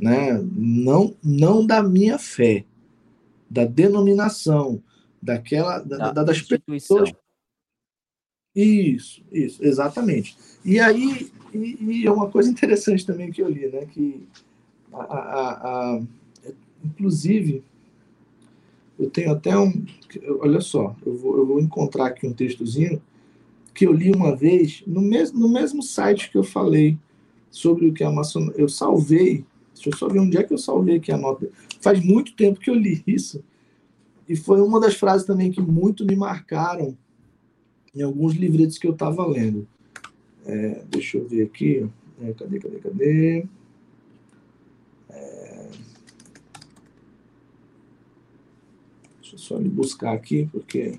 né? 0.00 0.38
Não, 0.52 1.16
não 1.22 1.66
da 1.66 1.82
minha 1.82 2.18
fé, 2.18 2.64
da 3.50 3.64
denominação, 3.64 4.82
daquela, 5.20 5.80
da, 5.80 6.12
da, 6.12 6.22
das 6.22 6.42
pessoas. 6.42 7.12
Isso, 8.54 9.22
isso, 9.32 9.64
exatamente. 9.64 10.36
E 10.64 10.78
aí, 10.78 11.30
e, 11.52 12.02
e 12.02 12.06
é 12.06 12.10
uma 12.10 12.30
coisa 12.30 12.50
interessante 12.50 13.04
também 13.04 13.30
que 13.30 13.42
eu 13.42 13.48
li, 13.48 13.66
né? 13.68 13.86
Que 13.86 14.26
a, 14.92 15.02
a, 15.02 15.96
a, 15.96 16.02
inclusive, 16.84 17.64
eu 18.98 19.10
tenho 19.10 19.32
até 19.32 19.56
um. 19.58 19.84
Olha 20.40 20.60
só, 20.60 20.96
eu 21.04 21.16
vou, 21.16 21.38
eu 21.38 21.46
vou 21.46 21.60
encontrar 21.60 22.06
aqui 22.06 22.26
um 22.26 22.32
textozinho 22.32 23.00
que 23.74 23.86
eu 23.86 23.92
li 23.92 24.10
uma 24.10 24.34
vez 24.34 24.82
no 24.86 25.02
mesmo, 25.02 25.38
no 25.38 25.48
mesmo 25.48 25.82
site 25.82 26.30
que 26.30 26.38
eu 26.38 26.44
falei 26.44 26.96
sobre 27.50 27.86
o 27.86 27.92
que 27.92 28.02
a 28.02 28.10
maçonaria. 28.10 28.60
Eu 28.60 28.68
salvei. 28.68 29.44
Deixa 29.74 29.90
eu 29.90 29.96
só 29.96 30.08
ver 30.08 30.20
onde 30.20 30.38
é 30.38 30.42
que 30.42 30.54
eu 30.54 30.58
salvei 30.58 30.96
aqui 30.96 31.12
a 31.12 31.18
nota. 31.18 31.48
Faz 31.80 32.02
muito 32.02 32.34
tempo 32.34 32.58
que 32.58 32.70
eu 32.70 32.74
li 32.74 33.02
isso. 33.06 33.44
E 34.28 34.34
foi 34.34 34.60
uma 34.60 34.80
das 34.80 34.94
frases 34.94 35.26
também 35.26 35.52
que 35.52 35.60
muito 35.60 36.04
me 36.04 36.16
marcaram 36.16 36.96
em 37.94 38.02
alguns 38.02 38.34
livretos 38.34 38.78
que 38.78 38.86
eu 38.86 38.92
estava 38.92 39.26
lendo. 39.26 39.68
É, 40.44 40.82
deixa 40.88 41.18
eu 41.18 41.28
ver 41.28 41.42
aqui. 41.42 41.86
É, 42.22 42.32
cadê, 42.32 42.58
cadê, 42.58 42.78
cadê? 42.78 43.46
Deixa 49.36 49.48
só 49.48 49.58
me 49.58 49.68
buscar 49.68 50.14
aqui, 50.14 50.48
porque 50.50 50.98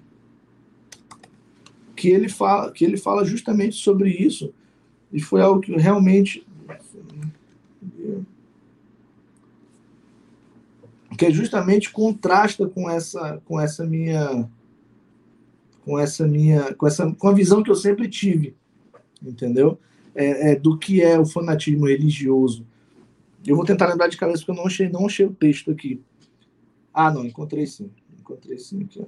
que 1.95 2.09
ele 2.09 2.29
fala, 2.29 2.71
que 2.71 2.85
ele 2.85 2.95
fala 2.95 3.25
justamente 3.25 3.75
sobre 3.75 4.11
isso. 4.11 4.53
E 5.11 5.19
foi 5.19 5.41
algo 5.41 5.59
que 5.59 5.75
realmente 5.75 6.45
que 11.17 11.25
é 11.25 11.31
justamente 11.31 11.91
contrasta 11.91 12.67
com 12.67 12.87
essa 12.87 13.41
com 13.43 13.59
essa 13.59 13.83
minha 13.83 14.47
com 15.83 15.97
essa 15.97 16.27
minha 16.27 16.75
com 16.75 16.85
essa 16.85 17.11
com 17.15 17.27
a 17.27 17.33
visão 17.33 17.63
que 17.63 17.71
eu 17.71 17.75
sempre 17.75 18.07
tive, 18.07 18.55
entendeu? 19.23 19.79
É, 20.13 20.51
é, 20.51 20.55
do 20.55 20.77
que 20.77 21.01
é 21.01 21.19
o 21.19 21.25
fanatismo 21.25 21.87
religioso. 21.87 22.65
Eu 23.45 23.55
vou 23.55 23.65
tentar 23.65 23.87
lembrar 23.87 24.07
de 24.07 24.17
cabeça 24.17 24.39
porque 24.39 24.51
eu 24.51 24.55
não 24.55 24.67
achei 24.67 24.89
não 24.89 25.07
achei 25.07 25.25
o 25.25 25.33
texto 25.33 25.71
aqui. 25.71 25.99
Ah, 26.93 27.11
não, 27.11 27.25
encontrei 27.25 27.65
sim 27.65 27.89
encontrei 28.27 28.57
sim 28.57 28.83
aqui. 28.83 29.05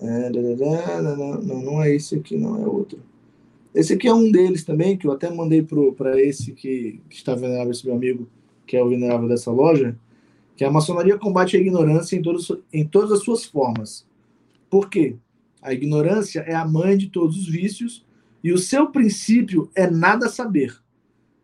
É, 0.00 0.30
não, 0.30 1.62
não 1.62 1.82
é 1.82 1.94
esse 1.94 2.14
aqui, 2.14 2.36
não 2.36 2.62
é 2.62 2.66
outro. 2.66 3.00
Esse 3.74 3.92
aqui 3.92 4.08
é 4.08 4.14
um 4.14 4.30
deles 4.30 4.64
também, 4.64 4.96
que 4.96 5.06
eu 5.06 5.12
até 5.12 5.30
mandei 5.30 5.62
para 5.62 6.20
esse 6.20 6.52
que, 6.52 7.00
que 7.08 7.16
está 7.16 7.34
venerável, 7.34 7.70
esse 7.70 7.84
meu 7.84 7.94
amigo, 7.94 8.28
que 8.66 8.76
é 8.76 8.82
o 8.82 8.88
venerável 8.88 9.28
dessa 9.28 9.50
loja, 9.50 9.96
que 10.56 10.64
a 10.64 10.70
maçonaria 10.70 11.18
combate 11.18 11.56
a 11.56 11.60
ignorância 11.60 12.16
em, 12.16 12.22
todos, 12.22 12.50
em 12.72 12.86
todas 12.86 13.12
as 13.12 13.20
suas 13.20 13.44
formas. 13.44 14.06
Por 14.70 14.88
quê? 14.88 15.16
A 15.60 15.72
ignorância 15.72 16.40
é 16.40 16.54
a 16.54 16.66
mãe 16.66 16.96
de 16.96 17.08
todos 17.08 17.36
os 17.36 17.48
vícios 17.48 18.04
e 18.42 18.52
o 18.52 18.58
seu 18.58 18.90
princípio 18.90 19.70
é 19.74 19.90
nada 19.90 20.28
saber. 20.28 20.76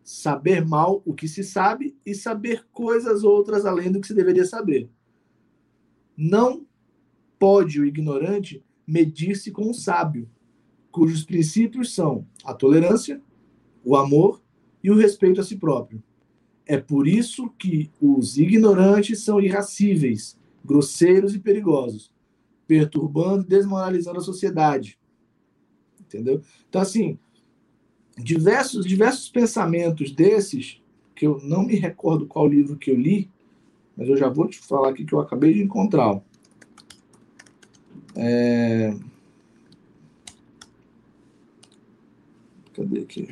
Saber 0.02 0.64
mal 0.64 1.02
o 1.04 1.14
que 1.14 1.26
se 1.26 1.42
sabe 1.42 1.96
e 2.04 2.14
saber 2.14 2.64
coisas 2.72 3.24
outras 3.24 3.64
além 3.64 3.90
do 3.90 4.00
que 4.00 4.06
se 4.06 4.14
deveria 4.14 4.44
saber. 4.44 4.88
Não 6.16 6.66
pode 7.38 7.80
o 7.80 7.84
ignorante 7.84 8.62
medir-se 8.86 9.50
com 9.50 9.70
o 9.70 9.74
sábio, 9.74 10.28
cujos 10.90 11.24
princípios 11.24 11.94
são 11.94 12.26
a 12.44 12.54
tolerância, 12.54 13.20
o 13.84 13.96
amor 13.96 14.42
e 14.82 14.90
o 14.90 14.96
respeito 14.96 15.40
a 15.40 15.44
si 15.44 15.56
próprio. 15.56 16.02
É 16.66 16.78
por 16.78 17.06
isso 17.06 17.50
que 17.58 17.90
os 18.00 18.38
ignorantes 18.38 19.22
são 19.22 19.40
irracíveis, 19.40 20.38
grosseiros 20.64 21.34
e 21.34 21.38
perigosos, 21.38 22.12
perturbando 22.66 23.44
e 23.44 23.48
desmoralizando 23.48 24.18
a 24.18 24.22
sociedade. 24.22 24.98
Entendeu? 26.00 26.40
Então, 26.68 26.80
assim, 26.80 27.18
diversos, 28.16 28.86
diversos 28.86 29.28
pensamentos 29.28 30.10
desses, 30.10 30.80
que 31.14 31.26
eu 31.26 31.40
não 31.42 31.64
me 31.64 31.74
recordo 31.74 32.26
qual 32.26 32.48
livro 32.48 32.76
que 32.76 32.90
eu 32.90 32.96
li, 32.96 33.30
mas 33.96 34.08
eu 34.08 34.16
já 34.16 34.28
vou 34.28 34.48
te 34.48 34.58
falar 34.58 34.90
aqui 34.90 35.04
que 35.04 35.14
eu 35.14 35.20
acabei 35.20 35.52
de 35.54 35.62
encontrar. 35.62 36.20
É... 38.16 38.94
Cadê 42.72 43.00
aqui? 43.00 43.26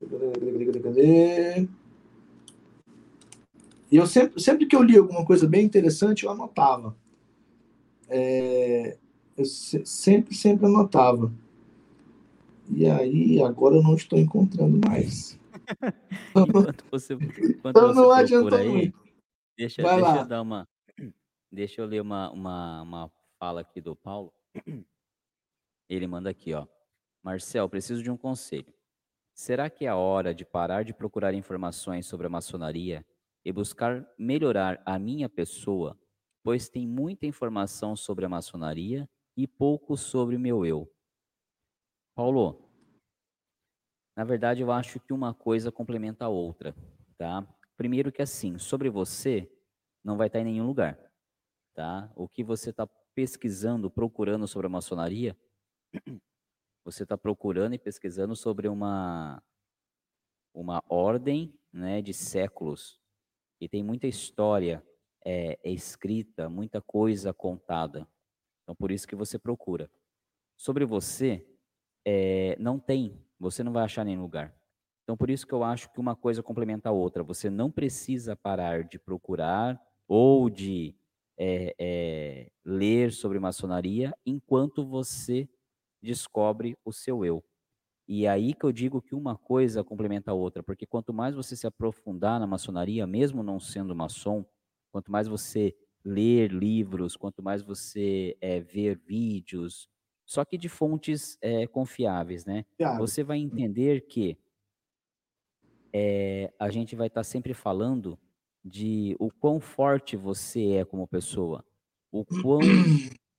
Cadê, 0.00 0.64
cadê, 0.64 0.80
cadê, 0.80 1.68
E 3.90 3.96
eu 3.96 4.06
sempre, 4.06 4.40
sempre 4.40 4.66
que 4.66 4.74
eu 4.74 4.82
li 4.82 4.96
alguma 4.96 5.24
coisa 5.24 5.46
bem 5.46 5.64
interessante, 5.64 6.24
eu 6.24 6.30
anotava. 6.30 6.96
É... 8.08 8.96
Eu 9.36 9.44
sempre, 9.44 10.34
sempre 10.34 10.66
anotava. 10.66 11.30
E 12.70 12.86
aí, 12.86 13.42
agora 13.42 13.76
eu 13.76 13.82
não 13.82 13.94
estou 13.94 14.18
encontrando 14.18 14.80
mais. 14.88 15.38
enquanto 16.34 16.84
você, 16.90 17.14
enquanto 17.14 17.76
então 17.76 17.94
não 17.94 18.10
adianta 18.10 18.56
aí, 18.56 18.68
muito. 18.68 19.05
Deixa, 19.56 19.82
Vai 19.82 19.96
deixa 19.96 20.12
lá. 20.12 20.20
eu 20.20 20.26
dar 20.28 20.42
uma. 20.42 20.68
Deixa 21.50 21.80
eu 21.80 21.86
ler 21.86 22.02
uma, 22.02 22.30
uma, 22.30 22.82
uma 22.82 23.12
fala 23.38 23.60
aqui 23.60 23.80
do 23.80 23.96
Paulo. 23.96 24.32
Ele 25.88 26.06
manda 26.06 26.28
aqui, 26.28 26.52
ó. 26.52 26.66
Marcel, 27.22 27.68
preciso 27.68 28.02
de 28.02 28.10
um 28.10 28.16
conselho. 28.16 28.72
Será 29.34 29.68
que 29.70 29.84
é 29.84 29.88
a 29.88 29.96
hora 29.96 30.34
de 30.34 30.44
parar 30.44 30.82
de 30.84 30.92
procurar 30.94 31.34
informações 31.34 32.06
sobre 32.06 32.26
a 32.26 32.30
maçonaria 32.30 33.04
e 33.44 33.52
buscar 33.52 34.06
melhorar 34.18 34.82
a 34.84 34.98
minha 34.98 35.28
pessoa, 35.28 35.98
pois 36.42 36.68
tem 36.68 36.86
muita 36.86 37.26
informação 37.26 37.94
sobre 37.94 38.24
a 38.24 38.28
maçonaria 38.28 39.08
e 39.36 39.46
pouco 39.46 39.96
sobre 39.96 40.36
o 40.36 40.40
meu 40.40 40.64
eu? 40.64 40.90
Paulo, 42.14 42.70
na 44.16 44.24
verdade 44.24 44.62
eu 44.62 44.72
acho 44.72 44.98
que 45.00 45.12
uma 45.12 45.34
coisa 45.34 45.70
complementa 45.70 46.24
a 46.24 46.28
outra, 46.28 46.74
tá? 47.18 47.46
Primeiro 47.76 48.10
que 48.10 48.22
assim, 48.22 48.58
sobre 48.58 48.88
você 48.88 49.50
não 50.02 50.16
vai 50.16 50.28
estar 50.28 50.40
em 50.40 50.44
nenhum 50.44 50.66
lugar, 50.66 50.98
tá? 51.74 52.10
O 52.14 52.28
que 52.28 52.42
você 52.42 52.70
está 52.70 52.86
pesquisando, 53.14 53.90
procurando 53.90 54.46
sobre 54.46 54.66
a 54.66 54.70
maçonaria, 54.70 55.36
você 56.84 57.02
está 57.02 57.18
procurando 57.18 57.74
e 57.74 57.78
pesquisando 57.78 58.34
sobre 58.36 58.68
uma 58.68 59.42
uma 60.54 60.82
ordem, 60.88 61.54
né, 61.70 62.00
de 62.00 62.14
séculos 62.14 62.98
e 63.60 63.68
tem 63.68 63.82
muita 63.82 64.06
história 64.06 64.82
é, 65.24 65.58
é 65.62 65.70
escrita, 65.70 66.48
muita 66.48 66.80
coisa 66.80 67.32
contada. 67.32 68.08
Então 68.62 68.74
por 68.74 68.90
isso 68.90 69.06
que 69.06 69.16
você 69.16 69.38
procura. 69.38 69.90
Sobre 70.56 70.84
você, 70.84 71.46
é, 72.04 72.56
não 72.58 72.78
tem, 72.78 73.22
você 73.38 73.62
não 73.62 73.72
vai 73.72 73.84
achar 73.84 74.02
em 74.02 74.06
nenhum 74.06 74.22
lugar. 74.22 74.54
Então, 75.06 75.16
por 75.16 75.30
isso 75.30 75.46
que 75.46 75.52
eu 75.54 75.62
acho 75.62 75.88
que 75.92 76.00
uma 76.00 76.16
coisa 76.16 76.42
complementa 76.42 76.88
a 76.88 76.92
outra. 76.92 77.22
Você 77.22 77.48
não 77.48 77.70
precisa 77.70 78.34
parar 78.34 78.82
de 78.82 78.98
procurar 78.98 79.80
ou 80.08 80.50
de 80.50 80.96
é, 81.38 81.72
é, 81.78 82.50
ler 82.64 83.12
sobre 83.12 83.38
maçonaria 83.38 84.12
enquanto 84.26 84.84
você 84.84 85.48
descobre 86.02 86.76
o 86.84 86.92
seu 86.92 87.24
eu. 87.24 87.44
E 88.08 88.26
aí 88.26 88.52
que 88.52 88.64
eu 88.66 88.72
digo 88.72 89.00
que 89.00 89.14
uma 89.14 89.36
coisa 89.36 89.84
complementa 89.84 90.32
a 90.32 90.34
outra, 90.34 90.60
porque 90.60 90.86
quanto 90.86 91.12
mais 91.12 91.36
você 91.36 91.54
se 91.54 91.68
aprofundar 91.68 92.40
na 92.40 92.46
maçonaria, 92.46 93.06
mesmo 93.06 93.44
não 93.44 93.60
sendo 93.60 93.94
maçom, 93.94 94.44
quanto 94.90 95.12
mais 95.12 95.28
você 95.28 95.72
ler 96.04 96.52
livros, 96.52 97.16
quanto 97.16 97.42
mais 97.44 97.62
você 97.62 98.36
é, 98.40 98.60
ver 98.60 98.98
vídeos, 98.98 99.88
só 100.24 100.44
que 100.44 100.58
de 100.58 100.68
fontes 100.68 101.38
é, 101.40 101.66
confiáveis, 101.68 102.44
né? 102.44 102.64
Você 102.92 103.22
vai 103.22 103.38
entender 103.38 104.02
que 104.08 104.36
é, 105.98 106.52
a 106.58 106.68
gente 106.68 106.94
vai 106.94 107.06
estar 107.06 107.20
tá 107.20 107.24
sempre 107.24 107.54
falando 107.54 108.18
de 108.62 109.16
o 109.18 109.30
quão 109.30 109.58
forte 109.58 110.14
você 110.14 110.72
é 110.72 110.84
como 110.84 111.08
pessoa, 111.08 111.64
o 112.12 112.22
quão 112.22 112.60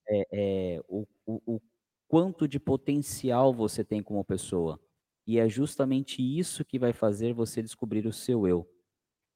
é, 0.08 0.80
o, 0.88 1.06
o, 1.24 1.54
o 1.54 1.60
quanto 2.08 2.48
de 2.48 2.58
potencial 2.58 3.54
você 3.54 3.84
tem 3.84 4.02
como 4.02 4.24
pessoa. 4.24 4.80
E 5.24 5.38
é 5.38 5.48
justamente 5.48 6.20
isso 6.20 6.64
que 6.64 6.80
vai 6.80 6.92
fazer 6.92 7.32
você 7.32 7.62
descobrir 7.62 8.04
o 8.06 8.12
seu 8.12 8.48
eu. 8.48 8.68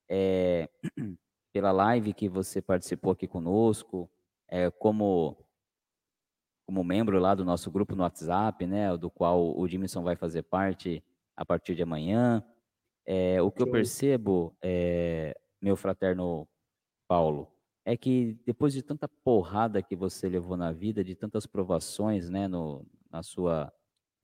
É, 0.09 0.69
pela 1.53 1.71
live 1.71 2.13
que 2.15 2.29
você 2.29 2.61
participou 2.61 3.13
aqui 3.13 3.29
conosco, 3.29 4.11
é, 4.49 4.69
como 4.69 5.37
como 6.67 6.83
membro 6.83 7.21
lá 7.21 7.35
do 7.35 7.45
nosso 7.45 7.71
grupo 7.71 7.95
no 7.95 8.03
WhatsApp, 8.03 8.67
né, 8.67 8.97
do 8.97 9.11
qual 9.11 9.57
o 9.57 9.69
Jimson 9.69 10.03
vai 10.03 10.17
fazer 10.17 10.43
parte 10.43 11.05
a 11.37 11.45
partir 11.45 11.75
de 11.75 11.83
amanhã. 11.83 12.43
É, 13.07 13.43
o 13.43 13.51
que 13.51 13.63
eu 13.63 13.67
percebo, 13.67 14.57
é, 14.63 15.35
meu 15.61 15.77
fraterno 15.77 16.49
Paulo, 17.09 17.53
é 17.85 17.97
que 17.97 18.35
depois 18.47 18.73
de 18.75 18.83
tanta 18.83 19.09
porrada 19.09 19.83
que 19.83 19.97
você 19.97 20.29
levou 20.29 20.57
na 20.57 20.73
vida, 20.73 21.05
de 21.05 21.15
tantas 21.17 21.47
provações, 21.47 22.31
né, 22.31 22.49
no, 22.49 22.87
na 23.11 23.23
sua 23.23 23.73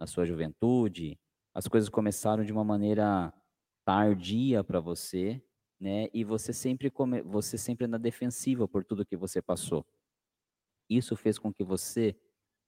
na 0.00 0.06
sua 0.06 0.24
juventude, 0.24 1.18
as 1.54 1.66
coisas 1.68 1.88
começaram 1.88 2.44
de 2.44 2.52
uma 2.52 2.64
maneira 2.64 3.32
tardia 3.84 4.62
para 4.62 4.80
você, 4.80 5.42
né? 5.80 6.08
E 6.14 6.24
você 6.24 6.52
sempre 6.52 6.90
come, 6.90 7.20
você 7.22 7.58
sempre 7.58 7.86
na 7.88 7.98
defensiva 7.98 8.68
por 8.68 8.84
tudo 8.84 9.04
que 9.04 9.16
você 9.16 9.42
passou. 9.42 9.84
Isso 10.88 11.16
fez 11.16 11.38
com 11.38 11.52
que 11.52 11.64
você 11.64 12.16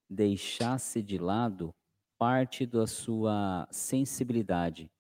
deixasse 0.09 1.03
de 1.03 1.19
lado 1.19 1.75
parte 2.19 2.67
da 2.67 2.87
sua 2.87 3.67
sensibilidade. 3.71 4.91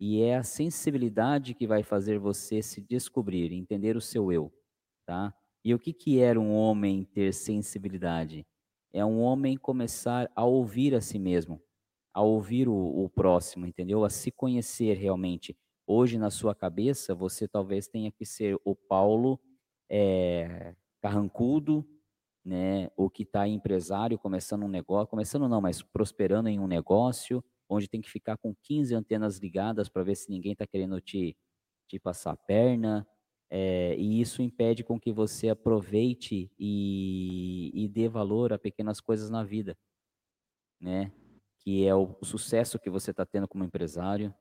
E 0.00 0.22
é 0.22 0.36
a 0.36 0.42
sensibilidade 0.44 1.54
que 1.54 1.66
vai 1.66 1.82
fazer 1.82 2.18
você 2.18 2.62
se 2.62 2.80
descobrir, 2.80 3.52
entender 3.52 3.96
o 3.96 4.00
seu 4.00 4.32
eu 4.32 4.52
tá? 5.08 5.32
E 5.64 5.72
o 5.74 5.78
que, 5.78 5.94
que 5.94 6.20
era 6.20 6.38
um 6.38 6.54
homem 6.54 7.02
ter 7.02 7.32
sensibilidade? 7.32 8.46
É 8.92 9.02
um 9.02 9.20
homem 9.20 9.56
começar 9.56 10.30
a 10.36 10.44
ouvir 10.44 10.94
a 10.94 11.00
si 11.00 11.18
mesmo, 11.18 11.62
a 12.12 12.20
ouvir 12.22 12.68
o, 12.68 12.74
o 12.74 13.08
próximo, 13.08 13.66
entendeu? 13.66 14.04
A 14.04 14.10
se 14.10 14.30
conhecer 14.30 14.98
realmente. 14.98 15.56
Hoje, 15.86 16.18
na 16.18 16.30
sua 16.30 16.54
cabeça, 16.54 17.14
você 17.14 17.48
talvez 17.48 17.88
tenha 17.88 18.12
que 18.12 18.26
ser 18.26 18.60
o 18.66 18.76
Paulo 18.76 19.40
é, 19.90 20.74
carrancudo, 21.00 21.88
né? 22.44 22.90
O 22.94 23.08
que 23.08 23.22
está 23.22 23.48
empresário, 23.48 24.18
começando 24.18 24.64
um 24.64 24.68
negócio, 24.68 25.08
começando 25.08 25.48
não, 25.48 25.62
mas 25.62 25.80
prosperando 25.80 26.50
em 26.50 26.60
um 26.60 26.66
negócio, 26.66 27.42
onde 27.68 27.88
tem 27.88 28.00
que 28.00 28.10
ficar 28.10 28.36
com 28.38 28.54
15 28.62 28.94
antenas 28.94 29.38
ligadas 29.38 29.88
para 29.88 30.02
ver 30.02 30.16
se 30.16 30.30
ninguém 30.30 30.52
está 30.52 30.66
querendo 30.66 31.00
te, 31.00 31.36
te 31.86 31.98
passar 31.98 32.32
a 32.32 32.36
perna, 32.36 33.06
é, 33.50 33.96
e 33.96 34.20
isso 34.20 34.42
impede 34.42 34.84
com 34.84 35.00
que 35.00 35.10
você 35.10 35.48
aproveite 35.48 36.50
e, 36.58 37.70
e 37.74 37.88
dê 37.88 38.08
valor 38.08 38.52
a 38.52 38.58
pequenas 38.58 39.00
coisas 39.00 39.30
na 39.30 39.42
vida, 39.42 39.76
né? 40.80 41.12
Que 41.60 41.86
é 41.86 41.94
o, 41.94 42.16
o 42.20 42.24
sucesso 42.24 42.78
que 42.78 42.90
você 42.90 43.10
está 43.10 43.24
tendo 43.24 43.48
como 43.48 43.64
empresário, 43.64 44.34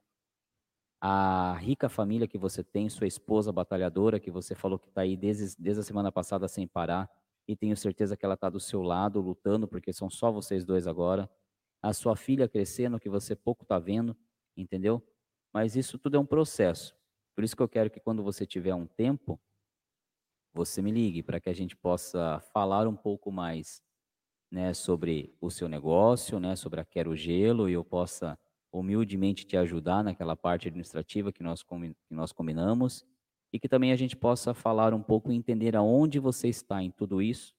a 1.00 1.56
rica 1.60 1.88
família 1.88 2.28
que 2.28 2.38
você 2.38 2.64
tem, 2.64 2.90
sua 2.90 3.08
esposa 3.08 3.52
batalhadora, 3.52 4.20
que 4.20 4.32
você 4.32 4.56
falou 4.56 4.80
que 4.80 4.90
está 4.90 5.02
aí 5.02 5.16
desde, 5.16 5.56
desde 5.58 5.82
a 5.82 5.84
semana 5.84 6.12
passada 6.12 6.48
sem 6.48 6.68
parar, 6.68 7.10
e 7.48 7.56
tenho 7.56 7.78
certeza 7.78 8.18
que 8.18 8.26
ela 8.26 8.34
está 8.34 8.50
do 8.50 8.60
seu 8.60 8.82
lado, 8.82 9.22
lutando, 9.22 9.68
porque 9.68 9.94
são 9.94 10.10
só 10.10 10.32
vocês 10.32 10.66
dois 10.66 10.86
agora. 10.86 11.30
A 11.88 11.94
sua 11.94 12.18
filha 12.18 12.50
crescendo, 12.50 13.00
que 13.00 13.08
você 13.08 13.34
pouco 13.34 13.64
está 13.64 13.80
vendo, 13.80 14.14
entendeu? 14.58 15.02
Mas 15.54 15.78
isso 15.78 15.98
tudo 15.98 16.18
é 16.18 16.20
um 16.20 16.26
processo. 16.26 16.94
Por 17.34 17.46
isso 17.46 17.56
que 17.56 17.64
eu 17.64 17.70
quero 17.70 17.90
que 17.90 18.02
quando 18.02 18.22
você 18.22 18.46
tiver 18.46 18.76
um 18.76 18.86
tempo, 18.86 19.40
você 20.54 20.82
me 20.82 20.92
ligue 20.92 21.24
para 21.24 21.40
que 21.40 21.48
a 21.50 21.54
gente 21.54 21.78
possa 21.78 22.42
falar 22.52 22.90
um 22.90 22.96
pouco 22.96 23.32
mais, 23.32 23.82
né, 24.52 24.74
sobre 24.74 25.34
o 25.40 25.50
seu 25.50 25.70
negócio, 25.70 26.42
né, 26.42 26.58
sobre 26.58 26.82
a 26.82 26.84
Quero 26.84 27.16
Gelo 27.16 27.70
e 27.70 27.74
eu 27.74 27.86
possa 27.86 28.38
humildemente 28.70 29.46
te 29.46 29.56
ajudar 29.56 30.04
naquela 30.04 30.36
parte 30.36 30.68
administrativa 30.68 31.32
que 31.32 31.42
nós, 31.42 31.64
que 31.64 32.14
nós 32.14 32.34
combinamos 32.34 33.06
e 33.54 33.58
que 33.58 33.70
também 33.70 33.94
a 33.94 33.96
gente 33.96 34.18
possa 34.18 34.54
falar 34.54 34.94
um 34.94 35.02
pouco 35.02 35.32
e 35.32 35.36
entender 35.38 35.74
aonde 35.74 36.20
você 36.20 36.50
está 36.50 36.84
em 36.84 36.92
tudo 36.92 37.22
isso, 37.22 37.56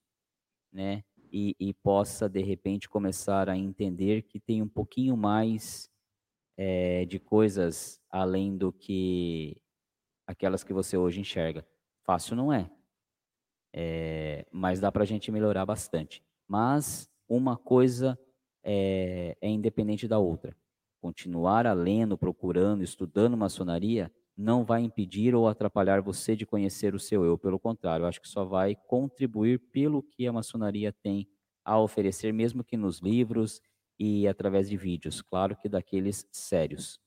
né, 0.71 1.03
e, 1.31 1.55
e 1.59 1.73
possa 1.73 2.27
de 2.27 2.41
repente 2.41 2.89
começar 2.89 3.49
a 3.49 3.57
entender 3.57 4.23
que 4.23 4.39
tem 4.39 4.61
um 4.61 4.67
pouquinho 4.67 5.15
mais 5.15 5.89
é, 6.57 7.05
de 7.05 7.19
coisas 7.19 8.01
além 8.09 8.57
do 8.57 8.71
que 8.71 9.61
aquelas 10.27 10.63
que 10.63 10.73
você 10.73 10.97
hoje 10.97 11.19
enxerga. 11.19 11.65
Fácil 12.03 12.35
não 12.35 12.51
é, 12.51 12.69
é 13.73 14.45
mas 14.51 14.79
dá 14.79 14.91
para 14.91 15.03
a 15.03 15.05
gente 15.05 15.31
melhorar 15.31 15.65
bastante. 15.65 16.23
Mas 16.47 17.09
uma 17.27 17.55
coisa 17.55 18.19
é, 18.63 19.37
é 19.41 19.49
independente 19.49 20.07
da 20.07 20.19
outra. 20.19 20.55
Continuar 21.01 21.65
a 21.65 21.73
lendo, 21.73 22.17
procurando, 22.17 22.83
estudando 22.83 23.37
maçonaria 23.37 24.11
não 24.39 24.63
vai 24.63 24.81
impedir 24.81 25.35
ou 25.35 25.49
atrapalhar 25.49 26.01
você 26.01 26.33
de 26.33 26.45
conhecer 26.45 26.95
o 26.95 26.99
seu 26.99 27.25
eu. 27.25 27.37
Pelo 27.37 27.59
contrário, 27.59 28.05
acho 28.05 28.21
que 28.21 28.27
só 28.29 28.45
vai 28.45 28.73
contribuir 28.87 29.59
pelo 29.59 30.01
que 30.01 30.25
a 30.25 30.31
maçonaria 30.31 30.93
tem 30.93 31.27
a 31.65 31.77
oferecer, 31.77 32.31
mesmo 32.31 32.63
que 32.63 32.77
nos 32.77 32.99
livros 32.99 33.61
e 33.99 34.29
através 34.29 34.69
de 34.69 34.77
vídeos. 34.77 35.21
Claro 35.21 35.57
que 35.57 35.67
daqueles 35.67 36.25
sérios. 36.31 37.01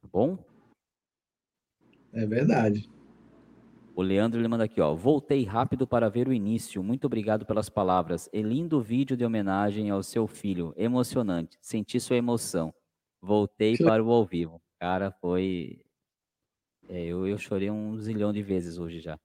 Tá 0.00 0.08
bom? 0.12 0.38
É 2.12 2.24
verdade. 2.24 2.88
O 3.96 4.00
Leandro 4.00 4.40
ele 4.40 4.46
manda 4.46 4.62
aqui, 4.62 4.80
ó. 4.80 4.94
Voltei 4.94 5.44
rápido 5.44 5.88
para 5.88 6.08
ver 6.08 6.28
o 6.28 6.32
início. 6.32 6.84
Muito 6.84 7.04
obrigado 7.04 7.44
pelas 7.44 7.68
palavras. 7.68 8.30
E 8.32 8.40
lindo 8.42 8.80
vídeo 8.80 9.16
de 9.16 9.24
homenagem 9.24 9.90
ao 9.90 10.04
seu 10.04 10.28
filho. 10.28 10.72
Emocionante. 10.76 11.58
Senti 11.60 11.98
sua 11.98 12.16
emoção. 12.16 12.72
Voltei 13.20 13.76
que... 13.76 13.82
para 13.82 14.02
o 14.02 14.12
ao 14.12 14.24
vivo. 14.24 14.62
Cara, 14.78 15.10
foi. 15.10 15.82
É, 16.90 17.04
eu, 17.04 17.26
eu 17.26 17.38
chorei 17.38 17.70
um 17.70 17.98
zilhão 17.98 18.32
de 18.32 18.42
vezes 18.42 18.78
hoje 18.78 19.00
já. 19.00 19.18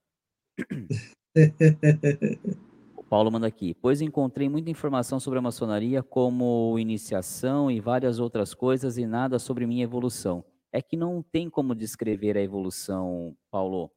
o 2.96 3.04
Paulo 3.04 3.30
manda 3.30 3.46
aqui. 3.46 3.74
Pois 3.74 4.00
encontrei 4.00 4.48
muita 4.48 4.70
informação 4.70 5.20
sobre 5.20 5.38
a 5.38 5.42
maçonaria, 5.42 6.02
como 6.02 6.78
iniciação 6.78 7.70
e 7.70 7.80
várias 7.80 8.18
outras 8.18 8.54
coisas, 8.54 8.96
e 8.96 9.04
nada 9.04 9.38
sobre 9.38 9.66
minha 9.66 9.84
evolução 9.84 10.42
é 10.76 10.82
que 10.82 10.96
não 10.96 11.22
tem 11.22 11.48
como 11.48 11.74
descrever 11.74 12.36
a 12.36 12.42
evolução, 12.42 13.34
Paulo. 13.50 13.90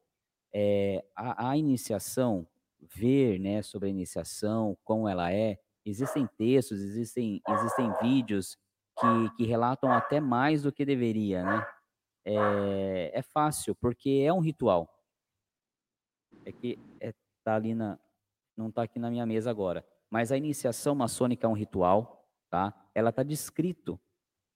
É, 0.54 1.04
a, 1.14 1.52
a, 1.52 1.58
iniciação, 1.58 2.48
ver 2.96 3.38
né, 3.38 3.62
sobre 3.62 3.90
a 3.90 3.92
iniciação, 3.92 4.78
como 4.84 5.08
ela 5.08 5.32
é, 5.32 5.60
existem 5.86 6.28
textos, 6.38 6.82
existem, 6.82 7.42
existem 7.48 7.92
vídeos 8.02 8.58
que, 8.98 9.38
que 9.38 9.46
relatam 9.46 9.92
até 9.92 10.22
mais 10.22 10.64
do 10.64 10.72
que 10.72 10.86
deveria, 10.86 11.44
né? 11.44 11.68
É, 12.32 13.12
é 13.14 13.22
fácil, 13.22 13.74
porque 13.76 14.24
é 14.26 14.32
um 14.32 14.40
ritual. 14.40 14.88
É 16.46 16.52
que 16.52 16.78
é, 17.00 17.14
tá 17.44 17.56
ali 17.56 17.74
na, 17.74 18.00
não 18.56 18.70
está 18.70 18.84
aqui 18.84 19.00
na 19.00 19.10
minha 19.10 19.26
mesa 19.26 19.50
agora. 19.50 19.86
Mas 20.10 20.32
a 20.32 20.38
iniciação 20.38 20.96
maçônica 20.96 21.46
é 21.46 21.50
um 21.50 21.54
ritual, 21.54 22.30
tá? 22.50 22.74
Ela 22.94 23.10
está 23.10 23.24
descrito 23.24 24.00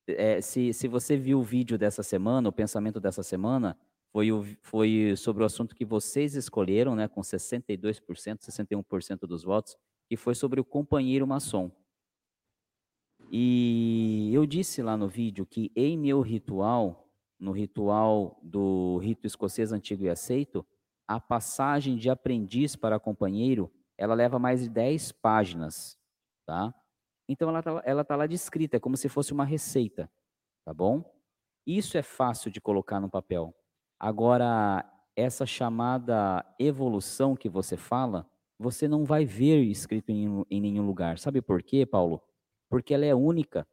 é, 0.07 0.41
se, 0.41 0.73
se 0.73 0.87
você 0.87 1.15
viu 1.15 1.39
o 1.39 1.43
vídeo 1.43 1.77
dessa 1.77 2.03
semana, 2.03 2.49
o 2.49 2.53
pensamento 2.53 2.99
dessa 2.99 3.23
semana, 3.23 3.77
foi, 4.11 4.31
o, 4.31 4.43
foi 4.61 5.15
sobre 5.15 5.43
o 5.43 5.45
assunto 5.45 5.75
que 5.75 5.85
vocês 5.85 6.35
escolheram, 6.35 6.95
né, 6.95 7.07
com 7.07 7.21
62%, 7.21 8.01
61% 8.39 9.19
dos 9.21 9.43
votos, 9.43 9.77
que 10.07 10.17
foi 10.17 10.35
sobre 10.35 10.59
o 10.59 10.65
companheiro 10.65 11.25
maçom. 11.25 11.71
E 13.31 14.29
eu 14.33 14.45
disse 14.45 14.81
lá 14.81 14.95
no 14.97 15.07
vídeo 15.07 15.45
que 15.45 15.71
em 15.75 15.97
meu 15.97 16.21
ritual, 16.21 17.02
no 17.39 17.51
ritual 17.51 18.39
do 18.41 18.97
rito 18.99 19.27
escocês 19.27 19.71
antigo 19.71 20.03
e 20.03 20.09
aceito, 20.09 20.65
a 21.07 21.19
passagem 21.19 21.97
de 21.97 22.09
aprendiz 22.09 22.75
para 22.75 22.99
companheiro, 22.99 23.71
ela 23.97 24.13
leva 24.13 24.39
mais 24.39 24.61
de 24.61 24.69
10 24.69 25.11
páginas, 25.13 25.97
tá? 26.45 26.73
Então 27.27 27.49
ela 27.49 27.59
está 27.59 27.81
ela 27.85 28.03
tá 28.03 28.15
lá 28.15 28.27
descrita, 28.27 28.77
é 28.77 28.79
como 28.79 28.97
se 28.97 29.09
fosse 29.09 29.33
uma 29.33 29.45
receita, 29.45 30.09
tá 30.65 30.73
bom? 30.73 31.03
Isso 31.65 31.97
é 31.97 32.01
fácil 32.01 32.51
de 32.51 32.59
colocar 32.59 32.99
no 32.99 33.09
papel. 33.09 33.55
Agora, 33.99 34.85
essa 35.15 35.45
chamada 35.45 36.45
evolução 36.59 37.35
que 37.35 37.47
você 37.47 37.77
fala, 37.77 38.29
você 38.59 38.87
não 38.87 39.05
vai 39.05 39.25
ver 39.25 39.61
escrito 39.63 40.09
em, 40.09 40.45
em 40.49 40.61
nenhum 40.61 40.85
lugar. 40.85 41.17
Sabe 41.17 41.41
por 41.41 41.63
quê, 41.63 41.85
Paulo? 41.85 42.21
Porque 42.69 42.93
ela 42.93 43.05
é 43.05 43.15
única, 43.15 43.67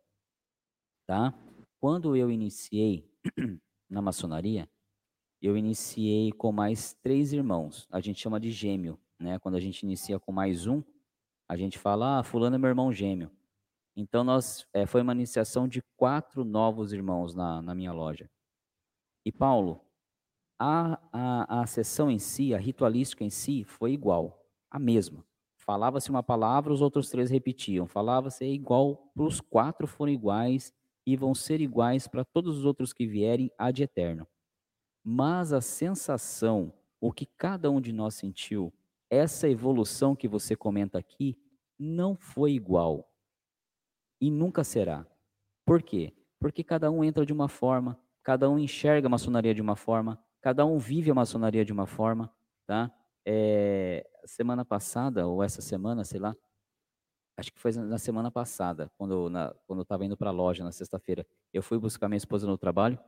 tá? 1.07 1.35
Quando 1.81 2.15
eu 2.15 2.31
iniciei 2.31 3.11
na 3.89 4.03
maçonaria, 4.03 4.69
eu 5.41 5.57
iniciei 5.57 6.31
com 6.31 6.53
mais 6.53 6.93
três 6.93 7.33
irmãos. 7.33 7.89
A 7.91 8.01
gente 8.01 8.21
chama 8.21 8.39
de 8.39 8.51
gêmeo, 8.51 9.01
né? 9.19 9.39
Quando 9.39 9.55
a 9.55 9.61
gente 9.61 9.83
inicia 9.85 10.21
com 10.21 10.31
mais 10.31 10.67
um, 10.67 10.83
a 11.49 11.57
gente 11.57 11.79
fala, 11.79 12.19
ah, 12.19 12.23
fulano 12.23 12.57
é 12.57 12.59
meu 12.59 12.69
irmão 12.69 12.93
gêmeo. 12.93 13.31
Então, 13.97 14.23
nós, 14.23 14.67
é, 14.75 14.85
foi 14.85 15.01
uma 15.01 15.15
iniciação 15.15 15.67
de 15.67 15.83
quatro 15.97 16.45
novos 16.45 16.93
irmãos 16.93 17.35
na, 17.35 17.63
na 17.63 17.75
minha 17.75 17.93
loja. 17.93 18.31
E, 19.25 19.33
Paulo, 19.33 19.81
a, 20.59 21.01
a, 21.11 21.63
a 21.63 21.67
sessão 21.67 22.11
em 22.11 22.19
si, 22.19 22.55
a 22.55 22.59
ritualística 22.59 23.25
em 23.25 23.31
si, 23.31 23.65
foi 23.65 23.93
igual, 23.93 24.47
a 24.71 24.79
mesma. 24.79 25.25
Falava-se 25.57 26.11
uma 26.11 26.23
palavra, 26.23 26.75
os 26.75 26.83
outros 26.83 27.09
três 27.09 27.31
repetiam. 27.31 27.87
Falava-se 27.87 28.45
igual, 28.45 29.11
para 29.15 29.25
os 29.25 29.41
quatro 29.41 29.87
foram 29.87 30.13
iguais 30.13 30.75
e 31.13 31.17
vão 31.17 31.35
ser 31.35 31.61
iguais 31.61 32.07
para 32.07 32.25
todos 32.25 32.59
os 32.59 32.65
outros 32.65 32.93
que 32.93 33.05
vierem 33.05 33.51
ad 33.59 33.83
eterno. 33.83 34.29
Mas 35.03 35.53
a 35.53 35.61
sensação, 35.61 36.73
o 37.01 37.13
que 37.13 37.27
cada 37.27 37.69
um 37.69 37.81
de 37.81 37.93
nós 37.93 38.15
sentiu, 38.15 38.73
essa 39.11 39.49
evolução 39.49 40.15
que 40.15 40.29
você 40.29 40.55
comenta 40.55 40.99
aqui, 40.99 41.37
não 41.77 42.17
foi 42.17 42.53
igual. 42.53 43.13
E 44.21 44.31
nunca 44.31 44.63
será. 44.63 45.05
Por 45.65 45.83
quê? 45.83 46.13
Porque 46.39 46.63
cada 46.63 46.91
um 46.93 47.03
entra 47.03 47.27
de 47.27 47.33
uma 47.33 47.49
forma, 47.49 47.99
cada 48.23 48.49
um 48.49 48.57
enxerga 48.57 49.09
a 49.09 49.11
maçonaria 49.11 49.55
de 49.55 49.61
uma 49.61 49.75
forma, 49.75 50.23
cada 50.41 50.65
um 50.65 50.79
vive 50.79 51.11
a 51.11 51.15
maçonaria 51.15 51.65
de 51.65 51.73
uma 51.73 51.87
forma, 51.87 52.33
tá? 52.67 52.95
É, 53.27 54.09
semana 54.25 54.65
passada, 54.65 55.27
ou 55.27 55.43
essa 55.43 55.61
semana, 55.61 56.05
sei 56.05 56.21
lá, 56.21 56.37
acho 57.41 57.53
que 57.53 57.59
foi 57.59 57.73
na 57.73 57.99
semana 57.99 58.31
passada, 58.31 58.91
quando, 58.97 59.31
na, 59.31 59.55
quando 59.67 59.81
eu 59.81 59.83
estava 59.83 60.05
indo 60.05 60.17
para 60.17 60.29
a 60.31 60.33
loja 60.33 60.63
na 60.63 60.71
sexta-feira, 60.71 61.27
eu 61.53 61.63
fui 61.63 61.79
buscar 61.79 62.09
minha 62.09 62.19
esposa 62.19 62.47
no 62.47 62.59
trabalho, 62.59 62.99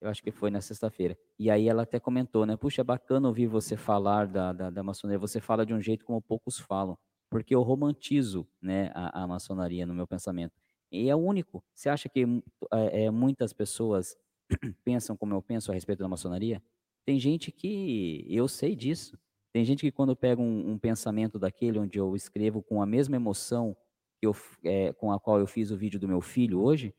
eu 0.00 0.08
acho 0.08 0.22
que 0.22 0.30
foi 0.30 0.50
na 0.50 0.60
sexta-feira, 0.60 1.18
e 1.38 1.50
aí 1.50 1.68
ela 1.68 1.82
até 1.82 1.98
comentou, 1.98 2.46
né, 2.46 2.56
puxa, 2.56 2.82
é 2.82 2.84
bacana 2.84 3.28
ouvir 3.28 3.46
você 3.46 3.76
falar 3.76 4.26
da, 4.26 4.52
da, 4.52 4.70
da 4.70 4.82
maçonaria, 4.82 5.18
você 5.18 5.40
fala 5.40 5.66
de 5.66 5.74
um 5.74 5.80
jeito 5.80 6.04
como 6.04 6.22
poucos 6.22 6.58
falam, 6.58 6.96
porque 7.28 7.54
eu 7.54 7.62
romantizo, 7.62 8.46
né, 8.62 8.90
a, 8.94 9.24
a 9.24 9.26
maçonaria 9.26 9.84
no 9.84 9.94
meu 9.94 10.06
pensamento, 10.06 10.54
e 10.90 11.10
é 11.10 11.16
único, 11.16 11.64
você 11.74 11.88
acha 11.88 12.08
que 12.08 12.24
é, 12.72 13.04
é 13.04 13.10
muitas 13.10 13.52
pessoas 13.52 14.16
pensam 14.84 15.16
como 15.16 15.34
eu 15.34 15.42
penso 15.42 15.70
a 15.70 15.74
respeito 15.74 15.98
da 15.98 16.08
maçonaria? 16.08 16.62
Tem 17.04 17.18
gente 17.18 17.52
que 17.52 18.24
eu 18.28 18.48
sei 18.48 18.74
disso. 18.74 19.18
Tem 19.56 19.64
gente 19.64 19.80
que 19.80 19.90
quando 19.90 20.14
pega 20.14 20.42
um, 20.42 20.72
um 20.72 20.78
pensamento 20.78 21.38
daquele 21.38 21.78
onde 21.78 21.98
eu 21.98 22.14
escrevo 22.14 22.62
com 22.62 22.82
a 22.82 22.84
mesma 22.84 23.16
emoção 23.16 23.74
que 24.20 24.26
eu, 24.26 24.36
é, 24.62 24.92
com 24.92 25.10
a 25.10 25.18
qual 25.18 25.40
eu 25.40 25.46
fiz 25.46 25.70
o 25.70 25.78
vídeo 25.78 25.98
do 25.98 26.06
meu 26.06 26.20
filho 26.20 26.60
hoje, 26.60 26.94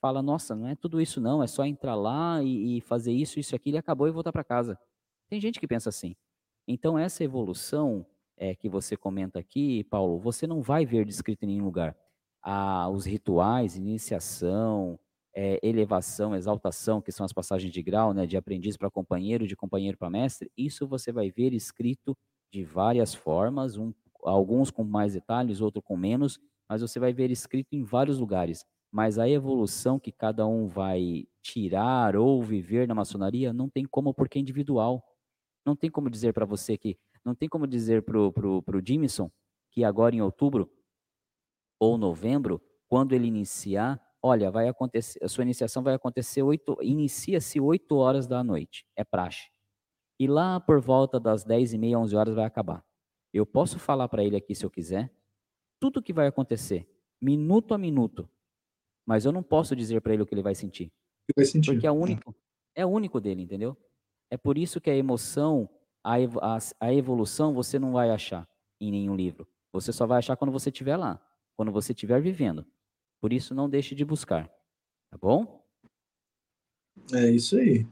fala: 0.00 0.22
Nossa, 0.22 0.54
não 0.54 0.68
é 0.68 0.76
tudo 0.76 1.00
isso 1.00 1.20
não, 1.20 1.42
é 1.42 1.48
só 1.48 1.64
entrar 1.64 1.96
lá 1.96 2.40
e, 2.40 2.78
e 2.78 2.80
fazer 2.82 3.10
isso, 3.10 3.40
isso, 3.40 3.56
aquilo 3.56 3.78
e 3.78 3.80
acabou 3.80 4.06
e 4.06 4.12
voltar 4.12 4.30
para 4.30 4.44
casa. 4.44 4.78
Tem 5.28 5.40
gente 5.40 5.58
que 5.58 5.66
pensa 5.66 5.88
assim. 5.88 6.14
Então 6.68 6.96
essa 6.96 7.24
evolução 7.24 8.06
é, 8.36 8.54
que 8.54 8.68
você 8.68 8.96
comenta 8.96 9.40
aqui, 9.40 9.82
Paulo, 9.82 10.20
você 10.20 10.46
não 10.46 10.62
vai 10.62 10.86
ver 10.86 11.04
descrito 11.04 11.44
em 11.44 11.48
nenhum 11.48 11.64
lugar. 11.64 11.96
Ah, 12.40 12.88
os 12.88 13.06
rituais, 13.06 13.76
iniciação, 13.76 15.00
é, 15.40 15.60
elevação, 15.62 16.34
exaltação, 16.34 17.00
que 17.00 17.12
são 17.12 17.24
as 17.24 17.32
passagens 17.32 17.72
de 17.72 17.80
grau, 17.80 18.12
né, 18.12 18.26
de 18.26 18.36
aprendiz 18.36 18.76
para 18.76 18.90
companheiro, 18.90 19.46
de 19.46 19.54
companheiro 19.54 19.96
para 19.96 20.10
mestre, 20.10 20.50
isso 20.56 20.84
você 20.84 21.12
vai 21.12 21.30
ver 21.30 21.52
escrito 21.52 22.18
de 22.52 22.64
várias 22.64 23.14
formas, 23.14 23.76
um, 23.76 23.94
alguns 24.24 24.68
com 24.68 24.82
mais 24.82 25.12
detalhes, 25.12 25.60
outros 25.60 25.84
com 25.84 25.96
menos, 25.96 26.40
mas 26.68 26.82
você 26.82 26.98
vai 26.98 27.12
ver 27.12 27.30
escrito 27.30 27.68
em 27.72 27.84
vários 27.84 28.18
lugares. 28.18 28.64
Mas 28.90 29.16
a 29.16 29.28
evolução 29.28 30.00
que 30.00 30.10
cada 30.10 30.44
um 30.44 30.66
vai 30.66 31.28
tirar 31.40 32.16
ou 32.16 32.42
viver 32.42 32.88
na 32.88 32.94
maçonaria 32.96 33.52
não 33.52 33.68
tem 33.70 33.84
como, 33.84 34.12
porque 34.12 34.40
é 34.40 34.42
individual. 34.42 35.04
Não 35.64 35.76
tem 35.76 35.88
como 35.88 36.10
dizer 36.10 36.32
para 36.32 36.46
você 36.46 36.76
que, 36.76 36.98
não 37.24 37.32
tem 37.36 37.48
como 37.48 37.64
dizer 37.64 38.02
para 38.02 38.18
o 38.18 38.64
Jimison 38.84 39.30
que 39.70 39.84
agora 39.84 40.16
em 40.16 40.20
outubro 40.20 40.68
ou 41.78 41.96
novembro, 41.96 42.60
quando 42.88 43.12
ele 43.12 43.28
iniciar, 43.28 44.00
olha, 44.28 44.50
vai 44.50 44.68
acontecer, 44.68 45.22
a 45.22 45.28
sua 45.28 45.42
iniciação 45.42 45.82
vai 45.82 45.94
acontecer 45.94 46.42
oito, 46.42 46.76
inicia-se 46.82 47.60
8 47.60 47.96
horas 47.96 48.26
da 48.26 48.44
noite, 48.44 48.86
é 48.96 49.04
praxe. 49.04 49.50
E 50.20 50.26
lá 50.26 50.60
por 50.60 50.80
volta 50.80 51.18
das 51.18 51.44
10 51.44 51.74
e 51.74 51.78
meia, 51.78 51.98
11 51.98 52.16
horas 52.16 52.34
vai 52.34 52.44
acabar. 52.44 52.84
Eu 53.32 53.46
posso 53.46 53.78
falar 53.78 54.08
para 54.08 54.24
ele 54.24 54.36
aqui 54.36 54.54
se 54.54 54.64
eu 54.64 54.70
quiser, 54.70 55.12
tudo 55.80 56.02
que 56.02 56.12
vai 56.12 56.26
acontecer, 56.26 56.88
minuto 57.20 57.74
a 57.74 57.78
minuto, 57.78 58.28
mas 59.06 59.24
eu 59.24 59.32
não 59.32 59.42
posso 59.42 59.74
dizer 59.74 60.00
para 60.00 60.12
ele 60.12 60.22
o 60.22 60.26
que 60.26 60.34
ele 60.34 60.42
vai 60.42 60.54
sentir. 60.54 60.92
Vai 61.34 61.44
sentir. 61.44 61.72
Porque 61.72 61.86
é 61.86 61.92
único, 61.92 62.34
é 62.74 62.84
único 62.84 63.20
dele, 63.20 63.42
entendeu? 63.42 63.76
É 64.30 64.36
por 64.36 64.58
isso 64.58 64.80
que 64.80 64.90
a 64.90 64.96
emoção, 64.96 65.68
a, 66.04 66.16
a, 66.16 66.58
a 66.80 66.94
evolução 66.94 67.54
você 67.54 67.78
não 67.78 67.92
vai 67.92 68.10
achar 68.10 68.48
em 68.80 68.90
nenhum 68.90 69.14
livro. 69.14 69.48
Você 69.72 69.92
só 69.92 70.06
vai 70.06 70.18
achar 70.18 70.36
quando 70.36 70.52
você 70.52 70.70
estiver 70.70 70.96
lá, 70.96 71.20
quando 71.56 71.72
você 71.72 71.92
estiver 71.92 72.20
vivendo. 72.20 72.66
Por 73.20 73.32
isso, 73.32 73.54
não 73.54 73.68
deixe 73.68 73.94
de 73.94 74.04
buscar. 74.04 74.48
Tá 75.10 75.18
bom? 75.20 75.64
É 77.12 77.30
isso 77.30 77.56
aí. 77.56 77.86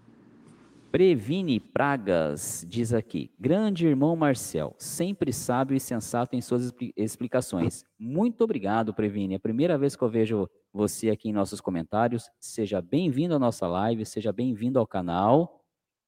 Previne 0.90 1.61
Pragas 1.61 2.65
diz 2.69 2.93
aqui: 2.93 3.31
Grande 3.39 3.86
irmão 3.86 4.16
Marcel, 4.16 4.74
sempre 4.78 5.32
sábio 5.32 5.77
e 5.77 5.81
sensato 5.81 6.35
em 6.35 6.40
suas 6.40 6.73
explicações. 6.97 7.85
Muito 7.98 8.43
obrigado, 8.43 8.94
Previne. 8.94 9.35
É 9.35 9.36
a 9.36 9.40
primeira 9.40 9.77
vez 9.77 9.94
que 9.94 10.03
eu 10.03 10.09
vejo 10.09 10.48
você 10.73 11.11
aqui 11.11 11.28
em 11.28 11.32
nossos 11.32 11.61
comentários. 11.61 12.31
Seja 12.40 12.81
bem-vindo 12.81 13.35
à 13.35 13.39
nossa 13.39 13.66
live, 13.66 14.07
seja 14.07 14.32
bem-vindo 14.32 14.78
ao 14.78 14.86
canal 14.86 15.61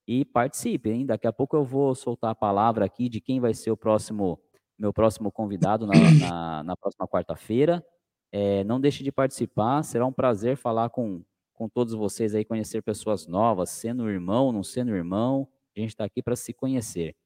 e 0.07 0.25
participe, 0.25 0.91
hein? 0.91 1.05
Daqui 1.05 1.27
a 1.27 1.33
pouco 1.33 1.55
eu 1.55 1.65
vou 1.65 1.95
soltar 1.95 2.31
a 2.31 2.35
palavra 2.35 2.87
aqui 2.87 3.11
de 3.11 3.21
quem 3.21 3.41
vai 3.41 3.53
ser 3.53 3.71
o 3.71 3.77
próximo, 3.77 4.41
meu 4.79 4.91
próximo 4.91 5.31
convidado 5.31 5.87
na, 5.87 5.93
na, 6.19 6.63
na 6.63 6.77
próxima 6.77 7.07
quarta-feira. 7.07 7.85
É, 8.31 8.63
não 8.65 8.81
deixe 8.81 9.03
de 9.03 9.11
participar, 9.11 9.83
será 9.83 10.05
um 10.07 10.13
prazer 10.13 10.57
falar 10.57 10.91
com, 10.91 11.23
com 11.55 11.69
todos 11.69 11.95
vocês 11.95 12.35
aí, 12.35 12.45
conhecer 12.45 12.83
pessoas 12.83 13.27
novas, 13.27 13.71
sendo 13.71 14.09
irmão, 14.09 14.53
não 14.53 14.63
sendo 14.63 14.95
irmão, 14.95 15.49
a 15.77 15.81
gente 15.81 15.91
está 15.91 16.05
aqui 16.05 16.23
para 16.23 16.37
se 16.37 16.53
conhecer. 16.53 17.17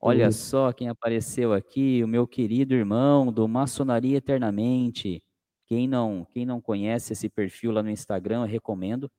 Olha 0.00 0.30
só 0.30 0.72
quem 0.72 0.88
apareceu 0.88 1.52
aqui, 1.52 2.02
o 2.04 2.08
meu 2.08 2.26
querido 2.26 2.74
irmão 2.74 3.32
do 3.32 3.48
Maçonaria 3.48 4.18
Eternamente. 4.18 5.22
Quem 5.66 5.88
não, 5.88 6.24
quem 6.30 6.46
não 6.46 6.60
conhece 6.60 7.12
esse 7.12 7.28
perfil 7.28 7.72
lá 7.72 7.82
no 7.82 7.90
Instagram, 7.90 8.42
eu 8.42 8.46
recomendo. 8.46 9.10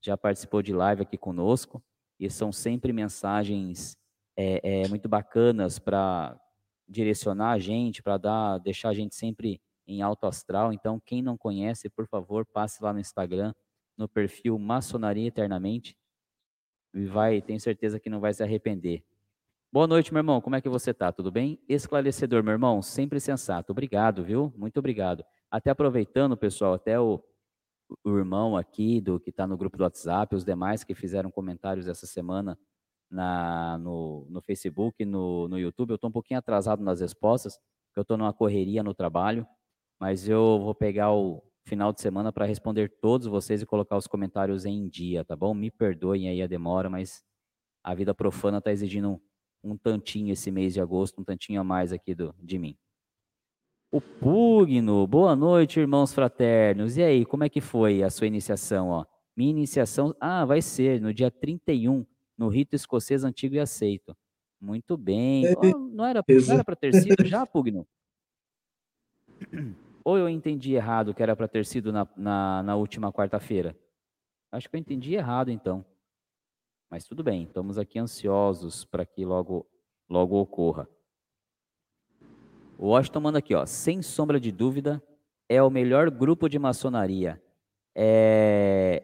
Já 0.00 0.16
participou 0.16 0.62
de 0.62 0.72
live 0.72 1.02
aqui 1.02 1.16
conosco. 1.16 1.82
E 2.18 2.28
são 2.30 2.50
sempre 2.50 2.92
mensagens 2.92 3.96
é, 4.36 4.82
é, 4.82 4.88
muito 4.88 5.08
bacanas 5.08 5.78
para 5.78 6.40
direcionar 6.88 7.52
a 7.52 7.58
gente, 7.58 8.02
para 8.02 8.16
dar, 8.16 8.58
deixar 8.58 8.88
a 8.88 8.94
gente 8.94 9.14
sempre 9.14 9.60
em 9.86 10.02
alto 10.02 10.26
astral. 10.26 10.72
Então, 10.72 11.00
quem 11.00 11.22
não 11.22 11.36
conhece, 11.36 11.88
por 11.88 12.06
favor, 12.06 12.46
passe 12.46 12.82
lá 12.82 12.92
no 12.92 13.00
Instagram, 13.00 13.52
no 13.96 14.08
perfil 14.08 14.58
Maçonaria 14.58 15.28
Eternamente. 15.28 15.96
E 16.94 17.06
vai, 17.06 17.40
tenho 17.40 17.60
certeza 17.60 17.98
que 17.98 18.10
não 18.10 18.20
vai 18.20 18.32
se 18.34 18.42
arrepender. 18.42 19.04
Boa 19.72 19.86
noite, 19.86 20.12
meu 20.12 20.20
irmão. 20.20 20.40
Como 20.40 20.54
é 20.54 20.60
que 20.60 20.68
você 20.68 20.92
tá? 20.92 21.10
Tudo 21.10 21.30
bem? 21.30 21.58
Esclarecedor, 21.66 22.42
meu 22.42 22.52
irmão, 22.52 22.82
sempre 22.82 23.18
sensato. 23.18 23.72
Obrigado, 23.72 24.22
viu? 24.22 24.52
Muito 24.56 24.78
obrigado. 24.78 25.24
Até 25.50 25.70
aproveitando, 25.70 26.36
pessoal, 26.36 26.74
até 26.74 27.00
o, 27.00 27.22
o 28.04 28.18
irmão 28.18 28.56
aqui 28.56 29.00
do 29.00 29.18
que 29.18 29.30
está 29.30 29.46
no 29.46 29.56
grupo 29.56 29.78
do 29.78 29.84
WhatsApp, 29.84 30.34
os 30.34 30.44
demais 30.44 30.84
que 30.84 30.94
fizeram 30.94 31.30
comentários 31.30 31.88
essa 31.88 32.06
semana 32.06 32.58
na, 33.10 33.78
no, 33.78 34.26
no 34.28 34.42
Facebook, 34.42 35.04
no, 35.06 35.48
no 35.48 35.58
YouTube. 35.58 35.90
Eu 35.90 35.96
estou 35.96 36.10
um 36.10 36.12
pouquinho 36.12 36.38
atrasado 36.38 36.82
nas 36.82 37.00
respostas, 37.00 37.56
porque 37.86 37.98
eu 38.00 38.02
estou 38.02 38.18
numa 38.18 38.32
correria 38.34 38.82
no 38.82 38.92
trabalho 38.92 39.46
mas 40.02 40.28
eu 40.28 40.58
vou 40.58 40.74
pegar 40.74 41.12
o 41.12 41.40
final 41.64 41.92
de 41.92 42.00
semana 42.00 42.32
para 42.32 42.44
responder 42.44 42.88
todos 43.00 43.28
vocês 43.28 43.62
e 43.62 43.66
colocar 43.66 43.96
os 43.96 44.08
comentários 44.08 44.66
em 44.66 44.88
dia, 44.88 45.24
tá 45.24 45.36
bom? 45.36 45.54
Me 45.54 45.70
perdoem 45.70 46.28
aí 46.28 46.42
a 46.42 46.48
demora, 46.48 46.90
mas 46.90 47.22
a 47.84 47.94
vida 47.94 48.12
profana 48.12 48.58
está 48.58 48.72
exigindo 48.72 49.10
um, 49.10 49.20
um, 49.62 49.76
tantinho 49.76 50.32
esse 50.32 50.50
mês 50.50 50.74
de 50.74 50.80
agosto, 50.80 51.20
um 51.20 51.24
tantinho 51.24 51.60
a 51.60 51.64
mais 51.64 51.92
aqui 51.92 52.16
do, 52.16 52.34
de 52.42 52.58
mim. 52.58 52.76
O 53.92 54.00
Pugno, 54.00 55.06
boa 55.06 55.36
noite, 55.36 55.78
irmãos 55.78 56.12
fraternos. 56.12 56.96
E 56.96 57.02
aí, 57.04 57.24
como 57.24 57.44
é 57.44 57.48
que 57.48 57.60
foi 57.60 58.02
a 58.02 58.10
sua 58.10 58.26
iniciação? 58.26 58.88
Ó? 58.88 59.06
Minha 59.36 59.50
iniciação, 59.50 60.16
ah, 60.18 60.44
vai 60.44 60.60
ser 60.60 61.00
no 61.00 61.14
dia 61.14 61.30
31, 61.30 62.04
no 62.36 62.48
rito 62.48 62.74
escocês 62.74 63.22
antigo 63.22 63.54
e 63.54 63.60
aceito. 63.60 64.16
Muito 64.60 64.96
bem. 64.96 65.44
Oh, 65.56 65.78
não 65.94 66.04
era 66.04 66.24
para 66.24 66.74
ter 66.74 66.92
sido 66.92 67.24
já, 67.24 67.46
Pugno? 67.46 67.86
Ou 70.04 70.18
eu 70.18 70.28
entendi 70.28 70.74
errado 70.74 71.14
que 71.14 71.22
era 71.22 71.36
para 71.36 71.48
ter 71.48 71.64
sido 71.64 71.92
na, 71.92 72.06
na, 72.16 72.62
na 72.62 72.76
última 72.76 73.12
quarta-feira? 73.12 73.76
Acho 74.50 74.68
que 74.68 74.76
eu 74.76 74.80
entendi 74.80 75.14
errado, 75.14 75.50
então. 75.50 75.84
Mas 76.90 77.04
tudo 77.04 77.22
bem, 77.22 77.44
estamos 77.44 77.78
aqui 77.78 77.98
ansiosos 77.98 78.84
para 78.84 79.06
que 79.06 79.24
logo, 79.24 79.66
logo 80.08 80.38
ocorra. 80.38 80.88
O 82.76 82.88
Washington 82.88 83.20
manda 83.20 83.38
aqui, 83.38 83.54
ó. 83.54 83.64
Sem 83.64 84.02
sombra 84.02 84.38
de 84.38 84.52
dúvida, 84.52 85.02
é 85.48 85.62
o 85.62 85.70
melhor 85.70 86.10
grupo 86.10 86.48
de 86.48 86.58
maçonaria. 86.58 87.40
É, 87.94 89.02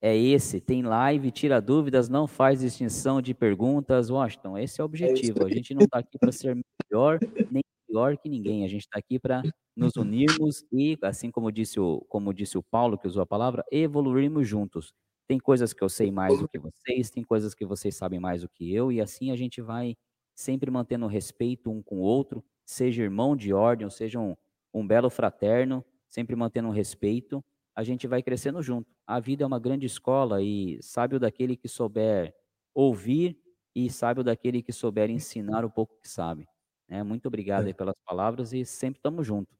é 0.00 0.16
esse, 0.16 0.60
tem 0.60 0.82
live, 0.82 1.30
tira 1.30 1.60
dúvidas, 1.60 2.08
não 2.08 2.26
faz 2.26 2.60
distinção 2.60 3.22
de 3.22 3.32
perguntas. 3.32 4.10
Washington, 4.10 4.58
esse 4.58 4.80
é 4.80 4.82
o 4.82 4.84
é 4.84 4.86
objetivo. 4.86 5.42
É 5.42 5.46
a 5.46 5.48
gente 5.48 5.72
não 5.74 5.84
está 5.84 6.00
aqui 6.00 6.18
para 6.18 6.32
ser 6.32 6.54
melhor 6.90 7.18
nem 7.50 7.62
pior 7.92 8.16
que 8.18 8.28
ninguém. 8.28 8.64
A 8.64 8.68
gente 8.68 8.82
está 8.82 8.98
aqui 8.98 9.18
para 9.18 9.46
nos 9.76 9.96
unirmos 9.96 10.64
e, 10.72 10.98
assim 11.02 11.30
como 11.30 11.50
disse, 11.52 11.80
o, 11.80 12.00
como 12.08 12.32
disse 12.34 12.58
o 12.58 12.62
Paulo, 12.62 12.98
que 12.98 13.06
usou 13.06 13.22
a 13.22 13.26
palavra, 13.26 13.64
evoluirmos 13.70 14.46
juntos. 14.48 14.92
Tem 15.28 15.38
coisas 15.38 15.72
que 15.72 15.82
eu 15.82 15.88
sei 15.88 16.10
mais 16.10 16.38
do 16.38 16.48
que 16.48 16.58
vocês, 16.58 17.10
tem 17.10 17.22
coisas 17.24 17.54
que 17.54 17.64
vocês 17.66 17.96
sabem 17.96 18.20
mais 18.20 18.42
do 18.42 18.48
que 18.48 18.72
eu, 18.74 18.92
e 18.92 19.00
assim 19.00 19.30
a 19.30 19.36
gente 19.36 19.60
vai 19.62 19.96
sempre 20.34 20.70
mantendo 20.70 21.06
respeito 21.06 21.70
um 21.70 21.82
com 21.82 21.98
o 21.98 22.02
outro, 22.02 22.44
seja 22.66 23.02
irmão 23.02 23.36
de 23.36 23.52
ordem, 23.52 23.84
ou 23.84 23.90
seja 23.90 24.18
um, 24.20 24.34
um 24.74 24.86
belo 24.86 25.10
fraterno, 25.10 25.84
sempre 26.08 26.36
mantendo 26.36 26.70
respeito, 26.70 27.44
a 27.74 27.82
gente 27.82 28.06
vai 28.06 28.22
crescendo 28.22 28.62
junto. 28.62 28.90
A 29.06 29.20
vida 29.20 29.44
é 29.44 29.46
uma 29.46 29.58
grande 29.60 29.86
escola 29.86 30.42
e 30.42 30.78
sabe 30.82 31.16
o 31.16 31.20
daquele 31.20 31.56
que 31.56 31.68
souber 31.68 32.34
ouvir 32.74 33.38
e 33.74 33.90
sabe 33.90 34.20
o 34.20 34.24
daquele 34.24 34.62
que 34.62 34.72
souber 34.72 35.10
ensinar 35.10 35.64
o 35.64 35.70
pouco 35.70 35.98
que 36.00 36.08
sabe. 36.08 36.46
É, 36.92 37.02
muito 37.02 37.26
obrigado 37.26 37.68
é. 37.68 37.72
pelas 37.72 37.94
palavras 38.04 38.52
e 38.52 38.64
sempre 38.66 38.98
estamos 38.98 39.26
juntos. 39.26 39.56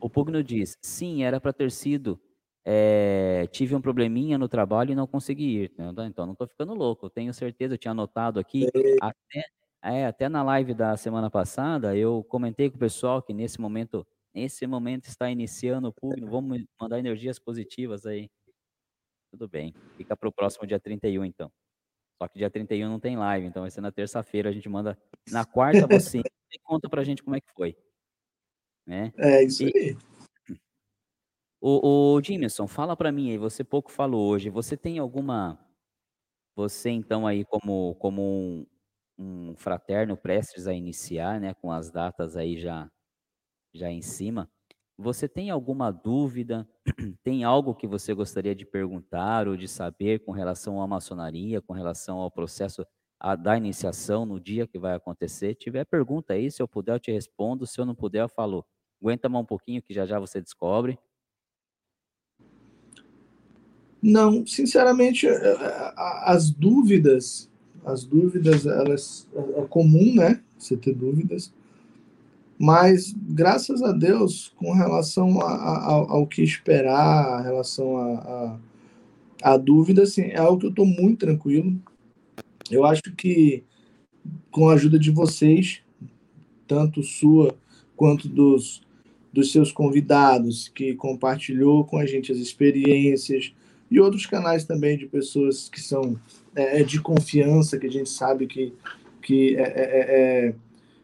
O 0.00 0.10
Pugno 0.10 0.42
diz: 0.42 0.76
sim, 0.82 1.22
era 1.22 1.40
para 1.40 1.52
ter 1.52 1.70
sido. 1.70 2.20
É, 2.64 3.46
tive 3.52 3.74
um 3.74 3.80
probleminha 3.80 4.36
no 4.36 4.48
trabalho 4.48 4.92
e 4.92 4.94
não 4.94 5.06
consegui 5.06 5.62
ir. 5.62 5.72
Então, 5.78 6.26
não 6.26 6.32
estou 6.32 6.48
ficando 6.48 6.74
louco. 6.74 7.06
Eu 7.06 7.10
tenho 7.10 7.32
certeza, 7.32 7.74
eu 7.74 7.78
tinha 7.78 7.92
anotado 7.92 8.40
aqui, 8.40 8.66
até, 9.00 9.44
é, 9.82 10.06
até 10.06 10.28
na 10.28 10.42
live 10.42 10.74
da 10.74 10.96
semana 10.96 11.30
passada, 11.30 11.96
eu 11.96 12.24
comentei 12.24 12.68
com 12.68 12.76
o 12.76 12.80
pessoal 12.80 13.22
que 13.22 13.32
nesse 13.32 13.60
momento 13.60 14.06
Nesse 14.32 14.64
momento 14.66 15.06
está 15.06 15.28
iniciando 15.28 15.88
o 15.88 15.92
Pugno, 15.92 16.26
vamos 16.30 16.64
mandar 16.80 16.98
energias 16.98 17.38
positivas 17.38 18.06
aí. 18.06 18.30
Tudo 19.32 19.48
bem. 19.48 19.74
Fica 19.96 20.16
para 20.16 20.28
o 20.28 20.32
próximo 20.32 20.66
dia 20.66 20.78
31, 20.78 21.24
então. 21.24 21.52
Só 22.20 22.28
que 22.28 22.38
dia 22.38 22.50
31 22.50 22.86
não 22.86 23.00
tem 23.00 23.16
live, 23.16 23.46
então 23.46 23.62
vai 23.62 23.70
ser 23.70 23.80
na 23.80 23.90
terça-feira. 23.90 24.50
A 24.50 24.52
gente 24.52 24.68
manda. 24.68 24.98
Na 25.30 25.44
quarta 25.86 25.86
você 25.86 26.20
conta 26.62 26.86
pra 26.88 27.02
gente 27.02 27.22
como 27.22 27.34
é 27.34 27.40
que 27.40 27.50
foi. 27.52 27.74
Né? 28.86 29.10
É 29.16 29.42
isso 29.42 29.62
e... 29.64 29.72
aí. 29.74 29.96
O, 31.62 32.14
o 32.16 32.22
Jimerson, 32.22 32.66
fala 32.66 32.96
para 32.96 33.12
mim 33.12 33.32
aí, 33.32 33.36
você 33.36 33.62
pouco 33.62 33.92
falou 33.92 34.26
hoje. 34.30 34.48
Você 34.48 34.78
tem 34.78 34.98
alguma. 34.98 35.58
Você, 36.56 36.88
então, 36.88 37.26
aí, 37.26 37.44
como, 37.44 37.94
como 37.96 38.22
um, 38.22 38.66
um 39.18 39.54
fraterno 39.56 40.16
prestes 40.16 40.66
a 40.66 40.72
iniciar, 40.72 41.38
né? 41.38 41.52
Com 41.52 41.70
as 41.70 41.90
datas 41.90 42.34
aí 42.34 42.58
já 42.58 42.90
já 43.74 43.90
em 43.90 44.00
cima. 44.00 44.50
Você 45.00 45.26
tem 45.26 45.48
alguma 45.48 45.90
dúvida? 45.90 46.68
Tem 47.24 47.42
algo 47.42 47.74
que 47.74 47.86
você 47.86 48.12
gostaria 48.12 48.54
de 48.54 48.66
perguntar 48.66 49.48
ou 49.48 49.56
de 49.56 49.66
saber 49.66 50.20
com 50.20 50.30
relação 50.30 50.80
à 50.82 50.86
maçonaria, 50.86 51.62
com 51.62 51.72
relação 51.72 52.18
ao 52.18 52.30
processo 52.30 52.84
da 53.42 53.56
iniciação 53.56 54.26
no 54.26 54.38
dia 54.38 54.66
que 54.66 54.78
vai 54.78 54.94
acontecer? 54.94 55.54
Tiver 55.54 55.86
pergunta 55.86 56.34
aí, 56.34 56.50
se 56.50 56.60
eu 56.60 56.68
puder, 56.68 56.94
eu 56.94 57.00
te 57.00 57.10
respondo. 57.10 57.66
Se 57.66 57.80
eu 57.80 57.86
não 57.86 57.94
puder, 57.94 58.22
eu 58.22 58.28
falo. 58.28 58.62
Aguenta 59.00 59.26
mais 59.26 59.42
um 59.42 59.46
pouquinho 59.46 59.82
que 59.82 59.94
já 59.94 60.04
já 60.04 60.18
você 60.18 60.38
descobre. 60.38 60.98
Não, 64.02 64.46
sinceramente, 64.46 65.26
é, 65.26 65.32
é, 65.32 65.92
as 65.96 66.50
dúvidas, 66.50 67.50
as 67.86 68.04
dúvidas, 68.04 68.66
elas 68.66 69.26
é 69.56 69.62
comum, 69.66 70.14
né? 70.14 70.42
Você 70.58 70.76
ter 70.76 70.94
dúvidas. 70.94 71.50
Mas, 72.62 73.14
graças 73.16 73.82
a 73.82 73.90
Deus, 73.90 74.52
com 74.54 74.74
relação 74.74 75.40
a, 75.40 75.50
a, 75.50 75.92
ao 75.92 76.26
que 76.26 76.42
esperar, 76.42 77.42
relação 77.42 77.96
a, 77.96 78.58
a, 79.42 79.54
a 79.54 79.56
dúvida, 79.56 80.02
assim, 80.02 80.24
é 80.24 80.36
algo 80.36 80.60
que 80.60 80.66
eu 80.66 80.70
estou 80.70 80.84
muito 80.84 81.20
tranquilo. 81.20 81.74
Eu 82.70 82.84
acho 82.84 83.00
que, 83.16 83.64
com 84.50 84.68
a 84.68 84.74
ajuda 84.74 84.98
de 84.98 85.10
vocês, 85.10 85.80
tanto 86.68 87.02
sua 87.02 87.56
quanto 87.96 88.28
dos, 88.28 88.82
dos 89.32 89.52
seus 89.52 89.72
convidados, 89.72 90.68
que 90.68 90.94
compartilhou 90.94 91.86
com 91.86 91.96
a 91.96 92.04
gente 92.04 92.30
as 92.30 92.36
experiências, 92.36 93.54
e 93.90 93.98
outros 93.98 94.26
canais 94.26 94.66
também 94.66 94.98
de 94.98 95.06
pessoas 95.06 95.66
que 95.66 95.80
são 95.80 96.14
é, 96.54 96.82
de 96.82 97.00
confiança, 97.00 97.78
que 97.78 97.86
a 97.86 97.90
gente 97.90 98.10
sabe 98.10 98.46
que, 98.46 98.74
que 99.22 99.56
é, 99.56 99.62
é, 99.62 100.48
é 100.48 100.54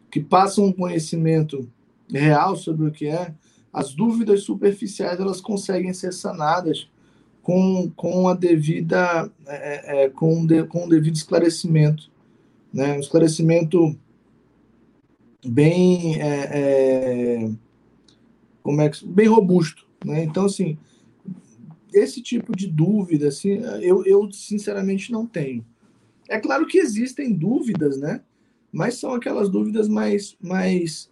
que 0.09 0.19
passam 0.19 0.65
um 0.65 0.73
conhecimento 0.73 1.69
real 2.09 2.55
sobre 2.55 2.87
o 2.87 2.91
que 2.91 3.07
é, 3.07 3.33
as 3.71 3.93
dúvidas 3.93 4.43
superficiais 4.43 5.19
elas 5.19 5.41
conseguem 5.41 5.93
ser 5.93 6.13
sanadas 6.13 6.89
com, 7.41 7.91
com 7.95 8.27
a 8.27 8.33
devida 8.33 9.31
é, 9.45 10.01
é, 10.01 10.03
é 10.03 10.09
com, 10.09 10.45
de, 10.45 10.63
com 10.63 10.85
o 10.85 10.89
devido 10.89 11.15
esclarecimento, 11.15 12.11
né? 12.73 12.93
Um 12.93 12.99
esclarecimento 12.99 13.97
bem 15.45 16.19
é, 16.19 16.49
é, 16.51 17.51
como 18.63 18.81
é 18.81 18.89
que 18.89 19.05
bem 19.05 19.27
robusto, 19.27 19.85
né? 20.03 20.23
Então 20.23 20.45
assim 20.45 20.77
esse 21.93 22.21
tipo 22.21 22.55
de 22.55 22.67
dúvida 22.67 23.29
assim 23.29 23.59
eu, 23.81 24.05
eu 24.05 24.31
sinceramente 24.31 25.11
não 25.11 25.25
tenho. 25.25 25.65
É 26.29 26.39
claro 26.39 26.65
que 26.65 26.77
existem 26.77 27.31
dúvidas, 27.33 27.97
né? 27.97 28.21
Mas 28.71 28.95
são 28.95 29.13
aquelas 29.13 29.49
dúvidas 29.49 29.87
mais, 29.87 30.37
mais, 30.41 31.09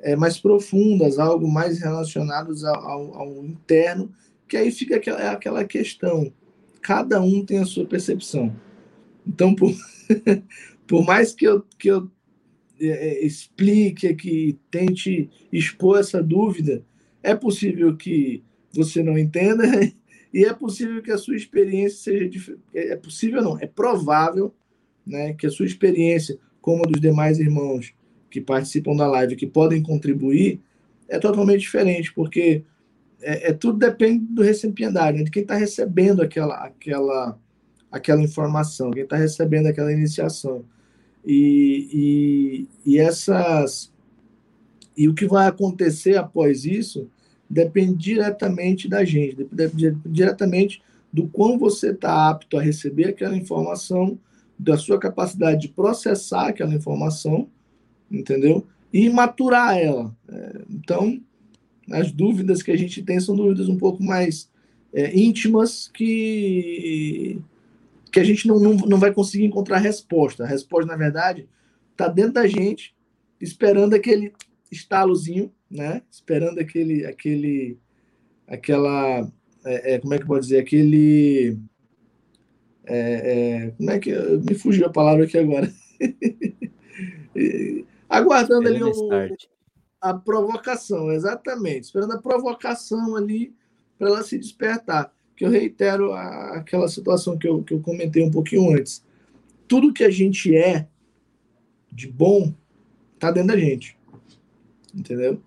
é, 0.00 0.16
mais 0.16 0.38
profundas, 0.38 1.18
algo 1.18 1.50
mais 1.50 1.80
relacionadas 1.80 2.64
ao, 2.64 3.14
ao, 3.14 3.44
interno, 3.44 4.12
que 4.48 4.56
aí 4.56 4.70
fica 4.70 4.96
aquela, 4.96 5.20
é 5.20 5.28
aquela 5.28 5.64
questão. 5.64 6.32
Cada 6.80 7.20
um 7.20 7.44
tem 7.44 7.58
a 7.58 7.66
sua 7.66 7.86
percepção. 7.86 8.54
Então, 9.26 9.54
por, 9.54 9.72
por 10.86 11.04
mais 11.04 11.32
que 11.32 11.46
eu, 11.46 11.64
que 11.78 11.88
eu 11.88 12.10
é, 12.80 12.86
é, 12.86 13.24
explique, 13.24 14.14
que 14.14 14.58
tente 14.70 15.30
expor 15.52 15.98
essa 15.98 16.22
dúvida, 16.22 16.84
é 17.22 17.34
possível 17.34 17.96
que 17.96 18.42
você 18.72 19.02
não 19.02 19.18
entenda 19.18 19.64
e 20.32 20.44
é 20.44 20.52
possível 20.52 21.00
que 21.02 21.10
a 21.10 21.18
sua 21.18 21.36
experiência 21.36 22.12
seja 22.12 22.28
diferente. 22.28 22.62
É 22.74 22.96
possível 22.96 23.42
não, 23.42 23.58
é 23.58 23.66
provável 23.66 24.54
né, 25.06 25.32
que 25.34 25.46
a 25.46 25.50
sua 25.50 25.66
experiência 25.66 26.38
como 26.64 26.86
dos 26.86 26.98
demais 26.98 27.38
irmãos 27.38 27.92
que 28.30 28.40
participam 28.40 28.96
da 28.96 29.06
live, 29.06 29.36
que 29.36 29.46
podem 29.46 29.82
contribuir, 29.82 30.62
é 31.06 31.18
totalmente 31.18 31.60
diferente, 31.60 32.10
porque 32.14 32.64
é, 33.20 33.50
é 33.50 33.52
tudo 33.52 33.78
depende 33.78 34.24
do 34.30 34.40
recipiendário, 34.40 35.18
né? 35.18 35.24
de 35.24 35.30
quem 35.30 35.42
está 35.42 35.56
recebendo 35.56 36.22
aquela, 36.22 36.54
aquela, 36.64 37.38
aquela 37.92 38.22
informação, 38.22 38.90
quem 38.92 39.02
está 39.02 39.14
recebendo 39.14 39.66
aquela 39.66 39.92
iniciação. 39.92 40.64
E, 41.22 42.66
e, 42.86 42.92
e 42.92 42.98
essas 42.98 43.92
e 44.96 45.06
o 45.06 45.12
que 45.12 45.26
vai 45.26 45.46
acontecer 45.46 46.16
após 46.16 46.64
isso 46.64 47.10
depende 47.48 47.92
diretamente 47.92 48.88
da 48.88 49.04
gente, 49.04 49.46
depende 49.52 49.98
diretamente 50.06 50.82
do 51.12 51.28
quão 51.28 51.58
você 51.58 51.90
está 51.90 52.30
apto 52.30 52.56
a 52.56 52.62
receber 52.62 53.08
aquela 53.08 53.36
informação 53.36 54.18
da 54.58 54.76
sua 54.76 54.98
capacidade 54.98 55.62
de 55.62 55.68
processar 55.68 56.48
aquela 56.48 56.74
informação, 56.74 57.48
entendeu? 58.10 58.66
E 58.92 59.08
maturar 59.10 59.76
ela. 59.76 60.16
É, 60.28 60.62
então, 60.70 61.20
as 61.90 62.12
dúvidas 62.12 62.62
que 62.62 62.70
a 62.70 62.76
gente 62.76 63.02
tem 63.02 63.18
são 63.20 63.34
dúvidas 63.34 63.68
um 63.68 63.76
pouco 63.76 64.02
mais 64.02 64.50
é, 64.92 65.16
íntimas 65.18 65.88
que, 65.88 67.40
que 68.12 68.20
a 68.20 68.24
gente 68.24 68.46
não, 68.46 68.58
não, 68.58 68.74
não 68.74 68.98
vai 68.98 69.12
conseguir 69.12 69.44
encontrar 69.44 69.78
resposta. 69.78 70.44
A 70.44 70.46
resposta, 70.46 70.90
na 70.90 70.96
verdade, 70.96 71.48
está 71.90 72.08
dentro 72.08 72.34
da 72.34 72.46
gente, 72.46 72.94
esperando 73.40 73.94
aquele 73.94 74.32
estalozinho, 74.70 75.52
né? 75.70 76.02
Esperando 76.10 76.60
aquele, 76.60 77.04
aquele, 77.04 77.78
aquela, 78.46 79.30
é, 79.64 79.94
é, 79.94 79.98
como 79.98 80.14
é 80.14 80.18
que 80.18 80.26
pode 80.26 80.44
dizer, 80.44 80.60
aquele 80.60 81.58
é, 82.86 83.66
é, 83.66 83.70
como 83.72 83.90
é 83.90 83.98
que 83.98 84.12
me 84.12 84.54
fugiu 84.54 84.86
a 84.86 84.92
palavra 84.92 85.24
aqui 85.24 85.38
agora? 85.38 85.72
Aguardando 88.08 88.68
ali 88.68 88.82
o, 88.82 88.92
a 90.00 90.14
provocação, 90.14 91.10
exatamente, 91.10 91.84
esperando 91.84 92.12
a 92.12 92.20
provocação 92.20 93.16
ali 93.16 93.54
para 93.98 94.08
ela 94.08 94.22
se 94.22 94.38
despertar. 94.38 95.12
Que 95.36 95.44
eu 95.44 95.50
reitero 95.50 96.12
a, 96.12 96.58
aquela 96.58 96.86
situação 96.88 97.36
que 97.36 97.48
eu, 97.48 97.62
que 97.62 97.74
eu 97.74 97.80
comentei 97.80 98.22
um 98.22 98.30
pouquinho 98.30 98.76
antes. 98.76 99.04
Tudo 99.66 99.92
que 99.92 100.04
a 100.04 100.10
gente 100.10 100.54
é 100.54 100.86
de 101.90 102.06
bom 102.06 102.54
está 103.14 103.30
dentro 103.30 103.48
da 103.48 103.58
gente, 103.58 103.96
entendeu? 104.94 105.40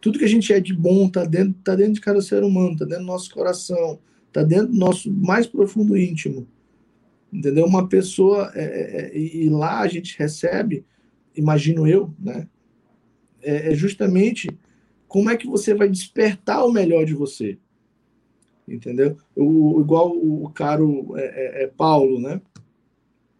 Tudo 0.00 0.18
que 0.18 0.24
a 0.24 0.28
gente 0.28 0.52
é 0.52 0.60
de 0.60 0.72
bom 0.72 1.06
está 1.06 1.24
dentro, 1.24 1.54
tá 1.64 1.74
dentro 1.74 1.94
de 1.94 2.00
cada 2.00 2.22
ser 2.22 2.44
humano, 2.44 2.72
está 2.72 2.84
dentro 2.84 3.04
do 3.04 3.06
nosso 3.06 3.34
coração, 3.34 3.98
está 4.28 4.42
dentro 4.42 4.68
do 4.68 4.78
nosso 4.78 5.10
mais 5.12 5.46
profundo 5.46 5.96
íntimo. 5.96 6.46
Entendeu? 7.34 7.66
Uma 7.66 7.88
pessoa, 7.88 8.52
é, 8.54 8.62
é, 8.62 9.06
é 9.06 9.18
e 9.18 9.48
lá 9.48 9.80
a 9.80 9.88
gente 9.88 10.16
recebe, 10.16 10.84
imagino 11.34 11.86
eu, 11.86 12.14
né? 12.18 12.46
É, 13.42 13.72
é, 13.72 13.74
justamente 13.74 14.48
como 15.08 15.28
é 15.28 15.36
que 15.36 15.46
você 15.46 15.74
vai 15.74 15.88
despertar 15.88 16.64
o 16.64 16.72
melhor 16.72 17.04
de 17.04 17.12
você, 17.12 17.58
entendeu? 18.66 19.18
O, 19.36 19.80
igual 19.80 20.16
o, 20.16 20.48
caro 20.50 21.14
é, 21.16 21.24
é, 21.24 21.64
é, 21.64 21.66
Paulo, 21.66 22.20
né? 22.20 22.40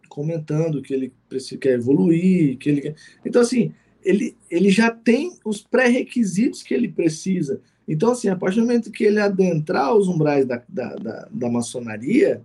Comentando 0.09 0.81
que 0.81 0.93
ele 0.93 1.13
precisa, 1.29 1.59
quer 1.59 1.73
evoluir, 1.73 2.57
que 2.57 2.69
ele 2.69 2.81
quer... 2.81 2.95
Então, 3.25 3.41
assim, 3.41 3.73
ele, 4.03 4.37
ele 4.51 4.69
já 4.69 4.91
tem 4.91 5.37
os 5.43 5.61
pré-requisitos 5.61 6.61
que 6.61 6.73
ele 6.73 6.89
precisa. 6.89 7.61
Então, 7.87 8.11
assim, 8.11 8.27
a 8.27 8.35
partir 8.35 8.59
do 8.59 8.67
momento 8.67 8.91
que 8.91 9.03
ele 9.03 9.19
adentrar 9.19 9.95
os 9.95 10.07
umbrais 10.07 10.45
da, 10.45 10.61
da, 10.69 10.95
da, 10.95 11.27
da 11.31 11.49
maçonaria, 11.49 12.43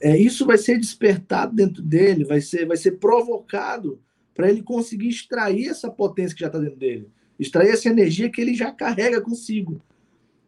é, 0.00 0.16
isso 0.16 0.46
vai 0.46 0.56
ser 0.56 0.78
despertado 0.78 1.54
dentro 1.54 1.82
dele, 1.82 2.24
vai 2.24 2.40
ser, 2.40 2.66
vai 2.66 2.76
ser 2.76 2.92
provocado 2.92 4.00
para 4.34 4.48
ele 4.48 4.62
conseguir 4.62 5.08
extrair 5.08 5.68
essa 5.68 5.90
potência 5.90 6.34
que 6.34 6.40
já 6.40 6.46
está 6.46 6.58
dentro 6.58 6.78
dele, 6.78 7.08
extrair 7.38 7.70
essa 7.70 7.88
energia 7.88 8.30
que 8.30 8.40
ele 8.40 8.54
já 8.54 8.72
carrega 8.72 9.20
consigo. 9.20 9.80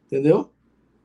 Entendeu? 0.06 0.50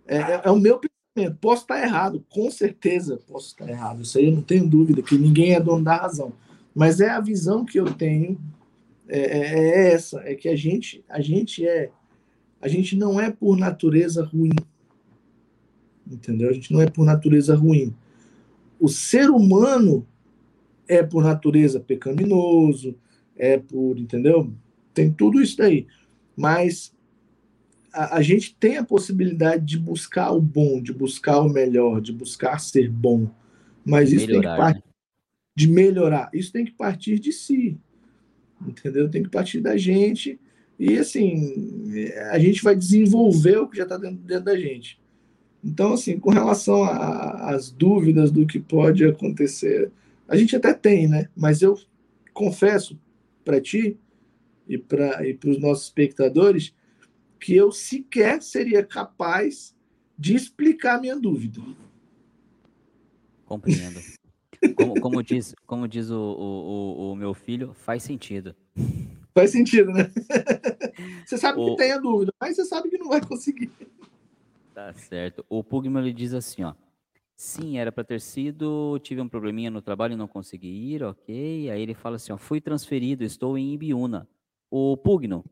É, 0.08 0.18
é, 0.18 0.42
é 0.46 0.52
o 0.52 0.56
meu 0.56 0.80
pensamento. 0.80 1.38
Posso 1.42 1.64
estar 1.64 1.82
errado, 1.82 2.24
com 2.30 2.50
certeza 2.50 3.20
posso 3.28 3.48
estar 3.48 3.68
errado. 3.68 4.04
Isso 4.04 4.18
aí 4.18 4.26
eu 4.26 4.32
não 4.32 4.42
tenho 4.42 4.68
dúvida, 4.68 5.02
que 5.02 5.18
ninguém 5.18 5.54
é 5.54 5.60
dono 5.60 5.84
da 5.84 5.98
razão. 5.98 6.32
Mas 6.74 7.02
é 7.02 7.10
a 7.10 7.20
visão 7.20 7.66
que 7.66 7.80
eu 7.80 7.94
tenho, 7.94 8.40
é, 9.10 9.20
é, 9.20 9.60
é 9.60 9.94
essa, 9.94 10.22
é 10.22 10.36
que 10.36 10.48
a 10.48 10.56
gente, 10.56 11.04
a 11.10 11.20
gente 11.20 11.68
é, 11.68 11.90
a 12.62 12.68
gente 12.68 12.96
não 12.96 13.20
é 13.20 13.32
por 13.32 13.58
natureza 13.58 14.24
ruim, 14.24 14.56
entendeu? 16.10 16.50
A 16.50 16.54
gente 16.54 16.72
não 16.72 16.82
é 16.82 16.90
por 16.90 17.06
natureza 17.06 17.56
ruim 17.56 17.94
o 18.80 18.88
ser 18.88 19.30
humano 19.30 20.08
é 20.88 21.04
por 21.04 21.24
natureza 21.24 21.80
pecaminoso, 21.80 22.96
é 23.36 23.58
por, 23.58 23.98
entendeu? 23.98 24.52
Tem 24.94 25.12
tudo 25.12 25.42
isso 25.42 25.58
daí. 25.58 25.88
Mas 26.36 26.94
a, 27.94 28.18
a, 28.18 28.22
gente 28.22 28.56
tem 28.56 28.78
a 28.78 28.84
possibilidade 28.84 29.66
de 29.66 29.78
buscar 29.78 30.32
o 30.32 30.42
bom, 30.42 30.82
de 30.82 30.94
buscar 30.94 31.40
o 31.40 31.50
melhor, 31.50 32.02
de 32.02 32.12
buscar 32.12 32.60
ser 32.60 32.90
bom. 32.90 33.30
Mas 33.86 34.12
isso 34.12 34.28
melhorar, 34.28 34.42
tem 34.42 34.52
que 34.52 34.62
partir 34.62 34.88
né? 34.88 34.94
de 35.56 35.68
melhorar. 35.68 36.30
Isso 36.34 36.52
tem 36.52 36.66
que 36.66 36.72
partir 36.72 37.20
de 37.20 37.32
si. 37.32 37.78
Entendeu? 38.66 39.10
Tem 39.10 39.24
que 39.24 39.30
partir 39.30 39.62
da 39.62 39.78
gente. 39.78 40.40
E 40.80 40.98
assim, 40.98 42.12
a 42.32 42.40
gente 42.40 42.64
vai 42.64 42.76
desenvolver 42.76 43.58
o 43.58 43.68
que 43.68 43.78
já 43.78 43.84
está 43.84 43.98
dentro, 43.98 44.18
dentro 44.18 44.46
da 44.46 44.58
gente. 44.58 45.00
Então, 45.64 45.94
assim, 45.94 46.20
com 46.20 46.30
relação 46.30 46.84
às 46.84 47.72
dúvidas 47.72 48.32
do 48.32 48.46
que 48.46 48.60
pode 48.60 49.06
acontecer, 49.06 49.92
a 50.28 50.36
gente 50.36 50.56
até 50.56 50.74
tem, 50.74 51.08
né? 51.08 51.30
Mas 51.36 51.62
eu 51.62 51.78
confesso 52.34 53.00
para 53.44 53.60
ti 53.60 53.98
e 54.68 54.78
para 54.78 55.28
e 55.28 55.38
os 55.46 55.60
nossos 55.60 55.86
espectadores 55.86 56.74
que 57.40 57.56
eu 57.56 57.72
sequer 57.72 58.42
seria 58.42 58.84
capaz 58.84 59.76
de 60.18 60.36
explicar 60.36 61.00
minha 61.00 61.16
dúvida. 61.16 61.62
Compreendo. 63.46 64.00
Como, 64.76 65.00
como 65.00 65.24
diz, 65.24 65.56
como 65.66 65.88
diz 65.88 66.10
o, 66.10 66.20
o, 66.20 67.12
o, 67.12 67.16
meu 67.16 67.34
filho, 67.34 67.74
faz 67.74 68.04
sentido. 68.04 68.56
Faz 69.34 69.52
sentido, 69.52 69.92
né? 69.92 70.12
Você 71.26 71.38
sabe 71.38 71.60
o... 71.60 71.66
que 71.66 71.76
tem 71.78 71.92
a 71.92 72.00
dúvida, 72.00 72.34
mas 72.42 72.56
você 72.56 72.66
sabe 72.66 72.90
que 72.90 72.98
não 72.98 73.10
vai 73.10 73.22
conseguir. 73.22 73.70
Tá 74.78 74.94
certo. 74.94 75.44
O 75.50 75.64
Pugman 75.64 76.04
ele 76.04 76.14
diz 76.14 76.36
assim, 76.36 76.64
ó. 76.64 76.76
Sim, 77.36 77.80
era 77.80 77.92
para 77.92 78.04
ter 78.04 78.22
sido, 78.22 79.00
tive 79.00 79.20
um 79.20 79.28
probleminha 79.28 79.72
no 79.72 79.82
trabalho 79.82 80.14
e 80.14 80.16
não 80.16 80.28
consegui 80.28 80.68
ir, 80.68 81.02
ok. 81.02 81.72
Aí 81.72 81.82
ele 81.82 81.96
fala 81.96 82.18
assim, 82.18 82.32
ó, 82.32 82.38
fui 82.38 82.62
transferido, 82.62 83.24
estou 83.24 83.58
em 83.58 83.74
Ibiúna. 83.74 84.30
O 84.70 84.96
Pugno, 84.96 85.44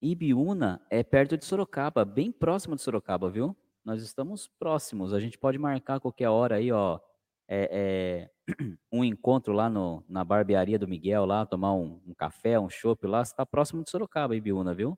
Ibiúna 0.00 0.80
é 0.88 1.02
perto 1.02 1.36
de 1.36 1.44
Sorocaba, 1.44 2.04
bem 2.04 2.30
próximo 2.30 2.76
de 2.76 2.82
Sorocaba, 2.82 3.28
viu? 3.28 3.56
Nós 3.84 4.04
estamos 4.04 4.46
próximos, 4.46 5.12
a 5.12 5.18
gente 5.18 5.36
pode 5.36 5.58
marcar 5.58 5.98
qualquer 5.98 6.28
hora 6.28 6.58
aí, 6.58 6.70
ó, 6.70 7.00
é, 7.48 8.30
é, 8.46 8.54
um 8.92 9.02
encontro 9.02 9.52
lá 9.52 9.68
no, 9.68 10.04
na 10.08 10.22
barbearia 10.22 10.78
do 10.78 10.86
Miguel, 10.86 11.26
lá, 11.26 11.44
tomar 11.44 11.74
um, 11.74 12.00
um 12.06 12.14
café, 12.14 12.56
um 12.56 12.70
chopp 12.70 13.04
lá, 13.04 13.20
está 13.20 13.44
próximo 13.44 13.82
de 13.82 13.90
Sorocaba, 13.90 14.36
Ibiúna, 14.36 14.74
viu? 14.74 14.96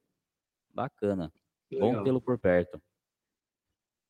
Bacana. 0.74 1.32
Legal. 1.70 1.92
Bom 1.94 2.04
tê-lo 2.04 2.20
por 2.20 2.38
perto. 2.38 2.78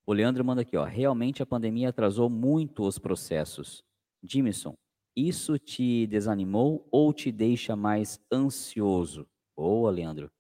O 0.07 0.13
Leandro 0.13 0.45
manda 0.45 0.63
aqui, 0.63 0.77
ó. 0.77 0.85
Realmente 0.85 1.43
a 1.43 1.47
pandemia 1.47 1.91
atrasou 1.91 2.29
muito 2.29 2.83
os 2.83 2.99
processos. 2.99 3.83
Jimison, 4.23 4.75
isso 5.17 5.59
te 5.59 6.07
desanimou 6.07 6.87
ou 6.91 7.13
te 7.13 7.31
deixa 7.31 7.77
mais 7.77 8.21
ansioso? 8.33 9.27
Boa, 9.57 9.91
Leandro. 9.91 10.31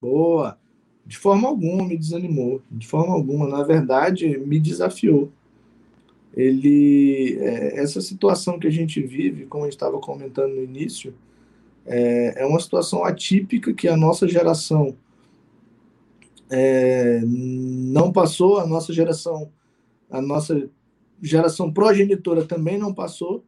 Boa. 0.00 0.58
De 1.04 1.16
forma 1.16 1.48
alguma 1.48 1.86
me 1.86 1.96
desanimou. 1.96 2.62
De 2.70 2.86
forma 2.86 3.14
alguma, 3.14 3.48
na 3.48 3.62
verdade, 3.62 4.38
me 4.38 4.60
desafiou. 4.60 5.32
Ele, 6.34 7.36
é, 7.40 7.80
essa 7.80 8.00
situação 8.00 8.58
que 8.58 8.66
a 8.66 8.70
gente 8.70 9.00
vive, 9.02 9.46
como 9.46 9.64
a 9.64 9.66
gente 9.66 9.76
estava 9.76 9.98
comentando 9.98 10.54
no 10.54 10.62
início, 10.62 11.14
é, 11.84 12.42
é 12.42 12.46
uma 12.46 12.60
situação 12.60 13.04
atípica 13.04 13.72
que 13.72 13.88
a 13.88 13.96
nossa 13.96 14.28
geração 14.28 14.94
é, 16.50 17.20
não 17.24 18.12
passou, 18.12 18.58
a 18.58 18.66
nossa 18.66 18.92
geração, 18.92 19.50
a 20.10 20.20
nossa 20.20 20.68
geração 21.20 21.72
progenitora 21.72 22.44
também 22.44 22.78
não 22.78 22.94
passou. 22.94 23.44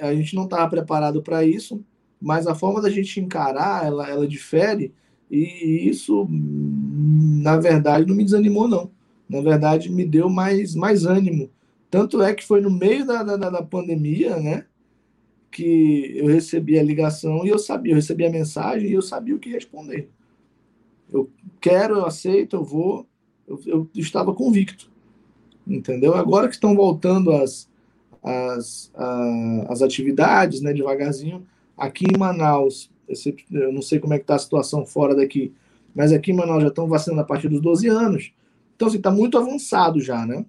A 0.00 0.14
gente 0.14 0.34
não 0.34 0.44
estava 0.44 0.68
preparado 0.68 1.22
para 1.22 1.44
isso, 1.44 1.84
mas 2.20 2.46
a 2.46 2.54
forma 2.54 2.80
da 2.80 2.90
gente 2.90 3.20
encarar, 3.20 3.86
ela, 3.86 4.08
ela 4.08 4.26
difere, 4.26 4.92
e 5.30 5.88
isso, 5.88 6.26
na 6.30 7.56
verdade, 7.56 8.06
não 8.06 8.14
me 8.14 8.24
desanimou, 8.24 8.68
não. 8.68 8.90
Na 9.28 9.40
verdade, 9.40 9.90
me 9.90 10.04
deu 10.04 10.28
mais, 10.28 10.74
mais 10.74 11.04
ânimo. 11.04 11.50
Tanto 11.90 12.22
é 12.22 12.34
que 12.34 12.44
foi 12.44 12.60
no 12.60 12.70
meio 12.70 13.06
da, 13.06 13.22
da, 13.22 13.36
da 13.36 13.62
pandemia, 13.62 14.36
né? 14.36 14.66
Que 15.50 16.12
eu 16.16 16.26
recebi 16.26 16.78
a 16.78 16.82
ligação 16.82 17.44
e 17.44 17.48
eu 17.48 17.58
sabia, 17.58 17.92
eu 17.92 17.96
recebi 17.96 18.26
a 18.26 18.30
mensagem 18.30 18.90
e 18.90 18.92
eu 18.92 19.02
sabia 19.02 19.34
o 19.34 19.38
que 19.38 19.50
responder. 19.50 20.10
Eu 21.14 21.30
quero, 21.60 21.98
eu 21.98 22.06
aceito, 22.06 22.56
eu 22.56 22.64
vou. 22.64 23.06
Eu, 23.46 23.60
eu 23.66 23.90
estava 23.94 24.34
convicto, 24.34 24.90
entendeu? 25.64 26.14
Agora 26.14 26.48
que 26.48 26.54
estão 26.54 26.74
voltando 26.74 27.30
as, 27.30 27.70
as, 28.20 28.90
a, 28.96 29.66
as 29.68 29.80
atividades, 29.80 30.60
né, 30.60 30.72
devagarzinho, 30.72 31.46
aqui 31.76 32.04
em 32.12 32.18
Manaus, 32.18 32.90
eu 33.52 33.72
não 33.72 33.80
sei 33.80 34.00
como 34.00 34.14
é 34.14 34.18
que 34.18 34.24
está 34.24 34.34
a 34.34 34.38
situação 34.40 34.84
fora 34.84 35.14
daqui, 35.14 35.54
mas 35.94 36.10
aqui 36.10 36.32
em 36.32 36.34
Manaus 36.34 36.62
já 36.62 36.68
estão 36.68 36.88
vacinando 36.88 37.20
a 37.20 37.24
partir 37.24 37.48
dos 37.48 37.60
12 37.60 37.86
anos. 37.86 38.32
Então, 38.74 38.88
assim, 38.88 38.96
está 38.96 39.10
muito 39.12 39.38
avançado 39.38 40.00
já, 40.00 40.26
né? 40.26 40.44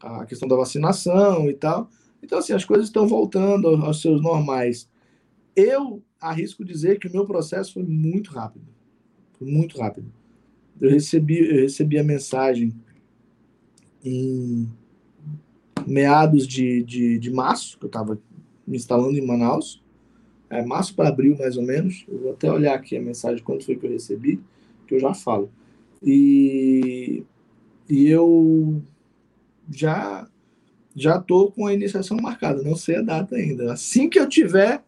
A 0.00 0.24
questão 0.24 0.48
da 0.48 0.56
vacinação 0.56 1.50
e 1.50 1.54
tal. 1.54 1.90
Então, 2.22 2.38
assim, 2.38 2.54
as 2.54 2.64
coisas 2.64 2.86
estão 2.86 3.06
voltando 3.06 3.68
aos 3.68 4.00
seus 4.00 4.22
normais. 4.22 4.88
Eu 5.54 6.02
arrisco 6.18 6.64
dizer 6.64 6.98
que 6.98 7.08
o 7.08 7.12
meu 7.12 7.26
processo 7.26 7.74
foi 7.74 7.82
muito 7.82 8.30
rápido 8.30 8.71
muito 9.42 9.78
rápido. 9.78 10.06
Eu 10.80 10.90
recebi, 10.90 11.38
eu 11.38 11.62
recebi 11.62 11.98
a 11.98 12.04
mensagem 12.04 12.72
em 14.04 14.68
meados 15.86 16.46
de, 16.46 16.82
de, 16.82 17.18
de 17.18 17.30
março, 17.30 17.78
que 17.78 17.84
eu 17.84 17.88
estava 17.88 18.18
me 18.66 18.76
instalando 18.76 19.16
em 19.16 19.26
Manaus, 19.26 19.82
é, 20.50 20.64
março 20.64 20.94
para 20.94 21.08
abril 21.08 21.36
mais 21.38 21.56
ou 21.56 21.62
menos. 21.62 22.04
Eu 22.08 22.18
vou 22.18 22.32
até 22.32 22.50
olhar 22.50 22.74
aqui 22.74 22.96
a 22.96 23.02
mensagem, 23.02 23.42
quando 23.42 23.64
foi 23.64 23.76
que 23.76 23.86
eu 23.86 23.90
recebi, 23.90 24.40
que 24.86 24.94
eu 24.94 25.00
já 25.00 25.14
falo. 25.14 25.50
E, 26.02 27.22
e 27.88 28.08
eu 28.08 28.82
já 29.70 30.28
já 30.94 31.18
tô 31.18 31.50
com 31.50 31.66
a 31.66 31.72
iniciação 31.72 32.18
marcada, 32.18 32.62
não 32.62 32.76
sei 32.76 32.96
a 32.96 33.02
data 33.02 33.34
ainda. 33.34 33.72
Assim 33.72 34.10
que 34.10 34.18
eu 34.18 34.28
tiver, 34.28 34.84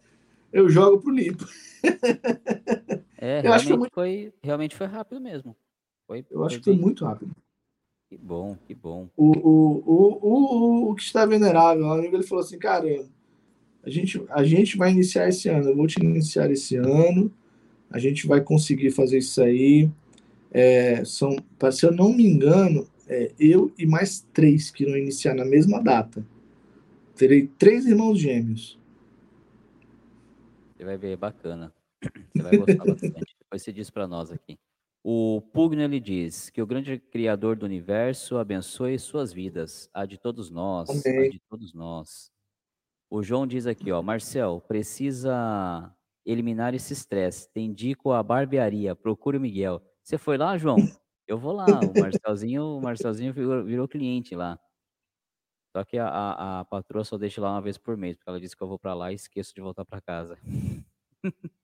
eu 0.52 0.68
jogo 0.68 1.00
pro 1.00 1.10
limpo. 1.10 1.48
É, 3.24 3.40
eu 3.42 3.54
acho 3.54 3.64
que 3.64 3.70
foi, 3.70 3.78
muito... 3.78 3.94
foi, 3.94 4.34
realmente 4.42 4.76
foi 4.76 4.86
rápido 4.86 5.18
mesmo. 5.18 5.56
Foi, 6.06 6.26
eu 6.30 6.44
acho 6.44 6.58
que 6.58 6.64
foi 6.64 6.76
muito 6.76 7.06
rápido. 7.06 7.34
Que 8.06 8.18
bom, 8.18 8.54
que 8.66 8.74
bom. 8.74 9.08
O, 9.16 9.32
o, 9.32 9.82
o, 9.86 10.28
o, 10.28 10.90
o 10.90 10.94
que 10.94 11.02
está 11.02 11.24
venerável, 11.24 11.90
amigo 11.90 12.14
ele 12.14 12.22
falou 12.22 12.44
assim, 12.44 12.58
cara, 12.58 12.86
a 13.82 13.88
gente, 13.88 14.22
a 14.28 14.44
gente 14.44 14.76
vai 14.76 14.90
iniciar 14.90 15.26
esse 15.26 15.48
ano, 15.48 15.70
eu 15.70 15.76
vou 15.76 15.86
te 15.86 15.98
iniciar 15.98 16.50
esse 16.50 16.76
ano, 16.76 17.32
a 17.90 17.98
gente 17.98 18.26
vai 18.26 18.42
conseguir 18.42 18.90
fazer 18.90 19.16
isso 19.16 19.42
aí. 19.42 19.88
É, 20.50 21.02
são, 21.06 21.34
se 21.72 21.86
eu 21.86 21.92
não 21.92 22.12
me 22.12 22.26
engano, 22.26 22.86
é, 23.08 23.32
eu 23.40 23.72
e 23.78 23.86
mais 23.86 24.20
três 24.34 24.70
que 24.70 24.84
irão 24.84 24.98
iniciar 24.98 25.34
na 25.34 25.46
mesma 25.46 25.82
data. 25.82 26.22
Terei 27.16 27.46
três 27.46 27.86
irmãos 27.86 28.18
gêmeos. 28.18 28.78
Você 30.76 30.84
vai 30.84 30.98
ver, 30.98 31.16
bacana. 31.16 31.72
Você 32.34 32.42
vai 32.42 32.56
gostar 32.56 32.84
bastante. 32.84 33.36
Depois 33.38 33.62
você 33.62 33.72
diz 33.72 33.90
para 33.90 34.06
nós 34.06 34.30
aqui. 34.30 34.58
O 35.02 35.42
Pugno 35.52 35.82
ele 35.82 36.00
diz 36.00 36.48
que 36.48 36.62
o 36.62 36.66
grande 36.66 36.98
Criador 36.98 37.56
do 37.56 37.66
universo 37.66 38.38
abençoe 38.38 38.98
suas 38.98 39.32
vidas, 39.32 39.90
a 39.92 40.06
de 40.06 40.16
todos 40.16 40.50
nós, 40.50 40.88
Amém. 40.88 41.26
a 41.26 41.30
de 41.30 41.40
todos 41.40 41.74
nós. 41.74 42.32
O 43.10 43.22
João 43.22 43.46
diz 43.46 43.66
aqui, 43.66 43.92
ó, 43.92 44.02
Marcel, 44.02 44.62
precisa 44.66 45.94
eliminar 46.24 46.74
esse 46.74 46.94
estresse. 46.94 47.52
Te 47.52 47.60
indico 47.60 48.12
a 48.12 48.22
barbearia, 48.22 48.96
procure 48.96 49.36
o 49.36 49.40
Miguel. 49.40 49.82
Você 50.02 50.16
foi 50.16 50.38
lá, 50.38 50.56
João? 50.56 50.76
Eu 51.26 51.38
vou 51.38 51.52
lá. 51.52 51.66
O 51.66 52.00
Marcelzinho, 52.00 52.64
o 52.64 52.80
Marcelzinho 52.80 53.32
virou, 53.32 53.64
virou 53.64 53.88
cliente 53.88 54.34
lá. 54.34 54.58
Só 55.76 55.84
que 55.84 55.98
a, 55.98 56.08
a, 56.08 56.60
a, 56.60 56.64
patroa 56.64 57.04
só 57.04 57.18
deixa 57.18 57.40
lá 57.40 57.50
uma 57.50 57.60
vez 57.60 57.76
por 57.76 57.96
mês, 57.96 58.16
porque 58.16 58.30
ela 58.30 58.40
disse 58.40 58.56
que 58.56 58.62
eu 58.62 58.68
vou 58.68 58.78
para 58.78 58.94
lá 58.94 59.10
e 59.10 59.16
esqueço 59.16 59.54
de 59.54 59.60
voltar 59.60 59.84
para 59.84 60.00
casa. 60.00 60.38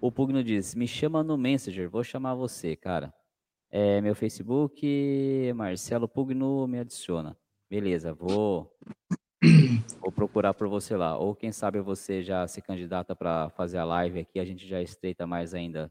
o 0.00 0.12
Pugno 0.12 0.42
diz: 0.42 0.74
Me 0.74 0.86
chama 0.86 1.22
no 1.22 1.36
Messenger, 1.36 1.88
vou 1.88 2.04
chamar 2.04 2.34
você, 2.34 2.76
cara. 2.76 3.12
É 3.70 4.00
meu 4.00 4.14
Facebook, 4.14 5.52
Marcelo 5.54 6.08
Pugno 6.08 6.66
me 6.66 6.78
adiciona. 6.78 7.36
Beleza, 7.68 8.14
vou 8.14 8.72
Vou 10.00 10.10
procurar 10.10 10.54
por 10.54 10.68
você 10.68 10.96
lá. 10.96 11.18
Ou 11.18 11.34
quem 11.34 11.52
sabe 11.52 11.80
você 11.80 12.22
já 12.22 12.46
se 12.46 12.62
candidata 12.62 13.14
para 13.14 13.50
fazer 13.50 13.78
a 13.78 13.84
live 13.84 14.20
aqui, 14.20 14.38
a 14.40 14.44
gente 14.44 14.66
já 14.66 14.80
estreita 14.80 15.26
mais 15.26 15.54
ainda 15.54 15.90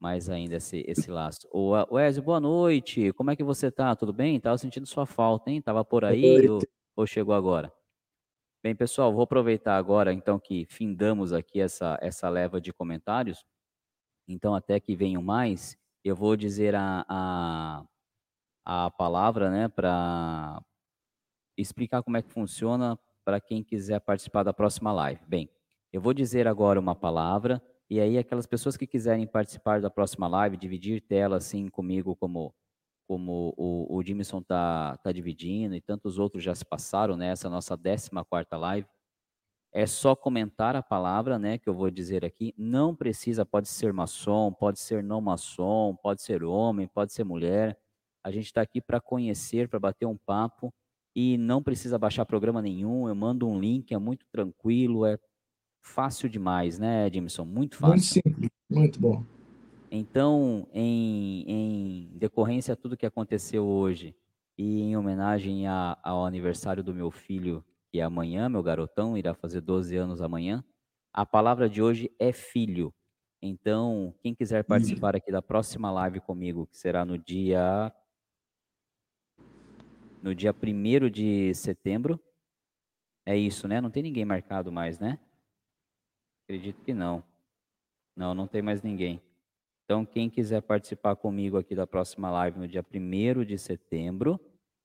mais 0.00 0.30
ainda 0.30 0.56
esse, 0.56 0.84
esse 0.86 1.10
laço. 1.10 1.48
O 1.50 1.72
Wesley, 1.90 2.24
boa 2.24 2.38
noite. 2.38 3.12
Como 3.14 3.32
é 3.32 3.36
que 3.36 3.42
você 3.42 3.68
tá? 3.68 3.96
Tudo 3.96 4.12
bem? 4.12 4.38
Tava 4.38 4.56
sentindo 4.56 4.86
sua 4.86 5.06
falta, 5.06 5.50
hein? 5.50 5.60
Tava 5.60 5.84
por 5.84 6.04
aí 6.04 6.48
ou, 6.48 6.60
ou, 6.94 7.04
chegou 7.04 7.34
agora? 7.34 7.72
Bem, 8.62 8.74
pessoal, 8.74 9.12
vou 9.12 9.22
aproveitar 9.22 9.76
agora 9.76 10.12
então 10.12 10.38
que 10.38 10.66
findamos 10.68 11.32
aqui 11.32 11.60
essa 11.60 11.96
essa 12.02 12.28
leva 12.28 12.60
de 12.60 12.72
comentários. 12.72 13.44
Então, 14.28 14.54
até 14.54 14.80
que 14.80 14.96
venham 14.96 15.22
mais, 15.22 15.76
eu 16.04 16.16
vou 16.16 16.36
dizer 16.36 16.74
a, 16.74 17.04
a, 17.08 17.84
a 18.64 18.90
palavra, 18.92 19.50
né, 19.50 19.68
para 19.68 20.62
explicar 21.56 22.02
como 22.02 22.16
é 22.16 22.22
que 22.22 22.32
funciona 22.32 22.98
para 23.24 23.40
quem 23.40 23.62
quiser 23.64 24.00
participar 24.00 24.42
da 24.44 24.52
próxima 24.52 24.92
live. 24.92 25.20
Bem, 25.26 25.50
eu 25.92 26.00
vou 26.00 26.14
dizer 26.14 26.48
agora 26.48 26.80
uma 26.80 26.94
palavra 26.94 27.62
e 27.90 28.00
aí 28.00 28.18
aquelas 28.18 28.46
pessoas 28.46 28.76
que 28.76 28.86
quiserem 28.86 29.26
participar 29.26 29.80
da 29.80 29.90
próxima 29.90 30.28
live, 30.28 30.56
dividir 30.56 31.02
tela 31.02 31.36
assim 31.38 31.68
comigo 31.68 32.16
como 32.16 32.54
como 33.08 33.54
o, 33.56 33.96
o 33.96 34.02
Jimson 34.02 34.42
tá, 34.42 34.98
tá 34.98 35.10
dividindo 35.10 35.74
e 35.74 35.80
tantos 35.80 36.18
outros 36.18 36.44
já 36.44 36.54
se 36.54 36.64
passaram 36.64 37.16
nessa 37.16 37.48
né, 37.48 37.54
nossa 37.54 37.74
14 37.74 38.10
quarta 38.28 38.58
live, 38.58 38.86
é 39.72 39.86
só 39.86 40.14
comentar 40.14 40.76
a 40.76 40.82
palavra, 40.82 41.38
né, 41.38 41.56
que 41.56 41.68
eu 41.68 41.74
vou 41.74 41.90
dizer 41.90 42.22
aqui. 42.22 42.54
Não 42.56 42.94
precisa, 42.94 43.46
pode 43.46 43.68
ser 43.68 43.94
maçom, 43.94 44.52
pode 44.52 44.78
ser 44.78 45.02
não 45.02 45.22
maçom, 45.22 45.96
pode 45.96 46.20
ser 46.22 46.44
homem, 46.44 46.86
pode 46.86 47.14
ser 47.14 47.24
mulher. 47.24 47.78
A 48.22 48.30
gente 48.30 48.46
está 48.46 48.60
aqui 48.60 48.80
para 48.80 49.00
conhecer, 49.00 49.68
para 49.68 49.80
bater 49.80 50.04
um 50.04 50.16
papo 50.16 50.72
e 51.16 51.38
não 51.38 51.62
precisa 51.62 51.98
baixar 51.98 52.26
programa 52.26 52.60
nenhum. 52.60 53.08
Eu 53.08 53.14
mando 53.14 53.48
um 53.48 53.58
link, 53.58 53.92
é 53.94 53.98
muito 53.98 54.26
tranquilo, 54.30 55.06
é 55.06 55.18
fácil 55.82 56.28
demais, 56.28 56.78
né, 56.78 57.06
Edmilson? 57.06 57.46
Muito 57.46 57.76
fácil. 57.76 57.88
Muito 57.88 58.04
simples, 58.04 58.50
muito 58.68 59.00
bom. 59.00 59.37
Então, 59.90 60.68
em, 60.72 61.44
em 61.46 62.18
decorrência 62.18 62.74
a 62.74 62.76
tudo 62.76 62.96
que 62.96 63.06
aconteceu 63.06 63.66
hoje 63.66 64.14
e 64.56 64.82
em 64.82 64.96
homenagem 64.96 65.66
a, 65.66 65.98
ao 66.02 66.26
aniversário 66.26 66.82
do 66.82 66.94
meu 66.94 67.10
filho, 67.10 67.64
que 67.90 68.00
é 68.00 68.02
amanhã, 68.02 68.48
meu 68.48 68.62
garotão, 68.62 69.16
irá 69.16 69.34
fazer 69.34 69.60
12 69.60 69.96
anos 69.96 70.20
amanhã, 70.20 70.62
a 71.12 71.24
palavra 71.24 71.68
de 71.68 71.82
hoje 71.82 72.10
é 72.18 72.32
filho. 72.32 72.92
Então, 73.40 74.14
quem 74.20 74.34
quiser 74.34 74.64
participar 74.64 75.16
aqui 75.16 75.30
da 75.30 75.40
próxima 75.40 75.90
live 75.90 76.20
comigo, 76.20 76.66
que 76.66 76.76
será 76.76 77.04
no 77.04 77.16
dia 77.16 77.92
no 80.22 80.34
dia 80.34 80.52
1 80.52 81.08
de 81.08 81.54
setembro. 81.54 82.20
É 83.24 83.36
isso, 83.36 83.68
né? 83.68 83.80
Não 83.80 83.90
tem 83.90 84.02
ninguém 84.02 84.24
marcado 84.24 84.72
mais, 84.72 84.98
né? 84.98 85.18
Acredito 86.44 86.82
que 86.82 86.92
não. 86.92 87.22
Não, 88.16 88.34
não 88.34 88.48
tem 88.48 88.60
mais 88.60 88.82
ninguém. 88.82 89.22
Então, 89.88 90.04
quem 90.04 90.28
quiser 90.28 90.60
participar 90.60 91.16
comigo 91.16 91.56
aqui 91.56 91.74
da 91.74 91.86
próxima 91.86 92.30
live 92.30 92.58
no 92.58 92.68
dia 92.68 92.84
1 92.94 93.42
de 93.42 93.56
setembro, 93.56 94.38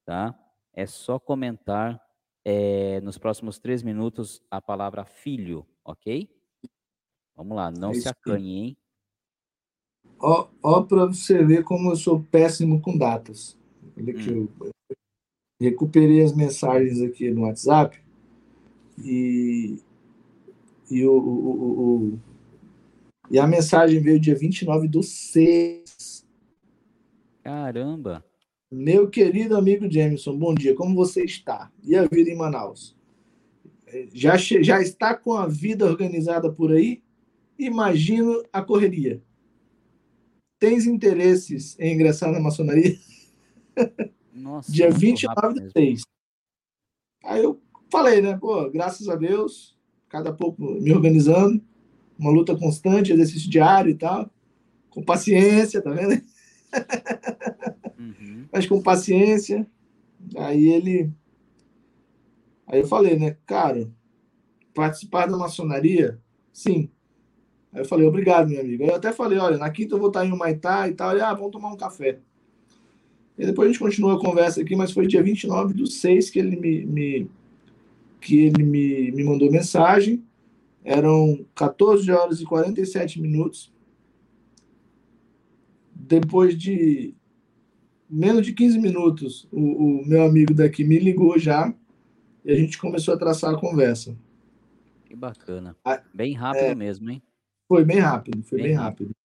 tá? 0.06 0.34
É 0.74 0.86
só 0.86 1.20
comentar 1.20 2.02
é, 2.46 3.02
nos 3.02 3.18
próximos 3.18 3.60
três 3.60 3.84
minutos 3.84 4.42
a 4.50 4.62
palavra 4.62 5.04
filho, 5.04 5.68
ok? 5.84 6.30
Vamos 7.36 7.58
lá, 7.58 7.70
não 7.70 7.92
é 7.92 7.96
se 7.96 8.08
acanhe, 8.08 8.56
hein? 8.56 8.78
Ó, 10.22 10.48
ó 10.64 10.84
para 10.84 11.08
você 11.08 11.44
ver 11.44 11.66
como 11.66 11.92
eu 11.92 11.98
sou 11.98 12.24
péssimo 12.24 12.82
com 12.82 12.98
datas. 12.98 13.60
Olha 13.98 14.14
aqui, 14.14 14.32
hum. 14.32 14.48
eu, 14.62 14.72
recuperei 15.60 16.24
as 16.24 16.34
mensagens 16.34 17.02
aqui 17.02 17.30
no 17.30 17.42
WhatsApp 17.42 18.02
e, 19.00 19.78
e, 20.90 21.06
o, 21.06 21.12
o, 21.12 22.14
o, 22.14 22.20
e 23.34 23.40
a 23.40 23.48
mensagem 23.48 24.00
veio 24.00 24.20
dia 24.20 24.36
29 24.36 24.88
do 24.88 25.02
6. 25.02 26.24
Caramba! 27.42 28.24
Meu 28.72 29.10
querido 29.10 29.58
amigo 29.58 29.92
Jameson, 29.92 30.38
bom 30.38 30.54
dia, 30.54 30.76
como 30.76 30.94
você 30.94 31.24
está? 31.24 31.72
E 31.84 31.96
a 31.96 32.06
vida 32.06 32.30
em 32.30 32.36
Manaus? 32.36 32.96
Já, 34.14 34.38
já 34.38 34.80
está 34.84 35.16
com 35.16 35.34
a 35.34 35.48
vida 35.48 35.84
organizada 35.84 36.52
por 36.52 36.72
aí? 36.72 37.02
Imagino 37.58 38.44
a 38.54 38.62
correria. 38.62 39.20
Tens 40.60 40.86
interesses 40.86 41.76
em 41.80 41.96
ingressar 41.96 42.32
na 42.32 42.40
maçonaria? 42.40 42.96
Nossa, 44.32 44.72
dia 44.72 44.92
29 44.92 45.60
de 45.60 45.72
6. 45.72 46.02
Aí 47.24 47.44
eu 47.44 47.60
falei, 47.92 48.22
né? 48.22 48.38
Pô, 48.38 48.70
graças 48.70 49.10
a 49.10 49.16
Deus, 49.16 49.76
cada 50.08 50.32
pouco 50.32 50.62
me 50.80 50.94
organizando, 50.94 51.60
uma 52.18 52.31
luta 52.31 52.56
constante, 52.56 53.11
exercício 53.11 53.49
diário 53.49 53.91
e 53.91 53.95
tal, 53.95 54.30
com 54.90 55.03
paciência, 55.03 55.81
tá 55.81 55.91
vendo? 55.91 56.22
Uhum. 57.99 58.45
Mas 58.52 58.65
com 58.68 58.81
paciência. 58.81 59.68
Aí 60.35 60.68
ele. 60.68 61.11
Aí 62.68 62.80
eu 62.80 62.88
falei, 62.88 63.18
né, 63.18 63.38
cara, 63.45 63.91
participar 64.73 65.27
da 65.27 65.38
maçonaria, 65.38 66.19
sim. 66.52 66.90
Aí 67.73 67.81
eu 67.81 67.85
falei, 67.85 68.07
obrigado, 68.07 68.49
meu 68.49 68.61
amigo. 68.61 68.84
Aí 68.84 68.90
eu 68.90 68.95
até 68.95 69.11
falei, 69.11 69.38
olha, 69.38 69.57
na 69.57 69.69
quinta 69.69 69.95
eu 69.95 69.99
vou 69.99 70.07
estar 70.07 70.26
em 70.26 70.31
Humaitá 70.31 70.88
e 70.88 70.94
tal. 70.94 71.11
Ele, 71.11 71.22
ah, 71.22 71.34
vamos 71.34 71.52
tomar 71.52 71.73
um 71.73 71.77
café. 71.77 72.19
E 73.38 73.45
depois 73.45 73.68
a 73.68 73.72
gente 73.72 73.81
continua 73.81 74.15
a 74.15 74.19
conversa 74.19 74.61
aqui, 74.61 74.76
mas 74.76 74.91
foi 74.91 75.07
dia 75.07 75.23
29 75.23 75.73
do 75.73 75.88
6 75.88 76.30
que 76.30 76.40
ele 76.40 76.56
me, 76.56 76.85
me 76.85 77.27
que 78.22 78.45
ele 78.45 78.64
me, 78.64 79.11
me 79.11 79.23
mandou 79.23 79.52
mensagem. 79.52 80.23
Eram 80.84 81.46
14 81.56 82.12
horas 82.12 82.42
e 82.42 82.46
47 82.46 83.22
minutos. 83.22 83.74
Depois 85.96 86.58
de 86.58 87.16
menos 88.10 88.46
de 88.46 88.54
15 88.54 88.80
minutos, 88.80 89.48
o, 89.52 90.02
o, 90.02 90.06
meu 90.06 90.24
amigo 90.24 90.54
daqui 90.54 90.84
me 90.84 91.00
ligou 91.00 91.40
já 91.40 91.74
e 92.44 92.52
a 92.52 92.56
gente 92.56 92.78
começou 92.78 93.14
a 93.14 93.18
traçar 93.18 93.54
a 93.54 93.60
conversa. 93.60 94.16
Que 95.06 95.16
bacana. 95.16 95.76
Bem 96.14 96.34
rápido 96.34 96.64
é, 96.64 96.76
mesmo, 96.76 97.10
hein? 97.10 97.24
Foi 97.68 97.86
bem 97.86 98.00
rápido, 98.00 98.44
foi 98.44 98.58
bem, 98.58 98.68
bem 98.68 98.76
rápido. 98.76 99.08
rápido. 99.08 99.16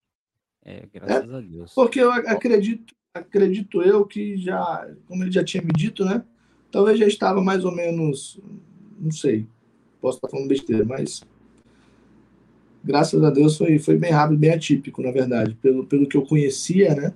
É, 0.65 0.87
graças 0.91 1.29
é, 1.29 1.35
a 1.35 1.41
Deus. 1.41 1.73
Porque 1.73 1.99
eu 1.99 2.11
acredito 2.11 2.93
acredito 3.13 3.81
eu 3.81 4.05
que 4.05 4.37
já, 4.37 4.89
como 5.07 5.23
ele 5.23 5.31
já 5.31 5.43
tinha 5.43 5.63
me 5.63 5.71
dito, 5.71 6.05
né? 6.05 6.23
Talvez 6.71 6.99
já 6.99 7.07
estava 7.07 7.41
mais 7.41 7.65
ou 7.65 7.71
menos, 7.71 8.39
não 8.99 9.11
sei, 9.11 9.47
posso 9.99 10.17
estar 10.17 10.29
falando 10.29 10.47
besteira, 10.47 10.85
mas 10.85 11.23
graças 12.83 13.23
a 13.23 13.29
Deus 13.29 13.57
foi, 13.57 13.79
foi 13.79 13.97
bem 13.97 14.11
rápido, 14.11 14.37
bem 14.37 14.51
atípico, 14.51 15.01
na 15.01 15.11
verdade, 15.11 15.55
pelo, 15.55 15.85
pelo 15.85 16.07
que 16.07 16.17
eu 16.17 16.25
conhecia, 16.25 16.95
né? 16.95 17.13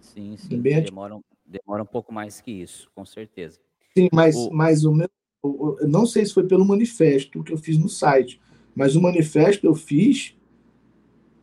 Sim, 0.00 0.36
sim. 0.36 0.58
Bem 0.58 0.82
demora, 0.82 1.18
demora 1.44 1.82
um 1.82 1.86
pouco 1.86 2.12
mais 2.12 2.40
que 2.40 2.50
isso, 2.50 2.88
com 2.94 3.04
certeza. 3.04 3.60
Sim, 3.96 4.08
mas 4.12 4.36
o, 4.36 4.50
mas 4.50 4.84
o 4.84 4.92
meu, 4.92 5.08
eu 5.42 5.88
não 5.88 6.06
sei 6.06 6.24
se 6.24 6.34
foi 6.34 6.46
pelo 6.46 6.64
manifesto 6.64 7.42
que 7.42 7.52
eu 7.52 7.58
fiz 7.58 7.78
no 7.78 7.88
site, 7.88 8.40
mas 8.74 8.96
o 8.96 9.00
manifesto 9.00 9.66
eu 9.66 9.74
fiz 9.74 10.36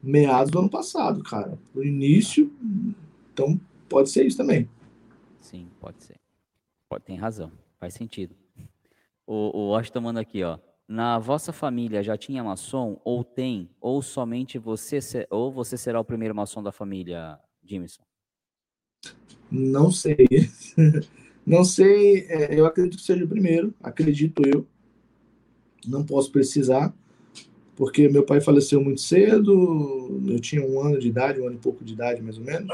meados 0.01 0.51
do 0.51 0.59
ano 0.59 0.69
passado, 0.69 1.23
cara. 1.23 1.57
No 1.73 1.83
início, 1.83 2.51
então 3.31 3.59
Pode 3.93 4.09
ser 4.09 4.25
isso 4.25 4.37
também. 4.37 4.67
Sim, 5.39 5.69
pode 5.79 6.03
ser. 6.03 6.19
Pode, 6.89 7.05
tem 7.05 7.15
razão, 7.15 7.51
faz 7.79 7.93
sentido. 7.93 8.35
O, 9.27 9.55
o 9.55 9.69
Washington 9.69 10.01
manda 10.01 10.19
aqui, 10.19 10.43
ó. 10.43 10.57
Na 10.87 11.17
vossa 11.17 11.53
família 11.53 12.03
já 12.03 12.17
tinha 12.17 12.43
maçom 12.43 12.99
ou 13.05 13.23
tem, 13.23 13.69
ou 13.79 14.01
somente 14.01 14.59
você, 14.59 14.99
ou 15.29 15.51
você 15.51 15.77
será 15.77 15.99
o 15.99 16.05
primeiro 16.05 16.35
maçom 16.35 16.61
da 16.61 16.71
família, 16.71 17.39
Jimson? 17.63 18.03
Não 19.49 19.91
sei. 19.91 20.27
Não 21.45 21.65
sei, 21.65 22.25
é, 22.29 22.57
eu 22.57 22.65
acredito 22.65 22.97
que 22.97 23.03
seja 23.03 23.25
o 23.25 23.27
primeiro, 23.27 23.73
acredito 23.83 24.41
eu. 24.47 24.65
Não 25.85 26.05
posso 26.05 26.31
precisar. 26.31 26.93
porque 27.75 28.07
meu 28.07 28.23
pai 28.23 28.39
faleceu 28.39 28.81
muito 28.81 29.01
cedo, 29.01 30.21
eu 30.27 30.39
tinha 30.39 30.65
um 30.65 30.79
ano 30.79 30.99
de 30.99 31.07
idade, 31.07 31.41
um 31.41 31.47
ano 31.47 31.55
e 31.55 31.59
pouco 31.59 31.83
de 31.83 31.93
idade, 31.93 32.21
mais 32.21 32.37
ou 32.37 32.43
menos. 32.43 32.69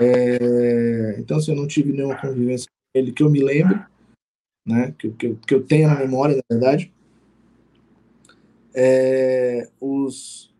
É, 0.00 1.16
então, 1.18 1.38
assim, 1.38 1.52
eu 1.52 1.56
não 1.56 1.66
tive 1.66 1.92
nenhuma 1.92 2.20
convivência 2.20 2.68
com 2.68 2.98
ele 3.00 3.12
que 3.12 3.22
eu 3.22 3.30
me 3.30 3.42
lembre, 3.42 3.80
né, 4.68 4.94
que, 4.98 5.10
que, 5.10 5.34
que 5.34 5.54
eu 5.54 5.62
tenha 5.64 5.88
na 5.88 5.98
memória, 5.98 6.36
na 6.36 6.42
verdade. 6.50 6.92
É, 8.74 9.66
os, 9.80 10.54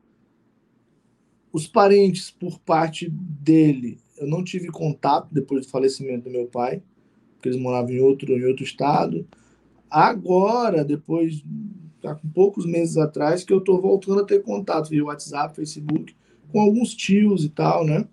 os 1.52 1.68
parentes 1.68 2.30
por 2.30 2.58
parte 2.60 3.08
dele, 3.10 3.98
eu 4.16 4.26
não 4.26 4.42
tive 4.42 4.68
contato 4.68 5.28
depois 5.30 5.66
do 5.66 5.70
falecimento 5.70 6.24
do 6.24 6.30
meu 6.30 6.46
pai, 6.46 6.82
porque 7.34 7.50
eles 7.50 7.60
moravam 7.60 7.90
em 7.90 8.00
outro, 8.00 8.32
em 8.32 8.44
outro 8.46 8.64
estado. 8.64 9.26
Agora, 9.90 10.82
depois, 10.82 11.44
tá 12.00 12.14
com 12.14 12.28
poucos 12.28 12.64
meses 12.64 12.96
atrás, 12.96 13.44
que 13.44 13.52
eu 13.52 13.58
estou 13.58 13.80
voltando 13.80 14.22
a 14.22 14.24
ter 14.24 14.42
contato 14.42 14.88
via 14.88 15.04
WhatsApp, 15.04 15.54
Facebook, 15.54 16.16
com 16.50 16.60
alguns 16.60 16.94
tios 16.94 17.44
e 17.44 17.50
tal, 17.50 17.84
né? 17.84 18.08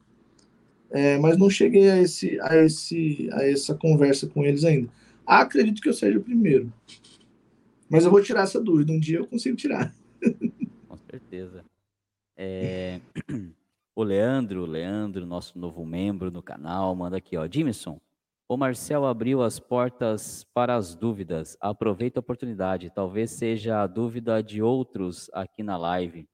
É, 0.92 1.18
mas 1.18 1.38
não 1.38 1.50
cheguei 1.50 1.90
a, 1.90 2.02
esse, 2.02 2.40
a, 2.42 2.58
esse, 2.58 3.30
a 3.32 3.50
essa 3.50 3.74
conversa 3.76 4.28
com 4.28 4.44
eles 4.44 4.64
ainda. 4.64 4.90
Acredito 5.26 5.82
que 5.82 5.90
eu 5.90 5.94
seja 5.94 6.20
o 6.20 6.24
primeiro. 6.24 6.72
Mas 7.90 8.06
eu 8.06 8.12
vou 8.12 8.22
tirar 8.22 8.44
essa 8.44 8.62
dúvida. 8.62 8.92
Um 8.92 9.00
dia 9.00 9.20
eu 9.20 9.28
consigo 9.28 9.56
tirar. 9.56 9.94
Com 10.88 10.98
certeza. 11.10 11.64
É... 12.38 13.00
O 13.98 14.04
Leandro, 14.04 14.66
Leandro, 14.66 15.26
nosso 15.26 15.58
novo 15.58 15.86
membro 15.86 16.30
no 16.30 16.44
canal, 16.44 16.94
manda 16.94 17.16
aqui, 17.16 17.38
ó. 17.38 17.48
Jimson, 17.50 17.98
o 18.46 18.58
Marcel 18.58 19.06
abriu 19.06 19.42
as 19.42 19.58
portas 19.58 20.46
para 20.54 20.76
as 20.76 20.94
dúvidas. 20.94 21.58
Aproveita 21.62 22.20
a 22.20 22.22
oportunidade. 22.22 22.92
Talvez 22.94 23.32
seja 23.32 23.82
a 23.82 23.88
dúvida 23.88 24.44
de 24.44 24.62
outros 24.62 25.30
aqui 25.34 25.64
na 25.64 25.78
live. 25.78 26.28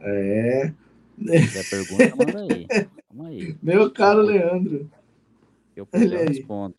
É. 0.00 0.74
Se 1.16 1.70
pergunta, 1.70 2.16
manda 2.16 2.52
aí. 2.52 2.66
Vamos 3.08 3.26
aí. 3.28 3.56
Meu 3.62 3.90
caro 3.92 4.20
Leandro. 4.20 4.90
Eu, 5.76 5.86
eu 5.92 6.26
respondo. 6.26 6.74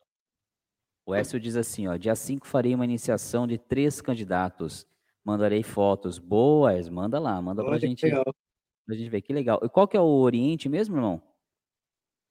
O 1.06 1.14
Écio 1.14 1.40
diz 1.40 1.56
assim, 1.56 1.88
ó, 1.88 1.95
dia 1.98 2.15
5 2.15 2.48
farei 2.48 2.73
uma 2.73 2.84
iniciação 2.84 3.45
de 3.45 3.57
três 3.60 4.02
candidatos. 4.02 4.88
Mandarei 5.23 5.61
fotos. 5.61 6.18
Boas, 6.18 6.90
manda 6.90 7.19
lá, 7.19 7.40
manda 7.41 7.61
Olha, 7.61 7.69
pra 7.69 7.77
gente. 7.77 8.03
Legal. 8.06 8.26
Pra 8.86 8.95
gente 8.95 9.10
ver 9.10 9.22
que 9.22 9.34
legal. 9.34 9.60
E 9.64 9.69
qual 9.69 9.88
que 9.88 9.98
é 9.98 9.99
o 9.99 10.03
Oriente 10.03 10.68
mesmo, 10.68 10.95
irmão? 10.95 11.22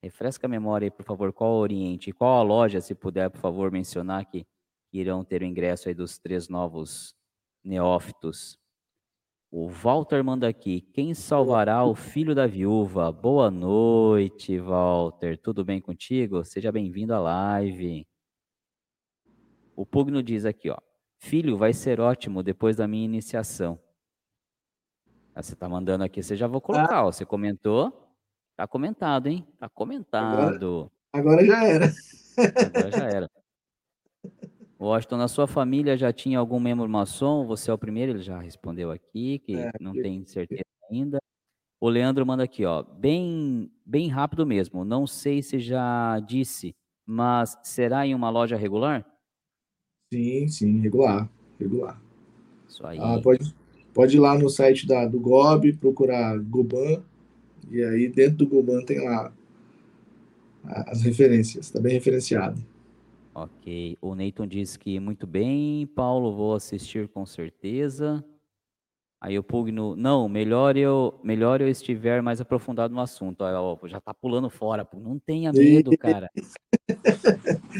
Refresca 0.03 0.45
a 0.45 0.49
memória 0.49 0.85
aí, 0.85 0.91
por 0.91 1.05
favor, 1.05 1.31
qual 1.33 1.53
o 1.53 1.59
Oriente? 1.59 2.11
Qual 2.11 2.37
a 2.37 2.43
loja, 2.43 2.81
se 2.81 2.93
puder, 2.93 3.29
por 3.29 3.39
favor, 3.39 3.71
mencionar 3.71 4.25
que 4.25 4.45
irão 4.93 5.23
ter 5.23 5.41
o 5.41 5.45
ingresso 5.45 5.87
aí 5.87 5.93
dos 5.93 6.17
três 6.17 6.47
novos 6.47 7.15
neófitos. 7.63 8.57
O 9.51 9.69
Walter 9.69 10.23
manda 10.23 10.47
aqui, 10.47 10.81
quem 10.81 11.13
salvará 11.13 11.83
o 11.85 11.95
filho 11.95 12.35
da 12.35 12.45
viúva? 12.45 13.11
Boa 13.11 13.49
noite, 13.49 14.59
Walter. 14.59 15.37
Tudo 15.37 15.63
bem 15.63 15.81
contigo? 15.81 16.43
Seja 16.43 16.71
bem-vindo 16.71 17.13
à 17.13 17.19
live. 17.19 18.05
O 19.75 19.85
Pugno 19.85 20.23
diz 20.23 20.45
aqui, 20.45 20.69
ó. 20.69 20.77
Filho 21.17 21.57
vai 21.57 21.73
ser 21.73 21.99
ótimo 21.99 22.41
depois 22.41 22.75
da 22.75 22.87
minha 22.87 23.05
iniciação. 23.05 23.79
Ah, 25.33 25.41
você 25.41 25.55
tá 25.55 25.67
mandando 25.67 26.03
aqui, 26.03 26.23
você 26.23 26.35
já 26.35 26.47
vou 26.47 26.61
colocar, 26.61 26.95
ah. 26.95 27.05
ó, 27.05 27.11
você 27.11 27.25
comentou, 27.25 28.15
tá 28.55 28.65
comentado, 28.65 29.27
hein? 29.27 29.45
Tá 29.59 29.67
comentado. 29.67 30.89
Agora, 31.11 31.41
agora 31.41 31.45
já 31.45 31.63
era. 31.65 31.93
Agora 32.37 32.91
já 32.91 33.05
era. 33.09 33.29
Washington, 34.79 35.17
na 35.17 35.27
sua 35.27 35.47
família 35.47 35.97
já 35.97 36.13
tinha 36.13 36.39
algum 36.39 36.59
membro 36.59 36.87
maçom? 36.87 37.45
Você 37.47 37.71
é 37.71 37.73
o 37.73 37.77
primeiro, 37.77 38.13
ele 38.13 38.21
já 38.21 38.39
respondeu 38.39 38.91
aqui, 38.91 39.39
que 39.39 39.55
é, 39.55 39.71
não 39.79 39.93
tem 39.93 40.25
certeza 40.25 40.63
ainda. 40.89 41.19
O 41.79 41.89
Leandro 41.89 42.25
manda 42.25 42.43
aqui, 42.43 42.65
ó, 42.65 42.83
bem, 42.83 43.71
bem 43.85 44.07
rápido 44.07 44.45
mesmo. 44.45 44.85
Não 44.85 45.05
sei 45.05 45.41
se 45.41 45.59
já 45.59 46.19
disse, 46.19 46.75
mas 47.05 47.57
será 47.63 48.05
em 48.05 48.15
uma 48.15 48.29
loja 48.29 48.55
regular? 48.55 49.05
Sim, 50.13 50.47
sim, 50.47 50.79
regular, 50.79 51.29
regular. 51.59 52.01
Isso 52.67 52.85
aí. 52.85 52.97
Ah, 52.99 53.19
pode, 53.21 53.53
Pode 53.95 54.17
ir 54.17 54.19
lá 54.19 54.37
no 54.37 54.49
site 54.49 54.85
da, 54.85 55.05
do 55.05 55.17
GOB, 55.17 55.71
procurar 55.77 56.37
Goban, 56.37 57.01
e 57.71 57.81
aí 57.81 58.09
dentro 58.09 58.39
do 58.39 58.47
Goban 58.47 58.83
tem 58.83 59.01
lá 59.01 59.31
as 60.65 61.01
referências, 61.01 61.67
está 61.67 61.79
bem 61.79 61.93
referenciado. 61.93 62.61
Ok. 63.33 63.97
O 64.01 64.13
Neyton 64.13 64.45
diz 64.45 64.75
que 64.75 64.99
muito 64.99 65.25
bem, 65.25 65.87
Paulo, 65.95 66.35
vou 66.35 66.55
assistir 66.55 67.07
com 67.07 67.25
certeza. 67.25 68.21
Aí 69.21 69.39
o 69.39 69.43
Pugno, 69.43 69.95
não, 69.95 70.27
melhor 70.27 70.75
eu, 70.75 71.17
melhor 71.23 71.61
eu 71.61 71.69
estiver 71.69 72.21
mais 72.21 72.41
aprofundado 72.41 72.93
no 72.93 72.99
assunto. 72.99 73.43
Ó, 73.43 73.79
já 73.87 74.01
tá 74.01 74.13
pulando 74.13 74.49
fora, 74.49 74.85
não 74.93 75.17
tenha 75.17 75.53
medo, 75.53 75.97
cara. 75.97 76.29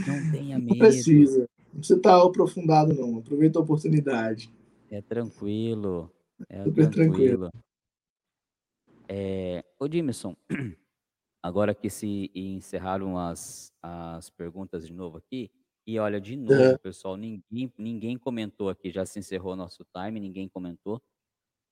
Não 0.07 0.31
tenha 0.31 0.57
medo. 0.57 0.69
Não 0.75 0.77
precisa. 0.77 1.49
Não 1.75 1.81
precisa 1.81 1.99
estar 1.99 2.23
aprofundado, 2.23 2.93
não. 2.93 3.17
Aproveita 3.17 3.59
a 3.59 3.61
oportunidade. 3.61 4.49
É 4.89 5.01
tranquilo. 5.01 6.09
É 6.47 6.63
Super 6.63 6.89
tranquilo. 6.89 7.49
tranquilo. 7.49 7.51
É, 9.09 9.61
ô 9.77 9.85
Dimison, 9.85 10.37
agora 11.43 11.75
que 11.75 11.89
se 11.89 12.31
encerraram 12.33 13.17
as, 13.17 13.73
as 13.83 14.29
perguntas 14.29 14.87
de 14.87 14.93
novo 14.93 15.17
aqui, 15.17 15.51
e 15.85 15.99
olha, 15.99 16.19
de 16.19 16.37
novo, 16.37 16.53
é. 16.53 16.77
pessoal, 16.77 17.17
ninguém, 17.17 17.71
ninguém 17.77 18.17
comentou 18.17 18.69
aqui, 18.69 18.89
já 18.89 19.05
se 19.05 19.19
encerrou 19.19 19.53
nosso 19.53 19.85
time, 19.93 20.17
ninguém 20.17 20.47
comentou. 20.47 21.01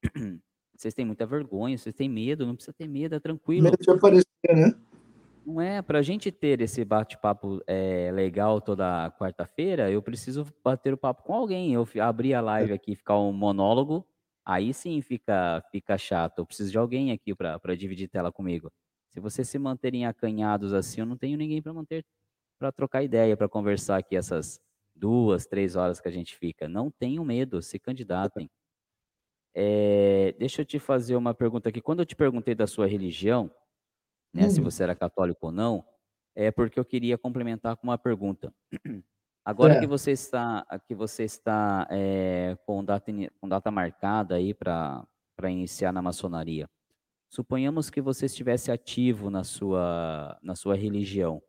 Vocês 0.75 0.93
têm 0.93 1.05
muita 1.05 1.25
vergonha, 1.25 1.77
vocês 1.77 1.93
têm 1.93 2.09
medo, 2.09 2.47
não 2.47 2.55
precisa 2.55 2.73
ter 2.73 2.87
medo, 2.87 3.13
é 3.13 3.19
tranquilo. 3.19 3.65
Medo 3.65 3.77
de 3.77 3.91
aparecer, 3.91 4.25
né? 4.55 4.73
Não 5.45 5.59
é, 5.59 5.81
para 5.81 5.99
a 5.99 6.01
gente 6.01 6.31
ter 6.31 6.61
esse 6.61 6.85
bate-papo 6.85 7.61
é, 7.67 8.09
legal 8.13 8.61
toda 8.61 9.11
quarta-feira, 9.19 9.91
eu 9.91 10.01
preciso 10.01 10.45
bater 10.63 10.93
o 10.93 10.97
papo 10.97 11.23
com 11.23 11.33
alguém. 11.33 11.73
Eu 11.73 11.85
abrir 12.01 12.33
a 12.33 12.41
live 12.41 12.71
aqui, 12.71 12.95
ficar 12.95 13.19
um 13.19 13.33
monólogo, 13.33 14.07
aí 14.45 14.73
sim 14.73 15.01
fica, 15.01 15.61
fica 15.69 15.97
chato. 15.97 16.39
Eu 16.39 16.45
preciso 16.45 16.71
de 16.71 16.77
alguém 16.77 17.11
aqui 17.11 17.35
para 17.35 17.75
dividir 17.75 18.07
tela 18.07 18.31
comigo. 18.31 18.71
Se 19.13 19.19
vocês 19.19 19.49
se 19.49 19.59
manterem 19.59 20.05
acanhados 20.05 20.73
assim, 20.73 21.01
eu 21.01 21.05
não 21.05 21.17
tenho 21.17 21.37
ninguém 21.37 21.61
para 21.61 21.73
manter, 21.73 22.05
para 22.59 22.71
trocar 22.71 23.03
ideia, 23.03 23.35
para 23.37 23.49
conversar 23.49 23.97
aqui 23.97 24.15
essas 24.15 24.59
duas, 24.95 25.45
três 25.45 25.75
horas 25.75 25.99
que 25.99 26.07
a 26.07 26.11
gente 26.11 26.37
fica. 26.37 26.69
Não 26.69 26.89
tenham 26.89 27.25
medo, 27.25 27.61
se 27.61 27.79
candidatem. 27.79 28.49
É, 29.55 30.33
deixa 30.39 30.61
eu 30.61 30.65
te 30.65 30.79
fazer 30.79 31.15
uma 31.15 31.33
pergunta 31.33 31.69
aqui. 31.69 31.81
Quando 31.81 31.99
eu 31.99 32.05
te 32.05 32.15
perguntei 32.15 32.55
da 32.55 32.67
sua 32.67 32.87
religião, 32.87 33.51
né, 34.33 34.49
se 34.49 34.59
hum. 34.59 34.63
você 34.63 34.83
era 34.83 34.95
católico 34.95 35.47
ou 35.47 35.51
não, 35.51 35.85
é 36.35 36.51
porque 36.51 36.79
eu 36.79 36.85
queria 36.85 37.17
complementar 37.17 37.77
com 37.77 37.87
uma 37.87 37.97
pergunta. 37.97 38.53
Agora 39.45 39.73
é. 39.73 39.79
que 39.79 39.85
você 39.85 40.11
está, 40.11 40.65
que 40.87 40.95
você 40.95 41.23
está 41.23 41.85
é, 41.91 42.57
com, 42.65 42.83
data, 42.83 43.11
com 43.39 43.47
data 43.47 43.69
marcada 43.69 44.35
aí 44.35 44.53
para 44.53 45.05
iniciar 45.49 45.91
na 45.91 46.01
maçonaria, 46.01 46.69
suponhamos 47.29 47.89
que 47.89 48.01
você 48.01 48.25
estivesse 48.25 48.71
ativo 48.71 49.29
na 49.29 49.43
sua, 49.43 50.39
na 50.41 50.55
sua 50.55 50.75
religião. 50.75 51.43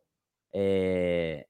É, 0.53 1.47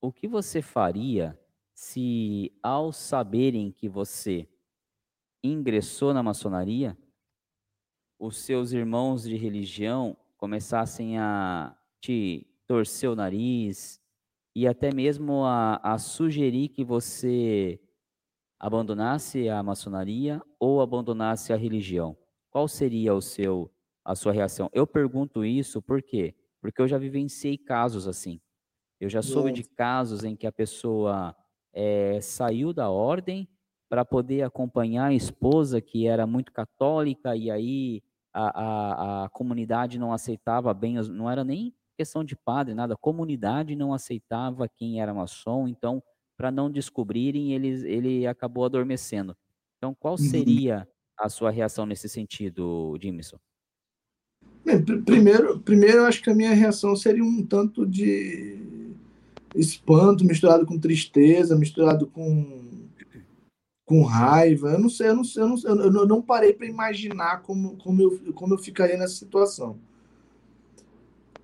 o 0.00 0.12
que 0.12 0.28
você 0.28 0.62
faria 0.62 1.38
se, 1.74 2.52
ao 2.62 2.92
saberem 2.92 3.72
que 3.72 3.88
você 3.88 4.48
ingressou 5.42 6.14
na 6.14 6.22
maçonaria, 6.22 6.96
os 8.18 8.38
seus 8.38 8.72
irmãos 8.72 9.24
de 9.24 9.36
religião 9.36 10.16
começassem 10.38 11.18
a 11.18 11.76
te 12.00 12.46
torcer 12.66 13.10
o 13.10 13.16
nariz 13.16 14.00
e 14.54 14.66
até 14.66 14.94
mesmo 14.94 15.44
a, 15.44 15.80
a 15.82 15.98
sugerir 15.98 16.68
que 16.68 16.84
você 16.84 17.80
abandonasse 18.58 19.48
a 19.48 19.62
maçonaria 19.62 20.40
ou 20.58 20.80
abandonasse 20.80 21.52
a 21.52 21.56
religião? 21.56 22.16
Qual 22.50 22.66
seria 22.66 23.14
o 23.14 23.20
seu 23.20 23.70
a 24.04 24.14
sua 24.14 24.32
reação? 24.32 24.70
Eu 24.72 24.86
pergunto 24.86 25.44
isso 25.44 25.82
por 25.82 26.02
quê? 26.02 26.34
Porque 26.62 26.80
eu 26.80 26.88
já 26.88 26.96
vivenciei 26.96 27.58
casos 27.58 28.08
assim. 28.08 28.40
Eu 28.98 29.08
já 29.08 29.20
soube 29.20 29.52
de 29.52 29.62
casos 29.62 30.24
em 30.24 30.34
que 30.34 30.46
a 30.46 30.52
pessoa 30.52 31.36
é, 31.72 32.20
saiu 32.20 32.72
da 32.72 32.90
ordem 32.90 33.48
para 33.88 34.04
poder 34.04 34.42
acompanhar 34.42 35.06
a 35.06 35.14
esposa 35.14 35.80
que 35.80 36.06
era 36.06 36.26
muito 36.26 36.52
católica 36.52 37.36
e 37.36 37.50
aí 37.50 38.02
a, 38.32 38.62
a, 38.62 39.24
a 39.24 39.28
comunidade 39.30 39.98
não 39.98 40.12
aceitava 40.12 40.72
bem, 40.74 40.94
não 41.10 41.30
era 41.30 41.44
nem 41.44 41.74
questão 41.96 42.22
de 42.22 42.36
padre, 42.36 42.74
nada, 42.74 42.94
a 42.94 42.98
comunidade 42.98 43.74
não 43.74 43.92
aceitava 43.92 44.68
quem 44.68 45.00
era 45.00 45.12
maçom, 45.12 45.66
então, 45.66 46.00
para 46.36 46.50
não 46.50 46.70
descobrirem, 46.70 47.52
ele, 47.52 47.68
ele 47.88 48.26
acabou 48.26 48.64
adormecendo. 48.64 49.36
Então, 49.76 49.96
qual 49.98 50.12
uhum. 50.12 50.18
seria 50.18 50.88
a 51.18 51.28
sua 51.28 51.50
reação 51.50 51.84
nesse 51.84 52.08
sentido, 52.08 52.96
Jimson? 53.00 53.38
primeiro, 55.04 55.58
primeiro, 55.60 55.98
eu 55.98 56.06
acho 56.06 56.22
que 56.22 56.30
a 56.30 56.34
minha 56.34 56.54
reação 56.54 56.94
seria 56.94 57.24
um 57.24 57.44
tanto 57.44 57.84
de 57.84 58.58
espanto, 59.54 60.24
misturado 60.24 60.66
com 60.66 60.78
tristeza, 60.78 61.56
misturado 61.56 62.06
com, 62.06 62.67
com 63.88 64.02
raiva. 64.02 64.72
Eu 64.72 64.78
não 64.78 64.90
sei, 64.90 65.08
eu 65.08 65.16
não, 65.16 65.24
sei, 65.24 65.42
eu 65.42 65.48
não, 65.48 66.00
eu 66.00 66.06
não 66.06 66.20
parei 66.20 66.52
para 66.52 66.66
imaginar 66.66 67.40
como, 67.40 67.74
como, 67.78 68.02
eu, 68.02 68.32
como 68.34 68.52
eu 68.52 68.58
ficaria 68.58 68.98
nessa 68.98 69.14
situação. 69.14 69.78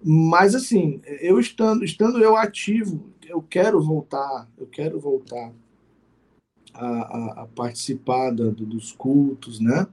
Mas 0.03 0.55
assim, 0.55 1.01
eu 1.23 1.41
estando, 1.41 1.83
estando 1.83 2.23
eu 2.23 2.37
ativo, 2.37 3.09
eu 3.27 3.41
quero 3.41 3.81
voltar, 3.81 4.47
eu 4.59 4.67
quero 4.67 5.01
voltar 5.01 5.51
a, 6.75 6.87
a, 6.87 7.43
a 7.43 7.47
participar 7.47 8.31
da, 8.31 8.51
dos 8.51 8.93
cultos, 8.93 9.59
né? 9.59 9.87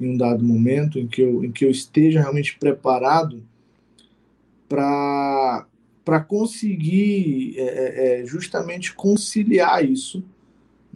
Em 0.00 0.14
um 0.14 0.16
dado 0.16 0.42
momento 0.42 0.98
em 0.98 1.06
que 1.06 1.20
eu, 1.20 1.44
em 1.44 1.52
que 1.52 1.66
eu 1.66 1.70
esteja 1.70 2.20
realmente 2.20 2.58
preparado 2.58 3.42
para 4.66 5.66
para 6.02 6.20
conseguir 6.20 7.58
é, 7.58 7.62
é, 7.62 8.20
é, 8.22 8.26
justamente 8.26 8.94
conciliar 8.94 9.84
isso 9.84 10.22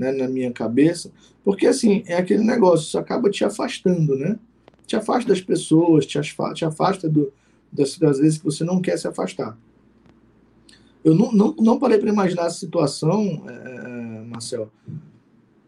né, 0.00 0.12
na 0.12 0.26
minha 0.26 0.50
cabeça, 0.50 1.12
porque 1.44 1.66
assim 1.66 2.02
é 2.06 2.16
aquele 2.16 2.42
negócio, 2.42 2.86
isso 2.86 2.98
acaba 2.98 3.28
te 3.28 3.44
afastando, 3.44 4.16
né? 4.16 4.38
Te 4.86 4.96
afasta 4.96 5.28
das 5.28 5.42
pessoas, 5.42 6.06
te 6.06 6.18
afasta, 6.18 6.54
te 6.54 6.64
afasta 6.64 7.08
do, 7.08 7.30
das, 7.70 7.98
das 7.98 8.18
vezes 8.18 8.38
que 8.38 8.44
você 8.44 8.64
não 8.64 8.80
quer 8.80 8.98
se 8.98 9.06
afastar. 9.06 9.58
Eu 11.04 11.14
não, 11.14 11.30
não, 11.32 11.54
não 11.60 11.78
parei 11.78 11.98
para 11.98 12.08
imaginar 12.08 12.46
essa 12.46 12.58
situação, 12.58 13.44
é, 13.46 13.52
é, 13.52 14.24
Marcel, 14.24 14.70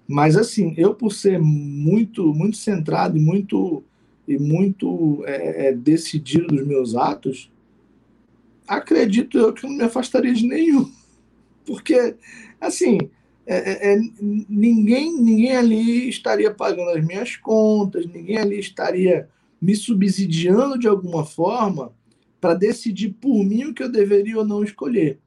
mas 0.08 0.34
assim, 0.34 0.72
eu 0.78 0.94
por 0.94 1.12
ser 1.12 1.38
muito 1.38 2.32
muito 2.34 2.56
centrado 2.56 3.18
e 3.18 3.20
muito 3.20 3.84
e 4.26 4.38
muito 4.38 5.22
é, 5.26 5.68
é 5.68 5.72
decidido 5.74 6.46
dos 6.46 6.66
meus 6.66 6.94
atos, 6.94 7.50
acredito 8.66 9.38
eu 9.38 9.52
que 9.52 9.66
não 9.66 9.76
me 9.76 9.84
afastaria 9.84 10.32
de 10.32 10.46
nenhum. 10.46 10.90
Porque, 11.66 12.16
assim, 12.60 12.98
é, 13.46 13.56
é, 13.56 13.94
é, 13.94 14.00
ninguém, 14.48 15.12
ninguém 15.20 15.56
ali 15.56 16.08
estaria 16.08 16.52
pagando 16.52 16.90
as 16.90 17.04
minhas 17.04 17.36
contas, 17.36 18.06
ninguém 18.06 18.38
ali 18.38 18.58
estaria 18.58 19.28
me 19.60 19.74
subsidiando 19.74 20.78
de 20.78 20.86
alguma 20.88 21.24
forma 21.24 21.92
para 22.40 22.54
decidir 22.54 23.10
por 23.20 23.44
mim 23.44 23.64
o 23.64 23.74
que 23.74 23.82
eu 23.82 23.90
deveria 23.90 24.38
ou 24.38 24.44
não 24.44 24.62
escolher. 24.62 25.18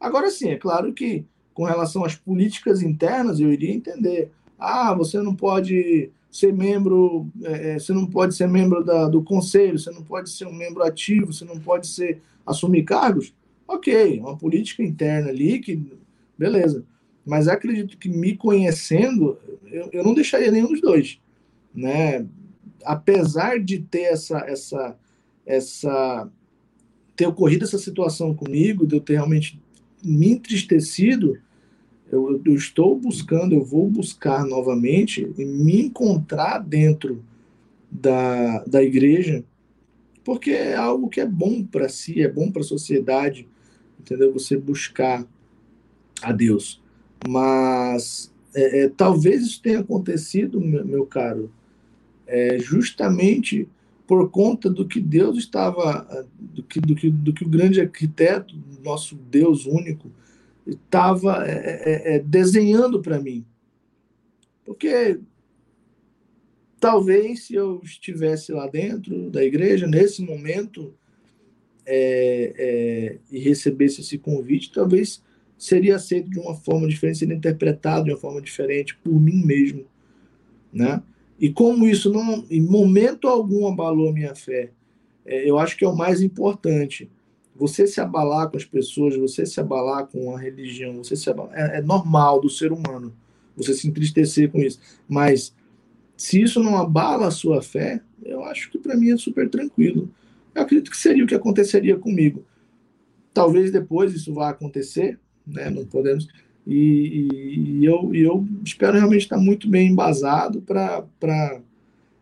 Agora 0.00 0.30
sim, 0.30 0.48
é 0.48 0.56
claro 0.56 0.92
que 0.92 1.24
com 1.54 1.64
relação 1.64 2.04
às 2.04 2.14
políticas 2.14 2.82
internas, 2.82 3.38
eu 3.38 3.52
iria 3.52 3.72
entender. 3.72 4.30
Ah, 4.58 4.94
você 4.94 5.20
não 5.20 5.34
pode 5.34 6.10
ser 6.30 6.52
membro, 6.52 7.28
é, 7.42 7.72
é 7.72 7.78
você 7.78 7.92
não 7.92 8.06
pode 8.06 8.34
ser 8.34 8.48
membro 8.48 8.82
da, 8.82 9.08
do 9.08 9.22
conselho, 9.22 9.78
você 9.78 9.90
não 9.90 10.02
pode 10.02 10.30
ser 10.30 10.46
um 10.46 10.54
membro 10.54 10.82
ativo, 10.82 11.32
você 11.32 11.44
não 11.44 11.58
pode 11.58 11.86
ser 11.86 12.22
assumir 12.46 12.84
cargos, 12.84 13.34
ok, 13.68 14.18
uma 14.20 14.36
política 14.36 14.82
interna 14.82 15.28
ali 15.28 15.58
que, 15.58 15.80
beleza. 16.36 16.84
Mas 17.24 17.48
acredito 17.48 17.96
que 17.96 18.08
me 18.08 18.36
conhecendo, 18.36 19.38
eu, 19.66 19.88
eu 19.92 20.04
não 20.04 20.14
deixaria 20.14 20.50
nenhum 20.50 20.68
dos 20.68 20.80
dois, 20.80 21.20
né? 21.74 22.26
Apesar 22.84 23.60
de 23.60 23.78
ter 23.78 24.02
essa, 24.02 24.38
essa, 24.40 24.96
essa, 25.46 26.28
ter 27.14 27.26
ocorrido 27.26 27.64
essa 27.64 27.78
situação 27.78 28.34
comigo, 28.34 28.86
de 28.86 28.96
eu 28.96 29.00
ter 29.00 29.14
realmente 29.14 29.60
me 30.04 30.30
entristecido, 30.30 31.38
eu, 32.10 32.42
eu, 32.44 32.54
estou 32.54 32.98
buscando, 32.98 33.54
eu 33.54 33.64
vou 33.64 33.88
buscar 33.88 34.44
novamente 34.44 35.32
e 35.38 35.44
me 35.44 35.80
encontrar 35.80 36.58
dentro 36.58 37.24
da, 37.90 38.64
da 38.64 38.82
igreja 38.82 39.44
porque 40.24 40.50
é 40.50 40.74
algo 40.74 41.08
que 41.08 41.20
é 41.20 41.26
bom 41.26 41.64
para 41.64 41.88
si, 41.88 42.22
é 42.22 42.28
bom 42.28 42.50
para 42.50 42.62
a 42.62 42.64
sociedade, 42.64 43.48
entendeu? 43.98 44.32
Você 44.32 44.56
buscar 44.56 45.26
a 46.22 46.32
Deus. 46.32 46.81
Mas 47.28 48.32
é, 48.54 48.84
é, 48.84 48.88
talvez 48.88 49.42
isso 49.42 49.62
tenha 49.62 49.80
acontecido, 49.80 50.60
meu, 50.60 50.84
meu 50.84 51.06
caro, 51.06 51.52
é, 52.26 52.58
justamente 52.58 53.68
por 54.06 54.30
conta 54.30 54.68
do 54.68 54.86
que 54.86 55.00
Deus 55.00 55.38
estava, 55.38 56.26
do 56.38 56.62
que, 56.62 56.80
do 56.80 56.94
que, 56.94 57.08
do 57.08 57.32
que 57.32 57.44
o 57.44 57.48
grande 57.48 57.80
arquiteto, 57.80 58.54
nosso 58.82 59.14
Deus 59.14 59.64
único, 59.64 60.10
estava 60.66 61.46
é, 61.46 61.52
é, 61.52 62.16
é, 62.16 62.18
desenhando 62.18 63.00
para 63.00 63.20
mim. 63.20 63.44
Porque 64.64 65.18
Talvez 66.82 67.44
se 67.44 67.54
eu 67.54 67.80
estivesse 67.84 68.50
lá 68.50 68.66
dentro 68.66 69.30
da 69.30 69.44
igreja, 69.44 69.86
nesse 69.86 70.20
momento, 70.20 70.92
e 71.86 73.38
recebesse 73.38 74.00
esse 74.00 74.18
convite, 74.18 74.72
talvez 74.72 75.22
seria 75.62 75.94
aceito 75.94 76.28
de 76.28 76.40
uma 76.40 76.56
forma 76.56 76.88
diferente, 76.88 77.18
seria 77.18 77.36
interpretado 77.36 78.06
de 78.06 78.10
uma 78.10 78.18
forma 78.18 78.42
diferente 78.42 78.96
por 78.96 79.12
mim 79.12 79.44
mesmo, 79.46 79.84
né? 80.72 81.00
E 81.38 81.52
como 81.52 81.86
isso 81.86 82.12
não, 82.12 82.44
em 82.50 82.60
momento 82.60 83.28
algum, 83.28 83.68
abalou 83.68 84.08
a 84.08 84.12
minha 84.12 84.34
fé, 84.34 84.72
é, 85.24 85.48
eu 85.48 85.60
acho 85.60 85.76
que 85.76 85.84
é 85.84 85.88
o 85.88 85.94
mais 85.94 86.20
importante. 86.20 87.08
Você 87.54 87.86
se 87.86 88.00
abalar 88.00 88.50
com 88.50 88.56
as 88.56 88.64
pessoas, 88.64 89.16
você 89.16 89.46
se 89.46 89.60
abalar 89.60 90.08
com 90.08 90.34
a 90.34 90.40
religião, 90.40 90.96
você 90.96 91.14
se 91.14 91.30
abalar, 91.30 91.52
é, 91.54 91.78
é 91.78 91.80
normal 91.80 92.40
do 92.40 92.50
ser 92.50 92.72
humano. 92.72 93.14
Você 93.56 93.72
se 93.72 93.86
entristecer 93.86 94.50
com 94.50 94.58
isso, 94.58 94.80
mas 95.08 95.54
se 96.16 96.42
isso 96.42 96.60
não 96.60 96.76
abala 96.76 97.28
a 97.28 97.30
sua 97.30 97.62
fé, 97.62 98.00
eu 98.24 98.42
acho 98.42 98.68
que 98.68 98.78
para 98.78 98.96
mim 98.96 99.12
é 99.12 99.16
super 99.16 99.48
tranquilo. 99.48 100.10
Eu 100.52 100.62
acredito 100.62 100.90
que 100.90 100.96
seria 100.96 101.22
o 101.22 101.26
que 101.26 101.36
aconteceria 101.36 101.96
comigo. 101.96 102.44
Talvez 103.32 103.70
depois 103.70 104.12
isso 104.12 104.34
vá 104.34 104.48
acontecer, 104.48 105.20
né? 105.46 105.70
Não 105.70 105.84
podemos. 105.84 106.28
E, 106.66 107.28
e, 107.32 107.70
e 107.80 107.84
eu, 107.84 108.14
e 108.14 108.20
eu 108.20 108.46
espero 108.64 108.96
realmente 108.96 109.22
estar 109.22 109.38
muito 109.38 109.68
bem 109.68 109.88
embasado 109.88 110.62
para 110.62 111.60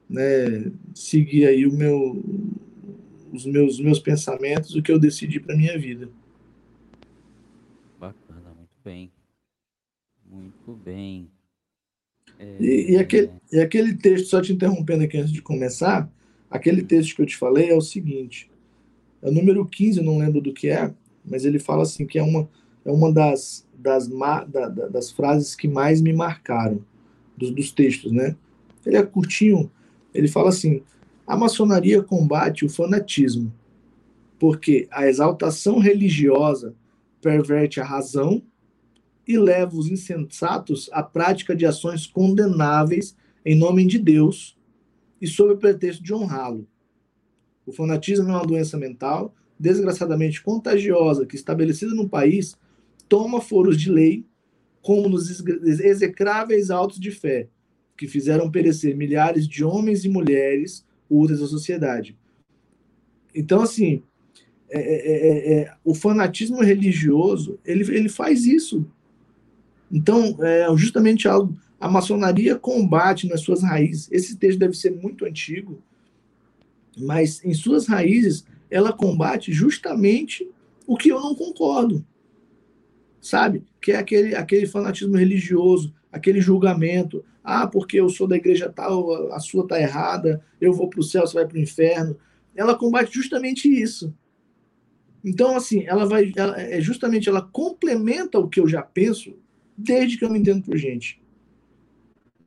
né, 0.09 0.73
seguir 0.95 1.47
aí 1.47 1.67
o 1.67 1.73
meu, 1.73 2.23
os 3.33 3.45
meus, 3.45 3.79
meus 3.79 3.99
pensamentos, 3.99 4.75
o 4.75 4.83
que 4.83 4.91
eu 4.91 4.99
decidi 4.99 5.39
para 5.39 5.57
minha 5.57 5.79
vida. 5.79 6.09
Bacana, 7.99 8.55
muito 8.57 8.77
bem. 8.85 9.13
Muito 10.25 10.73
bem. 10.85 11.29
E, 12.59 12.93
e, 12.93 12.97
aquele, 12.97 13.31
e 13.53 13.61
aquele 13.61 13.95
texto, 13.95 14.29
só 14.29 14.41
te 14.41 14.53
interrompendo 14.53 15.05
aqui 15.05 15.19
antes 15.19 15.33
de 15.33 15.43
começar, 15.43 16.11
aquele 16.51 16.83
texto 16.83 17.15
que 17.15 17.23
eu 17.23 17.27
te 17.27 17.37
falei 17.37 17.71
é 17.71 17.75
o 17.75 17.83
seguinte: 17.83 18.51
é 19.21 19.29
o 19.29 19.33
número 19.33 19.67
15, 19.67 19.99
eu 19.99 20.05
não 20.05 20.17
lembro 20.17 20.41
do 20.41 20.53
que 20.53 20.69
é, 20.69 20.95
mas 21.25 21.45
ele 21.45 21.59
fala 21.59 21.83
assim: 21.83 22.07
que 22.07 22.19
é 22.19 22.23
uma, 22.23 22.49
é 22.85 22.91
uma 22.91 23.13
das, 23.13 23.67
das, 23.75 24.09
da, 24.09 24.45
da, 24.45 24.69
das 24.69 25.11
frases 25.11 25.55
que 25.55 25.69
mais 25.69 26.01
me 26.01 26.13
marcaram, 26.13 26.85
dos, 27.37 27.51
dos 27.51 27.73
textos, 27.73 28.13
né? 28.13 28.37
Ele 28.85 28.97
é 28.97 29.03
curtinho, 29.03 29.71
ele 30.15 30.29
fala 30.29 30.49
assim: 30.49 30.83
a 31.27 31.37
maçonaria 31.37 32.03
combate 32.03 32.65
o 32.65 32.69
fanatismo, 32.69 33.53
porque 34.39 34.89
a 34.91 35.07
exaltação 35.07 35.79
religiosa 35.79 36.75
perverte 37.21 37.81
a 37.81 37.85
razão 37.85 38.43
e 39.29 39.39
leva 39.39 39.77
os 39.77 39.89
insensatos 39.89 40.89
à 40.93 41.03
prática 41.03 41.55
de 41.55 41.67
ações 41.67 42.07
condenáveis 42.07 43.17
em 43.45 43.57
nome 43.57 43.87
de 43.87 43.99
Deus 43.99 44.59
e 45.21 45.27
sob 45.27 45.53
o 45.53 45.59
pretexto 45.59 46.03
de 46.03 46.13
honrá-lo. 46.13 46.67
O 47.67 47.73
fanatismo 47.73 48.29
é 48.29 48.33
uma 48.33 48.47
doença 48.47 48.77
mental 48.77 49.35
desgraçadamente 49.59 50.43
contagiosa 50.43 51.27
que, 51.27 51.37
estabelecida 51.37 51.95
no 51.95 52.09
país, 52.09 52.57
toma 53.11 53.43
foros 53.43 53.79
de 53.79 53.91
lei, 53.91 54.25
como 54.81 55.11
nos 55.11 55.29
execráveis 55.81 56.71
autos 56.71 56.99
de 56.99 57.11
fé, 57.11 57.49
que 57.99 58.09
fizeram 58.09 58.51
perecer 58.51 58.97
milhares 58.97 59.47
de 59.47 59.63
homens 59.63 60.07
e 60.07 60.09
mulheres 60.09 60.87
úteis 61.11 61.41
da 61.41 61.47
sociedade. 61.47 62.17
Então, 63.35 63.61
assim, 63.61 64.03
é, 64.71 64.81
é, 64.81 65.29
é, 65.29 65.53
é, 65.53 65.75
o 65.85 65.93
fanatismo 65.93 66.63
religioso 66.63 67.59
ele, 67.67 67.83
ele 67.95 68.09
faz 68.09 68.47
isso 68.47 68.87
então, 69.91 70.37
é 70.41 70.67
justamente 70.77 71.27
algo. 71.27 71.59
A 71.81 71.89
maçonaria 71.89 72.57
combate 72.57 73.27
nas 73.27 73.41
suas 73.41 73.63
raízes. 73.63 74.09
Esse 74.13 74.37
texto 74.37 74.59
deve 74.59 74.75
ser 74.75 74.91
muito 74.91 75.25
antigo, 75.25 75.83
mas 76.97 77.45
em 77.45 77.55
suas 77.55 77.87
raízes, 77.87 78.45
ela 78.71 78.93
combate 78.93 79.53
justamente 79.53 80.49
o 80.87 80.97
que 80.97 81.09
eu 81.09 81.21
não 81.21 81.35
concordo. 81.35 82.05
Sabe? 83.21 83.65
Que 83.81 83.93
é 83.93 83.97
aquele, 83.97 84.35
aquele 84.35 84.67
fanatismo 84.67 85.17
religioso, 85.17 85.95
aquele 86.11 86.41
julgamento. 86.41 87.25
Ah, 87.43 87.67
porque 87.67 88.01
eu 88.01 88.09
sou 88.09 88.27
da 88.27 88.37
igreja 88.37 88.69
tal, 88.69 89.33
a 89.33 89.41
sua 89.41 89.63
está 89.63 89.81
errada, 89.81 90.43
eu 90.61 90.73
vou 90.73 90.89
para 90.89 91.01
o 91.01 91.05
céu, 91.05 91.27
você 91.27 91.35
vai 91.35 91.47
para 91.47 91.57
o 91.57 91.61
inferno. 91.61 92.17
Ela 92.55 92.75
combate 92.75 93.13
justamente 93.15 93.69
isso. 93.69 94.15
Então, 95.25 95.57
assim, 95.57 95.85
ela 95.87 96.07
vai. 96.07 96.33
Ela, 96.35 96.61
é 96.61 96.81
justamente 96.81 97.29
ela 97.29 97.43
complementa 97.43 98.39
o 98.39 98.49
que 98.49 98.61
eu 98.61 98.69
já 98.69 98.83
penso 98.83 99.35
desde 99.77 100.17
que 100.17 100.25
eu 100.25 100.31
me 100.31 100.39
entendo 100.39 100.63
por 100.63 100.77
gente. 100.77 101.21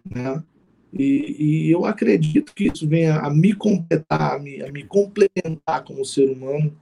Né? 0.10 0.44
E, 0.92 1.36
e, 1.40 1.72
eu 1.72 1.86
acredito 1.86 2.54
que 2.54 2.66
isso 2.66 2.88
venha 2.88 3.18
a 3.20 3.30
me 3.30 3.54
completar, 3.54 4.36
a 4.36 4.40
me, 4.40 4.62
a 4.62 4.72
me 4.72 4.84
complementar 4.84 5.84
como 5.84 6.06
ser 6.06 6.30
humano, 6.30 6.76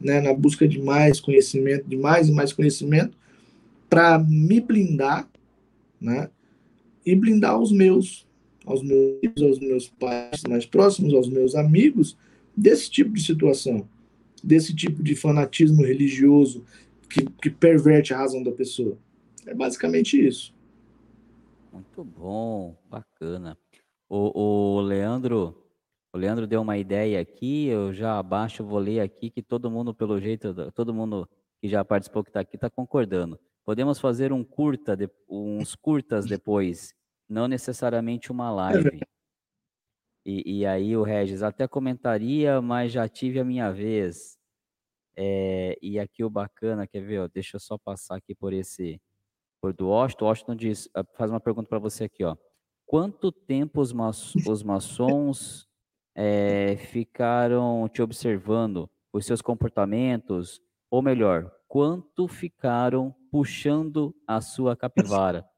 né? 0.00 0.20
na 0.20 0.32
busca 0.32 0.68
de 0.68 0.80
mais 0.80 1.18
conhecimento, 1.18 1.88
de 1.88 1.96
mais 1.96 2.28
e 2.28 2.32
mais 2.32 2.52
conhecimento, 2.52 3.16
para 3.88 4.18
me 4.18 4.60
blindar, 4.60 5.28
né? 6.00 6.30
e 7.06 7.14
blindar 7.14 7.58
os 7.58 7.70
meus, 7.70 8.26
aos 8.66 8.82
meus, 8.82 9.20
aos 9.40 9.60
meus 9.60 9.88
pais 9.88 10.42
mais 10.48 10.66
próximos, 10.66 11.14
aos 11.14 11.28
meus 11.28 11.54
amigos, 11.54 12.16
desse 12.56 12.90
tipo 12.90 13.12
de 13.12 13.22
situação, 13.22 13.88
desse 14.42 14.74
tipo 14.74 15.04
de 15.04 15.14
fanatismo 15.14 15.84
religioso 15.84 16.64
que, 17.08 17.24
que 17.40 17.48
perverte 17.48 18.12
a 18.12 18.18
razão 18.18 18.42
da 18.42 18.50
pessoa. 18.50 18.98
É 19.46 19.54
basicamente 19.54 20.18
isso. 20.18 20.52
Muito 21.72 22.02
bom, 22.02 22.76
bacana. 22.90 23.56
O, 24.08 24.78
o 24.78 24.80
Leandro, 24.80 25.54
o 26.12 26.18
Leandro 26.18 26.46
deu 26.46 26.62
uma 26.62 26.76
ideia 26.76 27.20
aqui, 27.20 27.66
eu 27.66 27.92
já 27.92 28.18
abaixo, 28.18 28.64
vou 28.64 28.78
ler 28.78 29.00
aqui, 29.00 29.30
que 29.30 29.42
todo 29.42 29.70
mundo, 29.70 29.94
pelo 29.94 30.20
jeito, 30.20 30.72
todo 30.72 30.94
mundo 30.94 31.28
que 31.60 31.68
já 31.68 31.84
participou, 31.84 32.24
que 32.24 32.30
está 32.30 32.40
aqui, 32.40 32.56
está 32.56 32.68
concordando. 32.68 33.38
Podemos 33.66 33.98
fazer 33.98 34.32
um 34.32 34.44
curta, 34.44 34.96
uns 35.28 35.74
curtas 35.74 36.24
depois, 36.24 36.94
não 37.28 37.48
necessariamente 37.48 38.30
uma 38.30 38.48
live. 38.52 39.00
E, 40.24 40.60
e 40.60 40.66
aí 40.66 40.96
o 40.96 41.02
Regis 41.02 41.42
até 41.42 41.66
comentaria, 41.66 42.62
mas 42.62 42.92
já 42.92 43.08
tive 43.08 43.40
a 43.40 43.44
minha 43.44 43.72
vez. 43.72 44.38
É, 45.16 45.76
e 45.82 45.98
aqui 45.98 46.22
o 46.22 46.30
bacana, 46.30 46.86
quer 46.86 47.00
ver? 47.00 47.18
Ó, 47.20 47.28
deixa 47.28 47.56
eu 47.56 47.60
só 47.60 47.76
passar 47.76 48.16
aqui 48.16 48.36
por 48.36 48.52
esse, 48.52 49.00
por 49.60 49.72
do 49.72 49.88
Washington. 49.88 50.24
O 50.24 50.28
Washington 50.28 50.54
diz, 50.54 50.88
ah, 50.94 51.04
faz 51.16 51.30
uma 51.30 51.40
pergunta 51.40 51.68
para 51.68 51.80
você 51.80 52.04
aqui, 52.04 52.22
ó. 52.22 52.36
Quanto 52.86 53.32
tempo 53.32 53.80
os, 53.80 53.92
os 54.46 54.62
maçons 54.62 55.68
é, 56.14 56.76
ficaram 56.76 57.88
te 57.88 58.00
observando, 58.00 58.88
os 59.12 59.26
seus 59.26 59.42
comportamentos, 59.42 60.60
ou 60.88 61.02
melhor, 61.02 61.55
quanto 61.68 62.28
ficaram 62.28 63.14
puxando 63.30 64.14
a 64.26 64.40
sua 64.40 64.76
capivara? 64.76 65.48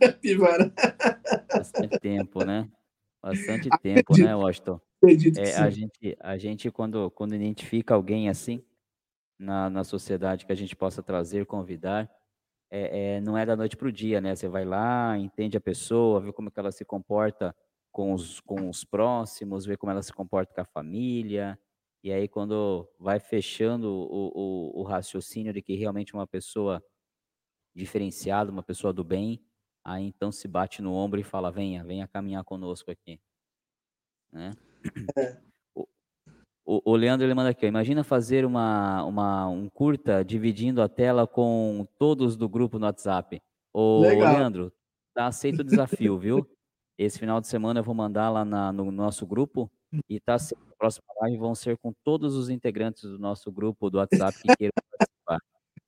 capivara. 0.00 0.72
Bastante 1.54 1.98
tempo, 2.00 2.44
né? 2.44 2.68
Bastante 3.22 3.68
tempo, 3.82 4.16
né, 4.16 4.34
Washington? 4.34 4.80
É, 5.36 5.56
a 5.56 5.70
gente, 5.70 6.16
a 6.20 6.36
gente 6.36 6.70
quando, 6.70 7.10
quando 7.10 7.34
identifica 7.34 7.94
alguém 7.94 8.28
assim 8.28 8.64
na, 9.38 9.68
na 9.68 9.84
sociedade 9.84 10.46
que 10.46 10.52
a 10.52 10.56
gente 10.56 10.76
possa 10.76 11.02
trazer, 11.02 11.46
convidar, 11.46 12.08
é, 12.70 13.16
é, 13.16 13.20
não 13.20 13.36
é 13.36 13.44
da 13.44 13.56
noite 13.56 13.76
para 13.76 13.88
o 13.88 13.92
dia, 13.92 14.20
né? 14.20 14.34
Você 14.34 14.48
vai 14.48 14.64
lá, 14.64 15.18
entende 15.18 15.56
a 15.56 15.60
pessoa, 15.60 16.20
vê 16.20 16.32
como 16.32 16.50
que 16.50 16.58
ela 16.58 16.72
se 16.72 16.84
comporta 16.84 17.54
com 17.90 18.12
os, 18.12 18.40
com 18.40 18.68
os 18.68 18.84
próximos, 18.84 19.66
vê 19.66 19.76
como 19.76 19.92
ela 19.92 20.02
se 20.02 20.12
comporta 20.12 20.54
com 20.54 20.60
a 20.60 20.64
família, 20.64 21.58
e 22.02 22.12
aí 22.12 22.26
quando 22.26 22.88
vai 22.98 23.20
fechando 23.20 23.88
o, 23.88 24.32
o, 24.34 24.80
o 24.80 24.82
raciocínio 24.82 25.52
de 25.52 25.62
que 25.62 25.76
realmente 25.76 26.14
uma 26.14 26.26
pessoa 26.26 26.82
diferenciada, 27.74 28.50
uma 28.50 28.62
pessoa 28.62 28.92
do 28.92 29.04
bem, 29.04 29.40
aí 29.84 30.04
então 30.04 30.32
se 30.32 30.48
bate 30.48 30.82
no 30.82 30.92
ombro 30.92 31.20
e 31.20 31.24
fala, 31.24 31.50
venha, 31.50 31.84
venha 31.84 32.08
caminhar 32.08 32.44
conosco 32.44 32.90
aqui. 32.90 33.20
Né? 34.32 34.52
É. 35.16 35.40
O, 36.64 36.92
o 36.92 36.96
Leandro 36.96 37.26
ele 37.26 37.34
manda 37.34 37.50
aqui, 37.50 37.66
imagina 37.66 38.04
fazer 38.04 38.44
uma, 38.44 39.04
uma, 39.04 39.48
um 39.48 39.68
curta 39.68 40.24
dividindo 40.24 40.80
a 40.80 40.88
tela 40.88 41.26
com 41.26 41.86
todos 41.98 42.36
do 42.36 42.48
grupo 42.48 42.78
no 42.78 42.86
WhatsApp. 42.86 43.42
Ô, 43.72 44.00
Legal. 44.00 44.38
Leandro, 44.38 44.72
tá 45.14 45.26
aceito 45.26 45.60
o 45.60 45.64
desafio, 45.64 46.18
viu? 46.18 46.46
Esse 46.98 47.18
final 47.18 47.40
de 47.40 47.48
semana 47.48 47.80
eu 47.80 47.84
vou 47.84 47.94
mandar 47.94 48.30
lá 48.30 48.44
na, 48.44 48.72
no 48.72 48.92
nosso 48.92 49.26
grupo 49.26 49.70
e 50.08 50.20
tá 50.20 50.34
aceito. 50.34 50.62
A 50.70 50.76
próxima 50.76 51.06
live 51.22 51.38
vão 51.38 51.54
ser 51.54 51.76
com 51.78 51.92
todos 52.04 52.34
os 52.34 52.48
integrantes 52.48 53.02
do 53.02 53.18
nosso 53.18 53.50
grupo 53.52 53.90
do 53.90 53.98
WhatsApp 53.98 54.36
que 54.42 54.56
queiram 54.56 54.72
participar. 54.98 55.38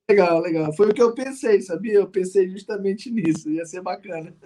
Legal, 0.09 0.41
legal. 0.41 0.73
Foi 0.75 0.91
o 0.91 0.95
que 0.95 1.03
eu 1.03 1.15
pensei, 1.15 1.61
sabia? 1.63 1.95
Eu 1.95 2.09
pensei 2.09 2.49
justamente 2.49 3.11
nisso, 3.11 3.51
ia 3.51 3.65
ser 3.65 3.81
bacana. 3.81 4.37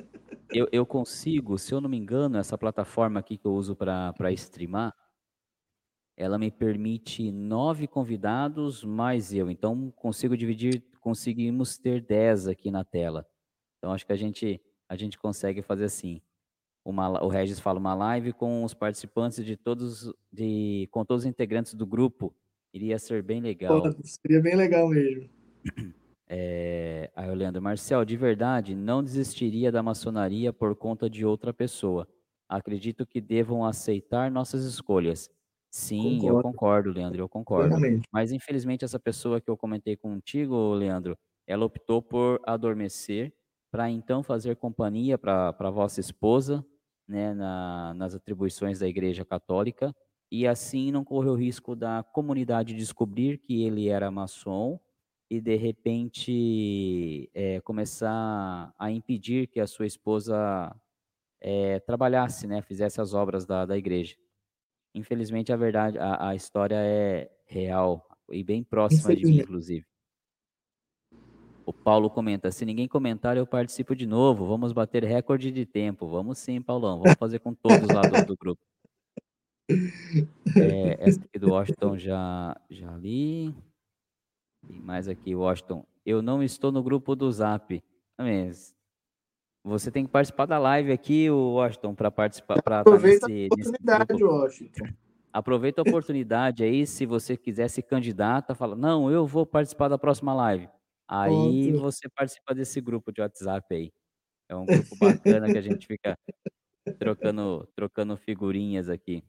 Eu, 0.51 0.68
eu 0.72 0.86
consigo, 0.86 1.59
se 1.59 1.74
eu 1.74 1.80
não 1.80 1.90
me 1.90 1.98
engano, 1.98 2.39
essa 2.39 2.56
plataforma 2.56 3.20
aqui 3.20 3.36
que 3.36 3.47
eu 3.47 3.52
uso 3.52 3.74
para 3.74 4.32
streamar, 4.32 4.94
ela 6.16 6.39
me 6.39 6.51
permite 6.51 7.30
nove 7.30 7.86
convidados 7.86 8.82
mais 8.82 9.32
eu. 9.32 9.51
Então, 9.51 9.90
consigo 9.93 10.36
dividir, 10.36 10.82
conseguimos 11.01 11.76
ter 11.76 12.01
dez 12.01 12.48
aqui 12.48 12.70
na 12.70 12.85
tela. 12.85 13.26
Então, 13.78 13.93
acho 13.93 14.06
que 14.06 14.12
a 14.12 14.16
gente, 14.16 14.60
a 14.89 14.97
gente 14.97 15.18
consegue 15.18 15.62
fazer 15.62 15.85
assim. 15.85 16.20
Uma, 16.84 17.22
o 17.22 17.28
Regis 17.28 17.60
fala 17.60 17.78
uma 17.78 17.94
live 17.94 18.32
com 18.32 18.64
os 18.64 18.72
participantes 18.72 19.44
de 19.44 19.56
todos, 19.56 20.12
de, 20.32 20.88
com 20.90 21.05
todos 21.05 21.24
os 21.24 21.28
integrantes 21.28 21.74
do 21.74 21.86
grupo. 21.86 22.34
Iria 22.72 22.98
ser 22.98 23.22
bem 23.22 23.40
legal. 23.40 23.82
Pô, 23.82 23.96
seria 24.02 24.40
bem 24.40 24.55
legal 24.56 24.88
mesmo. 24.88 25.28
É, 26.30 27.10
aí, 27.16 27.34
Leandro, 27.34 27.62
Marcel, 27.62 28.05
de 28.05 28.14
verdade, 28.14 28.74
não 28.74 29.02
desistiria 29.02 29.72
da 29.72 29.82
maçonaria 29.82 30.52
por 30.52 30.76
conta 30.76 31.09
de 31.09 31.24
outra 31.24 31.55
pessoa. 31.55 32.06
Acredito 32.46 33.06
que 33.06 33.18
devam 33.18 33.64
aceitar 33.64 34.30
nossas 34.30 34.62
escolhas 34.64 35.30
Sim, 35.70 36.26
eu 36.26 36.40
Concordo. 36.42 36.90
Leandro, 36.90 37.20
eu 37.20 37.28
concordo. 37.28 37.68
Plenamente. 37.68 38.09
Mas 38.12 38.32
infelizmente 38.32 38.84
essa 38.84 38.98
pessoa 38.98 39.40
que 39.40 39.50
eu 39.50 39.56
comentei 39.56 39.96
contigo, 39.96 40.74
Leandro, 40.74 41.16
ela 41.46 41.64
optou 41.64 42.02
por 42.02 42.40
adormecer 42.44 43.32
para 43.70 43.90
então 43.90 44.23
fazer 44.23 44.57
companhia 44.57 45.19
para 45.19 45.70
vossa 45.70 46.01
esposa, 46.01 46.65
né, 47.07 47.35
na, 47.35 47.95
nas 47.95 48.15
atribuições 48.15 48.78
da 48.78 48.89
Igreja 48.89 49.24
Católica, 49.24 49.95
e 50.31 50.47
assim 50.47 50.90
não 50.93 51.05
correu 51.05 51.32
o 51.32 51.36
risco 51.36 51.74
da 51.74 52.03
comunidade 52.03 52.74
descobrir 52.74 53.39
que 53.39 53.62
ele 53.62 53.89
era 53.89 54.11
maçom 54.11 54.78
e 55.31 55.40
de 55.40 55.57
repente 55.57 57.31
é, 57.35 57.61
começar 57.61 58.74
a 58.78 58.90
impedir 58.90 59.47
que 59.47 59.61
a 59.61 59.66
sua 59.66 59.86
esposa 59.86 60.74
é, 61.40 61.81
trabalhasse, 61.81 62.47
né, 62.47 62.62
fizesse 62.62 63.01
as 63.01 63.15
obras 63.15 63.47
da, 63.47 63.65
da 63.65 63.77
igreja. 63.77 64.16
Infelizmente, 64.95 65.53
a 65.53 65.57
verdade, 65.57 65.99
a, 65.99 66.31
a 66.31 66.35
história 66.35 66.77
é 66.77 67.31
real 67.47 68.07
e 68.31 68.43
bem 68.43 68.62
próxima 68.65 69.15
de 69.15 69.24
mim, 69.24 69.39
inclusive. 69.39 69.86
O 71.69 71.73
Paulo 71.74 72.09
comenta: 72.09 72.51
se 72.51 72.65
ninguém 72.65 72.89
comentar, 72.89 73.36
eu 73.36 73.47
participo 73.47 73.95
de 73.95 74.07
novo. 74.07 74.47
Vamos 74.47 74.73
bater 74.73 75.05
recorde 75.05 75.53
de 75.53 75.66
tempo. 75.66 76.09
Vamos 76.09 76.39
sim, 76.39 76.62
Paulão. 76.62 76.99
Vamos 76.99 77.19
fazer 77.19 77.40
com 77.40 77.53
todos 77.53 77.89
lá 77.89 78.01
do, 78.01 78.24
do 78.28 78.36
grupo. 78.39 78.62
É, 80.57 80.97
essa 80.99 81.20
aqui 81.23 81.39
do 81.39 81.51
Washington 81.51 81.99
já, 81.99 82.59
já 82.70 82.90
li. 82.97 83.55
E 84.66 84.81
mais 84.81 85.09
aqui, 85.09 85.35
Washington. 85.35 85.85
Eu 86.07 86.23
não 86.23 86.43
estou 86.43 86.73
no 86.73 86.82
grupo 86.82 87.15
do 87.15 87.31
Zap. 87.31 87.85
Mas 88.19 88.74
você 89.62 89.90
tem 89.90 90.07
que 90.07 90.11
participar 90.11 90.47
da 90.47 90.59
live 90.59 90.90
aqui, 90.90 91.28
Washington, 91.28 91.95
para 91.95 92.11
participar. 92.11 92.62
Pra 92.62 92.81
Aproveita 92.81 93.28
nesse, 93.28 93.43
a 93.43 93.55
oportunidade, 93.55 94.24
Washington. 94.24 94.86
Aproveita 95.31 95.82
a 95.82 95.86
oportunidade 95.86 96.65
aí, 96.65 96.86
se 96.86 97.05
você 97.05 97.36
quiser 97.36 97.69
se 97.69 97.82
candidata, 97.82 98.55
fala, 98.55 98.74
não, 98.74 99.11
eu 99.11 99.27
vou 99.27 99.45
participar 99.45 99.89
da 99.89 99.99
próxima 99.99 100.32
live. 100.32 100.66
Aí 101.09 101.72
você 101.72 102.09
participa 102.09 102.55
desse 102.55 102.80
grupo 102.80 103.10
de 103.10 103.22
WhatsApp 103.22 103.74
aí. 103.74 103.93
É 104.48 104.55
um 104.55 104.66
grupo 104.66 104.97
bacana 104.97 105.51
que 105.51 105.59
a 105.59 105.62
gente 105.62 105.86
fica 105.86 106.18
trocando, 106.98 107.66
trocando 107.74 108.16
figurinhas 108.16 108.89
aqui. 108.89 109.24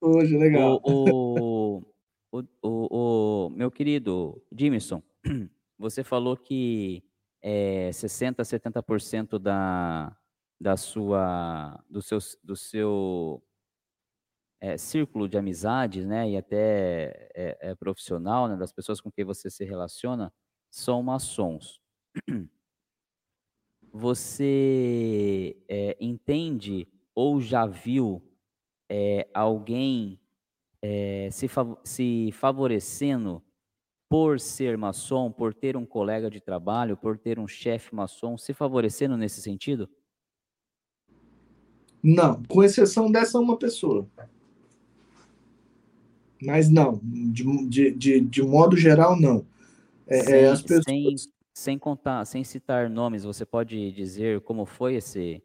Hoje, 0.00 0.36
legal. 0.36 0.80
O, 0.84 1.82
o, 2.30 2.42
o, 2.62 3.46
o, 3.50 3.50
meu 3.50 3.70
querido 3.70 4.42
Jimson, 4.52 5.02
você 5.78 6.04
falou 6.04 6.36
que 6.36 7.02
é, 7.42 7.90
60% 7.90 8.40
a 8.40 8.42
70% 8.42 9.38
da, 9.38 10.16
da 10.60 10.76
sua, 10.76 11.82
do 11.88 12.02
seu, 12.02 12.18
do 12.42 12.56
seu 12.56 13.42
é, 14.60 14.76
círculo 14.76 15.28
de 15.28 15.38
amizades, 15.38 16.04
né, 16.04 16.30
e 16.30 16.36
até 16.36 17.30
é, 17.34 17.70
é, 17.70 17.74
profissional, 17.74 18.48
né, 18.48 18.56
das 18.56 18.72
pessoas 18.72 19.00
com 19.00 19.10
quem 19.10 19.24
você 19.24 19.48
se 19.48 19.64
relaciona, 19.64 20.32
são 20.70 21.02
maçons. 21.02 21.80
Você 23.92 25.56
é, 25.68 25.96
entende 26.00 26.86
ou 27.14 27.40
já 27.40 27.64
viu 27.66 28.22
é, 28.88 29.26
alguém 29.32 30.20
é, 30.82 31.28
se, 31.32 31.48
fav 31.48 31.76
se 31.82 32.30
favorecendo 32.32 33.42
por 34.08 34.38
ser 34.38 34.76
maçom, 34.76 35.32
por 35.32 35.52
ter 35.52 35.76
um 35.76 35.84
colega 35.84 36.30
de 36.30 36.40
trabalho, 36.40 36.96
por 36.96 37.18
ter 37.18 37.38
um 37.38 37.48
chefe 37.48 37.94
maçom, 37.94 38.36
se 38.38 38.52
favorecendo 38.54 39.16
nesse 39.16 39.42
sentido? 39.42 39.88
Não, 42.02 42.42
com 42.44 42.62
exceção 42.62 43.10
dessa 43.10 43.38
uma 43.38 43.56
pessoa. 43.56 44.06
Mas 46.40 46.68
não, 46.70 47.00
de, 47.02 47.66
de, 47.66 47.90
de, 47.90 48.20
de 48.20 48.42
modo 48.42 48.76
geral, 48.76 49.18
não. 49.18 49.44
É, 50.06 50.18
é 50.18 50.22
sem, 50.22 50.44
as 50.44 50.62
pessoas... 50.62 50.84
sem, 50.84 51.16
sem 51.54 51.78
contar, 51.78 52.24
sem 52.24 52.44
citar 52.44 52.88
nomes, 52.88 53.24
você 53.24 53.44
pode 53.44 53.92
dizer 53.92 54.40
como 54.42 54.64
foi 54.64 54.96
esse, 54.96 55.42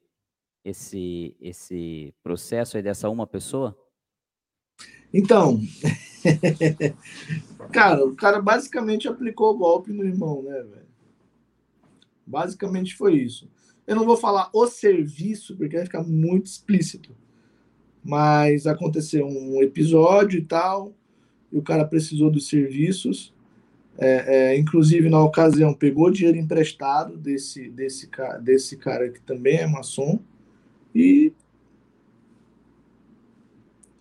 esse, 0.63 1.35
esse 1.39 2.13
processo 2.23 2.77
aí 2.77 2.83
dessa 2.83 3.09
uma 3.09 3.25
pessoa? 3.25 3.77
Então, 5.13 5.59
cara, 7.71 8.05
o 8.05 8.15
cara 8.15 8.41
basicamente 8.41 9.07
aplicou 9.07 9.53
o 9.53 9.57
golpe 9.57 9.91
no 9.91 10.05
irmão, 10.05 10.41
né, 10.43 10.63
velho? 10.63 10.91
Basicamente 12.25 12.95
foi 12.95 13.15
isso. 13.15 13.49
Eu 13.85 13.95
não 13.95 14.05
vou 14.05 14.15
falar 14.15 14.49
o 14.53 14.67
serviço, 14.67 15.57
porque 15.57 15.75
vai 15.75 15.85
ficar 15.85 16.03
muito 16.03 16.45
explícito. 16.45 17.15
Mas 18.03 18.65
aconteceu 18.65 19.27
um 19.27 19.61
episódio 19.61 20.39
e 20.39 20.43
tal, 20.43 20.93
e 21.51 21.57
o 21.57 21.61
cara 21.61 21.85
precisou 21.85 22.31
dos 22.31 22.47
serviços. 22.47 23.33
É, 24.03 24.53
é, 24.53 24.57
inclusive, 24.57 25.11
na 25.11 25.23
ocasião, 25.23 25.76
pegou 25.76 26.10
dinheiro 26.10 26.36
emprestado 26.36 27.15
desse, 27.15 27.69
desse, 27.69 28.10
desse 28.41 28.76
cara 28.76 29.11
que 29.11 29.22
também 29.22 29.57
é 29.57 29.68
maçom 29.68 30.19
e 30.94 31.32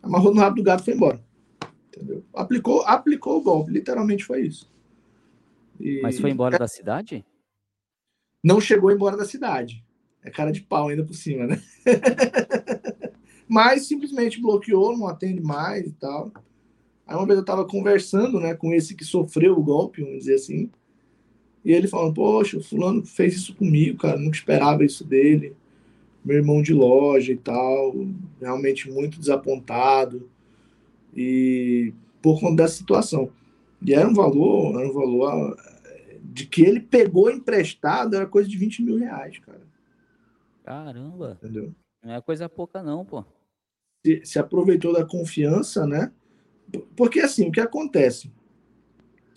amarrou 0.02 0.34
no 0.34 0.40
rabo 0.40 0.56
do 0.56 0.62
gato 0.62 0.80
e 0.80 0.84
foi 0.86 0.94
embora. 0.94 1.22
Entendeu? 1.88 2.24
Aplicou, 2.32 2.80
aplicou 2.86 3.36
o 3.36 3.42
golpe, 3.42 3.72
literalmente 3.72 4.24
foi 4.24 4.46
isso. 4.46 4.72
E... 5.78 6.00
Mas 6.00 6.18
foi 6.18 6.30
embora 6.30 6.58
da 6.58 6.66
cidade? 6.66 7.22
Não 8.42 8.58
chegou 8.58 8.90
embora 8.90 9.18
da 9.18 9.26
cidade. 9.26 9.84
É 10.24 10.30
cara 10.30 10.50
de 10.50 10.62
pau 10.62 10.88
ainda 10.88 11.04
por 11.04 11.14
cima, 11.14 11.46
né? 11.46 11.62
Mas 13.46 13.86
simplesmente 13.86 14.40
bloqueou, 14.40 14.96
não 14.96 15.06
atende 15.06 15.42
mais 15.42 15.86
e 15.86 15.92
tal. 15.92 16.32
Aí 17.10 17.16
uma 17.16 17.26
vez 17.26 17.40
eu 17.40 17.44
tava 17.44 17.64
conversando, 17.64 18.38
né, 18.38 18.54
com 18.54 18.72
esse 18.72 18.94
que 18.94 19.04
sofreu 19.04 19.58
o 19.58 19.62
golpe, 19.64 20.00
vamos 20.00 20.20
dizer 20.20 20.36
assim. 20.36 20.70
E 21.64 21.72
ele 21.72 21.88
falando, 21.88 22.14
poxa, 22.14 22.56
o 22.56 22.62
fulano 22.62 23.04
fez 23.04 23.34
isso 23.34 23.52
comigo, 23.56 23.98
cara, 23.98 24.16
nunca 24.16 24.36
esperava 24.36 24.84
isso 24.84 25.02
dele. 25.04 25.56
Meu 26.24 26.36
irmão 26.36 26.62
de 26.62 26.72
loja 26.72 27.32
e 27.32 27.36
tal, 27.36 27.96
realmente 28.40 28.88
muito 28.88 29.18
desapontado. 29.18 30.30
E 31.12 31.92
por 32.22 32.38
conta 32.38 32.62
dessa 32.62 32.76
situação. 32.76 33.28
E 33.84 33.92
era 33.92 34.08
um 34.08 34.14
valor, 34.14 34.78
era 34.78 34.88
um 34.88 34.92
valor 34.92 35.56
de 36.22 36.46
que 36.46 36.62
ele 36.62 36.78
pegou 36.78 37.28
emprestado, 37.28 38.14
era 38.14 38.24
coisa 38.24 38.48
de 38.48 38.56
20 38.56 38.84
mil 38.84 38.96
reais, 38.96 39.36
cara. 39.40 39.62
Caramba. 40.62 41.36
Entendeu? 41.42 41.74
Não 42.04 42.14
é 42.14 42.20
coisa 42.20 42.48
pouca, 42.48 42.84
não, 42.84 43.04
pô. 43.04 43.24
Se, 44.06 44.24
se 44.24 44.38
aproveitou 44.38 44.92
da 44.92 45.04
confiança, 45.04 45.84
né? 45.84 46.12
Porque 46.96 47.20
assim, 47.20 47.48
o 47.48 47.52
que 47.52 47.60
acontece? 47.60 48.30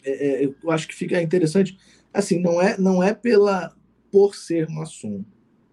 É, 0.03 0.43
é, 0.43 0.45
eu 0.45 0.71
acho 0.71 0.87
que 0.87 0.95
fica 0.95 1.21
interessante. 1.21 1.77
Assim, 2.13 2.39
não 2.39 2.61
é, 2.61 2.77
não 2.77 3.01
é 3.01 3.13
pela 3.13 3.75
por 4.11 4.35
ser 4.35 4.69
maçom, 4.69 5.23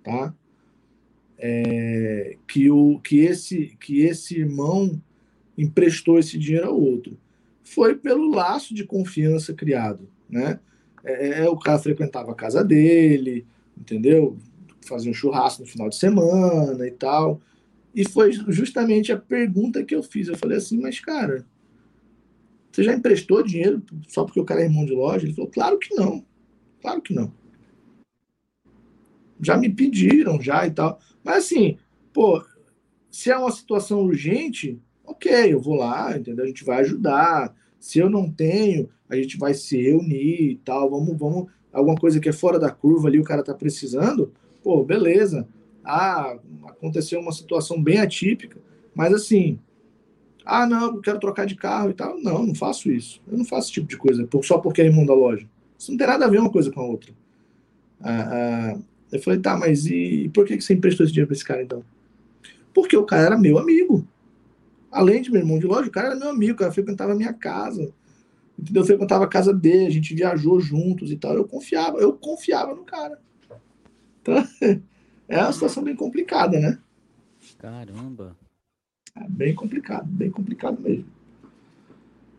tá? 0.02 0.34
É, 1.38 2.36
que 2.46 2.70
o 2.70 2.98
que 3.00 3.20
esse 3.20 3.76
que 3.80 4.02
esse 4.02 4.38
irmão 4.38 5.00
emprestou 5.56 6.18
esse 6.18 6.38
dinheiro 6.38 6.68
ao 6.68 6.80
outro. 6.80 7.18
Foi 7.62 7.94
pelo 7.94 8.30
laço 8.30 8.74
de 8.74 8.84
confiança 8.84 9.52
criado, 9.52 10.08
né? 10.28 10.58
É, 11.04 11.40
é 11.40 11.48
o 11.48 11.58
cara 11.58 11.78
frequentava 11.78 12.32
a 12.32 12.34
casa 12.34 12.64
dele, 12.64 13.46
entendeu? 13.76 14.38
Fazia 14.86 15.10
um 15.10 15.14
churrasco 15.14 15.62
no 15.62 15.68
final 15.68 15.88
de 15.88 15.96
semana 15.96 16.86
e 16.86 16.90
tal. 16.90 17.40
E 17.94 18.08
foi 18.08 18.32
justamente 18.32 19.12
a 19.12 19.18
pergunta 19.18 19.84
que 19.84 19.94
eu 19.94 20.02
fiz. 20.02 20.28
Eu 20.28 20.36
falei 20.36 20.56
assim, 20.56 20.80
mas 20.80 20.98
cara, 21.00 21.44
você 22.70 22.84
já 22.84 22.94
emprestou 22.94 23.42
dinheiro 23.42 23.82
só 24.08 24.24
porque 24.24 24.40
o 24.40 24.44
cara 24.44 24.60
é 24.60 24.64
irmão 24.64 24.84
de 24.84 24.92
loja? 24.92 25.26
Ele 25.26 25.34
falou, 25.34 25.50
claro 25.50 25.78
que 25.78 25.94
não. 25.94 26.24
Claro 26.80 27.02
que 27.02 27.12
não. 27.12 27.32
Já 29.40 29.56
me 29.56 29.68
pediram, 29.68 30.40
já 30.40 30.66
e 30.66 30.70
tal. 30.70 31.00
Mas 31.24 31.44
assim, 31.44 31.76
pô, 32.12 32.42
se 33.10 33.30
é 33.30 33.36
uma 33.36 33.50
situação 33.50 34.04
urgente, 34.04 34.80
ok, 35.04 35.52
eu 35.52 35.60
vou 35.60 35.74
lá, 35.74 36.16
entendeu? 36.16 36.44
A 36.44 36.48
gente 36.48 36.64
vai 36.64 36.80
ajudar. 36.80 37.54
Se 37.78 37.98
eu 37.98 38.08
não 38.08 38.30
tenho, 38.30 38.88
a 39.08 39.16
gente 39.16 39.36
vai 39.36 39.54
se 39.54 39.80
reunir 39.80 40.52
e 40.52 40.56
tal. 40.56 40.90
Vamos, 40.90 41.18
vamos. 41.18 41.50
Alguma 41.72 41.96
coisa 41.96 42.20
que 42.20 42.28
é 42.28 42.32
fora 42.32 42.58
da 42.58 42.70
curva 42.70 43.08
ali, 43.08 43.18
o 43.18 43.24
cara 43.24 43.42
tá 43.42 43.54
precisando, 43.54 44.32
pô, 44.62 44.84
beleza. 44.84 45.48
Ah, 45.84 46.38
aconteceu 46.66 47.20
uma 47.20 47.32
situação 47.32 47.82
bem 47.82 47.98
atípica, 47.98 48.60
mas 48.94 49.14
assim, 49.14 49.58
ah, 50.44 50.66
não, 50.66 50.96
eu 50.96 51.00
quero 51.00 51.20
trocar 51.20 51.46
de 51.46 51.54
carro 51.54 51.90
e 51.90 51.94
tal. 51.94 52.20
Não, 52.20 52.46
não 52.46 52.54
faço 52.54 52.90
isso. 52.90 53.20
Eu 53.30 53.38
não 53.38 53.44
faço 53.44 53.66
esse 53.66 53.72
tipo 53.72 53.88
de 53.88 53.96
coisa 53.96 54.28
só 54.42 54.58
porque 54.58 54.82
é 54.82 54.86
irmão 54.86 55.04
da 55.04 55.14
loja. 55.14 55.46
Isso 55.78 55.90
não 55.90 55.98
tem 55.98 56.06
nada 56.06 56.26
a 56.26 56.28
ver 56.28 56.40
uma 56.40 56.50
coisa 56.50 56.70
com 56.70 56.80
a 56.80 56.84
outra. 56.84 57.12
Ah, 58.00 58.28
ah, 58.32 58.78
eu 59.12 59.20
falei, 59.20 59.40
tá, 59.40 59.56
mas 59.56 59.86
e, 59.86 60.30
por 60.32 60.46
que 60.46 60.60
você 60.60 60.74
emprestou 60.74 61.04
esse 61.04 61.12
dinheiro 61.12 61.28
pra 61.28 61.34
esse 61.34 61.44
cara 61.44 61.62
então? 61.62 61.84
Porque 62.72 62.96
o 62.96 63.04
cara 63.04 63.22
era 63.22 63.38
meu 63.38 63.58
amigo. 63.58 64.06
Além 64.90 65.22
de 65.22 65.30
meu 65.30 65.40
irmão 65.40 65.58
de 65.58 65.66
loja, 65.66 65.88
o 65.88 65.92
cara 65.92 66.08
era 66.08 66.16
meu 66.16 66.28
amigo, 66.28 66.54
o 66.54 66.56
cara 66.56 66.72
frequentava 66.72 67.12
a 67.12 67.16
minha 67.16 67.32
casa. 67.32 67.92
Entendeu? 68.58 68.82
Eu 68.82 68.86
frequentava 68.86 69.24
a 69.24 69.28
casa 69.28 69.54
dele, 69.54 69.86
a 69.86 69.90
gente 69.90 70.14
viajou 70.14 70.60
juntos 70.60 71.10
e 71.10 71.16
tal. 71.16 71.34
Eu 71.34 71.46
confiava, 71.46 71.98
eu 71.98 72.12
confiava 72.12 72.74
no 72.74 72.84
cara. 72.84 73.18
Então, 74.20 74.46
é 75.28 75.38
uma 75.38 75.52
situação 75.52 75.82
bem 75.82 75.96
complicada, 75.96 76.58
né? 76.58 76.78
Caramba. 77.58 78.36
É 79.14 79.28
bem 79.28 79.54
complicado, 79.54 80.06
bem 80.06 80.30
complicado 80.30 80.80
mesmo. 80.80 81.06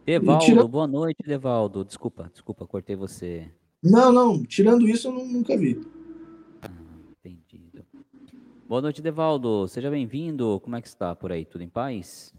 Devaldo, 0.06 0.45
tira... 0.45 0.67
boa 0.67 0.88
noite, 0.88 1.24
Devaldo. 1.25 1.85
Desculpa, 1.85 2.30
desculpa, 2.32 2.66
cortei 2.66 2.95
você. 2.95 3.51
Não, 3.83 4.11
não, 4.11 4.43
tirando 4.43 4.88
isso 4.88 5.08
eu 5.08 5.11
nunca 5.11 5.58
vi. 5.58 5.82
Ah, 6.61 6.69
entendido. 7.25 7.85
Boa 8.67 8.82
noite, 8.82 9.01
Devaldo. 9.01 9.67
Seja 9.67 9.90
bem-vindo. 9.90 10.59
Como 10.61 10.75
é 10.75 10.82
que 10.82 10.88
está 10.88 11.16
por 11.16 11.32
aí? 11.32 11.45
Tudo 11.45 11.64
em 11.64 11.69
paz? 11.69 12.33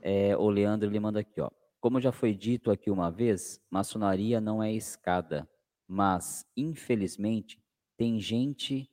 É, 0.00 0.36
o 0.36 0.48
Leandro 0.48 0.88
ele 0.88 1.00
manda 1.00 1.20
aqui, 1.20 1.40
ó. 1.40 1.50
Como 1.80 2.00
já 2.00 2.12
foi 2.12 2.34
dito 2.34 2.70
aqui 2.70 2.90
uma 2.90 3.10
vez, 3.10 3.60
maçonaria 3.70 4.40
não 4.40 4.62
é 4.62 4.72
escada, 4.72 5.48
mas 5.86 6.46
infelizmente 6.56 7.62
tem 7.96 8.18
gente 8.18 8.88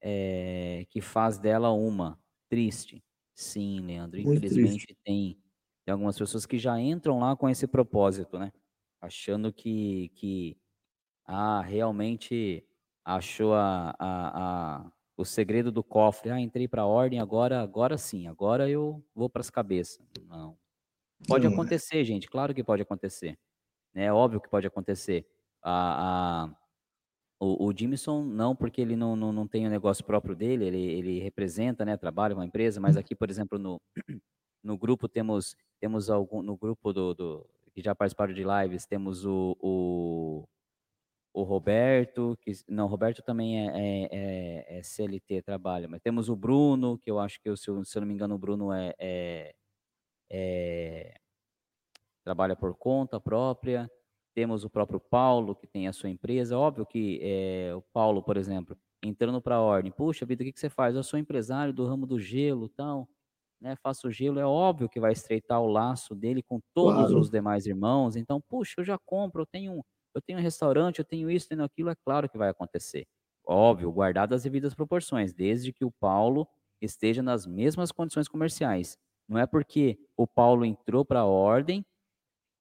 é, 0.00 0.86
que 0.90 1.00
faz 1.00 1.38
dela 1.38 1.70
uma. 1.70 2.18
Triste. 2.48 3.02
Sim, 3.36 3.80
Leandro. 3.80 4.18
Infelizmente 4.18 4.96
tem, 5.04 5.38
tem 5.84 5.92
algumas 5.92 6.18
pessoas 6.18 6.46
que 6.46 6.58
já 6.58 6.80
entram 6.80 7.18
lá 7.20 7.36
com 7.36 7.48
esse 7.50 7.66
propósito, 7.66 8.38
né? 8.38 8.50
Achando 8.98 9.52
que, 9.52 10.08
que 10.14 10.56
ah, 11.26 11.60
realmente 11.60 12.66
achou 13.04 13.52
a, 13.54 13.94
a, 13.98 14.78
a 14.86 14.92
o 15.18 15.24
segredo 15.24 15.70
do 15.70 15.84
cofre. 15.84 16.30
Ah, 16.30 16.40
entrei 16.40 16.66
para 16.66 16.82
a 16.82 16.86
ordem, 16.86 17.20
agora, 17.20 17.60
agora 17.60 17.98
sim, 17.98 18.26
agora 18.26 18.68
eu 18.70 19.04
vou 19.14 19.28
para 19.28 19.40
as 19.40 19.50
cabeças. 19.50 20.00
Não. 20.26 20.56
Pode 21.28 21.44
não, 21.44 21.50
é. 21.50 21.54
acontecer, 21.54 22.04
gente, 22.04 22.28
claro 22.28 22.54
que 22.54 22.64
pode 22.64 22.82
acontecer. 22.82 23.38
É 23.94 24.12
óbvio 24.12 24.40
que 24.40 24.48
pode 24.48 24.66
acontecer. 24.66 25.26
A, 25.62 26.44
a, 26.44 26.56
o, 27.38 27.68
o 27.68 27.72
Jimson 27.76 28.24
não, 28.24 28.54
porque 28.56 28.80
ele 28.80 28.96
não, 28.96 29.16
não, 29.16 29.32
não 29.32 29.46
tem 29.48 29.64
o 29.64 29.68
um 29.68 29.70
negócio 29.70 30.04
próprio 30.04 30.34
dele, 30.34 30.64
ele, 30.66 30.78
ele 30.78 31.18
representa, 31.20 31.84
né, 31.84 31.96
trabalha 31.96 32.34
uma 32.34 32.46
empresa, 32.46 32.80
mas 32.80 32.96
aqui, 32.96 33.14
por 33.14 33.30
exemplo, 33.30 33.58
no, 33.58 33.80
no 34.62 34.78
grupo 34.78 35.08
temos, 35.08 35.56
temos 35.80 36.10
algum, 36.10 36.42
no 36.42 36.56
grupo 36.56 36.92
do, 36.92 37.14
do 37.14 37.46
que 37.72 37.82
já 37.82 37.94
participaram 37.94 38.32
de 38.32 38.42
lives, 38.42 38.86
temos 38.86 39.24
o, 39.26 39.56
o 39.60 40.44
o 41.36 41.42
Roberto, 41.42 42.34
que 42.40 42.50
não, 42.66 42.86
o 42.86 42.88
Roberto 42.88 43.22
também 43.22 43.68
é, 43.68 43.72
é, 43.76 44.08
é, 44.10 44.78
é, 44.78 44.82
CLT, 44.82 45.42
trabalha, 45.42 45.86
mas 45.86 46.00
temos 46.00 46.30
o 46.30 46.34
Bruno, 46.34 46.98
que 46.98 47.10
eu 47.10 47.18
acho 47.20 47.38
que, 47.42 47.50
eu, 47.50 47.58
se, 47.58 47.68
eu, 47.68 47.84
se 47.84 47.98
eu 47.98 48.00
não 48.00 48.08
me 48.08 48.14
engano, 48.14 48.34
o 48.34 48.38
Bruno 48.38 48.72
é, 48.72 48.94
é, 48.98 49.54
é, 50.30 51.14
trabalha 52.24 52.56
por 52.56 52.74
conta 52.74 53.20
própria. 53.20 53.90
Temos 54.36 54.64
o 54.64 54.68
próprio 54.68 55.00
Paulo, 55.00 55.56
que 55.56 55.66
tem 55.66 55.88
a 55.88 55.94
sua 55.94 56.10
empresa. 56.10 56.58
Óbvio 56.58 56.84
que 56.84 57.18
é, 57.22 57.74
o 57.74 57.80
Paulo, 57.80 58.22
por 58.22 58.36
exemplo, 58.36 58.76
entrando 59.02 59.40
para 59.40 59.54
a 59.56 59.62
ordem, 59.62 59.90
puxa 59.90 60.26
vida, 60.26 60.42
o 60.42 60.46
que, 60.46 60.52
que 60.52 60.60
você 60.60 60.68
faz? 60.68 60.94
Eu 60.94 61.02
sou 61.02 61.18
empresário 61.18 61.72
do 61.72 61.86
ramo 61.86 62.06
do 62.06 62.20
gelo, 62.20 62.68
tal, 62.68 63.08
né? 63.58 63.74
Faço 63.76 64.10
gelo, 64.10 64.38
é 64.38 64.44
óbvio 64.44 64.90
que 64.90 65.00
vai 65.00 65.12
estreitar 65.12 65.58
o 65.62 65.66
laço 65.66 66.14
dele 66.14 66.42
com 66.42 66.60
todos 66.74 67.06
claro. 67.06 67.18
os 67.18 67.30
demais 67.30 67.66
irmãos. 67.66 68.14
Então, 68.14 68.38
puxa, 68.46 68.74
eu 68.76 68.84
já 68.84 68.98
compro, 68.98 69.40
eu 69.40 69.46
tenho 69.46 69.82
eu 70.14 70.20
tenho 70.20 70.38
um 70.38 70.42
restaurante, 70.42 70.98
eu 70.98 71.04
tenho 71.04 71.30
isso, 71.30 71.48
tenho 71.48 71.64
aquilo, 71.64 71.88
é 71.90 71.94
claro 71.94 72.28
que 72.28 72.36
vai 72.36 72.50
acontecer. 72.50 73.06
Óbvio, 73.42 73.90
guardado 73.90 74.34
as 74.34 74.42
devidas 74.42 74.74
proporções, 74.74 75.32
desde 75.32 75.72
que 75.72 75.84
o 75.84 75.90
Paulo 75.90 76.46
esteja 76.80 77.22
nas 77.22 77.46
mesmas 77.46 77.90
condições 77.90 78.28
comerciais. 78.28 78.98
Não 79.26 79.38
é 79.38 79.46
porque 79.46 79.98
o 80.14 80.26
Paulo 80.26 80.64
entrou 80.64 81.04
para 81.06 81.20
a 81.20 81.24
ordem, 81.24 81.84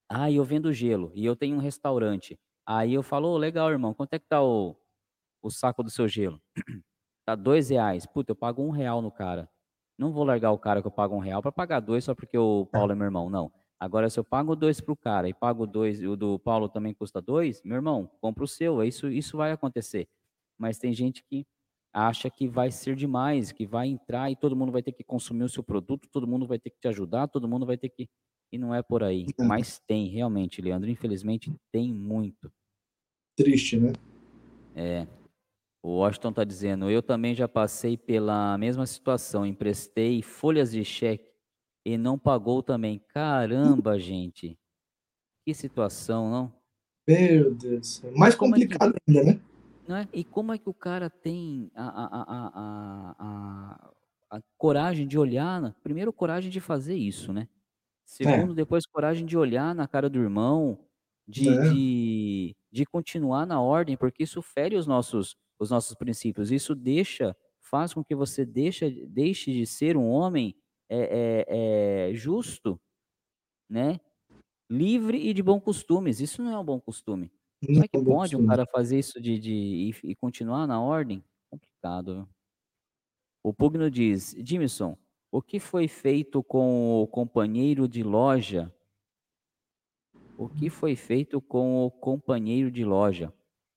ah, 0.09 0.31
eu 0.31 0.43
vendo 0.43 0.73
gelo 0.73 1.11
e 1.15 1.25
eu 1.25 1.35
tenho 1.35 1.55
um 1.57 1.59
restaurante. 1.59 2.37
Aí 2.65 2.93
eu 2.93 3.03
falo, 3.03 3.29
oh, 3.29 3.37
legal, 3.37 3.71
irmão, 3.71 3.93
quanto 3.93 4.13
é 4.13 4.19
que 4.19 4.27
tá 4.27 4.43
o, 4.43 4.75
o 5.41 5.49
saco 5.49 5.83
do 5.83 5.89
seu 5.89 6.07
gelo? 6.07 6.41
tá 7.25 7.35
dois 7.35 7.69
reais. 7.69 8.05
Puta, 8.05 8.31
eu 8.31 8.35
pago 8.35 8.63
um 8.63 8.71
real 8.71 9.01
no 9.01 9.11
cara. 9.11 9.49
Não 9.97 10.11
vou 10.11 10.23
largar 10.23 10.51
o 10.51 10.59
cara 10.59 10.81
que 10.81 10.87
eu 10.87 10.91
pago 10.91 11.15
um 11.15 11.19
real 11.19 11.41
para 11.41 11.51
pagar 11.51 11.79
dois 11.79 12.03
só 12.03 12.13
porque 12.15 12.37
o 12.37 12.65
Paulo 12.65 12.91
é 12.91 12.95
meu 12.95 13.05
irmão, 13.05 13.29
não. 13.29 13.51
Agora, 13.79 14.09
se 14.09 14.19
eu 14.19 14.23
pago 14.23 14.55
dois 14.55 14.79
para 14.81 14.93
o 14.93 14.97
cara 14.97 15.29
e 15.29 15.33
pago 15.33 15.67
dois, 15.67 16.01
e 16.01 16.07
o 16.07 16.15
do 16.15 16.39
Paulo 16.39 16.69
também 16.69 16.93
custa 16.93 17.21
dois, 17.21 17.61
meu 17.63 17.75
irmão, 17.75 18.09
compra 18.21 18.43
o 18.43 18.47
seu. 18.47 18.83
Isso, 18.83 19.09
isso 19.09 19.37
vai 19.37 19.51
acontecer. 19.51 20.07
Mas 20.57 20.77
tem 20.77 20.93
gente 20.93 21.23
que 21.23 21.45
acha 21.93 22.29
que 22.29 22.47
vai 22.47 22.71
ser 22.71 22.95
demais, 22.95 23.51
que 23.51 23.65
vai 23.65 23.87
entrar 23.87 24.29
e 24.29 24.35
todo 24.35 24.55
mundo 24.55 24.71
vai 24.71 24.83
ter 24.83 24.91
que 24.91 25.03
consumir 25.03 25.43
o 25.43 25.49
seu 25.49 25.63
produto, 25.63 26.09
todo 26.11 26.27
mundo 26.27 26.45
vai 26.45 26.59
ter 26.59 26.69
que 26.69 26.79
te 26.79 26.87
ajudar, 26.89 27.27
todo 27.27 27.47
mundo 27.47 27.65
vai 27.65 27.77
ter 27.77 27.89
que. 27.89 28.09
E 28.55 28.57
não 28.57 28.73
é 28.73 28.81
por 28.81 29.03
aí. 29.03 29.25
É. 29.37 29.43
Mas 29.43 29.79
tem, 29.85 30.07
realmente, 30.07 30.61
Leandro. 30.61 30.89
Infelizmente, 30.89 31.53
tem 31.73 31.93
muito. 31.93 32.49
Triste, 33.35 33.77
né? 33.77 33.91
É. 34.73 35.05
O 35.83 35.97
Washington 35.97 36.29
está 36.29 36.45
dizendo: 36.45 36.89
eu 36.89 37.03
também 37.03 37.35
já 37.35 37.49
passei 37.49 37.97
pela 37.97 38.57
mesma 38.57 38.85
situação, 38.85 39.45
emprestei 39.45 40.21
folhas 40.21 40.71
de 40.71 40.85
cheque 40.85 41.29
e 41.85 41.97
não 41.97 42.17
pagou 42.17 42.63
também. 42.63 43.03
Caramba, 43.09 43.99
gente. 43.99 44.57
Que 45.45 45.53
situação, 45.53 46.31
não? 46.31 46.53
Meu 47.05 47.53
Deus. 47.53 48.01
Mais 48.15 48.35
complicado 48.35 48.95
é 48.95 49.11
que, 49.11 49.19
ainda, 49.19 49.33
né? 49.33 49.41
Não 49.85 49.97
é? 49.97 50.07
E 50.13 50.23
como 50.23 50.53
é 50.53 50.57
que 50.57 50.69
o 50.69 50.73
cara 50.73 51.09
tem 51.09 51.69
a, 51.75 51.83
a, 51.83 53.15
a, 53.19 53.91
a, 54.31 54.41
coragem 54.57 55.05
de 55.05 55.19
olhar? 55.19 55.75
Primeiro, 55.83 56.13
coragem 56.13 56.49
de 56.49 56.61
fazer 56.61 56.95
isso, 56.95 57.33
né? 57.33 57.49
Segundo, 58.05 58.53
é. 58.53 58.55
depois, 58.55 58.85
coragem 58.85 59.25
de 59.25 59.37
olhar 59.37 59.73
na 59.73 59.87
cara 59.87 60.09
do 60.09 60.19
irmão, 60.19 60.79
de, 61.27 61.49
é. 61.49 61.69
de, 61.69 62.55
de 62.71 62.85
continuar 62.85 63.45
na 63.45 63.59
ordem, 63.59 63.97
porque 63.97 64.23
isso 64.23 64.41
fere 64.41 64.75
os 64.75 64.85
nossos, 64.85 65.35
os 65.59 65.71
nossos 65.71 65.95
princípios. 65.95 66.51
Isso 66.51 66.75
deixa, 66.75 67.35
faz 67.59 67.93
com 67.93 68.03
que 68.03 68.15
você 68.15 68.45
deixa, 68.45 68.89
deixe 69.07 69.51
de 69.51 69.65
ser 69.65 69.97
um 69.97 70.07
homem 70.07 70.55
é, 70.87 71.45
é, 71.47 72.09
é, 72.09 72.13
justo, 72.13 72.79
né? 73.69 73.99
Livre 74.69 75.17
e 75.17 75.33
de 75.33 75.43
bons 75.43 75.61
costumes. 75.61 76.19
Isso 76.19 76.41
não 76.43 76.51
é 76.51 76.59
um 76.59 76.63
bom 76.65 76.79
costume. 76.79 77.31
Como 77.65 77.83
é 77.83 77.87
que 77.87 78.03
pode 78.03 78.35
um 78.35 78.45
cara 78.45 78.65
fazer 78.67 78.99
isso 78.99 79.19
de, 79.19 79.39
de 79.39 79.53
e, 79.53 80.11
e 80.11 80.15
continuar 80.15 80.67
na 80.67 80.79
ordem? 80.79 81.23
Complicado. 81.49 82.27
O 83.43 83.53
Pugno 83.53 83.89
diz, 83.89 84.35
Jimson, 84.39 84.97
o 85.35 85.41
que 85.41 85.59
foi 85.59 85.85
feito 85.85 86.41
com 86.41 87.01
o 87.01 87.05
companheiro 87.05 87.89
de 87.89 88.01
loja? 88.01 88.73
O 90.37 90.47
que 90.47 90.69
foi 90.69 90.95
feito 90.95 91.41
com 91.41 91.85
o 91.85 91.91
companheiro 91.91 92.71
de 92.71 92.85
loja? 92.85 93.33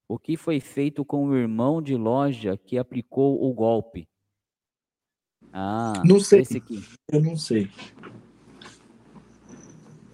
O 0.06 0.20
que 0.20 0.36
foi 0.36 0.60
feito 0.60 1.04
com 1.04 1.26
o 1.26 1.36
irmão 1.36 1.82
de 1.82 1.96
loja 1.96 2.56
que 2.56 2.78
aplicou 2.78 3.44
o 3.44 3.52
golpe? 3.52 4.08
Ah, 5.52 6.00
não 6.04 6.20
sei. 6.20 6.42
Esse 6.42 6.58
aqui. 6.58 6.80
Eu 7.10 7.20
não 7.20 7.36
sei. 7.36 7.68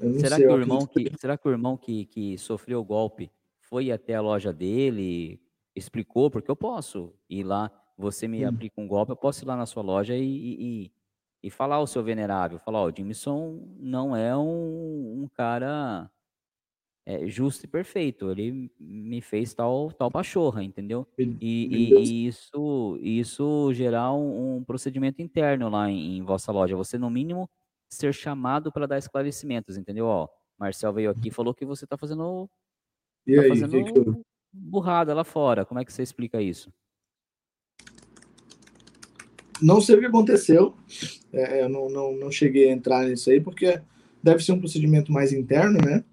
Eu 0.00 0.12
não 0.12 0.20
será, 0.20 0.36
sei, 0.36 0.47
que 0.47 0.50
o 0.50 0.58
irmão 0.58 0.86
que, 0.86 1.12
será 1.18 1.36
que 1.36 1.47
o 1.47 1.50
irmão 1.50 1.76
que, 1.76 2.06
que 2.06 2.39
sofreu 2.39 2.81
o 2.81 2.84
golpe 2.84 3.31
foi 3.60 3.92
até 3.92 4.14
a 4.14 4.23
loja 4.23 4.50
dele, 4.50 5.39
explicou, 5.76 6.31
porque 6.31 6.50
eu 6.50 6.56
posso 6.56 7.12
ir 7.28 7.42
lá, 7.42 7.70
você 7.98 8.26
me 8.26 8.47
hum. 8.47 8.48
aplica 8.48 8.81
um 8.81 8.89
golpe, 8.89 9.12
eu 9.12 9.16
posso 9.16 9.44
ir 9.44 9.47
lá 9.47 9.55
na 9.55 9.66
sua 9.66 9.82
loja 9.82 10.16
e, 10.16 10.24
e, 10.24 10.84
e 10.84 11.03
falar 11.50 11.76
ao 11.76 11.86
seu 11.86 12.02
venerável, 12.02 12.58
falar, 12.58 12.81
ó, 12.81 12.89
o 12.89 12.92
Jimson 12.94 13.60
não 13.78 14.16
é 14.16 14.36
um, 14.36 15.23
um 15.23 15.28
cara 15.34 16.10
é, 17.06 17.26
justo 17.28 17.64
e 17.64 17.68
perfeito, 17.68 18.31
ele 18.31 18.70
me 18.81 19.20
fez 19.20 19.52
tal, 19.52 19.92
tal 19.92 20.10
pachorra, 20.10 20.62
entendeu? 20.62 21.06
E, 21.18 21.36
e, 21.40 21.94
e 21.94 22.26
isso, 22.26 22.98
isso 23.00 23.73
gerar 23.74 24.12
um, 24.14 24.56
um, 24.56 24.64
procedimento 24.64 25.20
interno 25.20 25.68
lá 25.68 25.90
em, 25.90 26.16
em, 26.18 26.23
vossa 26.23 26.50
loja, 26.50 26.76
você 26.76 26.97
no 26.97 27.10
mínimo 27.10 27.48
ser 27.90 28.12
chamado 28.14 28.73
para 28.73 28.86
dar 28.86 28.98
esclarecimentos, 28.98 29.76
entendeu? 29.76 30.06
Ó, 30.06 30.28
Marcel 30.58 30.92
veio 30.92 31.10
aqui 31.10 31.28
e 31.28 31.31
falou 31.31 31.55
que 31.55 31.66
você 31.66 31.84
está 31.84 31.98
fazendo 31.98 32.48
e 33.26 33.36
tá 33.36 33.42
aí, 33.42 33.48
fazendo 33.48 33.70
que 33.70 33.92
que 33.92 33.98
eu... 33.98 34.23
burrada 34.52 35.14
lá 35.14 35.24
fora. 35.24 35.64
Como 35.64 35.81
é 35.81 35.84
que 35.84 35.92
você 35.92 36.02
explica 36.02 36.40
isso? 36.40 36.73
Não 39.60 39.81
sei 39.81 39.97
o 39.97 40.00
que 40.00 40.07
aconteceu. 40.07 40.74
É, 41.33 41.62
eu 41.62 41.68
não, 41.68 41.89
não, 41.89 42.16
não 42.16 42.31
cheguei 42.31 42.68
a 42.68 42.73
entrar 42.73 43.07
nisso 43.07 43.31
aí, 43.31 43.41
porque 43.41 43.81
deve 44.23 44.42
ser 44.42 44.52
um 44.52 44.58
procedimento 44.58 45.12
mais 45.12 45.33
interno, 45.33 45.78
né? 45.84 46.05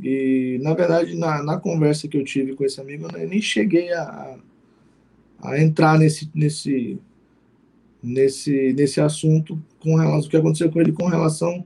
E, 0.00 0.58
na 0.62 0.74
verdade, 0.74 1.16
na, 1.16 1.42
na 1.42 1.58
conversa 1.58 2.08
que 2.08 2.16
eu 2.16 2.24
tive 2.24 2.54
com 2.54 2.64
esse 2.64 2.80
amigo, 2.80 3.06
eu 3.16 3.28
nem 3.28 3.40
cheguei 3.40 3.92
a, 3.92 4.38
a 5.40 5.60
entrar 5.60 5.98
nesse, 5.98 6.30
nesse, 6.34 6.98
nesse, 8.02 8.72
nesse 8.72 9.00
assunto 9.00 9.60
com 9.78 9.94
relação 9.96 10.24
ao 10.24 10.28
que 10.28 10.36
aconteceu 10.36 10.70
com 10.70 10.80
ele 10.80 10.92
com 10.92 11.06
relação 11.06 11.64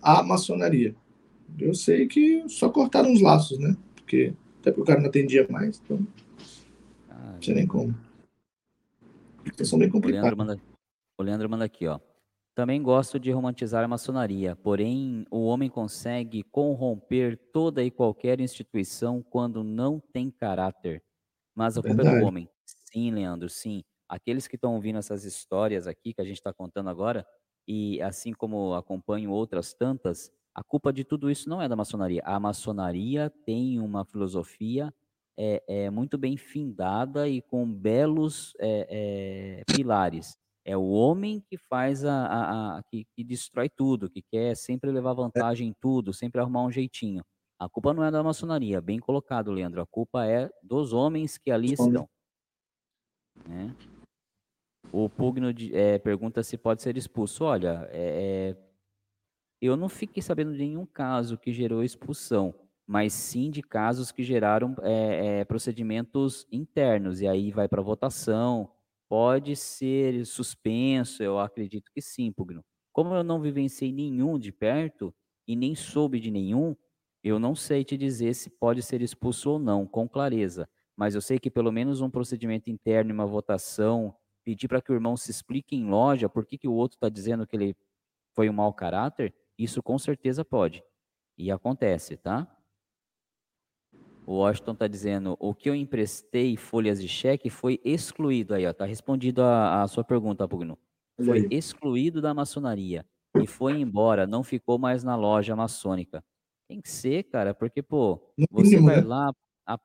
à 0.00 0.22
maçonaria. 0.22 0.94
Eu 1.58 1.74
sei 1.74 2.06
que 2.06 2.44
só 2.48 2.68
cortaram 2.68 3.12
os 3.12 3.20
laços, 3.20 3.58
né? 3.58 3.76
porque 4.04 4.34
até 4.60 4.70
porque 4.70 4.82
o 4.82 4.84
cara 4.84 5.00
não 5.00 5.08
atendia 5.08 5.46
mais, 5.50 5.80
então 5.84 6.06
ah, 7.10 7.30
não 7.32 7.38
tinha 7.38 7.56
nem 7.56 7.66
como. 7.66 7.94
Situação 9.44 9.78
bem. 9.78 9.90
O 9.92 10.06
Leandro, 10.06 10.36
manda, 10.36 10.60
o 11.18 11.22
Leandro 11.22 11.50
manda 11.50 11.64
aqui, 11.64 11.86
ó. 11.86 12.00
Também 12.54 12.80
gosto 12.80 13.18
de 13.18 13.32
romantizar 13.32 13.82
a 13.84 13.88
maçonaria, 13.88 14.54
porém 14.54 15.26
o 15.30 15.44
homem 15.44 15.68
consegue 15.68 16.44
corromper 16.44 17.36
toda 17.52 17.82
e 17.82 17.90
qualquer 17.90 18.40
instituição 18.40 19.22
quando 19.22 19.64
não 19.64 19.98
tem 19.98 20.30
caráter. 20.30 21.02
Mas 21.54 21.76
a 21.76 21.82
culpa 21.82 21.96
Verdade. 21.96 22.16
é 22.16 22.20
do 22.20 22.26
homem. 22.26 22.48
Sim, 22.64 23.10
Leandro, 23.10 23.48
sim. 23.48 23.82
Aqueles 24.08 24.46
que 24.46 24.54
estão 24.54 24.74
ouvindo 24.74 24.98
essas 24.98 25.24
histórias 25.24 25.88
aqui 25.88 26.14
que 26.14 26.20
a 26.20 26.24
gente 26.24 26.36
está 26.36 26.52
contando 26.52 26.88
agora, 26.88 27.26
e 27.66 28.00
assim 28.02 28.32
como 28.32 28.74
acompanho 28.74 29.32
outras 29.32 29.74
tantas, 29.74 30.30
a 30.54 30.62
culpa 30.62 30.92
de 30.92 31.02
tudo 31.02 31.28
isso 31.30 31.48
não 31.48 31.60
é 31.60 31.68
da 31.68 31.74
maçonaria. 31.74 32.22
A 32.24 32.38
maçonaria 32.38 33.30
tem 33.44 33.80
uma 33.80 34.04
filosofia 34.04 34.94
é, 35.36 35.62
é 35.66 35.90
muito 35.90 36.16
bem 36.16 36.36
findada 36.36 37.28
e 37.28 37.42
com 37.42 37.70
belos 37.70 38.54
é, 38.58 39.62
pilares. 39.66 40.36
É 40.64 40.76
o 40.76 40.88
homem 40.88 41.44
que 41.50 41.58
faz 41.58 42.04
a, 42.04 42.26
a, 42.26 42.78
a 42.78 42.82
que, 42.84 43.06
que, 43.14 43.22
destrói 43.22 43.68
tudo, 43.68 44.08
que 44.08 44.22
quer 44.22 44.56
sempre 44.56 44.90
levar 44.90 45.12
é. 45.12 45.14
vantagem 45.14 45.68
em 45.68 45.74
tudo, 45.78 46.12
sempre 46.12 46.40
arrumar 46.40 46.64
um 46.64 46.70
jeitinho. 46.70 47.22
A 47.58 47.68
culpa 47.68 47.92
não 47.92 48.02
é 48.02 48.10
da 48.10 48.22
maçonaria, 48.22 48.80
bem 48.80 48.98
colocado, 48.98 49.52
Leandro. 49.52 49.80
A 49.82 49.86
culpa 49.86 50.26
é 50.26 50.50
dos 50.62 50.92
homens 50.92 51.36
que 51.36 51.50
ali 51.50 51.74
estão. 51.74 52.08
Né? 53.46 53.74
O 54.90 55.08
Pugno 55.08 55.48
é, 55.72 55.98
pergunta 55.98 56.42
se 56.42 56.56
pode 56.56 56.82
ser 56.82 56.96
expulso. 56.96 57.44
Olha, 57.44 57.86
é, 57.90 58.56
eu 59.60 59.76
não 59.76 59.88
fiquei 59.88 60.22
sabendo 60.22 60.52
de 60.52 60.58
nenhum 60.58 60.86
caso 60.86 61.36
que 61.36 61.52
gerou 61.52 61.82
expulsão, 61.82 62.54
mas 62.86 63.12
sim 63.12 63.50
de 63.50 63.62
casos 63.62 64.12
que 64.12 64.22
geraram 64.22 64.74
é, 64.82 65.40
é, 65.40 65.44
procedimentos 65.44 66.46
internos, 66.52 67.20
e 67.20 67.26
aí 67.26 67.50
vai 67.50 67.68
para 67.68 67.82
votação. 67.82 68.70
Pode 69.08 69.56
ser 69.56 70.24
suspenso, 70.26 71.22
eu 71.22 71.38
acredito 71.38 71.90
que 71.92 72.00
sim, 72.00 72.32
Pugno. 72.32 72.64
Como 72.92 73.14
eu 73.14 73.24
não 73.24 73.40
vivenciei 73.40 73.92
nenhum 73.92 74.38
de 74.38 74.52
perto 74.52 75.14
e 75.46 75.56
nem 75.56 75.74
soube 75.74 76.20
de 76.20 76.30
nenhum, 76.30 76.76
eu 77.22 77.38
não 77.38 77.54
sei 77.54 77.84
te 77.84 77.96
dizer 77.96 78.34
se 78.34 78.50
pode 78.50 78.82
ser 78.82 79.02
expulso 79.02 79.52
ou 79.52 79.58
não, 79.58 79.86
com 79.86 80.08
clareza. 80.08 80.68
Mas 80.96 81.14
eu 81.14 81.20
sei 81.20 81.38
que 81.38 81.50
pelo 81.50 81.72
menos 81.72 82.00
um 82.00 82.10
procedimento 82.10 82.70
interno, 82.70 83.12
uma 83.12 83.26
votação, 83.26 84.14
pedir 84.44 84.68
para 84.68 84.80
que 84.80 84.92
o 84.92 84.94
irmão 84.94 85.16
se 85.16 85.30
explique 85.30 85.74
em 85.74 85.88
loja 85.88 86.28
por 86.28 86.46
que, 86.46 86.58
que 86.58 86.68
o 86.68 86.74
outro 86.74 86.96
está 86.96 87.08
dizendo 87.08 87.46
que 87.46 87.56
ele 87.56 87.76
foi 88.34 88.48
um 88.50 88.52
mau 88.52 88.72
caráter, 88.72 89.34
isso 89.58 89.82
com 89.82 89.98
certeza 89.98 90.44
pode. 90.44 90.82
E 91.36 91.50
acontece, 91.50 92.16
tá? 92.16 92.46
O 94.26 94.36
Washington 94.36 94.72
está 94.72 94.86
dizendo, 94.86 95.36
o 95.38 95.54
que 95.54 95.68
eu 95.68 95.74
emprestei 95.74 96.56
folhas 96.56 97.00
de 97.00 97.08
cheque 97.08 97.50
foi 97.50 97.80
excluído. 97.84 98.54
Aí, 98.54 98.66
ó, 98.66 98.72
tá 98.72 98.84
respondido 98.86 99.42
a, 99.42 99.82
a 99.82 99.88
sua 99.88 100.02
pergunta, 100.02 100.48
Pugno. 100.48 100.78
Foi 101.22 101.46
excluído 101.50 102.20
da 102.20 102.34
maçonaria 102.34 103.06
e 103.36 103.46
foi 103.46 103.80
embora, 103.80 104.26
não 104.26 104.42
ficou 104.42 104.78
mais 104.78 105.04
na 105.04 105.14
loja 105.14 105.54
maçônica. 105.54 106.24
Tem 106.68 106.80
que 106.80 106.90
ser, 106.90 107.24
cara, 107.24 107.54
porque, 107.54 107.82
pô, 107.82 108.20
você 108.50 108.80
vai 108.80 108.96
né? 108.96 109.06
lá, 109.06 109.32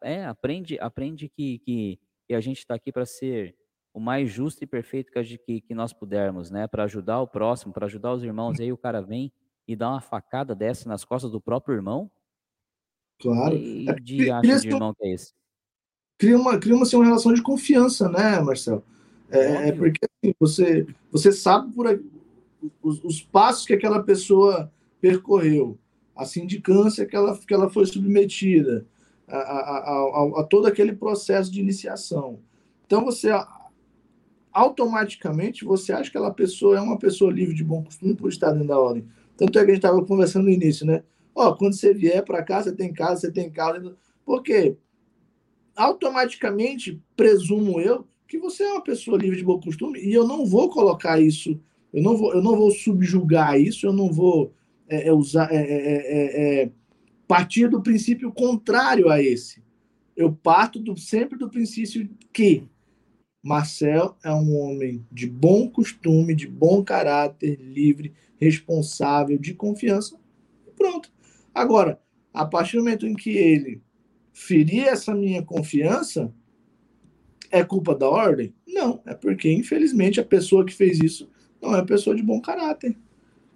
é, 0.02 0.26
aprende, 0.26 0.80
aprende 0.80 1.30
que, 1.30 1.60
que, 1.60 2.00
que 2.28 2.34
a 2.34 2.40
gente 2.40 2.60
está 2.60 2.76
aqui 2.76 2.92
para 2.92 3.06
ser 3.06 3.56
o 3.94 4.00
mais 4.00 4.32
justo 4.32 4.64
e 4.64 4.68
perfeito 4.68 5.12
que, 5.12 5.38
que, 5.38 5.62
que 5.62 5.76
nós 5.76 5.92
pudermos, 5.92 6.50
né? 6.50 6.68
Para 6.68 6.84
ajudar 6.84 7.22
o 7.22 7.28
próximo, 7.28 7.74
para 7.74 7.86
ajudar 7.86 8.14
os 8.14 8.24
irmãos. 8.24 8.60
E 8.60 8.64
aí 8.64 8.72
o 8.72 8.78
cara 8.78 9.02
vem 9.02 9.32
e 9.68 9.76
dar 9.76 9.90
uma 9.90 10.02
facada 10.02 10.56
dessa 10.56 10.88
nas 10.88 11.04
costas 11.04 11.32
do 11.32 11.42
próprio 11.42 11.76
irmão? 11.76 12.10
Claro. 13.20 13.56
E 13.56 13.90
é, 13.90 13.94
de 13.94 14.18
cria, 14.18 14.42
de 14.42 14.68
irmão 14.68 14.94
que 14.94 15.06
é 15.06 15.14
esse? 15.14 15.34
Cria 16.18 16.38
uma, 16.38 16.58
cria 16.58 16.76
uma, 16.76 16.84
assim, 16.84 16.96
uma 16.96 17.06
relação 17.06 17.34
de 17.34 17.42
confiança, 17.42 18.10
né, 18.10 18.40
Marcelo? 18.40 18.84
É, 19.30 19.70
é 19.70 19.72
porque 19.72 20.00
assim, 20.04 20.34
você, 20.40 20.88
você 21.12 21.32
sabe 21.32 21.72
por 21.74 21.88
aí, 21.88 22.00
os, 22.82 23.04
os, 23.04 23.22
passos 23.22 23.66
que 23.66 23.74
aquela 23.74 24.02
pessoa 24.02 24.72
percorreu, 25.00 25.78
a 26.16 26.26
sindicância 26.26 27.06
que 27.06 27.16
ela, 27.16 27.38
que 27.38 27.54
ela 27.54 27.70
foi 27.70 27.86
submetida, 27.86 28.86
a, 29.28 29.38
a, 29.38 29.78
a, 29.78 30.42
a 30.42 30.44
todo 30.44 30.66
aquele 30.66 30.94
processo 30.94 31.52
de 31.52 31.60
iniciação. 31.62 32.40
Então, 32.86 33.06
você 33.06 33.30
automaticamente 34.52 35.64
você 35.64 35.94
acha 35.94 36.10
que 36.10 36.18
aquela 36.18 36.34
pessoa 36.34 36.78
é 36.78 36.82
uma 36.82 36.98
pessoa 36.98 37.32
livre 37.32 37.54
de 37.54 37.64
bom 37.64 37.84
costume 37.84 38.16
por 38.16 38.30
estar 38.30 38.52
dentro 38.52 38.68
da 38.68 38.80
ordem. 38.80 39.06
Tanto 39.38 39.58
é 39.58 39.64
que 39.64 39.72
a 39.72 39.74
gente 39.74 39.86
estava 39.86 40.04
conversando 40.04 40.46
no 40.46 40.50
início, 40.50 40.86
né? 40.86 41.04
Ó, 41.40 41.56
quando 41.56 41.74
você 41.74 41.94
vier 41.94 42.22
para 42.26 42.44
cá, 42.44 42.62
você 42.62 42.76
tem 42.76 42.92
casa, 42.92 43.22
você 43.22 43.32
tem 43.32 43.50
carro. 43.50 43.96
Porque 44.26 44.76
automaticamente, 45.74 47.02
presumo 47.16 47.80
eu, 47.80 48.06
que 48.28 48.38
você 48.38 48.64
é 48.64 48.74
uma 48.74 48.84
pessoa 48.84 49.18
livre 49.18 49.38
de 49.38 49.46
bom 49.46 49.58
costume 49.58 50.02
e 50.02 50.12
eu 50.12 50.28
não 50.28 50.46
vou 50.46 50.70
colocar 50.70 51.18
isso, 51.18 51.58
eu 51.94 52.04
não 52.04 52.18
vou, 52.18 52.34
eu 52.34 52.42
não 52.44 52.58
vou 52.58 52.70
subjugar 52.72 53.58
isso, 53.58 53.86
eu 53.86 53.94
não 53.94 54.12
vou 54.12 54.54
é, 54.90 55.08
é 55.08 55.14
usar, 55.14 55.50
é 55.50 55.56
é, 55.56 55.96
é, 55.96 56.64
é, 56.64 56.72
partir 57.26 57.70
do 57.70 57.82
princípio 57.82 58.34
contrário 58.34 59.08
a 59.10 59.24
esse. 59.24 59.64
Eu 60.18 60.34
parto 60.34 60.78
do, 60.78 60.98
sempre 60.98 61.40
do 61.40 61.50
princípio 61.50 62.10
que 62.34 62.68
Marcel 63.42 64.18
é 64.22 64.34
um 64.34 64.60
homem 64.60 65.06
de 65.10 65.26
bom 65.26 65.70
costume, 65.70 66.36
de 66.36 66.48
bom 66.48 66.84
caráter, 66.84 67.58
livre, 67.62 68.14
responsável, 68.38 69.38
de 69.38 69.54
confiança. 69.54 70.20
Pronto. 70.76 71.10
Agora, 71.60 72.00
a 72.34 72.46
partir 72.46 72.78
do 72.78 72.84
momento 72.84 73.06
em 73.06 73.14
que 73.14 73.32
ele 73.32 73.82
ferir 74.32 74.88
essa 74.88 75.14
minha 75.14 75.44
confiança, 75.44 76.34
é 77.52 77.66
culpa 77.66 77.94
da 77.94 78.10
ordem? 78.10 78.56
Não, 78.66 79.02
é 79.06 79.14
porque, 79.14 79.52
infelizmente, 79.52 80.22
a 80.22 80.24
pessoa 80.24 80.66
que 80.66 80.74
fez 80.74 81.02
isso 81.02 81.30
não 81.62 81.76
é 81.76 81.84
pessoa 81.84 82.16
de 82.16 82.24
bom 82.24 82.40
caráter. 82.40 82.98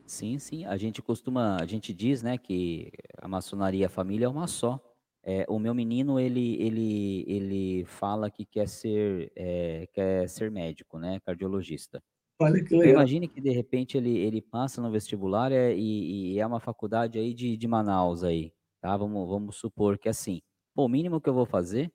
Sim, 0.06 0.38
sim. 0.38 0.66
A 0.66 0.76
gente 0.76 1.02
costuma, 1.02 1.56
a 1.62 1.66
gente 1.66 1.94
diz, 1.94 2.22
né, 2.22 2.38
que 2.38 2.92
a 3.22 3.26
maçonaria 3.26 3.86
a 3.86 3.90
família 3.90 4.26
é 4.26 4.30
uma 4.30 4.48
só. 4.48 4.82
É, 5.24 5.46
o 5.48 5.58
meu 5.58 5.74
menino, 5.74 6.20
ele, 6.20 6.62
ele, 6.62 7.24
ele 7.26 7.86
fala 7.86 8.30
que 8.30 8.44
quer 8.44 8.68
ser, 8.68 9.32
é, 9.34 9.88
quer 9.94 10.28
ser 10.28 10.52
médico, 10.52 11.00
né, 11.00 11.22
cardiologista. 11.26 12.04
Olha 12.40 12.64
que 12.64 12.76
legal. 12.76 12.96
Imagine 12.96 13.28
que 13.28 13.40
de 13.40 13.52
repente 13.52 13.98
ele, 13.98 14.18
ele 14.18 14.42
passa 14.42 14.82
no 14.82 14.92
vestibular 14.92 15.52
é, 15.52 15.76
e, 15.76 16.34
e, 16.34 16.40
é 16.40 16.46
uma 16.46 16.60
faculdade 16.60 17.20
aí 17.20 17.34
de, 17.34 17.56
de 17.56 17.68
Manaus 17.68 18.24
aí, 18.24 18.52
tá? 18.82 18.96
Vamos, 18.98 19.28
vamos 19.30 19.56
supor 19.58 19.98
que 19.98 20.10
assim, 20.10 20.42
pô, 20.74 20.86
o 20.86 20.90
mínimo 20.90 21.22
que 21.22 21.30
eu 21.30 21.34
vou 21.34 21.46
fazer 21.46 21.92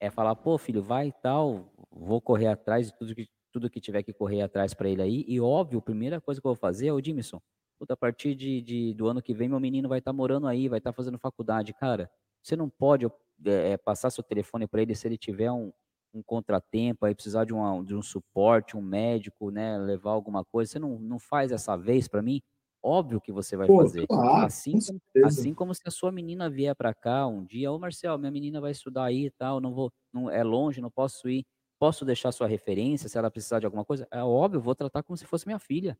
é 0.00 0.10
falar, 0.10 0.34
pô, 0.36 0.58
filho, 0.58 0.82
vai 0.82 1.08
e 1.08 1.12
tal, 1.12 1.72
vou 1.90 2.20
correr 2.20 2.48
atrás 2.48 2.88
de 2.88 2.96
tudo 2.96 3.14
que, 3.14 3.28
tudo 3.52 3.70
que 3.70 3.80
tiver 3.80 4.02
que 4.02 4.12
correr 4.12 4.42
atrás 4.42 4.74
para 4.74 4.88
ele 4.88 5.02
aí. 5.02 5.24
E 5.28 5.40
óbvio, 5.40 5.78
a 5.78 5.82
primeira 5.82 6.20
coisa 6.20 6.40
que 6.40 6.46
eu 6.46 6.50
vou 6.50 6.56
fazer 6.56 6.88
é 6.88 6.92
o 6.92 7.00
Dimison. 7.00 7.40
Puta, 7.78 7.94
a 7.94 7.96
partir 7.96 8.34
de, 8.34 8.60
de, 8.60 8.94
do 8.94 9.06
ano 9.06 9.22
que 9.22 9.32
vem, 9.32 9.48
meu 9.48 9.60
menino 9.60 9.88
vai 9.88 9.98
estar 9.98 10.10
tá 10.10 10.16
morando 10.16 10.46
aí, 10.46 10.68
vai 10.68 10.78
estar 10.78 10.92
tá 10.92 10.96
fazendo 10.96 11.18
faculdade. 11.18 11.72
Cara, 11.72 12.10
você 12.42 12.56
não 12.56 12.68
pode 12.68 13.06
é, 13.44 13.76
passar 13.76 14.10
seu 14.10 14.24
telefone 14.24 14.66
para 14.66 14.82
ele 14.82 14.94
se 14.94 15.06
ele 15.06 15.16
tiver 15.16 15.50
um, 15.50 15.72
um 16.14 16.22
contratempo, 16.22 17.06
aí 17.06 17.14
precisar 17.14 17.44
de, 17.44 17.52
uma, 17.52 17.82
de 17.84 17.94
um 17.94 18.02
suporte, 18.02 18.76
um 18.76 18.82
médico, 18.82 19.50
né, 19.50 19.78
levar 19.78 20.10
alguma 20.10 20.44
coisa. 20.44 20.72
Você 20.72 20.78
não, 20.78 20.98
não 20.98 21.18
faz 21.18 21.52
essa 21.52 21.76
vez 21.76 22.08
para 22.08 22.22
mim? 22.22 22.40
Óbvio 22.82 23.20
que 23.20 23.30
você 23.30 23.56
vai 23.56 23.66
Pô, 23.66 23.78
fazer. 23.78 24.06
Claro, 24.06 24.44
assim, 24.44 24.72
como, 24.72 25.26
assim 25.26 25.54
como 25.54 25.74
se 25.74 25.82
a 25.86 25.90
sua 25.90 26.10
menina 26.10 26.50
vier 26.50 26.74
para 26.74 26.92
cá 26.92 27.26
um 27.26 27.44
dia, 27.44 27.70
ô 27.70 27.78
Marcel, 27.78 28.18
minha 28.18 28.30
menina 28.30 28.60
vai 28.60 28.72
estudar 28.72 29.04
aí 29.04 29.26
e 29.26 29.30
tal, 29.30 29.60
não 29.60 29.72
vou, 29.72 29.92
não 30.12 30.28
é 30.28 30.42
longe, 30.42 30.80
não 30.80 30.90
posso 30.90 31.28
ir. 31.28 31.44
Posso 31.78 32.04
deixar 32.04 32.30
sua 32.32 32.46
referência 32.46 33.08
se 33.08 33.18
ela 33.18 33.30
precisar 33.30 33.60
de 33.60 33.66
alguma 33.66 33.84
coisa? 33.84 34.06
É 34.10 34.22
óbvio, 34.22 34.60
vou 34.60 34.74
tratar 34.74 35.02
como 35.02 35.16
se 35.16 35.26
fosse 35.26 35.46
minha 35.46 35.58
filha. 35.58 35.98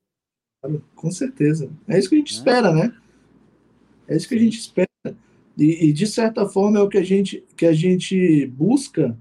Com 0.94 1.10
certeza. 1.10 1.70
É 1.88 1.98
isso 1.98 2.08
que 2.08 2.14
a 2.14 2.18
gente 2.18 2.32
é. 2.32 2.36
espera, 2.36 2.72
né? 2.72 2.96
É 4.06 4.16
isso 4.16 4.28
que 4.28 4.34
a 4.34 4.38
gente 4.38 4.58
espera. 4.58 4.88
E, 5.58 5.88
e, 5.88 5.92
de 5.92 6.06
certa 6.06 6.48
forma 6.48 6.78
é 6.78 6.82
o 6.82 6.88
que 6.88 6.98
a 6.98 7.02
gente, 7.02 7.44
que 7.56 7.66
a 7.66 7.72
gente 7.72 8.46
busca 8.46 9.18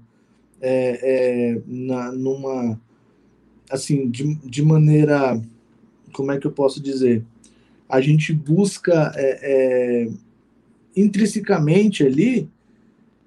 é, 0.62 1.00
é, 1.02 1.62
na, 1.66 2.12
numa 2.12 2.80
assim 3.68 4.08
de, 4.08 4.36
de 4.36 4.62
maneira 4.62 5.42
como 6.12 6.30
é 6.30 6.38
que 6.38 6.46
eu 6.46 6.52
posso 6.52 6.80
dizer? 6.80 7.24
A 7.88 8.00
gente 8.00 8.32
busca 8.32 9.12
é, 9.16 9.38
é, 9.42 10.08
intrinsecamente 10.94 12.04
ali 12.04 12.48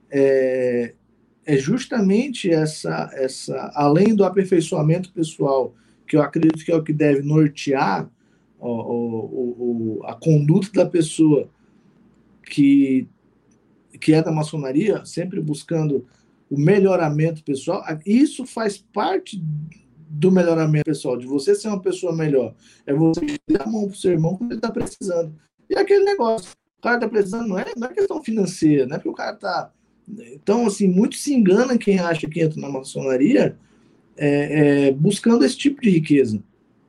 é, 0.09 0.93
é, 1.45 1.57
justamente 1.57 2.49
essa, 2.49 3.09
essa, 3.13 3.71
além 3.75 4.15
do 4.15 4.23
aperfeiçoamento 4.23 5.11
pessoal, 5.11 5.73
que 6.07 6.15
eu 6.15 6.21
acredito 6.21 6.63
que 6.63 6.71
é 6.71 6.75
o 6.75 6.83
que 6.83 6.93
deve 6.93 7.21
nortear 7.21 8.09
o, 8.59 10.01
a 10.05 10.13
conduta 10.15 10.69
da 10.73 10.85
pessoa 10.85 11.49
que, 12.43 13.07
que 13.99 14.13
é 14.13 14.21
da 14.21 14.31
maçonaria, 14.31 15.05
sempre 15.05 15.41
buscando 15.41 16.05
o 16.49 16.59
melhoramento 16.59 17.43
pessoal, 17.43 17.83
isso 18.05 18.45
faz 18.45 18.77
parte 18.77 19.41
do 20.07 20.31
melhoramento 20.31 20.85
pessoal, 20.85 21.17
de 21.17 21.25
você 21.25 21.55
ser 21.55 21.67
uma 21.67 21.81
pessoa 21.81 22.15
melhor. 22.15 22.53
É 22.85 22.93
você 22.93 23.37
dar 23.49 23.63
a 23.63 23.69
mão 23.69 23.87
pro 23.87 23.97
seu 23.97 24.11
irmão 24.11 24.37
quando 24.37 24.51
ele 24.51 24.59
está 24.59 24.71
precisando. 24.71 25.35
E 25.69 25.75
aquele 25.75 26.05
negócio, 26.05 26.51
o 26.77 26.81
cara 26.81 26.95
está 26.95 27.09
precisando, 27.09 27.47
não 27.47 27.59
é, 27.59 27.65
não 27.75 27.87
é 27.87 27.93
questão 27.93 28.23
financeira, 28.23 28.85
não 28.85 28.95
é 28.95 28.99
porque 28.99 29.09
o 29.09 29.13
cara 29.13 29.35
está. 29.35 29.71
Então, 30.07 30.67
assim, 30.67 30.87
muito 30.87 31.15
se 31.15 31.33
engana 31.33 31.77
quem 31.77 31.99
acha 31.99 32.29
que 32.29 32.41
entra 32.41 32.61
na 32.61 32.69
maçonaria 32.69 33.57
é, 34.15 34.87
é, 34.87 34.91
buscando 34.91 35.43
esse 35.43 35.57
tipo 35.57 35.81
de 35.81 35.89
riqueza 35.89 36.41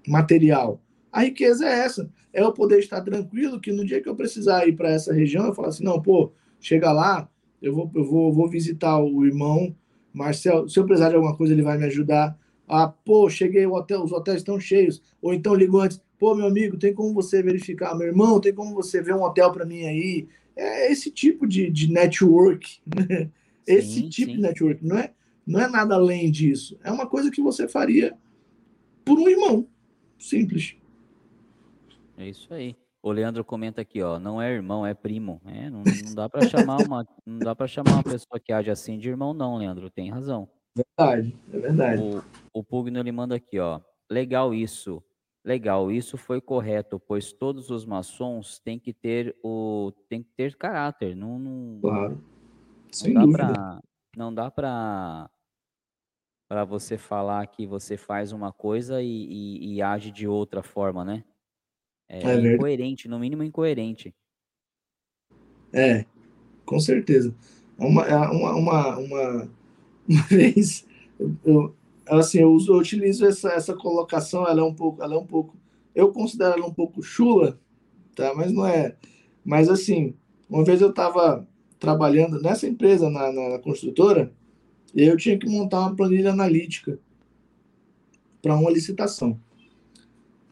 material. 0.06 0.80
A 1.10 1.22
riqueza 1.22 1.66
é 1.66 1.78
essa, 1.78 2.10
é 2.32 2.42
eu 2.42 2.52
poder 2.52 2.78
estar 2.78 3.00
tranquilo 3.00 3.60
que 3.60 3.72
no 3.72 3.84
dia 3.84 4.02
que 4.02 4.08
eu 4.08 4.14
precisar 4.14 4.68
ir 4.68 4.76
para 4.76 4.90
essa 4.90 5.12
região, 5.12 5.46
eu 5.46 5.54
falar 5.54 5.68
assim, 5.68 5.82
não, 5.82 6.00
pô, 6.00 6.32
chega 6.60 6.92
lá, 6.92 7.28
eu 7.60 7.74
vou, 7.74 7.90
eu 7.94 8.04
vou, 8.04 8.32
vou 8.32 8.48
visitar 8.48 8.98
o 8.98 9.24
irmão 9.24 9.74
Marcel, 10.16 10.66
se 10.66 10.78
eu 10.78 10.86
precisar 10.86 11.10
de 11.10 11.14
alguma 11.14 11.36
coisa, 11.36 11.52
ele 11.52 11.60
vai 11.60 11.76
me 11.76 11.84
ajudar. 11.84 12.38
Ah, 12.66 12.88
pô, 12.88 13.28
cheguei, 13.28 13.66
o 13.66 13.74
hotel, 13.74 14.02
os 14.02 14.12
hotéis 14.12 14.38
estão 14.38 14.58
cheios. 14.58 15.02
Ou 15.20 15.34
então 15.34 15.54
ligou 15.54 15.82
antes, 15.82 16.00
pô, 16.18 16.34
meu 16.34 16.46
amigo, 16.46 16.78
tem 16.78 16.94
como 16.94 17.12
você 17.12 17.42
verificar? 17.42 17.94
Meu 17.94 18.06
irmão, 18.06 18.40
tem 18.40 18.54
como 18.54 18.74
você 18.74 19.02
ver 19.02 19.14
um 19.14 19.22
hotel 19.22 19.52
para 19.52 19.66
mim 19.66 19.84
aí? 19.84 20.26
É 20.56 20.90
esse 20.90 21.10
tipo 21.10 21.46
de, 21.46 21.70
de 21.70 21.92
network, 21.92 22.80
né? 22.86 23.30
Esse 23.66 23.96
sim, 23.96 24.08
tipo 24.08 24.30
sim. 24.30 24.36
de 24.36 24.42
network. 24.42 24.86
Não 24.86 24.96
é, 24.96 25.12
não 25.46 25.60
é 25.60 25.68
nada 25.68 25.96
além 25.96 26.30
disso. 26.30 26.78
É 26.82 26.90
uma 26.90 27.06
coisa 27.06 27.30
que 27.30 27.42
você 27.42 27.68
faria 27.68 28.16
por 29.04 29.18
um 29.18 29.28
irmão. 29.28 29.68
Simples. 30.18 30.76
É 32.16 32.30
isso 32.30 32.52
aí. 32.54 32.74
O 33.06 33.12
Leandro 33.12 33.44
comenta 33.44 33.82
aqui, 33.82 34.02
ó, 34.02 34.18
não 34.18 34.42
é 34.42 34.50
irmão, 34.50 34.84
é 34.84 34.92
primo. 34.92 35.40
É, 35.46 35.70
não, 35.70 35.84
não 35.84 36.14
dá 36.16 36.28
para 36.28 36.48
chamar 36.48 36.78
uma, 36.78 37.06
não 37.24 37.38
dá 37.38 37.54
para 37.54 37.68
chamar 37.68 37.92
uma 37.92 38.02
pessoa 38.02 38.40
que 38.44 38.52
age 38.52 38.68
assim 38.68 38.98
de 38.98 39.08
irmão, 39.08 39.32
não, 39.32 39.56
Leandro. 39.56 39.88
Tem 39.88 40.10
razão. 40.10 40.48
Verdade, 40.74 41.36
é 41.52 41.56
verdade. 41.56 42.02
O, 42.02 42.20
o 42.52 42.64
Pugno 42.64 42.98
ele 42.98 43.12
manda 43.12 43.36
aqui, 43.36 43.60
ó. 43.60 43.80
Legal 44.10 44.52
isso. 44.52 45.00
Legal, 45.44 45.92
isso 45.92 46.18
foi 46.18 46.40
correto, 46.40 46.98
pois 46.98 47.32
todos 47.32 47.70
os 47.70 47.84
maçons 47.84 48.58
têm 48.58 48.76
que 48.76 48.92
ter 48.92 49.36
o 49.40 49.92
tem 50.08 50.20
que 50.20 50.32
ter 50.36 50.56
caráter, 50.56 51.14
não, 51.14 51.38
não 51.38 51.78
claro. 51.80 52.20
Não 53.04 53.14
dá 53.14 53.32
para 53.32 53.80
não 54.16 54.34
dá 54.34 54.50
para 54.50 55.30
para 56.48 56.64
você 56.64 56.98
falar 56.98 57.46
que 57.46 57.68
você 57.68 57.96
faz 57.96 58.32
uma 58.32 58.52
coisa 58.52 59.00
e, 59.00 59.06
e, 59.06 59.74
e 59.74 59.80
age 59.80 60.10
de 60.10 60.26
outra 60.26 60.60
forma, 60.60 61.04
né? 61.04 61.22
É, 62.08 62.22
é 62.22 62.54
incoerente, 62.54 63.08
no 63.08 63.18
mínimo 63.18 63.42
incoerente. 63.42 64.14
É, 65.72 66.04
com 66.64 66.78
certeza. 66.78 67.34
Uma, 67.78 68.02
é 68.04 68.16
uma, 68.16 68.54
uma, 68.54 68.98
uma 68.98 69.50
uma 70.08 70.22
vez, 70.22 70.86
eu, 71.44 71.74
assim, 72.06 72.38
eu, 72.38 72.56
eu 72.68 72.74
utilizo 72.76 73.26
essa, 73.26 73.50
essa 73.50 73.74
colocação, 73.74 74.46
ela 74.46 74.60
é 74.60 74.64
um 74.64 74.74
pouco, 74.74 75.02
ela 75.02 75.14
é 75.14 75.18
um 75.18 75.26
pouco, 75.26 75.56
eu 75.94 76.12
considero 76.12 76.54
ela 76.54 76.66
um 76.66 76.72
pouco 76.72 77.02
chula, 77.02 77.58
tá? 78.14 78.32
Mas 78.34 78.52
não 78.52 78.66
é. 78.66 78.96
Mas 79.44 79.68
assim, 79.68 80.14
uma 80.48 80.64
vez 80.64 80.80
eu 80.80 80.90
estava 80.90 81.46
trabalhando 81.78 82.40
nessa 82.40 82.66
empresa, 82.66 83.10
na, 83.10 83.32
na, 83.32 83.48
na, 83.50 83.58
construtora, 83.58 84.32
e 84.94 85.02
eu 85.02 85.16
tinha 85.16 85.38
que 85.38 85.48
montar 85.48 85.80
uma 85.80 85.94
planilha 85.94 86.30
analítica 86.30 86.98
para 88.40 88.56
uma 88.56 88.70
licitação. 88.70 89.38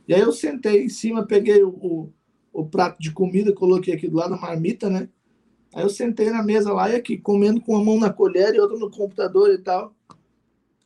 E 0.07 0.15
aí 0.15 0.20
eu 0.20 0.33
sentei 0.33 0.84
em 0.84 0.89
cima, 0.89 1.26
peguei 1.26 1.62
o, 1.62 1.70
o, 1.70 2.12
o 2.52 2.66
prato 2.66 3.00
de 3.00 3.10
comida, 3.10 3.52
coloquei 3.52 3.94
aqui 3.94 4.08
do 4.08 4.16
lado 4.16 4.31
da 4.31 4.36
marmita, 4.36 4.91
né? 4.91 5.08
Aí 5.74 5.83
eu 5.83 5.91
sentei 5.91 6.31
na 6.31 6.42
mesa 6.42 6.73
lá 6.73 6.91
e 6.91 6.97
aqui, 6.97 7.18
comendo 7.18 7.60
com 7.60 7.73
uma 7.73 7.84
mão 7.84 7.99
na 7.99 8.12
colher 8.12 8.55
e 8.55 8.60
outra 8.60 8.78
no 8.78 8.91
computador 8.91 9.52
e 9.52 9.58
tal. 9.58 9.94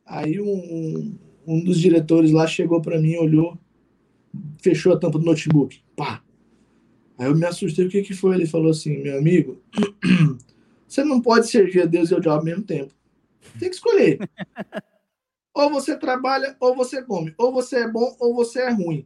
Aí 0.05 0.41
um, 0.41 0.51
um, 0.51 1.17
um 1.45 1.63
dos 1.63 1.79
diretores 1.79 2.31
lá 2.31 2.47
chegou 2.47 2.81
para 2.81 2.99
mim, 2.99 3.15
olhou, 3.17 3.57
fechou 4.59 4.93
a 4.93 4.97
tampa 4.97 5.19
do 5.19 5.25
notebook. 5.25 5.81
Pá! 5.95 6.23
Aí 7.19 7.27
eu 7.27 7.35
me 7.35 7.45
assustei, 7.45 7.85
o 7.85 7.89
que, 7.89 8.01
que 8.01 8.13
foi? 8.13 8.33
Ele 8.35 8.47
falou 8.47 8.71
assim, 8.71 8.97
meu 9.03 9.17
amigo, 9.17 9.61
você 10.87 11.03
não 11.03 11.21
pode 11.21 11.49
servir 11.49 11.83
a 11.83 11.85
Deus 11.85 12.09
e 12.09 12.13
ao 12.15 12.19
diabo 12.19 12.39
ao 12.39 12.45
mesmo 12.45 12.63
tempo. 12.63 12.93
Tem 13.59 13.69
que 13.69 13.75
escolher. 13.75 14.19
ou 15.59 15.69
você 15.69 15.97
trabalha, 15.97 16.55
ou 16.59 16.75
você 16.75 17.03
come. 17.03 17.33
Ou 17.37 17.51
você 17.51 17.77
é 17.79 17.87
bom, 17.87 18.15
ou 18.19 18.33
você 18.33 18.61
é 18.61 18.69
ruim. 18.69 19.05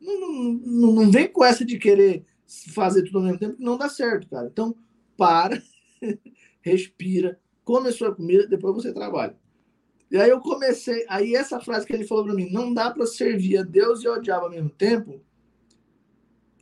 Não, 0.00 0.20
não, 0.20 0.94
não, 0.94 1.10
vem 1.10 1.28
com 1.28 1.44
essa 1.44 1.64
de 1.64 1.78
querer 1.78 2.24
fazer 2.72 3.02
tudo 3.04 3.18
ao 3.18 3.24
mesmo 3.24 3.38
tempo, 3.38 3.56
não 3.58 3.76
dá 3.76 3.88
certo, 3.88 4.28
cara. 4.28 4.48
Então, 4.50 4.74
para, 5.16 5.62
respira, 6.62 7.38
come 7.64 7.90
a 7.90 7.92
sua 7.92 8.14
comida, 8.14 8.46
depois 8.46 8.74
você 8.74 8.92
trabalha. 8.92 9.36
E 10.10 10.16
aí 10.16 10.30
eu 10.30 10.40
comecei, 10.40 11.04
aí 11.08 11.36
essa 11.36 11.60
frase 11.60 11.86
que 11.86 11.92
ele 11.92 12.06
falou 12.06 12.24
para 12.24 12.34
mim, 12.34 12.50
não 12.50 12.74
dá 12.74 12.90
para 12.90 13.06
servir 13.06 13.58
a 13.58 13.62
Deus 13.62 14.02
e 14.02 14.08
ao 14.08 14.20
diabo 14.20 14.46
ao 14.46 14.50
mesmo 14.50 14.70
tempo, 14.70 15.20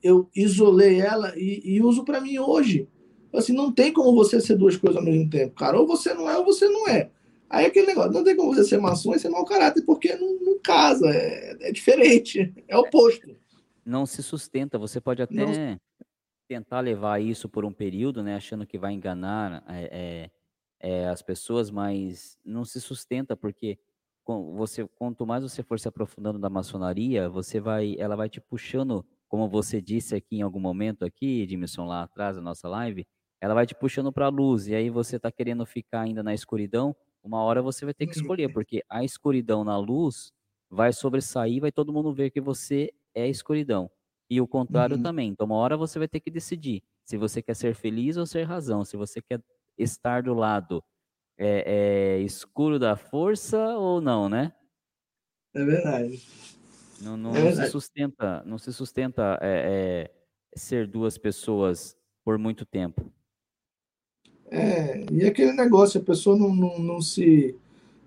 eu 0.03 0.29
isolei 0.35 1.01
ela 1.01 1.33
e, 1.37 1.63
e 1.65 1.83
uso 1.83 2.05
para 2.05 2.21
mim 2.21 2.39
hoje. 2.39 2.89
Assim, 3.33 3.53
não 3.53 3.73
tem 3.73 3.93
como 3.93 4.15
você 4.15 4.41
ser 4.41 4.57
duas 4.57 4.77
coisas 4.77 4.99
ao 4.99 5.05
mesmo 5.05 5.29
tempo, 5.31 5.55
cara. 5.55 5.79
Ou 5.79 5.87
você 5.87 6.13
não 6.13 6.29
é, 6.29 6.37
ou 6.37 6.45
você 6.45 6.69
não 6.69 6.89
é. 6.89 7.11
Aí 7.51 7.67
aquele 7.67 7.87
negócio, 7.87 8.13
não 8.13 8.25
tem 8.25 8.37
como 8.37 8.55
você 8.55 8.65
ser 8.65 8.79
maçom 8.79 9.15
e 9.15 9.19
ser 9.19 9.31
mau 9.31 9.45
caráter, 9.45 9.83
porque 9.85 10.15
não, 10.17 10.39
não 10.41 10.59
casa, 10.61 11.09
é, 11.09 11.57
é 11.61 11.73
diferente, 11.73 12.53
é 12.69 12.77
oposto 12.77 13.35
não 13.89 14.05
se 14.05 14.23
sustenta. 14.23 14.79
Você 14.79 15.01
pode 15.01 15.23
até 15.23 15.35
não. 15.35 15.81
tentar 16.47 16.81
levar 16.81 17.21
isso 17.21 17.49
por 17.49 17.65
um 17.65 17.73
período, 17.73 18.23
né, 18.23 18.37
achando 18.37 18.67
que 18.67 18.79
vai 18.79 18.93
enganar 18.93 19.65
é, 19.67 20.31
é, 20.81 20.91
é, 20.91 21.09
as 21.09 21.23
pessoas, 21.23 21.71
mas 21.71 22.39
não 22.45 22.65
se 22.65 22.81
sustenta 22.81 23.35
porque 23.35 23.79
você, 24.55 24.87
quanto 24.99 25.27
mais 25.27 25.43
você 25.43 25.63
for 25.63 25.81
se 25.81 25.89
aprofundando 25.89 26.39
da 26.39 26.51
maçonaria, 26.51 27.31
você 27.31 27.59
vai, 27.59 27.97
ela 27.99 28.15
vai 28.15 28.29
te 28.29 28.43
puxando, 28.43 29.05
como 29.27 29.49
você 29.49 29.81
disse 29.81 30.15
aqui 30.15 30.37
em 30.37 30.43
algum 30.43 30.61
momento 30.61 31.03
aqui, 31.03 31.43
Edmilson, 31.43 31.87
lá 31.87 32.03
atrás 32.03 32.37
da 32.37 32.43
nossa 32.43 32.69
live, 32.69 33.07
ela 33.41 33.55
vai 33.55 33.67
te 33.67 33.75
puxando 33.75 34.13
para 34.13 34.27
a 34.27 34.29
luz 34.31 34.69
e 34.69 34.75
aí 34.75 34.91
você 34.91 35.17
está 35.17 35.33
querendo 35.33 35.65
ficar 35.65 36.03
ainda 36.03 36.23
na 36.23 36.35
escuridão, 36.35 36.95
uma 37.29 37.43
hora 37.43 37.61
você 37.61 37.85
vai 37.85 37.93
ter 37.93 38.07
que 38.07 38.17
escolher, 38.17 38.51
porque 38.51 38.83
a 38.89 39.05
escuridão 39.05 39.63
na 39.63 39.77
luz 39.77 40.33
vai 40.71 40.93
sobressair, 40.93 41.61
vai 41.61 41.71
todo 41.71 41.93
mundo 41.93 42.13
ver 42.13 42.31
que 42.31 42.41
você 42.41 42.91
é 43.15 43.29
escuridão. 43.29 43.91
E 44.31 44.41
o 44.41 44.49
contrário 44.49 44.97
uhum. 44.97 45.03
também. 45.03 45.29
Então, 45.29 45.47
uma 45.47 45.57
hora 45.57 45.77
você 45.77 45.99
vai 45.99 46.09
ter 46.09 46.21
que 46.21 46.31
decidir 46.31 46.83
se 47.05 47.17
você 47.17 47.43
quer 47.43 47.55
ser 47.55 47.75
feliz 47.75 48.17
ou 48.17 48.27
ser 48.27 48.45
razão, 48.45 48.85
se 48.85 48.97
você 48.97 49.21
quer 49.21 49.43
estar 49.77 50.23
do 50.23 50.35
lado 50.35 50.83
é, 51.39 52.17
é 52.17 52.21
escuro 52.21 52.79
da 52.79 52.97
força 52.97 53.77
ou 53.77 54.01
não, 54.01 54.29
né? 54.29 54.53
É 55.55 55.65
verdade. 55.65 56.27
Não, 57.01 57.17
não, 57.17 57.31
é 57.31 57.43
verdade. 57.43 57.67
se 57.67 57.73
sustenta, 57.73 58.43
não 58.45 58.59
se 58.59 58.73
sustenta 58.73 59.39
é, 59.41 60.11
ser 60.57 60.87
duas 60.87 61.17
pessoas 61.17 61.97
por 62.25 62.39
muito 62.39 62.67
tempo. 62.67 63.13
É, 64.51 65.05
e 65.13 65.27
aquele 65.27 65.53
negócio, 65.53 66.01
a 66.01 66.05
pessoa 66.05 66.37
não, 66.37 66.55
não, 66.55 66.79
não, 66.79 67.01
se 67.01 67.55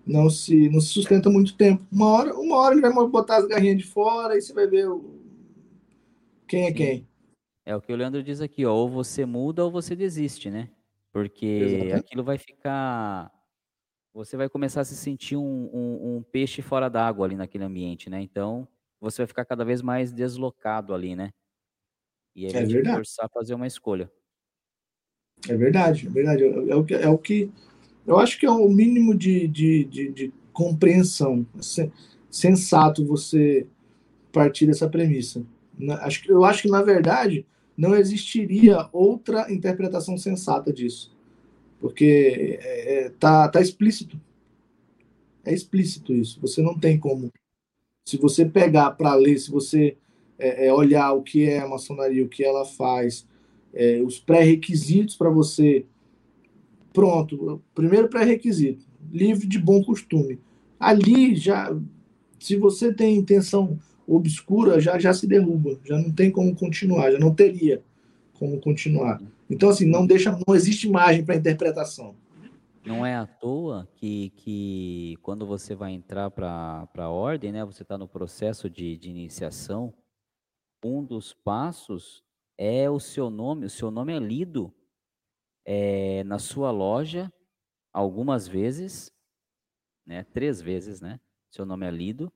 não 0.06 0.30
se 0.30 0.70
não 0.70 0.80
se 0.80 0.88
sustenta 0.88 1.30
muito 1.30 1.56
tempo. 1.56 1.86
Uma 1.92 2.08
hora, 2.08 2.34
uma 2.34 2.58
hora 2.58 2.74
ele 2.74 2.82
vai 2.82 2.92
botar 3.08 3.38
as 3.38 3.45
garrinhas 3.45 3.78
de 3.78 3.84
fora 3.84 4.38
e 4.38 4.42
você 4.42 4.53
vai 4.53 4.68
ver 4.68 4.90
o... 4.90 5.20
quem 6.48 6.64
é 6.64 6.68
Sim. 6.68 6.74
quem. 6.74 7.08
É 7.66 7.76
o 7.76 7.82
que 7.82 7.94
o 7.94 7.95
Leandro 7.95 8.24
diz 8.24 8.42
aqui, 8.42 8.66
ó, 8.66 8.74
ou 8.74 8.90
você 8.90 9.26
muda 9.26 9.64
ou 9.64 9.72
você 9.72 9.95
desiste, 9.95 10.50
né? 10.50 10.70
Porque 11.11 11.45
Exatamente. 11.45 11.94
aquilo 11.94 12.24
vai 12.24 12.38
ficar. 12.38 13.32
Você 14.14 14.36
vai 14.36 14.50
começar 14.50 14.82
a 14.82 14.86
se 14.86 14.95
sentir 14.95 15.38
um, 15.38 15.70
um, 15.72 16.18
um 16.18 16.24
peixe 16.24 16.61
fora 16.61 16.90
d'água 16.90 17.26
ali 17.26 17.36
naquele 17.36 17.64
ambiente, 17.64 18.10
né? 18.10 18.22
Então, 18.22 18.68
você 19.00 19.22
vai 19.22 19.28
ficar 19.28 19.45
cada 19.45 19.64
vez 19.64 19.82
mais 19.82 20.11
deslocado 20.11 20.94
ali, 20.94 21.16
né? 21.16 21.32
E 22.36 22.45
aí 22.45 22.52
é 22.52 22.66
vai 22.66 22.68
te 22.68 22.90
forçar 22.90 23.26
a 23.26 23.30
fazer 23.30 23.53
uma 23.53 23.68
escolha. 23.68 24.11
É 25.48 25.56
verdade, 25.56 26.08
é 26.08 26.10
verdade. 26.10 26.44
É, 26.44 26.70
é, 26.70 26.76
o 26.76 26.84
que, 26.84 26.94
é 26.94 27.10
o 27.10 27.18
que. 27.18 27.50
Eu 28.06 28.18
acho 28.18 28.40
que 28.40 28.45
é 28.45 28.52
o 28.52 28.70
mínimo 28.70 29.16
de, 29.16 29.48
de, 29.48 29.84
de, 29.86 30.11
de 30.11 30.34
compreensão. 30.52 31.45
Sensato 32.30 33.06
você 33.06 33.68
partir 34.32 34.66
dessa 34.66 34.88
premissa. 34.88 35.44
Eu 36.28 36.44
acho 36.44 36.64
que, 36.64 36.70
na 36.70 36.82
verdade, 36.82 37.45
não 37.78 37.95
existiria 37.95 38.88
outra 38.92 39.52
interpretação 39.52 40.18
sensata 40.18 40.72
disso. 40.72 41.11
Porque 41.80 42.60
é, 42.61 43.06
é, 43.06 43.10
tá, 43.10 43.48
tá 43.50 43.60
explícito. 43.60 44.20
É 45.44 45.53
explícito 45.53 46.14
isso. 46.14 46.40
Você 46.42 46.61
não 46.61 46.78
tem 46.78 47.00
como. 47.00 47.32
Se 48.06 48.18
você 48.18 48.45
pegar 48.45 48.92
para 48.92 49.16
ler, 49.16 49.40
se 49.40 49.50
você 49.50 49.98
é, 50.38 50.68
é, 50.68 50.74
olhar 50.74 51.11
o 51.14 51.24
que 51.24 51.48
é 51.48 51.60
a 51.60 51.68
maçonaria, 51.68 52.24
o 52.24 52.30
que 52.30 52.44
ela 52.44 52.66
faz, 52.66 53.28
é, 53.74 54.01
os 54.01 54.19
pré-requisitos 54.19 55.16
para 55.16 55.30
você. 55.30 55.85
Pronto, 56.93 57.61
primeiro 57.74 58.08
pré-requisito: 58.08 58.85
livre 59.11 59.48
de 59.48 59.59
bom 59.59 59.83
costume. 59.83 60.40
Ali 60.80 61.35
já, 61.35 61.75
se 62.40 62.56
você 62.56 62.93
tem 62.93 63.17
intenção 63.17 63.80
obscura 64.08 64.80
já, 64.80 65.00
já 65.00 65.14
se 65.14 65.27
derruba, 65.27 65.80
já 65.85 65.98
não 65.98 66.11
tem 66.11 66.32
como 66.32 66.56
continuar, 66.56 67.11
já 67.11 67.19
não 67.19 67.33
teria 67.33 67.82
como 68.33 68.59
continuar. 68.59 69.22
Então, 69.50 69.69
assim, 69.69 69.85
não 69.85 70.06
deixa, 70.06 70.32
não 70.48 70.56
existe 70.56 70.90
margem 70.90 71.24
para 71.24 71.35
interpretação. 71.35 72.16
Não 72.83 73.06
é 73.06 73.16
à 73.16 73.27
toa 73.27 73.88
que, 73.95 74.32
que 74.38 75.17
quando 75.22 75.45
você 75.45 75.75
vai 75.75 75.91
entrar 75.91 76.32
para 76.32 76.88
a 76.95 77.09
ordem, 77.09 77.51
né, 77.51 77.64
você 77.64 77.83
está 77.83 77.98
no 77.98 78.08
processo 78.08 78.69
de, 78.69 78.98
de 78.98 79.09
iniciação, 79.09 79.93
um 80.83 81.03
dos 81.03 81.32
passos 81.32 82.24
é 82.64 82.88
o 82.88 82.99
seu 82.99 83.31
nome, 83.31 83.65
o 83.65 83.69
seu 83.72 83.90
nome 83.90 84.14
é 84.14 84.19
lido 84.19 84.72
é, 85.65 86.23
na 86.25 86.38
sua 86.38 86.69
loja 86.69 87.33
algumas 87.91 88.48
vezes, 88.48 89.11
né, 90.06 90.23
três 90.25 90.61
vezes, 90.61 91.01
né, 91.01 91.19
seu 91.49 91.65
nome 91.65 91.88
é 91.88 91.91
lido, 91.91 92.31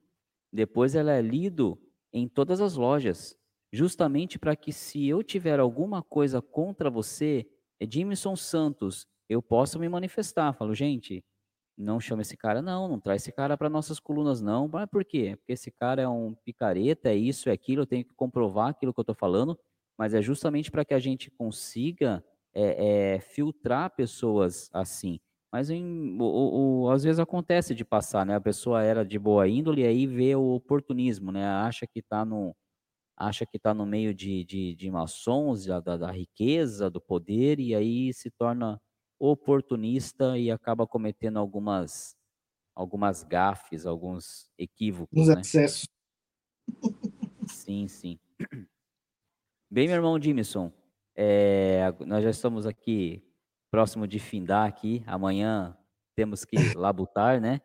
depois 0.52 0.96
ela 0.96 1.12
é 1.12 1.22
lido 1.22 1.80
em 2.12 2.28
todas 2.28 2.60
as 2.60 2.74
lojas, 2.74 3.38
justamente 3.72 4.40
para 4.40 4.56
que 4.56 4.74
se 4.74 5.08
eu 5.08 5.22
tiver 5.22 5.60
alguma 5.60 6.02
coisa 6.02 6.42
contra 6.42 6.90
você, 6.90 7.48
Edmilson 7.80 8.36
Santos, 8.36 9.08
eu 9.30 9.44
possa 9.44 9.78
me 9.78 9.88
manifestar. 9.88 10.54
Falo, 10.54 10.74
gente, 10.74 11.24
não 11.78 12.00
chama 12.00 12.24
esse 12.24 12.36
cara, 12.36 12.64
não, 12.64 12.88
não 12.88 13.00
traz 13.00 13.22
esse 13.22 13.32
cara 13.32 13.56
para 13.56 13.70
nossas 13.70 14.00
colunas, 14.00 14.42
não. 14.42 14.68
Mas 14.68 14.90
por 14.90 15.06
quê? 15.06 15.36
Porque 15.38 15.54
esse 15.54 15.70
cara 15.70 16.02
é 16.02 16.08
um 16.08 16.34
picareta, 16.34 17.10
é 17.10 17.16
isso, 17.16 17.48
é 17.50 17.52
aquilo, 17.52 17.84
eu 17.84 17.86
tenho 17.86 18.06
que 18.06 18.14
comprovar 18.16 18.70
aquilo 18.70 18.94
que 18.94 19.00
eu 19.00 19.04
estou 19.04 19.16
falando, 19.16 19.60
mas 19.98 20.14
é 20.14 20.22
justamente 20.22 20.72
para 20.72 20.86
que 20.86 20.94
a 20.94 21.00
gente 21.00 21.30
consiga 21.32 22.24
é, 22.54 23.16
é, 23.16 23.20
filtrar 23.20 23.96
pessoas 23.96 24.70
assim. 24.74 25.20
Mas 25.52 25.70
em, 25.70 26.18
o, 26.20 26.84
o, 26.84 26.90
às 26.90 27.04
vezes 27.04 27.20
acontece 27.20 27.74
de 27.74 27.86
passar, 27.86 28.26
né? 28.26 28.36
A 28.36 28.42
pessoa 28.42 28.84
era 28.84 29.06
de 29.06 29.18
boa 29.18 29.48
índole 29.48 29.84
e 29.84 29.88
aí 29.88 30.06
vê 30.06 30.36
o 30.36 30.54
oportunismo, 30.54 31.32
né? 31.32 31.46
Acha 31.46 31.88
que 31.88 32.00
está 32.00 32.26
no, 32.26 32.54
acha 33.18 33.46
que 33.46 33.58
tá 33.58 33.74
no 33.74 33.86
meio 33.86 34.14
de, 34.14 34.44
de, 34.44 34.76
de 34.76 34.92
maçons, 34.92 35.66
da, 35.66 35.80
da 35.80 36.12
riqueza, 36.12 36.90
do 36.90 37.00
poder, 37.00 37.60
e 37.60 37.74
aí 37.74 38.14
se 38.14 38.30
torna 38.32 38.80
oportunista 39.20 40.38
e 40.38 40.52
acaba 40.52 40.86
cometendo 40.86 41.40
algumas, 41.40 42.16
algumas 42.76 43.24
gafes, 43.24 43.86
alguns 43.86 44.50
equívocos. 44.58 45.18
Uns 45.18 45.28
né? 45.30 45.42
excessos. 45.42 45.88
Sim, 47.48 47.88
sim. 47.88 48.20
Bem, 49.76 49.88
meu 49.88 49.98
irmão 49.98 50.18
Jimison, 50.18 50.72
é, 51.14 51.94
nós 52.06 52.24
já 52.24 52.30
estamos 52.30 52.66
aqui 52.66 53.22
próximo 53.70 54.08
de 54.08 54.20
findar 54.20 54.66
aqui. 54.66 55.04
Amanhã 55.06 55.78
temos 56.16 56.46
que 56.46 56.56
labutar, 56.80 57.42
né? 57.42 57.60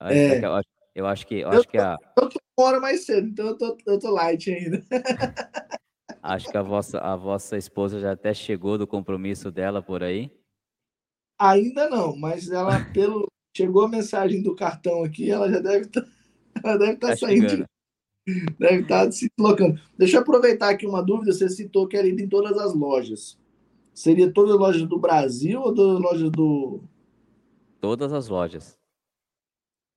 É. 0.00 0.42
Eu, 0.42 0.54
acho, 0.54 0.68
eu 0.94 1.06
acho 1.06 1.26
que 1.26 1.40
eu, 1.40 1.50
acho 1.50 1.68
que 1.68 1.76
a 1.76 1.98
eu 2.16 2.30
tô 2.30 2.38
hora 2.58 2.80
mais 2.80 3.04
cedo, 3.04 3.28
então 3.28 3.48
eu 3.48 3.58
tô, 3.58 3.76
eu 3.84 3.98
tô 3.98 4.10
light 4.12 4.50
ainda. 4.50 4.82
acho 6.22 6.50
que 6.50 6.56
a 6.56 6.62
vossa 6.62 6.98
a 7.00 7.16
vossa 7.16 7.58
esposa 7.58 8.00
já 8.00 8.12
até 8.12 8.32
chegou 8.32 8.78
do 8.78 8.86
compromisso 8.86 9.50
dela 9.50 9.82
por 9.82 10.02
aí. 10.02 10.32
Ainda 11.38 11.86
não, 11.90 12.16
mas 12.16 12.50
ela 12.50 12.80
pelo 12.94 13.26
chegou 13.54 13.84
a 13.84 13.90
mensagem 13.90 14.42
do 14.42 14.56
cartão 14.56 15.04
aqui, 15.04 15.30
ela 15.30 15.52
já 15.52 15.60
deve 15.60 15.86
tá, 15.88 16.02
ela 16.64 16.78
deve 16.78 16.92
estar 16.92 17.08
tá 17.08 17.12
tá 17.12 17.18
saindo. 17.18 17.50
Chegando. 17.50 17.71
Deve 18.58 18.82
estar 18.82 19.06
tá 19.06 19.12
se 19.12 19.28
colocando. 19.36 19.80
Deixa 19.98 20.16
eu 20.16 20.20
aproveitar 20.22 20.70
aqui 20.70 20.86
uma 20.86 21.02
dúvida. 21.02 21.32
Você 21.32 21.48
citou 21.48 21.88
que 21.88 21.96
era 21.96 22.08
em 22.08 22.28
todas 22.28 22.56
as 22.58 22.74
lojas. 22.74 23.38
Seria 23.92 24.32
todas 24.32 24.52
as 24.52 24.58
lojas 24.58 24.88
do 24.88 24.98
Brasil 24.98 25.60
ou 25.60 25.74
todas 25.74 25.96
as 25.96 26.02
lojas 26.02 26.30
do. 26.30 26.80
Todas 27.80 28.12
as 28.12 28.28
lojas. 28.28 28.78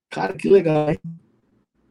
Cara, 0.10 0.34
que 0.34 0.50
legal, 0.50 0.90
hein? 0.90 1.00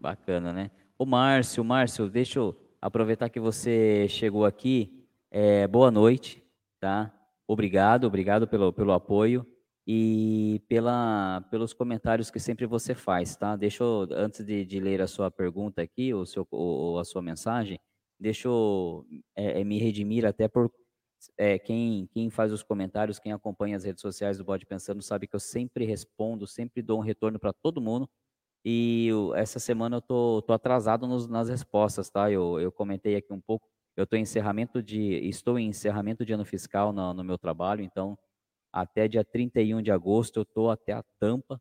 Bacana, 0.01 0.53
né? 0.53 0.71
O 0.99 1.07
Márcio, 1.07 1.65
Márcio, 1.65 2.09
deixa 2.09 2.39
eu 2.39 2.57
aproveitar 2.81 3.29
que 3.29 3.41
você 3.41 4.07
chegou 4.09 4.45
aqui. 4.45 5.07
É, 5.31 5.67
boa 5.67 5.91
noite, 5.91 6.43
tá? 6.81 7.13
Obrigado, 7.47 8.07
obrigado 8.07 8.47
pelo, 8.47 8.73
pelo 8.73 8.93
apoio 8.93 9.47
e 9.87 10.63
pela, 10.69 11.43
pelos 11.51 11.73
comentários 11.75 12.31
que 12.31 12.41
sempre 12.41 12.67
você 12.67 12.95
faz, 12.95 13.37
tá? 13.37 13.55
Deixa 13.57 13.85
eu, 13.85 14.09
antes 14.13 14.45
de, 14.45 14.65
de 14.65 14.81
ler 14.81 15.03
a 15.03 15.07
sua 15.07 15.31
pergunta 15.31 15.83
aqui, 15.83 16.15
ou, 16.15 16.25
seu, 16.25 16.47
ou 16.51 16.99
a 16.99 17.05
sua 17.05 17.21
mensagem, 17.23 17.79
deixa 18.19 18.49
eu 18.49 19.05
é, 19.37 19.61
é 19.61 19.65
me 19.65 19.79
redimir 19.79 20.25
até 20.25 20.49
por 20.49 20.71
é, 21.39 21.59
quem, 21.59 22.07
quem 22.13 22.31
faz 22.31 22.53
os 22.53 22.63
comentários, 22.63 23.19
quem 23.19 23.33
acompanha 23.33 23.77
as 23.77 23.85
redes 23.85 24.01
sociais 24.03 24.39
do 24.39 24.45
Bode 24.45 24.67
Pensando, 24.67 25.03
sabe 25.03 25.27
que 25.27 25.37
eu 25.37 25.41
sempre 25.41 25.85
respondo, 25.85 26.47
sempre 26.47 26.83
dou 26.83 26.99
um 26.99 27.03
retorno 27.03 27.39
para 27.39 27.53
todo 27.53 27.81
mundo. 27.81 28.09
E 28.65 29.09
eu, 29.09 29.35
essa 29.35 29.59
semana 29.59 29.97
eu 29.97 30.03
tô, 30.03 30.43
tô 30.43 30.53
atrasado 30.55 31.07
nos, 31.07 31.29
nas 31.29 31.49
respostas, 31.51 32.11
tá? 32.11 32.31
Eu, 32.31 32.59
eu 32.61 32.73
comentei 32.73 33.17
aqui 33.17 33.33
um 33.33 33.41
pouco. 33.41 33.69
Eu 33.97 34.07
tô 34.07 34.17
em 34.17 34.23
encerramento 34.23 34.83
de, 34.83 35.01
estou 35.29 35.59
em 35.59 35.69
encerramento 35.69 36.25
de 36.25 36.33
ano 36.33 36.45
fiscal 36.45 36.93
no, 36.93 37.15
no 37.15 37.23
meu 37.25 37.39
trabalho, 37.39 37.83
então 37.83 38.19
até 38.75 39.07
dia 39.07 39.25
31 39.25 39.81
de 39.81 39.93
agosto 39.93 40.41
eu 40.41 40.44
tô 40.44 40.69
até 40.69 40.93
a 40.93 41.05
tampa, 41.20 41.61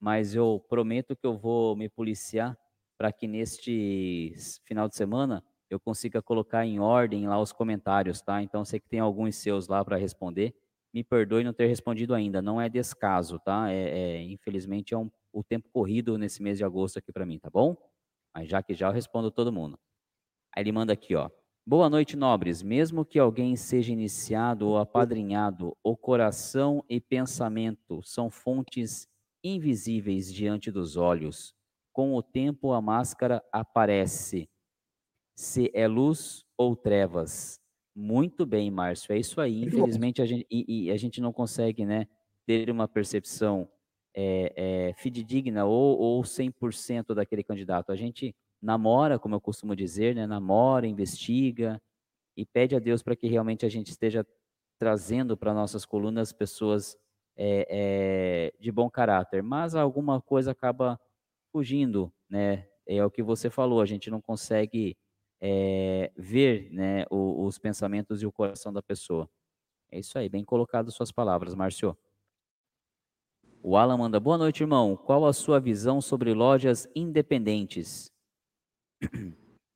mas 0.00 0.34
eu 0.34 0.64
prometo 0.68 1.16
que 1.16 1.26
eu 1.26 1.36
vou 1.36 1.76
me 1.76 1.88
policiar 1.88 2.56
para 2.96 3.12
que 3.12 3.26
neste 3.26 4.34
final 4.64 4.88
de 4.88 4.96
semana 4.96 5.44
eu 5.68 5.80
consiga 5.80 6.22
colocar 6.22 6.64
em 6.66 6.78
ordem 6.78 7.26
lá 7.26 7.40
os 7.40 7.52
comentários, 7.52 8.20
tá? 8.20 8.42
Então, 8.42 8.64
sei 8.64 8.78
que 8.78 8.88
tem 8.88 9.00
alguns 9.00 9.36
seus 9.36 9.68
lá 9.68 9.84
para 9.84 9.96
responder. 9.96 10.54
Me 10.94 11.02
perdoe 11.02 11.42
não 11.42 11.52
ter 11.52 11.66
respondido 11.66 12.14
ainda, 12.14 12.42
não 12.42 12.60
é 12.60 12.68
descaso, 12.68 13.38
tá? 13.40 13.70
É, 13.72 14.18
é 14.18 14.22
infelizmente 14.22 14.94
é 14.94 14.98
um, 14.98 15.10
o 15.32 15.42
tempo 15.42 15.68
corrido 15.72 16.18
nesse 16.18 16.42
mês 16.42 16.58
de 16.58 16.64
agosto 16.64 16.98
aqui 16.98 17.10
para 17.10 17.26
mim, 17.26 17.38
tá 17.38 17.50
bom? 17.50 17.76
Mas 18.34 18.48
já 18.48 18.62
que 18.62 18.74
já 18.74 18.88
eu 18.88 18.92
respondo 18.92 19.30
todo 19.30 19.50
mundo. 19.52 19.78
Aí 20.54 20.62
ele 20.62 20.72
manda 20.72 20.92
aqui, 20.92 21.14
ó. 21.16 21.30
Boa 21.64 21.88
noite, 21.88 22.16
nobres. 22.16 22.60
Mesmo 22.60 23.04
que 23.04 23.20
alguém 23.20 23.54
seja 23.54 23.92
iniciado 23.92 24.66
ou 24.66 24.78
apadrinhado, 24.78 25.76
o 25.80 25.96
coração 25.96 26.84
e 26.88 27.00
pensamento 27.00 28.02
são 28.02 28.28
fontes 28.28 29.08
invisíveis 29.44 30.32
diante 30.34 30.72
dos 30.72 30.96
olhos. 30.96 31.54
Com 31.92 32.16
o 32.16 32.22
tempo, 32.22 32.72
a 32.72 32.82
máscara 32.82 33.40
aparece. 33.52 34.50
Se 35.36 35.70
é 35.72 35.86
luz 35.86 36.44
ou 36.58 36.74
trevas. 36.74 37.60
Muito 37.94 38.44
bem, 38.44 38.68
Márcio. 38.68 39.12
É 39.12 39.18
isso 39.18 39.40
aí. 39.40 39.62
Infelizmente, 39.62 40.20
a 40.20 40.26
gente, 40.26 40.44
e, 40.50 40.86
e 40.86 40.90
a 40.90 40.96
gente 40.96 41.20
não 41.20 41.32
consegue 41.32 41.86
né, 41.86 42.08
ter 42.44 42.70
uma 42.70 42.88
percepção 42.88 43.68
é, 44.12 44.52
é, 44.56 44.94
fidedigna 44.94 45.64
ou, 45.64 45.96
ou 45.96 46.22
100% 46.22 47.14
daquele 47.14 47.44
candidato. 47.44 47.92
A 47.92 47.96
gente 47.96 48.34
namora, 48.62 49.18
como 49.18 49.34
eu 49.34 49.40
costumo 49.40 49.74
dizer, 49.74 50.14
né, 50.14 50.26
namora, 50.26 50.86
investiga 50.86 51.82
e 52.36 52.46
pede 52.46 52.76
a 52.76 52.78
Deus 52.78 53.02
para 53.02 53.16
que 53.16 53.26
realmente 53.26 53.66
a 53.66 53.68
gente 53.68 53.90
esteja 53.90 54.26
trazendo 54.78 55.36
para 55.36 55.52
nossas 55.52 55.84
colunas 55.84 56.32
pessoas 56.32 56.96
é, 57.36 57.66
é, 57.68 58.60
de 58.60 58.70
bom 58.70 58.88
caráter. 58.88 59.42
Mas 59.42 59.74
alguma 59.74 60.20
coisa 60.20 60.52
acaba 60.52 60.98
fugindo, 61.52 62.12
né? 62.28 62.66
É 62.86 63.04
o 63.04 63.10
que 63.10 63.22
você 63.22 63.48
falou, 63.48 63.80
a 63.80 63.86
gente 63.86 64.10
não 64.10 64.20
consegue 64.20 64.96
é, 65.40 66.10
ver 66.16 66.70
né, 66.72 67.04
o, 67.10 67.44
os 67.44 67.58
pensamentos 67.58 68.22
e 68.22 68.26
o 68.26 68.32
coração 68.32 68.72
da 68.72 68.82
pessoa. 68.82 69.28
É 69.90 69.98
isso 69.98 70.18
aí, 70.18 70.28
bem 70.28 70.44
colocado 70.44 70.90
suas 70.90 71.12
palavras, 71.12 71.54
Márcio. 71.54 71.96
O 73.62 73.76
Alan 73.76 73.96
manda, 73.96 74.18
boa 74.18 74.36
noite, 74.36 74.62
irmão. 74.62 74.96
Qual 74.96 75.24
a 75.24 75.32
sua 75.32 75.60
visão 75.60 76.00
sobre 76.00 76.34
lojas 76.34 76.88
independentes? 76.96 78.11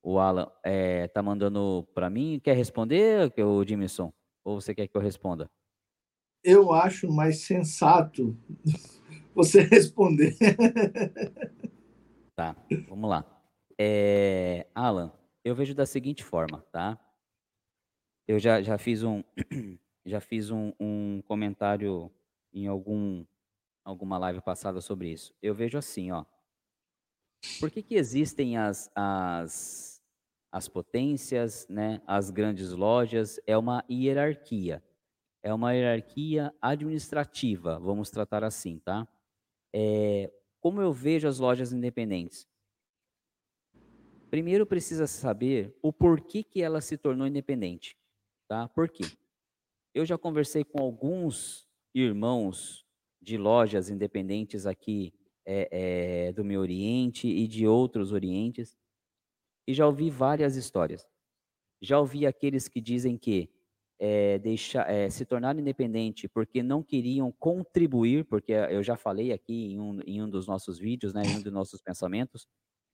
O 0.02 0.20
Alan 0.20 0.48
é, 0.64 1.08
tá 1.08 1.20
mandando 1.20 1.84
para 1.92 2.08
mim. 2.08 2.38
Quer 2.38 2.56
responder, 2.56 3.32
o 3.38 3.64
Jimson? 3.64 4.12
Ou 4.44 4.60
você 4.60 4.72
quer 4.72 4.86
que 4.86 4.96
eu 4.96 5.00
responda? 5.00 5.50
Eu 6.44 6.72
acho 6.72 7.10
mais 7.10 7.40
sensato 7.40 8.38
você 9.34 9.62
responder. 9.62 10.36
Tá, 12.36 12.55
vamos 12.88 13.10
lá. 13.10 13.24
É, 13.76 14.66
Alan, 14.74 15.12
eu 15.44 15.55
vejo 15.55 15.74
da 15.74 15.84
seguinte 15.84 16.22
forma, 16.22 16.64
tá? 16.70 16.98
Eu 18.28 18.38
já, 18.38 18.62
já 18.62 18.78
fiz 18.78 19.02
um 19.02 19.24
já 20.06 20.20
fiz 20.20 20.50
um, 20.50 20.72
um 20.78 21.20
comentário 21.22 22.10
em 22.52 22.66
algum 22.66 23.24
alguma 23.84 24.18
live 24.18 24.40
passada 24.40 24.80
sobre 24.80 25.10
isso. 25.10 25.34
Eu 25.42 25.55
vejo 25.55 25.78
assim, 25.78 26.12
ó. 26.12 26.24
Por 27.60 27.70
que, 27.70 27.83
que 27.83 27.94
existem 27.94 28.57
as, 28.57 28.91
as, 28.94 30.02
as 30.52 30.68
potências, 30.68 31.66
né, 31.68 32.02
as 32.07 32.31
grandes 32.31 32.73
lojas? 32.73 33.41
É 33.47 33.57
uma 33.57 33.84
hierarquia. 33.91 34.83
É 35.42 35.55
uma 35.55 35.73
hierarquia 35.73 36.52
administrativa, 36.60 37.78
vamos 37.78 38.10
tratar 38.10 38.42
assim, 38.42 38.78
tá? 38.81 39.07
É, 39.73 40.33
como 40.60 40.81
eu 40.81 40.92
vejo 40.92 41.28
as 41.28 41.39
lojas 41.39 41.73
independentes? 41.73 42.49
Primeiro 44.28 44.66
precisa 44.66 45.07
saber 45.07 45.75
o 45.81 45.92
porquê 45.92 46.42
que 46.42 46.60
ela 46.60 46.81
se 46.81 46.97
tornou 46.99 47.26
independente, 47.26 47.97
tá? 48.49 48.68
Por 48.68 48.89
quê? 48.89 49.05
Eu 49.94 50.05
já 50.05 50.18
conversei 50.18 50.65
com 50.65 50.83
alguns 50.83 51.66
irmãos 51.94 52.84
de 53.23 53.39
lojas 53.39 53.89
independentes 53.89 54.66
aqui 54.66 55.15
é, 55.47 55.68
é, 56.28 56.33
do 56.33 56.44
meu 56.44 56.60
Oriente 56.60 57.28
e 57.28 57.47
de 57.47 57.66
outros 57.66 58.12
Orientes, 58.12 58.76
e 59.66 59.73
já 59.73 59.86
ouvi 59.86 60.10
várias 60.10 60.57
histórias. 60.57 61.07
Já 61.81 61.99
ouvi 61.99 62.26
aqueles 62.26 62.68
que 62.68 62.81
dizem 62.81 63.16
que 63.16 63.49
é, 63.99 64.39
deixar, 64.39 64.91
é, 64.91 65.08
se 65.08 65.25
tornar 65.25 65.58
independente 65.58 66.28
porque 66.28 66.62
não 66.62 66.83
queriam 66.83 67.33
contribuir, 67.33 68.25
porque 68.25 68.52
eu 68.52 68.83
já 68.83 68.97
falei 68.97 69.33
aqui 69.33 69.73
em 69.73 69.81
um, 69.81 70.00
em 70.07 70.23
um 70.23 70.28
dos 70.28 70.47
nossos 70.47 70.78
vídeos, 70.78 71.15
né, 71.15 71.23
em 71.25 71.36
um 71.36 71.42
dos 71.42 71.52
nossos 71.52 71.81
pensamentos, 71.81 72.47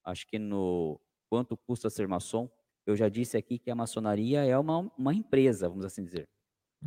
acho 0.04 0.26
que 0.26 0.38
no 0.38 1.00
Quanto 1.28 1.56
Custa 1.56 1.90
Ser 1.90 2.06
Maçom, 2.06 2.50
eu 2.86 2.96
já 2.96 3.08
disse 3.08 3.36
aqui 3.36 3.58
que 3.58 3.70
a 3.70 3.74
maçonaria 3.74 4.44
é 4.44 4.58
uma, 4.58 4.92
uma 4.98 5.14
empresa, 5.14 5.68
vamos 5.68 5.84
assim 5.84 6.04
dizer. 6.04 6.28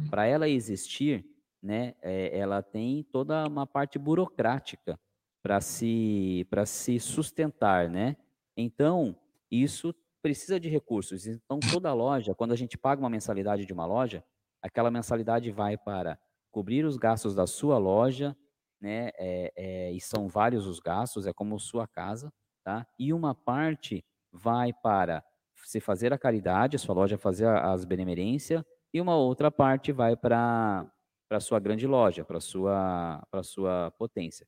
Para 0.10 0.26
ela 0.26 0.48
existir, 0.48 1.26
né, 1.62 1.96
é, 2.02 2.38
ela 2.38 2.62
tem 2.62 3.04
toda 3.04 3.48
uma 3.48 3.66
parte 3.66 3.98
burocrática 3.98 5.00
para 5.46 5.62
se 5.62 6.48
para 6.50 6.66
se 6.66 7.00
sustentar, 7.00 7.88
né? 7.88 8.18
Então 8.58 9.16
isso 9.52 9.94
precisa 10.20 10.60
de 10.60 10.68
recursos. 10.68 11.28
Então 11.28 11.60
toda 11.72 11.94
loja, 11.94 12.34
quando 12.34 12.52
a 12.52 12.56
gente 12.56 12.80
paga 12.80 13.00
uma 13.00 13.12
mensalidade 13.12 13.64
de 13.64 13.72
uma 13.72 13.86
loja, 13.86 14.24
aquela 14.60 14.90
mensalidade 14.90 15.52
vai 15.52 15.78
para 15.78 16.18
cobrir 16.50 16.84
os 16.84 16.98
gastos 16.98 17.36
da 17.36 17.46
sua 17.46 17.78
loja, 17.78 18.36
né? 18.82 19.12
É, 19.20 19.54
é, 19.56 19.92
e 19.92 20.02
são 20.02 20.28
vários 20.28 20.66
os 20.66 20.80
gastos, 20.80 21.28
é 21.28 21.34
como 21.34 21.60
sua 21.60 21.88
casa, 21.88 22.34
tá? 22.64 22.88
E 22.98 23.14
uma 23.14 23.36
parte 23.36 24.04
vai 24.34 24.74
para 24.74 25.24
se 25.64 25.80
fazer 25.80 26.12
a 26.12 26.18
caridade, 26.18 26.76
a 26.76 26.80
sua 26.80 26.96
loja 26.96 27.20
fazer 27.20 27.48
as 27.48 27.86
benemerências, 27.86 28.64
e 28.92 29.00
uma 29.00 29.16
outra 29.16 29.52
parte 29.52 29.92
vai 29.92 30.16
para 30.16 30.92
para 31.30 31.40
sua 31.40 31.60
grande 31.60 31.86
loja, 31.86 32.26
para 32.26 32.40
sua 32.40 33.24
para 33.30 33.44
sua 33.44 33.92
potência, 33.92 34.48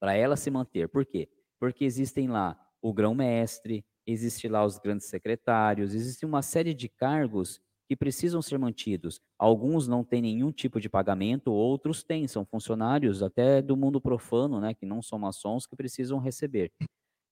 para 0.00 0.14
ela 0.14 0.36
se 0.36 0.50
manter. 0.50 0.88
Por 0.88 1.04
quê? 1.04 1.28
Porque 1.58 1.84
existem 1.84 2.28
lá 2.28 2.58
o 2.80 2.92
grão-mestre, 2.92 3.84
existe 4.06 4.48
lá 4.48 4.64
os 4.64 4.78
grandes 4.78 5.06
secretários, 5.06 5.94
existe 5.94 6.24
uma 6.24 6.42
série 6.42 6.74
de 6.74 6.88
cargos 6.88 7.60
que 7.88 7.96
precisam 7.96 8.42
ser 8.42 8.58
mantidos. 8.58 9.20
Alguns 9.38 9.88
não 9.88 10.04
têm 10.04 10.20
nenhum 10.20 10.52
tipo 10.52 10.78
de 10.78 10.88
pagamento, 10.88 11.50
outros 11.50 12.04
têm, 12.04 12.28
são 12.28 12.44
funcionários 12.44 13.22
até 13.22 13.62
do 13.62 13.76
mundo 13.76 14.00
profano, 14.00 14.60
né, 14.60 14.74
que 14.74 14.84
não 14.84 15.00
são 15.00 15.18
maçons, 15.18 15.66
que 15.66 15.74
precisam 15.74 16.18
receber. 16.18 16.70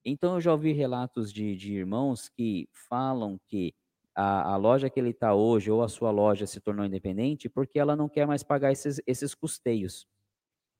Então, 0.05 0.35
eu 0.35 0.41
já 0.41 0.53
ouvi 0.53 0.73
relatos 0.73 1.33
de, 1.33 1.55
de 1.57 1.75
irmãos 1.75 2.28
que 2.28 2.69
falam 2.89 3.39
que 3.49 3.75
a, 4.15 4.55
a 4.55 4.57
loja 4.57 4.89
que 4.89 4.99
ele 4.99 5.11
está 5.11 5.35
hoje 5.35 5.70
ou 5.70 5.83
a 5.83 5.89
sua 5.89 6.11
loja 6.11 6.47
se 6.47 6.61
tornou 6.61 6.86
independente 6.86 7.51
porque 7.51 7.78
ela 7.78 7.95
não 7.95 8.09
quer 8.09 8.27
mais 8.27 8.43
pagar 8.43 8.73
esses, 8.73 9.01
esses 9.07 9.35
custeios. 9.35 10.07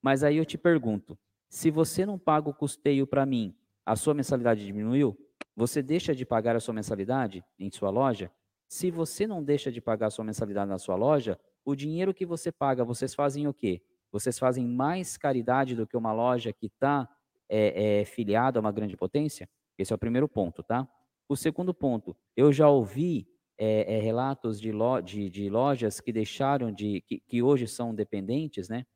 Mas 0.03 0.23
aí 0.23 0.37
eu 0.39 0.47
te 0.47 0.57
pergunto, 0.57 1.19
se 1.49 1.71
você 1.71 2.05
não 2.05 2.19
paga 2.19 2.49
o 2.49 2.55
custeio 2.55 3.07
para 3.07 3.25
mim, 3.25 3.55
a 3.85 3.97
sua 3.97 4.15
mensalidade 4.15 4.65
diminuiu? 4.65 5.17
Você 5.55 5.83
deixa 5.83 6.15
de 6.15 6.27
pagar 6.27 6.57
a 6.57 6.61
sua 6.61 6.75
mensalidade 6.75 7.45
em 7.59 7.71
sua 7.71 7.91
loja? 7.91 8.31
Se 8.69 8.91
você 8.91 9.27
não 9.27 9.43
deixa 9.43 9.71
de 9.71 9.81
pagar 9.81 10.09
a 10.09 10.11
sua 10.11 10.25
mensalidade 10.25 10.69
na 10.69 10.79
sua 10.79 10.97
loja, 10.97 11.39
o 11.65 11.75
dinheiro 11.75 12.13
que 12.13 12.27
você 12.27 12.53
paga, 12.53 12.85
vocês 12.85 13.15
fazem 13.15 13.47
o 13.47 13.55
quê? 13.55 13.81
Vocês 14.13 14.39
fazem 14.39 14.67
mais 14.67 15.17
caridade 15.17 15.75
do 15.75 15.87
que 15.87 15.97
uma 15.97 16.13
loja 16.13 16.53
que 16.53 16.67
está 16.67 17.09
é, 17.49 18.01
é, 18.01 18.05
filiada 18.05 18.59
a 18.59 18.61
uma 18.61 18.73
grande 18.73 18.97
potência? 18.97 19.49
Esse 19.79 19.93
é 19.93 19.97
o 19.97 19.99
primeiro 19.99 20.29
ponto, 20.29 20.63
tá? 20.63 20.89
O 21.29 21.37
segundo 21.37 21.75
ponto, 21.75 22.17
eu 22.37 22.53
já 22.53 22.69
ouvi 22.69 23.29
é, 23.59 23.97
é, 23.97 24.01
relatos 24.01 24.61
de, 24.61 24.71
lo, 24.71 25.01
de, 25.01 25.29
de, 25.29 25.49
lojas 25.49 26.01
que 26.01 26.13
deixaram 26.13 26.71
de, 26.71 27.01
que, 27.03 27.21
que 27.21 27.43
hoje 27.43 27.67
são 27.67 27.95
dependentes, 27.95 28.69
né? 28.69 28.87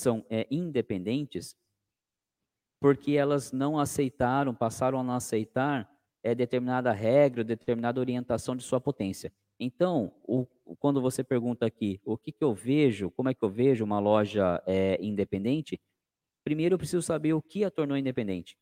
São 0.00 0.24
é, 0.28 0.46
independentes, 0.50 1.56
porque 2.80 3.12
elas 3.12 3.52
não 3.52 3.78
aceitaram, 3.78 4.54
passaram 4.54 4.98
a 4.98 5.04
não 5.04 5.14
aceitar 5.14 5.88
é, 6.22 6.34
determinada 6.34 6.92
regra, 6.92 7.44
determinada 7.44 8.00
orientação 8.00 8.56
de 8.56 8.62
sua 8.62 8.80
potência. 8.80 9.32
Então, 9.58 10.12
o, 10.26 10.46
quando 10.78 11.02
você 11.02 11.22
pergunta 11.22 11.66
aqui, 11.66 12.00
o 12.04 12.16
que, 12.16 12.32
que 12.32 12.42
eu 12.42 12.54
vejo, 12.54 13.10
como 13.10 13.28
é 13.28 13.34
que 13.34 13.44
eu 13.44 13.50
vejo 13.50 13.84
uma 13.84 13.98
loja 13.98 14.62
é, 14.66 14.98
independente, 15.02 15.78
primeiro 16.42 16.74
eu 16.74 16.78
preciso 16.78 17.02
saber 17.02 17.34
o 17.34 17.42
que 17.42 17.64
a 17.64 17.70
tornou 17.70 17.96
independente, 17.96 18.56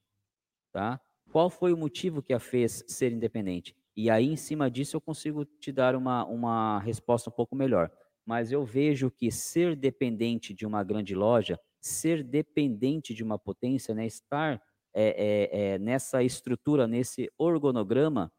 tá? 0.73 1.01
Qual 1.31 1.51
foi 1.51 1.73
o 1.73 1.77
motivo 1.77 2.23
que 2.23 2.33
a 2.33 2.41
fez 2.41 2.85
ser 2.89 3.13
independente? 3.13 3.77
E 3.97 4.11
aí, 4.11 4.27
em 4.27 4.37
cima 4.37 4.71
disso, 4.71 4.97
eu 4.97 5.01
consigo 5.01 5.45
te 5.45 5.71
dar 5.71 5.95
uma, 5.95 6.25
uma 6.25 6.79
resposta 6.81 7.31
um 7.31 7.33
pouco 7.33 7.55
melhor. 7.55 7.91
Mas 8.29 8.53
eu 8.53 8.63
vejo 8.63 9.11
que 9.11 9.31
ser 9.33 9.75
dependente 9.75 10.53
de 10.53 10.67
uma 10.67 10.85
grande 10.85 11.15
loja, 11.15 11.59
ser 11.81 12.23
dependente 12.23 13.15
de 13.15 13.25
uma 13.25 13.39
potência, 13.39 13.95
né, 13.95 14.05
estar 14.05 14.61
é, 14.93 15.09
é, 15.17 15.61
é, 15.75 15.79
nessa 15.79 16.23
estrutura, 16.23 16.87
nesse 16.87 17.33
organograma, 17.39 18.31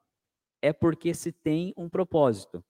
é 0.62 0.72
porque 0.72 1.12
se 1.16 1.32
tem 1.32 1.74
um 1.76 1.90
propósito. 1.90 2.64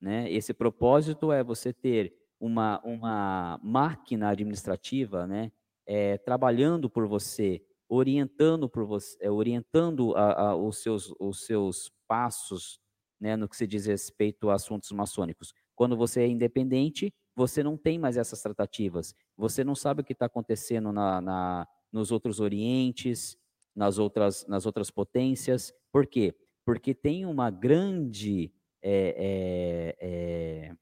Né? 0.00 0.30
Esse 0.30 0.54
propósito 0.54 1.32
é 1.32 1.42
você 1.42 1.72
ter 1.72 2.14
uma, 2.38 2.80
uma 2.84 3.58
máquina 3.64 4.28
administrativa 4.28 5.26
né, 5.26 5.50
é, 5.84 6.18
trabalhando 6.18 6.88
por 6.88 7.04
você, 7.08 7.60
orientando 7.88 8.68
por 8.68 8.84
você, 8.84 9.18
é, 9.20 9.28
orientando 9.28 10.14
a, 10.14 10.50
a, 10.50 10.56
os, 10.56 10.80
seus, 10.80 11.12
os 11.18 11.44
seus 11.44 11.90
passos 12.06 12.78
né, 13.20 13.34
no 13.34 13.48
que 13.48 13.56
se 13.56 13.66
diz 13.66 13.86
respeito 13.86 14.48
a 14.50 14.54
assuntos 14.54 14.92
maçônicos. 14.92 15.52
Quando 15.80 15.96
você 15.96 16.20
é 16.20 16.28
independente, 16.28 17.10
você 17.34 17.62
não 17.62 17.74
tem 17.74 17.98
mais 17.98 18.18
essas 18.18 18.42
tratativas. 18.42 19.14
Você 19.34 19.64
não 19.64 19.74
sabe 19.74 20.02
o 20.02 20.04
que 20.04 20.12
está 20.12 20.26
acontecendo 20.26 20.92
na, 20.92 21.22
na, 21.22 21.66
nos 21.90 22.12
outros 22.12 22.38
orientes, 22.38 23.34
nas 23.74 23.96
outras, 23.96 24.46
nas 24.46 24.66
outras 24.66 24.90
potências. 24.90 25.72
Por 25.90 26.06
quê? 26.06 26.36
Porque 26.66 26.92
tem 26.92 27.24
uma 27.24 27.48
grande 27.48 28.52
é, 28.82 29.96
é, 29.98 30.76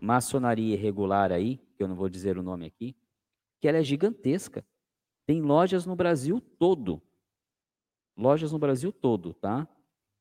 maçonaria 0.00 0.72
irregular 0.72 1.30
aí, 1.30 1.58
que 1.76 1.82
eu 1.82 1.88
não 1.88 1.94
vou 1.94 2.08
dizer 2.08 2.38
o 2.38 2.42
nome 2.42 2.64
aqui, 2.64 2.96
que 3.60 3.68
ela 3.68 3.76
é 3.76 3.82
gigantesca. 3.82 4.66
Tem 5.26 5.42
lojas 5.42 5.84
no 5.84 5.94
Brasil 5.94 6.40
todo. 6.40 7.02
Lojas 8.16 8.50
no 8.50 8.58
Brasil 8.58 8.90
todo, 8.90 9.34
tá? 9.34 9.68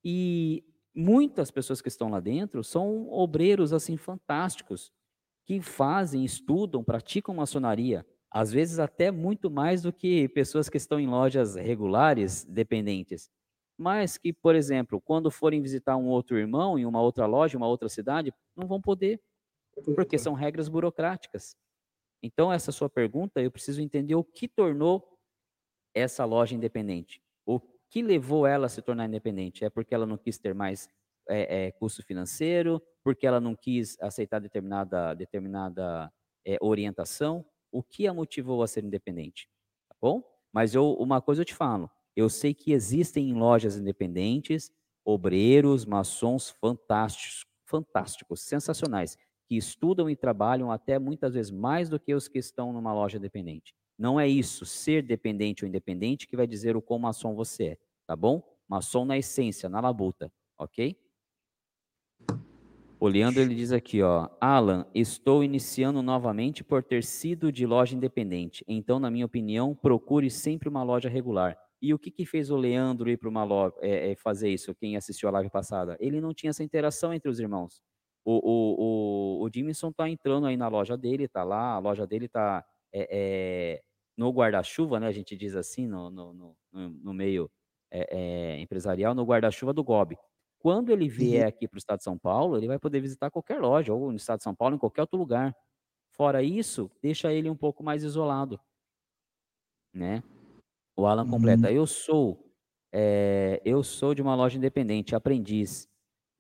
E 0.04 0.66
muitas 0.96 1.52
pessoas 1.52 1.82
que 1.82 1.90
estão 1.90 2.10
lá 2.10 2.20
dentro 2.20 2.64
são 2.64 3.10
obreiros 3.12 3.74
assim 3.74 3.98
fantásticos 3.98 4.92
que 5.46 5.62
fazem, 5.62 6.24
estudam, 6.24 6.84
praticam 6.84 7.36
maçonaria, 7.36 8.06
às 8.32 8.52
vezes 8.52 8.80
até 8.80 9.12
muito 9.12 9.50
mais 9.52 9.82
do 9.84 9.94
que 9.94 10.28
pessoas 10.30 10.70
que 10.70 10.78
estão 10.78 11.00
em 11.00 11.08
lojas 11.08 11.56
regulares, 11.56 12.44
dependentes. 12.46 13.30
Mas 13.78 14.18
que, 14.18 14.32
por 14.34 14.56
exemplo, 14.56 15.02
quando 15.02 15.30
forem 15.30 15.62
visitar 15.62 15.98
um 15.98 16.08
outro 16.08 16.38
irmão 16.38 16.80
em 16.80 16.86
uma 16.86 17.02
outra 17.02 17.26
loja, 17.26 17.58
uma 17.58 17.68
outra 17.68 17.90
cidade, 17.90 18.34
não 18.56 18.68
vão 18.68 18.82
poder, 18.82 19.22
porque 19.96 20.18
são 20.18 20.34
regras 20.34 20.70
burocráticas. 20.70 21.56
Então, 22.24 22.52
essa 22.52 22.72
sua 22.72 22.90
pergunta, 22.90 23.42
eu 23.42 23.52
preciso 23.52 23.82
entender 23.82 24.16
o 24.16 24.24
que 24.24 24.48
tornou 24.48 25.18
essa 25.94 26.26
loja 26.26 26.56
independente. 26.56 27.22
O 27.46 27.60
que 27.90 28.02
levou 28.02 28.46
ela 28.46 28.66
a 28.68 28.70
se 28.70 28.82
tornar 28.82 29.06
independente? 29.06 29.64
É 29.64 29.70
porque 29.70 29.94
ela 29.94 30.06
não 30.06 30.18
quis 30.18 30.38
ter 30.38 30.54
mais 30.54 30.88
é, 31.30 31.68
é, 31.68 31.72
custo 31.72 32.04
financeiro, 32.04 32.82
porque 33.04 33.26
ela 33.26 33.40
não 33.40 33.56
quis 33.56 33.98
aceitar 34.00 34.40
determinada, 34.40 35.14
determinada 35.14 36.12
é, 36.46 36.58
orientação. 36.62 37.46
O 37.72 37.84
que 37.84 38.08
a 38.08 38.14
motivou 38.14 38.64
a 38.64 38.68
ser 38.68 38.84
independente? 38.84 39.50
Tá 39.90 39.96
bom? 40.02 40.24
Mas 40.54 40.74
eu, 40.74 40.94
uma 40.94 41.22
coisa 41.22 41.42
eu 41.42 41.46
te 41.46 41.54
falo, 41.54 41.90
eu 42.16 42.30
sei 42.30 42.54
que 42.54 42.72
existem 42.72 43.34
lojas 43.34 43.76
independentes, 43.76 44.72
obreiros, 45.04 45.86
maçons 45.86 46.50
fantásticos, 46.50 47.46
fantásticos, 47.66 48.42
sensacionais, 48.42 49.18
que 49.48 49.58
estudam 49.58 50.10
e 50.10 50.16
trabalham 50.16 50.72
até 50.72 50.98
muitas 50.98 51.34
vezes 51.34 51.52
mais 51.52 51.90
do 51.90 52.00
que 52.00 52.14
os 52.14 52.28
que 52.28 52.40
estão 52.40 52.72
numa 52.72 52.94
loja 52.94 53.20
dependente. 53.20 53.76
Não 53.98 54.20
é 54.20 54.28
isso, 54.28 54.66
ser 54.66 55.02
dependente 55.02 55.64
ou 55.64 55.70
independente, 55.70 56.28
que 56.28 56.36
vai 56.36 56.46
dizer 56.46 56.76
o 56.76 56.82
quão 56.82 57.00
maçom 57.00 57.34
você 57.34 57.64
é, 57.64 57.78
tá 58.06 58.16
bom? 58.16 58.44
Maçom 58.68 59.06
na 59.06 59.18
essência, 59.18 59.70
na 59.70 59.80
labuta, 59.80 60.32
ok? 60.58 60.98
O 63.00 63.08
Leandro 63.08 63.42
ele 63.42 63.54
diz 63.54 63.72
aqui, 63.72 64.02
ó, 64.02 64.30
Alan, 64.40 64.86
estou 64.96 65.44
iniciando 65.44 66.02
novamente 66.02 66.64
por 66.64 66.82
ter 66.82 67.04
sido 67.04 67.52
de 67.52 67.66
loja 67.66 67.96
independente. 67.96 68.64
Então, 68.68 69.00
na 69.00 69.12
minha 69.12 69.26
opinião, 69.26 69.76
procure 69.76 70.30
sempre 70.30 70.70
uma 70.70 70.82
loja 70.82 71.10
regular. 71.10 71.58
E 71.82 71.94
o 71.94 72.00
que, 72.00 72.10
que 72.10 72.26
fez 72.26 72.50
o 72.50 72.56
Leandro 72.56 73.10
ir 73.10 73.18
para 73.18 73.30
uma 73.30 73.44
loja 73.44 73.76
é, 73.82 74.12
é, 74.12 74.16
fazer 74.16 74.50
isso? 74.50 74.74
Quem 74.74 74.96
assistiu 74.96 75.30
a 75.30 75.32
live 75.34 75.50
passada? 75.50 75.98
Ele 76.00 76.20
não 76.20 76.34
tinha 76.34 76.50
essa 76.50 76.64
interação 76.64 77.14
entre 77.14 77.30
os 77.30 77.40
irmãos. 77.40 77.82
O, 78.24 78.34
o, 78.34 79.42
o, 79.44 79.46
o 79.46 79.50
Jimson 79.54 79.90
está 79.90 80.10
entrando 80.10 80.48
aí 80.48 80.58
na 80.58 80.68
loja 80.68 80.98
dele, 80.98 81.26
está 81.26 81.44
lá, 81.44 81.74
a 81.74 81.80
loja 81.80 82.08
dele 82.08 82.26
está 82.26 82.66
é, 82.98 83.84
no 84.18 84.32
guarda-chuva, 84.32 85.00
né? 85.00 85.08
A 85.08 85.12
gente 85.12 85.36
diz 85.36 85.56
assim 85.56 85.88
no, 85.88 86.10
no, 86.10 86.34
no, 86.34 86.56
no 86.72 87.14
meio 87.14 87.50
é, 87.92 88.08
é, 88.10 88.60
empresarial, 88.60 89.14
no 89.14 89.26
guarda-chuva 89.26 89.74
do 89.74 89.84
Gob. 89.84 90.18
Quando 90.60 90.92
ele 90.92 91.08
vier 91.08 91.44
uhum. 91.44 91.50
aqui 91.50 91.68
para 91.68 91.78
o 91.78 91.80
estado 91.80 91.98
de 92.00 92.04
São 92.04 92.18
Paulo, 92.18 92.58
ele 92.58 92.68
vai 92.68 92.80
poder 92.80 93.00
visitar 93.00 93.30
qualquer 93.30 93.60
loja, 93.60 93.94
ou 93.94 94.10
no 94.10 94.18
estado 94.18 94.38
de 94.40 94.44
São 94.44 94.56
Paulo, 94.56 94.76
em 94.76 94.80
qualquer 94.80 95.02
outro 95.02 95.18
lugar. 95.18 95.56
Fora 96.12 96.42
isso, 96.42 96.90
deixa 97.02 97.32
ele 97.32 97.50
um 97.50 97.56
pouco 97.56 97.84
mais 97.84 98.04
isolado. 98.04 98.60
Né? 99.94 100.24
O 100.96 101.06
Alan 101.06 101.30
completa. 101.30 101.68
Uhum. 101.68 101.74
Eu 101.74 101.86
sou, 101.86 102.52
é, 102.92 103.62
eu 103.64 103.84
sou 103.84 104.16
de 104.16 104.22
uma 104.22 104.36
loja 104.36 104.58
independente, 104.58 105.16
aprendiz. 105.16 105.88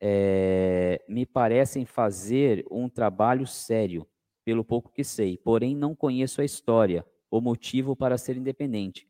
É, 0.01 1.03
me 1.08 1.25
parecem 1.25 1.85
fazer 1.85 2.66
um 2.72 2.90
trabalho 2.90 3.45
sério, 3.45 4.08
pelo 4.45 4.64
pouco 4.64 4.91
que 4.91 5.03
sei, 5.03 5.38
porém 5.38 5.75
não 5.75 5.95
conheço 5.95 6.40
a 6.40 6.45
história, 6.45 7.06
o 7.30 7.41
motivo 7.41 7.95
para 7.95 8.17
ser 8.17 8.38
independente. 8.38 9.09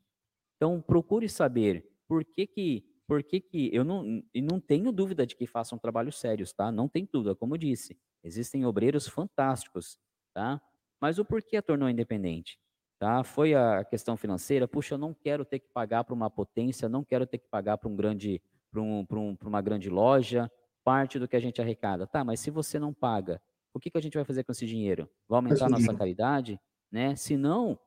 Então 0.55 0.81
procure 0.81 1.30
saber 1.30 1.85
por 2.07 2.23
que 2.23 2.47
que 2.47 2.95
por 3.07 3.22
que, 3.22 3.39
que 3.39 3.69
eu 3.72 3.83
não, 3.83 4.23
e 4.33 4.41
não 4.41 4.59
tenho 4.59 4.91
dúvida 4.91 5.27
de 5.27 5.35
que 5.35 5.45
façam 5.45 5.77
trabalhos 5.77 6.17
sérios, 6.17 6.51
tá? 6.51 6.72
Não 6.72 6.88
tem 6.88 7.07
dúvida, 7.11 7.35
como 7.35 7.55
disse. 7.55 7.95
Existem 8.23 8.65
obreiros 8.65 9.07
fantásticos, 9.07 9.99
tá? 10.33 10.59
Mas 10.99 11.19
o 11.19 11.25
porquê 11.25 11.57
a 11.57 11.61
tornou 11.61 11.88
independente? 11.88 12.57
Tá? 12.97 13.23
Foi 13.23 13.53
a 13.53 13.83
questão 13.83 14.17
financeira. 14.17 14.67
Puxa, 14.67 14.95
eu 14.95 14.97
não 14.97 15.14
quero 15.14 15.45
ter 15.45 15.59
que 15.59 15.67
pagar 15.72 16.03
para 16.03 16.15
uma 16.15 16.30
potência, 16.30 16.89
não 16.89 17.03
quero 17.03 17.27
ter 17.27 17.38
que 17.38 17.47
pagar 17.47 17.77
para 17.77 17.89
um 17.89 17.95
grande, 17.95 18.41
para 18.72 18.81
um, 18.81 19.05
um, 19.11 19.38
uma 19.43 19.61
grande 19.61 19.89
loja, 19.89 20.49
parte 20.83 21.19
do 21.19 21.27
que 21.27 21.35
a 21.35 21.39
gente 21.39 21.61
arrecada. 21.61 22.07
Tá, 22.07 22.23
mas 22.23 22.39
se 22.39 22.49
você 22.49 22.80
não 22.80 22.93
paga, 22.93 23.39
o 23.76 23.80
que, 23.80 23.92
que 23.92 23.98
a 23.98 24.02
gente 24.02 24.16
vai 24.16 24.24
fazer 24.24 24.44
com 24.45 24.54
esse 24.54 24.66
dinheiro? 24.66 25.10
Vai 25.28 25.38
aumentar 25.38 25.66
a 25.66 25.70
nossa 25.70 25.94
caridade? 25.94 26.58
Né? 26.90 27.14
Se 27.18 27.36
não, 27.36 27.78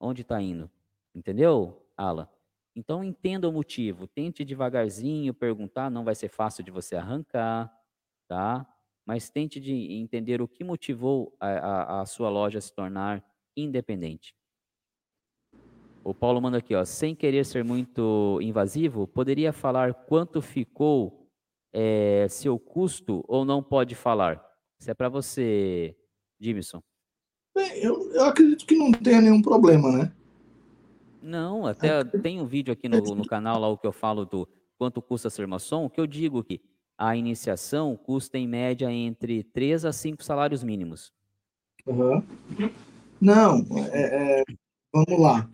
onde 0.00 0.22
está 0.22 0.42
indo? 0.42 0.68
Entendeu, 1.14 1.86
Ala? 1.96 2.28
Então 2.74 3.04
entenda 3.04 3.48
o 3.48 3.52
motivo, 3.52 4.06
tente 4.06 4.44
devagarzinho 4.44 5.32
perguntar, 5.32 5.90
não 5.90 6.04
vai 6.04 6.14
ser 6.14 6.28
fácil 6.28 6.62
de 6.62 6.70
você 6.70 6.96
arrancar, 6.96 7.72
tá? 8.28 8.66
Mas 9.06 9.30
tente 9.30 9.60
de 9.60 9.72
entender 9.92 10.42
o 10.42 10.48
que 10.48 10.64
motivou 10.64 11.34
a, 11.40 11.48
a, 11.48 12.00
a 12.02 12.06
sua 12.06 12.28
loja 12.28 12.58
a 12.58 12.60
se 12.60 12.74
tornar 12.74 13.24
independente. 13.56 14.34
O 16.04 16.12
Paulo 16.12 16.40
manda 16.40 16.58
aqui, 16.58 16.74
ó, 16.74 16.84
sem 16.84 17.14
querer 17.14 17.46
ser 17.46 17.64
muito 17.64 18.38
invasivo, 18.42 19.06
poderia 19.06 19.52
falar 19.52 19.94
quanto 19.94 20.42
ficou 20.42 21.30
é, 21.72 22.26
seu 22.28 22.58
custo 22.58 23.24
ou 23.26 23.44
não 23.44 23.62
pode 23.62 23.94
falar? 23.94 24.45
Isso 24.78 24.90
é 24.90 24.94
para 24.94 25.08
você, 25.08 25.96
Jimson. 26.38 26.82
Bem, 27.54 27.78
eu, 27.78 28.12
eu 28.12 28.24
acredito 28.24 28.66
que 28.66 28.76
não 28.76 28.92
tenha 28.92 29.20
nenhum 29.20 29.40
problema, 29.40 29.90
né? 29.90 30.12
Não, 31.22 31.66
até 31.66 32.04
tem 32.04 32.40
um 32.40 32.46
vídeo 32.46 32.72
aqui 32.72 32.88
no, 32.88 33.00
no 33.00 33.26
canal 33.26 33.58
lá 33.58 33.68
o 33.68 33.78
que 33.78 33.86
eu 33.86 33.92
falo 33.92 34.24
do 34.24 34.46
quanto 34.78 35.02
custa 35.02 35.30
ser 35.30 35.46
maçom, 35.46 35.88
que 35.88 36.00
eu 36.00 36.06
digo 36.06 36.44
que 36.44 36.60
a 36.96 37.16
iniciação 37.16 37.96
custa 37.96 38.38
em 38.38 38.46
média 38.46 38.90
entre 38.90 39.42
3 39.42 39.84
a 39.86 39.92
5 39.92 40.22
salários 40.22 40.62
mínimos. 40.62 41.12
Uhum. 41.86 42.22
Não, 43.20 43.64
é, 43.92 44.40
é, 44.40 44.44
vamos 44.92 45.20
lá. 45.20 45.48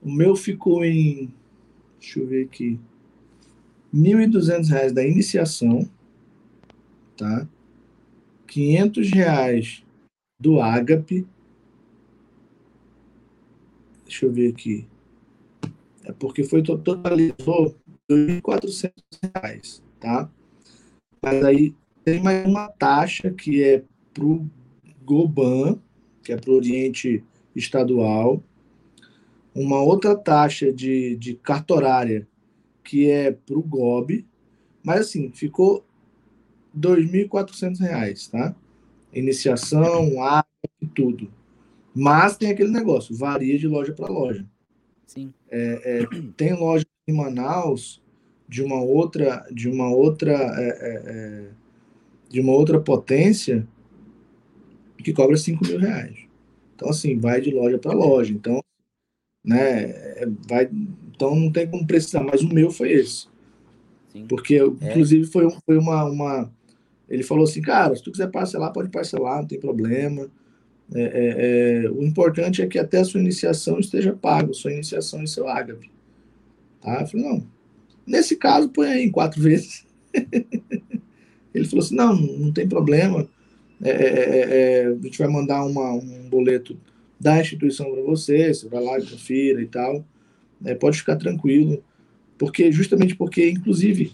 O 0.00 0.10
meu 0.10 0.34
ficou 0.34 0.84
em, 0.84 1.32
deixa 2.00 2.20
eu 2.20 2.26
ver 2.26 2.44
aqui, 2.44 2.80
R$ 3.92 4.00
1.200 4.00 4.92
da 4.92 5.04
iniciação, 5.04 5.88
tá? 7.16 7.46
R$ 8.60 8.90
reais 9.12 9.84
do 10.38 10.60
ágape. 10.60 11.26
Deixa 14.04 14.26
eu 14.26 14.32
ver 14.32 14.52
aqui. 14.52 14.86
É 16.04 16.12
porque 16.12 16.44
foi 16.44 16.62
totalizou 16.62 17.76
R$ 18.10 18.40
2.400, 18.42 19.82
tá? 20.00 20.30
Mas 21.22 21.44
aí 21.44 21.74
tem 22.04 22.20
mais 22.20 22.46
uma 22.46 22.68
taxa 22.68 23.30
que 23.30 23.62
é 23.62 23.84
para 24.12 24.24
o 24.24 24.50
Goban, 25.04 25.78
que 26.22 26.32
é 26.32 26.36
para 26.36 26.50
o 26.50 26.56
Oriente 26.56 27.24
Estadual, 27.54 28.42
uma 29.54 29.80
outra 29.80 30.16
taxa 30.16 30.72
de, 30.72 31.16
de 31.16 31.34
cartorária, 31.34 32.26
que 32.82 33.10
é 33.10 33.30
para 33.30 33.56
o 33.56 33.62
GOB, 33.62 34.26
mas 34.82 35.02
assim, 35.02 35.30
ficou 35.32 35.84
R$ 36.74 36.80
2.400, 36.80 38.30
tá? 38.30 38.54
Iniciação, 39.12 40.22
água 40.22 40.46
e 40.80 40.86
tudo. 40.86 41.30
Mas 41.94 42.36
tem 42.36 42.50
aquele 42.50 42.70
negócio, 42.70 43.14
varia 43.14 43.58
de 43.58 43.68
loja 43.68 43.92
para 43.92 44.10
loja. 44.10 44.46
Sim. 45.06 45.32
É, 45.50 46.00
é, 46.02 46.08
tem 46.36 46.54
loja 46.54 46.86
em 47.06 47.12
Manaus 47.12 48.02
de 48.48 48.62
uma 48.62 48.80
outra, 48.80 49.46
de 49.52 49.68
uma 49.68 49.90
outra, 49.90 50.32
é, 50.32 50.68
é, 50.68 51.02
é 51.06 51.50
de 52.30 52.40
uma 52.40 52.52
outra 52.52 52.80
potência 52.80 53.68
que 55.02 55.12
cobra 55.12 55.36
5 55.36 55.66
mil 55.66 55.78
reais. 55.78 56.16
Então, 56.74 56.88
assim, 56.88 57.18
vai 57.18 57.40
de 57.40 57.50
loja 57.50 57.78
para 57.78 57.92
loja. 57.92 58.32
Então, 58.32 58.62
né, 59.44 59.82
é, 59.90 60.28
vai, 60.48 60.70
então 61.14 61.34
não 61.34 61.52
tem 61.52 61.68
como 61.68 61.86
precisar, 61.86 62.22
mas 62.22 62.40
o 62.42 62.52
meu 62.52 62.70
foi 62.70 62.92
esse. 62.92 63.26
Sim. 64.12 64.26
Porque, 64.26 64.58
inclusive, 64.58 65.26
foi, 65.26 65.48
foi 65.64 65.78
uma, 65.78 66.04
uma. 66.04 66.52
Ele 67.08 67.22
falou 67.22 67.44
assim, 67.44 67.60
cara, 67.60 67.94
se 67.94 68.02
tu 68.02 68.10
quiser 68.10 68.30
parcelar, 68.30 68.72
pode 68.72 68.88
parcelar, 68.88 69.40
não 69.40 69.46
tem 69.46 69.60
problema. 69.60 70.30
É, 70.94 71.02
é, 71.02 71.84
é, 71.84 71.90
o 71.90 72.02
importante 72.02 72.60
é 72.60 72.66
que 72.66 72.78
até 72.78 72.98
a 72.98 73.04
sua 73.04 73.20
iniciação 73.20 73.78
esteja 73.78 74.12
pago, 74.12 74.54
sua 74.54 74.72
iniciação 74.72 75.22
e 75.22 75.28
seu 75.28 75.48
ágape. 75.48 75.90
Tá? 76.80 77.00
Eu 77.00 77.06
falei, 77.06 77.26
não. 77.26 77.46
Nesse 78.06 78.36
caso, 78.36 78.68
põe 78.68 78.88
aí 78.88 79.10
quatro 79.10 79.40
vezes. 79.42 79.86
Ele 81.54 81.66
falou 81.66 81.84
assim, 81.84 81.94
não, 81.94 82.14
não 82.16 82.52
tem 82.52 82.68
problema. 82.68 83.28
É, 83.82 83.90
é, 83.90 84.40
é, 84.40 84.86
a 84.86 84.94
gente 85.02 85.18
vai 85.18 85.28
mandar 85.28 85.64
uma, 85.64 85.92
um 85.92 86.28
boleto 86.28 86.78
da 87.18 87.40
instituição 87.40 87.90
para 87.92 88.02
você, 88.02 88.52
você 88.52 88.68
vai 88.68 88.82
lá 88.82 88.98
e 88.98 89.06
confira 89.06 89.62
e 89.62 89.66
tal. 89.66 90.04
pode 90.80 90.98
ficar 90.98 91.16
tranquilo. 91.16 91.82
Porque, 92.38 92.72
justamente 92.72 93.14
porque, 93.14 93.48
inclusive, 93.48 94.12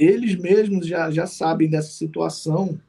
eles 0.00 0.34
mesmos 0.34 0.86
já, 0.86 1.10
já 1.10 1.26
sabem 1.26 1.68
dessa 1.68 1.90
situação, 1.90 2.80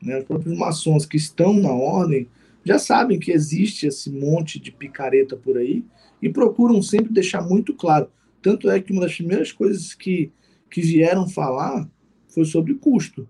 né? 0.00 0.18
os 0.18 0.24
próprios 0.24 0.56
maçons 0.56 1.04
que 1.04 1.16
estão 1.16 1.52
na 1.52 1.72
ordem 1.72 2.28
já 2.64 2.78
sabem 2.78 3.18
que 3.18 3.32
existe 3.32 3.86
esse 3.86 4.10
monte 4.10 4.60
de 4.60 4.70
picareta 4.70 5.36
por 5.36 5.56
aí 5.56 5.84
e 6.22 6.28
procuram 6.28 6.80
sempre 6.82 7.12
deixar 7.12 7.42
muito 7.42 7.74
claro. 7.74 8.08
Tanto 8.40 8.70
é 8.70 8.80
que 8.80 8.92
uma 8.92 9.02
das 9.02 9.14
primeiras 9.14 9.50
coisas 9.50 9.94
que, 9.94 10.30
que 10.70 10.80
vieram 10.80 11.28
falar 11.28 11.88
foi 12.28 12.44
sobre 12.44 12.74
custo. 12.74 13.28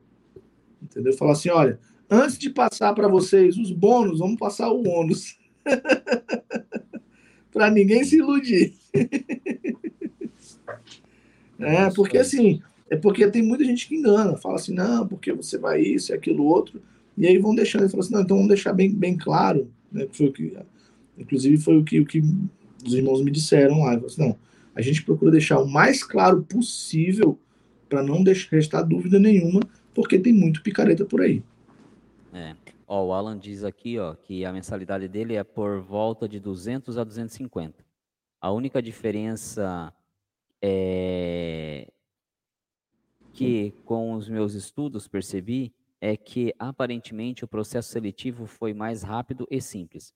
Entendeu? 0.82 1.14
Falar 1.14 1.32
assim: 1.32 1.48
olha, 1.48 1.78
antes 2.10 2.36
de 2.36 2.50
passar 2.50 2.92
para 2.92 3.08
vocês 3.08 3.56
os 3.56 3.70
bônus, 3.70 4.18
vamos 4.18 4.38
passar 4.38 4.70
o 4.70 4.86
ônus. 4.86 5.38
para 7.52 7.70
ninguém 7.70 8.04
se 8.04 8.16
iludir. 8.16 8.74
é, 11.58 11.90
porque 11.90 12.18
assim, 12.18 12.62
é 12.90 12.96
porque 12.96 13.26
tem 13.30 13.42
muita 13.42 13.64
gente 13.64 13.88
que 13.88 13.94
engana, 13.94 14.36
fala 14.36 14.56
assim, 14.56 14.74
não, 14.74 15.06
porque 15.06 15.32
você 15.32 15.56
vai 15.56 15.80
isso 15.80 16.10
e 16.10 16.14
aquilo 16.14 16.44
outro, 16.44 16.82
e 17.16 17.26
aí 17.26 17.38
vão 17.38 17.54
deixando, 17.54 17.82
ele 17.82 17.90
fala 17.90 18.02
assim, 18.02 18.12
não, 18.12 18.22
então 18.22 18.36
vamos 18.36 18.48
deixar 18.48 18.72
bem, 18.72 18.92
bem 18.92 19.16
claro, 19.16 19.70
né, 19.90 20.08
foi 20.10 20.26
o 20.26 20.32
que, 20.32 20.56
inclusive 21.16 21.56
foi 21.56 21.78
o 21.78 21.84
que, 21.84 22.00
o 22.00 22.04
que 22.04 22.20
os 22.84 22.92
irmãos 22.92 23.22
me 23.22 23.30
disseram 23.30 23.80
lá, 23.84 23.94
assim, 23.94 24.20
não, 24.20 24.36
a 24.74 24.82
gente 24.82 25.04
procura 25.04 25.30
deixar 25.30 25.60
o 25.60 25.68
mais 25.68 26.02
claro 26.02 26.42
possível 26.42 27.38
para 27.88 28.02
não 28.02 28.24
deixar 28.24 28.56
restar 28.56 28.86
dúvida 28.86 29.18
nenhuma, 29.20 29.60
porque 29.94 30.18
tem 30.18 30.32
muito 30.32 30.62
picareta 30.62 31.04
por 31.04 31.20
aí. 31.20 31.42
É. 32.32 32.54
Ó, 32.86 33.06
o 33.06 33.12
Alan 33.12 33.38
diz 33.38 33.62
aqui, 33.62 33.98
ó, 33.98 34.14
que 34.14 34.44
a 34.44 34.52
mensalidade 34.52 35.06
dele 35.06 35.36
é 35.36 35.44
por 35.44 35.80
volta 35.80 36.28
de 36.28 36.40
200 36.40 36.98
a 36.98 37.04
250. 37.04 37.84
A 38.40 38.50
única 38.50 38.82
diferença 38.82 39.92
é 40.62 41.88
que 43.40 43.70
com 43.84 44.12
os 44.12 44.28
meus 44.28 44.54
estudos 44.54 45.08
percebi 45.08 45.74
é 46.00 46.16
que 46.16 46.54
aparentemente 46.58 47.44
o 47.44 47.48
processo 47.48 47.90
seletivo 47.90 48.46
foi 48.46 48.74
mais 48.74 49.02
rápido 49.02 49.46
e 49.50 49.60
simples. 49.62 50.12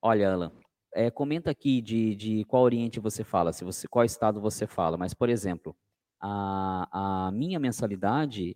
Olha, 0.00 0.32
Alan, 0.32 0.52
é, 0.94 1.10
comenta 1.10 1.50
aqui 1.50 1.80
de, 1.80 2.14
de 2.14 2.44
qual 2.44 2.62
Oriente 2.62 3.00
você 3.00 3.24
fala, 3.24 3.52
se 3.52 3.64
você 3.64 3.88
qual 3.88 4.04
estado 4.04 4.40
você 4.40 4.66
fala. 4.66 4.96
Mas, 4.96 5.12
por 5.12 5.28
exemplo, 5.28 5.76
a, 6.20 7.26
a 7.26 7.32
minha 7.32 7.58
mensalidade 7.58 8.54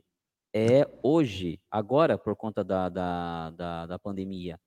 é 0.54 0.88
hoje, 1.02 1.60
agora 1.70 2.16
por 2.16 2.36
conta 2.36 2.62
da, 2.62 2.88
da, 2.88 3.50
da, 3.50 3.86
da 3.86 3.98
pandemia 3.98 4.58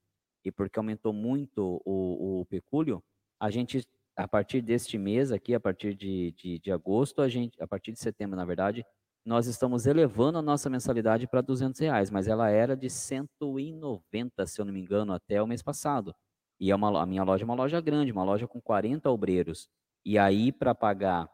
e 0.43 0.51
porque 0.51 0.77
aumentou 0.77 1.13
muito 1.13 1.81
o, 1.85 2.41
o 2.41 2.45
pecúlio, 2.45 3.01
a 3.39 3.49
gente 3.49 3.87
a 4.17 4.27
partir 4.27 4.61
deste 4.61 4.97
mês 4.97 5.31
aqui, 5.31 5.53
a 5.53 5.59
partir 5.59 5.93
de, 5.93 6.33
de, 6.33 6.59
de, 6.59 6.71
agosto, 6.71 7.21
a 7.21 7.27
gente, 7.27 7.61
a 7.61 7.67
partir 7.67 7.91
de 7.91 7.99
setembro, 7.99 8.37
na 8.37 8.45
verdade, 8.45 8.85
nós 9.25 9.47
estamos 9.47 9.87
elevando 9.87 10.37
a 10.37 10.41
nossa 10.41 10.69
mensalidade 10.69 11.27
para 11.27 11.41
200 11.41 11.79
reais, 11.81 12.11
mas 12.11 12.27
ela 12.27 12.49
era 12.49 12.77
de 12.77 12.89
190, 12.89 14.45
se 14.45 14.61
eu 14.61 14.65
não 14.65 14.71
me 14.71 14.79
engano, 14.79 15.13
até 15.13 15.41
o 15.41 15.47
mês 15.47 15.63
passado. 15.63 16.15
E 16.59 16.69
é 16.71 16.75
uma, 16.75 17.01
a 17.01 17.05
minha 17.05 17.23
loja 17.23 17.43
é 17.43 17.45
uma 17.45 17.55
loja 17.55 17.81
grande, 17.81 18.11
uma 18.11 18.23
loja 18.23 18.47
com 18.47 18.61
40 18.61 19.09
obreiros. 19.09 19.67
E 20.05 20.19
aí, 20.19 20.51
para 20.51 20.75
pagar 20.75 21.27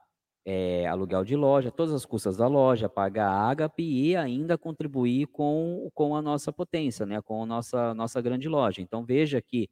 é, 0.46 0.88
aluguel 0.88 1.26
de 1.26 1.36
loja, 1.36 1.70
todas 1.70 1.94
as 1.94 2.06
custas 2.06 2.38
da 2.38 2.48
loja, 2.48 2.88
pagar 2.88 3.30
a 3.30 3.50
Agape 3.50 3.84
e 3.84 4.16
ainda 4.16 4.58
contribuir 4.58 5.28
com, 5.28 5.90
com 5.94 6.16
a 6.16 6.22
nossa 6.22 6.52
potência, 6.54 7.06
né, 7.06 7.22
com 7.22 7.44
a 7.44 7.46
nossa, 7.46 7.94
nossa 7.94 8.22
grande 8.22 8.48
loja. 8.48 8.82
Então, 8.82 9.04
veja 9.04 9.42
que 9.42 9.70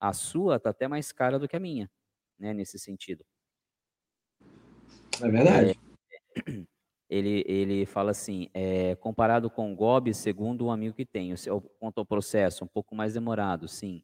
a 0.00 0.14
sua 0.14 0.56
está 0.56 0.70
até 0.70 0.88
mais 0.88 1.12
cara 1.12 1.38
do 1.38 1.46
que 1.46 1.56
a 1.56 1.60
minha, 1.60 1.90
né, 2.38 2.54
nesse 2.54 2.78
sentido. 2.78 3.24
É 5.22 5.28
verdade. 5.28 5.78
É, 6.46 6.77
ele, 7.08 7.44
ele 7.46 7.86
fala 7.86 8.10
assim, 8.10 8.48
é, 8.52 8.94
comparado 8.96 9.50
com 9.50 9.72
o 9.72 9.76
GOB, 9.76 10.12
segundo 10.12 10.66
um 10.66 10.70
amigo 10.70 10.94
que 10.94 11.06
tenho, 11.06 11.34
quanto 11.78 11.98
ao 11.98 12.06
processo, 12.06 12.64
um 12.64 12.68
pouco 12.68 12.94
mais 12.94 13.14
demorado, 13.14 13.66
sim. 13.66 14.02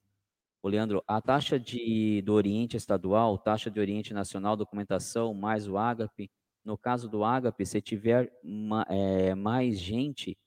O 0.63 0.69
Leandro, 0.69 1.05
a 1.07 1.21
taxa 1.21 1.61
de, 1.61 2.23
do 2.23 2.33
Oriente 2.33 2.77
Estadual, 2.77 3.37
taxa 3.37 3.71
de 3.71 3.79
Oriente 3.79 4.15
Nacional, 4.15 4.57
documentação, 4.57 5.35
mais 5.35 5.69
o 5.69 5.77
Agape, 5.77 6.31
no 6.65 6.79
caso 6.79 7.07
do 7.07 7.23
Agape, 7.23 7.67
se 7.67 7.83
tiver 7.83 8.33
uma, 8.43 8.87
é, 8.89 9.35
mais 9.35 9.79
gente, 9.79 10.39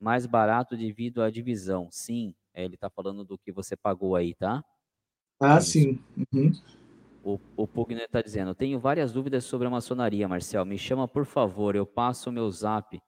mais 0.00 0.24
barato 0.24 0.76
devido 0.76 1.20
à 1.20 1.30
divisão. 1.30 1.88
Sim, 1.90 2.32
é, 2.54 2.64
ele 2.64 2.76
está 2.76 2.88
falando 2.88 3.24
do 3.24 3.36
que 3.36 3.50
você 3.50 3.76
pagou 3.76 4.14
aí, 4.14 4.34
tá? 4.34 4.64
Ah, 5.40 5.56
é 5.56 5.60
sim. 5.60 5.98
Uhum. 6.32 6.52
O, 7.26 7.40
o 7.56 7.66
Pugner 7.66 8.04
está 8.04 8.22
dizendo, 8.22 8.54
tenho 8.54 8.78
várias 8.78 9.12
dúvidas 9.12 9.44
sobre 9.44 9.66
a 9.66 9.70
maçonaria, 9.70 10.28
Marcel. 10.28 10.64
Me 10.64 10.78
chama, 10.78 11.08
por 11.08 11.24
favor, 11.24 11.74
eu 11.74 11.84
passo 11.84 12.30
o 12.30 12.32
meu 12.32 12.48
zap 12.52 13.00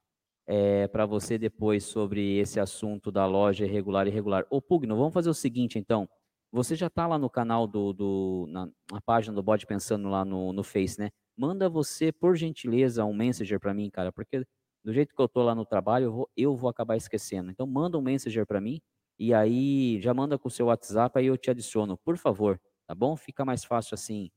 é, 0.45 0.89
para 0.89 1.07
você 1.07 1.39
depois 1.39 1.85
sobre 1.85 2.37
esse 2.37 2.59
assunto 2.59 3.13
da 3.13 3.25
loja 3.27 3.65
irregular 3.65 4.09
e 4.09 4.11
irregular. 4.11 4.45
Ô, 4.51 4.61
Pugno, 4.61 4.97
vamos 4.97 5.15
fazer 5.15 5.31
o 5.31 5.35
seguinte, 5.35 5.79
então. 5.79 6.09
Você 6.51 6.75
já 6.75 6.89
está 6.89 7.07
lá 7.07 7.17
no 7.17 7.31
canal 7.31 7.65
do, 7.69 7.93
do 7.93 8.47
na, 8.49 8.69
na, 8.91 9.01
página 9.03 9.37
do 9.37 9.43
Bode 9.43 9.67
Pensando 9.67 10.09
lá 10.09 10.25
no, 10.25 10.53
no 10.53 10.65
Face, 10.65 10.99
né? 10.99 11.11
Manda 11.37 11.69
você, 11.69 12.11
por 12.11 12.35
gentileza, 12.35 13.05
um 13.05 13.15
messenger 13.15 13.61
para 13.61 13.73
mim, 13.73 13.89
cara, 13.89 14.11
porque 14.11 14.45
do 14.83 14.93
jeito 14.93 15.15
que 15.15 15.23
eu 15.23 15.29
tô 15.29 15.45
lá 15.45 15.55
no 15.55 15.65
trabalho, 15.65 16.07
eu 16.07 16.13
vou, 16.13 16.31
eu 16.37 16.57
vou 16.57 16.69
acabar 16.69 16.97
esquecendo. 16.97 17.53
Então 17.53 17.69
manda 17.69 17.97
um 17.97 18.03
messenger 18.03 18.45
para 18.45 18.61
mim 18.61 18.81
e 19.17 19.33
aí 19.33 20.01
já 20.01 20.13
manda 20.13 20.37
com 20.37 20.49
o 20.49 20.51
seu 20.51 20.67
WhatsApp 20.67 21.17
aí 21.21 21.27
eu 21.27 21.37
te 21.39 21.51
adiciono, 21.51 21.97
por 21.99 22.17
favor, 22.17 22.59
tá 22.89 22.95
bom? 22.95 23.15
Fica 23.17 23.45
mais 23.45 23.63
fácil 23.63 23.95
assim 23.95 24.31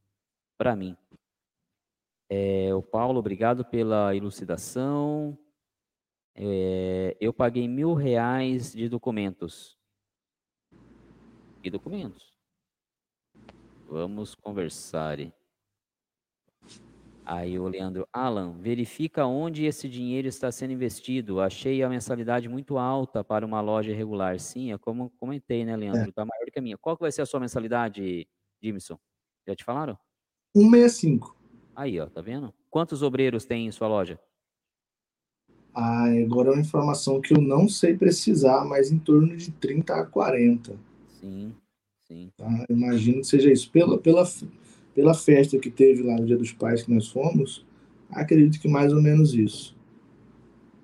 para 0.58 0.76
mim. 0.76 0.96
É, 2.30 2.74
o 2.76 2.82
Paulo, 2.84 3.20
obrigado 3.20 3.64
pela 3.64 4.14
elucidação. 4.16 5.38
É, 6.36 7.16
eu 7.20 7.34
paguei 7.34 7.68
mil 7.68 7.94
reais 7.94 8.74
de 8.74 8.90
documentos 8.90 9.78
e 11.64 11.70
documentos. 11.70 12.34
Vamos 13.88 14.36
conversar. 14.36 15.18
Aí 17.26 17.58
o 17.58 17.68
Leandro, 17.68 18.08
Alan, 18.12 18.58
verifica 18.58 19.26
onde 19.26 19.66
esse 19.66 19.88
dinheiro 19.88 20.28
está 20.28 20.52
sendo 20.52 20.74
investido. 20.74 21.40
Achei 21.40 21.84
a 21.84 21.90
mensalidade 21.90 22.50
muito 22.50 22.78
alta 22.78 23.24
para 23.24 23.46
uma 23.46 23.62
loja 23.62 23.92
irregular. 23.92 24.40
Sim, 24.40 24.72
é 24.74 24.78
como 24.78 25.10
comentei, 25.12 25.64
né, 25.64 25.76
Leandro? 25.76 26.10
Está 26.10 26.24
é. 26.24 26.26
maior 26.26 26.52
que 26.52 26.60
a 26.60 26.62
minha. 26.62 26.78
Qual 26.78 26.98
que 26.98 27.04
vai 27.04 27.12
ser 27.12 27.22
a 27.22 27.26
sua 27.26 27.40
mensalidade, 27.40 28.28
Jimson? 28.62 28.98
Já 29.48 29.56
te 29.56 29.64
falaram? 29.64 29.98
165. 30.56 31.36
Aí, 31.76 32.00
ó, 32.00 32.08
tá 32.08 32.22
vendo? 32.22 32.54
Quantos 32.70 33.02
obreiros 33.02 33.46
tem 33.46 33.68
em 33.68 33.72
sua 33.72 33.88
loja? 33.88 34.20
Ah, 35.74 36.06
agora 36.06 36.50
é 36.50 36.54
uma 36.54 36.62
informação 36.62 37.22
que 37.22 37.34
eu 37.34 37.42
não 37.42 37.68
sei 37.68 37.98
precisar, 37.98 38.66
mas 38.66 38.92
em 38.92 39.00
torno 39.00 39.36
de 39.38 39.52
30 39.52 39.96
a 39.96 40.06
40. 40.06 40.76
Sim, 41.20 41.54
sim. 42.08 42.30
Tá? 42.38 42.66
Imagino 42.70 43.22
que 43.22 43.28
seja 43.28 43.52
isso. 43.52 43.72
Pela, 43.72 43.98
pela, 43.98 44.28
pela 44.94 45.14
festa 45.14 45.58
que 45.58 45.72
teve 45.72 46.04
lá 46.04 46.16
no 46.18 46.26
Dia 46.26 46.38
dos 46.38 46.52
Pais 46.52 46.84
que 46.84 46.94
nós 46.94 47.08
fomos, 47.08 47.66
acredito 48.10 48.60
que 48.60 48.68
mais 48.68 48.92
ou 48.94 49.02
menos 49.02 49.34
isso. 49.34 49.76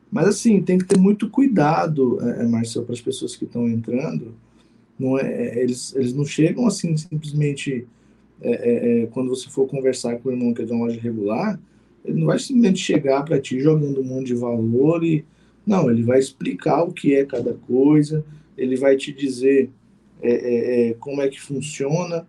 Mas 0.09 0.27
assim, 0.27 0.63
tem 0.63 0.77
que 0.77 0.85
ter 0.85 0.97
muito 0.97 1.29
cuidado, 1.29 2.17
é, 2.21 2.43
é 2.43 2.47
Marcelo, 2.47 2.85
para 2.85 2.93
as 2.93 3.01
pessoas 3.01 3.35
que 3.35 3.43
estão 3.43 3.67
entrando. 3.67 4.33
Não 4.97 5.17
é, 5.17 5.31
é, 5.31 5.63
eles, 5.63 5.95
eles 5.95 6.13
não 6.13 6.25
chegam 6.25 6.65
assim 6.65 6.95
simplesmente 6.97 7.87
é, 8.41 8.51
é, 8.51 9.03
é, 9.03 9.05
quando 9.07 9.29
você 9.29 9.49
for 9.49 9.67
conversar 9.67 10.17
com 10.17 10.29
o 10.29 10.31
irmão 10.31 10.53
que 10.53 10.61
é 10.61 10.65
de 10.65 10.71
uma 10.71 10.85
loja 10.85 10.99
regular, 10.99 11.59
ele 12.05 12.19
não 12.19 12.27
vai 12.27 12.39
simplesmente 12.39 12.79
chegar 12.79 13.23
para 13.23 13.39
ti 13.39 13.59
jogando 13.59 14.01
um 14.01 14.03
monte 14.03 14.27
de 14.27 14.35
valor 14.35 15.03
e 15.03 15.25
não, 15.65 15.91
ele 15.91 16.03
vai 16.03 16.19
explicar 16.19 16.83
o 16.83 16.93
que 16.93 17.13
é 17.13 17.25
cada 17.25 17.53
coisa, 17.53 18.23
ele 18.57 18.77
vai 18.77 18.95
te 18.95 19.11
dizer 19.11 19.69
é, 20.21 20.31
é, 20.31 20.89
é, 20.89 20.93
como 20.93 21.21
é 21.21 21.27
que 21.27 21.39
funciona, 21.39 22.27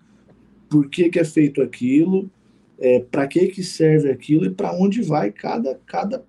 por 0.68 0.88
que, 0.88 1.08
que 1.08 1.18
é 1.18 1.24
feito 1.24 1.62
aquilo, 1.62 2.30
é, 2.78 3.00
para 3.00 3.26
que, 3.26 3.47
que 3.48 3.62
serve 3.62 4.10
aquilo 4.10 4.44
e 4.44 4.50
para 4.50 4.72
onde 4.72 5.02
vai 5.02 5.30
cada, 5.30 5.74
cada 5.86 6.24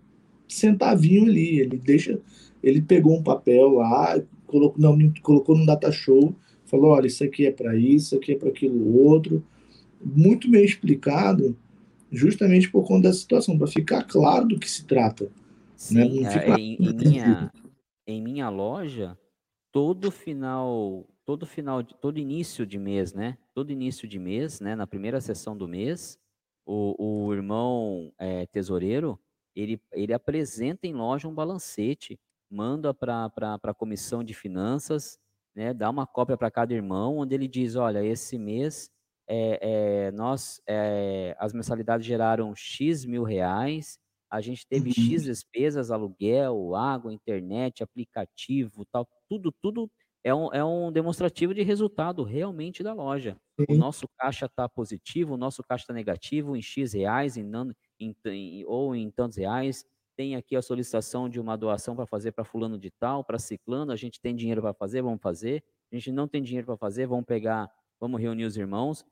centavinho 0.47 1.25
ali. 1.25 1.59
Ele 1.59 1.77
deixa, 1.77 2.19
ele 2.63 2.81
pegou 2.81 3.17
um 3.17 3.23
papel 3.23 3.69
lá, 3.73 4.21
colocou, 4.49 4.81
não, 4.81 4.97
colocou 5.21 5.57
no 5.57 5.65
data 5.65 5.91
show, 5.91 6.35
falou, 6.65 6.91
olha, 6.91 7.07
isso 7.07 7.23
aqui 7.23 7.45
é 7.45 7.51
para 7.51 7.75
isso, 7.75 8.07
isso 8.07 8.15
aqui 8.15 8.33
é 8.33 8.37
para 8.37 8.49
aquilo 8.49 8.97
outro. 8.97 9.43
Muito 10.03 10.49
bem 10.49 10.63
explicado, 10.63 11.57
justamente 12.11 12.69
por 12.69 12.85
conta 12.85 13.09
da 13.09 13.13
situação, 13.13 13.57
para 13.57 13.67
ficar 13.67 14.03
claro 14.03 14.47
do 14.47 14.59
que 14.59 14.69
se 14.69 14.85
trata. 14.85 15.25
Né? 15.25 15.31
Sim, 15.75 16.21
né? 16.21 16.31
ficar... 16.31 16.59
em, 16.59 16.75
em, 16.75 16.93
minha, 16.93 17.51
em 18.07 18.21
minha 18.21 18.49
loja, 18.49 19.17
todo 19.71 20.11
final 20.11 21.05
todo 21.29 21.45
final, 21.45 21.83
todo 21.83 22.17
início 22.17 22.65
de 22.65 22.79
mês, 22.79 23.13
né? 23.13 23.37
Todo 23.53 23.71
início 23.71 24.07
de 24.07 24.17
mês, 24.17 24.59
né? 24.59 24.75
Na 24.75 24.87
primeira 24.87 25.21
sessão 25.21 25.55
do 25.55 25.67
mês, 25.67 26.17
o, 26.65 27.27
o 27.27 27.31
irmão 27.31 28.11
é, 28.17 28.47
tesoureiro, 28.47 29.19
ele, 29.55 29.79
ele 29.93 30.11
apresenta 30.11 30.87
em 30.87 30.93
loja 30.93 31.27
um 31.27 31.33
balancete, 31.33 32.19
manda 32.49 32.93
para 32.93 33.29
a 33.63 33.73
comissão 33.73 34.23
de 34.23 34.33
finanças, 34.33 35.19
né? 35.55 35.73
Dá 35.73 35.89
uma 35.89 36.07
cópia 36.07 36.37
para 36.37 36.51
cada 36.51 36.73
irmão, 36.73 37.17
onde 37.17 37.35
ele 37.35 37.47
diz, 37.47 37.75
olha, 37.75 38.03
esse 38.03 38.37
mês 38.37 38.89
é, 39.27 40.07
é, 40.07 40.11
nós, 40.11 40.61
é, 40.67 41.35
as 41.39 41.53
mensalidades 41.53 42.05
geraram 42.05 42.53
X 42.55 43.05
mil 43.05 43.23
reais 43.23 43.99
a 44.31 44.41
gente 44.41 44.67
teve 44.67 44.91
Uhum. 44.91 44.93
X 44.93 45.23
despesas, 45.23 45.89
aluguel, 45.89 46.75
água, 46.75 47.11
internet, 47.11 47.81
aplicativo, 47.81 48.85
tal, 48.91 49.07
tudo, 49.27 49.51
tudo 49.59 49.89
é 50.23 50.33
um, 50.33 50.53
é 50.53 50.63
um 50.63 50.91
demonstrativo 50.91 51.51
de 51.53 51.63
resultado 51.63 52.23
realmente 52.23 52.83
da 52.83 52.93
loja. 52.93 53.35
O 53.67 53.73
nosso 53.75 54.07
caixa 54.17 54.45
está 54.45 54.67
positivo, 54.69 55.33
o 55.33 55.37
nosso 55.37 55.63
caixa 55.63 55.83
está 55.83 55.93
negativo 55.93 56.55
em 56.55 56.61
X 56.61 56.93
reais 56.93 57.37
em, 57.37 57.43
nan- 57.43 57.73
em, 57.99 58.15
em- 58.25 58.65
ou 58.65 58.95
em 58.95 59.09
tantos 59.11 59.37
reais. 59.37 59.83
Tem 60.19 60.35
aqui 60.35 60.53
a 60.57 60.61
solicitação 60.61 61.29
de 61.29 61.39
uma 61.39 61.55
doação 61.55 61.95
para 61.95 62.05
fazer 62.05 62.33
para 62.33 62.43
fulano 62.43 62.77
de 62.77 62.91
tal, 62.91 63.23
para 63.23 63.39
ciclano, 63.39 63.93
a 63.93 63.95
gente 63.95 64.19
tem 64.19 64.35
dinheiro 64.35 64.61
para 64.61 64.73
fazer, 64.73 65.01
vamos 65.01 65.21
fazer. 65.21 65.63
A 65.89 65.95
gente 65.95 66.11
não 66.11 66.27
tem 66.27 66.43
dinheiro 66.43 66.65
para 66.65 66.75
fazer, 66.75 67.07
vamos 67.07 67.23
pegar, 67.23 67.71
vamos 67.97 68.19
reunir 68.19 68.43
os 68.43 68.57
irmãos. 68.57 69.05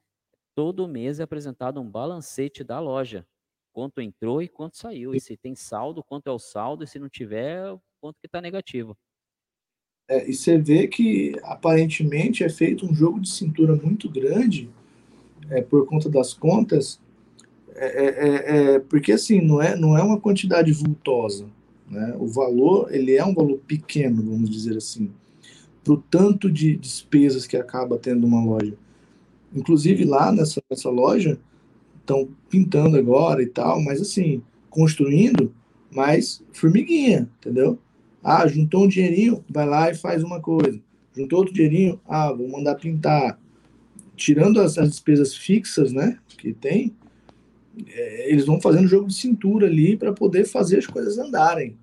Todo 0.54 0.86
mês 0.86 1.22
é 1.22 1.24
apresentado 1.24 1.80
um 1.80 1.90
balancete 1.90 2.62
da 2.62 2.82
loja. 2.82 3.26
Quanto 3.72 4.02
entrou 4.02 4.42
e 4.42 4.50
quanto 4.50 4.76
saiu. 4.76 5.16
E 5.16 5.22
se 5.22 5.38
tem 5.38 5.56
saldo, 5.56 6.04
quanto 6.04 6.28
é 6.28 6.32
o 6.32 6.38
saldo, 6.38 6.84
e 6.84 6.88
se 6.88 7.00
não 7.00 7.08
tiver, 7.08 7.74
quanto 8.02 8.20
que 8.20 8.28
está 8.28 8.42
negativo. 8.42 8.94
É, 10.10 10.30
e 10.30 10.34
você 10.34 10.58
vê 10.58 10.90
que 10.90 11.40
aparentemente 11.44 12.44
é 12.44 12.50
feito 12.50 12.86
um 12.86 12.94
jogo 12.94 13.22
de 13.22 13.30
cintura 13.30 13.78
muito 13.78 14.10
grande 14.10 14.70
é, 15.52 15.62
por 15.62 15.88
conta 15.88 16.10
das 16.10 16.34
contas, 16.34 17.00
é, 17.86 18.06
é, 18.08 18.74
é, 18.76 18.80
porque 18.80 19.12
assim 19.12 19.42
não 19.42 19.62
é 19.62 19.76
não 19.76 19.98
é 19.98 20.02
uma 20.02 20.20
quantidade 20.20 20.72
vultosa, 20.72 21.46
né? 21.90 22.16
O 22.20 22.28
valor 22.28 22.94
ele 22.94 23.16
é 23.16 23.24
um 23.24 23.34
valor 23.34 23.60
pequeno, 23.68 24.24
vamos 24.24 24.50
dizer 24.50 24.78
assim, 24.78 25.12
para 25.84 25.94
o 25.94 25.98
tanto 25.98 26.52
de 26.52 26.76
despesas 26.76 27.48
que 27.48 27.56
acaba 27.56 27.98
tendo 27.98 28.26
uma 28.26 28.44
loja. 28.44 28.74
Inclusive 29.56 30.04
lá 30.04 30.32
nessa, 30.32 30.62
nessa 30.70 30.90
loja 30.90 31.40
estão 32.00 32.28
pintando 32.50 32.98
agora 32.98 33.42
e 33.42 33.48
tal, 33.48 33.82
mas 33.82 34.02
assim 34.02 34.42
construindo, 34.70 35.54
mas 35.92 36.44
formiguinha, 36.54 37.30
entendeu? 37.40 37.80
Ah, 38.24 38.48
juntou 38.48 38.84
um 38.84 38.88
dinheirinho, 38.88 39.44
vai 39.50 39.66
lá 39.66 39.90
e 39.90 39.96
faz 39.96 40.24
uma 40.24 40.40
coisa. 40.40 40.80
Juntou 41.16 41.40
outro 41.40 41.54
dinheirinho, 41.54 42.00
ah, 42.08 42.32
vou 42.32 42.48
mandar 42.48 42.76
pintar. 42.76 43.40
Tirando 44.16 44.60
as, 44.60 44.78
as 44.78 44.90
despesas 44.90 45.36
fixas, 45.36 45.92
né, 45.92 46.18
que 46.28 46.54
tem, 46.54 46.94
é, 47.88 48.32
eles 48.32 48.46
vão 48.46 48.60
fazendo 48.60 48.88
jogo 48.88 49.08
de 49.08 49.14
cintura 49.14 49.68
ali 49.68 49.98
para 49.98 50.14
poder 50.14 50.46
fazer 50.46 50.78
as 50.80 50.88
coisas 50.88 51.18
andarem. 51.18 51.78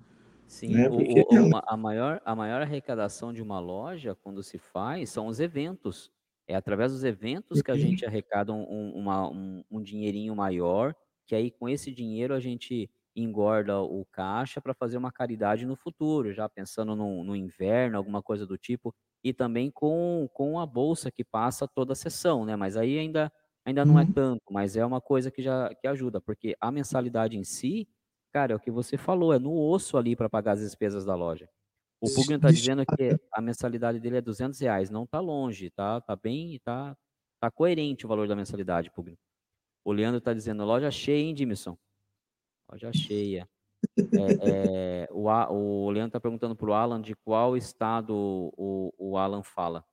Sim, 0.47 0.69
né? 0.69 0.89
o, 0.89 0.97
o, 0.97 0.97
a, 1.67 1.77
maior, 1.77 2.21
a 2.23 2.35
maior 2.35 2.61
arrecadação 2.61 3.33
de 3.33 3.41
uma 3.41 3.59
loja, 3.59 4.15
quando 4.23 4.43
se 4.43 4.57
faz, 4.57 5.09
são 5.09 5.27
os 5.27 5.39
eventos. 5.39 6.11
É 6.47 6.55
através 6.55 6.91
dos 6.91 7.03
eventos 7.03 7.61
que 7.61 7.71
a 7.71 7.77
gente 7.77 8.05
arrecada 8.05 8.53
um, 8.53 8.91
uma, 8.95 9.27
um, 9.27 9.63
um 9.71 9.81
dinheirinho 9.81 10.35
maior, 10.35 10.95
que 11.25 11.33
aí 11.33 11.49
com 11.49 11.67
esse 11.67 11.91
dinheiro 11.91 12.33
a 12.33 12.39
gente 12.39 12.89
engorda 13.15 13.79
o 13.81 14.05
caixa 14.11 14.59
para 14.61 14.73
fazer 14.73 14.97
uma 14.97 15.11
caridade 15.11 15.65
no 15.65 15.75
futuro, 15.75 16.33
já 16.33 16.47
pensando 16.49 16.95
no, 16.95 17.23
no, 17.23 17.35
inverno, 17.35 17.97
alguma 17.97 18.21
coisa 18.21 18.45
do 18.45 18.57
tipo, 18.57 18.93
e 19.23 19.33
também 19.33 19.71
com, 19.71 20.29
com 20.33 20.59
a 20.59 20.65
bolsa 20.65 21.09
que 21.09 21.23
passa 21.23 21.67
toda 21.67 21.93
a 21.93 21.95
sessão, 21.95 22.45
né? 22.45 22.55
Mas 22.55 22.75
aí 22.75 22.99
ainda, 22.99 23.31
ainda 23.65 23.83
não 23.83 23.99
é 23.99 24.05
tanto, 24.05 24.43
mas 24.51 24.77
é 24.77 24.85
uma 24.85 25.01
coisa 25.01 25.31
que 25.31 25.41
já 25.41 25.73
que 25.75 25.87
ajuda, 25.87 26.21
porque 26.21 26.55
a 26.61 26.71
mensalidade 26.71 27.37
em 27.37 27.43
si, 27.43 27.87
cara, 28.31 28.53
é 28.53 28.55
o 28.55 28.59
que 28.59 28.71
você 28.71 28.97
falou, 28.97 29.33
é 29.33 29.39
no 29.39 29.57
osso 29.57 29.97
ali 29.97 30.15
para 30.15 30.29
pagar 30.29 30.53
as 30.53 30.59
despesas 30.59 31.03
da 31.03 31.15
loja. 31.15 31.49
O 31.99 32.13
Pugno 32.13 32.35
está 32.35 32.51
dizendo 32.51 32.85
que 32.85 33.17
a 33.33 33.41
mensalidade 33.41 33.99
dele 33.99 34.17
é 34.17 34.21
200 34.21 34.59
reais, 34.59 34.89
não 34.89 35.03
está 35.03 35.19
longe, 35.19 35.71
tá, 35.71 35.99
tá 36.01 36.15
bem, 36.15 36.59
tá, 36.63 36.95
tá 37.39 37.49
coerente 37.49 38.05
o 38.05 38.09
valor 38.09 38.27
da 38.27 38.35
mensalidade, 38.35 38.91
Pugno. 38.91 39.17
O 39.83 39.91
Leandro 39.91 40.19
está 40.19 40.33
dizendo, 40.33 40.63
loja 40.63 40.91
cheia, 40.91 41.23
hein, 41.23 41.33
Dimison? 41.33 41.77
Loja 42.71 42.91
cheia. 42.93 43.47
É, 43.97 45.05
é, 45.05 45.09
o, 45.11 45.27
o 45.27 45.89
Leandro 45.89 46.09
está 46.09 46.19
perguntando 46.19 46.55
para 46.55 46.69
o 46.69 46.73
Alan 46.73 47.01
de 47.01 47.15
qual 47.15 47.55
estado 47.55 48.13
o, 48.13 48.93
o 48.97 49.17
Alan 49.17 49.43
fala. 49.43 49.85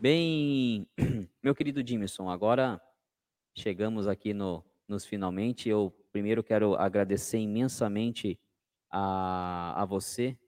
Bem, 0.00 0.88
meu 1.44 1.54
querido 1.54 1.82
Dimison, 1.82 2.30
agora 2.30 2.80
chegamos 3.54 4.08
aqui 4.08 4.32
no, 4.32 4.64
nos 4.88 5.04
finalmente. 5.04 5.68
Eu 5.68 5.94
primeiro 6.10 6.42
quero 6.42 6.74
agradecer 6.74 7.36
imensamente 7.36 8.40
a, 8.90 9.74
a 9.82 9.84
você 9.84 10.38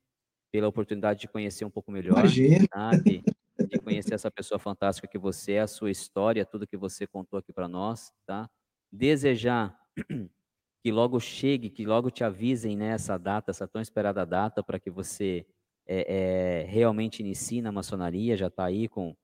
pela 0.50 0.68
oportunidade 0.68 1.20
de 1.20 1.28
conhecer 1.28 1.66
um 1.66 1.70
pouco 1.70 1.92
melhor, 1.92 2.20
Imagina. 2.20 2.66
sabe? 2.72 3.22
De 3.68 3.78
conhecer 3.78 4.14
essa 4.14 4.30
pessoa 4.30 4.58
fantástica 4.58 5.06
que 5.06 5.18
você 5.18 5.52
é, 5.52 5.60
a 5.60 5.66
sua 5.66 5.90
história, 5.90 6.46
tudo 6.46 6.66
que 6.66 6.76
você 6.76 7.06
contou 7.06 7.38
aqui 7.38 7.52
para 7.52 7.68
nós, 7.68 8.10
tá? 8.26 8.50
Desejar 8.90 9.78
que 10.82 10.90
logo 10.90 11.20
chegue, 11.20 11.68
que 11.68 11.84
logo 11.84 12.10
te 12.10 12.24
avisem 12.24 12.74
nessa 12.74 13.18
né, 13.18 13.24
data, 13.24 13.50
essa 13.50 13.68
tão 13.68 13.80
esperada 13.80 14.24
data, 14.24 14.64
para 14.64 14.80
que 14.80 14.90
você 14.90 15.46
é, 15.86 16.62
é, 16.62 16.64
realmente 16.64 17.20
inicie 17.20 17.60
na 17.60 17.70
maçonaria, 17.70 18.36
já 18.36 18.46
está 18.48 18.64
aí 18.64 18.88
com, 18.88 19.14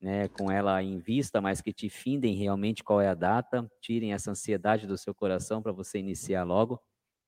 né, 0.00 0.28
com 0.28 0.50
ela 0.50 0.82
em 0.82 0.98
vista, 0.98 1.40
mas 1.40 1.60
que 1.60 1.72
te 1.72 1.88
findem 1.88 2.36
realmente 2.36 2.84
qual 2.84 3.00
é 3.00 3.08
a 3.08 3.14
data, 3.14 3.68
tirem 3.80 4.12
essa 4.12 4.30
ansiedade 4.30 4.86
do 4.86 4.96
seu 4.96 5.14
coração 5.14 5.60
para 5.62 5.72
você 5.72 5.98
iniciar 5.98 6.44
logo 6.44 6.80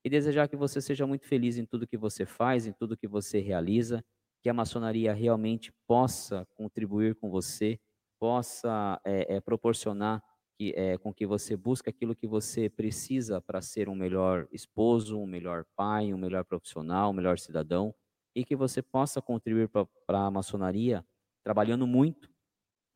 e 0.04 0.08
desejar 0.08 0.48
que 0.48 0.56
você 0.56 0.80
seja 0.80 1.06
muito 1.06 1.26
feliz 1.26 1.58
em 1.58 1.66
tudo 1.66 1.86
que 1.86 1.96
você 1.96 2.24
faz, 2.24 2.66
em 2.66 2.72
tudo 2.72 2.96
que 2.96 3.08
você 3.08 3.40
realiza, 3.40 4.04
que 4.42 4.48
a 4.48 4.54
maçonaria 4.54 5.12
realmente 5.12 5.72
possa 5.86 6.46
contribuir 6.56 7.14
com 7.16 7.30
você, 7.30 7.78
possa 8.18 9.00
é, 9.04 9.36
é, 9.36 9.40
proporcionar 9.40 10.22
que, 10.58 10.72
é, 10.76 10.96
com 10.98 11.12
que 11.12 11.26
você 11.26 11.56
busque 11.56 11.90
aquilo 11.90 12.14
que 12.14 12.26
você 12.26 12.68
precisa 12.68 13.40
para 13.40 13.60
ser 13.60 13.88
um 13.88 13.94
melhor 13.94 14.46
esposo, 14.52 15.18
um 15.18 15.26
melhor 15.26 15.64
pai, 15.76 16.12
um 16.14 16.18
melhor 16.18 16.44
profissional, 16.44 17.10
um 17.10 17.14
melhor 17.14 17.38
cidadão, 17.38 17.94
e 18.34 18.44
que 18.44 18.54
você 18.54 18.80
possa 18.80 19.20
contribuir 19.20 19.68
para 19.68 20.26
a 20.26 20.30
maçonaria 20.30 21.04
trabalhando 21.42 21.86
muito, 21.86 22.29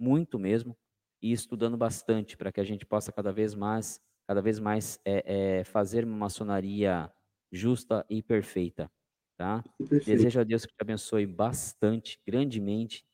muito 0.04 0.38
mesmo, 0.38 0.76
e 1.22 1.32
estudando 1.32 1.76
bastante 1.76 2.36
para 2.36 2.52
que 2.52 2.60
a 2.60 2.64
gente 2.64 2.84
possa 2.84 3.10
cada 3.10 3.32
vez 3.32 3.54
mais, 3.54 3.98
cada 4.28 4.42
vez 4.42 4.60
mais 4.60 5.00
é, 5.04 5.60
é, 5.60 5.64
fazer 5.64 6.04
uma 6.04 6.16
maçonaria 6.16 7.10
justa 7.50 8.04
e 8.10 8.22
perfeita, 8.22 8.90
tá? 9.36 9.64
Perfeito. 9.78 10.04
Desejo 10.04 10.40
a 10.40 10.44
Deus 10.44 10.66
que 10.66 10.72
te 10.74 10.82
abençoe 10.82 11.26
bastante, 11.26 12.20
grandemente, 12.26 13.06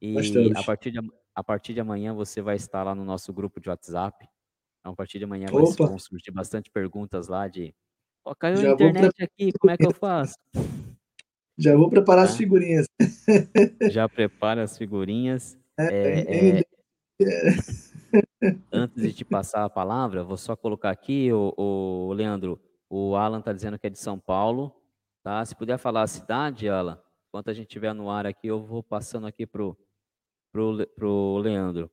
e 0.00 0.14
bastante. 0.14 0.56
a 0.56 0.62
partir 0.62 0.90
de 0.90 0.98
a 1.34 1.44
partir 1.44 1.72
de 1.72 1.78
amanhã 1.78 2.12
você 2.12 2.42
vai 2.42 2.56
estar 2.56 2.82
lá 2.82 2.96
no 2.96 3.04
nosso 3.04 3.32
grupo 3.32 3.60
de 3.60 3.68
WhatsApp. 3.68 4.28
Então, 4.80 4.92
a 4.92 4.96
partir 4.96 5.18
de 5.18 5.24
amanhã 5.24 5.46
Opa. 5.52 5.86
vão 5.86 5.96
surgir 5.96 6.32
bastante 6.32 6.68
perguntas 6.68 7.28
lá 7.28 7.46
de 7.46 7.72
oh, 8.24 8.34
caiu 8.34 8.56
Já 8.56 8.70
a 8.70 8.72
internet 8.72 9.14
pre... 9.14 9.24
aqui, 9.24 9.52
como 9.56 9.70
é 9.70 9.76
que 9.76 9.86
eu 9.86 9.92
faço? 9.92 10.34
Já 11.56 11.76
vou 11.76 11.90
preparar 11.90 12.24
tá? 12.24 12.32
as 12.32 12.36
figurinhas. 12.36 12.86
Já 13.90 14.08
prepara 14.08 14.62
as 14.62 14.78
figurinhas. 14.78 15.58
É, 15.78 16.60
é... 16.60 16.64
Antes 18.72 19.02
de 19.02 19.12
te 19.12 19.24
passar 19.24 19.64
a 19.64 19.70
palavra, 19.70 20.24
vou 20.24 20.36
só 20.36 20.56
colocar 20.56 20.90
aqui, 20.90 21.32
o, 21.32 21.54
o 21.56 22.12
Leandro, 22.12 22.60
o 22.88 23.14
Alan 23.16 23.40
está 23.40 23.52
dizendo 23.52 23.78
que 23.78 23.86
é 23.86 23.90
de 23.90 23.98
São 23.98 24.18
Paulo, 24.18 24.74
tá? 25.22 25.44
Se 25.44 25.54
puder 25.54 25.78
falar 25.78 26.02
a 26.02 26.06
cidade, 26.06 26.68
Alan, 26.68 27.00
enquanto 27.28 27.50
a 27.50 27.52
gente 27.52 27.66
estiver 27.66 27.92
no 27.92 28.10
ar 28.10 28.26
aqui, 28.26 28.46
eu 28.46 28.64
vou 28.64 28.82
passando 28.82 29.26
aqui 29.26 29.46
pro 29.46 29.76
pro, 30.52 30.86
pro 30.96 31.38
Leandro. 31.38 31.90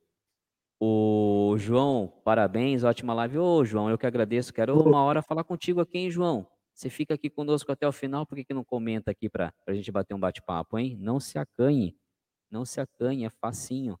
O 0.80 1.54
João, 1.58 2.12
parabéns, 2.24 2.84
ótima 2.84 3.14
live. 3.14 3.38
Ô, 3.38 3.64
João, 3.64 3.88
eu 3.88 3.96
que 3.96 4.06
agradeço. 4.06 4.52
Quero 4.52 4.78
uma 4.78 5.02
hora 5.02 5.22
falar 5.22 5.44
contigo 5.44 5.80
aqui, 5.80 5.98
hein, 5.98 6.10
João? 6.10 6.46
Você 6.74 6.90
fica 6.90 7.14
aqui 7.14 7.30
conosco 7.30 7.72
até 7.72 7.88
o 7.88 7.92
final, 7.92 8.26
por 8.26 8.36
que, 8.36 8.44
que 8.44 8.52
não 8.52 8.62
comenta 8.62 9.10
aqui 9.10 9.30
para 9.30 9.52
a 9.66 9.72
gente 9.72 9.90
bater 9.90 10.14
um 10.14 10.20
bate-papo, 10.20 10.78
hein? 10.78 10.96
Não 11.00 11.18
se 11.18 11.38
acanhe, 11.38 11.96
não 12.50 12.64
se 12.64 12.80
acanhe, 12.80 13.24
é 13.24 13.30
facinho. 13.30 13.98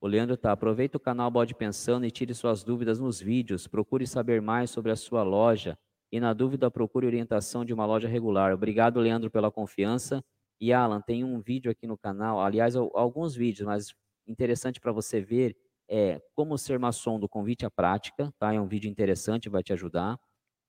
O 0.00 0.06
Leandro 0.06 0.36
tá, 0.36 0.52
aproveita 0.52 0.96
o 0.96 1.00
canal 1.00 1.30
Bode 1.30 1.54
Pensando 1.54 2.04
e 2.04 2.10
tire 2.10 2.34
suas 2.34 2.64
dúvidas 2.64 2.98
nos 2.98 3.20
vídeos. 3.20 3.68
Procure 3.68 4.06
saber 4.06 4.42
mais 4.42 4.70
sobre 4.70 4.90
a 4.90 4.96
sua 4.96 5.22
loja 5.22 5.78
e, 6.10 6.18
na 6.18 6.32
dúvida, 6.32 6.70
procure 6.70 7.06
orientação 7.06 7.64
de 7.64 7.72
uma 7.72 7.86
loja 7.86 8.08
regular. 8.08 8.52
Obrigado, 8.52 8.98
Leandro, 8.98 9.30
pela 9.30 9.50
confiança. 9.50 10.24
E 10.60 10.72
Alan, 10.72 11.00
tem 11.00 11.24
um 11.24 11.40
vídeo 11.40 11.70
aqui 11.70 11.86
no 11.86 11.96
canal, 11.96 12.40
aliás, 12.40 12.76
alguns 12.76 13.34
vídeos, 13.34 13.66
mas 13.66 13.94
interessante 14.26 14.80
para 14.80 14.92
você 14.92 15.20
ver 15.20 15.56
é 15.88 16.20
como 16.34 16.56
ser 16.56 16.78
maçom 16.78 17.18
do 17.18 17.28
convite 17.28 17.66
à 17.66 17.70
prática, 17.70 18.32
tá? 18.38 18.54
É 18.54 18.60
um 18.60 18.66
vídeo 18.66 18.90
interessante, 18.90 19.48
vai 19.48 19.62
te 19.62 19.72
ajudar. 19.72 20.18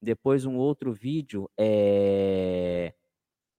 Depois 0.01 0.45
um 0.45 0.57
outro 0.57 0.91
vídeo 0.91 1.49
é 1.57 2.93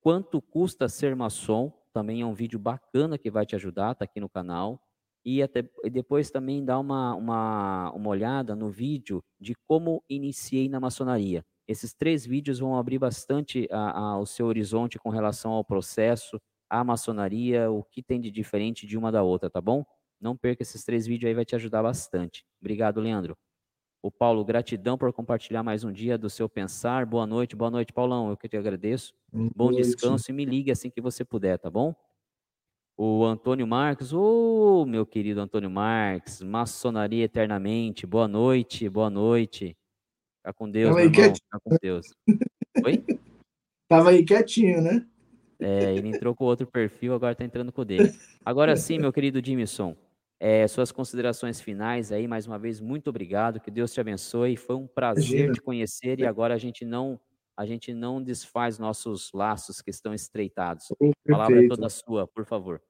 quanto 0.01 0.43
custa 0.43 0.89
ser 0.89 1.17
maçom, 1.17 1.73
também 1.95 2.21
é 2.23 2.27
um 2.27 2.35
vídeo 2.35 2.59
bacana 2.59 3.17
que 3.17 3.31
vai 3.31 3.47
te 3.47 3.55
ajudar, 3.55 3.95
tá 3.95 4.05
aqui 4.05 4.21
no 4.21 4.29
canal. 4.29 4.81
E, 5.25 5.43
até, 5.43 5.67
e 5.83 5.89
depois 5.89 6.31
também 6.31 6.63
dá 6.63 6.79
uma, 6.79 7.15
uma, 7.15 7.91
uma 7.93 8.11
olhada 8.11 8.55
no 8.55 8.69
vídeo 8.69 9.25
de 9.41 9.55
como 9.67 10.03
iniciei 10.11 10.69
na 10.69 10.79
maçonaria. 10.79 11.43
Esses 11.67 11.95
três 11.95 12.27
vídeos 12.27 12.59
vão 12.59 12.77
abrir 12.77 12.99
bastante 12.99 13.67
a, 13.71 13.99
a, 13.99 14.19
o 14.19 14.27
seu 14.27 14.47
horizonte 14.47 14.99
com 14.99 15.09
relação 15.09 15.53
ao 15.53 15.65
processo, 15.65 16.39
à 16.69 16.85
maçonaria, 16.85 17.71
o 17.71 17.83
que 17.83 18.03
tem 18.03 18.21
de 18.21 18.31
diferente 18.31 18.87
de 18.87 18.99
uma 18.99 19.11
da 19.11 19.23
outra, 19.23 19.49
tá 19.49 19.61
bom? 19.63 19.83
Não 20.21 20.37
perca 20.37 20.63
esses 20.63 20.85
três 20.85 21.07
vídeos 21.07 21.29
aí, 21.29 21.35
vai 21.35 21.45
te 21.45 21.55
ajudar 21.55 21.83
bastante. 21.83 22.45
Obrigado, 22.61 23.01
Leandro. 23.01 23.35
O 24.05 24.11
Paulo, 24.11 24.45
gratidão 24.45 24.99
por 24.99 25.11
compartilhar 25.15 25.63
mais 25.63 25.83
um 25.83 25.91
dia 25.91 26.19
do 26.19 26.29
seu 26.29 26.47
pensar. 26.47 27.07
Boa 27.07 27.27
noite, 27.27 27.57
boa 27.57 27.71
noite, 27.71 27.91
Paulão. 27.91 28.29
Eu 28.29 28.37
que 28.37 28.47
te 28.47 28.55
agradeço. 28.55 29.15
Boa 29.33 29.51
Bom 29.57 29.71
noite. 29.71 29.83
descanso 29.83 30.31
e 30.31 30.35
me 30.35 30.45
ligue 30.45 30.71
assim 30.71 30.91
que 30.91 31.01
você 31.01 31.25
puder, 31.25 31.59
tá 31.59 31.71
bom? 31.71 31.95
O 32.99 33.25
Antônio 33.25 33.67
Marques, 33.67 34.13
ô 34.13 34.83
oh, 34.83 34.85
meu 34.85 35.07
querido 35.07 35.41
Antônio 35.41 35.71
Marques, 35.71 36.43
maçonaria 36.43 37.25
eternamente. 37.25 38.07
Boa 38.07 38.29
noite, 38.29 38.91
boa 38.91 39.09
noite. 39.09 39.75
Fica 40.37 40.53
com 40.53 40.71
Deus, 40.71 40.91
Tava 40.91 41.01
meu 41.01 41.11
irmão. 41.11 41.35
Fica 41.35 41.61
com 41.65 41.77
Deus. 41.81 42.07
Oi? 42.85 43.05
Tava 43.89 44.11
aí 44.11 44.23
quietinho, 44.23 44.83
né? 44.83 45.07
É, 45.59 45.95
ele 45.95 46.09
entrou 46.09 46.35
com 46.35 46.45
outro 46.45 46.67
perfil, 46.67 47.15
agora 47.15 47.35
tá 47.35 47.43
entrando 47.43 47.73
com 47.73 47.81
o 47.81 47.85
dele. 47.87 48.13
Agora 48.45 48.77
sim, 48.77 48.99
meu 48.99 49.11
querido 49.11 49.43
Jimison, 49.43 49.97
é, 50.39 50.67
suas 50.67 50.93
considerações 50.93 51.61
finais 51.61 52.13
aí, 52.13 52.27
mais 52.27 52.47
uma 52.47 52.59
vez, 52.59 52.81
muito 52.81 53.09
obrigado, 53.09 53.61
que 53.61 53.71
Deus 53.71 53.93
te 53.93 54.01
abençoe. 54.01 54.57
Foi 54.57 54.77
um 54.77 54.87
prazer 54.87 55.25
Imagina. 55.25 55.53
te 55.53 55.61
conhecer 55.61 56.21
e 56.21 56.27
agora 56.27 56.55
a 56.55 56.59
gente 56.59 56.85
não 56.85 57.19
a 57.57 57.65
gente 57.65 57.95
não 57.95 58.21
desfaz 58.21 58.81
nossos 58.81 59.31
laços 59.33 59.81
que 59.81 59.89
estão 59.89 60.13
estreitados. 60.13 60.87
Oh, 60.99 61.13
a 61.29 61.31
palavra 61.31 61.65
é 61.65 61.69
toda 61.69 61.89
sua, 61.89 62.27
por 62.27 62.45
favor. 62.45 62.83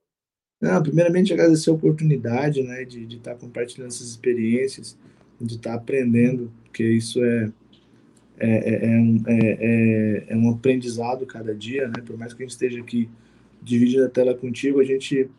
Não, 0.59 0.83
primeiramente 0.83 1.35
agradecer 1.35 1.69
a 1.69 1.75
oportunidade, 1.75 2.63
né, 2.63 2.83
de, 2.87 3.05
de 3.05 3.19
estar 3.19 3.35
compartilhando 3.35 3.89
essas 3.89 4.09
experiências, 4.09 4.97
de 5.39 5.57
estar 5.57 5.75
aprendendo, 5.75 6.51
porque 6.65 6.83
isso 6.83 7.23
é 7.23 7.53
é, 8.39 8.49
é, 8.49 8.87
é, 8.87 8.99
um, 8.99 9.23
é, 9.27 9.39
é, 9.61 10.25
é 10.29 10.37
um 10.37 10.51
aprendizado 10.51 11.25
cada 11.25 11.55
dia, 11.55 11.87
né? 11.87 12.03
Por 12.05 12.17
mais 12.17 12.35
que 12.35 12.43
a 12.43 12.45
gente 12.45 12.53
esteja 12.53 12.81
aqui 12.81 13.09
dividindo 13.63 14.05
a 14.05 14.09
tela 14.09 14.35
contigo, 14.35 14.81
a 14.81 14.85
gente 14.85 15.31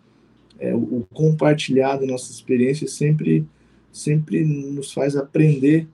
é, 0.59 0.73
o, 0.73 1.05
compartilhar 1.13 1.97
das 1.97 2.07
nossas 2.07 2.31
experiências 2.31 2.91
sempre 2.91 3.45
sempre 3.91 4.43
nos 4.43 4.91
faz 4.91 5.15
aprender 5.15 5.87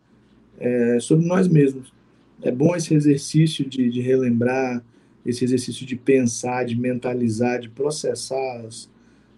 é, 0.59 0.98
sobre 0.99 1.25
nós 1.25 1.48
mesmos. 1.48 1.93
É 2.41 2.51
bom 2.51 2.75
esse 2.75 2.95
exercício 2.95 3.64
de, 3.64 3.90
de, 3.90 4.01
relembrar, 4.01 4.83
esse 5.23 5.43
exercício 5.43 5.85
de 5.85 5.95
pensar, 5.95 6.65
de 6.65 6.75
mentalizar, 6.75 7.59
de 7.59 7.69
processar 7.69 8.65
as, 8.65 8.90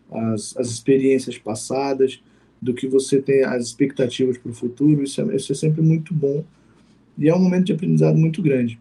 as, 0.10 0.56
as 0.56 0.70
experiências 0.70 1.38
passadas, 1.38 2.22
do 2.62 2.74
que 2.74 2.88
você 2.88 3.22
tem 3.22 3.44
as 3.44 3.66
expectativas 3.66 4.38
para 4.38 4.52
o 4.52 4.56
futuro. 4.56 5.04
Isso 5.04 5.20
é, 5.22 5.36
isso 5.36 5.52
é 5.52 5.56
sempre 5.56 5.82
muito 5.82 6.14
bom 6.14 6.46
e 7.18 7.28
é 7.28 7.36
um 7.36 7.40
momento 7.40 7.66
de 7.66 7.74
aprendizado 7.74 8.18
muito 8.18 8.42
grande. 8.42 8.80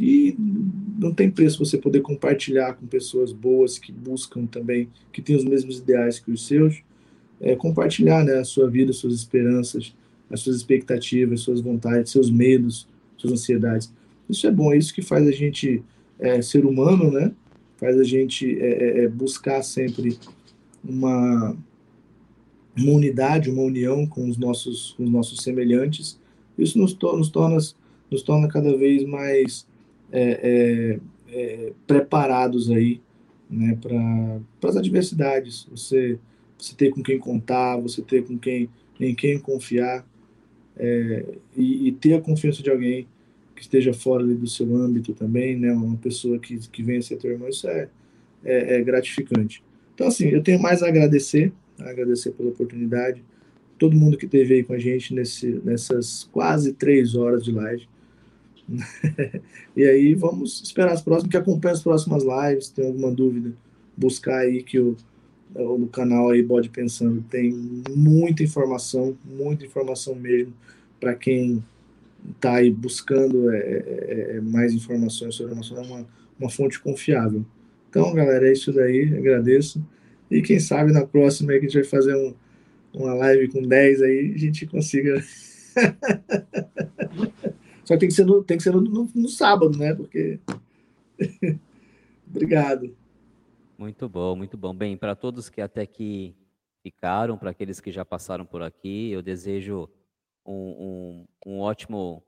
E 0.00 0.36
não 0.98 1.12
tem 1.12 1.30
preço 1.30 1.64
você 1.64 1.78
poder 1.78 2.00
compartilhar 2.00 2.74
com 2.74 2.86
pessoas 2.86 3.32
boas 3.32 3.78
que 3.78 3.92
buscam 3.92 4.46
também, 4.46 4.88
que 5.12 5.22
têm 5.22 5.36
os 5.36 5.44
mesmos 5.44 5.78
ideais 5.78 6.18
que 6.18 6.30
os 6.30 6.46
seus, 6.46 6.82
é, 7.40 7.54
compartilhar 7.56 8.24
né, 8.24 8.38
a 8.38 8.44
sua 8.44 8.68
vida, 8.68 8.92
suas 8.92 9.14
esperanças, 9.14 9.94
as 10.30 10.40
suas 10.40 10.56
expectativas, 10.56 11.40
suas 11.40 11.60
vontades, 11.60 12.10
seus 12.10 12.30
medos, 12.30 12.88
suas 13.16 13.32
ansiedades. 13.32 13.92
Isso 14.28 14.46
é 14.46 14.50
bom, 14.50 14.72
é 14.72 14.78
isso 14.78 14.94
que 14.94 15.02
faz 15.02 15.26
a 15.26 15.32
gente 15.32 15.82
é, 16.18 16.40
ser 16.40 16.64
humano, 16.64 17.10
né? 17.10 17.32
Faz 17.76 17.98
a 17.98 18.04
gente 18.04 18.58
é, 18.58 19.00
é, 19.00 19.04
é 19.04 19.08
buscar 19.08 19.62
sempre 19.62 20.18
uma, 20.82 21.56
uma 22.76 22.92
unidade, 22.92 23.50
uma 23.50 23.62
união 23.62 24.06
com 24.06 24.28
os 24.28 24.36
nossos, 24.36 24.92
com 24.92 25.04
os 25.04 25.10
nossos 25.10 25.40
semelhantes. 25.42 26.18
Isso 26.56 26.78
nos, 26.78 26.92
to 26.94 27.16
nos, 27.16 27.28
torna, 27.28 27.58
nos 28.10 28.22
torna 28.22 28.48
cada 28.48 28.76
vez 28.76 29.04
mais 29.04 29.66
é, 30.14 30.20
é, 30.42 30.98
é, 31.36 31.72
preparados 31.88 32.70
aí, 32.70 33.00
né, 33.50 33.76
para 33.80 34.70
as 34.70 34.76
adversidades. 34.76 35.66
Você, 35.72 36.18
você 36.56 36.74
ter 36.76 36.90
com 36.90 37.02
quem 37.02 37.18
contar, 37.18 37.76
você 37.78 38.00
ter 38.00 38.24
com 38.24 38.38
quem, 38.38 38.70
em 39.00 39.12
quem 39.12 39.38
confiar 39.38 40.06
é, 40.76 41.24
e, 41.56 41.88
e, 41.88 41.92
ter 41.92 42.14
a 42.14 42.20
confiança 42.20 42.62
de 42.62 42.70
alguém 42.70 43.08
que 43.56 43.62
esteja 43.62 43.92
fora 43.92 44.24
do 44.24 44.46
seu 44.46 44.74
âmbito 44.76 45.12
também, 45.12 45.56
né, 45.56 45.72
uma 45.72 45.96
pessoa 45.96 46.38
que, 46.38 46.56
que 46.68 46.82
venha 46.82 47.02
ser 47.02 47.16
teu 47.16 47.32
irmão, 47.32 47.48
isso 47.48 47.68
é, 47.68 47.88
é, 48.44 48.76
é 48.76 48.82
gratificante. 48.82 49.62
Então, 49.94 50.06
assim, 50.06 50.28
eu 50.28 50.42
tenho 50.42 50.60
mais 50.60 50.82
a 50.82 50.88
agradecer, 50.88 51.52
a 51.78 51.90
agradecer 51.90 52.30
pela 52.32 52.50
oportunidade, 52.50 53.22
todo 53.78 53.96
mundo 53.96 54.16
que 54.16 54.26
esteve 54.26 54.54
aí 54.54 54.62
com 54.64 54.72
a 54.74 54.78
gente 54.78 55.12
nesse, 55.14 55.60
nessas 55.64 56.28
quase 56.32 56.72
três 56.72 57.14
horas 57.14 57.44
de 57.44 57.52
live. 57.52 57.88
e 59.76 59.84
aí 59.84 60.14
vamos 60.14 60.62
esperar 60.62 60.92
as 60.92 61.02
próximas, 61.02 61.30
que 61.30 61.36
acompanhe 61.36 61.74
as 61.74 61.82
próximas 61.82 62.22
lives, 62.24 62.68
tem 62.68 62.86
alguma 62.86 63.10
dúvida, 63.10 63.52
buscar 63.96 64.38
aí 64.38 64.62
que 64.62 64.78
o, 64.78 64.96
no 65.54 65.86
canal 65.88 66.30
aí 66.30 66.42
Bode 66.42 66.68
Pensando 66.68 67.22
tem 67.30 67.52
muita 67.90 68.42
informação, 68.42 69.16
muita 69.24 69.64
informação 69.64 70.14
mesmo 70.14 70.52
para 70.98 71.14
quem 71.14 71.62
está 72.34 72.54
aí 72.54 72.70
buscando 72.70 73.50
é, 73.50 73.58
é, 73.58 74.36
é, 74.36 74.40
mais 74.40 74.72
informações 74.72 75.34
sobre 75.34 75.52
a 75.52 75.56
nossa 75.56 75.74
é 75.74 75.80
uma, 75.80 76.06
uma 76.40 76.50
fonte 76.50 76.80
confiável. 76.80 77.44
Então, 77.90 78.12
galera, 78.14 78.48
é 78.48 78.52
isso 78.52 78.72
daí, 78.72 79.14
agradeço. 79.14 79.84
E 80.30 80.40
quem 80.40 80.58
sabe 80.58 80.90
na 80.92 81.06
próxima 81.06 81.52
aí 81.52 81.60
que 81.60 81.66
a 81.66 81.68
gente 81.68 81.82
vai 81.82 81.90
fazer 81.90 82.16
um, 82.16 82.34
uma 82.92 83.14
live 83.14 83.48
com 83.48 83.62
10 83.62 84.02
aí, 84.02 84.32
a 84.34 84.38
gente 84.38 84.66
consiga 84.66 85.22
Só 87.84 87.96
tem 87.96 88.08
que 88.08 88.14
ser 88.14 88.24
no, 88.24 88.42
tem 88.42 88.56
que 88.56 88.62
ser 88.62 88.72
no, 88.72 88.80
no, 88.80 89.10
no 89.14 89.28
sábado, 89.28 89.76
né? 89.78 89.94
Porque. 89.94 90.40
Obrigado. 92.26 92.96
Muito 93.76 94.08
bom, 94.08 94.34
muito 94.34 94.56
bom. 94.56 94.74
Bem, 94.74 94.96
para 94.96 95.14
todos 95.14 95.48
que 95.48 95.60
até 95.60 95.82
aqui 95.82 96.34
ficaram, 96.82 97.36
para 97.36 97.50
aqueles 97.50 97.80
que 97.80 97.90
já 97.90 98.04
passaram 98.04 98.46
por 98.46 98.62
aqui, 98.62 99.10
eu 99.10 99.22
desejo 99.22 99.88
um, 100.44 101.26
um, 101.46 101.52
um 101.52 101.60
ótimo 101.60 102.22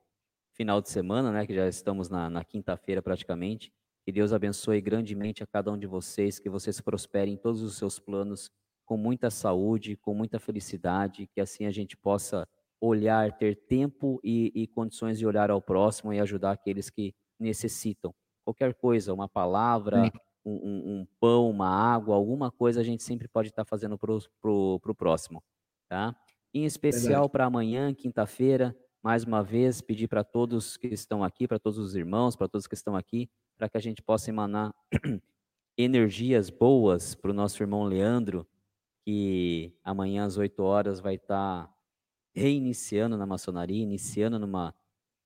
final 0.53 0.81
de 0.81 0.91
semana, 0.91 1.31
né? 1.31 1.47
Que 1.47 1.55
já 1.55 1.69
estamos 1.69 2.09
na, 2.09 2.29
na 2.29 2.45
quinta-feira 2.45 3.01
praticamente. 3.01 3.73
Que 4.05 4.13
Deus 4.13 4.33
abençoe 4.33 4.81
grandemente 4.81 5.43
a 5.43 5.47
cada 5.47 5.73
um 5.73 5.79
de 5.79 5.87
vocês, 5.87 6.39
que 6.39 6.49
vocês 6.49 6.81
prosperem 6.81 7.35
em 7.35 7.37
todos 7.37 7.63
os 7.63 7.77
seus 7.77 7.99
planos, 7.99 8.51
com 8.85 8.97
muita 8.97 9.31
saúde, 9.31 9.97
com 9.97 10.15
muita 10.15 10.39
felicidade, 10.39 11.29
que 11.35 11.41
assim 11.41 11.67
a 11.67 11.71
gente 11.71 11.97
possa 11.97 12.47
olhar, 12.81 13.37
ter 13.37 13.57
tempo 13.57 14.21
e, 14.23 14.53
e, 14.55 14.67
condições 14.67 15.19
de 15.19 15.27
olhar 15.27 15.51
ao 15.51 15.61
próximo 15.61 16.13
e 16.13 16.21
ajudar 16.21 16.53
aqueles 16.53 16.91
que 16.91 17.15
necessitam. 17.39 18.15
Qualquer 18.45 18.75
coisa, 18.75 19.13
uma 19.13 19.29
palavra, 19.29 20.11
um, 20.45 20.53
um, 20.53 21.01
um, 21.01 21.07
pão, 21.19 21.51
uma 21.51 21.69
água, 21.69 22.15
alguma 22.15 22.51
coisa 22.51 22.81
a 22.81 22.85
gente 22.85 23.03
sempre 23.03 23.27
pode 23.27 23.49
estar 23.49 23.65
fazendo 23.65 23.99
para 23.99 24.13
o 24.13 24.95
próximo. 24.97 25.43
Tá? 25.89 26.15
Em 26.55 26.65
especial 26.65 27.29
para 27.29 27.47
amanhã, 27.47 27.93
quinta-feira, 27.93 28.77
mais 29.03 29.25
uma 29.25 29.43
vez, 29.43 29.81
pedir 29.81 30.09
para 30.09 30.25
todos 30.25 30.77
que 30.77 30.89
estão 30.89 31.23
aqui, 31.23 31.47
para 31.47 31.59
todos 31.59 31.79
os 31.79 31.95
irmãos, 31.95 32.37
para 32.37 32.49
todos 32.49 32.67
que 32.67 32.75
estão 32.75 32.97
aqui, 32.97 33.29
para 33.57 33.69
que 33.69 33.77
a 33.77 33.81
gente 33.81 34.03
possa 34.03 34.31
emanar 34.31 34.75
energias 35.79 36.51
boas 36.51 37.15
para 37.15 37.31
o 37.31 37.35
nosso 37.35 37.63
irmão 37.63 37.85
Leandro, 37.85 38.47
que 39.05 39.73
amanhã 39.85 40.25
às 40.25 40.37
8 40.37 40.63
horas 40.63 41.01
vai 41.01 41.15
estar 41.15 41.73
reiniciando 42.37 43.17
na 43.17 43.27
maçonaria, 43.27 43.83
iniciando 43.83 44.39
numa, 44.39 44.75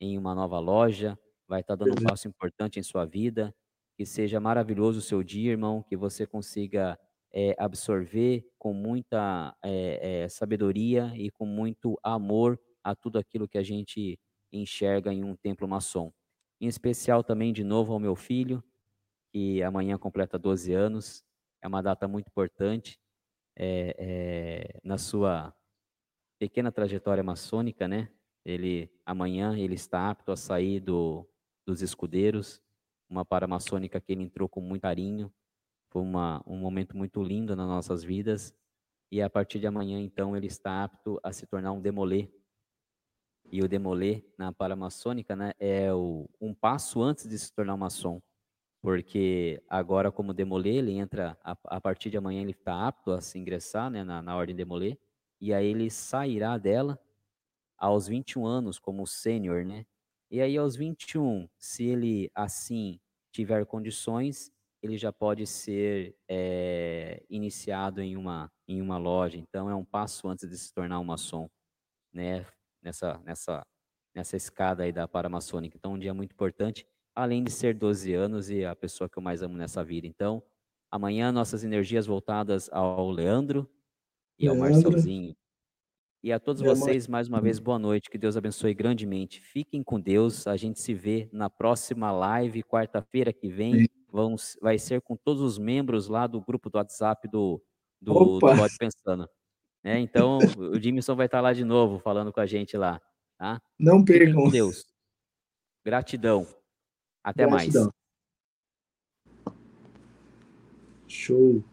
em 0.00 0.16
uma 0.16 0.34
nova 0.34 0.58
loja, 0.60 1.18
vai 1.48 1.60
estar 1.60 1.74
dando 1.74 1.92
um 1.92 2.04
passo 2.04 2.28
importante 2.28 2.78
em 2.78 2.82
sua 2.82 3.04
vida. 3.04 3.54
Que 3.98 4.06
seja 4.06 4.40
maravilhoso 4.40 5.00
o 5.00 5.02
seu 5.02 5.22
dia, 5.22 5.50
irmão, 5.50 5.82
que 5.82 5.96
você 5.96 6.26
consiga 6.26 6.98
é, 7.32 7.54
absorver 7.58 8.48
com 8.58 8.72
muita 8.72 9.54
é, 9.62 10.22
é, 10.22 10.28
sabedoria 10.28 11.12
e 11.16 11.30
com 11.30 11.44
muito 11.44 11.98
amor 12.02 12.58
a 12.82 12.94
tudo 12.94 13.18
aquilo 13.18 13.46
que 13.48 13.58
a 13.58 13.62
gente 13.62 14.18
enxerga 14.52 15.12
em 15.12 15.22
um 15.22 15.36
templo 15.36 15.68
maçom. 15.68 16.12
Em 16.60 16.66
especial 16.66 17.22
também, 17.22 17.52
de 17.52 17.64
novo, 17.64 17.92
ao 17.92 17.98
meu 17.98 18.14
filho, 18.16 18.62
que 19.32 19.62
amanhã 19.62 19.98
completa 19.98 20.38
12 20.38 20.72
anos. 20.72 21.24
É 21.62 21.68
uma 21.68 21.82
data 21.82 22.08
muito 22.08 22.28
importante 22.28 22.98
na 24.82 24.98
sua 24.98 25.54
pequena 26.40 26.72
trajetória 26.72 27.22
maçônica, 27.22 27.86
né? 27.86 28.08
Ele 28.42 28.90
amanhã 29.04 29.58
ele 29.58 29.74
está 29.74 30.08
apto 30.08 30.32
a 30.32 30.36
sair 30.36 30.80
do, 30.80 31.28
dos 31.66 31.82
escudeiros, 31.82 32.62
uma 33.10 33.26
paramaçônica 33.26 34.00
que 34.00 34.12
ele 34.12 34.22
entrou 34.22 34.48
com 34.48 34.62
muito 34.62 34.80
carinho. 34.80 35.30
Foi 35.90 36.00
uma, 36.00 36.42
um 36.46 36.56
momento 36.56 36.96
muito 36.96 37.22
lindo 37.22 37.54
nas 37.54 37.68
nossas 37.68 38.02
vidas. 38.02 38.54
E 39.12 39.20
a 39.20 39.28
partir 39.28 39.58
de 39.58 39.66
amanhã, 39.66 40.00
então, 40.00 40.34
ele 40.34 40.46
está 40.46 40.84
apto 40.84 41.20
a 41.22 41.30
se 41.30 41.46
tornar 41.46 41.72
um 41.72 41.80
demolê. 41.80 42.30
E 43.52 43.60
o 43.62 43.68
demolê 43.68 44.24
na 44.38 44.50
paramaçônica, 44.50 45.36
né, 45.36 45.52
é 45.58 45.92
o, 45.92 46.26
um 46.40 46.54
passo 46.54 47.02
antes 47.02 47.28
de 47.28 47.38
se 47.38 47.52
tornar 47.52 47.74
um 47.74 47.78
maçom. 47.78 48.22
Porque 48.80 49.62
agora, 49.68 50.10
como 50.10 50.32
demolê, 50.32 50.76
ele 50.76 50.92
entra, 50.92 51.36
a, 51.44 51.54
a 51.64 51.80
partir 51.80 52.08
de 52.08 52.16
amanhã, 52.16 52.40
ele 52.40 52.52
está 52.52 52.86
apto 52.86 53.10
a 53.10 53.20
se 53.20 53.38
ingressar 53.38 53.90
né, 53.90 54.04
na, 54.04 54.22
na 54.22 54.34
ordem 54.36 54.56
demolê 54.56 54.96
e 55.40 55.52
aí 55.54 55.66
ele 55.66 55.90
sairá 55.90 56.58
dela 56.58 56.98
aos 57.78 58.06
21 58.06 58.46
anos 58.46 58.78
como 58.78 59.06
sênior, 59.06 59.64
né? 59.64 59.86
E 60.30 60.40
aí 60.40 60.56
aos 60.56 60.76
21, 60.76 61.48
se 61.58 61.84
ele 61.84 62.30
assim 62.34 63.00
tiver 63.32 63.64
condições, 63.66 64.52
ele 64.82 64.96
já 64.96 65.12
pode 65.12 65.46
ser 65.46 66.16
é, 66.28 67.22
iniciado 67.28 68.00
em 68.00 68.16
uma, 68.16 68.50
em 68.68 68.80
uma 68.80 68.98
loja. 68.98 69.36
Então 69.36 69.68
é 69.68 69.74
um 69.74 69.84
passo 69.84 70.28
antes 70.28 70.48
de 70.48 70.56
se 70.56 70.72
tornar 70.72 71.00
um 71.00 71.04
maçom, 71.04 71.48
né? 72.12 72.46
nessa, 72.82 73.20
nessa, 73.24 73.66
nessa 74.14 74.36
escada 74.36 74.82
aí 74.82 74.92
da 74.92 75.06
Paramaçônica. 75.06 75.76
Então, 75.76 75.94
um 75.94 75.98
dia 75.98 76.14
muito 76.14 76.32
importante, 76.32 76.86
além 77.14 77.44
de 77.44 77.50
ser 77.50 77.74
12 77.74 78.12
anos 78.14 78.50
e 78.50 78.64
a 78.64 78.74
pessoa 78.74 79.08
que 79.08 79.18
eu 79.18 79.22
mais 79.22 79.42
amo 79.42 79.56
nessa 79.56 79.84
vida. 79.84 80.06
Então, 80.06 80.42
amanhã 80.90 81.30
nossas 81.30 81.64
energias 81.64 82.06
voltadas 82.06 82.68
ao 82.72 83.10
Leandro 83.10 83.68
e 84.40 84.48
ao 84.48 84.56
Marcelzinho. 84.56 85.36
E 86.22 86.32
a 86.32 86.40
todos 86.40 86.62
vocês, 86.62 87.06
mais 87.06 87.28
uma 87.28 87.40
vez, 87.40 87.58
boa 87.58 87.78
noite. 87.78 88.10
Que 88.10 88.18
Deus 88.18 88.36
abençoe 88.36 88.74
grandemente. 88.74 89.40
Fiquem 89.40 89.82
com 89.82 90.00
Deus. 90.00 90.46
A 90.46 90.56
gente 90.56 90.80
se 90.80 90.94
vê 90.94 91.28
na 91.32 91.48
próxima 91.48 92.10
live, 92.10 92.62
quarta-feira 92.62 93.32
que 93.32 93.48
vem. 93.48 93.88
Vamos, 94.10 94.56
vai 94.60 94.78
ser 94.78 95.00
com 95.02 95.16
todos 95.16 95.42
os 95.42 95.58
membros 95.58 96.08
lá 96.08 96.26
do 96.26 96.40
grupo 96.40 96.68
do 96.68 96.76
WhatsApp 96.76 97.28
do, 97.28 97.62
do, 98.00 98.12
do 98.12 98.38
Bode 98.38 98.76
Pensando. 98.78 99.28
É, 99.84 99.98
então, 99.98 100.38
o 100.58 100.78
Jimson 100.78 101.14
vai 101.14 101.26
estar 101.26 101.40
lá 101.40 101.52
de 101.52 101.64
novo 101.64 101.98
falando 101.98 102.32
com 102.32 102.40
a 102.40 102.46
gente 102.46 102.76
lá. 102.76 103.00
Tá? 103.38 103.60
Não 103.78 104.04
percam. 104.04 104.44
Com 104.44 104.50
Deus. 104.50 104.84
Gratidão. 105.84 106.46
Até 107.24 107.46
Gratidão. 107.46 107.84
mais. 107.84 109.54
Show. 111.06 111.64